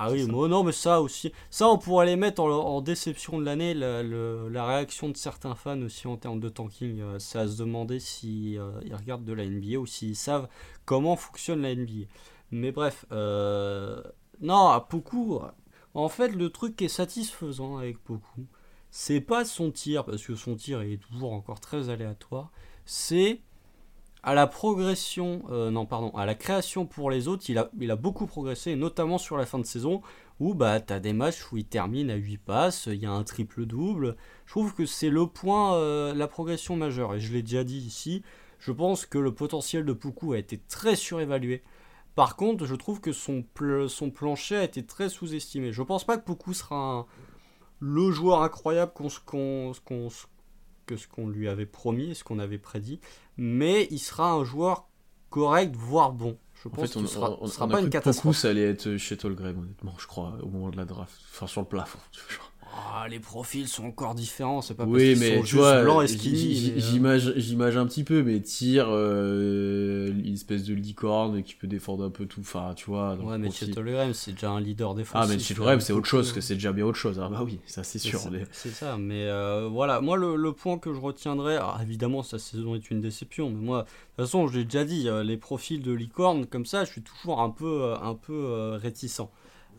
Ah 0.00 0.10
oui, 0.10 0.26
non, 0.26 0.64
mais 0.64 0.72
ça 0.72 1.00
aussi. 1.00 1.32
Ça, 1.48 1.68
on 1.68 1.78
pourrait 1.78 2.06
les 2.06 2.16
mettre 2.16 2.42
en, 2.42 2.50
en 2.50 2.80
déception 2.80 3.38
de 3.38 3.44
l'année. 3.44 3.72
La, 3.72 4.66
réaction 4.66 5.08
de 5.08 5.16
certains 5.16 5.54
fans 5.54 5.80
aussi 5.82 6.08
en 6.08 6.16
termes 6.16 6.40
de 6.40 6.48
tanking, 6.48 7.00
euh, 7.00 7.18
c'est 7.20 7.38
à 7.38 7.46
se 7.46 7.56
demander 7.56 8.00
si 8.00 8.58
euh, 8.58 8.80
ils 8.84 8.94
regardent 8.96 9.24
de 9.24 9.32
la 9.32 9.46
NBA 9.46 9.78
ou 9.78 9.86
s'ils 9.86 10.16
savent 10.16 10.48
comment 10.86 11.14
fonctionne 11.14 11.62
la 11.62 11.72
NBA. 11.72 12.06
Mais 12.50 12.72
bref, 12.72 13.06
euh, 13.12 14.02
non, 14.40 14.68
à 14.68 14.84
beaucoup. 14.90 15.40
En 15.94 16.08
fait, 16.08 16.30
le 16.30 16.50
truc 16.50 16.74
qui 16.74 16.86
est 16.86 16.88
satisfaisant 16.88 17.76
avec 17.76 17.98
beaucoup, 18.06 18.46
c'est 18.90 19.20
pas 19.20 19.44
son 19.44 19.70
tir, 19.70 20.04
parce 20.04 20.24
que 20.24 20.34
son 20.34 20.56
tir 20.56 20.82
est 20.82 20.96
toujours 20.96 21.32
encore 21.32 21.60
très 21.60 21.90
aléatoire. 21.90 22.50
C'est 22.84 23.40
à 24.22 24.34
la 24.34 24.46
progression, 24.46 25.42
euh, 25.50 25.70
non 25.70 25.86
à 26.14 26.26
la 26.26 26.34
création 26.34 26.86
pour 26.86 27.10
les 27.10 27.28
autres, 27.28 27.44
il 27.48 27.58
a, 27.58 27.96
beaucoup 27.96 28.26
progressé, 28.26 28.74
notamment 28.76 29.18
sur 29.18 29.36
la 29.36 29.46
fin 29.46 29.58
de 29.58 29.66
saison, 29.66 30.02
où 30.40 30.54
bah 30.54 30.80
t'as 30.80 31.00
des 31.00 31.12
matchs 31.12 31.50
où 31.52 31.56
il 31.56 31.64
termine 31.64 32.10
à 32.10 32.16
8 32.16 32.38
passes, 32.38 32.86
il 32.86 33.00
y 33.02 33.06
a 33.06 33.12
un 33.12 33.24
triple-double. 33.24 34.16
Je 34.46 34.50
trouve 34.52 34.74
que 34.74 34.86
c'est 34.86 35.10
le 35.10 35.26
point, 35.26 35.74
euh, 35.76 36.14
la 36.14 36.28
progression 36.28 36.76
majeure, 36.76 37.14
et 37.14 37.20
je 37.20 37.32
l'ai 37.32 37.42
déjà 37.42 37.64
dit 37.64 37.78
ici, 37.78 38.22
je 38.58 38.72
pense 38.72 39.06
que 39.06 39.18
le 39.18 39.32
potentiel 39.32 39.84
de 39.84 39.92
Poukou 39.92 40.32
a 40.32 40.38
été 40.38 40.58
très 40.68 40.96
surévalué. 40.96 41.62
Par 42.16 42.34
contre, 42.34 42.64
je 42.66 42.74
trouve 42.74 43.00
que 43.00 43.12
son, 43.12 43.44
son 43.88 44.10
plancher 44.10 44.56
a 44.56 44.64
été 44.64 44.84
très 44.84 45.08
sous-estimé. 45.08 45.72
Je 45.72 45.82
pense 45.82 46.04
pas 46.04 46.18
que 46.18 46.24
Poukou 46.24 46.52
sera 46.52 47.06
le 47.78 48.10
joueur 48.10 48.42
incroyable 48.42 48.92
qu'on 48.94 49.08
qu'on 49.84 50.06
s- 50.08 50.26
que 50.88 50.96
ce 50.96 51.06
qu'on 51.06 51.28
lui 51.28 51.48
avait 51.48 51.66
promis, 51.66 52.14
ce 52.14 52.24
qu'on 52.24 52.38
avait 52.38 52.58
prédit, 52.58 52.98
mais 53.36 53.86
il 53.90 53.98
sera 53.98 54.32
un 54.32 54.42
joueur 54.44 54.88
correct, 55.30 55.76
voire 55.76 56.12
bon. 56.12 56.38
Je 56.62 56.68
En 56.68 56.72
pense 56.72 56.90
fait, 56.90 56.96
on, 56.98 57.06
sera, 57.06 57.30
on- 57.32 57.38
on 57.42 57.46
sera 57.46 57.66
a 57.66 57.68
pas 57.68 57.76
cru 57.76 57.84
une 57.84 57.90
catastrophe. 57.90 58.36
ça 58.36 58.48
allait 58.48 58.68
être 58.70 58.96
chez 58.96 59.16
Tolgrave, 59.16 59.58
honnêtement, 59.58 59.94
je 59.98 60.06
crois, 60.06 60.36
au 60.42 60.48
moment 60.48 60.70
de 60.70 60.76
la 60.76 60.86
draft. 60.86 61.14
Enfin, 61.30 61.46
sur 61.46 61.60
le 61.60 61.66
plafond. 61.68 61.98
genre. 62.28 62.47
Ah, 62.70 63.06
les 63.08 63.18
profils 63.20 63.66
sont 63.68 63.84
encore 63.84 64.14
différents, 64.14 64.60
c'est 64.60 64.74
pas 64.74 64.84
Oui, 64.84 64.90
parce 64.90 65.02
qu'ils 65.04 65.18
mais 65.18 65.36
sont 65.36 65.40
tu 65.42 65.46
juste 65.48 65.54
vois, 65.62 65.82
blancs 65.82 66.04
et 66.04 66.08
skinny. 66.08 66.72
euh, 66.76 66.80
j'imagine 66.80 67.32
j'imagine 67.36 67.78
un 67.80 67.86
petit 67.86 68.04
peu, 68.04 68.22
mais 68.22 68.40
tire, 68.40 68.86
euh, 68.90 70.08
une 70.08 70.34
espèce 70.34 70.64
de 70.64 70.74
licorne 70.74 71.42
qui 71.42 71.54
peut 71.54 71.66
défendre 71.66 72.04
un 72.04 72.10
peu 72.10 72.26
tout, 72.26 72.40
enfin, 72.40 72.72
tu 72.76 72.86
vois. 72.86 73.16
Ouais, 73.16 73.38
mais 73.38 73.50
c'est 73.50 74.32
déjà 74.32 74.50
un 74.50 74.60
leader 74.60 74.94
défensif. 74.94 75.30
Ah, 75.30 75.34
mais 75.34 75.54
Tolgrave, 75.54 75.80
c'est 75.80 75.92
autre 75.92 76.06
chose, 76.06 76.32
que 76.32 76.40
c'est 76.40 76.54
déjà 76.54 76.72
bien 76.72 76.84
autre 76.84 76.98
chose. 76.98 77.20
Ah, 77.22 77.28
bah 77.28 77.42
oui, 77.44 77.58
ça 77.66 77.82
c'est 77.84 77.98
sûr. 77.98 78.20
C'est 78.52 78.70
ça, 78.70 78.96
mais 78.98 79.24
euh, 79.24 79.68
voilà, 79.70 80.00
moi 80.00 80.16
le, 80.16 80.36
le 80.36 80.52
point 80.52 80.78
que 80.78 80.92
je 80.92 81.00
retiendrai, 81.00 81.56
alors, 81.56 81.78
évidemment 81.82 82.22
sa 82.22 82.38
saison 82.38 82.74
est 82.74 82.90
une 82.90 83.00
déception, 83.00 83.50
mais 83.50 83.60
moi, 83.64 83.82
de 83.82 83.84
toute 84.22 84.26
façon, 84.26 84.46
je 84.48 84.58
l'ai 84.58 84.64
déjà 84.64 84.84
dit, 84.84 85.08
les 85.24 85.36
profils 85.36 85.82
de 85.82 85.92
licorne 85.92 86.46
comme 86.46 86.66
ça, 86.66 86.84
je 86.84 86.90
suis 86.90 87.02
toujours 87.02 87.40
un 87.40 87.50
peu, 87.50 87.94
un 88.02 88.14
peu 88.14 88.32
euh, 88.34 88.76
réticent. 88.76 89.22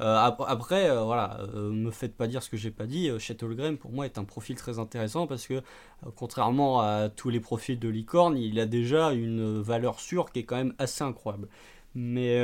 Euh, 0.02 0.16
ap- 0.18 0.44
après, 0.48 0.90
euh, 0.90 1.04
voilà, 1.04 1.40
euh, 1.56 1.72
me 1.72 1.92
faites 1.92 2.16
pas 2.16 2.28
dire 2.28 2.42
ce 2.42 2.50
que 2.50 2.56
j'ai 2.58 2.72
pas 2.72 2.86
dit, 2.86 3.10
Chet 3.20 3.44
Holmgren, 3.44 3.78
pour 3.78 3.92
moi 3.92 4.06
est 4.06 4.18
un 4.18 4.24
profil 4.24 4.56
très 4.56 4.80
intéressant 4.80 5.28
parce 5.28 5.46
que, 5.46 5.62
contrairement 6.16 6.80
à 6.82 7.10
tous 7.10 7.30
les 7.30 7.40
profils 7.42 7.78
de 7.78 7.90
licorne, 7.90 8.38
il 8.38 8.60
a 8.60 8.66
déjà 8.66 9.12
une 9.12 9.62
valeur 9.62 10.00
sûre 10.00 10.32
qui 10.32 10.40
est 10.40 10.44
quand 10.46 10.56
même 10.56 10.74
assez 10.78 11.04
incroyable. 11.04 11.50
Mais 11.96 12.40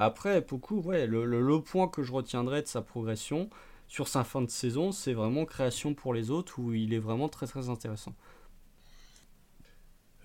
après, 0.00 0.40
beaucoup, 0.42 0.80
ouais, 0.80 1.06
le, 1.06 1.24
le- 1.24 1.42
le 1.42 1.60
point 1.60 1.88
que 1.88 2.02
je 2.02 2.12
retiendrai 2.12 2.62
de 2.62 2.66
sa 2.68 2.80
progression, 2.82 3.50
sur 3.88 4.08
sa 4.08 4.24
fin 4.24 4.40
de 4.42 4.48
saison, 4.50 4.92
c'est 4.92 5.12
vraiment 5.12 5.44
création 5.44 5.94
pour 5.94 6.14
les 6.14 6.30
autres 6.30 6.58
où 6.58 6.72
il 6.72 6.94
est 6.94 6.98
vraiment 6.98 7.28
très 7.28 7.46
très 7.46 7.68
intéressant. 7.68 8.14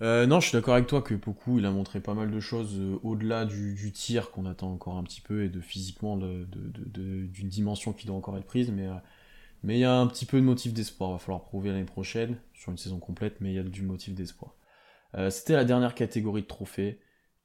Euh, 0.02 0.26
non, 0.26 0.40
je 0.40 0.48
suis 0.48 0.56
d'accord 0.56 0.74
avec 0.74 0.86
toi 0.86 1.02
que 1.02 1.14
beaucoup, 1.14 1.58
il 1.58 1.66
a 1.66 1.70
montré 1.70 2.00
pas 2.00 2.14
mal 2.14 2.30
de 2.30 2.40
choses 2.40 2.74
euh, 2.78 2.98
au-delà 3.02 3.44
du, 3.44 3.92
tir 3.92 4.30
qu'on 4.30 4.46
attend 4.46 4.72
encore 4.72 4.96
un 4.96 5.02
petit 5.02 5.20
peu 5.20 5.44
et 5.44 5.50
de 5.50 5.60
physiquement 5.60 6.16
d'une 6.16 7.48
dimension 7.48 7.92
qui 7.92 8.06
doit 8.06 8.16
encore 8.16 8.38
être 8.38 8.46
prise, 8.46 8.70
mais 8.70 8.86
euh, 8.86 8.94
mais 9.62 9.76
il 9.76 9.80
y 9.80 9.84
a 9.84 9.94
un 9.94 10.06
petit 10.06 10.24
peu 10.24 10.38
de 10.38 10.44
motif 10.44 10.72
d'espoir. 10.72 11.12
Va 11.12 11.18
falloir 11.18 11.44
prouver 11.44 11.70
l'année 11.70 11.84
prochaine 11.84 12.38
sur 12.54 12.72
une 12.72 12.78
saison 12.78 12.98
complète, 12.98 13.36
mais 13.40 13.50
il 13.50 13.56
y 13.56 13.58
a 13.58 13.62
du 13.62 13.82
motif 13.82 14.14
d'espoir. 14.14 14.54
C'était 15.28 15.54
la 15.54 15.64
dernière 15.64 15.94
catégorie 15.94 16.42
de 16.42 16.46
trophées. 16.46 17.00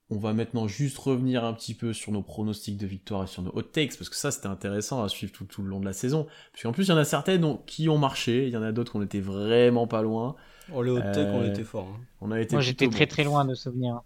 On 0.09 0.17
va 0.17 0.33
maintenant 0.33 0.67
juste 0.67 0.97
revenir 0.97 1.43
un 1.43 1.53
petit 1.53 1.73
peu 1.73 1.91
sur 1.91 2.11
nos 2.11 2.21
pronostics 2.21 2.77
de 2.77 2.85
victoire 2.87 3.23
et 3.23 3.27
sur 3.27 3.41
nos 3.41 3.51
hot 3.53 3.63
takes, 3.63 3.97
parce 3.97 4.09
que 4.09 4.15
ça 4.15 4.31
c'était 4.31 4.47
intéressant 4.47 5.03
à 5.03 5.09
suivre 5.09 5.33
tout, 5.33 5.61
le 5.61 5.67
long 5.67 5.81
de 5.81 5.85
la 5.85 5.93
saison. 5.93 6.27
Parce 6.53 6.63
qu'en 6.63 6.71
plus 6.71 6.85
il 6.85 6.89
y 6.89 6.93
en 6.93 6.97
a 6.97 7.03
certaines 7.03 7.57
qui 7.65 7.89
ont 7.89 7.97
marché, 7.97 8.45
il 8.47 8.53
y 8.53 8.57
en 8.57 8.63
a 8.63 8.71
d'autres 8.71 8.95
ont 8.95 9.01
été 9.01 9.19
vraiment 9.19 9.87
pas 9.87 10.01
loin. 10.01 10.37
Oh, 10.73 10.81
les 10.83 10.91
hot 10.91 10.99
tech, 11.13 11.27
on 11.31 11.41
Euh, 11.41 11.51
était 11.51 11.63
fort. 11.63 11.87
hein. 11.95 11.99
On 12.21 12.31
a 12.31 12.39
été 12.41 12.55
Moi, 12.55 12.61
j'étais 12.61 12.87
très 12.87 13.05
bon. 13.05 13.11
très 13.11 13.23
loin 13.23 13.45
de 13.45 13.53
souvenir. 13.55 14.01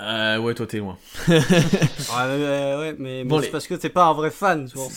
Euh, 0.00 0.38
ouais, 0.38 0.54
toi 0.54 0.66
t'es 0.66 0.78
loin. 0.78 0.98
Ah, 2.12 2.26
ouais, 2.28 2.94
mais, 2.98 3.22
mais 3.22 3.24
Bon, 3.24 3.40
c'est 3.40 3.50
parce 3.50 3.66
que 3.66 3.74
t'es 3.74 3.88
pas 3.88 4.06
un 4.06 4.12
vrai 4.12 4.30
fan, 4.30 4.66
tu 4.68 4.76
vois. 4.76 4.88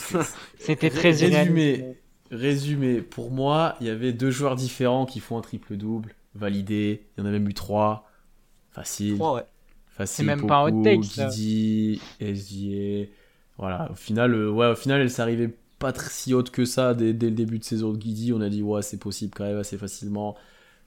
C'était 0.60 0.90
très 0.90 1.12
Résumé. 1.12 1.96
Résumé, 2.32 3.02
pour 3.02 3.32
moi, 3.32 3.76
il 3.80 3.88
y 3.88 3.90
avait 3.90 4.12
deux 4.12 4.32
joueurs 4.32 4.56
différents 4.56 5.06
qui 5.06 5.20
font 5.20 5.38
un 5.38 5.42
triple-double, 5.42 6.14
validé. 6.36 7.04
Il 7.18 7.22
y 7.22 7.24
en 7.24 7.30
a 7.30 7.32
même 7.32 7.48
eu 7.48 7.54
trois. 7.54 8.10
Facile. 8.72 9.16
Trois, 9.16 9.36
ouais. 9.36 9.44
Facile. 9.88 10.16
C'est 10.18 10.24
même 10.36 10.46
pas 10.46 10.58
un 10.58 10.70
hot 10.72 10.84
take. 10.84 11.00
Guidi, 11.00 12.02
SGA. 12.20 13.08
Voilà, 13.58 13.90
au 13.92 13.96
final, 13.96 14.34
euh, 14.34 14.50
ouais, 14.52 14.68
au 14.68 14.76
final, 14.76 15.02
elle 15.02 15.10
s'arrivait 15.10 15.56
pas 15.80 15.94
si 16.10 16.34
haute 16.34 16.52
que 16.52 16.66
ça 16.66 16.94
dès, 16.94 17.14
dès 17.14 17.28
le 17.28 17.36
début 17.36 17.60
de 17.60 17.64
saison 17.64 17.92
de 17.92 17.98
Guidi. 17.98 18.34
On 18.34 18.42
a 18.42 18.50
dit, 18.50 18.62
ouais, 18.62 18.82
c'est 18.82 18.98
possible 19.00 19.34
quand 19.36 19.46
même 19.46 19.58
assez 19.58 19.78
facilement. 19.78 20.36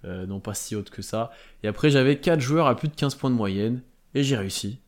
Euh, 0.04 0.26
non, 0.26 0.40
pas 0.40 0.54
si 0.54 0.74
haute 0.76 0.90
que 0.90 1.02
ça. 1.02 1.30
Et 1.62 1.68
après, 1.68 1.90
j'avais 1.90 2.16
quatre 2.18 2.40
joueurs 2.40 2.66
à 2.66 2.74
plus 2.76 2.88
de 2.88 2.94
15 2.94 3.14
points 3.16 3.30
de 3.30 3.34
moyenne. 3.34 3.82
Et 4.14 4.22
j'ai 4.22 4.36
réussi. 4.36 4.78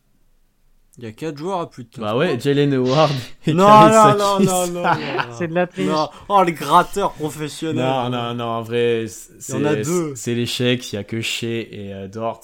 Il 0.99 1.05
y 1.05 1.07
a 1.07 1.13
4 1.13 1.37
joueurs 1.39 1.61
à 1.61 1.71
plus 1.71 1.85
de 1.85 1.89
15 1.91 2.03
Bah 2.05 2.17
ouais, 2.17 2.29
points. 2.31 2.39
Jalen 2.39 2.75
Howard 2.75 3.13
et 3.47 3.53
Non, 3.55 3.67
non, 3.67 4.17
non, 4.17 4.39
Sakis. 4.39 4.47
non, 4.47 4.67
non, 4.67 4.83
non. 4.83 4.91
C'est 5.39 5.49
de 5.49 5.55
la 5.55 5.67
triche. 5.67 5.87
Non. 5.87 6.09
Oh, 6.29 6.43
les 6.43 6.53
gratteurs 6.53 7.13
professionnels. 7.13 7.85
Non, 7.85 8.11
non, 8.11 8.35
non, 8.35 8.45
en 8.45 8.63
vrai, 8.63 9.07
c'est, 9.09 9.53
Il 9.55 9.59
y 9.61 9.63
en 9.63 9.65
a 9.67 9.77
deux. 9.77 10.15
c'est 10.17 10.35
l'échec. 10.35 10.93
Il 10.93 10.97
y 10.97 10.99
a 10.99 11.05
que 11.05 11.21
Shea 11.21 11.47
et 11.71 11.93
euh, 11.95 12.09
Dort. 12.09 12.41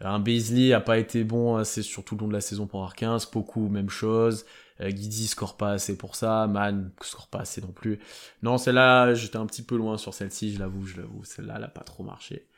Un 0.00 0.18
Beasley 0.18 0.72
a 0.72 0.80
pas 0.80 0.98
été 0.98 1.22
bon 1.22 1.56
assez 1.56 1.82
sur 1.82 2.04
tout 2.04 2.16
le 2.16 2.22
long 2.22 2.28
de 2.28 2.32
la 2.32 2.40
saison 2.40 2.66
pour 2.66 2.92
15. 2.92 3.28
Beaucoup, 3.32 3.68
même 3.68 3.90
chose. 3.90 4.44
Euh, 4.82 4.90
Guidi 4.90 5.26
score 5.28 5.56
pas 5.56 5.70
assez 5.72 5.96
pour 5.96 6.16
ça. 6.16 6.46
Man 6.48 6.90
score 7.00 7.28
pas 7.28 7.38
assez 7.40 7.60
non 7.60 7.72
plus. 7.72 8.00
Non, 8.42 8.58
celle-là, 8.58 9.14
j'étais 9.14 9.36
un 9.38 9.46
petit 9.46 9.62
peu 9.62 9.76
loin 9.76 9.96
sur 9.96 10.12
celle-ci, 10.12 10.52
je 10.54 10.58
l'avoue, 10.58 10.84
je 10.86 10.96
l'avoue. 10.98 11.24
Celle-là, 11.24 11.54
elle 11.56 11.64
a 11.64 11.68
pas 11.68 11.84
trop 11.84 12.02
marché. 12.02 12.48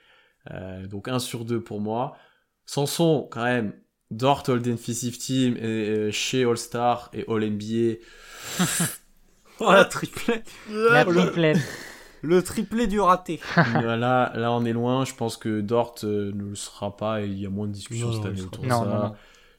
Euh, 0.50 0.86
donc 0.86 1.08
1 1.08 1.18
sur 1.18 1.44
2 1.44 1.60
pour 1.60 1.80
moi. 1.80 2.16
Sanson, 2.66 3.28
quand 3.30 3.44
même, 3.44 3.72
Dort 4.10 4.44
All 4.48 4.60
Defensive 4.62 5.18
Team, 5.18 5.56
et, 5.56 5.60
euh, 5.62 6.10
Shea 6.10 6.44
All-Star 6.48 7.10
et 7.12 7.24
All-NBA. 7.28 7.96
Oh, 9.60 9.70
la 9.72 9.84
triplette. 9.84 10.50
La 10.68 11.04
Le- 11.04 11.14
triplette. 11.14 11.58
Le 12.22 12.42
triplé 12.42 12.86
du 12.88 12.98
raté. 13.00 13.38
là, 13.56 13.96
là, 14.34 14.52
on 14.52 14.64
est 14.64 14.72
loin. 14.72 15.04
Je 15.04 15.14
pense 15.14 15.36
que 15.36 15.60
Dort 15.60 15.94
euh, 16.04 16.32
ne 16.34 16.44
le 16.50 16.54
sera 16.56 16.96
pas 16.96 17.22
et 17.22 17.26
il 17.26 17.38
y 17.38 17.46
a 17.46 17.50
moins 17.50 17.68
de 17.68 17.72
discussions 17.72 18.08
Non, 18.08 18.14
cette 18.16 18.26
année 18.26 18.40
autour 18.42 18.64
de 18.64 18.68
ça. 18.68 18.74
non, 18.78 18.84
non. 18.86 19.14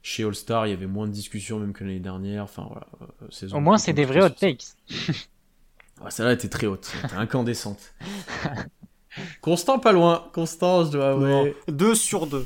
Chez 0.07 0.23
All-Star, 0.23 0.67
il 0.67 0.69
y 0.69 0.73
avait 0.73 0.85
moins 0.85 1.07
de 1.07 1.11
discussions 1.11 1.57
même 1.57 1.73
que 1.73 1.83
l'année 1.83 1.99
dernière. 1.99 2.43
Enfin, 2.43 2.67
voilà. 2.69 2.85
euh, 3.01 3.25
saison 3.31 3.57
Au 3.57 3.59
moins, 3.59 3.79
c'est 3.79 3.91
des 3.91 4.05
vrais 4.05 4.23
hot 4.23 4.29
takes. 4.29 4.65
Ouais, 6.03 6.11
celle-là 6.11 6.33
était 6.33 6.49
très 6.49 6.67
haute. 6.67 6.91
Était 7.05 7.15
incandescente. 7.15 7.93
Constant, 9.41 9.79
pas 9.79 9.93
loin. 9.93 10.29
Constant, 10.33 10.83
je 10.83 10.91
dois 10.91 11.11
avouer. 11.11 11.55
2 11.69 11.95
sur 11.95 12.27
2. 12.27 12.45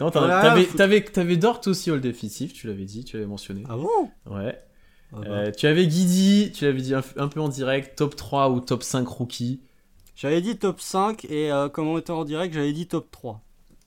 Non, 0.00 0.10
t'avais, 0.10 0.64
t'avais, 0.66 1.04
t'avais 1.04 1.36
Dort 1.36 1.60
aussi 1.66 1.90
all 1.90 2.00
défensif, 2.00 2.54
tu 2.54 2.66
l'avais 2.66 2.86
dit, 2.86 3.04
tu 3.04 3.16
l'avais 3.16 3.28
mentionné. 3.28 3.64
Ah 3.68 3.76
bon? 3.76 4.10
Ouais. 4.26 4.58
Ah 5.12 5.16
bah. 5.20 5.26
Euh, 5.28 5.52
tu 5.52 5.66
avais 5.66 5.86
Guidi, 5.86 6.52
tu 6.52 6.64
l'avais 6.64 6.80
dit 6.80 6.94
un, 6.94 7.02
un 7.18 7.28
peu 7.28 7.40
en 7.40 7.48
direct, 7.50 7.96
top 7.96 8.16
3 8.16 8.48
ou 8.48 8.60
top 8.60 8.82
5 8.82 9.06
rookie. 9.06 9.60
J'avais 10.16 10.40
dit 10.40 10.56
top 10.56 10.80
5 10.80 11.26
et 11.26 11.52
euh, 11.52 11.68
comme 11.68 11.86
on 11.86 11.98
était 11.98 12.10
en 12.10 12.24
direct, 12.24 12.54
j'avais 12.54 12.72
dit 12.72 12.88
top 12.88 13.10
3. 13.10 13.42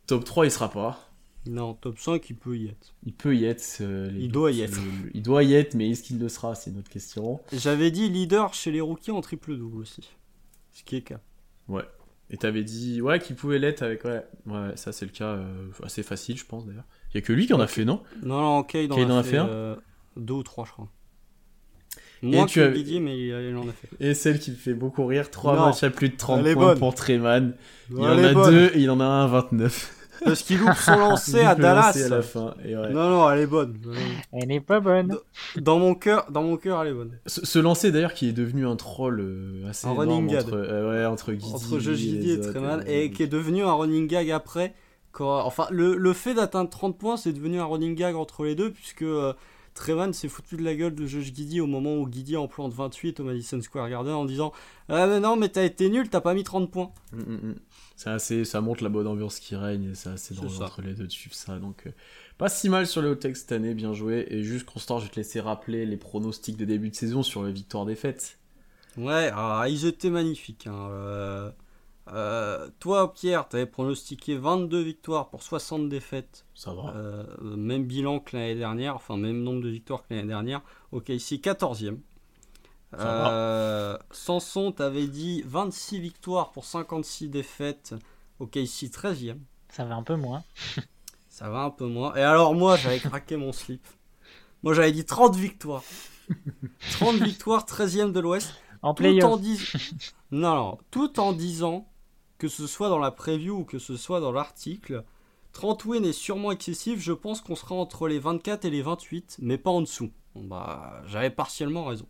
Top 0.05 0.23
3, 0.23 0.45
il 0.45 0.51
sera 0.51 0.69
pas. 0.69 1.12
Non, 1.45 1.73
top 1.73 1.99
5, 1.99 2.29
il 2.29 2.35
peut 2.37 2.57
y 2.57 2.67
être. 2.67 2.93
Il 3.05 3.13
peut 3.13 3.35
y 3.35 3.43
être. 3.45 3.79
euh, 3.81 4.09
Il 4.17 4.31
doit 4.31 4.51
y 4.51 4.61
être. 4.61 4.77
euh, 4.79 5.09
il 5.13 5.21
doit 5.21 5.43
y 5.43 5.53
être, 5.55 5.73
mais 5.75 5.89
est-ce 5.89 6.03
qu'il 6.03 6.17
le 6.19 6.29
sera? 6.29 6.55
C'est 6.55 6.69
une 6.71 6.79
autre 6.79 6.89
question. 6.89 7.41
J'avais 7.51 7.91
dit 7.91 8.09
leader 8.09 8.53
chez 8.53 8.71
les 8.71 8.79
rookies 8.81 9.11
en 9.11 9.19
triple 9.21 9.57
double 9.57 9.81
aussi. 9.81 10.09
Ce 10.71 10.83
qui 10.83 10.95
est 10.95 11.01
cas. 11.01 11.19
Ouais. 11.67 11.83
Et 12.29 12.37
t'avais 12.37 12.63
dit, 12.63 13.01
ouais, 13.01 13.19
qu'il 13.19 13.35
pouvait 13.35 13.59
l'être 13.59 13.81
avec. 13.83 14.05
Ouais, 14.05 14.23
ouais 14.45 14.71
ça 14.75 14.91
c'est 14.93 15.05
le 15.05 15.11
cas 15.11 15.25
euh, 15.35 15.67
assez 15.83 16.01
facile, 16.01 16.37
je 16.37 16.45
pense 16.45 16.65
d'ailleurs. 16.65 16.85
Il 17.13 17.15
y 17.15 17.17
a 17.17 17.21
que 17.21 17.33
lui 17.33 17.45
qui 17.45 17.53
en 17.53 17.59
a 17.59 17.67
fait, 17.67 17.83
non? 17.85 18.01
Non, 18.23 18.39
non, 18.41 18.63
Cade 18.63 18.91
en 18.93 18.95
en 19.11 19.17
a 19.17 19.23
fait, 19.23 19.31
fait 19.31 19.37
un? 19.37 19.47
euh, 19.49 19.75
deux 20.15 20.33
ou 20.35 20.43
trois, 20.43 20.63
je 20.65 20.71
crois. 20.71 20.89
Moins 22.21 22.45
tu 22.45 22.59
que 22.59 22.63
avais- 22.65 22.73
Didier, 22.77 23.01
mais 23.01 23.17
il, 23.19 23.27
il 23.27 23.55
en 23.57 23.67
a 23.67 23.71
fait. 23.73 23.89
Et 23.99 24.13
celle 24.13 24.39
qui 24.39 24.51
me 24.51 24.55
fait 24.55 24.73
beaucoup 24.73 25.05
rire, 25.05 25.29
3 25.29 25.57
Non. 25.57 25.65
matchs 25.65 25.83
à 25.83 25.89
plus 25.89 26.07
de 26.07 26.15
30 26.15 26.39
Elle 26.39 26.47
est 26.47 26.53
points 26.53 26.67
bonne. 26.67 26.79
pour 26.79 26.95
Treman. 26.95 27.53
Il 27.91 27.97
en 27.97 28.17
est 28.17 28.25
a 28.27 28.33
bonne. 28.33 28.49
deux, 28.51 28.71
il 28.77 28.89
en 28.89 29.01
a 29.01 29.03
un 29.03 29.25
à 29.25 29.27
29. 29.27 30.02
Parce 30.23 30.43
qu'il 30.43 30.59
loupe 30.59 30.73
son 30.75 30.95
lancer 30.97 31.41
à 31.41 31.55
Dallas. 31.55 31.97
à 32.05 32.09
la 32.09 32.21
fin. 32.21 32.53
Et 32.63 32.75
ouais. 32.75 32.89
Non, 32.91 33.09
non, 33.09 33.29
elle 33.31 33.39
est 33.41 33.47
bonne. 33.47 33.77
Elle 34.31 34.47
n'est 34.47 34.59
pas 34.61 34.79
bonne. 34.79 35.17
Dans 35.57 35.79
mon 35.79 35.95
cœur, 35.95 36.25
dans 36.31 36.43
mon 36.43 36.57
cœur, 36.57 36.81
elle 36.81 36.89
est 36.89 36.93
bonne. 36.93 37.17
Ce, 37.25 37.45
ce 37.45 37.59
lancer 37.59 37.91
d'ailleurs 37.91 38.13
qui 38.13 38.29
est 38.29 38.33
devenu 38.33 38.65
un 38.67 38.75
troll 38.75 39.19
euh, 39.19 39.69
assez 39.69 39.87
Un 39.87 39.91
énorme 39.93 40.09
running 40.09 40.27
gag. 40.27 40.43
entre, 40.45 40.53
euh, 40.57 40.99
ouais, 40.99 41.05
entre 41.05 41.33
Giddy 41.33 42.31
et 42.31 42.37
autres, 42.37 42.51
Treman, 42.51 42.79
euh, 42.81 42.83
et 42.87 43.11
qui 43.11 43.23
est 43.23 43.27
devenu 43.27 43.63
un 43.63 43.73
running 43.73 44.07
gag 44.07 44.29
après. 44.31 44.73
Quand, 45.11 45.41
enfin, 45.45 45.67
le, 45.69 45.95
le 45.95 46.13
fait 46.13 46.33
d'atteindre 46.33 46.69
30 46.69 46.97
points, 46.97 47.17
c'est 47.17 47.33
devenu 47.33 47.59
un 47.59 47.65
running 47.65 47.93
gag 47.95 48.15
entre 48.15 48.45
les 48.45 48.55
deux, 48.55 48.71
puisque 48.71 49.03
euh, 49.03 49.33
Treman 49.73 50.13
s'est 50.13 50.27
foutu 50.29 50.55
de 50.55 50.63
la 50.63 50.75
gueule 50.75 50.93
de 50.93 51.05
Josh 51.07 51.33
Giddy 51.33 51.59
au 51.59 51.67
moment 51.67 51.95
où 51.97 52.11
Giddy 52.11 52.37
en 52.37 52.47
plante 52.47 52.73
28 52.73 53.19
au 53.19 53.23
Madison 53.23 53.59
Square 53.61 53.89
Garden 53.89 54.13
en 54.13 54.25
disant 54.25 54.51
Ah, 54.89 55.07
mais 55.07 55.19
non, 55.19 55.35
mais 55.35 55.49
t'as 55.49 55.63
été 55.63 55.89
nul, 55.89 56.09
t'as 56.09 56.21
pas 56.21 56.33
mis 56.33 56.43
30 56.43 56.69
points. 56.71 56.91
Mm, 57.11 57.17
mm, 57.19 57.47
mm. 57.49 57.55
C'est 57.95 58.09
assez, 58.09 58.45
ça 58.45 58.61
montre 58.61 58.83
la 58.83 58.89
bonne 58.89 59.07
ambiance 59.07 59.39
qui 59.39 59.55
règne 59.55 59.91
et 59.91 59.95
c'est 59.95 60.09
assez 60.09 60.33
C'est 60.33 60.35
drôle 60.35 60.63
entre 60.63 60.81
les 60.81 60.93
deux 60.93 61.05
de 61.07 61.11
suivre 61.11 61.35
ça. 61.35 61.57
Donc, 61.59 61.83
euh, 61.87 61.91
pas 62.37 62.49
si 62.49 62.69
mal 62.69 62.85
sur 62.87 63.01
le 63.01 63.09
hot 63.11 63.15
take 63.15 63.35
cette 63.35 63.51
année, 63.51 63.73
bien 63.73 63.93
joué. 63.93 64.25
Et 64.29 64.43
juste, 64.43 64.65
Constant, 64.65 64.99
je 64.99 65.05
vais 65.05 65.11
te 65.11 65.15
laisser 65.15 65.39
rappeler 65.39 65.85
les 65.85 65.97
pronostics 65.97 66.57
de 66.57 66.65
début 66.65 66.89
de 66.89 66.95
saison 66.95 67.23
sur 67.23 67.43
les 67.43 67.51
victoires 67.51 67.85
défaites. 67.85 68.37
Ouais, 68.97 69.31
ah, 69.33 69.65
ils 69.69 69.85
étaient 69.85 70.09
magnifiques. 70.11 70.67
hein, 70.67 70.89
euh, 70.91 71.49
euh, 72.09 72.69
toi, 72.79 73.13
Pierre, 73.13 73.47
t'avais 73.47 73.65
pronostiqué 73.65 74.35
22 74.35 74.81
victoires 74.81 75.29
pour 75.29 75.41
60 75.41 75.87
défaites. 75.87 76.45
Ça 76.53 76.73
va. 76.73 76.93
Euh, 76.95 77.25
même 77.41 77.85
bilan 77.85 78.19
que 78.19 78.35
l'année 78.35 78.55
dernière, 78.55 78.95
enfin 78.95 79.15
même 79.17 79.41
nombre 79.41 79.61
de 79.61 79.69
victoires 79.69 80.03
que 80.03 80.13
l'année 80.13 80.27
dernière. 80.27 80.61
Ok, 80.91 81.09
ici 81.09 81.37
14e. 81.43 81.97
Ça 82.91 82.97
va. 82.97 83.31
Euh, 83.31 83.97
Sanson, 84.11 84.71
t'avais 84.71 85.07
dit 85.07 85.43
26 85.45 85.99
victoires 85.99 86.51
pour 86.51 86.65
56 86.65 87.29
défaites. 87.29 87.95
Ok, 88.39 88.57
ici 88.57 88.87
13e. 88.87 89.37
Ça 89.69 89.85
va 89.85 89.95
un 89.95 90.03
peu 90.03 90.15
moins. 90.15 90.43
Ça 91.29 91.49
va 91.49 91.61
un 91.61 91.71
peu 91.71 91.87
moins. 91.87 92.13
Et 92.15 92.21
alors 92.21 92.53
moi, 92.53 92.75
j'avais 92.75 92.99
craqué 92.99 93.37
mon 93.37 93.51
slip. 93.51 93.83
Moi, 94.61 94.75
j'avais 94.75 94.91
dit 94.91 95.03
30 95.03 95.35
victoires. 95.35 95.83
30 96.91 97.15
victoires, 97.15 97.65
13e 97.65 98.11
de 98.11 98.19
l'Ouest. 98.19 98.53
En 98.83 98.93
Tout 98.93 99.03
en, 99.03 99.37
playoff. 99.37 99.41
dis... 99.41 99.59
non, 100.31 100.55
non, 100.55 100.77
tout 100.91 101.19
en 101.19 101.31
disant 101.33 101.87
que 102.43 102.49
ce 102.49 102.67
soit 102.67 102.89
dans 102.89 102.99
la 102.99 103.09
preview 103.09 103.59
ou 103.59 103.63
que 103.63 103.79
ce 103.79 103.95
soit 103.95 104.19
dans 104.19 104.33
l'article, 104.33 105.05
30 105.53 105.85
wins 105.85 106.03
est 106.03 106.11
sûrement 106.11 106.51
excessif. 106.51 106.99
Je 106.99 107.13
pense 107.13 107.39
qu'on 107.39 107.55
sera 107.55 107.73
entre 107.75 108.09
les 108.09 108.19
24 108.19 108.65
et 108.65 108.69
les 108.69 108.81
28, 108.81 109.37
mais 109.41 109.57
pas 109.57 109.69
en 109.71 109.79
dessous. 109.79 110.11
Bon, 110.35 110.43
bah, 110.43 111.01
j'avais 111.07 111.29
partiellement 111.29 111.85
raison. 111.85 112.05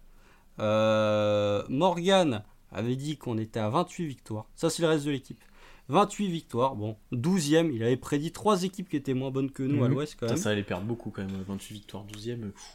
Euh, 0.58 1.62
Morgan 1.70 2.44
avait 2.72 2.96
dit 2.96 3.18
qu'on 3.18 3.38
était 3.38 3.60
à 3.60 3.70
28 3.70 4.08
victoires. 4.08 4.46
Ça, 4.56 4.72
c'est 4.72 4.82
le 4.82 4.88
reste 4.88 5.06
de 5.06 5.12
l'équipe. 5.12 5.40
28 5.90 6.30
victoires. 6.30 6.76
Bon, 6.76 6.98
12e. 7.12 7.70
Il 7.72 7.84
avait 7.84 7.96
prédit 7.96 8.32
trois 8.32 8.64
équipes 8.64 8.90
qui 8.90 8.96
étaient 8.96 9.14
moins 9.14 9.30
bonnes 9.30 9.52
que 9.52 9.62
nous 9.62 9.84
à 9.84 9.88
Mhm. 9.88 9.94
l'ouest 9.94 10.16
quand 10.20 10.28
Ça, 10.30 10.34
même. 10.34 10.42
ça 10.42 10.50
allait 10.50 10.64
perdre 10.64 10.86
beaucoup 10.88 11.12
quand 11.12 11.22
même. 11.24 11.44
28 11.48 11.74
victoires, 11.76 12.06
12ème. 12.06 12.52
pff. 12.52 12.72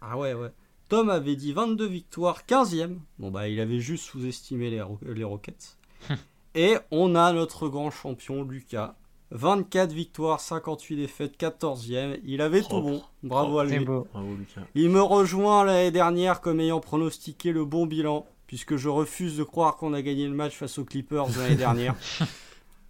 Ah 0.00 0.16
ouais, 0.16 0.32
ouais. 0.32 0.50
Tom 0.88 1.10
avait 1.10 1.36
dit 1.36 1.52
22 1.52 1.86
victoires, 1.86 2.46
15e. 2.46 3.00
Bon, 3.18 3.30
bah, 3.30 3.48
il 3.48 3.60
avait 3.60 3.80
juste 3.80 4.04
sous-estimé 4.04 4.70
les, 4.70 4.80
Ro- 4.80 4.98
les 5.02 5.24
Rockets. 5.24 5.76
Et 6.54 6.76
on 6.90 7.14
a 7.14 7.32
notre 7.32 7.68
grand 7.68 7.90
champion, 7.90 8.42
Lucas. 8.42 8.94
24 9.30 9.92
victoires, 9.92 10.40
58 10.40 10.96
défaites, 10.96 11.38
14e. 11.38 12.18
Il 12.24 12.42
avait 12.42 12.60
tout 12.60 12.80
bon. 12.82 13.02
Bravo 13.22 13.58
à 13.58 13.64
lui. 13.64 13.82
beau. 13.84 14.06
Bravo, 14.12 14.34
Lucas. 14.36 14.60
Il 14.74 14.90
me 14.90 15.00
rejoint 15.00 15.64
l'année 15.64 15.90
dernière 15.90 16.40
comme 16.42 16.60
ayant 16.60 16.80
pronostiqué 16.80 17.52
le 17.52 17.64
bon 17.64 17.86
bilan, 17.86 18.26
puisque 18.46 18.76
je 18.76 18.90
refuse 18.90 19.38
de 19.38 19.42
croire 19.44 19.76
qu'on 19.76 19.94
a 19.94 20.02
gagné 20.02 20.26
le 20.26 20.34
match 20.34 20.54
face 20.56 20.76
aux 20.78 20.84
Clippers 20.84 21.26
l'année 21.38 21.56
dernière. 21.56 21.94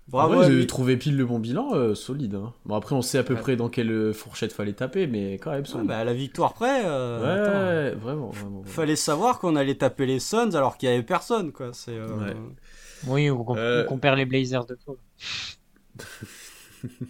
Bravo 0.09 0.41
ouais, 0.41 0.51
j'ai 0.53 0.67
trouvé 0.67 0.97
pile 0.97 1.17
le 1.17 1.25
bon 1.25 1.39
bilan, 1.39 1.75
euh, 1.75 1.95
solide. 1.95 2.35
hein. 2.35 2.53
Bon, 2.67 2.75
après, 2.75 2.97
on 2.97 3.03
sait 3.03 3.19
à 3.19 3.23
peu 3.23 3.35
Ouais. 3.35 3.41
près 3.41 3.55
dans 3.57 3.69
quelle 3.69 3.91
euh, 3.93 4.13
fourchette 4.13 4.53
fallait 4.53 4.73
taper, 4.73 5.07
mais 5.07 5.35
quand 5.35 5.53
même 5.53 5.61
Ouais, 5.61 5.67
solide. 5.67 5.87
bah, 5.87 5.99
à 5.99 6.05
la 6.05 6.13
victoire 6.13 6.55
près, 6.55 6.83
euh, 6.85 7.21
attends. 7.21 7.53
ouais, 7.53 8.01
vraiment, 8.03 8.27
vraiment. 8.31 8.51
vraiment. 8.59 8.65
fallait 8.65 8.97
savoir 8.97 9.39
qu'on 9.39 9.55
allait 9.55 9.77
taper 9.77 10.07
les 10.07 10.19
Suns 10.19 10.51
alors 10.55 10.77
qu'il 10.77 10.89
n'y 10.89 10.97
avait 10.97 11.05
personne. 11.05 11.53
quoi. 11.53 11.71
C'est, 11.73 11.93
euh, 11.97 12.09
Ouais. 12.17 12.35
Oui, 13.07 13.31
ou 13.31 13.45
qu'on 13.45 13.57
Euh. 13.57 13.87
perd 14.01 14.17
les 14.19 14.25
Blazers. 14.25 14.67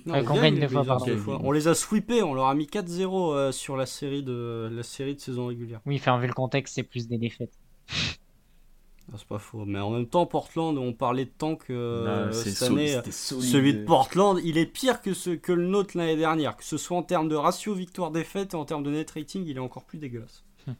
Non, 0.06 0.14
on 0.28 0.34
gagne 0.34 0.56
les 0.56 0.66
deux 0.66 1.16
fois. 1.16 1.40
On 1.42 1.50
les 1.50 1.68
a 1.68 1.74
sweepés, 1.74 2.22
on 2.22 2.34
leur 2.34 2.46
a 2.46 2.54
mis 2.54 2.66
4-0 2.66 3.32
euh, 3.32 3.52
sur 3.52 3.76
la 3.76 3.86
série, 3.86 4.22
de, 4.22 4.68
la 4.70 4.82
série 4.82 5.14
de 5.14 5.20
saison 5.20 5.46
régulière. 5.46 5.80
Oui, 5.86 5.96
enfin, 5.96 6.18
vu 6.18 6.26
le 6.26 6.34
contexte, 6.34 6.74
c'est 6.74 6.82
plus 6.82 7.08
des 7.08 7.16
défaites. 7.18 7.58
Ah, 7.88 9.16
c'est 9.16 9.26
pas 9.26 9.38
faux. 9.38 9.64
Mais 9.64 9.80
en 9.80 9.90
même 9.90 10.06
temps, 10.06 10.26
Portland, 10.26 10.76
on 10.78 10.92
parlait 10.92 11.24
de 11.24 11.32
tank 11.36 11.64
euh, 11.70 12.30
cette 12.32 12.62
année. 12.62 13.00
solide. 13.10 13.50
Celui 13.50 13.74
de 13.74 13.84
Portland, 13.84 14.38
il 14.44 14.58
est 14.58 14.66
pire 14.66 15.00
que, 15.00 15.14
ce, 15.14 15.30
que 15.30 15.52
le 15.52 15.66
nôtre 15.66 15.96
l'année 15.96 16.16
dernière. 16.16 16.56
Que 16.56 16.64
ce 16.64 16.76
soit 16.76 16.96
en 16.96 17.02
termes 17.02 17.28
de 17.28 17.34
ratio 17.34 17.74
victoire-défaite 17.74 18.52
et 18.54 18.56
en 18.56 18.64
termes 18.64 18.82
de 18.82 18.90
net 18.90 19.10
rating, 19.10 19.44
il 19.46 19.56
est 19.56 19.60
encore 19.60 19.84
plus 19.84 19.98
dégueulasse. 19.98 20.44
Hmm. 20.66 20.72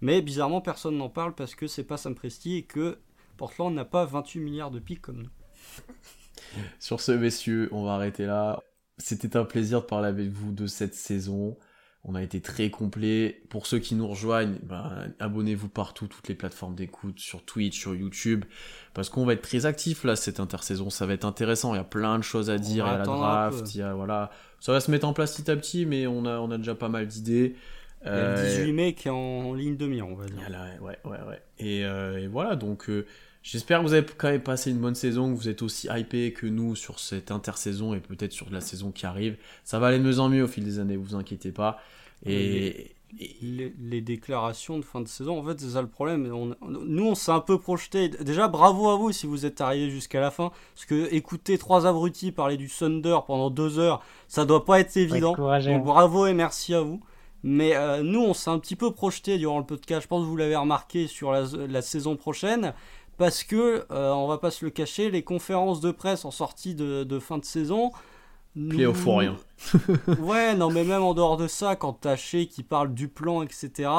Mais 0.00 0.22
bizarrement, 0.22 0.60
personne 0.60 0.96
n'en 0.96 1.08
parle 1.08 1.34
parce 1.34 1.54
que 1.54 1.66
c'est 1.66 1.84
pas 1.84 1.96
Sam 1.96 2.14
Presti 2.14 2.56
et 2.56 2.62
que 2.62 2.98
Portland 3.40 3.74
n'a 3.74 3.86
pas 3.86 4.04
28 4.04 4.38
milliards 4.40 4.70
de 4.70 4.80
pics 4.80 5.00
comme 5.00 5.22
nous. 5.22 5.30
Sur 6.78 7.00
ce, 7.00 7.12
messieurs, 7.12 7.68
on 7.72 7.84
va 7.84 7.92
arrêter 7.92 8.26
là. 8.26 8.60
C'était 8.98 9.36
un 9.36 9.44
plaisir 9.44 9.80
de 9.80 9.86
parler 9.86 10.08
avec 10.08 10.28
vous 10.28 10.52
de 10.52 10.66
cette 10.66 10.94
saison. 10.94 11.56
On 12.04 12.14
a 12.14 12.22
été 12.22 12.40
très 12.40 12.70
complet. 12.70 13.42
Pour 13.50 13.66
ceux 13.66 13.78
qui 13.78 13.94
nous 13.94 14.06
rejoignent, 14.08 14.58
ben, 14.62 15.12
abonnez-vous 15.20 15.68
partout, 15.68 16.06
toutes 16.06 16.28
les 16.28 16.34
plateformes 16.34 16.74
d'écoute, 16.74 17.18
sur 17.18 17.44
Twitch, 17.44 17.78
sur 17.78 17.94
YouTube, 17.94 18.44
parce 18.94 19.08
qu'on 19.10 19.24
va 19.26 19.34
être 19.34 19.42
très 19.42 19.66
actifs 19.66 20.04
là 20.04 20.16
cette 20.16 20.40
intersaison. 20.40 20.90
Ça 20.90 21.06
va 21.06 21.12
être 21.14 21.24
intéressant. 21.26 21.74
Il 21.74 21.78
y 21.78 21.80
a 21.80 21.84
plein 21.84 22.18
de 22.18 22.24
choses 22.24 22.50
à 22.50 22.58
dire. 22.58 22.86
Il 22.86 22.90
y 22.90 22.94
a 22.94 22.98
la 22.98 23.04
draft, 23.04 23.74
il 23.74 23.78
y 23.78 23.82
a 23.82 23.94
voilà. 23.94 24.30
Ça 24.60 24.72
va 24.72 24.80
se 24.80 24.90
mettre 24.90 25.06
en 25.06 25.12
place 25.14 25.34
petit 25.36 25.50
à 25.50 25.56
petit, 25.56 25.86
mais 25.86 26.06
on 26.06 26.24
a 26.26 26.38
on 26.40 26.50
a 26.50 26.58
déjà 26.58 26.74
pas 26.74 26.88
mal 26.88 27.06
d'idées. 27.06 27.56
Il 28.14 28.18
y 28.18 28.20
a 28.20 28.24
Euh, 28.24 28.36
le 28.36 28.48
18 28.48 28.72
mai 28.72 28.94
qui 28.94 29.08
est 29.08 29.10
en, 29.10 29.16
en 29.16 29.54
ligne 29.54 29.76
de 29.76 29.86
mire, 29.86 30.08
on 30.08 30.14
va 30.14 30.30
dire. 30.30 30.48
voilà, 30.48 30.80
ouais, 30.80 30.98
ouais, 31.04 31.20
ouais. 31.28 31.42
Et, 31.58 31.84
euh, 31.84 32.18
et 32.18 32.26
voilà, 32.28 32.56
donc 32.56 32.88
euh, 32.88 33.06
j'espère 33.42 33.80
que 33.80 33.86
vous 33.86 33.92
avez 33.94 34.06
quand 34.16 34.30
même 34.30 34.42
passé 34.42 34.70
une 34.70 34.78
bonne 34.80 34.94
saison, 34.94 35.32
que 35.32 35.36
vous 35.38 35.48
êtes 35.48 35.62
aussi 35.62 35.88
hypé 35.90 36.32
que 36.32 36.46
nous 36.46 36.74
sur 36.76 36.98
cette 37.00 37.30
intersaison 37.30 37.94
et 37.94 38.00
peut-être 38.00 38.32
sur 38.32 38.50
la 38.50 38.60
saison 38.60 38.90
qui 38.90 39.06
arrive. 39.06 39.36
Ça 39.64 39.78
va 39.78 39.88
aller 39.88 39.98
de 39.98 40.04
mieux 40.04 40.18
en 40.20 40.28
mieux 40.28 40.44
au 40.44 40.48
fil 40.48 40.64
des 40.64 40.78
années, 40.78 40.96
vous 40.96 41.14
inquiétez 41.14 41.52
pas. 41.52 41.78
Et, 42.26 42.92
les, 43.42 43.74
les 43.80 44.00
déclarations 44.00 44.78
de 44.78 44.84
fin 44.84 45.00
de 45.00 45.08
saison, 45.08 45.40
en 45.40 45.42
fait, 45.42 45.58
c'est 45.58 45.70
ça 45.70 45.82
le 45.82 45.88
problème. 45.88 46.30
On- 46.32 46.54
nous, 46.68 47.06
on 47.06 47.16
s'est 47.16 47.32
un 47.32 47.40
peu 47.40 47.58
projeté. 47.58 48.08
Déjà, 48.08 48.46
bravo 48.46 48.88
à 48.88 48.96
vous 48.96 49.10
si 49.10 49.26
vous 49.26 49.46
êtes 49.46 49.60
arrivé 49.60 49.90
jusqu'à 49.90 50.20
la 50.20 50.30
fin. 50.30 50.52
Parce 50.74 50.84
que 50.86 51.12
écouter 51.12 51.58
trois 51.58 51.88
abrutis 51.88 52.30
parler 52.30 52.56
du 52.56 52.68
Thunder 52.68 53.18
pendant 53.26 53.50
deux 53.50 53.80
heures, 53.80 54.00
ça 54.28 54.44
doit 54.44 54.64
pas 54.64 54.78
être 54.78 54.96
évident. 54.96 55.34
courageux. 55.34 55.72
Donc, 55.72 55.84
bravo 55.84 56.26
et 56.26 56.34
merci 56.34 56.72
à 56.72 56.82
vous. 56.82 57.00
Mais 57.42 57.74
euh, 57.74 58.02
nous, 58.04 58.20
on 58.20 58.34
s'est 58.34 58.50
un 58.50 58.58
petit 58.60 58.76
peu 58.76 58.92
projeté 58.92 59.38
durant 59.38 59.58
le 59.58 59.64
podcast. 59.66 60.02
Je 60.02 60.06
pense 60.08 60.22
que 60.22 60.28
vous 60.28 60.36
l'avez 60.36 60.54
remarqué 60.56 61.06
sur 61.08 61.32
la, 61.32 61.42
la 61.68 61.82
saison 61.82 62.14
prochaine. 62.14 62.74
Parce 63.20 63.44
que, 63.44 63.84
euh, 63.90 64.12
on 64.12 64.26
va 64.28 64.38
pas 64.38 64.50
se 64.50 64.64
le 64.64 64.70
cacher, 64.70 65.10
les 65.10 65.22
conférences 65.22 65.82
de 65.82 65.90
presse 65.90 66.24
en 66.24 66.30
sortie 66.30 66.74
de, 66.74 67.04
de 67.04 67.18
fin 67.18 67.36
de 67.36 67.44
saison. 67.44 67.92
Nous- 68.54 68.74
ou 68.88 69.16
rien. 69.18 69.36
ouais, 70.20 70.54
non, 70.54 70.70
mais 70.70 70.84
même 70.84 71.02
en 71.02 71.12
dehors 71.12 71.36
de 71.36 71.46
ça, 71.46 71.76
quand 71.76 71.92
t'as 71.92 72.16
Shea 72.16 72.46
qui 72.46 72.62
parle 72.62 72.94
du 72.94 73.08
plan, 73.08 73.42
etc., 73.42 73.90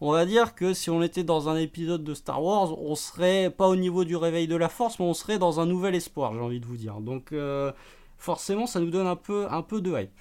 on 0.00 0.10
va 0.10 0.24
dire 0.24 0.54
que 0.54 0.72
si 0.72 0.88
on 0.88 1.02
était 1.02 1.22
dans 1.22 1.50
un 1.50 1.56
épisode 1.56 2.02
de 2.02 2.14
Star 2.14 2.42
Wars, 2.42 2.80
on 2.80 2.94
serait 2.94 3.50
pas 3.50 3.68
au 3.68 3.76
niveau 3.76 4.04
du 4.04 4.16
réveil 4.16 4.48
de 4.48 4.56
la 4.56 4.70
force, 4.70 4.98
mais 4.98 5.04
on 5.04 5.12
serait 5.12 5.38
dans 5.38 5.60
un 5.60 5.66
nouvel 5.66 5.94
espoir, 5.94 6.32
j'ai 6.32 6.40
envie 6.40 6.58
de 6.58 6.64
vous 6.64 6.78
dire. 6.78 7.02
Donc, 7.02 7.32
euh, 7.32 7.72
forcément, 8.16 8.66
ça 8.66 8.80
nous 8.80 8.90
donne 8.90 9.06
un 9.06 9.16
peu, 9.16 9.46
un 9.50 9.60
peu 9.60 9.82
de 9.82 9.90
hype. 10.00 10.18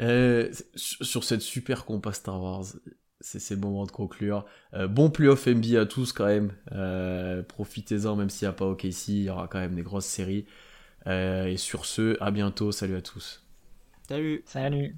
Euh, 0.00 0.50
sur 0.74 1.22
cette 1.22 1.42
super 1.42 1.84
compas 1.84 2.14
Star 2.14 2.42
Wars, 2.42 2.64
c'est 3.22 3.54
le 3.54 3.60
moment 3.60 3.86
de 3.86 3.90
conclure. 3.90 4.44
Euh, 4.74 4.88
bon 4.88 5.10
playoff 5.10 5.46
NBA 5.46 5.80
à 5.80 5.86
tous 5.86 6.12
quand 6.12 6.26
même. 6.26 6.52
Euh, 6.72 7.42
Profitez-en, 7.42 8.16
même 8.16 8.30
s'il 8.30 8.46
n'y 8.46 8.50
a 8.50 8.52
pas 8.54 8.66
OKC, 8.66 9.08
il 9.08 9.22
y 9.24 9.30
aura 9.30 9.48
quand 9.48 9.60
même 9.60 9.74
des 9.74 9.82
grosses 9.82 10.06
séries. 10.06 10.46
Euh, 11.06 11.46
et 11.46 11.56
sur 11.56 11.86
ce, 11.86 12.16
à 12.22 12.30
bientôt, 12.30 12.72
salut 12.72 12.96
à 12.96 13.02
tous. 13.02 13.42
Salut! 14.08 14.42
Salut. 14.44 14.96